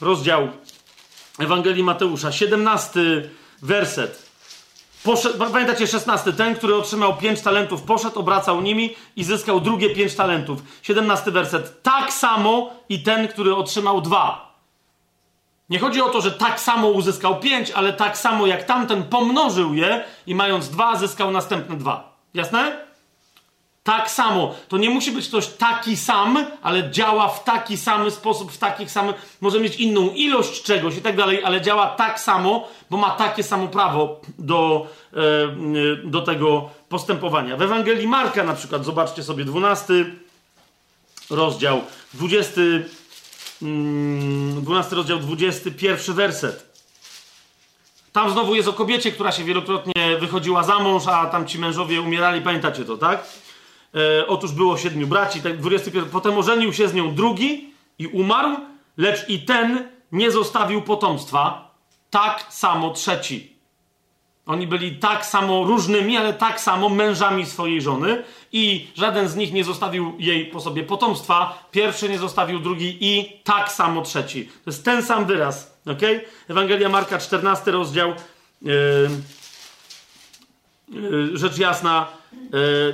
rozdział 0.00 0.48
Ewangelii 1.38 1.82
Mateusza, 1.82 2.32
17 2.32 3.00
werset. 3.62 4.28
Poszedł, 5.04 5.38
pamiętacie 5.38 5.86
16, 5.86 6.32
ten, 6.32 6.54
który 6.54 6.74
otrzymał 6.74 7.16
5 7.16 7.40
talentów, 7.40 7.82
poszedł, 7.82 8.18
obracał 8.18 8.60
nimi 8.60 8.94
i 9.16 9.24
zyskał 9.24 9.60
drugie 9.60 9.90
5 9.90 10.14
talentów. 10.14 10.62
17 10.82 11.30
werset. 11.30 11.82
Tak 11.82 12.12
samo 12.12 12.70
i 12.88 13.02
ten, 13.02 13.28
który 13.28 13.54
otrzymał 13.54 14.00
dwa. 14.00 14.54
Nie 15.70 15.78
chodzi 15.78 16.02
o 16.02 16.08
to, 16.08 16.20
że 16.20 16.32
tak 16.32 16.60
samo 16.60 16.88
uzyskał 16.88 17.40
5, 17.40 17.70
ale 17.70 17.92
tak 17.92 18.18
samo 18.18 18.46
jak 18.46 18.64
tamten 18.64 19.02
pomnożył 19.02 19.74
je 19.74 20.04
i 20.26 20.34
mając 20.34 20.68
dwa, 20.68 20.96
zyskał 20.96 21.30
następne 21.30 21.76
dwa. 21.76 22.16
Jasne? 22.34 22.87
Tak 23.88 24.10
samo. 24.10 24.54
To 24.68 24.78
nie 24.78 24.90
musi 24.90 25.12
być 25.12 25.28
ktoś 25.28 25.46
taki 25.46 25.96
sam, 25.96 26.46
ale 26.62 26.90
działa 26.90 27.28
w 27.28 27.44
taki 27.44 27.76
sam 27.76 28.10
sposób, 28.10 28.52
w 28.52 28.58
takich 28.58 28.90
samych. 28.90 29.36
Może 29.40 29.60
mieć 29.60 29.76
inną 29.76 30.10
ilość 30.10 30.62
czegoś 30.62 30.96
i 30.96 31.02
tak 31.02 31.16
dalej, 31.16 31.44
ale 31.44 31.60
działa 31.60 31.86
tak 31.86 32.20
samo, 32.20 32.68
bo 32.90 32.96
ma 32.96 33.10
takie 33.10 33.42
samo 33.42 33.68
prawo 33.68 34.20
do, 34.38 34.86
e, 35.12 35.18
do 36.04 36.22
tego 36.22 36.70
postępowania. 36.88 37.56
W 37.56 37.62
Ewangelii 37.62 38.08
Marka 38.08 38.44
na 38.44 38.54
przykład, 38.54 38.84
zobaczcie 38.84 39.22
sobie 39.22 39.44
12 39.44 39.94
rozdział, 41.30 41.82
20, 42.14 42.60
12 43.60 43.62
mm, 43.62 44.64
rozdział, 44.92 45.18
21 45.18 46.14
werset. 46.14 46.68
Tam 48.12 48.30
znowu 48.30 48.54
jest 48.54 48.68
o 48.68 48.72
kobiecie, 48.72 49.12
która 49.12 49.32
się 49.32 49.44
wielokrotnie 49.44 50.16
wychodziła 50.20 50.62
za 50.62 50.78
mąż, 50.78 51.06
a 51.06 51.26
tam 51.26 51.46
ci 51.46 51.58
mężowie 51.58 52.00
umierali. 52.00 52.40
Pamiętacie 52.40 52.84
to, 52.84 52.96
tak? 52.96 53.47
E, 53.94 54.26
otóż 54.26 54.52
było 54.52 54.76
siedmiu 54.76 55.06
braci, 55.06 55.42
tak 55.42 55.56
21. 55.56 56.10
Potem 56.10 56.38
ożenił 56.38 56.72
się 56.72 56.88
z 56.88 56.94
nią 56.94 57.14
drugi 57.14 57.74
i 57.98 58.06
umarł, 58.06 58.56
lecz 58.96 59.28
i 59.28 59.38
ten 59.38 59.88
nie 60.12 60.30
zostawił 60.30 60.82
potomstwa. 60.82 61.74
Tak 62.10 62.46
samo 62.50 62.90
trzeci. 62.90 63.58
Oni 64.48 64.66
byli 64.66 64.96
tak 64.96 65.26
samo 65.26 65.64
różnymi, 65.64 66.16
ale 66.16 66.34
tak 66.34 66.60
samo 66.60 66.88
mężami 66.88 67.46
swojej 67.46 67.82
żony 67.82 68.24
i 68.52 68.86
żaden 68.94 69.28
z 69.28 69.36
nich 69.36 69.52
nie 69.52 69.64
zostawił 69.64 70.14
jej 70.18 70.46
po 70.46 70.60
sobie 70.60 70.82
potomstwa. 70.82 71.64
Pierwszy 71.70 72.08
nie 72.08 72.18
zostawił 72.18 72.58
drugi 72.60 72.96
i 73.00 73.40
tak 73.44 73.72
samo 73.72 74.02
trzeci. 74.02 74.44
To 74.44 74.70
jest 74.70 74.84
ten 74.84 75.02
sam 75.02 75.26
wyraz. 75.26 75.78
ok? 75.86 76.02
Ewangelia 76.48 76.88
Marka, 76.88 77.18
14 77.18 77.70
rozdział. 77.70 78.12
Yy, 78.62 79.10
yy, 80.88 81.36
rzecz 81.36 81.58
jasna, 81.58 82.06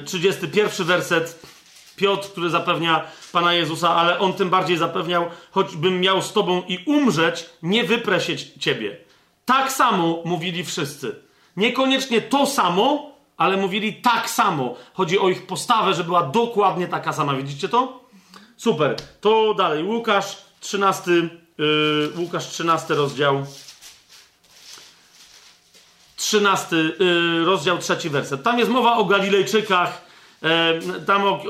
31 0.05 0.67
e, 0.67 0.85
werset. 0.85 1.55
Piotr, 1.97 2.29
który 2.29 2.51
zapewnia 2.51 3.05
Pana 3.33 3.53
Jezusa, 3.53 3.97
ale 3.97 4.19
on 4.19 4.33
tym 4.33 4.51
bardziej 4.51 4.77
zapewniał, 4.77 5.27
choćbym 5.51 6.01
miał 6.01 6.23
z 6.23 6.33
Tobą 6.33 6.63
i 6.69 6.79
umrzeć, 6.87 7.47
nie 7.63 7.85
wyprę 7.85 8.21
się 8.21 8.37
Ciebie. 8.37 8.97
Tak 9.45 9.73
samo 9.73 10.23
mówili 10.25 10.65
wszyscy. 10.65 11.17
Niekoniecznie 11.57 12.21
to 12.21 12.47
samo, 12.47 13.11
ale 13.37 13.57
mówili 13.57 13.95
tak 13.95 14.31
samo. 14.31 14.75
Chodzi 14.95 15.19
o 15.19 15.29
ich 15.29 15.47
postawę, 15.47 15.95
że 15.95 16.05
była 16.05 16.23
dokładnie 16.23 16.89
taka 16.89 17.13
sama. 17.13 17.35
Widzicie 17.35 17.69
to? 17.69 18.01
Super. 18.57 18.97
To 19.21 19.55
dalej. 19.55 19.85
Łukasz 19.85 20.37
13, 20.61 21.11
yy, 21.11 22.13
Łukasz 22.17 22.49
13 22.49 22.95
rozdział. 22.95 23.47
13 26.17 26.77
yy, 26.77 27.45
rozdział, 27.45 27.79
trzeci 27.79 28.11
werset. 28.11 28.43
Tam 28.43 28.59
jest 28.59 28.71
mowa 28.71 28.97
o 28.97 29.05
Galilejczykach. 29.05 30.05
Yy, 30.43 31.01
tam, 31.07 31.23
o, 31.25 31.41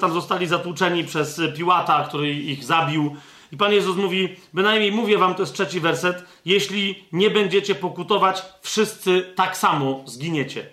tam 0.00 0.12
zostali 0.12 0.46
zatłuczeni 0.46 1.04
przez 1.04 1.40
Piłata, 1.56 2.04
który 2.08 2.30
ich 2.30 2.64
zabił. 2.64 3.16
I 3.52 3.56
Pan 3.56 3.72
Jezus 3.72 3.96
mówi, 3.96 4.36
bynajmniej 4.54 4.92
mówię 4.92 5.18
wam, 5.18 5.34
to 5.34 5.42
jest 5.42 5.54
trzeci 5.54 5.80
werset, 5.80 6.24
jeśli 6.44 7.04
nie 7.12 7.30
będziecie 7.30 7.74
pokutować, 7.74 8.42
wszyscy 8.62 9.32
tak 9.34 9.56
samo 9.56 10.02
zginiecie. 10.06 10.66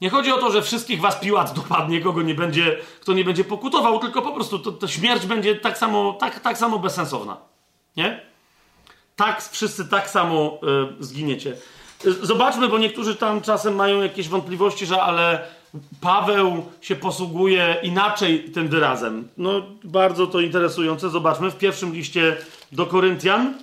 Nie 0.00 0.10
chodzi 0.10 0.32
o 0.32 0.38
to, 0.38 0.52
że 0.52 0.62
wszystkich 0.62 1.00
was 1.00 1.16
Piłat 1.16 1.52
dopadnie, 1.54 2.00
kogo 2.00 2.22
nie 2.22 2.34
będzie, 2.34 2.76
kto 3.00 3.12
nie 3.12 3.24
będzie 3.24 3.44
pokutował, 3.44 3.98
tylko 3.98 4.22
po 4.22 4.32
prostu 4.32 4.58
to 4.58 4.88
śmierć 4.88 5.26
będzie 5.26 5.54
tak 5.54 5.78
samo, 5.78 6.12
tak, 6.12 6.40
tak 6.40 6.58
samo 6.58 6.78
bezsensowna. 6.78 7.36
Nie? 7.96 8.20
Tak, 9.16 9.42
wszyscy 9.42 9.88
tak 9.88 10.10
samo 10.10 10.60
y, 11.00 11.04
zginiecie. 11.04 11.56
Zobaczmy, 12.22 12.68
bo 12.68 12.78
niektórzy 12.78 13.16
tam 13.16 13.40
czasem 13.40 13.74
mają 13.74 14.02
jakieś 14.02 14.28
wątpliwości, 14.28 14.86
że 14.86 15.02
ale 15.02 15.48
Paweł 16.00 16.66
się 16.80 16.96
posługuje 16.96 17.76
inaczej 17.82 18.50
tym 18.50 18.68
wyrazem. 18.68 19.28
No, 19.36 19.62
bardzo 19.84 20.26
to 20.26 20.40
interesujące. 20.40 21.10
Zobaczmy 21.10 21.50
w 21.50 21.58
pierwszym 21.58 21.94
liście 21.94 22.36
do 22.72 22.86
Koryntian, 22.86 23.54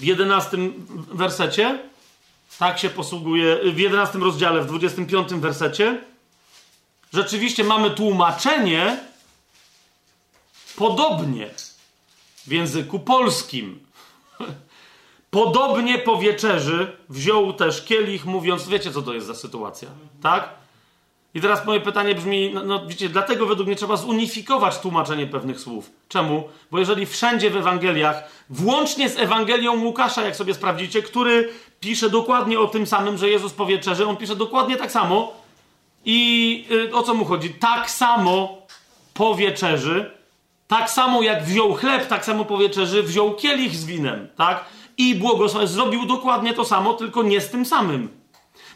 w 0.00 0.04
jedenastym 0.04 0.86
wersecie. 1.12 1.78
Tak 2.58 2.78
się 2.78 2.90
posługuje, 2.90 3.72
w 3.72 3.78
jedenastym 3.78 4.22
rozdziale, 4.22 4.62
w 4.62 4.66
25 4.66 5.34
wersecie. 5.34 5.98
Rzeczywiście 7.12 7.64
mamy 7.64 7.90
tłumaczenie 7.90 9.00
podobnie 10.76 11.50
w 12.46 12.52
języku 12.52 12.98
polskim. 12.98 13.85
Podobnie 15.36 15.98
po 15.98 16.16
wieczerzy 16.16 16.92
wziął 17.08 17.52
też 17.52 17.84
kielich, 17.84 18.26
mówiąc, 18.26 18.68
wiecie 18.68 18.90
co 18.90 19.02
to 19.02 19.14
jest 19.14 19.26
za 19.26 19.34
sytuacja, 19.34 19.88
tak? 20.22 20.48
I 21.34 21.40
teraz 21.40 21.66
moje 21.66 21.80
pytanie 21.80 22.14
brzmi, 22.14 22.50
no, 22.54 22.62
no 22.62 22.86
wiecie, 22.86 23.08
dlatego 23.08 23.46
według 23.46 23.66
mnie 23.66 23.76
trzeba 23.76 23.96
zunifikować 23.96 24.78
tłumaczenie 24.78 25.26
pewnych 25.26 25.60
słów. 25.60 25.90
Czemu? 26.08 26.48
Bo 26.70 26.78
jeżeli 26.78 27.06
wszędzie 27.06 27.50
w 27.50 27.56
Ewangeliach, 27.56 28.28
włącznie 28.50 29.08
z 29.08 29.18
Ewangelią 29.18 29.84
Łukasza, 29.84 30.22
jak 30.22 30.36
sobie 30.36 30.54
sprawdzicie, 30.54 31.02
który 31.02 31.52
pisze 31.80 32.10
dokładnie 32.10 32.60
o 32.60 32.66
tym 32.66 32.86
samym, 32.86 33.18
że 33.18 33.28
Jezus 33.28 33.52
po 33.52 33.66
wieczerzy, 33.66 34.06
on 34.06 34.16
pisze 34.16 34.36
dokładnie 34.36 34.76
tak 34.76 34.92
samo. 34.92 35.32
I 36.04 36.64
y, 36.70 36.94
o 36.94 37.02
co 37.02 37.14
mu 37.14 37.24
chodzi? 37.24 37.50
Tak 37.50 37.90
samo 37.90 38.62
po 39.14 39.34
wieczerzy, 39.34 40.10
tak 40.68 40.90
samo 40.90 41.22
jak 41.22 41.44
wziął 41.44 41.74
chleb, 41.74 42.08
tak 42.08 42.24
samo 42.24 42.44
po 42.44 42.58
wieczerzy 42.58 43.02
wziął 43.02 43.34
kielich 43.34 43.74
z 43.74 43.84
winem, 43.84 44.28
tak? 44.36 44.75
I 44.98 45.14
błogosławił. 45.14 45.68
Zrobił 45.68 46.06
dokładnie 46.06 46.54
to 46.54 46.64
samo, 46.64 46.94
tylko 46.94 47.22
nie 47.22 47.40
z 47.40 47.50
tym 47.50 47.66
samym. 47.66 48.08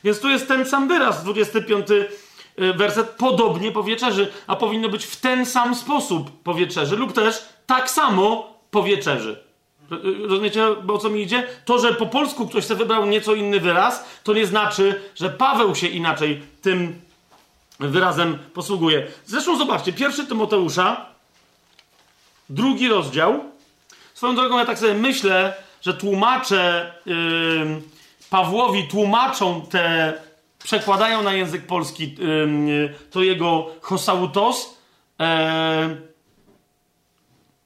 Więc 0.04 0.20
tu 0.20 0.28
jest 0.28 0.48
ten 0.48 0.66
sam 0.66 0.88
wyraz, 0.88 1.24
25 1.24 1.90
y, 1.90 2.08
werset, 2.74 3.10
podobnie 3.10 3.72
po 3.72 3.82
wieczerzy, 3.82 4.32
a 4.46 4.56
powinno 4.56 4.88
być 4.88 5.04
w 5.04 5.16
ten 5.16 5.46
sam 5.46 5.74
sposób 5.74 6.42
po 6.42 6.54
wieczerzy, 6.54 6.96
lub 6.96 7.12
też 7.12 7.48
tak 7.66 7.90
samo 7.90 8.54
po 8.70 8.82
wieczerzy. 8.82 9.44
Y, 9.92 10.26
rozumiecie, 10.28 10.66
o 10.88 10.98
co 10.98 11.10
mi 11.10 11.22
idzie? 11.22 11.46
To, 11.64 11.78
że 11.78 11.94
po 11.94 12.06
polsku 12.06 12.48
ktoś 12.48 12.64
sobie 12.64 12.78
wybrał 12.78 13.06
nieco 13.06 13.34
inny 13.34 13.60
wyraz, 13.60 14.04
to 14.24 14.34
nie 14.34 14.46
znaczy, 14.46 15.00
że 15.14 15.30
Paweł 15.30 15.74
się 15.74 15.86
inaczej 15.86 16.42
tym 16.62 17.00
wyrazem 17.80 18.38
posługuje. 18.54 19.06
Zresztą 19.26 19.58
zobaczcie, 19.58 19.92
pierwszy 19.92 20.26
Tymoteusza, 20.26 21.06
drugi 22.48 22.88
rozdział. 22.88 23.44
Swoją 24.14 24.34
drogą, 24.34 24.58
ja 24.58 24.66
tak 24.66 24.78
sobie 24.78 24.94
myślę, 24.94 25.54
że 25.80 25.94
tłumacze 25.94 26.94
Pawłowi 28.30 28.88
tłumaczą 28.88 29.66
te, 29.70 30.12
przekładają 30.64 31.22
na 31.22 31.32
język 31.32 31.66
polski 31.66 32.16
to 33.10 33.22
jego 33.22 33.66
hosautos 33.80 34.78
yy, 35.18 35.26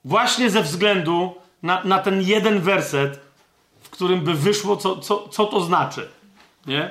właśnie 0.05 0.51
ze 0.51 0.63
względu 0.63 1.35
na, 1.63 1.85
na 1.85 1.99
ten 1.99 2.23
jeden 2.23 2.61
werset, 2.61 3.21
w 3.83 3.91
którym 3.91 4.21
by 4.21 4.35
wyszło, 4.35 4.77
co, 4.77 4.97
co, 4.99 5.29
co 5.29 5.47
to 5.47 5.61
znaczy. 5.61 6.09
Nie? 6.67 6.91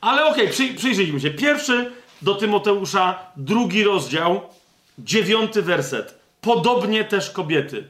Ale 0.00 0.24
okej, 0.26 0.42
okay, 0.44 0.52
przy, 0.52 0.74
przyjrzyjmy 0.74 1.20
się. 1.20 1.30
Pierwszy 1.30 1.92
do 2.22 2.34
Tymoteusza, 2.34 3.18
drugi 3.36 3.84
rozdział, 3.84 4.40
dziewiąty 4.98 5.62
werset. 5.62 6.18
Podobnie 6.40 7.04
też 7.04 7.30
kobiety. 7.30 7.88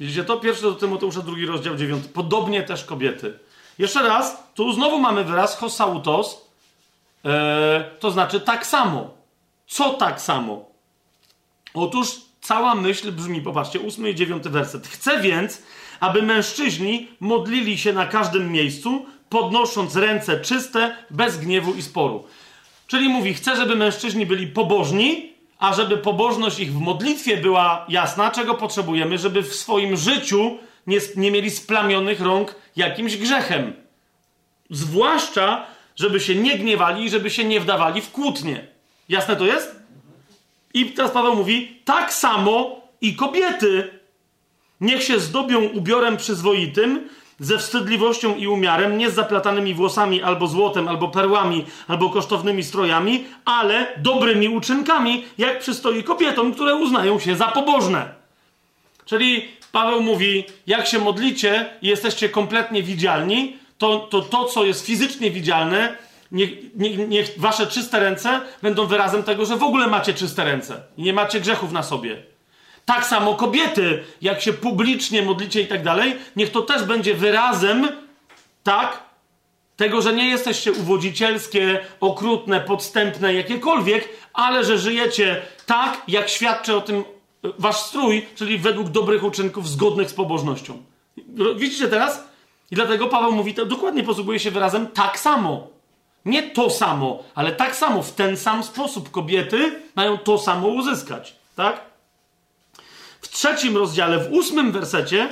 Widzicie 0.00 0.24
to? 0.24 0.36
Pierwszy 0.36 0.62
do 0.62 0.72
Tymoteusza, 0.72 1.20
drugi 1.20 1.46
rozdział, 1.46 1.76
dziewiąty. 1.76 2.08
Podobnie 2.08 2.62
też 2.62 2.84
kobiety. 2.84 3.38
Jeszcze 3.78 4.02
raz, 4.02 4.42
tu 4.54 4.72
znowu 4.72 4.98
mamy 4.98 5.24
wyraz 5.24 5.56
hosautos, 5.56 6.46
e, 7.24 7.90
to 8.00 8.10
znaczy 8.10 8.40
tak 8.40 8.66
samo. 8.66 9.14
Co 9.66 9.90
tak 9.90 10.20
samo? 10.20 10.64
Otóż 11.74 12.08
cała 12.40 12.74
myśl 12.74 13.12
brzmi, 13.12 13.40
popatrzcie, 13.40 13.80
ósmy 13.80 14.10
i 14.10 14.14
dziewiąty 14.14 14.50
werset. 14.50 14.88
Chcę 14.88 15.20
więc, 15.20 15.62
aby 16.00 16.22
mężczyźni 16.22 17.08
modlili 17.20 17.78
się 17.78 17.92
na 17.92 18.06
każdym 18.06 18.52
miejscu, 18.52 19.06
podnosząc 19.28 19.96
ręce 19.96 20.40
czyste, 20.40 20.96
bez 21.10 21.38
gniewu 21.38 21.74
i 21.74 21.82
sporu. 21.82 22.24
Czyli 22.86 23.08
mówi, 23.08 23.34
chcę, 23.34 23.56
żeby 23.56 23.76
mężczyźni 23.76 24.26
byli 24.26 24.46
pobożni, 24.46 25.29
a 25.60 25.74
żeby 25.74 25.96
pobożność 25.96 26.58
ich 26.58 26.72
w 26.72 26.80
modlitwie 26.80 27.36
była 27.36 27.86
jasna, 27.88 28.30
czego 28.30 28.54
potrzebujemy, 28.54 29.18
żeby 29.18 29.42
w 29.42 29.54
swoim 29.54 29.96
życiu 29.96 30.58
nie, 30.86 30.98
nie 31.16 31.30
mieli 31.30 31.50
splamionych 31.50 32.20
rąk 32.20 32.54
jakimś 32.76 33.16
grzechem. 33.16 33.72
Zwłaszcza, 34.70 35.66
żeby 35.96 36.20
się 36.20 36.34
nie 36.34 36.58
gniewali 36.58 37.04
i 37.04 37.10
żeby 37.10 37.30
się 37.30 37.44
nie 37.44 37.60
wdawali 37.60 38.00
w 38.00 38.10
kłótnie. 38.10 38.66
Jasne 39.08 39.36
to 39.36 39.46
jest? 39.46 39.76
I 40.74 40.86
teraz 40.86 41.10
Paweł 41.10 41.36
mówi, 41.36 41.80
tak 41.84 42.12
samo 42.12 42.80
i 43.00 43.16
kobiety 43.16 44.00
niech 44.80 45.02
się 45.02 45.20
zdobią 45.20 45.60
ubiorem 45.60 46.16
przyzwoitym, 46.16 47.08
ze 47.40 47.58
wstydliwością 47.58 48.36
i 48.36 48.46
umiarem, 48.46 48.98
nie 48.98 49.10
z 49.10 49.14
zaplatanymi 49.14 49.74
włosami, 49.74 50.22
albo 50.22 50.46
złotem, 50.46 50.88
albo 50.88 51.08
perłami, 51.08 51.64
albo 51.88 52.10
kosztownymi 52.10 52.64
strojami, 52.64 53.24
ale 53.44 53.86
dobrymi 53.96 54.48
uczynkami, 54.48 55.24
jak 55.38 55.58
przystoi 55.58 56.04
kobietom, 56.04 56.54
które 56.54 56.74
uznają 56.74 57.18
się 57.18 57.36
za 57.36 57.48
pobożne. 57.48 58.14
Czyli 59.04 59.48
Paweł 59.72 60.02
mówi, 60.02 60.44
jak 60.66 60.86
się 60.86 60.98
modlicie 60.98 61.70
i 61.82 61.88
jesteście 61.88 62.28
kompletnie 62.28 62.82
widzialni, 62.82 63.56
to 63.78 63.98
to, 63.98 64.22
to 64.22 64.44
co 64.44 64.64
jest 64.64 64.86
fizycznie 64.86 65.30
widzialne, 65.30 65.96
niech, 66.32 66.50
niech, 66.76 67.08
niech 67.08 67.34
wasze 67.36 67.66
czyste 67.66 68.00
ręce 68.00 68.40
będą 68.62 68.86
wyrazem 68.86 69.22
tego, 69.22 69.44
że 69.44 69.56
w 69.56 69.62
ogóle 69.62 69.86
macie 69.86 70.14
czyste 70.14 70.44
ręce 70.44 70.82
i 70.96 71.02
nie 71.02 71.12
macie 71.12 71.40
grzechów 71.40 71.72
na 71.72 71.82
sobie. 71.82 72.29
Tak 72.90 73.06
samo 73.06 73.34
kobiety, 73.34 74.04
jak 74.22 74.40
się 74.40 74.52
publicznie 74.52 75.22
modlicie 75.22 75.60
i 75.60 75.66
tak 75.66 75.82
dalej, 75.82 76.16
niech 76.36 76.50
to 76.50 76.62
też 76.62 76.84
będzie 76.84 77.14
wyrazem, 77.14 77.88
tak, 78.62 79.02
tego, 79.76 80.02
że 80.02 80.12
nie 80.12 80.28
jesteście 80.28 80.72
uwodzicielskie, 80.72 81.80
okrutne, 82.00 82.60
podstępne, 82.60 83.34
jakiekolwiek, 83.34 84.08
ale 84.32 84.64
że 84.64 84.78
żyjecie 84.78 85.42
tak, 85.66 86.02
jak 86.08 86.28
świadczy 86.28 86.76
o 86.76 86.80
tym 86.80 86.96
e, 86.98 87.02
wasz 87.58 87.76
strój, 87.76 88.26
czyli 88.34 88.58
według 88.58 88.88
dobrych 88.88 89.24
uczynków 89.24 89.68
zgodnych 89.68 90.10
z 90.10 90.14
pobożnością. 90.14 90.82
Widzicie 91.56 91.88
teraz? 91.88 92.24
I 92.70 92.74
dlatego 92.74 93.06
Paweł 93.06 93.32
mówi, 93.32 93.54
to 93.54 93.66
dokładnie 93.66 94.02
posługuje 94.02 94.38
się 94.38 94.50
wyrazem 94.50 94.86
tak 94.86 95.18
samo. 95.18 95.68
Nie 96.24 96.42
to 96.42 96.70
samo, 96.70 97.22
ale 97.34 97.52
tak 97.52 97.76
samo, 97.76 98.02
w 98.02 98.12
ten 98.12 98.36
sam 98.36 98.62
sposób 98.62 99.10
kobiety 99.10 99.80
mają 99.96 100.18
to 100.18 100.38
samo 100.38 100.68
uzyskać. 100.68 101.36
Tak? 101.56 101.89
W 103.20 103.28
trzecim 103.28 103.76
rozdziale, 103.76 104.18
w 104.18 104.32
ósmym 104.32 104.72
wersecie, 104.72 105.28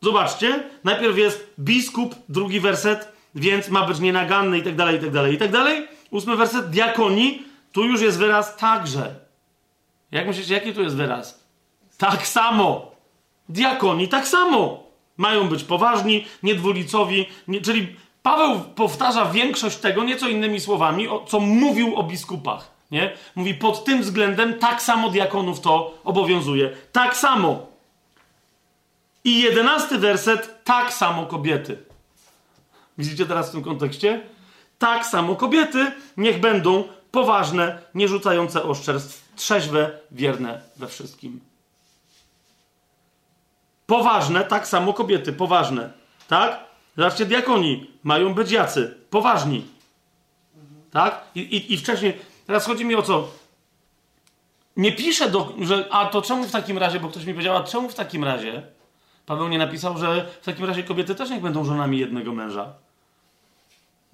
zobaczcie, 0.00 0.70
najpierw 0.84 1.18
jest 1.18 1.54
biskup, 1.58 2.14
drugi 2.28 2.60
werset, 2.60 3.12
więc 3.34 3.68
ma 3.68 3.86
być 3.86 3.98
nienaganny 3.98 4.58
i 4.58 4.62
tak 4.62 4.76
dalej, 4.76 4.96
i 4.96 5.00
tak 5.00 5.10
dalej, 5.10 5.34
i 5.34 5.38
tak 5.38 5.50
dalej. 5.50 5.88
Ósmy 6.10 6.36
werset, 6.36 6.70
diakoni, 6.70 7.42
tu 7.72 7.84
już 7.84 8.00
jest 8.00 8.18
wyraz 8.18 8.56
także. 8.56 9.14
Jak 10.10 10.26
myślicie, 10.26 10.54
jaki 10.54 10.72
tu 10.72 10.82
jest 10.82 10.96
wyraz? 10.96 11.44
Tak 11.98 12.26
samo. 12.26 12.92
Diakoni 13.48 14.08
tak 14.08 14.28
samo. 14.28 14.82
Mają 15.16 15.48
być 15.48 15.64
poważni, 15.64 16.26
niedwulicowi, 16.42 17.28
nie, 17.48 17.60
czyli 17.60 17.96
Paweł 18.22 18.60
powtarza 18.60 19.26
większość 19.26 19.76
tego, 19.76 20.04
nieco 20.04 20.28
innymi 20.28 20.60
słowami, 20.60 21.08
o, 21.08 21.24
co 21.24 21.40
mówił 21.40 21.96
o 21.96 22.02
biskupach. 22.02 22.70
Nie? 22.92 23.16
Mówi, 23.34 23.54
pod 23.54 23.84
tym 23.84 24.02
względem 24.02 24.58
tak 24.58 24.82
samo 24.82 25.10
diakonów 25.10 25.60
to 25.60 25.98
obowiązuje. 26.04 26.70
Tak 26.92 27.16
samo. 27.16 27.66
I 29.24 29.42
jedenasty 29.42 29.98
werset, 29.98 30.64
tak 30.64 30.92
samo 30.92 31.26
kobiety. 31.26 31.78
Widzicie 32.98 33.26
teraz 33.26 33.48
w 33.48 33.52
tym 33.52 33.62
kontekście? 33.62 34.20
Tak 34.78 35.06
samo 35.06 35.36
kobiety 35.36 35.92
niech 36.16 36.40
będą 36.40 36.84
poważne, 37.10 37.78
nie 37.94 38.08
rzucające 38.08 38.62
oszczerstw, 38.62 39.32
trzeźwe, 39.36 39.98
wierne 40.10 40.60
we 40.76 40.88
wszystkim. 40.88 41.40
Poważne, 43.86 44.44
tak 44.44 44.68
samo 44.68 44.92
kobiety, 44.92 45.32
poważne. 45.32 45.92
Tak? 46.28 46.64
Zobaczcie, 46.96 47.26
diakoni 47.26 47.90
mają 48.02 48.34
być 48.34 48.50
jacy? 48.50 48.98
Poważni. 49.10 49.66
Tak? 50.90 51.24
I, 51.34 51.40
i, 51.40 51.72
I 51.72 51.78
wcześniej, 51.78 52.18
teraz 52.52 52.66
chodzi 52.66 52.84
mi 52.84 52.94
o 52.94 53.02
co? 53.02 53.28
Nie 54.76 54.92
piszę, 54.92 55.30
do, 55.30 55.52
że 55.60 55.88
a 55.90 56.06
to 56.06 56.22
czemu 56.22 56.44
w 56.44 56.50
takim 56.50 56.78
razie, 56.78 57.00
bo 57.00 57.08
ktoś 57.08 57.24
mi 57.24 57.32
powiedział, 57.32 57.56
a 57.56 57.64
czemu 57.64 57.88
w 57.88 57.94
takim 57.94 58.24
razie 58.24 58.62
Paweł 59.26 59.48
nie 59.48 59.58
napisał, 59.58 59.98
że 59.98 60.28
w 60.42 60.44
takim 60.44 60.64
razie 60.64 60.82
kobiety 60.82 61.14
też 61.14 61.30
niech 61.30 61.42
będą 61.42 61.64
żonami 61.64 61.98
jednego 61.98 62.32
męża. 62.32 62.72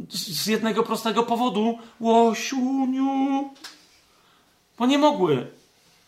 Z, 0.09 0.43
z 0.43 0.47
jednego 0.47 0.83
prostego 0.83 1.23
powodu. 1.23 1.79
Łosiuniu. 2.01 3.51
Bo 4.79 4.87
nie 4.87 4.99
mogły. 4.99 5.47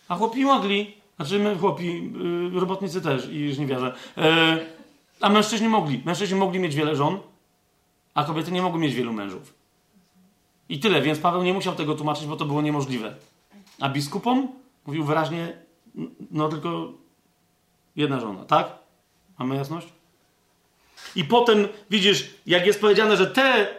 A 0.08 0.16
chłopi 0.16 0.44
mogli. 0.44 0.96
Znaczy 1.16 1.38
my 1.38 1.58
chłopi, 1.58 2.12
yy, 2.52 2.60
robotnicy 2.60 3.02
też 3.02 3.28
i 3.30 3.52
żniwiarze. 3.54 3.94
Yy, 4.16 4.22
a 5.20 5.28
mężczyźni 5.28 5.68
mogli. 5.68 6.02
Mężczyźni 6.04 6.38
mogli 6.38 6.60
mieć 6.60 6.74
wiele 6.74 6.96
żon, 6.96 7.18
a 8.14 8.24
kobiety 8.24 8.52
nie 8.52 8.62
mogły 8.62 8.80
mieć 8.80 8.94
wielu 8.94 9.12
mężów. 9.12 9.59
I 10.70 10.78
tyle, 10.78 11.02
więc 11.02 11.18
Paweł 11.18 11.42
nie 11.42 11.54
musiał 11.54 11.74
tego 11.74 11.94
tłumaczyć, 11.94 12.26
bo 12.26 12.36
to 12.36 12.44
było 12.44 12.62
niemożliwe. 12.62 13.14
A 13.80 13.88
biskupom 13.88 14.48
mówił 14.86 15.04
wyraźnie, 15.04 15.52
no 16.30 16.48
tylko 16.48 16.92
jedna 17.96 18.20
żona, 18.20 18.44
tak? 18.44 18.78
Mamy 19.38 19.56
jasność? 19.56 19.86
I 21.16 21.24
potem 21.24 21.68
widzisz, 21.90 22.30
jak 22.46 22.66
jest 22.66 22.80
powiedziane, 22.80 23.16
że 23.16 23.26
te 23.26 23.74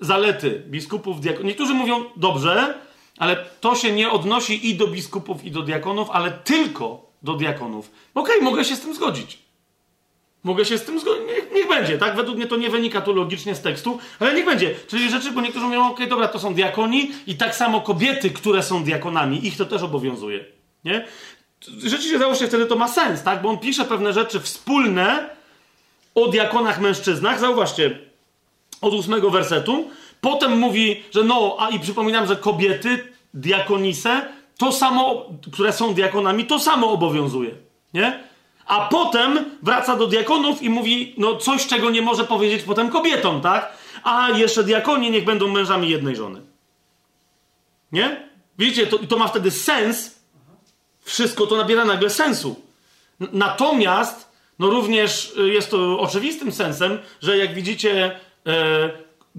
zalety 0.00 0.62
biskupów, 0.66 1.20
diakonów, 1.20 1.46
niektórzy 1.46 1.74
mówią 1.74 2.04
dobrze, 2.16 2.78
ale 3.18 3.44
to 3.60 3.74
się 3.74 3.92
nie 3.92 4.10
odnosi 4.10 4.70
i 4.70 4.74
do 4.74 4.86
biskupów, 4.86 5.44
i 5.44 5.50
do 5.50 5.62
diakonów, 5.62 6.10
ale 6.10 6.30
tylko 6.30 7.06
do 7.22 7.34
diakonów. 7.34 7.90
Okej, 8.14 8.34
okay, 8.34 8.50
mogę 8.50 8.64
się 8.64 8.76
z 8.76 8.80
tym 8.80 8.94
zgodzić. 8.94 9.43
Mogę 10.44 10.64
się 10.64 10.78
z 10.78 10.84
tym 10.84 11.00
zgodzić. 11.00 11.22
Niech, 11.26 11.52
niech, 11.52 11.68
będzie, 11.68 11.98
tak? 11.98 12.16
Według 12.16 12.36
mnie 12.36 12.46
to 12.46 12.56
nie 12.56 12.70
wynika 12.70 13.00
tu 13.00 13.14
logicznie 13.14 13.54
z 13.54 13.60
tekstu, 13.60 13.98
ale 14.20 14.34
niech 14.34 14.44
będzie. 14.44 14.74
Czyli 14.88 15.10
rzeczy, 15.10 15.32
bo 15.32 15.40
niektórzy 15.40 15.66
mówią, 15.66 15.80
okej, 15.80 15.94
okay, 15.94 16.06
dobra, 16.06 16.28
to 16.28 16.38
są 16.38 16.54
diakoni 16.54 17.10
i 17.26 17.34
tak 17.34 17.54
samo 17.54 17.80
kobiety, 17.80 18.30
które 18.30 18.62
są 18.62 18.84
diakonami, 18.84 19.46
ich 19.46 19.56
to 19.56 19.64
też 19.64 19.82
obowiązuje. 19.82 20.44
Nie? 20.84 21.04
Rzeczywiście 21.78 22.18
załóżcie, 22.18 22.46
wtedy 22.48 22.66
to 22.66 22.76
ma 22.76 22.88
sens, 22.88 23.22
tak? 23.22 23.42
Bo 23.42 23.48
on 23.48 23.58
pisze 23.58 23.84
pewne 23.84 24.12
rzeczy 24.12 24.40
wspólne 24.40 25.30
o 26.14 26.28
diakonach 26.28 26.80
mężczyznach. 26.80 27.40
Zauważcie, 27.40 27.98
od 28.80 28.94
ósmego 28.94 29.30
wersetu. 29.30 29.90
Potem 30.20 30.58
mówi, 30.58 31.02
że 31.10 31.24
no, 31.24 31.56
a 31.58 31.68
i 31.68 31.80
przypominam, 31.80 32.26
że 32.26 32.36
kobiety, 32.36 33.08
diakonise, 33.34 34.22
to 34.58 34.72
samo, 34.72 35.26
które 35.52 35.72
są 35.72 35.94
diakonami, 35.94 36.44
to 36.44 36.58
samo 36.58 36.90
obowiązuje. 36.90 37.50
Nie? 37.94 38.24
A 38.66 38.88
potem 38.88 39.44
wraca 39.62 39.96
do 39.96 40.06
diakonów 40.06 40.62
i 40.62 40.70
mówi, 40.70 41.14
no 41.18 41.36
coś, 41.36 41.66
czego 41.66 41.90
nie 41.90 42.02
może 42.02 42.24
powiedzieć 42.24 42.62
potem 42.62 42.90
kobietom, 42.90 43.40
tak? 43.40 43.72
A 44.04 44.30
jeszcze 44.30 44.64
diakoni 44.64 45.10
niech 45.10 45.24
będą 45.24 45.48
mężami 45.48 45.90
jednej 45.90 46.16
żony. 46.16 46.40
Nie? 47.92 48.28
Widzicie, 48.58 48.86
to, 48.86 48.98
to 48.98 49.16
ma 49.16 49.28
wtedy 49.28 49.50
sens. 49.50 50.18
Wszystko 51.00 51.46
to 51.46 51.56
nabiera 51.56 51.84
nagle 51.84 52.10
sensu. 52.10 52.62
Natomiast, 53.20 54.32
no 54.58 54.70
również 54.70 55.36
y, 55.38 55.48
jest 55.48 55.70
to 55.70 56.00
oczywistym 56.00 56.52
sensem, 56.52 56.98
że 57.22 57.38
jak 57.38 57.54
widzicie, 57.54 58.20
e, 58.46 58.90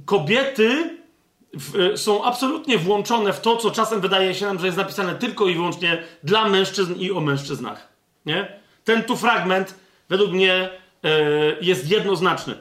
kobiety 0.06 0.98
w, 1.54 1.76
e, 1.80 1.98
są 1.98 2.24
absolutnie 2.24 2.78
włączone 2.78 3.34
w 3.34 3.42
to, 3.42 3.58
co 3.58 3.72
czasem 3.72 4.02
wydaje 4.02 4.36
się 4.36 4.46
nam, 4.46 4.60
że 4.60 4.66
jest 4.66 4.78
napisane 4.78 5.16
tylko 5.16 5.48
i 5.48 5.56
wyłącznie 5.56 6.04
dla 6.24 6.50
mężczyzn 6.50 6.96
i 6.96 7.12
o 7.12 7.22
mężczyznach. 7.22 7.88
Nie? 8.26 8.60
Ten 8.86 9.04
tu 9.04 9.18
fragment 9.18 9.76
według 10.10 10.32
mnie 10.32 10.70
e, 11.04 11.10
jest 11.62 11.92
jednoznaczny. 11.92 12.56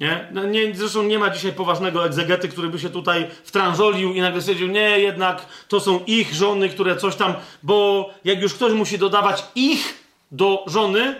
Nie? 0.00 0.28
No 0.32 0.44
nie? 0.44 0.74
Zresztą 0.74 1.02
nie 1.02 1.18
ma 1.18 1.30
dzisiaj 1.30 1.52
poważnego 1.52 2.06
egzegety, 2.06 2.48
który 2.48 2.68
by 2.68 2.78
się 2.78 2.90
tutaj 2.90 3.26
wtrążolił 3.44 4.14
i 4.14 4.20
nagle 4.20 4.40
stwierdził, 4.40 4.68
nie, 4.68 4.98
jednak 4.98 5.46
to 5.68 5.80
są 5.80 6.00
ich 6.06 6.34
żony, 6.34 6.68
które 6.68 6.96
coś 6.96 7.16
tam, 7.16 7.34
bo 7.62 8.10
jak 8.24 8.42
już 8.42 8.54
ktoś 8.54 8.72
musi 8.72 8.98
dodawać 8.98 9.44
ich 9.54 10.04
do 10.32 10.64
żony, 10.66 11.14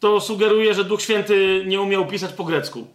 to 0.00 0.20
sugeruje, 0.20 0.74
że 0.74 0.84
Duch 0.84 1.02
Święty 1.02 1.64
nie 1.66 1.80
umiał 1.80 2.06
pisać 2.06 2.32
po 2.32 2.44
grecku. 2.44 2.86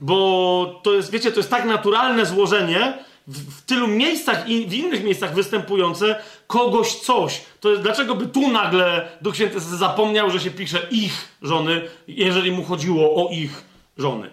Bo 0.00 0.80
to 0.82 0.92
jest, 0.92 1.10
wiecie, 1.10 1.32
to 1.32 1.40
jest 1.40 1.50
tak 1.50 1.64
naturalne 1.64 2.26
złożenie, 2.26 2.98
w, 3.26 3.58
w 3.58 3.62
tylu 3.62 3.86
miejscach 3.88 4.48
i 4.48 4.66
w 4.66 4.74
innych 4.74 5.04
miejscach 5.04 5.34
występujące 5.34 6.22
kogoś 6.46 6.94
coś. 6.94 7.40
To 7.60 7.70
jest, 7.70 7.82
dlaczego 7.82 8.14
by 8.14 8.26
tu 8.26 8.50
nagle 8.50 9.08
Duch 9.20 9.34
Święty 9.34 9.60
zapomniał, 9.60 10.30
że 10.30 10.40
się 10.40 10.50
pisze 10.50 10.86
ich 10.90 11.28
żony, 11.42 11.88
jeżeli 12.08 12.52
mu 12.52 12.64
chodziło 12.64 13.26
o 13.26 13.30
ich 13.30 13.64
żony? 13.98 14.30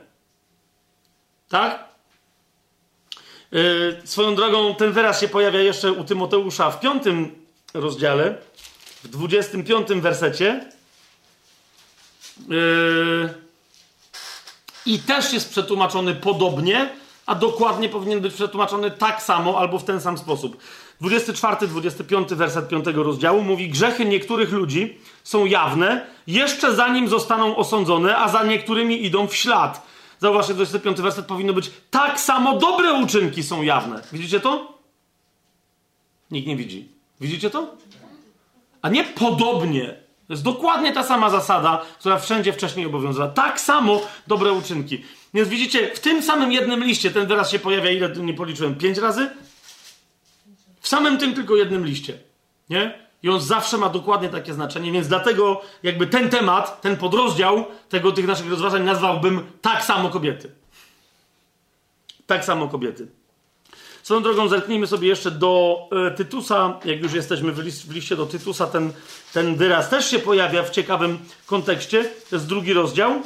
Tak? 1.50 1.88
Yy, 3.52 4.02
swoją 4.06 4.36
drogą 4.36 4.76
ten 4.76 4.92
wyraz 4.92 5.22
się 5.22 5.28
pojawia 5.28 5.60
jeszcze 5.60 5.92
u 5.92 6.04
Tymoteusza 6.04 6.72
w 6.72 6.80
piątym 6.80 7.36
rozdziale, 7.74 8.38
w 9.04 9.08
dwudziestym 9.08 9.64
piątym 9.64 10.02
wersecie. 10.02 10.72
Yy, 12.50 13.34
I 14.86 15.00
też 15.00 15.34
jest 15.34 15.50
przetłumaczony 15.50 16.16
podobnie, 16.16 16.90
a 17.28 17.36
dokładnie 17.36 17.90
powinien 17.90 18.20
być 18.20 18.34
przetłumaczony 18.34 18.92
tak 18.92 19.22
samo 19.22 19.60
albo 19.60 19.80
w 19.80 19.84
ten 19.84 20.02
sam 20.02 20.18
sposób. 20.18 20.58
24-25 21.02 22.34
werset 22.34 22.70
5 22.70 22.86
rozdziału 22.86 23.42
mówi: 23.42 23.70
Grzechy 23.70 24.06
niektórych 24.06 24.52
ludzi 24.52 24.98
są 25.24 25.46
jawne, 25.46 26.08
jeszcze 26.28 26.76
zanim 26.76 27.08
zostaną 27.08 27.56
osądzone, 27.56 28.18
a 28.18 28.30
za 28.30 28.44
niektórymi 28.44 29.06
idą 29.06 29.28
w 29.28 29.36
ślad. 29.36 29.88
Zauważcie, 30.20 30.54
25 30.54 31.02
werset 31.02 31.26
powinno 31.26 31.54
być: 31.54 31.72
Tak 31.92 32.20
samo 32.20 32.58
dobre 32.58 32.94
uczynki 32.94 33.44
są 33.44 33.62
jawne. 33.62 34.02
Widzicie 34.14 34.40
to? 34.40 34.78
Nikt 36.32 36.48
nie 36.48 36.56
widzi. 36.56 36.90
Widzicie 37.22 37.50
to? 37.50 37.76
A 38.82 38.90
nie 38.90 39.04
podobnie. 39.04 40.07
To 40.28 40.34
jest 40.34 40.44
dokładnie 40.44 40.94
ta 40.94 41.04
sama 41.04 41.30
zasada, 41.30 41.86
która 42.00 42.20
wszędzie 42.20 42.54
wcześniej 42.54 42.86
obowiązywała. 42.86 43.32
Tak 43.32 43.62
samo 43.62 44.02
dobre 44.28 44.52
uczynki. 44.52 45.04
Więc 45.34 45.50
widzicie, 45.50 45.96
w 45.96 46.00
tym 46.00 46.24
samym 46.24 46.52
jednym 46.52 46.84
liście 46.84 47.12
ten 47.12 47.28
wyraz 47.28 47.52
się 47.52 47.60
pojawia, 47.60 47.92
ile 47.92 48.10
nie 48.10 48.34
policzyłem? 48.34 48.76
Pięć 48.76 48.98
razy? 48.98 49.30
W 50.80 50.88
samym 50.88 51.18
tym 51.18 51.34
tylko 51.34 51.56
jednym 51.56 51.86
liście. 51.86 52.20
Nie? 52.70 53.08
I 53.24 53.30
on 53.30 53.42
zawsze 53.42 53.78
ma 53.78 53.90
dokładnie 53.90 54.30
takie 54.30 54.54
znaczenie, 54.54 54.92
więc 54.92 55.08
dlatego 55.08 55.62
jakby 55.84 56.08
ten 56.08 56.30
temat, 56.30 56.82
ten 56.82 56.98
podrozdział 56.98 57.66
tego, 57.90 58.12
tych 58.12 58.28
naszych 58.28 58.50
rozważań 58.50 58.84
nazwałbym 58.84 59.52
tak 59.62 59.84
samo 59.84 60.10
kobiety. 60.10 60.52
Tak 62.28 62.46
samo 62.46 62.68
kobiety. 62.68 63.08
Swoją 64.08 64.24
drogą 64.24 64.48
zerknijmy 64.48 64.88
sobie 64.88 65.08
jeszcze 65.08 65.32
do 65.32 65.80
e, 66.08 66.12
Tytusa. 66.12 66.80
Jak 66.86 67.02
już 67.02 67.14
jesteśmy 67.14 67.52
w, 67.52 67.60
w 67.60 67.92
liście 67.92 68.16
do 68.16 68.26
Tytusa, 68.26 68.68
ten, 68.68 68.94
ten 69.34 69.56
wyraz 69.56 69.90
też 69.90 70.10
się 70.10 70.20
pojawia 70.20 70.64
w 70.64 70.70
ciekawym 70.70 71.18
kontekście. 71.46 72.04
To 72.30 72.36
jest 72.36 72.48
drugi 72.48 72.74
rozdział. 72.74 73.22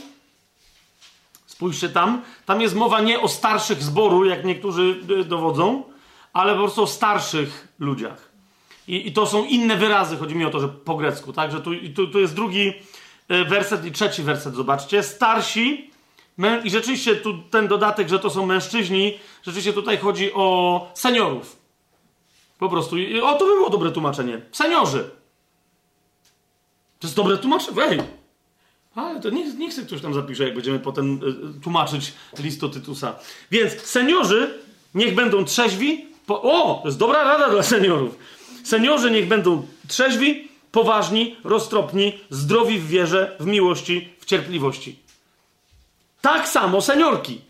Spójrzcie 1.46 1.90
tam. 1.90 2.22
Tam 2.46 2.62
jest 2.62 2.76
mowa 2.76 3.02
nie 3.02 3.20
o 3.20 3.28
starszych 3.28 3.84
zboru, 3.84 4.26
jak 4.26 4.46
niektórzy 4.46 4.96
e, 5.20 5.24
dowodzą, 5.24 5.84
ale 6.34 6.54
po 6.54 6.60
prostu 6.60 6.84
o 6.84 6.88
starszych 6.88 7.68
ludziach. 7.80 8.32
I, 8.88 9.08
I, 9.08 9.14
to 9.14 9.26
są 9.26 9.46
inne 9.46 9.78
wyrazy, 9.78 10.18
chodzi 10.18 10.36
mi 10.36 10.46
o 10.46 10.50
to, 10.50 10.60
że 10.60 10.68
po 10.68 10.96
grecku, 10.96 11.34
tak? 11.34 11.52
Że 11.52 11.62
tu, 11.62 11.72
tu, 11.96 12.08
tu 12.08 12.20
jest 12.20 12.36
drugi 12.36 12.74
e, 13.28 13.46
werset 13.46 13.86
i 13.86 13.92
trzeci 13.92 14.24
werset, 14.24 14.56
zobaczcie. 14.56 15.04
Starsi, 15.04 15.92
i 16.64 16.70
rzeczywiście 16.70 17.16
tu 17.16 17.38
ten 17.38 17.68
dodatek, 17.68 18.10
że 18.10 18.20
to 18.20 18.30
są 18.30 18.46
mężczyźni, 18.46 19.20
rzeczywiście 19.44 19.74
tutaj 19.74 19.98
chodzi 19.98 20.34
o 20.34 20.88
seniorów. 20.94 21.58
Po 22.60 22.70
prostu. 22.70 22.96
O, 23.24 23.34
to 23.34 23.46
by 23.46 23.52
było 23.52 23.70
dobre 23.70 23.92
tłumaczenie. 23.92 24.42
Seniorzy. 24.52 25.10
To 27.00 27.08
jest 27.08 27.16
dobre 27.16 27.38
tłumaczenie. 27.38 27.82
Ej, 27.82 28.00
ale 28.96 29.22
to 29.22 29.30
niech, 29.30 29.58
niech 29.58 29.74
sobie 29.74 29.88
ktoś 29.88 30.02
tam 30.02 30.14
zapisze, 30.14 30.44
jak 30.44 30.54
będziemy 30.54 30.80
potem 30.80 31.20
y, 31.58 31.62
tłumaczyć 31.62 32.14
list 32.40 32.62
Tytusa. 32.74 33.16
Więc 33.52 33.82
seniorzy 33.82 34.60
niech 34.96 35.16
będą 35.16 35.46
trzeźwi. 35.46 36.06
Po... 36.26 36.42
O, 36.42 36.80
to 36.82 36.88
jest 36.88 36.98
dobra 36.98 37.24
rada 37.24 37.50
dla 37.50 37.64
seniorów. 37.64 38.18
Seniorzy 38.64 39.12
niech 39.12 39.28
będą 39.28 39.68
trzeźwi, 39.88 40.48
poważni, 40.72 41.36
roztropni, 41.44 42.20
zdrowi 42.30 42.80
w 42.80 42.88
wierze, 42.88 43.36
w 43.40 43.46
miłości, 43.46 44.10
w 44.20 44.26
cierpliwości. 44.26 45.00
Tak 46.22 46.48
samo 46.48 46.82
seniorki. 46.82 47.42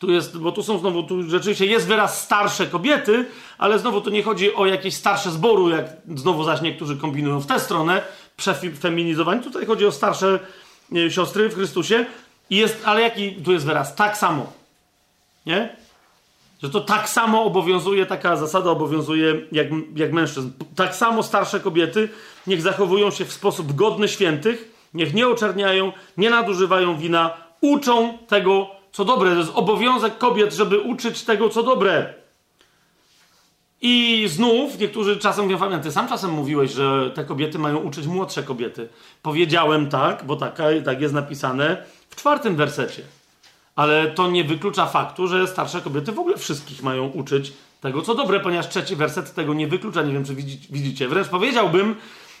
Tu 0.00 0.10
jest, 0.10 0.38
bo 0.38 0.52
tu 0.52 0.62
są 0.62 0.78
znowu, 0.78 1.02
tu 1.02 1.30
rzeczywiście 1.30 1.66
jest 1.66 1.86
wyraz 1.86 2.22
starsze 2.22 2.66
kobiety, 2.66 3.26
ale 3.58 3.78
znowu 3.78 4.00
tu 4.00 4.10
nie 4.10 4.22
chodzi 4.22 4.54
o 4.54 4.66
jakieś 4.66 4.94
starsze 4.94 5.30
zboru, 5.30 5.70
jak 5.70 5.86
znowu 6.14 6.44
zaś 6.44 6.60
niektórzy 6.60 6.96
kombinują 6.96 7.40
w 7.40 7.46
tę 7.46 7.60
stronę, 7.60 8.02
przefeminizowani. 8.36 9.42
Tutaj 9.42 9.66
chodzi 9.66 9.86
o 9.86 9.92
starsze 9.92 10.38
e, 10.96 11.10
siostry 11.10 11.48
w 11.48 11.54
Chrystusie. 11.54 12.06
I 12.50 12.56
jest, 12.56 12.82
ale 12.84 13.00
jaki 13.00 13.32
tu 13.32 13.52
jest 13.52 13.66
wyraz? 13.66 13.94
Tak 13.94 14.16
samo. 14.16 14.52
Nie? 15.46 15.76
Że 16.62 16.70
to 16.70 16.80
tak 16.80 17.08
samo 17.08 17.44
obowiązuje, 17.44 18.06
taka 18.06 18.36
zasada 18.36 18.70
obowiązuje 18.70 19.40
jak, 19.52 19.66
jak 19.96 20.12
mężczyzn. 20.12 20.50
Tak 20.76 20.94
samo 20.94 21.22
starsze 21.22 21.60
kobiety 21.60 22.08
niech 22.46 22.62
zachowują 22.62 23.10
się 23.10 23.24
w 23.24 23.32
sposób 23.32 23.72
godny 23.72 24.08
świętych, 24.08 24.72
niech 24.94 25.14
nie 25.14 25.28
oczerniają, 25.28 25.92
nie 26.16 26.30
nadużywają 26.30 26.96
wina, 26.96 27.30
uczą 27.60 28.18
tego, 28.28 28.79
co 28.92 29.04
dobre. 29.04 29.30
To 29.30 29.38
jest 29.38 29.52
obowiązek 29.54 30.18
kobiet, 30.18 30.54
żeby 30.54 30.78
uczyć 30.78 31.22
tego, 31.22 31.48
co 31.48 31.62
dobre. 31.62 32.14
I 33.82 34.24
znów 34.28 34.78
niektórzy 34.78 35.16
czasem 35.16 35.44
mówią, 35.44 35.58
Fabian, 35.58 35.82
ty 35.82 35.92
sam 35.92 36.08
czasem 36.08 36.30
mówiłeś, 36.30 36.72
że 36.72 37.10
te 37.14 37.24
kobiety 37.24 37.58
mają 37.58 37.76
uczyć 37.76 38.06
młodsze 38.06 38.42
kobiety. 38.42 38.88
Powiedziałem 39.22 39.88
tak, 39.88 40.24
bo 40.24 40.36
taka, 40.36 40.64
tak 40.84 41.00
jest 41.00 41.14
napisane 41.14 41.84
w 42.10 42.16
czwartym 42.16 42.56
wersecie. 42.56 43.02
Ale 43.76 44.06
to 44.06 44.30
nie 44.30 44.44
wyklucza 44.44 44.86
faktu, 44.86 45.26
że 45.26 45.46
starsze 45.46 45.80
kobiety 45.80 46.12
w 46.12 46.18
ogóle 46.18 46.36
wszystkich 46.36 46.82
mają 46.82 47.08
uczyć 47.08 47.52
tego, 47.80 48.02
co 48.02 48.14
dobre, 48.14 48.40
ponieważ 48.40 48.68
trzeci 48.68 48.96
werset 48.96 49.34
tego 49.34 49.54
nie 49.54 49.66
wyklucza. 49.66 50.02
Nie 50.02 50.12
wiem, 50.12 50.24
czy 50.24 50.34
widzicie. 50.70 51.08
Wręcz 51.08 51.28
powiedziałbym, 51.28 51.96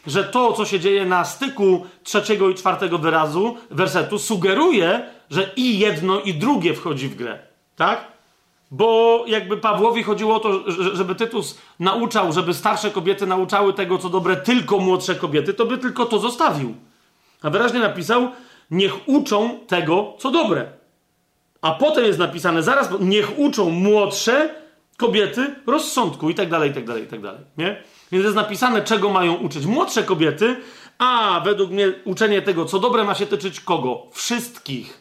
że 0.06 0.24
to, 0.24 0.52
co 0.52 0.64
się 0.64 0.80
dzieje 0.80 1.06
na 1.06 1.24
styku 1.24 1.86
trzeciego 2.04 2.48
i 2.48 2.54
czwartego 2.54 2.98
wyrazu, 2.98 3.56
wersetu, 3.70 4.18
sugeruje, 4.18 5.02
że 5.30 5.50
i 5.56 5.78
jedno, 5.78 6.20
i 6.20 6.34
drugie 6.34 6.74
wchodzi 6.74 7.08
w 7.08 7.16
grę. 7.16 7.38
Tak? 7.76 8.04
Bo 8.70 9.24
jakby 9.26 9.56
Pawłowi 9.56 10.02
chodziło 10.02 10.36
o 10.36 10.40
to, 10.40 10.70
żeby 10.92 11.14
Tytus 11.14 11.58
nauczał, 11.80 12.32
żeby 12.32 12.54
starsze 12.54 12.90
kobiety 12.90 13.26
nauczały 13.26 13.72
tego, 13.72 13.98
co 13.98 14.08
dobre, 14.08 14.36
tylko 14.36 14.78
młodsze 14.78 15.14
kobiety, 15.14 15.54
to 15.54 15.66
by 15.66 15.78
tylko 15.78 16.06
to 16.06 16.18
zostawił. 16.18 16.74
A 17.42 17.50
wyraźnie 17.50 17.80
napisał, 17.80 18.30
niech 18.70 19.08
uczą 19.08 19.58
tego, 19.66 20.14
co 20.18 20.30
dobre. 20.30 20.66
A 21.62 21.70
potem 21.70 22.04
jest 22.04 22.18
napisane 22.18 22.62
zaraz, 22.62 22.88
niech 23.00 23.38
uczą 23.38 23.70
młodsze 23.70 24.54
kobiety 24.96 25.54
rozsądku 25.66 26.30
i 26.30 26.34
tak 26.34 26.50
dalej, 26.50 26.70
i 26.70 26.74
tak 26.74 26.84
dalej, 26.86 27.04
i 27.04 27.06
tak 27.06 27.20
dalej. 27.20 27.40
Nie? 27.58 27.82
Więc 28.12 28.24
jest 28.24 28.36
napisane, 28.36 28.82
czego 28.82 29.10
mają 29.10 29.34
uczyć 29.34 29.66
młodsze 29.66 30.02
kobiety, 30.02 30.56
a 30.98 31.40
według 31.44 31.70
mnie 31.70 31.92
uczenie 32.04 32.42
tego, 32.42 32.64
co 32.64 32.78
dobre, 32.78 33.04
ma 33.04 33.14
się 33.14 33.26
tyczyć 33.26 33.60
kogo? 33.60 34.06
Wszystkich. 34.12 34.99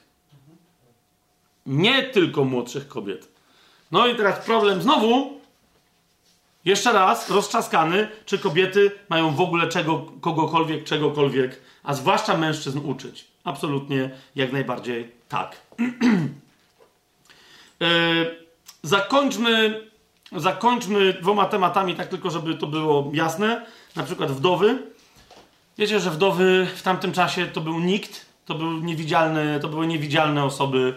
Nie 1.69 2.03
tylko 2.03 2.43
młodszych 2.43 2.87
kobiet. 2.87 3.27
No 3.91 4.07
i 4.07 4.15
teraz 4.15 4.45
problem 4.45 4.81
znowu, 4.81 5.39
jeszcze 6.65 6.93
raz, 6.93 7.29
rozczaskany, 7.29 8.07
czy 8.25 8.39
kobiety 8.39 8.91
mają 9.09 9.35
w 9.35 9.41
ogóle 9.41 9.67
czego, 9.67 10.05
kogokolwiek, 10.21 10.83
czegokolwiek, 10.83 11.61
a 11.83 11.93
zwłaszcza 11.93 12.37
mężczyzn 12.37 12.79
uczyć. 12.83 13.27
Absolutnie, 13.43 14.09
jak 14.35 14.51
najbardziej 14.51 15.11
tak. 15.29 15.57
yy, 17.79 18.35
zakończmy, 18.83 19.81
zakończmy 20.35 21.13
dwoma 21.13 21.45
tematami, 21.45 21.95
tak 21.95 22.07
tylko, 22.07 22.29
żeby 22.29 22.55
to 22.55 22.67
było 22.67 23.11
jasne. 23.13 23.65
Na 23.95 24.03
przykład 24.03 24.31
wdowy. 24.31 24.77
Wiecie, 25.77 25.99
że 25.99 26.11
wdowy 26.11 26.67
w 26.75 26.81
tamtym 26.81 27.11
czasie 27.11 27.45
to 27.45 27.61
był 27.61 27.79
nikt, 27.79 28.25
to, 28.45 28.55
był 28.55 28.71
niewidzialny, 28.71 29.59
to 29.61 29.67
były 29.67 29.87
niewidzialne 29.87 30.43
osoby, 30.43 30.93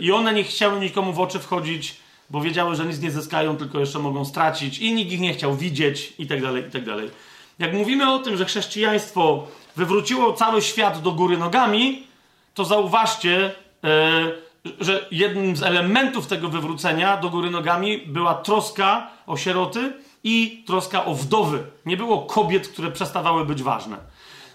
I 0.00 0.12
one 0.12 0.34
nie 0.34 0.44
chciały 0.44 0.80
nikomu 0.80 1.12
w 1.12 1.20
oczy 1.20 1.38
wchodzić, 1.38 1.96
bo 2.30 2.40
wiedziały, 2.40 2.76
że 2.76 2.84
nic 2.84 3.00
nie 3.00 3.10
zyskają, 3.10 3.56
tylko 3.56 3.80
jeszcze 3.80 3.98
mogą 3.98 4.24
stracić, 4.24 4.78
i 4.78 4.94
nikt 4.94 5.12
ich 5.12 5.20
nie 5.20 5.34
chciał 5.34 5.56
widzieć, 5.56 6.12
i 6.18 6.26
tak 6.26 6.42
dalej, 6.42 6.64
i 6.68 6.70
tak 6.70 6.84
dalej. 6.84 7.10
Jak 7.58 7.74
mówimy 7.74 8.12
o 8.12 8.18
tym, 8.18 8.36
że 8.36 8.44
chrześcijaństwo 8.44 9.46
wywróciło 9.76 10.32
cały 10.32 10.62
świat 10.62 11.02
do 11.02 11.12
góry 11.12 11.38
nogami, 11.38 12.06
to 12.54 12.64
zauważcie, 12.64 13.54
yy, 13.82 14.74
że 14.80 15.06
jednym 15.10 15.56
z 15.56 15.62
elementów 15.62 16.26
tego 16.26 16.48
wywrócenia 16.48 17.16
do 17.16 17.30
góry 17.30 17.50
nogami 17.50 17.98
była 17.98 18.34
troska 18.34 19.10
o 19.26 19.36
sieroty 19.36 19.92
i 20.24 20.64
troska 20.66 21.04
o 21.04 21.14
wdowy. 21.14 21.62
Nie 21.86 21.96
było 21.96 22.22
kobiet, 22.22 22.68
które 22.68 22.90
przestawały 22.90 23.44
być 23.44 23.62
ważne. 23.62 23.96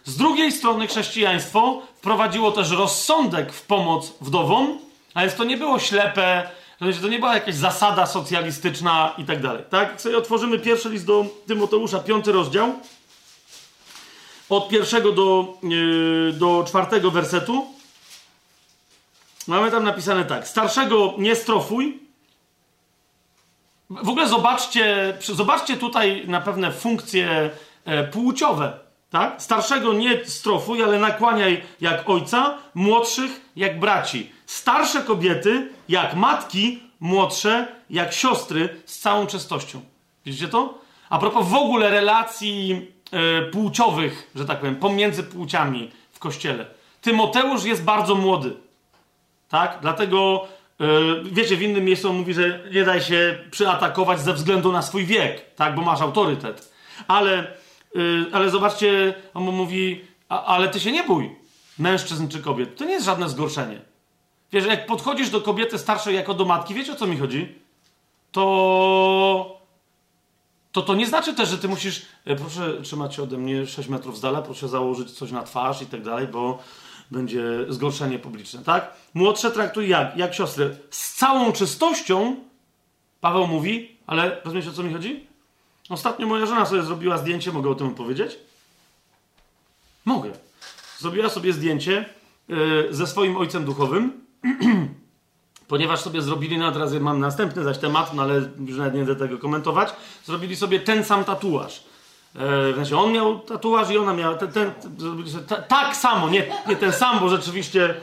Z 0.05 0.17
drugiej 0.17 0.51
strony 0.51 0.87
chrześcijaństwo 0.87 1.81
wprowadziło 1.95 2.51
też 2.51 2.71
rozsądek 2.71 3.53
w 3.53 3.61
pomoc 3.61 4.13
wdowom, 4.21 4.79
a 5.13 5.21
więc 5.21 5.35
to 5.35 5.43
nie 5.43 5.57
było 5.57 5.79
ślepe, 5.79 6.49
to 7.01 7.07
nie 7.07 7.19
była 7.19 7.33
jakaś 7.33 7.55
zasada 7.55 8.05
socjalistyczna 8.05 9.13
i 9.17 9.25
tak 9.25 9.41
dalej. 9.41 9.63
Tak? 9.69 10.01
Sobie 10.01 10.17
otworzymy 10.17 10.59
pierwszy 10.59 10.89
list 10.89 11.05
do 11.05 11.25
Tymoteusza, 11.47 11.99
piąty 11.99 12.31
rozdział, 12.31 12.73
od 14.49 14.69
pierwszego 14.69 15.11
do, 15.11 15.57
yy, 15.63 16.33
do 16.33 16.63
czwartego 16.67 17.11
wersetu, 17.11 17.65
mamy 19.47 19.71
tam 19.71 19.83
napisane 19.83 20.25
tak. 20.25 20.47
Starszego 20.47 21.13
nie 21.17 21.35
strofuj. 21.35 21.99
W 23.89 24.09
ogóle 24.09 24.27
zobaczcie, 24.27 25.17
zobaczcie 25.21 25.77
tutaj 25.77 26.23
na 26.27 26.41
pewne 26.41 26.71
funkcje 26.71 27.49
e, 27.85 28.03
płciowe 28.03 28.84
tak? 29.15 29.41
Starszego 29.41 29.93
nie 29.93 30.25
strofuj, 30.25 30.83
ale 30.83 30.99
nakłaniaj 30.99 31.63
jak 31.81 32.09
ojca, 32.09 32.57
młodszych 32.73 33.41
jak 33.55 33.79
braci. 33.79 34.31
Starsze 34.45 35.01
kobiety 35.01 35.69
jak 35.89 36.15
matki, 36.15 36.79
młodsze 36.99 37.67
jak 37.89 38.13
siostry 38.13 38.81
z 38.85 38.99
całą 38.99 39.27
czystością. 39.27 39.81
Widzicie 40.25 40.47
to? 40.47 40.77
A 41.09 41.19
propos 41.19 41.47
w 41.47 41.53
ogóle 41.53 41.89
relacji 41.89 42.87
e, 43.11 43.41
płciowych, 43.41 44.31
że 44.35 44.45
tak 44.45 44.59
powiem, 44.59 44.75
pomiędzy 44.75 45.23
płciami 45.23 45.91
w 46.11 46.19
kościele. 46.19 46.65
Tymoteusz 47.01 47.63
jest 47.63 47.83
bardzo 47.83 48.15
młody. 48.15 48.53
Tak? 49.49 49.77
Dlatego, 49.81 50.47
e, 50.79 50.85
wiecie, 51.23 51.57
w 51.57 51.61
innym 51.61 51.83
miejscu 51.83 52.09
on 52.09 52.17
mówi, 52.17 52.33
że 52.33 52.59
nie 52.71 52.83
daj 52.83 53.01
się 53.01 53.39
przyatakować 53.51 54.19
ze 54.19 54.33
względu 54.33 54.71
na 54.71 54.81
swój 54.81 55.05
wiek, 55.05 55.55
tak? 55.55 55.75
Bo 55.75 55.81
masz 55.81 56.01
autorytet. 56.01 56.73
Ale 57.07 57.47
Yy, 57.95 58.25
ale 58.31 58.49
zobaczcie, 58.49 59.13
on 59.33 59.43
mu 59.43 59.51
mówi, 59.51 60.01
ale 60.29 60.69
ty 60.69 60.79
się 60.79 60.91
nie 60.91 61.03
bój, 61.03 61.35
mężczyzn 61.79 62.27
czy 62.27 62.39
kobiet. 62.39 62.77
To 62.77 62.85
nie 62.85 62.91
jest 62.91 63.05
żadne 63.05 63.29
zgorszenie. 63.29 63.81
Wiesz, 64.51 64.65
jak 64.65 64.85
podchodzisz 64.85 65.29
do 65.29 65.41
kobiety 65.41 65.77
starszej 65.77 66.15
jako 66.15 66.33
do 66.33 66.45
matki, 66.45 66.73
wiecie 66.73 66.91
o 66.91 66.95
co 66.95 67.07
mi 67.07 67.17
chodzi? 67.17 67.55
To. 68.31 69.59
To 70.71 70.81
to 70.81 70.95
nie 70.95 71.07
znaczy 71.07 71.33
też, 71.33 71.49
że 71.49 71.57
ty 71.57 71.67
musisz. 71.67 72.05
E, 72.25 72.35
proszę 72.35 72.81
trzymać 72.81 73.15
się 73.15 73.23
ode 73.23 73.37
mnie 73.37 73.67
6 73.67 73.89
metrów 73.89 74.17
z 74.17 74.21
dala, 74.21 74.41
proszę 74.41 74.67
założyć 74.67 75.11
coś 75.11 75.31
na 75.31 75.43
twarz 75.43 75.81
i 75.81 75.85
tak 75.85 76.01
dalej, 76.01 76.27
bo 76.27 76.59
będzie 77.11 77.43
zgorszenie 77.69 78.19
publiczne, 78.19 78.63
tak? 78.63 78.93
Młodsze 79.13 79.51
traktuj 79.51 79.89
jak? 79.89 80.17
Jak 80.17 80.33
siostry. 80.33 80.77
Z 80.89 81.13
całą 81.13 81.51
czystością, 81.51 82.35
Paweł 83.21 83.47
mówi, 83.47 83.97
ale 84.07 84.41
rozumiecie 84.43 84.69
o 84.69 84.73
co 84.73 84.83
mi 84.83 84.93
chodzi? 84.93 85.27
Ostatnio 85.89 86.27
moja 86.27 86.45
żona 86.45 86.65
sobie 86.65 86.83
zrobiła 86.83 87.17
zdjęcie, 87.17 87.51
mogę 87.51 87.69
o 87.69 87.75
tym 87.75 87.95
powiedzieć? 87.95 88.37
Mogę. 90.05 90.31
Zrobiła 90.97 91.29
sobie 91.29 91.53
zdjęcie 91.53 92.05
yy, 92.47 92.87
ze 92.91 93.07
swoim 93.07 93.37
ojcem 93.37 93.65
duchowym, 93.65 94.25
ponieważ 95.67 96.01
sobie 96.01 96.21
zrobili, 96.21 96.57
no 96.57 96.71
teraz 96.71 96.93
mam 96.93 97.19
następny 97.19 97.63
zaś 97.63 97.77
temat, 97.77 98.13
no 98.13 98.23
ale 98.23 98.49
już 98.65 98.77
nawet 98.77 98.93
nie 98.93 98.99
będę 98.99 99.15
tego 99.15 99.37
komentować, 99.37 99.93
zrobili 100.25 100.55
sobie 100.55 100.79
ten 100.79 101.03
sam 101.03 101.23
tatuaż. 101.23 101.83
W 102.35 102.73
sensie 102.75 102.97
on 102.99 103.11
miał 103.11 103.39
tatuaż 103.39 103.91
i 103.91 103.97
ona 103.97 104.13
miała 104.13 104.35
ten, 104.35 104.51
ten, 104.51 104.71
ten 105.47 105.63
tak 105.67 105.95
samo, 105.95 106.29
nie, 106.29 106.45
nie 106.67 106.75
ten 106.75 106.93
sam, 106.93 107.19
bo 107.19 107.29
rzeczywiście 107.29 107.95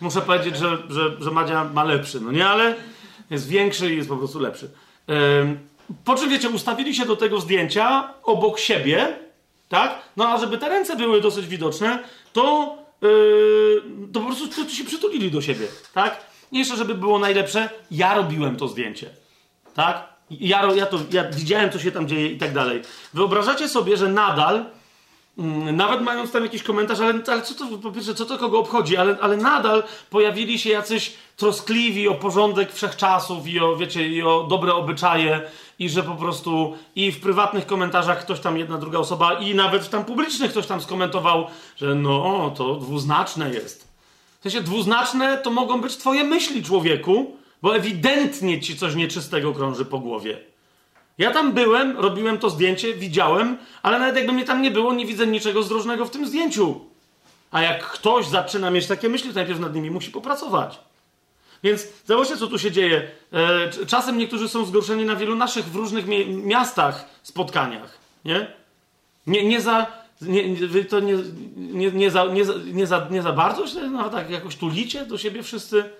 muszę 0.00 0.22
powiedzieć, 0.22 0.56
że, 0.56 0.78
że, 0.88 1.16
że 1.20 1.30
Madzia 1.30 1.64
ma 1.64 1.84
lepszy, 1.84 2.20
no 2.20 2.32
nie, 2.32 2.48
ale 2.48 2.76
jest 3.30 3.48
większy 3.48 3.94
i 3.94 3.96
jest 3.96 4.08
po 4.08 4.16
prostu 4.16 4.38
lepszy. 4.38 4.70
Yy, 5.08 5.14
po 6.04 6.14
czym, 6.14 6.30
wiecie, 6.30 6.50
ustawili 6.50 6.94
się 6.94 7.06
do 7.06 7.16
tego 7.16 7.40
zdjęcia 7.40 8.14
obok 8.22 8.58
siebie, 8.58 9.16
tak? 9.68 10.02
No 10.16 10.28
a 10.28 10.38
żeby 10.38 10.58
te 10.58 10.68
ręce 10.68 10.96
były 10.96 11.20
dosyć 11.20 11.46
widoczne, 11.46 11.98
to, 12.32 12.76
yy, 13.02 13.82
to 14.12 14.20
po 14.20 14.26
prostu 14.26 14.70
się 14.70 14.84
przytulili 14.84 15.30
do 15.30 15.42
siebie, 15.42 15.66
tak? 15.94 16.24
I 16.52 16.58
jeszcze, 16.58 16.76
żeby 16.76 16.94
było 16.94 17.18
najlepsze, 17.18 17.68
ja 17.90 18.14
robiłem 18.14 18.56
to 18.56 18.68
zdjęcie, 18.68 19.10
tak? 19.74 20.10
Ja, 20.30 20.74
ja, 20.74 20.86
to, 20.86 20.98
ja 21.10 21.30
widziałem, 21.30 21.70
co 21.70 21.78
się 21.78 21.92
tam 21.92 22.08
dzieje 22.08 22.26
i 22.26 22.38
tak 22.38 22.52
dalej. 22.52 22.82
Wyobrażacie 23.14 23.68
sobie, 23.68 23.96
że 23.96 24.08
nadal, 24.08 24.64
nawet 25.72 26.00
mając 26.00 26.32
tam 26.32 26.42
jakiś 26.42 26.62
komentarz, 26.62 27.00
ale, 27.00 27.14
ale 27.26 27.42
co 27.42 27.54
to, 27.54 27.78
po 27.78 27.92
pierwsze, 27.92 28.14
co 28.14 28.26
to 28.26 28.38
kogo 28.38 28.58
obchodzi, 28.58 28.96
ale, 28.96 29.16
ale 29.20 29.36
nadal 29.36 29.82
pojawili 30.10 30.58
się 30.58 30.70
jacyś 30.70 31.14
troskliwi 31.36 32.08
o 32.08 32.14
porządek 32.14 32.72
wszechczasów 32.72 33.46
i 33.46 33.60
o, 33.60 33.76
wiecie, 33.76 34.08
i 34.08 34.22
o 34.22 34.46
dobre 34.50 34.74
obyczaje 34.74 35.40
i 35.78 35.88
że 35.88 36.02
po 36.02 36.14
prostu 36.14 36.76
i 36.96 37.12
w 37.12 37.20
prywatnych 37.20 37.66
komentarzach 37.66 38.20
ktoś 38.20 38.40
tam, 38.40 38.58
jedna, 38.58 38.78
druga 38.78 38.98
osoba 38.98 39.32
i 39.32 39.54
nawet 39.54 39.90
tam 39.90 40.04
publicznych 40.04 40.50
ktoś 40.50 40.66
tam 40.66 40.80
skomentował, 40.80 41.46
że 41.76 41.94
no, 41.94 42.52
to 42.56 42.74
dwuznaczne 42.74 43.50
jest. 43.50 43.88
W 44.40 44.42
sensie 44.42 44.60
dwuznaczne 44.60 45.38
to 45.38 45.50
mogą 45.50 45.80
być 45.80 45.96
twoje 45.96 46.24
myśli, 46.24 46.62
człowieku, 46.62 47.36
bo 47.62 47.76
ewidentnie 47.76 48.60
ci 48.60 48.76
coś 48.76 48.94
nieczystego 48.94 49.52
krąży 49.52 49.84
po 49.84 49.98
głowie. 49.98 50.49
Ja 51.20 51.30
tam 51.30 51.52
byłem, 51.52 51.98
robiłem 51.98 52.38
to 52.38 52.50
zdjęcie, 52.50 52.94
widziałem, 52.94 53.58
ale 53.82 53.98
nawet 53.98 54.16
jakby 54.16 54.32
mnie 54.32 54.44
tam 54.44 54.62
nie 54.62 54.70
było, 54.70 54.92
nie 54.92 55.06
widzę 55.06 55.26
niczego 55.26 55.62
zdrożnego 55.62 56.06
w 56.06 56.10
tym 56.10 56.26
zdjęciu. 56.26 56.80
A 57.50 57.62
jak 57.62 57.86
ktoś 57.86 58.26
zaczyna 58.26 58.70
mieć 58.70 58.86
takie 58.86 59.08
myśli, 59.08 59.28
to 59.28 59.34
najpierw 59.34 59.60
nad 59.60 59.74
nimi 59.74 59.90
musi 59.90 60.10
popracować. 60.10 60.78
Więc 61.62 61.86
zobaczcie, 62.06 62.36
co 62.36 62.46
tu 62.46 62.58
się 62.58 62.70
dzieje. 62.70 63.10
E, 63.32 63.86
czasem 63.86 64.18
niektórzy 64.18 64.48
są 64.48 64.64
zgorszeni 64.64 65.04
na 65.04 65.16
wielu 65.16 65.36
naszych 65.36 65.64
w 65.64 65.76
różnych 65.76 66.06
miastach 66.26 67.04
spotkaniach. 67.22 67.98
Nie? 68.24 68.46
Nie, 69.26 69.44
nie 69.44 69.60
za. 69.60 69.86
Nie, 70.20 70.42
to 70.84 71.00
nie, 71.00 71.14
nie, 71.56 71.90
nie, 71.90 72.10
za, 72.10 72.24
nie, 72.24 72.44
za, 72.44 72.54
nie, 72.72 72.86
za, 72.86 73.06
nie 73.10 73.22
za 73.22 73.32
bardzo 73.32 73.66
się 73.66 73.80
no, 73.80 74.10
tak 74.10 74.30
jakoś 74.30 74.56
tulicie 74.56 75.06
do 75.06 75.18
siebie 75.18 75.42
wszyscy. 75.42 75.90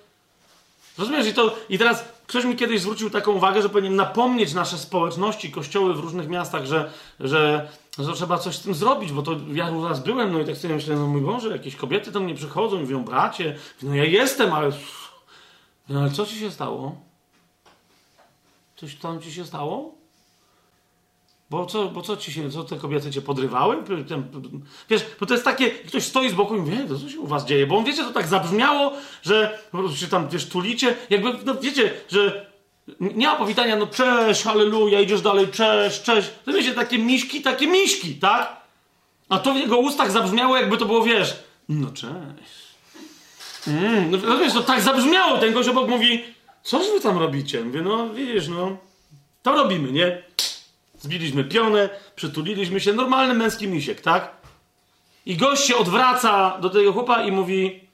Rozumiesz? 0.99 1.27
I, 1.27 1.35
to, 1.35 1.57
I 1.69 1.79
teraz 1.79 2.05
ktoś 2.27 2.45
mi 2.45 2.57
kiedyś 2.57 2.81
zwrócił 2.81 3.11
taką 3.11 3.33
uwagę, 3.33 3.63
że 3.63 3.69
powinien 3.69 3.97
napomnieć 3.97 4.55
nasze 4.55 4.79
społeczności, 4.79 5.51
kościoły 5.51 5.95
w 5.95 5.99
różnych 5.99 6.29
miastach, 6.29 6.67
że, 6.67 6.91
że, 7.21 7.69
że 7.99 8.13
trzeba 8.13 8.39
coś 8.39 8.57
z 8.57 8.63
tym 8.63 8.75
zrobić, 8.75 9.13
bo 9.13 9.23
to 9.23 9.37
ja 9.53 9.71
u 9.71 10.03
byłem, 10.05 10.33
no 10.33 10.41
i 10.41 10.45
tak 10.45 10.57
sobie 10.57 10.75
myślę, 10.75 10.97
no 10.97 11.07
mój 11.07 11.21
Boże, 11.21 11.49
jakieś 11.49 11.77
kobiety 11.77 12.11
do 12.11 12.21
mnie 12.21 12.35
przychodzą 12.35 12.77
i 12.77 12.81
mówią, 12.81 13.05
bracie, 13.05 13.57
no 13.83 13.95
ja 13.95 14.05
jestem, 14.05 14.53
ale 14.53 14.73
no 15.89 16.01
ale 16.01 16.11
co 16.11 16.27
ci 16.27 16.39
się 16.39 16.51
stało? 16.51 16.97
Coś 18.77 18.97
tam 18.97 19.21
ci 19.21 19.33
się 19.33 19.45
stało? 19.45 20.00
Bo 21.51 21.67
co, 21.67 21.89
bo 21.89 22.03
co 22.03 22.17
ci 22.17 22.33
się, 22.33 22.51
co 22.51 22.65
te 22.65 22.77
kobiety 22.77 23.11
cię 23.11 23.23
podrywały? 23.23 23.77
Wiesz, 24.91 25.03
bo 25.21 25.27
to 25.27 25.35
jest 25.35 25.45
takie, 25.45 25.71
ktoś 25.71 26.05
stoi 26.05 26.31
z 26.31 26.35
boku 26.35 26.57
i 26.57 26.59
mówi, 26.59 26.77
to 26.89 26.99
co 26.99 27.09
się 27.09 27.21
u 27.21 27.27
was 27.27 27.45
dzieje? 27.45 27.67
Bo 27.67 27.77
on, 27.77 27.85
wiecie, 27.85 28.05
to 28.05 28.11
tak 28.11 28.27
zabrzmiało, 28.27 28.93
że 29.23 29.59
po 29.73 29.79
prostu 29.79 29.97
się 29.97 30.07
tam, 30.07 30.29
wiesz, 30.29 30.49
tulicie, 30.49 30.97
jakby, 31.11 31.33
no 31.45 31.55
wiecie, 31.55 31.93
że 32.09 32.51
nie 33.01 33.27
ma 33.27 33.37
powitania, 33.37 33.77
no 33.77 33.87
cześć, 33.87 34.43
halleluja, 34.43 35.01
idziesz 35.01 35.21
dalej, 35.21 35.49
cześć, 35.49 36.03
cześć. 36.03 36.31
To 36.45 36.53
wiecie, 36.53 36.75
takie 36.75 36.99
miśki, 36.99 37.43
takie 37.43 37.67
miśki, 37.67 38.15
tak? 38.15 38.57
A 39.29 39.39
to 39.39 39.55
w 39.55 39.57
jego 39.57 39.79
ustach 39.79 40.11
zabrzmiało, 40.11 40.57
jakby 40.57 40.77
to 40.77 40.87
było, 40.87 41.03
wiesz, 41.03 41.37
no 41.69 41.91
cześć. 41.91 42.61
Mm, 43.67 44.11
no 44.11 44.39
wiesz, 44.39 44.53
to 44.53 44.63
tak 44.63 44.81
zabrzmiało. 44.81 45.39
Ten 45.39 45.53
gość 45.53 45.69
obok 45.69 45.89
mówi, 45.89 46.25
coś 46.63 46.87
wy 46.95 47.01
tam 47.01 47.19
robicie? 47.19 47.65
Mówię, 47.65 47.83
no 47.83 48.09
widzisz, 48.09 48.49
no, 48.49 48.77
to 49.43 49.53
robimy, 49.53 49.93
nie? 49.93 50.23
Zbiliśmy 51.01 51.45
pionę, 51.45 51.89
przytuliliśmy 52.17 52.81
się, 52.81 52.93
normalny 52.93 53.35
męski 53.35 53.69
misiek, 53.69 54.01
tak? 54.01 54.31
I 55.27 55.37
gość 55.37 55.65
się 55.65 55.77
odwraca 55.77 56.59
do 56.59 56.71
tego 56.71 56.93
chłopa 56.93 57.23
i 57.23 57.33
mówi, 57.33 57.89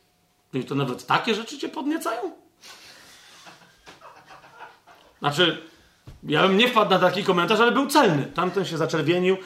to 0.68 0.74
nawet 0.74 1.06
takie 1.06 1.34
rzeczy 1.34 1.58
cię 1.58 1.68
podniecają? 1.68 2.32
Znaczy, 5.18 5.62
ja 6.22 6.42
bym 6.42 6.56
nie 6.56 6.68
wpadł 6.68 6.90
na 6.90 6.98
taki 6.98 7.24
komentarz, 7.24 7.60
ale 7.60 7.72
był 7.72 7.86
celny. 7.86 8.26
Tamten 8.34 8.64
się 8.64 8.76
zaczerwienił. 8.76 9.36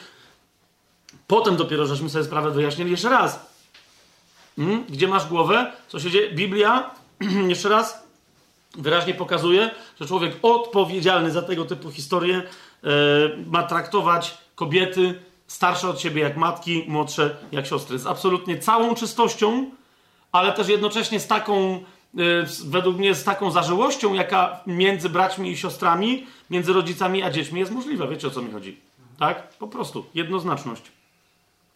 Potem 1.27 1.57
dopiero 1.57 1.87
żeśmy 1.87 2.11
sobie 2.11 2.25
sprawę 2.25 2.51
wyjaśnili 2.51 2.91
jeszcze 2.91 3.09
raz. 3.09 3.51
Hmm? 4.57 4.85
Gdzie 4.89 5.09
masz 5.09 5.27
głowę? 5.27 5.73
Co 5.89 6.01
się 6.01 6.11
dzieje? 6.11 6.31
Biblia, 6.31 6.91
jeszcze 7.49 7.69
raz, 7.69 8.03
wyraźnie 8.75 9.15
pokazuje, 9.15 9.71
że 10.01 10.07
człowiek 10.07 10.37
odpowiedzialny 10.43 11.31
za 11.31 11.43
tego 11.43 11.65
typu 11.65 11.91
historie 11.91 12.43
ma 13.47 13.63
traktować 13.63 14.39
kobiety 14.55 15.23
starsze 15.47 15.89
od 15.89 16.01
siebie 16.01 16.23
jak 16.23 16.37
matki, 16.37 16.85
młodsze 16.89 17.37
jak 17.53 17.67
siostry. 17.67 17.99
Z 17.99 18.07
absolutnie 18.07 18.59
całą 18.59 18.95
czystością, 18.95 19.71
ale 20.33 20.53
też 20.53 20.69
jednocześnie 20.69 21.21
z 21.21 21.27
taką, 21.27 21.75
e, 21.75 21.81
według 22.65 22.97
mnie, 22.97 23.15
z 23.15 23.25
taką 23.25 23.51
zażyłością, 23.51 24.15
jaka 24.15 24.61
między 24.67 25.09
braćmi 25.09 25.51
i 25.51 25.57
siostrami, 25.57 26.27
między 26.51 26.73
rodzicami 26.73 27.23
a 27.23 27.31
dziećmi 27.31 27.61
jest 27.61 27.73
możliwa. 27.73 28.07
Wiecie 28.07 28.27
o 28.27 28.31
co 28.31 28.43
mi 28.43 28.53
chodzi? 28.53 28.81
Tak? 29.19 29.49
Po 29.49 29.69
prostu. 29.69 30.05
Jednoznaczność. 30.15 30.83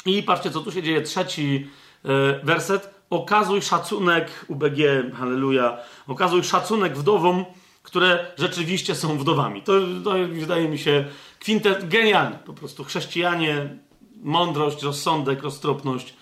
I 0.07 0.23
patrzcie, 0.23 0.51
co 0.51 0.61
tu 0.61 0.73
się 0.73 0.83
dzieje. 0.83 1.03
Trzeci 1.03 1.69
E, 2.05 2.41
werset. 2.43 2.95
Okazuj 3.11 3.63
szacunek, 3.63 4.45
UBG, 4.49 4.79
halleluja, 5.15 5.79
okazuj 6.07 6.45
szacunek 6.45 6.99
wdowom, 6.99 7.45
które 7.85 8.27
rzeczywiście 8.39 8.95
są 8.95 9.19
wdowami. 9.19 9.63
To, 9.63 9.73
to 10.05 10.13
wydaje 10.33 10.69
mi 10.69 10.79
się 10.79 11.05
kwintet, 11.41 11.89
genialne. 11.89 12.39
Po 12.39 12.53
prostu 12.53 12.85
chrześcijanie, 12.85 13.77
mądrość, 14.23 14.83
rozsądek, 14.83 15.43
roztropność. 15.43 16.15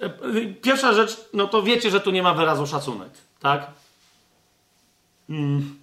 E, 0.00 0.10
pierwsza 0.62 0.92
rzecz, 0.94 1.16
no 1.32 1.46
to 1.46 1.62
wiecie, 1.62 1.90
że 1.90 2.00
tu 2.00 2.10
nie 2.10 2.22
ma 2.22 2.34
wyrazu 2.34 2.66
szacunek, 2.66 3.10
tak? 3.40 3.70
Mm. 5.30 5.78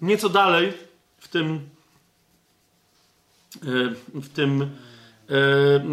Nieco 0.00 0.28
dalej 0.28 0.72
w 1.18 1.28
tym 1.28 1.68
e, 3.56 4.20
w 4.20 4.28
tym 4.28 4.76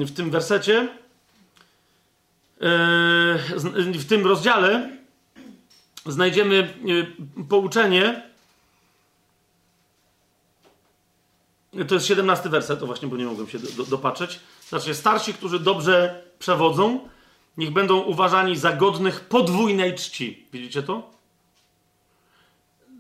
w 0.05 0.11
tym 0.15 0.31
wersecie 0.31 0.89
w 3.93 4.05
tym 4.09 4.27
rozdziale 4.27 4.89
znajdziemy 6.05 6.73
pouczenie. 7.49 8.34
To 11.87 11.93
jest 11.93 12.07
17 12.07 12.49
werset, 12.49 12.79
to 12.79 12.85
właśnie, 12.85 13.07
bo 13.07 13.17
nie 13.17 13.25
mogłem 13.25 13.47
się 13.47 13.59
do, 13.59 13.71
do, 13.71 13.85
dopatrzeć. 13.85 14.39
Znaczy, 14.69 14.95
starsi, 14.95 15.33
którzy 15.33 15.59
dobrze 15.59 16.23
przewodzą, 16.39 17.09
niech 17.57 17.71
będą 17.71 17.99
uważani 17.99 18.57
za 18.57 18.73
godnych 18.73 19.19
podwójnej 19.19 19.95
czci. 19.95 20.45
Widzicie 20.53 20.83
to? 20.83 21.11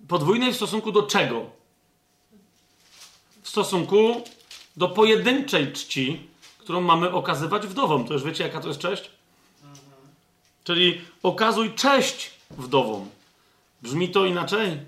Podwójnej 0.07 0.53
w 0.53 0.55
stosunku 0.55 0.91
do 0.91 1.03
czego? 1.03 1.45
W 3.41 3.49
stosunku 3.49 4.23
do 4.77 4.89
pojedynczej 4.89 5.73
czci, 5.73 6.27
którą 6.57 6.81
mamy 6.81 7.11
okazywać 7.11 7.67
wdowom. 7.67 8.07
To 8.07 8.13
już 8.13 8.23
wiecie, 8.23 8.43
jaka 8.43 8.61
to 8.61 8.67
jest 8.67 8.79
cześć? 8.79 9.11
Czyli 10.63 11.01
okazuj 11.23 11.73
cześć 11.73 12.31
wdowom. 12.49 13.09
Brzmi 13.81 14.09
to 14.09 14.25
inaczej. 14.25 14.79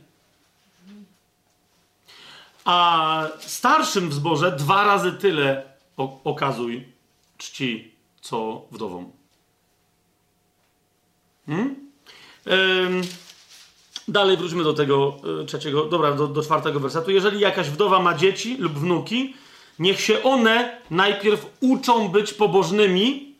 A 2.68 3.28
starszym 3.40 4.10
w 4.10 4.14
zborze 4.14 4.52
dwa 4.52 4.84
razy 4.84 5.12
tyle 5.12 5.64
okazuj 6.24 6.86
czci, 7.38 7.92
co 8.22 8.62
wdowom. 8.72 9.12
Hmm? 11.46 11.76
Ym, 12.48 13.02
dalej 14.08 14.38
wróćmy 14.38 14.64
do 14.64 14.74
tego 14.74 15.18
y, 15.42 15.46
trzeciego, 15.46 15.86
dobra, 15.86 16.12
do, 16.12 16.28
do 16.28 16.44
czwartego 16.44 16.80
wersetu. 16.80 17.12
Jeżeli 17.12 17.40
jakaś 17.40 17.70
wdowa 17.70 18.00
ma 18.00 18.14
dzieci 18.14 18.58
lub 18.58 18.74
wnuki, 18.74 19.34
niech 19.80 20.02
się 20.02 20.24
one 20.24 20.82
najpierw 20.92 21.46
uczą 21.60 22.10
być 22.10 22.34
pobożnymi, 22.34 23.36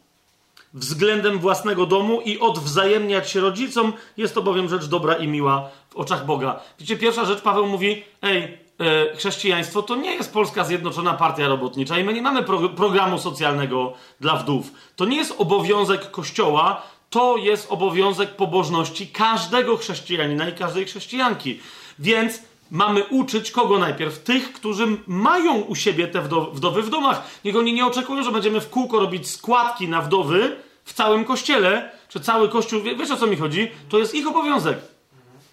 względem 0.74 1.40
własnego 1.40 1.86
domu 1.86 2.22
i 2.22 2.40
odwzajemniać 2.40 3.30
się 3.30 3.40
rodzicom, 3.40 3.94
jest 4.18 4.34
to 4.34 4.42
bowiem 4.42 4.70
rzecz 4.70 4.86
dobra 4.86 5.16
i 5.16 5.28
miła 5.28 5.70
w 5.90 5.96
oczach 5.96 6.26
Boga. 6.26 6.60
Wiecie, 6.80 6.98
pierwsza 6.98 7.26
rzecz, 7.26 7.42
Paweł 7.42 7.68
mówi, 7.68 8.04
ej, 8.22 8.44
e, 8.44 8.67
chrześcijaństwo 9.16 9.82
to 9.82 9.96
nie 9.96 10.16
jest 10.16 10.34
Polska 10.34 10.64
Zjednoczona 10.64 11.14
Partia 11.14 11.48
Robotnicza 11.48 12.00
i 12.00 12.04
my 12.04 12.14
nie 12.14 12.22
mamy 12.22 12.44
pro, 12.44 12.70
programu 12.70 13.20
socjalnego 13.20 13.94
dla 14.20 14.36
wdów. 14.36 14.72
To 14.96 15.06
nie 15.06 15.18
jest 15.18 15.36
obowiązek 15.38 16.12
Kościoła, 16.12 16.82
to 17.10 17.38
jest 17.38 17.72
obowiązek 17.72 18.36
pobożności 18.36 19.08
każdego 19.08 19.78
chrześcijanina 19.78 20.50
i 20.50 20.54
każdej 20.54 20.86
chrześcijanki. 20.86 21.60
Więc 22.00 22.42
mamy 22.72 23.04
uczyć 23.04 23.52
kogo 23.52 23.78
najpierw? 23.78 24.20
Tych, 24.20 24.54
którzy 24.54 24.88
mają 25.08 25.56
u 25.56 25.76
siebie 25.76 26.08
te 26.08 26.22
wdowy 26.54 26.82
w 26.82 26.90
domach. 26.90 27.24
Niech 27.46 27.56
oni 27.56 27.74
nie 27.74 27.86
oczekują, 27.86 28.24
że 28.24 28.32
będziemy 28.32 28.62
w 28.62 28.70
kółko 28.70 29.00
robić 29.00 29.30
składki 29.30 29.88
na 29.88 30.02
wdowy 30.02 30.56
w 30.84 30.94
całym 30.94 31.26
kościele, 31.26 31.92
czy 32.10 32.20
cały 32.20 32.50
kościół, 32.50 32.82
wiesz 32.98 33.12
o 33.12 33.18
co 33.18 33.28
mi 33.28 33.36
chodzi? 33.36 33.72
To 33.90 34.00
jest 34.00 34.16
ich 34.16 34.28
obowiązek. 34.28 34.97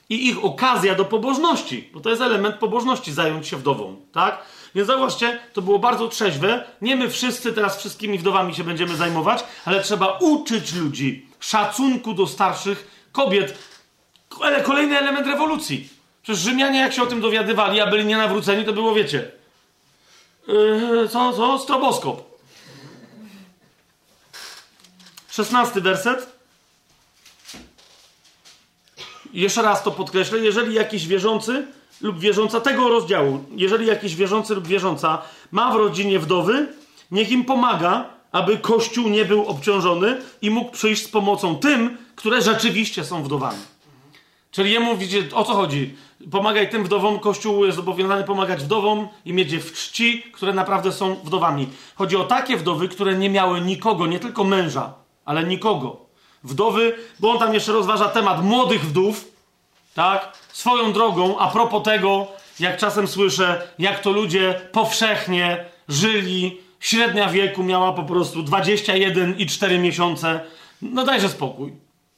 I 0.09 0.29
ich 0.29 0.45
okazja 0.45 0.95
do 0.95 1.05
pobożności, 1.05 1.91
bo 1.93 2.01
to 2.01 2.11
jest 2.11 2.23
element 2.23 2.57
pobożności, 2.57 3.13
zająć 3.13 3.49
się 3.49 3.57
wdową, 3.57 3.97
tak? 4.13 4.39
Więc 4.75 4.87
zauważcie, 4.87 5.41
to 5.53 5.63
było 5.63 5.79
bardzo 5.79 6.09
trzeźwe. 6.09 6.65
Nie 6.83 6.97
my 6.97 7.11
wszyscy 7.11 7.53
teraz 7.53 7.79
wszystkimi 7.79 8.19
wdowami 8.19 8.55
się 8.55 8.65
będziemy 8.65 8.97
zajmować, 8.97 9.45
ale 9.65 9.83
trzeba 9.83 10.19
uczyć 10.19 10.75
ludzi 10.75 11.27
szacunku 11.41 12.15
do 12.15 12.27
starszych 12.27 13.09
kobiet. 13.13 13.59
Ale 14.41 14.63
kolejny 14.63 14.99
element 14.99 15.27
rewolucji. 15.27 15.89
Przecież 16.23 16.43
Rzymianie, 16.43 16.79
jak 16.79 16.93
się 16.93 17.03
o 17.03 17.07
tym 17.07 17.21
dowiadywali, 17.21 17.81
a 17.81 17.87
byli 17.87 18.05
nienawróceni, 18.05 18.65
to 18.65 18.73
było, 18.73 18.95
wiecie, 18.95 19.31
yy, 20.49 21.09
co, 21.09 21.33
co? 21.33 21.59
Stroboskop. 21.59 22.39
Szesnasty 25.31 25.81
werset. 25.81 26.34
Jeszcze 29.35 29.63
raz 29.63 29.83
to 29.83 29.91
podkreślę. 29.91 30.39
Jeżeli 30.39 30.75
jakiś 30.75 31.07
wierzący 31.07 31.67
lub 32.01 32.19
wierząca 32.19 32.61
tego 32.61 32.89
rozdziału, 32.89 33.45
jeżeli 33.57 33.87
jakiś 33.87 34.17
wierzący 34.17 34.55
lub 34.55 34.67
wierząca 34.67 35.23
ma 35.53 35.73
w 35.73 35.77
rodzinie 35.77 36.19
wdowy, 36.19 36.67
niech 37.11 37.31
im 37.31 37.45
pomaga, 37.45 38.05
aby 38.33 38.59
Kościół 38.59 39.09
nie 39.09 39.25
był 39.25 39.47
obciążony 39.47 40.21
i 40.43 40.51
mógł 40.51 40.71
przyjść 40.71 41.05
z 41.05 41.09
pomocą 41.09 41.57
tym, 41.57 41.97
które 42.17 42.43
rzeczywiście 42.43 43.05
są 43.05 43.23
wdowami. 43.23 43.59
Czyli 44.51 44.73
jemu, 44.73 44.97
widzicie, 44.97 45.37
o 45.37 45.45
co 45.45 45.55
chodzi? 45.55 45.95
Pomagaj 46.31 46.71
tym 46.71 46.85
wdowom, 46.85 47.19
Kościół 47.19 47.65
jest 47.65 47.77
zobowiązany 47.77 48.25
pomagać 48.25 48.63
wdowom 48.63 49.09
i 49.25 49.33
mieć 49.33 49.53
je 49.53 49.61
w 49.61 49.73
czci, 49.73 50.23
które 50.33 50.53
naprawdę 50.53 50.93
są 50.93 51.15
wdowami. 51.15 51.69
Chodzi 51.95 52.17
o 52.17 52.25
takie 52.25 52.57
wdowy, 52.57 52.89
które 52.89 53.15
nie 53.15 53.31
miały 53.31 53.61
nikogo, 53.61 54.07
nie 54.07 54.21
tylko 54.21 54.45
męża, 54.45 54.95
ale 55.25 55.45
nikogo. 55.45 56.04
Wdowy, 56.45 56.95
bo 57.21 57.31
on 57.31 57.39
tam 57.39 57.55
jeszcze 57.55 57.73
rozważa 57.73 58.09
temat 58.09 58.45
młodych 58.45 58.85
wdów, 58.85 59.25
tak? 59.95 60.39
Swoją 60.53 60.93
drogą, 60.93 61.39
a 61.39 61.51
propos 61.51 61.83
tego, 61.83 62.27
jak 62.61 62.77
czasem 62.77 63.09
słyszę, 63.09 63.69
jak 63.79 64.01
to 64.01 64.11
ludzie 64.11 64.61
powszechnie 64.73 65.65
żyli, 65.89 66.61
średnia 66.81 67.29
wieku 67.29 67.63
miała 67.63 67.93
po 67.93 68.03
prostu 68.03 68.43
21 68.43 69.39
i 69.39 69.47
4 69.47 69.79
miesiące. 69.79 70.41
No 70.83 71.05
dajże 71.05 71.29
spokój. 71.29 71.73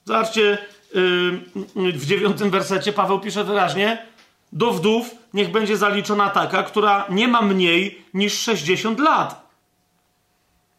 Zobaczcie, 0.04 0.58
w 1.74 2.06
dziewiątym 2.06 2.50
wersecie 2.50 2.92
Paweł 2.92 3.20
pisze 3.20 3.44
wyraźnie: 3.44 4.06
Do 4.52 4.70
wdów 4.70 5.10
niech 5.34 5.50
będzie 5.50 5.76
zaliczona 5.76 6.30
taka, 6.30 6.62
która 6.62 7.06
nie 7.10 7.28
ma 7.28 7.42
mniej 7.42 8.02
niż 8.14 8.38
60 8.40 9.00
lat. 9.00 9.45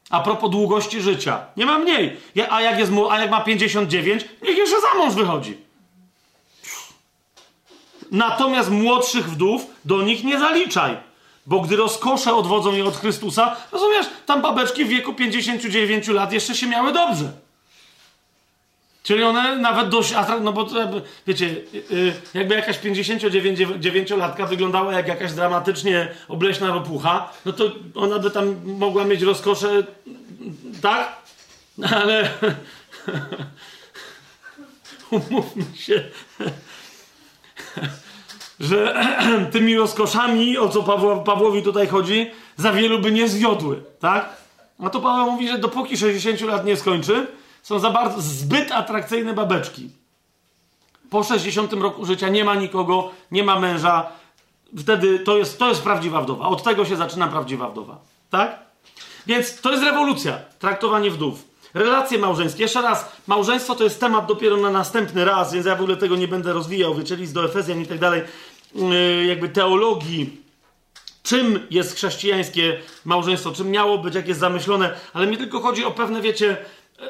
A 0.10 0.20
propos 0.20 0.52
długości 0.52 1.02
życia. 1.02 1.46
Nie 1.58 1.66
ma 1.66 1.80
mniej. 1.80 2.18
A 2.50 2.62
jak, 2.62 2.80
jest, 2.80 2.92
a 3.10 3.20
jak 3.20 3.32
ma 3.32 3.42
59, 3.42 4.26
niech 4.44 4.58
jeszcze 4.58 4.82
za 4.82 4.98
mąż 4.98 5.14
wychodzi. 5.14 5.58
Natomiast 8.12 8.70
młodszych 8.70 9.30
wdów 9.30 9.66
do 9.86 10.02
nich 10.02 10.24
nie 10.24 10.40
zaliczaj. 10.40 10.98
Bo 11.46 11.60
gdy 11.60 11.76
rozkosze 11.76 12.36
odwodzą 12.36 12.74
je 12.74 12.86
od 12.86 12.98
Chrystusa, 12.98 13.56
rozumiesz, 13.72 14.06
tam 14.26 14.42
babeczki 14.42 14.86
w 14.86 14.88
wieku 14.88 15.14
59 15.14 16.08
lat 16.08 16.34
jeszcze 16.34 16.56
się 16.56 16.68
miały 16.68 16.94
dobrze. 16.94 17.32
Czyli 19.08 19.24
one 19.24 19.56
nawet 19.56 19.90
dość 19.90 20.14
atrakcyjne, 20.14 20.46
no 20.46 20.54
bo 20.54 20.68
wiecie, 21.28 21.46
y, 21.46 21.96
y, 21.96 22.14
jakby 22.34 22.56
jakaś 22.56 22.80
59-latka 22.80 24.48
wyglądała 24.48 24.94
jak 24.94 25.08
jakaś 25.08 25.34
dramatycznie 25.34 26.08
obleśna 26.28 26.68
ropucha, 26.68 27.34
no 27.46 27.54
to 27.54 27.72
ona 27.96 28.20
by 28.20 28.32
tam 28.32 28.56
mogła 28.66 29.06
mieć 29.06 29.22
rozkosze, 29.22 29.84
tak? 30.82 31.16
Ale 31.92 32.30
umówmy 35.12 35.64
się, 35.76 36.04
że 38.60 39.04
tymi 39.54 39.78
rozkoszami, 39.78 40.58
o 40.58 40.70
co 40.70 40.84
Pawłowi 41.26 41.64
tutaj 41.64 41.88
chodzi, 41.88 42.32
za 42.58 42.72
wielu 42.72 43.00
by 43.00 43.12
nie 43.12 43.28
zwiodły, 43.28 43.84
tak? 44.00 44.30
A 44.80 44.90
to 44.90 45.02
Paweł 45.02 45.32
mówi, 45.32 45.48
że 45.48 45.58
dopóki 45.58 45.98
60 45.98 46.42
lat 46.42 46.66
nie 46.66 46.78
skończy, 46.78 47.28
są 47.68 47.80
za 47.80 47.92
bardzo 47.92 48.22
zbyt 48.22 48.72
atrakcyjne 48.72 49.34
babeczki. 49.34 49.90
Po 51.10 51.24
60 51.24 51.74
roku 51.74 52.06
życia 52.06 52.30
nie 52.30 52.44
ma 52.46 52.56
nikogo, 52.56 53.12
nie 53.32 53.44
ma 53.44 53.60
męża. 53.60 54.06
Wtedy 54.78 55.20
to 55.20 55.38
jest, 55.38 55.60
to 55.60 55.70
jest 55.70 55.84
prawdziwa 55.84 56.22
wdowa. 56.22 56.48
Od 56.48 56.64
tego 56.64 56.86
się 56.86 56.96
zaczyna 56.96 57.28
prawdziwa 57.28 57.70
wdowa. 57.70 57.98
Tak? 58.30 58.60
Więc 59.26 59.62
to 59.62 59.72
jest 59.72 59.84
rewolucja, 59.84 60.40
traktowanie 60.60 61.12
wdów. 61.12 61.44
Relacje 61.74 62.18
małżeńskie. 62.18 62.64
Jeszcze 62.64 62.82
raz, 62.82 63.12
małżeństwo 63.28 63.76
to 63.76 63.84
jest 63.84 64.00
temat 64.00 64.26
dopiero 64.26 64.58
na 64.58 64.70
następny 64.70 65.26
raz, 65.26 65.54
więc 65.54 65.66
ja 65.66 65.76
w 65.76 65.82
ogóle 65.82 65.98
tego 65.98 66.16
nie 66.16 66.28
będę 66.28 66.54
rozwijał. 66.54 66.96
Wiecie, 66.96 67.18
do 67.18 67.46
Efezjan 67.46 67.82
i 67.82 67.86
tak 67.86 68.00
dalej. 68.00 68.22
Yy, 68.76 69.26
jakby 69.26 69.50
teologii, 69.50 70.42
czym 71.24 71.68
jest 71.70 71.96
chrześcijańskie 71.96 72.80
małżeństwo, 73.06 73.52
czym 73.52 73.72
miało 73.72 73.98
być, 73.98 74.16
jak 74.16 74.28
jest 74.28 74.40
zamyślone, 74.40 74.94
ale 75.14 75.28
mi 75.28 75.38
tylko 75.38 75.60
chodzi 75.60 75.86
o 75.86 75.92
pewne, 75.92 76.22
wiecie, 76.22 76.58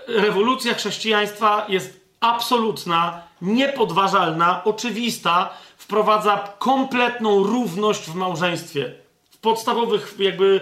rewolucja 0.08 0.74
chrześcijaństwa 0.74 1.66
jest 1.70 2.00
absolutna, 2.20 3.22
niepodważalna, 3.42 4.64
oczywista, 4.64 5.50
wprowadza 5.78 6.54
kompletną 6.60 7.44
równość 7.44 8.02
w 8.02 8.16
małżeństwie. 8.16 8.94
W 9.30 9.38
podstawowych, 9.38 10.16
jakby 10.20 10.62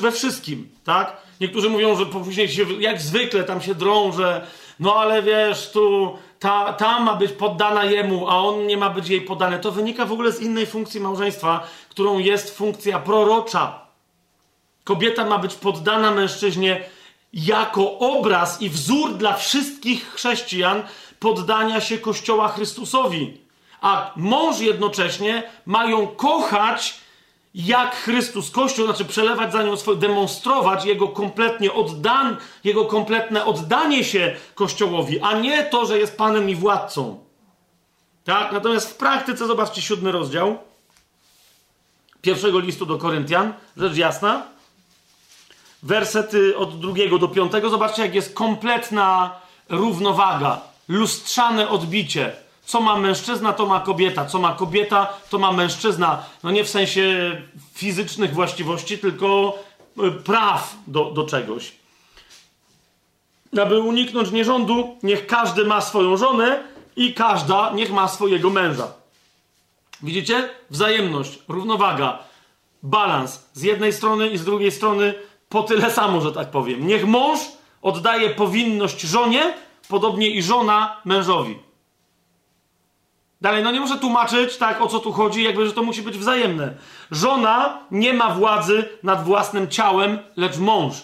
we 0.00 0.12
wszystkim, 0.12 0.68
tak? 0.84 1.16
Niektórzy 1.40 1.70
mówią, 1.70 1.96
że 1.96 2.06
później 2.06 2.48
się, 2.48 2.62
jak 2.78 3.00
zwykle, 3.00 3.44
tam 3.44 3.60
się 3.60 3.74
drąże, 3.74 4.46
no 4.80 4.94
ale 4.94 5.22
wiesz, 5.22 5.70
tu 5.70 6.18
ta, 6.38 6.72
ta 6.72 7.00
ma 7.00 7.14
być 7.14 7.32
poddana 7.32 7.84
jemu, 7.84 8.28
a 8.28 8.36
on 8.38 8.66
nie 8.66 8.76
ma 8.76 8.90
być 8.90 9.08
jej 9.08 9.20
poddany. 9.20 9.58
To 9.58 9.72
wynika 9.72 10.06
w 10.06 10.12
ogóle 10.12 10.32
z 10.32 10.40
innej 10.40 10.66
funkcji 10.66 11.00
małżeństwa, 11.00 11.66
którą 11.88 12.18
jest 12.18 12.56
funkcja 12.56 12.98
prorocza. 12.98 13.80
Kobieta 14.84 15.24
ma 15.24 15.38
być 15.38 15.54
poddana 15.54 16.10
mężczyźnie 16.10 16.84
jako 17.34 17.98
obraz 17.98 18.62
i 18.62 18.70
wzór 18.70 19.14
dla 19.14 19.36
wszystkich 19.36 20.12
chrześcijan 20.14 20.82
poddania 21.20 21.80
się 21.80 21.98
Kościoła 21.98 22.48
Chrystusowi. 22.48 23.40
A 23.80 24.12
mąż 24.16 24.60
jednocześnie 24.60 25.42
mają 25.66 26.06
kochać 26.06 27.04
jak 27.54 27.96
Chrystus 27.96 28.50
Kościół, 28.50 28.86
znaczy 28.86 29.04
przelewać 29.04 29.52
za 29.52 29.62
nią 29.62 29.76
swoje, 29.76 29.98
demonstrować 29.98 30.84
jego 30.84 31.08
kompletnie 31.08 31.72
oddan, 31.72 32.36
jego 32.64 32.84
kompletne 32.84 33.44
oddanie 33.44 34.04
się 34.04 34.36
Kościołowi, 34.54 35.20
a 35.20 35.38
nie 35.38 35.62
to, 35.62 35.86
że 35.86 35.98
jest 35.98 36.16
Panem 36.16 36.50
i 36.50 36.54
władcą. 36.54 37.24
Tak? 38.24 38.52
Natomiast 38.52 38.90
w 38.90 38.96
praktyce, 38.96 39.46
zobaczcie 39.46 39.82
siódmy 39.82 40.12
rozdział 40.12 40.58
pierwszego 42.22 42.58
listu 42.58 42.86
do 42.86 42.98
Koryntian, 42.98 43.52
rzecz 43.76 43.96
jasna, 43.96 44.53
wersety 45.84 46.56
od 46.56 46.80
drugiego 46.80 47.18
do 47.18 47.28
piątego, 47.28 47.70
zobaczcie, 47.70 48.02
jak 48.02 48.14
jest 48.14 48.34
kompletna 48.34 49.40
równowaga, 49.68 50.60
lustrzane 50.88 51.68
odbicie. 51.68 52.32
Co 52.64 52.80
ma 52.80 52.96
mężczyzna, 52.96 53.52
to 53.52 53.66
ma 53.66 53.80
kobieta. 53.80 54.26
Co 54.26 54.38
ma 54.38 54.54
kobieta, 54.54 55.12
to 55.30 55.38
ma 55.38 55.52
mężczyzna. 55.52 56.22
No 56.42 56.50
nie 56.50 56.64
w 56.64 56.68
sensie 56.68 57.36
fizycznych 57.74 58.34
właściwości, 58.34 58.98
tylko 58.98 59.58
e, 59.98 60.10
praw 60.10 60.76
do, 60.86 61.10
do 61.10 61.24
czegoś. 61.24 61.72
Aby 63.62 63.80
uniknąć 63.80 64.30
nierządu, 64.30 64.96
niech 65.02 65.26
każdy 65.26 65.64
ma 65.64 65.80
swoją 65.80 66.16
żonę 66.16 66.62
i 66.96 67.14
każda 67.14 67.72
niech 67.74 67.92
ma 67.92 68.08
swojego 68.08 68.50
męża. 68.50 68.92
Widzicie? 70.02 70.48
Wzajemność, 70.70 71.38
równowaga, 71.48 72.18
balans 72.82 73.44
z 73.52 73.62
jednej 73.62 73.92
strony 73.92 74.28
i 74.28 74.38
z 74.38 74.44
drugiej 74.44 74.72
strony 74.72 75.14
po 75.54 75.62
tyle 75.62 75.90
samo, 75.90 76.20
że 76.20 76.32
tak 76.32 76.50
powiem. 76.50 76.86
Niech 76.86 77.06
mąż 77.06 77.40
oddaje 77.82 78.30
powinność 78.30 79.00
żonie, 79.00 79.54
podobnie 79.88 80.30
i 80.30 80.42
żona 80.42 80.96
mężowi. 81.04 81.58
Dalej, 83.40 83.62
no 83.62 83.70
nie 83.70 83.80
muszę 83.80 83.98
tłumaczyć, 83.98 84.56
tak, 84.56 84.80
o 84.80 84.86
co 84.86 84.98
tu 84.98 85.12
chodzi, 85.12 85.42
jakby, 85.42 85.66
że 85.66 85.72
to 85.72 85.82
musi 85.82 86.02
być 86.02 86.18
wzajemne. 86.18 86.74
Żona 87.10 87.78
nie 87.90 88.14
ma 88.14 88.34
władzy 88.34 88.88
nad 89.02 89.24
własnym 89.24 89.68
ciałem, 89.68 90.18
lecz 90.36 90.58
mąż. 90.58 90.94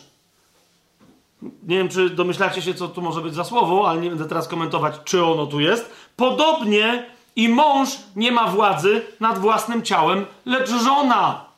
Nie 1.42 1.78
wiem, 1.78 1.88
czy 1.88 2.10
domyślacie 2.10 2.62
się, 2.62 2.74
co 2.74 2.88
tu 2.88 3.02
może 3.02 3.20
być 3.20 3.34
za 3.34 3.44
słowo, 3.44 3.88
ale 3.88 4.00
nie 4.00 4.08
będę 4.08 4.28
teraz 4.28 4.48
komentować, 4.48 4.94
czy 5.04 5.24
ono 5.24 5.46
tu 5.46 5.60
jest. 5.60 5.92
Podobnie 6.16 7.06
i 7.36 7.48
mąż 7.48 7.88
nie 8.16 8.32
ma 8.32 8.46
władzy 8.46 9.02
nad 9.20 9.38
własnym 9.38 9.82
ciałem, 9.82 10.26
lecz 10.46 10.70
żona 10.70 11.49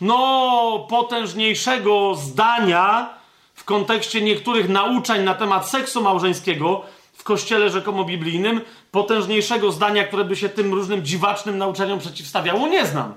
no, 0.00 0.86
potężniejszego 0.90 2.14
zdania 2.14 3.14
w 3.54 3.64
kontekście 3.64 4.22
niektórych 4.22 4.68
nauczań 4.68 5.22
na 5.22 5.34
temat 5.34 5.70
seksu 5.70 6.02
małżeńskiego 6.02 6.82
w 7.12 7.22
kościele 7.22 7.70
rzekomo 7.70 8.04
biblijnym, 8.04 8.60
potężniejszego 8.90 9.72
zdania, 9.72 10.04
które 10.04 10.24
by 10.24 10.36
się 10.36 10.48
tym 10.48 10.74
różnym 10.74 11.04
dziwacznym 11.04 11.58
nauczaniom 11.58 11.98
przeciwstawiało, 11.98 12.68
nie 12.68 12.86
znam. 12.86 13.14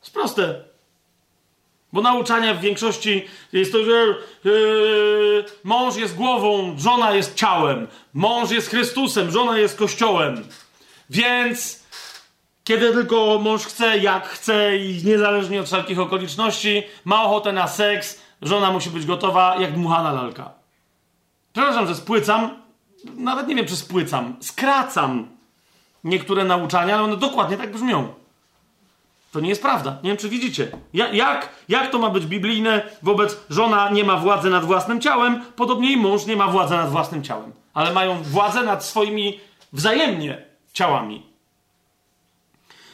Jest 0.00 0.14
proste. 0.14 0.64
Bo 1.92 2.02
nauczania 2.02 2.54
w 2.54 2.60
większości 2.60 3.24
jest 3.52 3.72
to, 3.72 3.84
że 3.84 4.14
yy, 4.44 5.44
mąż 5.64 5.96
jest 5.96 6.14
głową, 6.14 6.74
żona 6.78 7.12
jest 7.12 7.34
ciałem, 7.34 7.88
mąż 8.14 8.50
jest 8.50 8.68
Chrystusem, 8.68 9.30
żona 9.30 9.58
jest 9.58 9.78
Kościołem. 9.78 10.44
Więc 11.10 11.77
kiedy 12.68 12.92
tylko 12.92 13.38
mąż 13.38 13.64
chce, 13.64 13.98
jak 13.98 14.28
chce 14.28 14.76
i 14.76 15.04
niezależnie 15.04 15.60
od 15.60 15.66
wszelkich 15.66 16.00
okoliczności, 16.00 16.82
ma 17.04 17.24
ochotę 17.24 17.52
na 17.52 17.68
seks, 17.68 18.20
żona 18.42 18.70
musi 18.70 18.90
być 18.90 19.06
gotowa 19.06 19.56
jak 19.56 19.72
dmuchana 19.72 20.12
lalka. 20.12 20.50
Przepraszam, 21.52 21.86
że 21.86 21.94
spłycam, 21.94 22.50
nawet 23.16 23.48
nie 23.48 23.54
wiem, 23.54 23.66
czy 23.66 23.76
spłycam, 23.76 24.36
skracam 24.40 25.28
niektóre 26.04 26.44
nauczania, 26.44 26.94
ale 26.94 27.04
one 27.04 27.16
dokładnie 27.16 27.56
tak 27.56 27.72
brzmią. 27.72 28.14
To 29.32 29.40
nie 29.40 29.48
jest 29.48 29.62
prawda. 29.62 29.98
Nie 30.02 30.10
wiem, 30.10 30.16
czy 30.16 30.28
widzicie. 30.28 30.70
Jak, 30.92 31.48
jak 31.68 31.90
to 31.90 31.98
ma 31.98 32.10
być 32.10 32.26
biblijne 32.26 32.82
wobec 33.02 33.36
żona 33.50 33.90
nie 33.90 34.04
ma 34.04 34.16
władzy 34.16 34.50
nad 34.50 34.64
własnym 34.64 35.00
ciałem, 35.00 35.44
podobnie 35.56 35.92
i 35.92 35.96
mąż 35.96 36.26
nie 36.26 36.36
ma 36.36 36.48
władzy 36.48 36.74
nad 36.74 36.90
własnym 36.90 37.22
ciałem. 37.22 37.52
Ale 37.74 37.92
mają 37.92 38.22
władzę 38.22 38.62
nad 38.62 38.84
swoimi 38.84 39.40
wzajemnie 39.72 40.44
ciałami. 40.72 41.27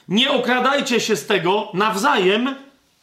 Nie 0.09 0.31
okradajcie 0.31 1.01
się 1.01 1.17
z 1.17 1.27
tego 1.27 1.69
nawzajem, 1.75 2.55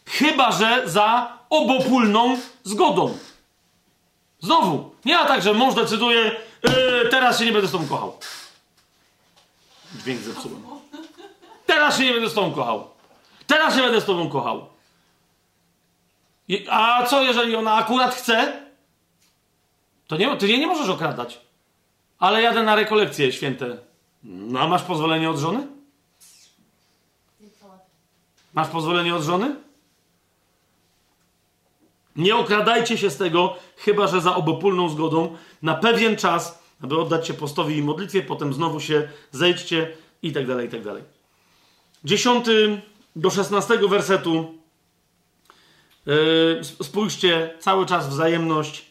chyba 0.06 0.52
że 0.52 0.90
za 0.90 1.38
obopólną 1.50 2.38
zgodą. 2.64 3.18
Znowu, 4.40 4.96
nie 5.06 5.16
ma 5.16 5.26
tak, 5.26 5.42
że 5.42 5.54
mąż 5.54 5.76
decyduje, 5.76 6.22
yy, 6.64 7.10
teraz 7.12 7.40
się 7.40 7.46
nie 7.46 7.52
będę 7.52 7.68
z 7.68 7.72
tobą 7.72 7.88
kochał. 7.88 8.18
Dźwięk 9.96 10.22
zepsułem. 10.22 10.64
Teraz 11.66 11.98
się 11.98 12.06
nie 12.06 12.14
będę 12.14 12.30
z 12.30 12.34
tobą 12.34 12.52
kochał. 12.52 12.88
Teraz 13.48 13.76
się 13.76 13.82
będę 13.82 14.02
z 14.02 14.06
tobą 14.06 14.30
kochał. 14.30 14.66
A 16.70 17.06
co, 17.06 17.24
jeżeli 17.24 17.56
ona 17.56 17.74
akurat 17.74 18.16
chce? 18.16 18.62
To 20.08 20.18
nie, 20.18 20.38
ty 20.38 20.48
jej 20.48 20.60
nie 20.60 20.68
możesz 20.68 20.90
okradać. 20.90 21.40
Ale 22.20 22.42
jadę 22.42 22.64
na 22.64 22.76
rekolekcje 22.76 23.32
święte. 23.32 23.78
No 24.24 24.60
a 24.60 24.68
masz 24.68 24.84
pozwolenie 24.84 25.30
od 25.30 25.38
żony? 25.38 25.68
Masz 28.54 28.68
pozwolenie 28.68 29.16
od 29.16 29.24
żony? 29.24 29.56
Nie 32.16 32.36
okradajcie 32.36 32.98
się 32.98 33.10
z 33.10 33.18
tego, 33.18 33.56
chyba 33.78 34.08
że 34.08 34.22
za 34.22 34.36
obopólną 34.36 34.90
zgodą, 34.90 35.38
na 35.62 35.74
pewien 35.76 36.18
czas, 36.18 36.64
aby 36.84 37.00
oddać 37.00 37.28
się 37.28 37.34
postowi 37.34 37.78
i 37.78 37.84
modlitwie, 37.84 38.22
potem 38.22 38.54
znowu 38.54 38.80
się 38.80 39.10
zejdźcie 39.32 39.94
i 40.22 40.32
tak 40.32 40.48
dalej, 40.48 40.68
i 40.68 40.70
tak 40.70 40.84
dalej. 40.84 41.04
Dziesiąty 42.04 42.82
do 43.16 43.30
szesnastego 43.30 43.88
wersetu. 43.88 44.54
Yy, 46.06 46.62
spójrzcie, 46.84 47.54
cały 47.60 47.86
czas 47.86 48.10
wzajemność. 48.10 48.86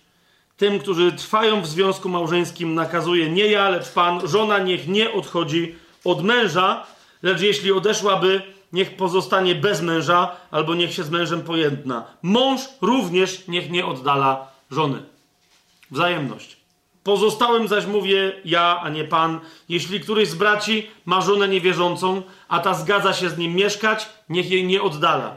Tym, 0.56 0.78
którzy 0.78 1.12
trwają 1.12 1.62
w 1.62 1.66
związku 1.66 2.08
małżeńskim, 2.08 2.74
nakazuje 2.74 3.30
nie 3.30 3.46
ja, 3.46 3.68
lecz 3.68 3.88
Pan. 3.88 4.28
Żona 4.28 4.58
niech 4.58 4.88
nie 4.88 5.12
odchodzi 5.12 5.74
od 6.04 6.24
męża, 6.24 6.86
lecz 7.22 7.40
jeśli 7.40 7.72
odeszłaby, 7.72 8.42
niech 8.72 8.96
pozostanie 8.96 9.54
bez 9.54 9.82
męża, 9.82 10.36
albo 10.50 10.74
niech 10.74 10.94
się 10.94 11.04
z 11.04 11.10
mężem 11.10 11.42
pojedna. 11.42 12.04
Mąż 12.22 12.60
również 12.80 13.48
niech 13.48 13.70
nie 13.70 13.86
oddala 13.86 14.48
żony. 14.70 15.02
Wzajemność. 15.90 16.56
Pozostałym 17.02 17.68
zaś 17.68 17.86
mówię 17.86 18.32
ja, 18.44 18.80
a 18.82 18.88
nie 18.88 19.04
pan. 19.04 19.40
Jeśli 19.68 20.00
któryś 20.00 20.28
z 20.28 20.34
braci 20.34 20.90
ma 21.04 21.20
żonę 21.20 21.48
niewierzącą, 21.48 22.22
a 22.48 22.58
ta 22.58 22.74
zgadza 22.74 23.12
się 23.12 23.30
z 23.30 23.38
nim 23.38 23.54
mieszkać, 23.54 24.08
niech 24.28 24.50
jej 24.50 24.66
nie 24.66 24.82
oddala. 24.82 25.36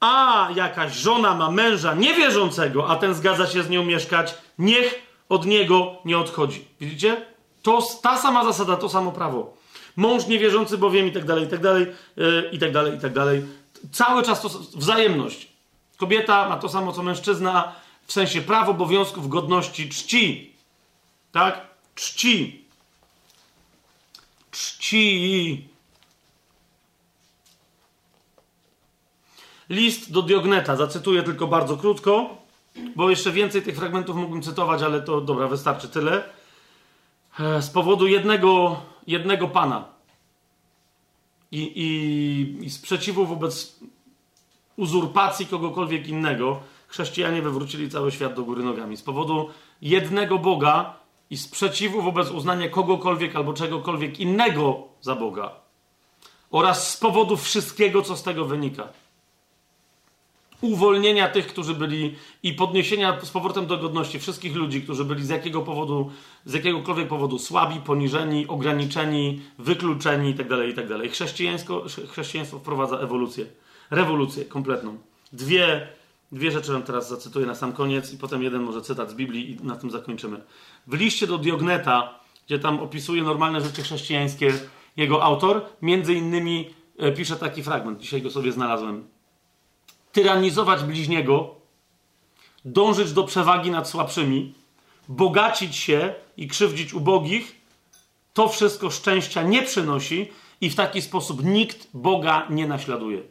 A 0.00 0.48
jakaś 0.54 0.94
żona 0.94 1.34
ma 1.34 1.50
męża 1.50 1.94
niewierzącego, 1.94 2.88
a 2.88 2.96
ten 2.96 3.14
zgadza 3.14 3.46
się 3.46 3.62
z 3.62 3.70
nią 3.70 3.84
mieszkać, 3.84 4.34
niech 4.58 5.02
od 5.28 5.46
niego 5.46 5.94
nie 6.04 6.18
odchodzi. 6.18 6.68
Widzicie? 6.80 7.26
To 7.62 7.82
ta 8.02 8.18
sama 8.18 8.44
zasada, 8.44 8.76
to 8.76 8.88
samo 8.88 9.12
prawo. 9.12 9.61
Mąż 9.96 10.26
niewierzący 10.26 10.78
bowiem 10.78 11.06
i 11.06 11.12
tak 11.12 11.24
dalej, 11.24 11.44
i 11.44 11.48
tak 11.48 11.60
dalej, 11.60 11.86
yy, 12.16 12.50
i 12.52 12.58
tak 12.58 12.72
dalej, 12.72 12.96
i 12.96 13.00
tak 13.00 13.12
dalej. 13.12 13.44
Cały 13.92 14.22
czas 14.22 14.42
to 14.42 14.48
wzajemność. 14.74 15.48
Kobieta 15.96 16.48
ma 16.48 16.56
to 16.56 16.68
samo 16.68 16.92
co 16.92 17.02
mężczyzna, 17.02 17.72
w 18.06 18.12
sensie 18.12 18.42
praw, 18.42 18.68
obowiązków, 18.68 19.28
godności, 19.28 19.88
czci. 19.88 20.52
Tak? 21.32 21.66
Czci. 21.94 22.64
Czci. 24.50 25.68
List 29.68 30.12
do 30.12 30.22
Diogneta. 30.22 30.76
Zacytuję 30.76 31.22
tylko 31.22 31.46
bardzo 31.46 31.76
krótko, 31.76 32.36
bo 32.96 33.10
jeszcze 33.10 33.32
więcej 33.32 33.62
tych 33.62 33.76
fragmentów 33.76 34.16
mógłbym 34.16 34.42
cytować, 34.42 34.82
ale 34.82 35.02
to 35.02 35.20
dobra, 35.20 35.48
wystarczy 35.48 35.88
tyle. 35.88 36.24
E, 37.40 37.62
z 37.62 37.70
powodu 37.70 38.06
jednego, 38.06 38.80
jednego 39.06 39.48
pana 39.48 39.84
i, 41.52 41.72
i, 41.76 42.64
i 42.64 42.70
sprzeciwu 42.70 43.26
wobec 43.26 43.80
uzurpacji 44.76 45.46
kogokolwiek 45.46 46.08
innego, 46.08 46.60
chrześcijanie 46.86 47.42
wywrócili 47.42 47.90
cały 47.90 48.12
świat 48.12 48.34
do 48.34 48.44
góry 48.44 48.64
nogami. 48.64 48.96
Z 48.96 49.02
powodu 49.02 49.50
jednego 49.82 50.38
Boga 50.38 50.96
i 51.30 51.36
sprzeciwu 51.36 52.02
wobec 52.02 52.30
uznania 52.30 52.68
kogokolwiek 52.68 53.36
albo 53.36 53.52
czegokolwiek 53.52 54.20
innego 54.20 54.88
za 55.00 55.14
Boga. 55.14 55.50
Oraz 56.50 56.90
z 56.90 56.96
powodu 56.96 57.36
wszystkiego, 57.36 58.02
co 58.02 58.16
z 58.16 58.22
tego 58.22 58.44
wynika. 58.44 58.88
Uwolnienia 60.62 61.28
tych, 61.28 61.46
którzy 61.46 61.74
byli 61.74 62.14
i 62.42 62.54
podniesienia 62.54 63.20
z 63.22 63.30
powrotem 63.30 63.66
do 63.66 63.78
godności 63.78 64.18
wszystkich 64.18 64.56
ludzi, 64.56 64.82
którzy 64.82 65.04
byli 65.04 65.26
z 65.26 65.28
jakiego 65.28 65.62
powodu, 65.62 66.10
z 66.44 66.52
jakiegokolwiek 66.52 67.08
powodu 67.08 67.38
słabi, 67.38 67.80
poniżeni, 67.80 68.46
ograniczeni, 68.46 69.40
wykluczeni 69.58 70.28
itd. 70.28 70.66
itd. 70.66 71.08
Chrześcijaństwo, 71.08 71.84
chrześcijaństwo 72.10 72.58
wprowadza 72.58 72.98
ewolucję, 72.98 73.46
rewolucję 73.90 74.44
kompletną. 74.44 74.98
Dwie 75.32 75.88
Dwie 76.32 76.50
rzeczy 76.50 76.72
wam 76.72 76.82
teraz 76.82 77.08
zacytuję 77.08 77.46
na 77.46 77.54
sam 77.54 77.72
koniec 77.72 78.12
i 78.12 78.18
potem 78.18 78.42
jeden 78.42 78.62
może 78.62 78.82
cytat 78.82 79.10
z 79.10 79.14
Biblii 79.14 79.50
i 79.50 79.66
na 79.66 79.76
tym 79.76 79.90
zakończymy. 79.90 80.40
W 80.86 80.94
liście 80.94 81.26
do 81.26 81.38
Diogneta, 81.38 82.18
gdzie 82.46 82.58
tam 82.58 82.80
opisuje 82.80 83.22
normalne 83.22 83.60
rzeczy 83.60 83.82
chrześcijańskie, 83.82 84.52
jego 84.96 85.22
autor, 85.22 85.62
między 85.82 86.14
innymi 86.14 86.70
e, 86.98 87.12
pisze 87.12 87.36
taki 87.36 87.62
fragment, 87.62 88.00
dzisiaj 88.00 88.22
go 88.22 88.30
sobie 88.30 88.52
znalazłem. 88.52 89.04
Tyranizować 90.12 90.82
bliźniego, 90.82 91.54
dążyć 92.64 93.12
do 93.12 93.24
przewagi 93.24 93.70
nad 93.70 93.88
słabszymi, 93.88 94.54
bogacić 95.08 95.76
się 95.76 96.14
i 96.36 96.48
krzywdzić 96.48 96.94
ubogich, 96.94 97.60
to 98.32 98.48
wszystko 98.48 98.90
szczęścia 98.90 99.42
nie 99.42 99.62
przynosi 99.62 100.32
i 100.60 100.70
w 100.70 100.74
taki 100.74 101.02
sposób 101.02 101.44
nikt 101.44 101.88
Boga 101.94 102.46
nie 102.50 102.66
naśladuje. 102.66 103.22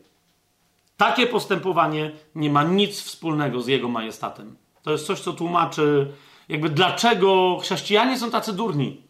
Takie 0.98 1.28
postępowanie 1.28 2.12
nie 2.36 2.50
ma 2.50 2.64
nic 2.64 3.02
wspólnego 3.02 3.62
z 3.62 3.68
jego 3.68 3.90
majestatem. 3.90 4.56
To 4.84 4.92
jest 4.92 5.06
coś, 5.06 5.20
co 5.20 5.34
tłumaczy, 5.34 6.08
jakby 6.50 6.70
dlaczego 6.70 7.58
chrześcijanie 7.62 8.20
są 8.20 8.32
tacy 8.32 8.54
durni 8.54 9.02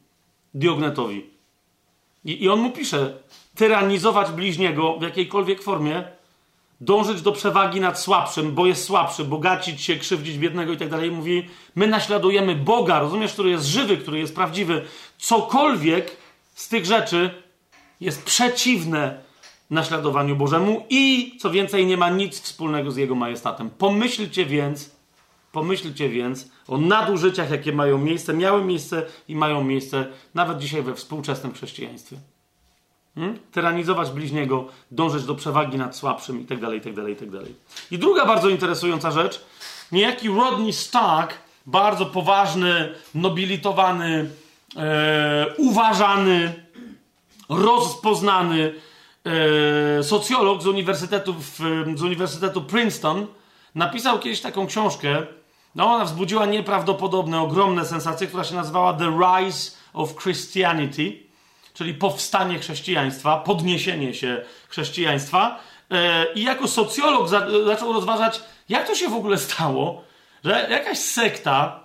Diognetowi. 0.53 1.25
I, 2.25 2.43
I 2.43 2.50
on 2.50 2.59
mu 2.59 2.72
pisze: 2.72 3.17
tyranizować 3.56 4.32
bliźniego 4.32 4.98
w 5.00 5.01
jakiejkolwiek 5.01 5.61
formie, 5.61 6.03
dążyć 6.82 7.22
do 7.22 7.32
przewagi 7.32 7.80
nad 7.80 8.00
słabszym, 8.00 8.51
bo 8.51 8.66
jest 8.66 8.84
słabszy, 8.84 9.24
bogacić 9.24 9.82
się, 9.82 9.95
krzywdzić 9.95 10.38
biednego 10.38 10.74
i 10.74 10.77
tak 10.77 10.90
dalej. 10.90 11.11
Mówi: 11.11 11.50
My 11.76 11.88
naśladujemy 11.88 12.56
Boga, 12.56 13.00
rozumiesz, 13.00 13.34
który 13.34 13.50
jest 13.50 13.66
żywy, 13.66 13.98
który 13.98 14.19
jest 14.19 14.35
prawdziwy. 14.35 14.85
Cokolwiek 15.18 16.18
z 16.56 16.68
tych 16.68 16.85
rzeczy 16.85 17.43
jest 18.01 18.24
przeciwne 18.24 19.19
naśladowaniu 19.69 20.35
Bożemu 20.35 20.85
i, 20.90 21.34
co 21.40 21.51
więcej, 21.51 21.85
nie 21.85 21.98
ma 21.98 22.10
nic 22.10 22.42
wspólnego 22.42 22.92
z 22.92 22.98
Jego 22.98 23.16
majestatem. 23.16 23.69
Pomyślcie 23.69 24.45
więc, 24.45 24.95
pomyślcie 25.51 26.10
więc 26.10 26.51
o 26.68 26.77
nadużyciach, 26.77 27.51
jakie 27.51 27.72
mają 27.72 27.98
miejsce, 27.98 28.34
miały 28.34 28.66
miejsce 28.66 29.06
i 29.27 29.35
mają 29.35 29.64
miejsce 29.64 30.06
nawet 30.34 30.58
dzisiaj 30.58 30.82
we 30.82 30.95
współczesnym 30.95 31.53
chrześcijaństwie. 31.53 32.18
Hmm? 33.15 33.40
Tyranizować 33.51 34.09
bliźniego, 34.09 34.65
dążyć 34.91 35.23
do 35.23 35.35
przewagi 35.35 35.77
nad 35.77 35.95
słabszym 35.95 36.40
itd., 36.40 36.75
itd., 36.75 37.09
itd. 37.09 37.40
I 37.91 37.98
druga 37.98 38.25
bardzo 38.25 38.49
interesująca 38.49 39.11
rzecz. 39.11 39.41
Niejaki 39.91 40.27
Rodney 40.30 40.73
Stark, 40.73 41.33
bardzo 41.65 42.06
poważny, 42.06 42.93
nobilitowany, 43.15 44.30
e, 44.77 45.45
uważany, 45.57 46.53
rozpoznany 47.49 48.73
e, 49.99 50.03
socjolog 50.03 50.61
z 50.61 50.67
uniwersytetu, 50.67 51.33
w, 51.33 51.59
z 51.95 52.01
uniwersytetu 52.01 52.61
Princeton 52.61 53.27
napisał 53.75 54.19
kiedyś 54.19 54.41
taką 54.41 54.67
książkę. 54.67 55.25
No, 55.75 55.93
ona 55.93 56.06
wzbudziła 56.06 56.45
nieprawdopodobne, 56.45 57.41
ogromne 57.41 57.85
sensacje, 57.85 58.27
która 58.27 58.43
się 58.43 58.56
nazywała 58.56 58.93
The 58.93 59.19
Rise 59.19 59.72
of 59.93 60.15
Christianity, 60.15 61.31
czyli 61.82 61.93
powstanie 61.93 62.60
chrześcijaństwa, 62.60 63.38
podniesienie 63.38 64.14
się 64.14 64.42
chrześcijaństwa. 64.69 65.60
E, 65.92 66.34
I 66.34 66.43
jako 66.43 66.68
socjolog 66.68 67.27
za, 67.30 67.48
zaczął 67.66 67.93
rozważać, 67.93 68.42
jak 68.69 68.88
to 68.88 68.95
się 68.95 69.10
w 69.10 69.14
ogóle 69.14 69.38
stało, 69.38 70.03
że 70.43 70.68
jakaś 70.69 70.98
sekta 70.98 71.80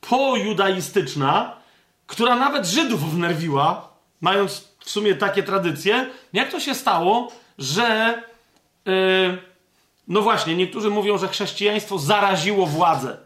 pojudaistyczna, 0.00 1.56
która 2.06 2.36
nawet 2.36 2.66
Żydów 2.66 3.14
wnerwiła, 3.14 3.88
mając 4.20 4.68
w 4.78 4.90
sumie 4.90 5.14
takie 5.14 5.42
tradycje. 5.42 6.06
Jak 6.32 6.50
to 6.50 6.60
się 6.60 6.74
stało, 6.74 7.32
że. 7.58 8.22
Yy, 8.86 9.38
no 10.08 10.20
właśnie, 10.20 10.56
niektórzy 10.56 10.90
mówią, 10.90 11.18
że 11.18 11.28
chrześcijaństwo 11.28 11.98
zaraziło 11.98 12.66
władzę. 12.66 13.16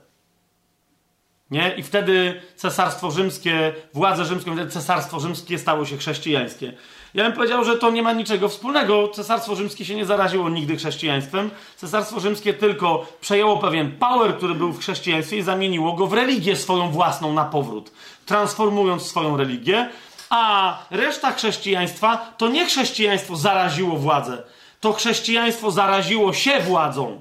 Nie? 1.51 1.75
I 1.77 1.83
wtedy 1.83 2.41
cesarstwo 2.57 3.10
rzymskie, 3.10 3.75
władze 3.94 4.25
rzymskie, 4.25 4.52
wtedy 4.52 4.70
cesarstwo 4.70 5.20
rzymskie 5.20 5.59
stało 5.59 5.85
się 5.86 5.97
chrześcijańskie. 5.97 6.73
Ja 7.15 7.25
bym 7.25 7.33
powiedział, 7.33 7.65
że 7.65 7.77
to 7.77 7.91
nie 7.91 8.02
ma 8.02 8.12
niczego 8.12 8.49
wspólnego. 8.49 9.09
Cesarstwo 9.09 9.55
rzymskie 9.55 9.85
się 9.85 9.94
nie 9.94 10.07
zaraziło 10.07 10.49
nigdy 10.49 10.77
chrześcijaństwem. 10.77 11.51
Cesarstwo 11.77 12.20
rzymskie 12.20 12.55
tylko 12.55 13.07
przejęło 13.20 13.57
pewien 13.57 13.93
power, 13.93 14.36
który 14.36 14.55
był 14.55 14.73
w 14.73 14.81
chrześcijaństwie 14.81 15.36
i 15.36 15.43
zamieniło 15.43 15.93
go 15.93 16.07
w 16.07 16.12
religię 16.12 16.57
swoją 16.57 16.91
własną 16.91 17.33
na 17.33 17.44
powrót, 17.44 17.93
transformując 18.27 19.02
swoją 19.02 19.36
religię 19.36 19.89
a 20.31 20.78
reszta 20.91 21.33
chrześcijaństwa 21.33 22.35
to 22.36 22.49
nie 22.49 22.67
chrześcijaństwo 22.67 23.36
zaraziło 23.36 23.97
władzę, 23.97 24.43
to 24.81 24.93
chrześcijaństwo 24.93 25.70
zaraziło 25.70 26.33
się 26.33 26.60
władzą 26.60 27.20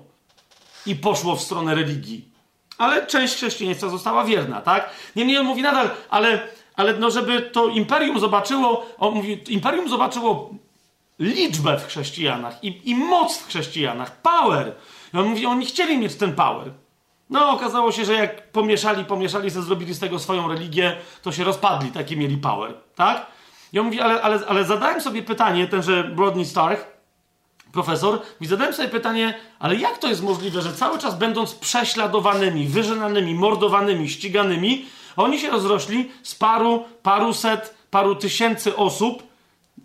i 0.86 0.96
poszło 0.96 1.36
w 1.36 1.42
stronę 1.42 1.76
religii. 1.76 2.37
Ale 2.78 3.08
część 3.08 3.36
chrześcijaństwa 3.36 3.90
została 3.90 4.24
wierna, 4.24 4.62
tak? 4.62 4.90
Niemniej 5.16 5.38
on 5.38 5.46
mówi 5.46 5.62
nadal, 5.62 5.90
ale, 6.10 6.48
ale 6.76 6.94
no, 6.94 7.12
żeby 7.12 7.42
to 7.42 7.68
imperium 7.68 8.20
zobaczyło, 8.20 8.86
on 8.98 9.14
mówi, 9.14 9.54
imperium 9.54 9.90
zobaczyło 9.90 10.50
liczbę 11.20 11.80
w 11.80 11.88
chrześcijanach 11.88 12.64
i, 12.64 12.90
i 12.90 12.96
moc 12.96 13.38
w 13.38 13.48
chrześcijanach, 13.48 14.22
power. 14.22 14.76
I 15.14 15.18
on 15.18 15.28
mówi, 15.28 15.46
oni 15.46 15.66
chcieli 15.66 15.98
mieć 15.98 16.16
ten 16.16 16.36
power. 16.36 16.72
No, 17.30 17.50
okazało 17.50 17.92
się, 17.92 18.06
że 18.06 18.14
jak 18.14 18.52
pomieszali, 18.52 19.06
pomieszali, 19.06 19.52
sobie 19.52 19.66
zrobili 19.66 19.94
z 19.94 20.00
tego 20.00 20.20
swoją 20.20 20.48
religię, 20.48 20.98
to 21.22 21.32
się 21.32 21.44
rozpadli, 21.44 21.92
taki 21.92 22.18
mieli 22.18 22.38
power, 22.38 22.74
tak? 22.96 23.26
I 23.74 23.80
on 23.80 23.86
mówi, 23.86 24.02
ale, 24.02 24.22
ale, 24.22 24.40
ale 24.48 24.66
zadałem 24.66 25.02
sobie 25.02 25.24
pytanie, 25.24 25.68
tenże 25.68 26.12
Rodney 26.18 26.46
Stark, 26.46 26.97
profesor, 27.72 28.22
i 28.42 28.46
zadałem 28.46 28.74
sobie 28.74 28.90
pytanie, 28.90 29.34
ale 29.60 29.76
jak 29.76 29.98
to 29.98 30.08
jest 30.08 30.24
możliwe, 30.24 30.62
że 30.62 30.74
cały 30.74 31.00
czas 31.00 31.18
będąc 31.18 31.56
prześladowanymi, 31.56 32.68
wyżynanymi, 32.68 33.36
mordowanymi, 33.36 34.10
ściganymi, 34.10 34.86
oni 35.16 35.40
się 35.40 35.50
rozrośli 35.50 36.12
z 36.24 36.36
paru, 36.36 36.86
paruset, 37.04 37.76
paru 37.92 38.16
tysięcy 38.16 38.76
osób 38.76 39.24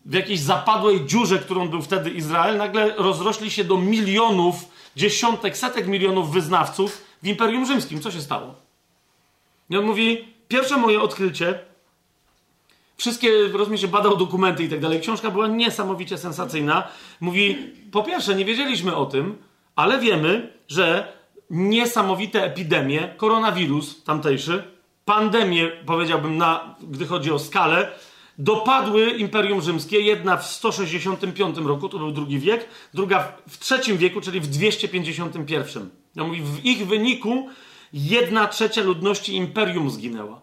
w 0.06 0.14
jakiejś 0.14 0.40
zapadłej 0.40 1.06
dziurze, 1.06 1.38
którą 1.38 1.68
był 1.68 1.82
wtedy 1.82 2.10
Izrael, 2.10 2.56
nagle 2.56 2.94
rozrośli 2.96 3.50
się 3.50 3.64
do 3.64 3.76
milionów, 3.76 4.54
dziesiątek, 4.96 5.56
setek 5.56 5.86
milionów 5.86 6.32
wyznawców 6.32 7.02
w 7.22 7.26
Imperium 7.26 7.66
Rzymskim. 7.66 8.00
Co 8.00 8.10
się 8.10 8.20
stało? 8.20 8.54
I 9.70 9.76
on 9.76 9.84
mówi, 9.84 10.28
pierwsze 10.48 10.76
moje 10.76 11.00
odkrycie, 11.00 11.58
wszystkie, 13.02 13.48
rozumiem, 13.52 13.78
się 13.78 13.88
badał 13.88 14.16
dokumenty 14.16 14.64
i 14.64 14.68
tak 14.68 14.80
dalej. 14.80 15.00
Książka 15.00 15.30
była 15.30 15.48
niesamowicie 15.48 16.18
sensacyjna. 16.18 16.88
Mówi, 17.20 17.56
po 17.92 18.02
pierwsze, 18.02 18.34
nie 18.34 18.44
wiedzieliśmy 18.44 18.96
o 18.96 19.06
tym, 19.06 19.38
ale 19.76 19.98
wiemy, 19.98 20.52
że 20.68 21.12
niesamowite 21.50 22.44
epidemie, 22.44 23.14
koronawirus 23.16 24.04
tamtejszy, 24.04 24.64
pandemie, 25.04 25.68
powiedziałbym, 25.86 26.36
na, 26.36 26.76
gdy 26.82 27.06
chodzi 27.06 27.32
o 27.32 27.38
skalę, 27.38 27.92
dopadły 28.38 29.10
Imperium 29.10 29.60
Rzymskie. 29.60 30.00
Jedna 30.00 30.36
w 30.36 30.46
165 30.46 31.56
roku, 31.58 31.88
to 31.88 31.98
był 31.98 32.10
drugi 32.10 32.38
wiek, 32.38 32.68
druga 32.94 33.32
w 33.48 33.72
III 33.72 33.98
wieku, 33.98 34.20
czyli 34.20 34.40
w 34.40 34.46
251. 34.46 35.90
Ja 36.14 36.24
mówię, 36.24 36.40
w 36.42 36.64
ich 36.64 36.86
wyniku 36.86 37.48
jedna 37.92 38.48
trzecia 38.48 38.82
ludności 38.82 39.36
Imperium 39.36 39.90
zginęła. 39.90 40.40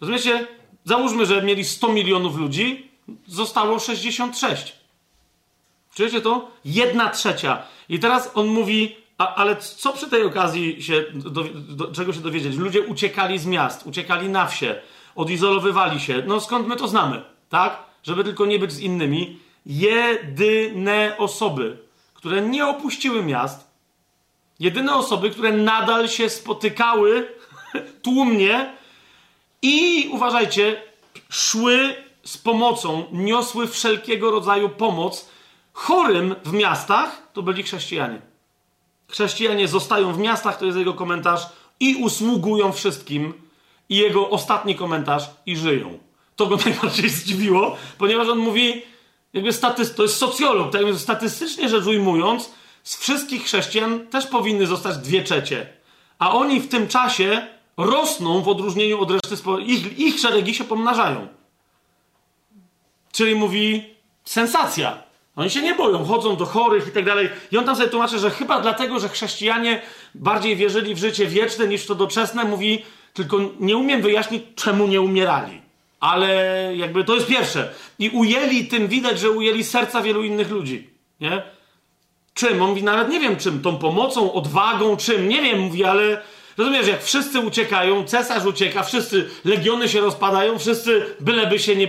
Rozumiecie? 0.00 0.57
Załóżmy, 0.88 1.26
że 1.26 1.42
mieli 1.42 1.64
100 1.64 1.88
milionów 1.88 2.36
ludzi, 2.36 2.90
zostało 3.26 3.78
66. 3.78 4.76
Czujecie 5.94 6.20
to? 6.20 6.50
Jedna 6.64 7.10
trzecia. 7.10 7.62
I 7.88 7.98
teraz 7.98 8.30
on 8.34 8.46
mówi, 8.46 8.96
a, 9.18 9.34
ale 9.34 9.56
co 9.56 9.92
przy 9.92 10.10
tej 10.10 10.22
okazji 10.22 10.82
się, 10.82 11.04
do, 11.14 11.44
do, 11.68 11.92
czego 11.92 12.12
się 12.12 12.20
dowiedzieć? 12.20 12.56
Ludzie 12.56 12.80
uciekali 12.80 13.38
z 13.38 13.46
miast, 13.46 13.86
uciekali 13.86 14.28
na 14.28 14.46
wsie, 14.46 14.80
odizolowywali 15.16 16.00
się. 16.00 16.22
No 16.26 16.40
skąd 16.40 16.68
my 16.68 16.76
to 16.76 16.88
znamy? 16.88 17.22
Tak? 17.48 17.82
Żeby 18.02 18.24
tylko 18.24 18.46
nie 18.46 18.58
być 18.58 18.72
z 18.72 18.80
innymi. 18.80 19.38
Jedyne 19.66 21.14
osoby, 21.18 21.78
które 22.14 22.42
nie 22.42 22.66
opuściły 22.66 23.22
miast, 23.22 23.70
jedyne 24.60 24.94
osoby, 24.94 25.30
które 25.30 25.52
nadal 25.52 26.08
się 26.08 26.30
spotykały 26.30 27.28
tłumnie 28.02 28.77
i 29.62 30.08
uważajcie, 30.12 30.82
szły 31.28 31.94
z 32.24 32.38
pomocą, 32.38 33.04
niosły 33.12 33.66
wszelkiego 33.66 34.30
rodzaju 34.30 34.68
pomoc 34.68 35.28
chorym 35.72 36.34
w 36.44 36.52
miastach, 36.52 37.28
to 37.32 37.42
byli 37.42 37.62
chrześcijanie. 37.62 38.20
Chrześcijanie 39.08 39.68
zostają 39.68 40.12
w 40.12 40.18
miastach, 40.18 40.58
to 40.58 40.66
jest 40.66 40.78
jego 40.78 40.94
komentarz, 40.94 41.46
i 41.80 41.94
usługują 41.94 42.72
wszystkim. 42.72 43.34
I 43.88 43.96
jego 43.96 44.30
ostatni 44.30 44.74
komentarz, 44.74 45.22
i 45.46 45.56
żyją. 45.56 45.98
To 46.36 46.46
go 46.46 46.56
najbardziej 46.64 47.08
zdziwiło, 47.08 47.76
ponieważ 47.98 48.28
on 48.28 48.38
mówi, 48.38 48.82
jakby 49.32 49.52
statyst, 49.52 49.96
to 49.96 50.02
jest 50.02 50.16
socjolog, 50.16 50.72
tak 50.72 50.82
statystycznie 50.96 51.68
rzecz 51.68 51.86
ujmując, 51.86 52.50
z 52.82 52.96
wszystkich 52.96 53.44
chrześcijan 53.44 54.06
też 54.06 54.26
powinny 54.26 54.66
zostać 54.66 54.96
dwie 54.96 55.22
trzecie. 55.22 55.66
A 56.18 56.34
oni 56.34 56.60
w 56.60 56.68
tym 56.68 56.88
czasie 56.88 57.46
rosną 57.78 58.42
w 58.42 58.48
odróżnieniu 58.48 59.00
od 59.00 59.10
reszty 59.10 59.36
społeczeństwa. 59.36 59.88
Ich, 59.88 59.98
ich 59.98 60.20
szeregi 60.20 60.54
się 60.54 60.64
pomnażają. 60.64 61.28
Czyli 63.12 63.34
mówi 63.34 63.94
sensacja. 64.24 65.02
Oni 65.36 65.50
się 65.50 65.62
nie 65.62 65.74
boją, 65.74 66.04
chodzą 66.04 66.36
do 66.36 66.46
chorych 66.46 66.88
i 66.88 66.90
tak 66.90 67.04
dalej. 67.04 67.28
I 67.52 67.56
on 67.58 67.64
tam 67.64 67.76
sobie 67.76 67.88
tłumaczy, 67.88 68.18
że 68.18 68.30
chyba 68.30 68.60
dlatego, 68.60 69.00
że 69.00 69.08
chrześcijanie 69.08 69.82
bardziej 70.14 70.56
wierzyli 70.56 70.94
w 70.94 70.98
życie 70.98 71.26
wieczne 71.26 71.68
niż 71.68 71.86
to 71.86 71.94
doczesne, 71.94 72.44
mówi, 72.44 72.84
tylko 73.14 73.38
nie 73.60 73.76
umiem 73.76 74.02
wyjaśnić, 74.02 74.42
czemu 74.54 74.86
nie 74.86 75.00
umierali. 75.00 75.60
Ale 76.00 76.28
jakby 76.76 77.04
to 77.04 77.14
jest 77.14 77.26
pierwsze. 77.26 77.74
I 77.98 78.10
ujęli 78.10 78.66
tym, 78.66 78.88
widać, 78.88 79.18
że 79.18 79.30
ujęli 79.30 79.64
serca 79.64 80.02
wielu 80.02 80.24
innych 80.24 80.50
ludzi. 80.50 80.90
Nie? 81.20 81.42
Czym? 82.34 82.62
On 82.62 82.68
mówi, 82.68 82.82
nawet 82.82 83.08
nie 83.08 83.20
wiem 83.20 83.36
czym. 83.36 83.62
Tą 83.62 83.76
pomocą, 83.76 84.32
odwagą, 84.32 84.96
czym. 84.96 85.28
Nie 85.28 85.42
wiem, 85.42 85.60
mówi, 85.60 85.84
ale 85.84 86.22
rozumiesz, 86.58 86.86
jak 86.86 87.02
wszyscy 87.02 87.40
uciekają, 87.40 88.04
cesarz 88.04 88.44
ucieka, 88.44 88.82
wszyscy 88.82 89.28
legiony 89.44 89.88
się 89.88 90.00
rozpadają, 90.00 90.58
wszyscy 90.58 91.14
byleby 91.20 91.58
się 91.58 91.76
nie 91.76 91.88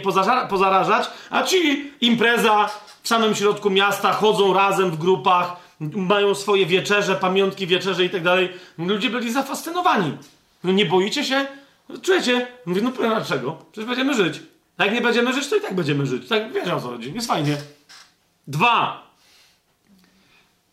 pozarażać, 0.50 1.08
a 1.30 1.44
ci 1.44 1.92
impreza, 2.02 2.70
w 3.04 3.08
samym 3.08 3.36
środku 3.36 3.70
miasta, 3.70 4.14
chodzą 4.14 4.54
razem 4.54 4.92
w 4.92 4.98
grupach, 4.98 5.56
mają 5.80 6.36
swoje 6.36 6.66
wieczerze, 6.66 7.16
pamiątki 7.16 7.68
wieczerze 7.68 8.06
i 8.06 8.10
tak 8.10 8.24
dalej. 8.24 8.50
Ludzie 8.78 9.10
byli 9.10 9.32
zafascynowani. 9.32 10.18
No 10.64 10.72
nie 10.72 10.86
boicie 10.86 11.24
się? 11.24 11.48
Czujecie? 12.02 12.48
Mówię, 12.66 12.82
no 12.82 12.92
dlaczego? 12.92 13.58
Przecież 13.72 13.88
będziemy 13.88 14.14
żyć. 14.14 14.42
A 14.78 14.86
jak 14.86 14.94
nie 14.94 15.02
będziemy 15.02 15.34
żyć, 15.34 15.48
to 15.48 15.56
i 15.56 15.62
tak 15.62 15.76
będziemy 15.76 16.06
żyć. 16.06 16.28
Tak, 16.28 16.54
wiesz 16.54 16.68
o 16.68 16.82
co 16.82 16.88
chodzi. 16.88 17.14
Jest 17.14 17.28
fajnie. 17.28 17.58
Dwa. 18.48 19.08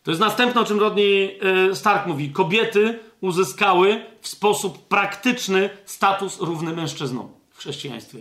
To 0.03 0.11
jest 0.11 0.21
następne, 0.21 0.61
o 0.61 0.65
czym 0.65 0.79
Rodney 0.79 1.39
y, 1.71 1.75
Stark 1.75 2.05
mówi. 2.05 2.29
Kobiety 2.29 2.99
uzyskały 3.21 4.05
w 4.21 4.27
sposób 4.27 4.87
praktyczny 4.87 5.69
status 5.85 6.39
równy 6.39 6.73
mężczyznom 6.73 7.31
w 7.51 7.57
chrześcijaństwie. 7.57 8.19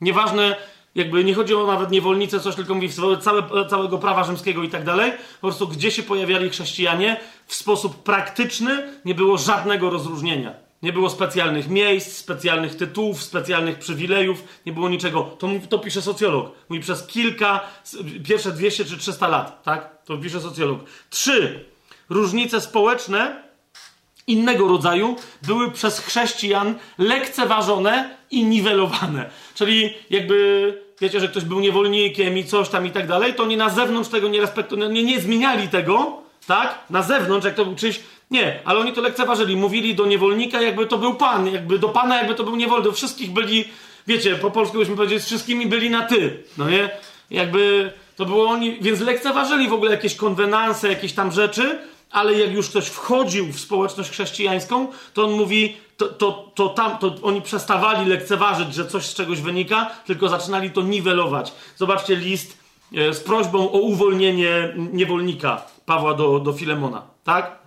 Nieważne, 0.00 0.56
jakby 0.94 1.24
nie 1.24 1.34
chodzi 1.34 1.54
o 1.54 1.66
nawet 1.66 1.90
niewolnicę, 1.90 2.40
coś 2.40 2.54
tylko 2.54 2.74
mówi 2.74 2.90
całe, 3.20 3.68
całego 3.68 3.98
prawa 3.98 4.24
rzymskiego 4.24 4.62
i 4.62 4.68
tak 4.68 4.84
dalej. 4.84 5.12
Po 5.40 5.46
prostu 5.48 5.68
gdzie 5.68 5.90
się 5.90 6.02
pojawiali 6.02 6.50
chrześcijanie, 6.50 7.20
w 7.46 7.54
sposób 7.54 8.02
praktyczny 8.02 8.92
nie 9.04 9.14
było 9.14 9.38
żadnego 9.38 9.90
rozróżnienia. 9.90 10.54
Nie 10.82 10.92
było 10.92 11.10
specjalnych 11.10 11.68
miejsc, 11.68 12.16
specjalnych 12.16 12.76
tytułów, 12.76 13.22
specjalnych 13.22 13.78
przywilejów, 13.78 14.44
nie 14.66 14.72
było 14.72 14.88
niczego. 14.88 15.22
To, 15.22 15.48
to 15.68 15.78
pisze 15.78 16.02
socjolog. 16.02 16.52
Mówi 16.68 16.82
przez 16.82 17.06
kilka, 17.06 17.60
pierwsze 18.24 18.52
200 18.52 18.84
czy 18.84 18.98
300 18.98 19.28
lat, 19.28 19.62
tak? 19.62 20.04
To 20.04 20.18
pisze 20.18 20.40
socjolog. 20.40 20.80
Trzy. 21.10 21.64
Różnice 22.08 22.60
społeczne 22.60 23.49
innego 24.30 24.68
rodzaju 24.68 25.16
były 25.42 25.70
przez 25.70 26.00
chrześcijan 26.00 26.74
lekceważone 26.98 28.16
i 28.30 28.44
niwelowane. 28.44 29.30
Czyli 29.54 29.94
jakby, 30.10 30.78
wiecie, 31.00 31.20
że 31.20 31.28
ktoś 31.28 31.44
był 31.44 31.60
niewolnikiem 31.60 32.38
i 32.38 32.44
coś 32.44 32.68
tam 32.68 32.86
i 32.86 32.90
tak 32.90 33.06
dalej, 33.06 33.34
to 33.34 33.42
oni 33.42 33.56
na 33.56 33.70
zewnątrz 33.70 34.10
tego 34.10 34.28
nie 34.28 34.40
respektowali, 34.40 34.92
nie, 34.92 35.04
nie 35.04 35.20
zmieniali 35.20 35.68
tego, 35.68 36.22
tak? 36.46 36.78
Na 36.90 37.02
zewnątrz, 37.02 37.44
jak 37.44 37.54
to 37.54 37.64
był 37.64 37.74
czyś, 37.74 38.00
nie, 38.30 38.60
ale 38.64 38.78
oni 38.80 38.92
to 38.92 39.00
lekceważyli. 39.00 39.56
Mówili 39.56 39.94
do 39.94 40.06
niewolnika, 40.06 40.62
jakby 40.62 40.86
to 40.86 40.98
był 40.98 41.14
pan, 41.14 41.46
jakby 41.46 41.78
do 41.78 41.88
pana, 41.88 42.18
jakby 42.18 42.34
to 42.34 42.44
był 42.44 42.56
niewolnik. 42.56 42.84
Do 42.84 42.92
wszystkich 42.92 43.30
byli, 43.30 43.64
wiecie, 44.06 44.34
po 44.34 44.50
polsku 44.50 44.78
byśmy 44.78 44.96
powiedzieli, 44.96 45.20
z 45.20 45.26
wszystkimi 45.26 45.66
byli 45.66 45.90
na 45.90 46.02
ty, 46.02 46.42
no 46.58 46.70
nie? 46.70 46.90
Jakby 47.30 47.92
to 48.16 48.24
było 48.24 48.48
oni, 48.48 48.78
więc 48.80 49.00
lekceważyli 49.00 49.68
w 49.68 49.72
ogóle 49.72 49.90
jakieś 49.90 50.14
konwenanse, 50.14 50.88
jakieś 50.88 51.12
tam 51.12 51.32
rzeczy, 51.32 51.78
ale 52.10 52.34
jak 52.34 52.52
już 52.52 52.68
ktoś 52.70 52.86
wchodził 52.86 53.52
w 53.52 53.60
społeczność 53.60 54.10
chrześcijańską, 54.10 54.88
to 55.14 55.24
on 55.24 55.32
mówi, 55.32 55.76
to, 55.96 56.08
to, 56.08 56.52
to, 56.54 56.68
tam, 56.68 56.98
to 56.98 57.14
oni 57.22 57.42
przestawali 57.42 58.10
lekceważyć, 58.10 58.74
że 58.74 58.86
coś 58.86 59.06
z 59.06 59.14
czegoś 59.14 59.40
wynika, 59.40 59.90
tylko 60.06 60.28
zaczynali 60.28 60.70
to 60.70 60.82
niwelować. 60.82 61.52
Zobaczcie 61.76 62.16
list 62.16 62.58
e, 62.96 63.14
z 63.14 63.20
prośbą 63.20 63.72
o 63.72 63.78
uwolnienie 63.78 64.74
niewolnika 64.92 65.62
Pawła 65.86 66.14
do, 66.14 66.38
do 66.38 66.52
Filemona, 66.52 67.02
tak? 67.24 67.58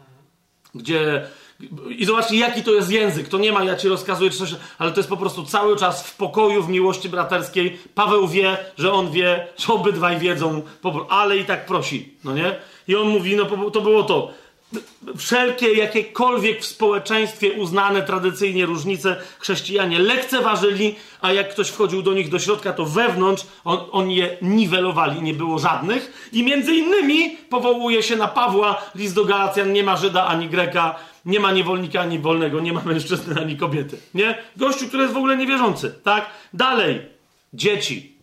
Gdzie. 0.76 1.28
I 1.98 2.06
zobaczcie, 2.06 2.36
jaki 2.36 2.64
to 2.64 2.72
jest 2.72 2.92
język. 2.92 3.28
To 3.28 3.38
nie 3.38 3.52
ma, 3.52 3.64
ja 3.64 3.76
ci 3.76 3.88
rozkazuję 3.88 4.32
coś, 4.32 4.56
ale 4.78 4.92
to 4.92 5.00
jest 5.00 5.10
po 5.10 5.18
prostu 5.18 5.46
cały 5.46 5.78
czas 5.78 6.08
w 6.08 6.16
pokoju, 6.16 6.64
w 6.64 6.70
miłości 6.70 7.10
braterskiej. 7.10 7.80
Paweł 7.96 8.28
wie, 8.28 8.58
że 8.78 8.94
on 8.94 9.12
wie, 9.12 9.48
że 9.58 9.74
obydwaj 9.74 10.20
wiedzą, 10.20 10.62
ale 11.10 11.38
i 11.38 11.46
tak 11.46 11.66
prosi, 11.66 12.10
no 12.24 12.34
nie? 12.34 12.56
I 12.88 12.96
on 12.96 13.08
mówi, 13.08 13.36
no 13.36 13.72
to 13.72 13.82
było 13.82 14.04
to. 14.04 14.32
Wszelkie, 15.18 15.74
jakiekolwiek 15.74 16.62
w 16.62 16.66
społeczeństwie 16.66 17.52
uznane 17.52 18.02
tradycyjnie 18.02 18.66
różnice 18.66 19.16
chrześcijanie 19.40 20.00
lekceważyli, 20.00 20.96
a 21.22 21.34
jak 21.34 21.50
ktoś 21.50 21.70
wchodził 21.70 22.02
do 22.02 22.14
nich 22.14 22.30
do 22.30 22.40
środka, 22.40 22.74
to 22.74 22.86
wewnątrz 22.86 23.44
on, 23.64 23.78
on 23.92 24.12
je 24.12 24.38
niwelowali, 24.42 25.22
nie 25.22 25.34
było 25.34 25.60
żadnych. 25.60 26.30
I 26.34 26.44
między 26.44 26.76
innymi 26.76 27.38
powołuje 27.50 28.04
się 28.04 28.16
na 28.16 28.28
Pawła, 28.28 28.82
list 28.96 29.16
do 29.16 29.26
Galacjan, 29.26 29.74
nie 29.74 29.84
ma 29.84 29.98
Żyda 29.98 30.26
ani 30.26 30.50
Greka, 30.50 30.96
nie 31.26 31.40
ma 31.40 31.52
niewolnika 31.52 32.02
ani 32.02 32.20
wolnego, 32.20 32.60
nie 32.60 32.74
ma 32.74 32.82
mężczyzny 32.86 33.42
ani 33.42 33.58
kobiety. 33.58 33.98
Nie? 34.14 34.38
Gościu, 34.58 34.88
który 34.88 35.04
jest 35.04 35.14
w 35.14 35.18
ogóle 35.18 35.38
niewierzący. 35.38 35.96
Tak? 36.04 36.30
Dalej. 36.54 37.02
Dzieci. 37.54 38.14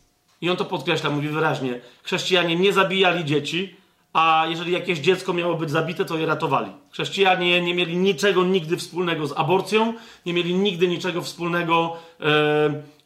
I 0.40 0.50
on 0.50 0.56
to 0.56 0.64
podkreśla, 0.64 1.10
mówi 1.10 1.28
wyraźnie. 1.28 1.80
Chrześcijanie 2.02 2.56
nie 2.56 2.72
zabijali 2.72 3.24
dzieci, 3.24 3.76
a 4.12 4.46
jeżeli 4.48 4.72
jakieś 4.72 4.98
dziecko 4.98 5.32
miało 5.32 5.54
być 5.54 5.70
zabite, 5.70 6.04
to 6.04 6.18
je 6.18 6.26
ratowali. 6.26 6.72
Chrześcijanie 6.90 7.60
nie 7.60 7.74
mieli 7.74 7.96
niczego 7.96 8.44
nigdy 8.44 8.76
wspólnego 8.76 9.26
z 9.26 9.32
aborcją, 9.36 9.94
nie 10.26 10.32
mieli 10.32 10.54
nigdy 10.54 10.88
niczego 10.88 11.22
wspólnego 11.22 11.96
e, 12.20 12.24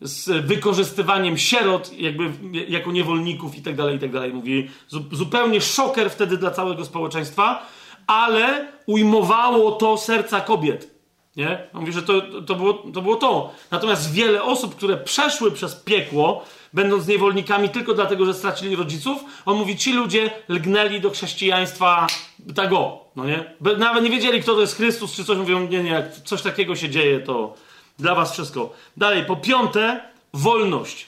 z 0.00 0.46
wykorzystywaniem 0.46 1.38
sierot 1.38 1.92
jakby 1.98 2.30
jako 2.68 2.92
niewolników 2.92 3.56
i 3.56 3.62
tak 3.62 3.76
dalej, 3.76 3.96
i 3.96 3.98
tak. 3.98 4.34
Mówi 4.34 4.68
zupełnie 5.12 5.60
szoker 5.60 6.10
wtedy 6.10 6.36
dla 6.36 6.50
całego 6.50 6.84
społeczeństwa, 6.84 7.66
ale 8.06 8.68
ujmowało 8.86 9.72
to 9.72 9.98
serca 9.98 10.40
kobiet. 10.40 10.94
Nie? 11.36 11.66
Mówi, 11.72 11.92
że 11.92 12.02
to, 12.02 12.22
to, 12.46 12.54
było, 12.54 12.72
to 12.74 13.02
było 13.02 13.16
to. 13.16 13.52
Natomiast 13.70 14.12
wiele 14.12 14.42
osób, 14.42 14.76
które 14.76 14.96
przeszły 14.96 15.52
przez 15.52 15.74
piekło, 15.74 16.44
będąc 16.72 17.06
niewolnikami 17.06 17.68
tylko 17.68 17.94
dlatego, 17.94 18.26
że 18.26 18.34
stracili 18.34 18.76
rodziców, 18.76 19.24
on 19.46 19.56
mówi, 19.56 19.76
ci 19.76 19.92
ludzie 19.92 20.30
lgnęli 20.48 21.00
do 21.00 21.10
chrześcijaństwa 21.10 22.06
tego, 22.54 22.98
no 23.16 23.24
nie? 23.24 23.54
Nawet 23.78 24.04
nie 24.04 24.10
wiedzieli, 24.10 24.42
kto 24.42 24.54
to 24.54 24.60
jest 24.60 24.76
Chrystus, 24.76 25.12
czy 25.12 25.24
coś, 25.24 25.38
mówią, 25.38 25.68
nie, 25.68 25.82
nie, 25.82 25.90
jak 25.90 26.14
coś 26.14 26.42
takiego 26.42 26.76
się 26.76 26.88
dzieje, 26.88 27.20
to 27.20 27.54
dla 27.98 28.14
was 28.14 28.32
wszystko. 28.32 28.72
Dalej, 28.96 29.24
po 29.24 29.36
piąte, 29.36 30.00
wolność. 30.32 31.06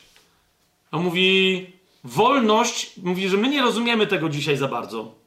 On 0.92 1.02
mówi, 1.02 1.66
wolność, 2.04 2.90
mówi, 3.02 3.28
że 3.28 3.36
my 3.36 3.48
nie 3.48 3.62
rozumiemy 3.62 4.06
tego 4.06 4.28
dzisiaj 4.28 4.56
za 4.56 4.68
bardzo. 4.68 5.25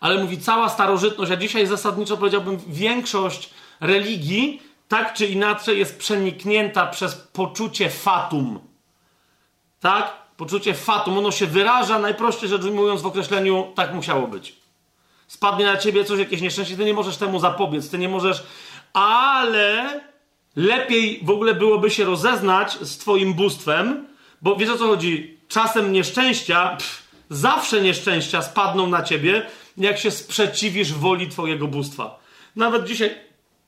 Ale 0.00 0.22
mówi, 0.22 0.38
cała 0.38 0.68
starożytność, 0.68 1.32
a 1.32 1.36
dzisiaj 1.36 1.66
zasadniczo 1.66 2.16
powiedziałbym, 2.16 2.58
większość 2.66 3.50
religii 3.80 4.62
tak 4.88 5.14
czy 5.14 5.26
inaczej 5.26 5.78
jest 5.78 5.98
przeniknięta 5.98 6.86
przez 6.86 7.14
poczucie 7.14 7.90
fatum. 7.90 8.60
Tak? 9.80 10.12
Poczucie 10.36 10.74
fatum. 10.74 11.18
Ono 11.18 11.30
się 11.30 11.46
wyraża, 11.46 11.98
najprościej 11.98 12.48
rzecz 12.48 12.64
ujmując, 12.64 13.02
w 13.02 13.06
określeniu 13.06 13.72
tak 13.74 13.94
musiało 13.94 14.28
być. 14.28 14.56
Spadnie 15.26 15.64
na 15.64 15.76
ciebie 15.76 16.04
coś, 16.04 16.18
jakieś 16.18 16.40
nieszczęście, 16.40 16.76
ty 16.76 16.84
nie 16.84 16.94
możesz 16.94 17.16
temu 17.16 17.38
zapobiec, 17.40 17.90
ty 17.90 17.98
nie 17.98 18.08
możesz, 18.08 18.42
ale 18.92 20.00
lepiej 20.56 21.20
w 21.22 21.30
ogóle 21.30 21.54
byłoby 21.54 21.90
się 21.90 22.04
rozeznać 22.04 22.78
z 22.80 22.98
twoim 22.98 23.34
bóstwem, 23.34 24.06
bo 24.42 24.56
wiesz 24.56 24.70
o 24.70 24.78
co 24.78 24.86
chodzi? 24.86 25.38
Czasem 25.48 25.92
nieszczęścia, 25.92 26.68
pff, 26.68 27.02
zawsze 27.30 27.80
nieszczęścia 27.80 28.42
spadną 28.42 28.86
na 28.86 29.02
ciebie, 29.02 29.46
jak 29.76 29.98
się 29.98 30.10
sprzeciwisz 30.10 30.92
woli 30.92 31.28
twojego 31.28 31.66
bóstwa. 31.66 32.18
Nawet 32.56 32.84
dzisiaj 32.84 33.14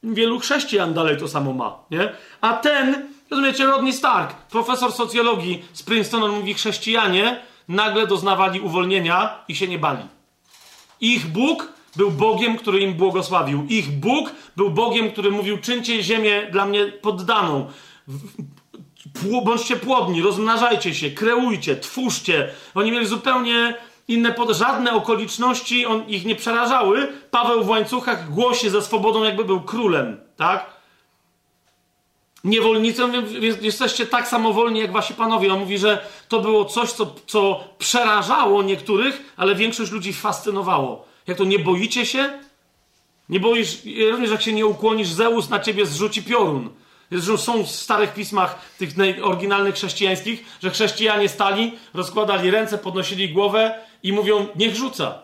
wielu 0.02 0.38
chrześcijan 0.38 0.94
dalej 0.94 1.16
to 1.16 1.28
samo 1.28 1.52
ma, 1.52 1.78
nie? 1.90 2.12
A 2.40 2.52
ten, 2.52 3.08
rozumiecie, 3.30 3.66
Rodney 3.66 3.92
Stark, 3.92 4.34
profesor 4.34 4.92
socjologii 4.92 5.64
z 5.72 5.82
Princetonu 5.82 6.36
mówi, 6.36 6.54
chrześcijanie 6.54 7.40
nagle 7.68 8.06
doznawali 8.06 8.60
uwolnienia 8.60 9.44
i 9.48 9.54
się 9.56 9.68
nie 9.68 9.78
bali. 9.78 10.02
Ich 11.00 11.26
Bóg 11.26 11.72
był 11.96 12.10
Bogiem, 12.10 12.56
który 12.56 12.80
im 12.80 12.94
błogosławił. 12.94 13.66
Ich 13.68 13.90
Bóg 13.90 14.32
był 14.56 14.70
Bogiem, 14.70 15.10
który 15.10 15.30
mówił, 15.30 15.58
czyńcie 15.58 16.02
ziemię 16.02 16.48
dla 16.52 16.66
mnie 16.66 16.86
poddaną. 16.86 17.70
Bądźcie 19.44 19.76
płodni, 19.76 20.22
rozmnażajcie 20.22 20.94
się, 20.94 21.10
kreujcie, 21.10 21.76
twórzcie. 21.76 22.48
Oni 22.74 22.92
mieli 22.92 23.06
zupełnie 23.06 23.74
inne, 24.08 24.32
pod... 24.32 24.56
żadne 24.56 24.92
okoliczności 24.92 25.86
on, 25.86 26.08
ich 26.08 26.24
nie 26.24 26.36
przerażały. 26.36 27.12
Paweł 27.30 27.64
w 27.64 27.68
łańcuchach 27.68 28.30
głosi 28.30 28.70
ze 28.70 28.82
swobodą, 28.82 29.24
jakby 29.24 29.44
był 29.44 29.60
królem, 29.60 30.20
tak? 30.36 30.76
Niewolnicy, 32.44 33.02
jesteście 33.60 34.06
tak 34.06 34.28
samo 34.28 34.52
wolni 34.52 34.80
jak 34.80 34.92
wasi 34.92 35.14
panowie. 35.14 35.52
On 35.52 35.60
mówi, 35.60 35.78
że 35.78 36.06
to 36.28 36.40
było 36.40 36.64
coś, 36.64 36.92
co, 36.92 37.14
co 37.26 37.64
przerażało 37.78 38.62
niektórych, 38.62 39.34
ale 39.36 39.54
większość 39.54 39.92
ludzi 39.92 40.12
fascynowało. 40.12 41.06
Jak 41.26 41.38
to 41.38 41.44
nie 41.44 41.58
boicie 41.58 42.06
się? 42.06 42.38
Nie 43.28 43.40
boisz, 43.40 43.78
również 44.10 44.30
jak 44.30 44.42
się 44.42 44.52
nie 44.52 44.66
ukłonisz, 44.66 45.08
Zeus 45.08 45.48
na 45.48 45.60
ciebie 45.60 45.86
zrzuci 45.86 46.22
piorun. 46.22 46.70
Zresztą 47.10 47.36
są 47.36 47.64
w 47.64 47.70
starych 47.70 48.14
pismach, 48.14 48.58
tych 48.78 48.90
oryginalnych 49.22 49.74
chrześcijańskich, 49.74 50.44
że 50.62 50.70
chrześcijanie 50.70 51.28
stali, 51.28 51.78
rozkładali 51.94 52.50
ręce, 52.50 52.78
podnosili 52.78 53.28
głowę 53.28 53.74
i 54.06 54.12
mówią, 54.12 54.46
niech 54.56 54.76
rzuca. 54.76 55.22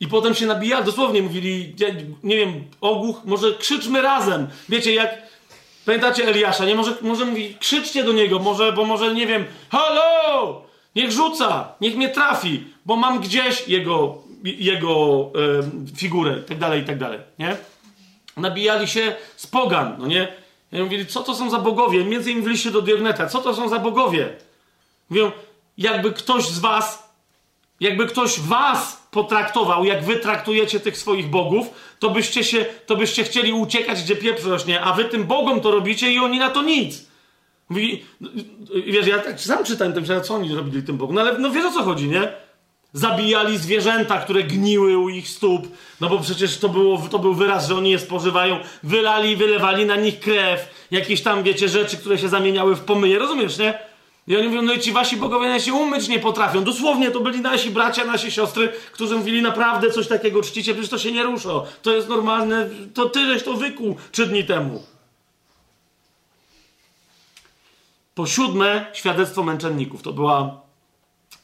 I 0.00 0.08
potem 0.08 0.34
się 0.34 0.46
nabijali, 0.46 0.84
dosłownie 0.84 1.22
mówili, 1.22 1.74
nie 2.22 2.36
wiem, 2.36 2.64
ogłuch, 2.80 3.24
może 3.24 3.54
krzyczmy 3.54 4.02
razem. 4.02 4.48
Wiecie, 4.68 4.94
jak, 4.94 5.22
pamiętacie 5.86 6.28
Eliasza, 6.28 6.64
nie? 6.64 6.74
Może, 6.74 6.96
może 7.02 7.24
mówi, 7.24 7.56
krzyczcie 7.60 8.04
do 8.04 8.12
niego, 8.12 8.38
może, 8.38 8.72
bo 8.72 8.84
może, 8.84 9.14
nie 9.14 9.26
wiem, 9.26 9.44
halo, 9.70 10.62
niech 10.96 11.12
rzuca, 11.12 11.74
niech 11.80 11.96
mnie 11.96 12.08
trafi, 12.08 12.64
bo 12.86 12.96
mam 12.96 13.20
gdzieś 13.20 13.68
jego, 13.68 14.18
jego 14.44 15.30
figurę, 15.96 16.38
i 16.44 16.48
tak 16.48 16.58
dalej, 16.58 16.82
i 16.82 16.84
tak 16.84 16.98
dalej, 16.98 17.18
nie? 17.38 17.56
Nabijali 18.36 18.88
się 18.88 19.16
z 19.36 19.46
pogan, 19.46 19.96
no 19.98 20.06
nie? 20.06 20.32
I 20.72 20.78
mówili, 20.78 21.06
co 21.06 21.22
to 21.22 21.34
są 21.34 21.50
za 21.50 21.58
bogowie? 21.58 22.04
Między 22.04 22.30
innymi 22.30 22.46
w 22.46 22.50
liście 22.50 22.70
do 22.70 22.82
Diogneta, 22.82 23.26
co 23.26 23.38
to 23.38 23.54
są 23.54 23.68
za 23.68 23.78
bogowie? 23.78 24.36
Mówią, 25.10 25.32
jakby 25.80 26.12
ktoś 26.12 26.48
z 26.48 26.58
was, 26.58 27.12
jakby 27.80 28.06
ktoś 28.06 28.40
was 28.40 29.08
potraktował, 29.10 29.84
jak 29.84 30.04
wy 30.04 30.16
traktujecie 30.16 30.80
tych 30.80 30.96
swoich 30.96 31.30
bogów, 31.30 31.66
to 31.98 32.10
byście 32.10 32.44
się, 32.44 32.66
to 32.86 32.96
byście 32.96 33.24
chcieli 33.24 33.52
uciekać, 33.52 34.02
gdzie 34.02 34.16
pieprz 34.16 34.44
rośnie, 34.44 34.80
a 34.80 34.92
wy 34.92 35.04
tym 35.04 35.24
bogom 35.24 35.60
to 35.60 35.70
robicie 35.70 36.12
i 36.12 36.18
oni 36.18 36.38
na 36.38 36.50
to 36.50 36.62
nic. 36.62 37.06
Mówi, 37.68 38.04
wiesz, 38.86 39.06
ja 39.06 39.18
tak 39.18 39.40
sam 39.40 39.64
czytałem, 39.64 39.92
tym, 39.92 40.04
co 40.22 40.34
oni 40.34 40.54
robili 40.54 40.82
tym 40.82 40.96
bogom, 40.96 41.14
no 41.14 41.20
ale 41.20 41.38
no 41.38 41.50
wiesz 41.50 41.64
o 41.64 41.72
co 41.72 41.82
chodzi, 41.82 42.08
nie? 42.08 42.32
Zabijali 42.92 43.58
zwierzęta, 43.58 44.18
które 44.18 44.42
gniły 44.42 44.98
u 44.98 45.08
ich 45.08 45.28
stóp, 45.28 45.68
no 46.00 46.08
bo 46.08 46.18
przecież 46.18 46.58
to, 46.58 46.68
było, 46.68 46.98
to 47.10 47.18
był 47.18 47.34
wyraz, 47.34 47.68
że 47.68 47.76
oni 47.76 47.90
je 47.90 47.98
spożywają. 47.98 48.58
Wylali, 48.82 49.36
wylewali 49.36 49.86
na 49.86 49.96
nich 49.96 50.20
krew, 50.20 50.86
jakieś 50.90 51.22
tam, 51.22 51.42
wiecie, 51.42 51.68
rzeczy, 51.68 51.96
które 51.96 52.18
się 52.18 52.28
zamieniały 52.28 52.76
w 52.76 52.80
pomyje, 52.80 53.18
rozumiesz, 53.18 53.58
nie? 53.58 53.89
I 54.30 54.36
oni 54.36 54.48
mówią, 54.48 54.62
no 54.62 54.72
i 54.72 54.80
ci 54.80 54.92
wasi 54.92 55.16
bogowie 55.16 55.60
się 55.60 55.74
umyć 55.74 56.08
nie 56.08 56.18
potrafią. 56.18 56.64
Dosłownie 56.64 57.10
to 57.10 57.20
byli 57.20 57.40
nasi 57.40 57.70
bracia, 57.70 58.04
nasi 58.04 58.30
siostry, 58.30 58.72
którzy 58.92 59.16
mówili 59.16 59.42
naprawdę 59.42 59.90
coś 59.90 60.08
takiego 60.08 60.42
czcicie, 60.42 60.72
przecież 60.72 60.90
to 60.90 60.98
się 60.98 61.12
nie 61.12 61.22
rusza. 61.22 61.48
To 61.82 61.92
jest 61.92 62.08
normalne, 62.08 62.68
to 62.94 63.08
tyleś 63.08 63.42
to 63.42 63.54
wykuł 63.54 63.96
trzy 64.12 64.26
dni 64.26 64.44
temu. 64.44 64.82
Po 68.14 68.26
siódme, 68.26 68.86
świadectwo 68.92 69.42
męczenników. 69.42 70.02
To 70.02 70.12
była, 70.12 70.60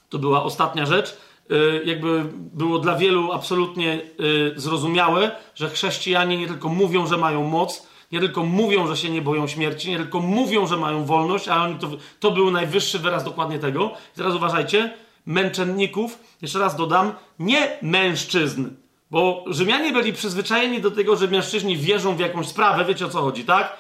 to 0.08 0.18
była 0.18 0.42
ostatnia 0.42 0.86
rzecz. 0.86 1.16
Yy, 1.48 1.82
jakby 1.84 2.24
było 2.34 2.78
dla 2.78 2.96
wielu 2.96 3.32
absolutnie 3.32 4.00
yy, 4.18 4.52
zrozumiałe, 4.56 5.36
że 5.54 5.70
chrześcijanie 5.70 6.36
nie 6.36 6.46
tylko 6.46 6.68
mówią, 6.68 7.06
że 7.06 7.16
mają 7.16 7.44
moc, 7.44 7.86
nie 8.12 8.20
tylko 8.20 8.44
mówią, 8.44 8.86
że 8.86 8.96
się 8.96 9.10
nie 9.10 9.22
boją 9.22 9.46
śmierci, 9.46 9.90
nie 9.90 9.96
tylko 9.96 10.20
mówią, 10.20 10.66
że 10.66 10.76
mają 10.76 11.04
wolność, 11.04 11.48
a 11.48 11.64
oni 11.64 11.78
to, 11.78 11.88
to 12.20 12.30
był 12.30 12.50
najwyższy 12.50 12.98
wyraz 12.98 13.24
dokładnie 13.24 13.58
tego. 13.58 13.92
I 14.14 14.16
teraz 14.16 14.34
uważajcie, 14.34 14.94
męczenników, 15.26 16.18
jeszcze 16.42 16.58
raz 16.58 16.76
dodam, 16.76 17.12
nie 17.38 17.78
mężczyzn, 17.82 18.68
bo 19.10 19.44
Rzymianie 19.46 19.92
byli 19.92 20.12
przyzwyczajeni 20.12 20.80
do 20.80 20.90
tego, 20.90 21.16
że 21.16 21.28
mężczyźni 21.28 21.76
wierzą 21.76 22.16
w 22.16 22.20
jakąś 22.20 22.46
sprawę, 22.46 22.84
wiecie 22.84 23.06
o 23.06 23.08
co 23.08 23.22
chodzi, 23.22 23.44
tak? 23.44 23.76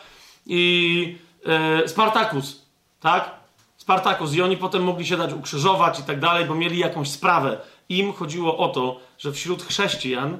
I 0.46 1.18
e, 1.46 1.88
Spartakus, 1.88 2.66
tak? 3.00 3.30
Spartakus 3.76 4.34
i 4.34 4.42
oni 4.42 4.56
potem 4.56 4.84
mogli 4.84 5.06
się 5.06 5.16
dać 5.16 5.32
ukrzyżować 5.32 6.00
i 6.00 6.02
tak 6.02 6.20
dalej, 6.20 6.44
bo 6.44 6.54
mieli 6.54 6.78
jakąś 6.78 7.10
sprawę. 7.10 7.60
Im 7.88 8.12
chodziło 8.12 8.58
o 8.58 8.68
to, 8.68 9.00
że 9.18 9.32
wśród 9.32 9.62
chrześcijan 9.62 10.38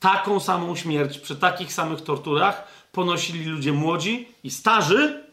taką 0.00 0.40
samą 0.40 0.76
śmierć 0.76 1.18
przy 1.18 1.36
takich 1.36 1.72
samych 1.72 2.00
torturach 2.00 2.64
ponosili 2.92 3.44
ludzie 3.44 3.72
młodzi 3.72 4.28
i 4.44 4.50
starzy, 4.50 5.24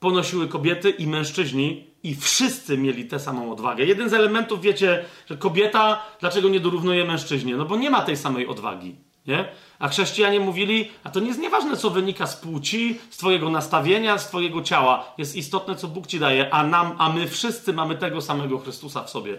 ponosiły 0.00 0.48
kobiety 0.48 0.90
i 0.90 1.06
mężczyźni, 1.06 1.86
i 2.02 2.14
wszyscy 2.14 2.78
mieli 2.78 3.04
tę 3.04 3.20
samą 3.20 3.52
odwagę. 3.52 3.84
Jeden 3.84 4.08
z 4.08 4.12
elementów, 4.12 4.60
wiecie, 4.60 5.04
że 5.30 5.36
kobieta 5.36 6.02
dlaczego 6.20 6.48
nie 6.48 6.60
dorównuje 6.60 7.04
mężczyźnie? 7.04 7.56
No 7.56 7.64
bo 7.64 7.76
nie 7.76 7.90
ma 7.90 8.02
tej 8.02 8.16
samej 8.16 8.46
odwagi. 8.46 8.96
Nie? 9.26 9.48
A 9.78 9.88
chrześcijanie 9.88 10.40
mówili, 10.40 10.90
a 11.04 11.10
to 11.10 11.20
nie 11.20 11.28
jest 11.28 11.40
nieważne, 11.40 11.76
co 11.76 11.90
wynika 11.90 12.26
z 12.26 12.36
płci, 12.36 12.98
z 13.10 13.16
twojego 13.16 13.50
nastawienia, 13.50 14.18
z 14.18 14.28
twojego 14.28 14.62
ciała. 14.62 15.14
Jest 15.18 15.36
istotne, 15.36 15.76
co 15.76 15.88
Bóg 15.88 16.06
ci 16.06 16.18
daje, 16.18 16.54
a 16.54 16.62
nam, 16.62 16.94
a 16.98 17.12
my 17.12 17.28
wszyscy 17.28 17.72
mamy 17.72 17.96
tego 17.96 18.20
samego 18.20 18.58
Chrystusa 18.58 19.02
w 19.02 19.10
sobie. 19.10 19.38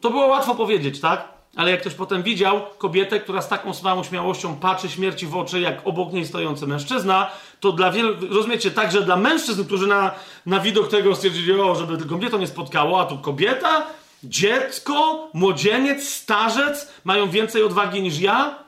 To 0.00 0.10
było 0.10 0.26
łatwo 0.26 0.54
powiedzieć, 0.54 1.00
tak? 1.00 1.33
Ale 1.56 1.70
jak 1.70 1.80
ktoś 1.80 1.94
potem 1.94 2.22
widział 2.22 2.60
kobietę, 2.78 3.20
która 3.20 3.42
z 3.42 3.48
taką 3.48 3.74
samą 3.74 4.04
śmiałością 4.04 4.56
patrzy 4.56 4.88
śmierci 4.88 5.26
w 5.26 5.36
oczy, 5.36 5.60
jak 5.60 5.80
obok 5.84 6.12
niej 6.12 6.26
stojący 6.26 6.66
mężczyzna, 6.66 7.30
to 7.60 7.72
dla 7.72 7.90
wielu, 7.90 8.14
rozumiecie, 8.30 8.70
także 8.70 9.02
dla 9.02 9.16
mężczyzn, 9.16 9.64
którzy 9.64 9.86
na, 9.86 10.14
na 10.46 10.60
widok 10.60 10.88
tego 10.88 11.16
stwierdzili, 11.16 11.52
o, 11.52 11.74
żeby 11.74 11.98
tylko 11.98 12.16
mnie 12.16 12.30
to 12.30 12.38
nie 12.38 12.46
spotkało, 12.46 13.00
a 13.00 13.04
tu 13.04 13.18
kobieta, 13.18 13.86
Dziecko, 14.24 15.28
młodzieniec, 15.34 16.08
starzec 16.08 16.92
mają 17.04 17.30
więcej 17.30 17.62
odwagi 17.62 18.02
niż 18.02 18.20
ja? 18.20 18.58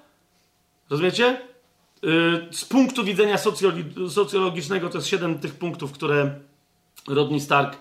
Rozumiecie? 0.91 1.41
Y, 2.05 2.09
z 2.51 2.65
punktu 2.65 3.05
widzenia 3.05 3.39
socjologicznego 4.09 4.89
to 4.89 4.99
jest 4.99 5.09
siedem 5.09 5.39
tych 5.39 5.55
punktów, 5.55 5.93
które 5.93 6.35
Rodney 7.09 7.41
Stark 7.41 7.77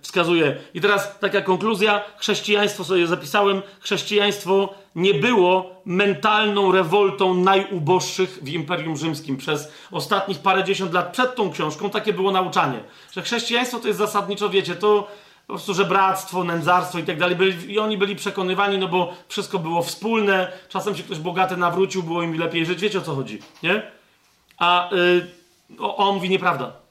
wskazuje. 0.00 0.56
I 0.74 0.80
teraz 0.80 1.18
taka 1.18 1.40
konkluzja. 1.40 2.02
Chrześcijaństwo 2.18 2.84
sobie 2.84 3.06
zapisałem. 3.06 3.62
Chrześcijaństwo 3.80 4.74
nie 4.94 5.14
było 5.14 5.82
mentalną 5.84 6.72
rewoltą 6.72 7.34
najuboższych 7.34 8.38
w 8.42 8.48
Imperium 8.48 8.96
Rzymskim. 8.96 9.36
Przez 9.36 9.72
ostatnich 9.90 10.38
parędziesiąt 10.38 10.92
lat 10.92 11.12
przed 11.12 11.34
tą 11.34 11.50
książką 11.50 11.90
takie 11.90 12.12
było 12.12 12.30
nauczanie. 12.30 12.80
Że 13.12 13.22
chrześcijaństwo 13.22 13.78
to 13.78 13.86
jest 13.86 13.98
zasadniczo, 13.98 14.50
wiecie, 14.50 14.74
to 14.74 15.08
po 15.46 15.52
prostu 15.52 15.74
żebractwo, 15.74 16.44
nędzarstwo 16.44 16.98
i 16.98 17.02
tak 17.02 17.18
dalej. 17.18 17.36
I 17.68 17.78
oni 17.78 17.98
byli 17.98 18.16
przekonywani, 18.16 18.78
no 18.78 18.88
bo 18.88 19.12
wszystko 19.28 19.58
było 19.58 19.82
wspólne, 19.82 20.52
czasem 20.68 20.96
się 20.96 21.02
ktoś 21.02 21.18
bogaty 21.18 21.56
nawrócił, 21.56 22.02
było 22.02 22.22
im 22.22 22.38
lepiej 22.38 22.66
żyć. 22.66 22.80
Wiecie 22.80 22.98
o 22.98 23.02
co 23.02 23.14
chodzi, 23.14 23.38
nie? 23.62 23.82
A 24.58 24.90
yy, 24.92 25.94
on 25.96 26.14
mówi 26.14 26.28
nieprawda. 26.28 26.83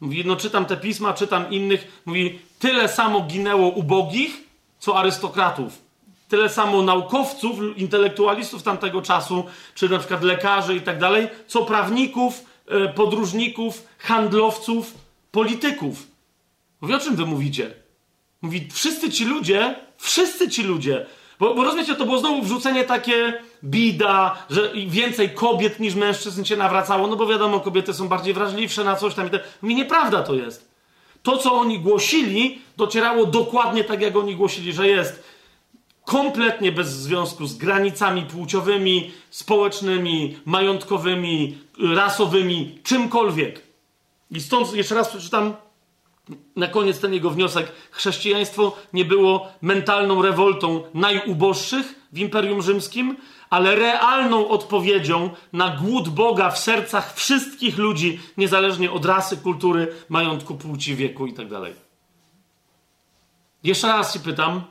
Mówi, 0.00 0.24
no 0.24 0.36
czytam 0.36 0.66
te 0.66 0.76
pisma, 0.76 1.14
czytam 1.14 1.50
innych. 1.50 2.02
Mówi, 2.06 2.38
tyle 2.58 2.88
samo 2.88 3.20
ginęło 3.20 3.68
ubogich, 3.68 4.36
co 4.78 4.98
arystokratów. 4.98 5.78
Tyle 6.28 6.48
samo 6.48 6.82
naukowców, 6.82 7.58
intelektualistów 7.76 8.62
tamtego 8.62 9.02
czasu, 9.02 9.44
czy 9.74 9.88
na 9.88 9.98
przykład 9.98 10.22
lekarzy 10.22 10.76
i 10.76 10.80
tak 10.80 10.98
dalej, 10.98 11.28
co 11.46 11.64
prawników, 11.64 12.44
yy, 12.70 12.88
podróżników, 12.88 13.86
handlowców, 13.98 14.94
polityków. 15.30 16.06
Mówi, 16.80 16.94
o 16.94 16.98
czym 16.98 17.16
wy 17.16 17.26
mówicie? 17.26 17.74
Mówi, 18.42 18.68
wszyscy 18.72 19.10
ci 19.10 19.24
ludzie, 19.24 19.74
wszyscy 19.96 20.48
ci 20.48 20.62
ludzie, 20.62 21.06
bo, 21.38 21.54
bo 21.54 21.64
rozumiecie, 21.64 21.94
to 21.94 22.04
było 22.04 22.18
znowu 22.18 22.42
wrzucenie 22.42 22.84
takie 22.84 23.42
bida, 23.64 24.46
że 24.50 24.72
więcej 24.86 25.30
kobiet 25.30 25.80
niż 25.80 25.94
mężczyzn 25.94 26.44
się 26.44 26.56
nawracało, 26.56 27.06
no 27.06 27.16
bo 27.16 27.26
wiadomo, 27.26 27.60
kobiety 27.60 27.94
są 27.94 28.08
bardziej 28.08 28.34
wrażliwsze 28.34 28.84
na 28.84 28.96
coś 28.96 29.14
tam 29.14 29.26
i 29.26 29.30
tak. 29.30 29.42
Mówi, 29.62 29.74
nieprawda 29.74 30.22
to 30.22 30.34
jest. 30.34 30.70
To, 31.22 31.38
co 31.38 31.54
oni 31.54 31.78
głosili, 31.78 32.58
docierało 32.76 33.26
dokładnie 33.26 33.84
tak, 33.84 34.00
jak 34.00 34.16
oni 34.16 34.36
głosili, 34.36 34.72
że 34.72 34.88
jest 34.88 35.24
kompletnie 36.04 36.72
bez 36.72 36.88
związku 36.88 37.46
z 37.46 37.56
granicami 37.56 38.22
płciowymi, 38.22 39.10
społecznymi, 39.30 40.36
majątkowymi, 40.44 41.58
rasowymi, 41.94 42.78
czymkolwiek. 42.84 43.62
I 44.30 44.40
stąd 44.40 44.74
jeszcze 44.74 44.94
raz 44.94 45.08
przeczytam 45.08 45.54
na 46.56 46.66
koniec 46.66 47.00
ten 47.00 47.14
jego 47.14 47.30
wniosek. 47.30 47.72
Chrześcijaństwo 47.90 48.76
nie 48.92 49.04
było 49.04 49.48
mentalną 49.62 50.22
rewoltą 50.22 50.82
najuboższych 50.94 52.06
w 52.12 52.18
Imperium 52.18 52.62
Rzymskim, 52.62 53.16
ale 53.50 53.76
realną 53.76 54.48
odpowiedzią 54.48 55.30
na 55.52 55.76
głód 55.76 56.08
Boga 56.08 56.50
w 56.50 56.58
sercach 56.58 57.14
wszystkich 57.14 57.78
ludzi, 57.78 58.20
niezależnie 58.36 58.90
od 58.90 59.04
rasy, 59.04 59.36
kultury, 59.36 59.94
majątku, 60.08 60.54
płci, 60.54 60.96
wieku 60.96 61.26
itd. 61.26 61.60
Tak 61.60 61.72
Jeszcze 63.64 63.88
raz 63.88 64.14
się 64.14 64.20
pytam, 64.20 64.64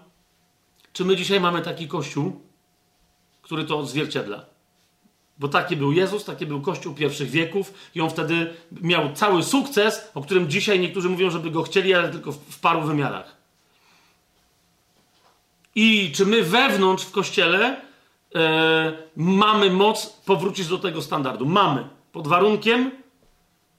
czy 0.94 1.06
my 1.06 1.16
dzisiaj 1.16 1.40
mamy 1.42 1.62
taki 1.62 1.88
kościół, 1.88 2.42
który 3.42 3.64
to 3.64 3.80
odzwierciedla? 3.80 4.57
Bo 5.40 5.48
taki 5.48 5.76
był 5.76 5.92
Jezus, 5.92 6.26
taki 6.26 6.46
był 6.46 6.62
Kościół 6.62 6.94
pierwszych 6.94 7.30
wieków 7.30 7.74
i 7.96 8.02
on 8.02 8.10
wtedy 8.10 8.54
miał 8.82 9.14
cały 9.14 9.44
sukces, 9.44 10.12
o 10.16 10.22
którym 10.22 10.50
dzisiaj 10.50 10.80
niektórzy 10.80 11.10
mówią, 11.10 11.30
żeby 11.30 11.52
go 11.52 11.64
chcieli, 11.64 11.94
ale 11.94 12.10
tylko 12.10 12.32
w 12.32 12.60
paru 12.60 12.82
wymiarach. 12.82 13.38
I 15.76 16.12
czy 16.16 16.26
my 16.26 16.44
wewnątrz 16.44 17.06
w 17.06 17.12
Kościele 17.12 17.82
e, 18.36 18.94
mamy 19.16 19.70
moc 19.70 20.06
powrócić 20.06 20.68
do 20.68 20.78
tego 20.78 21.02
standardu? 21.02 21.46
Mamy. 21.46 21.88
Pod 22.12 22.28
warunkiem 22.28 22.92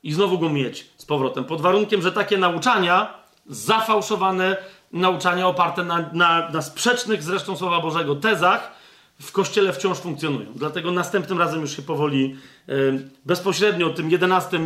i 0.03 0.13
znowu 0.13 0.39
go 0.39 0.49
mieć 0.49 0.87
z 0.97 1.05
powrotem. 1.05 1.45
Pod 1.45 1.61
warunkiem, 1.61 2.03
że 2.03 2.13
takie 2.13 2.39
nauczania, 2.39 3.15
zafałszowane 3.47 4.57
nauczania 4.93 5.49
oparte 5.49 5.85
na, 5.85 6.11
na, 6.13 6.49
na 6.51 6.63
sprzecznych 6.63 7.23
zresztą 7.23 7.57
Słowa 7.57 7.81
Bożego 7.81 8.17
tezach, 8.17 8.78
w 9.21 9.33
kościele 9.33 9.73
wciąż 9.73 9.99
funkcjonują. 9.99 10.53
Dlatego 10.55 10.93
następnym 10.93 11.39
razem 11.39 11.61
już 11.61 11.77
się 11.77 11.83
powoli 11.83 12.37
bezpośrednio 13.25 13.91
tym 13.91 14.11
11 14.11 14.61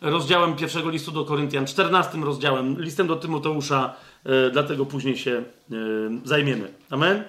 rozdziałem 0.00 0.56
pierwszego 0.56 0.90
listu 0.90 1.12
do 1.12 1.24
Koryntian, 1.24 1.66
14 1.66 2.18
rozdziałem, 2.18 2.80
listem 2.80 3.06
do 3.06 3.16
Tymoteusza, 3.16 3.94
e, 4.24 4.50
dlatego 4.50 4.86
później 4.86 5.18
się 5.18 5.44
zajmiemy. 6.24 6.72
Amen? 6.90 7.24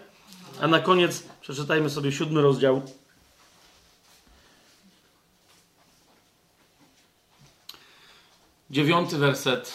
A 0.62 0.68
na 0.68 0.80
koniec 0.80 1.24
przeczytajmy 1.42 1.90
sobie 1.90 2.12
siódmy 2.12 2.42
rozdział. 2.42 2.82
Dziewiąty 8.70 9.18
werset 9.18 9.74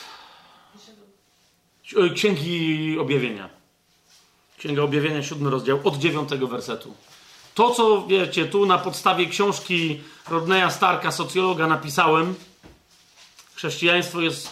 Księgi 2.14 2.98
Objawienia. 2.98 3.61
Księga 4.62 4.82
Objawienia, 4.82 5.22
siódmy 5.22 5.50
rozdział, 5.50 5.80
od 5.84 5.98
dziewiątego 5.98 6.46
wersetu. 6.46 6.94
To, 7.54 7.70
co 7.70 8.06
wiecie, 8.06 8.46
tu 8.46 8.66
na 8.66 8.78
podstawie 8.78 9.26
książki 9.26 10.00
Rodneya 10.30 10.70
Starka, 10.70 11.12
socjologa, 11.12 11.66
napisałem, 11.66 12.34
chrześcijaństwo 13.54 14.20
jest 14.20 14.50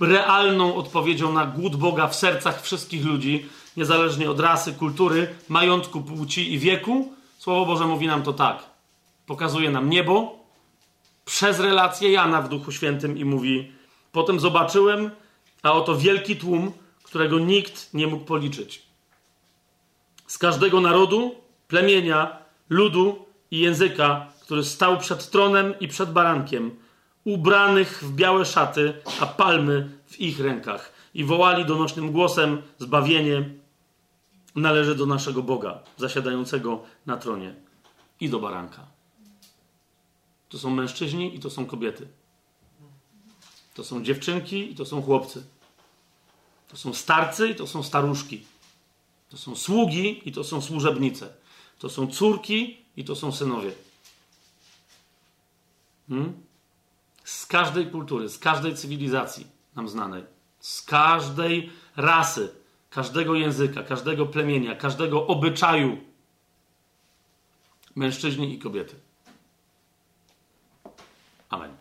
realną 0.00 0.74
odpowiedzią 0.74 1.32
na 1.32 1.46
głód 1.46 1.76
Boga 1.76 2.08
w 2.08 2.14
sercach 2.16 2.62
wszystkich 2.62 3.04
ludzi, 3.04 3.46
niezależnie 3.76 4.30
od 4.30 4.40
rasy, 4.40 4.72
kultury, 4.72 5.34
majątku, 5.48 6.00
płci 6.00 6.52
i 6.52 6.58
wieku. 6.58 7.12
Słowo 7.38 7.66
Boże 7.66 7.86
mówi 7.86 8.06
nam 8.06 8.22
to 8.22 8.32
tak. 8.32 8.62
Pokazuje 9.26 9.70
nam 9.70 9.90
niebo 9.90 10.38
przez 11.24 11.60
relację 11.60 12.12
Jana 12.12 12.42
w 12.42 12.48
Duchu 12.48 12.72
Świętym 12.72 13.18
i 13.18 13.24
mówi: 13.24 13.72
Potem 14.12 14.40
zobaczyłem, 14.40 15.10
a 15.62 15.72
oto 15.72 15.96
wielki 15.96 16.36
tłum, 16.36 16.72
którego 17.02 17.38
nikt 17.38 17.94
nie 17.94 18.06
mógł 18.06 18.24
policzyć 18.24 18.87
z 20.28 20.38
każdego 20.38 20.80
narodu, 20.80 21.34
plemienia, 21.68 22.38
ludu 22.68 23.26
i 23.50 23.58
języka, 23.58 24.26
który 24.42 24.64
stał 24.64 24.98
przed 24.98 25.30
tronem 25.30 25.74
i 25.80 25.88
przed 25.88 26.12
barankiem, 26.12 26.76
ubranych 27.24 28.04
w 28.04 28.12
białe 28.12 28.44
szaty, 28.44 29.02
a 29.20 29.26
palmy 29.26 29.90
w 30.06 30.20
ich 30.20 30.40
rękach. 30.40 30.92
I 31.14 31.24
wołali 31.24 31.64
donośnym 31.64 32.12
głosem: 32.12 32.62
Zbawienie 32.78 33.50
należy 34.54 34.94
do 34.94 35.06
naszego 35.06 35.42
Boga, 35.42 35.78
zasiadającego 35.96 36.82
na 37.06 37.16
tronie 37.16 37.54
i 38.20 38.28
do 38.28 38.38
baranka. 38.38 38.86
To 40.48 40.58
są 40.58 40.70
mężczyźni 40.70 41.36
i 41.36 41.40
to 41.40 41.50
są 41.50 41.66
kobiety. 41.66 42.08
To 43.74 43.84
są 43.84 44.02
dziewczynki 44.02 44.72
i 44.72 44.74
to 44.74 44.84
są 44.84 45.02
chłopcy. 45.02 45.42
To 46.68 46.76
są 46.76 46.94
starcy 46.94 47.48
i 47.48 47.54
to 47.54 47.66
są 47.66 47.82
staruszki. 47.82 48.44
To 49.28 49.36
są 49.36 49.56
sługi 49.56 50.28
i 50.28 50.32
to 50.32 50.44
są 50.44 50.60
służebnice. 50.60 51.34
To 51.78 51.88
są 51.88 52.06
córki 52.06 52.78
i 52.96 53.04
to 53.04 53.16
są 53.16 53.32
synowie. 53.32 53.72
Hmm? 56.08 56.32
Z 57.24 57.46
każdej 57.46 57.86
kultury, 57.90 58.28
z 58.28 58.38
każdej 58.38 58.76
cywilizacji 58.76 59.46
nam 59.76 59.88
znanej, 59.88 60.24
z 60.60 60.82
każdej 60.82 61.70
rasy, 61.96 62.54
każdego 62.90 63.34
języka, 63.34 63.82
każdego 63.82 64.26
plemienia, 64.26 64.74
każdego 64.76 65.26
obyczaju. 65.26 65.98
Mężczyźni 67.96 68.54
i 68.54 68.58
kobiety. 68.58 68.94
Amen. 71.48 71.77